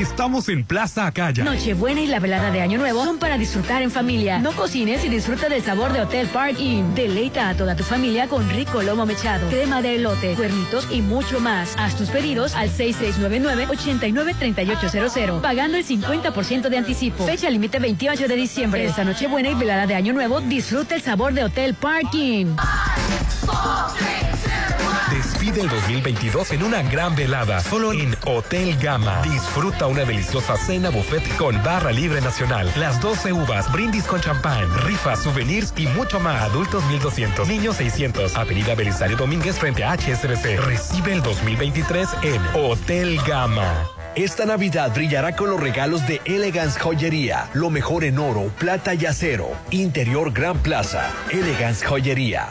Estamos 0.00 0.48
en 0.48 0.64
Plaza 0.64 1.06
Acaya. 1.06 1.44
Nochebuena 1.44 2.00
y 2.00 2.06
la 2.06 2.20
velada 2.20 2.50
de 2.50 2.62
Año 2.62 2.78
Nuevo 2.78 3.04
son 3.04 3.18
para 3.18 3.36
disfrutar 3.36 3.82
en 3.82 3.90
familia. 3.90 4.38
No 4.38 4.52
cocines 4.52 5.04
y 5.04 5.10
disfruta 5.10 5.50
del 5.50 5.62
sabor 5.62 5.92
de 5.92 6.00
Hotel 6.00 6.26
Park 6.28 6.58
Inn. 6.58 6.94
Deleita 6.94 7.50
a 7.50 7.54
toda 7.54 7.76
tu 7.76 7.84
familia 7.84 8.26
con 8.26 8.48
rico 8.48 8.82
lomo 8.82 9.04
mechado, 9.04 9.46
crema 9.50 9.82
de 9.82 9.96
elote, 9.96 10.34
cuernitos 10.36 10.88
y 10.90 11.02
mucho 11.02 11.38
más. 11.38 11.74
Haz 11.78 11.96
tus 11.96 12.08
pedidos 12.08 12.54
al 12.54 12.70
6699-893800, 12.70 15.42
pagando 15.42 15.76
el 15.76 15.86
50% 15.86 16.70
de 16.70 16.78
anticipo. 16.78 17.26
Fecha 17.26 17.50
límite 17.50 17.78
28 17.78 18.26
de 18.26 18.36
diciembre. 18.36 18.86
Esta 18.86 19.04
Nochebuena 19.04 19.50
y 19.50 19.54
velada 19.54 19.86
de 19.86 19.94
Año 19.94 20.14
Nuevo, 20.14 20.40
disfruta 20.40 20.94
el 20.94 21.02
sabor 21.02 21.34
de 21.34 21.44
Hotel 21.44 21.74
Park 21.74 22.14
Inn. 22.14 22.56
Despide 25.40 25.62
el 25.62 25.70
2022 25.70 26.50
en 26.52 26.62
una 26.64 26.82
gran 26.82 27.16
velada, 27.16 27.60
solo 27.60 27.94
en 27.94 28.14
Hotel 28.26 28.76
Gama. 28.76 29.22
Disfruta 29.22 29.86
una 29.86 30.04
deliciosa 30.04 30.54
cena 30.58 30.90
buffet 30.90 31.22
con 31.38 31.56
barra 31.62 31.92
libre 31.92 32.20
nacional, 32.20 32.70
las 32.76 33.00
12 33.00 33.32
uvas, 33.32 33.72
brindis 33.72 34.04
con 34.04 34.20
champán, 34.20 34.68
rifas, 34.84 35.22
souvenirs 35.22 35.72
y 35.78 35.86
mucho 35.86 36.20
más. 36.20 36.42
Adultos 36.42 36.84
1200, 36.84 37.48
niños 37.48 37.76
600. 37.76 38.36
Avenida 38.36 38.74
Belisario 38.74 39.16
Domínguez 39.16 39.58
frente 39.58 39.82
a 39.82 39.96
HSBC. 39.96 40.60
Recibe 40.62 41.14
el 41.14 41.22
2023 41.22 42.08
en 42.22 42.42
Hotel 42.54 43.18
Gama. 43.26 43.86
Esta 44.16 44.44
Navidad 44.44 44.92
brillará 44.94 45.36
con 45.36 45.48
los 45.48 45.58
regalos 45.58 46.06
de 46.06 46.20
Elegance 46.26 46.78
Joyería. 46.78 47.48
Lo 47.54 47.70
mejor 47.70 48.04
en 48.04 48.18
oro, 48.18 48.52
plata 48.58 48.92
y 48.92 49.06
acero. 49.06 49.48
Interior 49.70 50.34
Gran 50.34 50.58
Plaza. 50.58 51.10
Elegance 51.30 51.86
Joyería. 51.86 52.50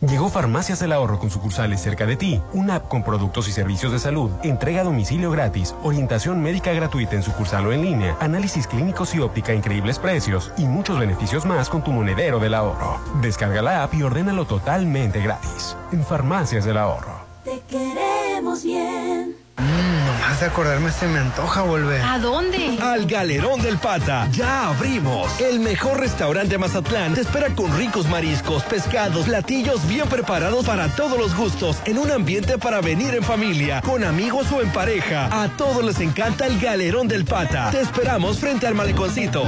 Llegó 0.00 0.30
Farmacias 0.30 0.80
del 0.80 0.92
Ahorro 0.92 1.18
con 1.18 1.28
sucursales 1.28 1.82
cerca 1.82 2.06
de 2.06 2.16
ti, 2.16 2.40
una 2.54 2.76
app 2.76 2.88
con 2.88 3.02
productos 3.02 3.48
y 3.48 3.52
servicios 3.52 3.92
de 3.92 3.98
salud, 3.98 4.30
entrega 4.42 4.80
a 4.80 4.84
domicilio 4.84 5.30
gratis, 5.30 5.74
orientación 5.82 6.42
médica 6.42 6.72
gratuita 6.72 7.16
en 7.16 7.22
sucursal 7.22 7.66
o 7.66 7.72
en 7.72 7.82
línea, 7.82 8.16
análisis 8.18 8.66
clínicos 8.66 9.14
y 9.14 9.18
óptica 9.18 9.52
a 9.52 9.56
increíbles 9.56 9.98
precios 9.98 10.52
y 10.56 10.64
muchos 10.64 10.98
beneficios 10.98 11.44
más 11.44 11.68
con 11.68 11.84
tu 11.84 11.92
monedero 11.92 12.38
del 12.38 12.54
ahorro. 12.54 12.98
Descarga 13.20 13.60
la 13.60 13.82
app 13.82 13.92
y 13.92 14.02
ordénalo 14.02 14.46
totalmente 14.46 15.20
gratis. 15.20 15.76
En 15.92 16.02
Farmacias 16.02 16.64
del 16.64 16.78
Ahorro. 16.78 17.20
Te 17.44 17.60
queremos 17.68 18.64
bien. 18.64 19.36
Mmm, 19.58 19.99
nomás 20.20 20.40
de 20.40 20.46
acordarme 20.46 20.90
se 20.92 21.06
me 21.06 21.18
antoja 21.18 21.62
volver. 21.62 22.02
¿A 22.02 22.18
dónde? 22.18 22.78
Al 22.80 23.06
Galerón 23.06 23.62
del 23.62 23.78
Pata. 23.78 24.28
Ya 24.32 24.68
abrimos. 24.68 25.40
El 25.40 25.60
mejor 25.60 25.98
restaurante 25.98 26.50
de 26.50 26.58
Mazatlán 26.58 27.14
te 27.14 27.22
espera 27.22 27.48
con 27.54 27.76
ricos 27.76 28.06
mariscos, 28.06 28.62
pescados, 28.64 29.24
platillos 29.26 29.86
bien 29.88 30.08
preparados 30.08 30.66
para 30.66 30.88
todos 30.88 31.18
los 31.18 31.34
gustos, 31.34 31.78
en 31.86 31.98
un 31.98 32.10
ambiente 32.10 32.58
para 32.58 32.80
venir 32.80 33.14
en 33.14 33.22
familia, 33.22 33.80
con 33.80 34.04
amigos 34.04 34.52
o 34.52 34.60
en 34.60 34.70
pareja. 34.72 35.28
A 35.42 35.48
todos 35.56 35.84
les 35.84 35.98
encanta 36.00 36.46
el 36.46 36.60
Galerón 36.60 37.08
del 37.08 37.24
Pata. 37.24 37.70
Te 37.70 37.80
esperamos 37.80 38.38
frente 38.38 38.66
al 38.66 38.74
maleconcito. 38.74 39.44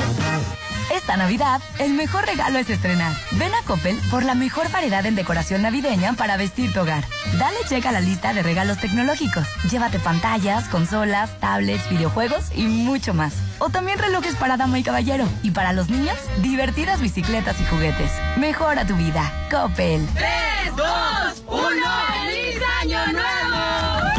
Esta 0.93 1.17
Navidad, 1.17 1.63
el 1.79 1.95
mejor 1.95 2.27
regalo 2.27 2.59
es 2.59 2.69
estrenar. 2.69 3.17
Ven 3.33 3.55
a 3.55 3.63
Coppel 3.63 3.99
por 4.11 4.25
la 4.25 4.35
mejor 4.35 4.71
variedad 4.71 5.05
en 5.07 5.15
decoración 5.15 5.63
navideña 5.63 6.13
para 6.13 6.37
vestir 6.37 6.71
tu 6.73 6.81
hogar. 6.81 7.05
Dale 7.39 7.57
check 7.67 7.87
a 7.87 7.93
la 7.93 8.01
lista 8.01 8.35
de 8.35 8.43
regalos 8.43 8.77
tecnológicos. 8.79 9.47
Llévate 9.71 9.99
pantallas, 9.99 10.69
consolas, 10.69 11.41
tablets, 11.41 11.89
videojuegos 11.89 12.51
y 12.55 12.65
mucho 12.65 13.15
más. 13.15 13.33
O 13.59 13.71
también 13.71 13.99
relojes 13.99 14.37
para 14.37 14.59
dama 14.59 14.79
y 14.79 14.83
caballero. 14.83 15.27
Y 15.43 15.53
para 15.53 15.73
los 15.73 15.89
niños, 15.89 16.17
divertidas 16.43 17.01
bicicletas 17.01 17.59
y 17.59 17.65
juguetes. 17.65 18.13
Mejora 18.37 18.87
tu 18.87 18.95
vida. 18.95 19.33
Coppel. 19.51 20.07
3, 20.15 20.77
2, 20.77 21.45
1, 21.47 21.63
¡Feliz 21.63 22.63
Año 22.83 23.07
Nuevo! 23.13 24.12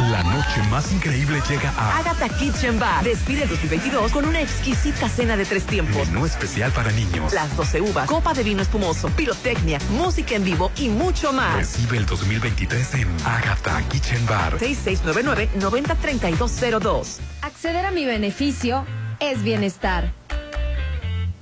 Noche 0.44 0.62
más 0.68 0.92
increíble 0.92 1.40
llega 1.48 1.70
a 1.70 1.98
Agatha 1.98 2.28
Kitchen 2.28 2.78
Bar. 2.78 3.02
Despide 3.02 3.44
el 3.44 3.48
2022 3.48 4.12
con 4.12 4.26
una 4.26 4.42
exquisita 4.42 5.08
cena 5.08 5.36
de 5.36 5.44
tres 5.44 5.64
tiempos. 5.64 6.08
Menú 6.08 6.26
especial 6.26 6.70
para 6.72 6.90
niños. 6.92 7.32
Las 7.32 7.56
12 7.56 7.80
uvas, 7.80 8.08
copa 8.08 8.34
de 8.34 8.42
vino 8.42 8.60
espumoso, 8.60 9.08
pirotecnia, 9.10 9.78
música 9.90 10.34
en 10.34 10.44
vivo 10.44 10.70
y 10.76 10.88
mucho 10.88 11.32
más. 11.32 11.56
Recibe 11.56 11.96
el 11.96 12.06
2023 12.06 12.94
en 12.94 13.08
Agatha 13.24 13.80
Kitchen 13.88 14.26
Bar. 14.26 14.58
6699-903202. 14.58 17.18
Acceder 17.42 17.86
a 17.86 17.90
mi 17.90 18.04
beneficio 18.04 18.84
es 19.20 19.42
bienestar. 19.42 20.12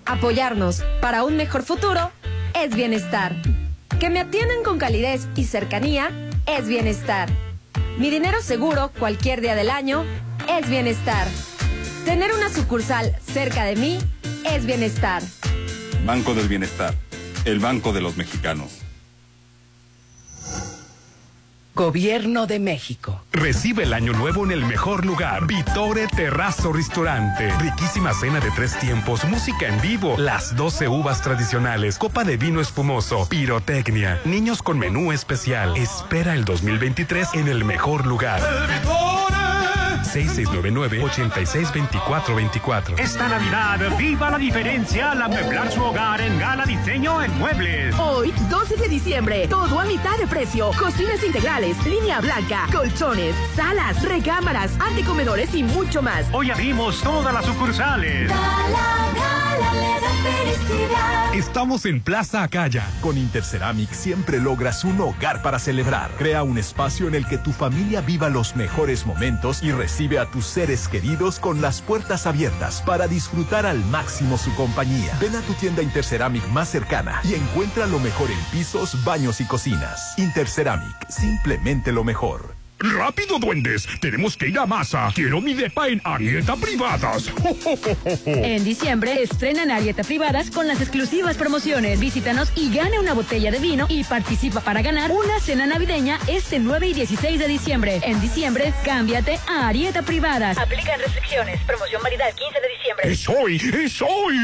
Apoyarnos 0.06 0.85
para 1.01 1.24
un 1.24 1.36
mejor 1.36 1.65
futuro 1.65 2.12
es 2.54 2.74
bienestar. 2.74 3.35
Que 3.99 4.10
me 4.10 4.20
atiendan 4.20 4.62
con 4.65 4.78
calidez 4.78 5.26
y 5.35 5.44
cercanía 5.44 6.10
es 6.47 6.68
bienestar. 6.68 7.31
Mi 7.99 8.10
dinero 8.10 8.41
seguro 8.41 8.91
cualquier 8.99 9.41
día 9.41 9.55
del 9.55 9.71
año 9.71 10.05
es 10.49 10.69
bienestar. 10.69 11.28
Tener 12.05 12.33
una 12.33 12.49
sucursal 12.49 13.15
cerca 13.21 13.65
de 13.65 13.76
mí 13.76 13.99
es 14.44 14.65
bienestar. 14.67 15.23
Banco 16.05 16.35
del 16.35 16.49
Bienestar, 16.49 16.94
el 17.44 17.60
banco 17.60 17.92
de 17.92 18.01
los 18.01 18.17
mexicanos. 18.17 18.81
Gobierno 21.74 22.47
de 22.47 22.58
México. 22.58 23.22
Recibe 23.33 23.85
el 23.85 23.94
año 23.94 24.12
nuevo 24.12 24.44
en 24.44 24.51
el 24.51 24.65
mejor 24.67 25.06
lugar. 25.06 25.47
Vitore 25.47 26.06
Terrazzo 26.06 26.71
Restaurante. 26.71 27.51
Riquísima 27.60 28.12
cena 28.12 28.40
de 28.40 28.51
tres 28.51 28.78
tiempos, 28.78 29.24
música 29.24 29.69
en 29.69 29.81
vivo, 29.81 30.17
las 30.19 30.55
12 30.55 30.88
uvas 30.88 31.22
tradicionales, 31.22 31.97
copa 31.97 32.24
de 32.24 32.37
vino 32.37 32.60
espumoso, 32.60 33.26
pirotecnia, 33.26 34.21
niños 34.26 34.62
con 34.62 34.78
menú 34.78 35.12
especial. 35.12 35.74
Espera 35.78 36.35
el 36.35 36.44
2023 36.44 37.28
en 37.35 37.49
el 37.49 37.65
mejor 37.65 38.06
lugar. 38.06 38.42
6699-862424. 40.12 42.99
Esta 42.99 43.28
Navidad, 43.28 43.97
viva 43.97 44.31
la 44.31 44.39
diferencia 44.39 45.12
al 45.12 45.23
amueblar 45.23 45.71
su 45.71 45.81
hogar 45.83 46.21
en 46.21 46.37
Gala 46.39 46.65
Diseño 46.65 47.23
en 47.23 47.39
Muebles. 47.39 47.95
Hoy, 47.99 48.35
12 48.51 48.77
de 48.77 48.89
diciembre, 48.89 49.47
todo 49.49 49.81
a 49.81 49.85
mitad 49.85 50.19
de 50.19 50.27
precio. 50.27 50.71
Cocinas 50.78 51.23
integrales, 51.25 51.77
línea 51.87 52.21
blanca, 52.21 52.67
colchones, 52.73 53.35
salas, 53.55 54.03
recámaras, 54.03 54.73
antecomedores 54.81 55.55
y 55.55 55.62
mucho 55.62 56.03
más. 56.03 56.27
Hoy 56.33 56.51
abrimos 56.51 57.01
todas 57.03 57.33
las 57.33 57.47
sucursales. 57.47 58.31
Estamos 61.35 61.87
en 61.87 62.01
Plaza 62.01 62.43
Acaya. 62.43 62.87
Con 63.01 63.17
Interceramic 63.17 63.91
siempre 63.93 64.39
logras 64.39 64.85
un 64.85 65.01
hogar 65.01 65.43
para 65.43 65.59
celebrar. 65.59 66.11
Crea 66.19 66.43
un 66.43 66.59
espacio 66.59 67.09
en 67.09 67.15
el 67.15 67.27
que 67.27 67.39
tu 67.39 67.53
familia 67.53 68.03
viva 68.03 68.28
los 68.28 68.55
mejores 68.55 69.07
momentos 69.07 69.62
y 69.62 69.73
recibe 69.73 70.19
a 70.19 70.27
tus 70.27 70.45
seres 70.45 70.89
queridos 70.89 71.39
con 71.39 71.62
las 71.62 71.81
puertas 71.81 72.27
abiertas 72.27 72.83
para 72.83 73.09
disfrutar 73.09 73.65
al 73.65 73.78
máximo 73.87 74.37
su 74.37 74.55
compañía. 74.55 75.17
Ven 75.21 75.35
a 75.35 75.41
tu 75.41 75.55
tienda 75.55 75.83
Interceramic 75.83 76.47
más 76.49 76.69
cercana 76.69 77.21
y 77.25 77.35
encuentra 77.35 77.87
lo 77.87 77.99
mejor 77.99 78.31
en 78.31 78.39
pisos, 78.53 79.03
baños 79.05 79.41
y 79.41 79.47
cocinas. 79.47 80.19
Interceramic, 80.19 81.09
simplemente 81.09 81.93
lo 81.93 82.05
mejor. 82.05 82.51
¡Rápido, 82.83 83.39
duendes! 83.39 83.89
Tenemos 84.01 84.37
que 84.37 84.49
ir 84.49 84.59
a 84.59 84.67
masa. 84.67 85.09
Quiero 85.15 85.41
mi 85.41 85.55
depa 85.55 85.89
en 85.89 86.01
Arieta 86.05 86.57
Privadas. 86.57 87.31
En 88.27 88.65
diciembre 88.65 89.23
estrenan 89.23 89.71
Arieta 89.71 90.03
Privadas 90.03 90.51
con 90.51 90.67
las 90.67 90.81
exclusivas 90.81 91.37
promociones. 91.37 92.01
Visítanos 92.01 92.53
y 92.57 92.75
gane 92.75 92.99
una 92.99 93.15
botella 93.15 93.51
de 93.51 93.59
vino 93.59 93.87
y 93.89 94.05
participa 94.05 94.61
para 94.61 94.83
ganar 94.83 95.13
una 95.13 95.39
cena 95.41 95.67
navideña 95.67 96.19
este 96.27 96.59
9 96.59 96.89
y 96.89 96.95
16 96.95 97.39
de 97.39 97.49
diciembre. 97.49 98.01
En 98.03 98.21
diciembre, 98.21 98.73
cámbiate 98.85 99.39
a 99.47 99.69
Arieta 99.69 100.03
Privadas. 100.03 100.59
Aplican 100.59 100.99
restricciones. 101.01 101.61
Promoción 101.63 102.03
válida 102.03 102.29
el 102.29 102.35
15 102.35 102.61
de 102.61 102.69
diciembre. 102.69 103.13
¡Es 103.13 103.29
hoy! 103.29 103.85
¡Es 103.85 104.03
hoy! 104.03 104.37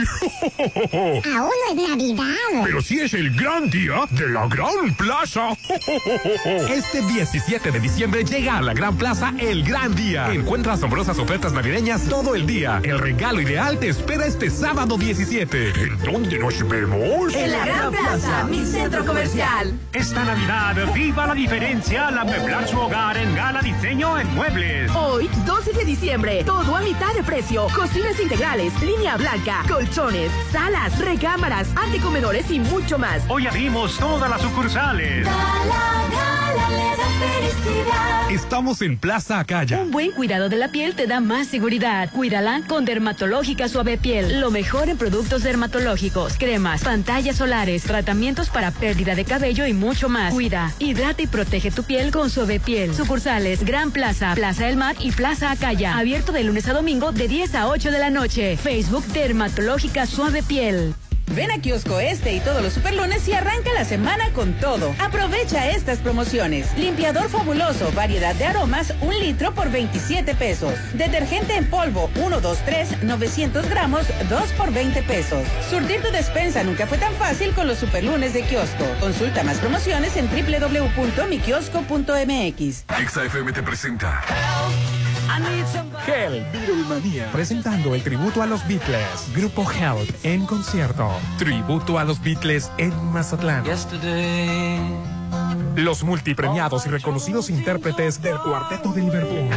Aún 1.36 1.52
no 1.76 1.82
es 1.82 1.88
Navidad. 1.88 2.64
Pero 2.64 2.82
sí 2.82 3.00
es 3.00 3.14
el 3.14 3.34
gran 3.34 3.68
día 3.70 4.04
de 4.10 4.28
la 4.28 4.46
Gran 4.46 4.94
Plaza. 4.94 5.50
Este 6.68 7.02
17 7.02 7.70
de 7.70 7.80
diciembre 7.80 8.24
llega 8.28 8.58
a 8.58 8.62
la 8.62 8.74
Gran 8.74 8.96
Plaza 8.96 9.32
el 9.38 9.64
gran 9.64 9.94
día. 9.94 10.32
Encuentra 10.32 10.74
asombrosas 10.74 11.18
ofertas 11.18 11.52
navideñas 11.52 12.04
todo 12.08 12.34
el 12.34 12.46
día. 12.46 12.80
El 12.82 12.98
regalo 12.98 13.40
ideal 13.40 13.78
te 13.78 13.88
espera 13.88 14.26
este 14.26 14.50
sábado 14.50 14.98
17. 14.98 15.70
¿En 15.70 15.98
dónde 15.98 16.38
nos 16.38 16.68
vemos? 16.68 17.34
En 17.34 17.52
la 17.52 17.64
Gran 17.64 17.90
Plaza, 17.92 18.44
mi 18.44 18.64
centro 18.64 19.04
comercial. 19.04 19.72
Esta 19.92 20.24
Navidad, 20.24 20.92
viva 20.94 21.26
la 21.26 21.34
diferencia 21.34 22.08
al 22.08 22.18
amueblar 22.18 22.68
su 22.68 22.78
hogar 22.78 23.16
en 23.16 23.34
Gala 23.34 23.60
Diseño 23.62 24.18
en 24.18 24.34
Muebles. 24.34 24.90
Hoy, 24.94 25.30
12 25.46 25.72
de 25.72 25.84
diciembre, 25.84 26.44
todo 26.44 26.76
a 26.76 26.80
mitad 26.80 27.14
de 27.14 27.22
precio. 27.22 27.66
Cocinas 27.74 28.20
integrales, 28.20 28.72
línea 28.82 29.16
blanca, 29.16 29.62
colchones, 29.68 30.30
salas, 30.52 30.98
recámaras, 30.98 31.68
antecomedores 31.76 32.50
y 32.50 32.60
mucho 32.60 32.98
más. 32.98 33.22
Hoy 33.28 33.46
abrimos 33.46 33.96
todas 33.96 34.28
las 34.28 34.42
sucursales. 34.42 35.26
Estamos 38.30 38.82
en 38.82 38.98
Plaza 38.98 39.40
Acaya. 39.40 39.80
Un 39.80 39.90
buen 39.90 40.12
cuidado 40.12 40.50
de 40.50 40.56
la 40.56 40.68
piel 40.68 40.94
te 40.94 41.06
da 41.06 41.18
más 41.18 41.46
seguridad. 41.46 42.10
Cuídala 42.12 42.60
con 42.68 42.84
Dermatológica 42.84 43.68
Suave 43.68 43.96
Piel. 43.96 44.40
Lo 44.40 44.50
mejor 44.50 44.90
en 44.90 44.98
productos 44.98 45.42
dermatológicos, 45.42 46.34
cremas, 46.36 46.82
pantallas 46.82 47.36
solares, 47.36 47.84
tratamientos 47.84 48.50
para 48.50 48.70
pérdida 48.70 49.14
de 49.14 49.24
cabello 49.24 49.66
y 49.66 49.72
mucho 49.72 50.10
más. 50.10 50.34
Cuida, 50.34 50.74
hidrata 50.78 51.22
y 51.22 51.26
protege 51.26 51.70
tu 51.70 51.84
piel 51.84 52.10
con 52.10 52.28
Suave 52.28 52.60
Piel. 52.60 52.94
Sucursales 52.94 53.64
Gran 53.64 53.92
Plaza, 53.92 54.34
Plaza 54.34 54.66
del 54.66 54.76
Mar 54.76 54.96
y 55.00 55.10
Plaza 55.12 55.50
Acaya. 55.50 55.96
Abierto 55.96 56.32
de 56.32 56.44
lunes 56.44 56.68
a 56.68 56.74
domingo 56.74 57.12
de 57.12 57.28
10 57.28 57.54
a 57.54 57.68
8 57.68 57.90
de 57.90 57.98
la 57.98 58.10
noche. 58.10 58.58
Facebook 58.58 59.06
Dermatológica 59.06 60.04
Suave 60.04 60.42
Piel. 60.42 60.94
Ven 61.34 61.50
a 61.50 61.60
Kiosco 61.60 62.00
Este 62.00 62.34
y 62.34 62.40
todos 62.40 62.62
los 62.62 62.72
superlunes 62.72 63.26
y 63.28 63.32
arranca 63.32 63.72
la 63.74 63.84
semana 63.84 64.30
con 64.34 64.54
todo. 64.54 64.94
Aprovecha 64.98 65.70
estas 65.70 65.98
promociones. 65.98 66.76
Limpiador 66.76 67.28
fabuloso, 67.28 67.90
variedad 67.92 68.34
de 68.34 68.46
aromas, 68.46 68.92
un 69.00 69.16
litro 69.18 69.54
por 69.54 69.70
27 69.70 70.34
pesos. 70.34 70.74
Detergente 70.94 71.56
en 71.56 71.68
polvo, 71.68 72.10
1, 72.16 72.40
2, 72.40 72.58
3, 72.64 73.02
900 73.04 73.68
gramos, 73.68 74.06
2 74.28 74.52
por 74.52 74.72
20 74.72 75.02
pesos. 75.02 75.46
Surtir 75.70 76.02
tu 76.02 76.10
despensa 76.10 76.64
nunca 76.64 76.86
fue 76.86 76.98
tan 76.98 77.12
fácil 77.14 77.54
con 77.54 77.66
los 77.66 77.78
superlunes 77.78 78.32
de 78.32 78.42
Kiosco. 78.42 78.84
Consulta 79.00 79.44
más 79.44 79.58
promociones 79.58 80.16
en 80.16 80.28
www.mikiosco.mx. 80.28 82.84
XFM 83.08 83.52
te 83.52 83.62
presenta. 83.62 84.22
Beatlemania. 86.52 87.30
Presentando 87.32 87.94
el 87.94 88.02
tributo 88.02 88.42
a 88.42 88.46
los 88.46 88.66
Beatles. 88.66 89.32
Grupo 89.34 89.66
Help 89.70 90.08
en 90.24 90.46
concierto. 90.46 91.10
Tributo 91.38 91.98
a 91.98 92.04
los 92.04 92.20
Beatles 92.20 92.70
en 92.78 92.92
Mazatlán. 93.12 93.64
Los 95.76 96.02
multipremiados 96.02 96.86
y 96.86 96.88
reconocidos 96.88 97.50
intérpretes 97.50 98.22
del 98.22 98.38
Cuarteto 98.38 98.90
de 98.92 99.02
Liverpool. 99.02 99.50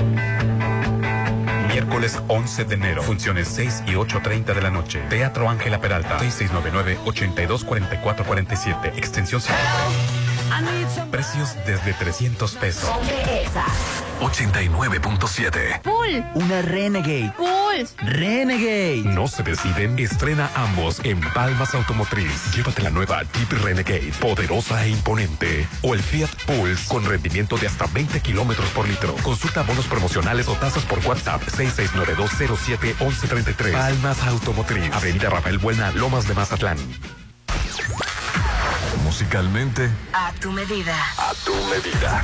Miércoles 1.67 2.19
11 2.27 2.65
de 2.65 2.75
enero. 2.75 3.01
Funciones 3.01 3.47
6 3.47 3.83
y 3.87 3.91
8.30 3.91 4.53
de 4.53 4.61
la 4.61 4.71
noche. 4.71 4.99
Teatro 5.09 5.49
Ángela 5.49 5.79
Peralta. 5.79 6.19
6699-824447. 6.19 8.97
Extensión 8.97 9.39
5. 9.41 9.57
Precios 11.09 11.55
desde 11.65 11.93
300 11.93 12.55
pesos. 12.55 12.89
89.7. 14.21 15.81
Pool. 15.81 16.23
Una 16.35 16.61
Renegade. 16.61 17.33
Pulse. 17.35 17.95
Renegade. 17.97 19.01
No 19.03 19.27
se 19.27 19.41
deciden, 19.43 19.97
estrena 19.97 20.49
ambos 20.55 20.99
en 21.03 21.19
Palmas 21.33 21.73
Automotriz. 21.73 22.53
Llévate 22.55 22.83
la 22.83 22.91
nueva 22.91 23.23
Jeep 23.33 23.51
Renegade, 23.63 24.13
poderosa 24.19 24.85
e 24.85 24.89
imponente. 24.89 25.67
O 25.81 25.95
el 25.95 26.01
Fiat 26.03 26.29
Pulse 26.45 26.87
con 26.87 27.03
rendimiento 27.05 27.57
de 27.57 27.65
hasta 27.67 27.87
20 27.87 28.19
kilómetros 28.21 28.69
por 28.69 28.87
litro. 28.87 29.15
Consulta 29.23 29.63
bonos 29.63 29.87
promocionales 29.87 30.47
o 30.47 30.53
tasas 30.55 30.83
por 30.85 30.99
WhatsApp 30.99 31.41
6692071133. 31.43 33.71
Palmas 33.73 34.21
Automotriz. 34.27 34.93
Avenida 34.93 35.29
Rafael 35.31 35.57
Buena, 35.57 35.91
Lomas 35.93 36.27
de 36.27 36.35
Mazatlán. 36.35 36.77
Musicalmente, 39.03 39.89
A 40.13 40.31
tu 40.39 40.51
medida. 40.51 40.95
a 41.17 41.33
tu 41.43 41.53
medida. 41.65 42.23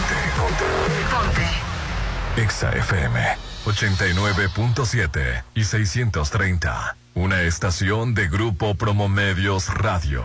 Ponte, 0.00 0.64
ponte. 0.64 0.64
Ponte. 1.10 2.42
Exa 2.42 2.70
FM 2.70 3.20
89.7 3.66 5.42
y 5.54 5.64
630. 5.64 6.96
Una 7.14 7.42
estación 7.42 8.14
de 8.14 8.28
Grupo 8.28 8.76
Promomedios 8.76 9.68
Radio. 9.68 10.24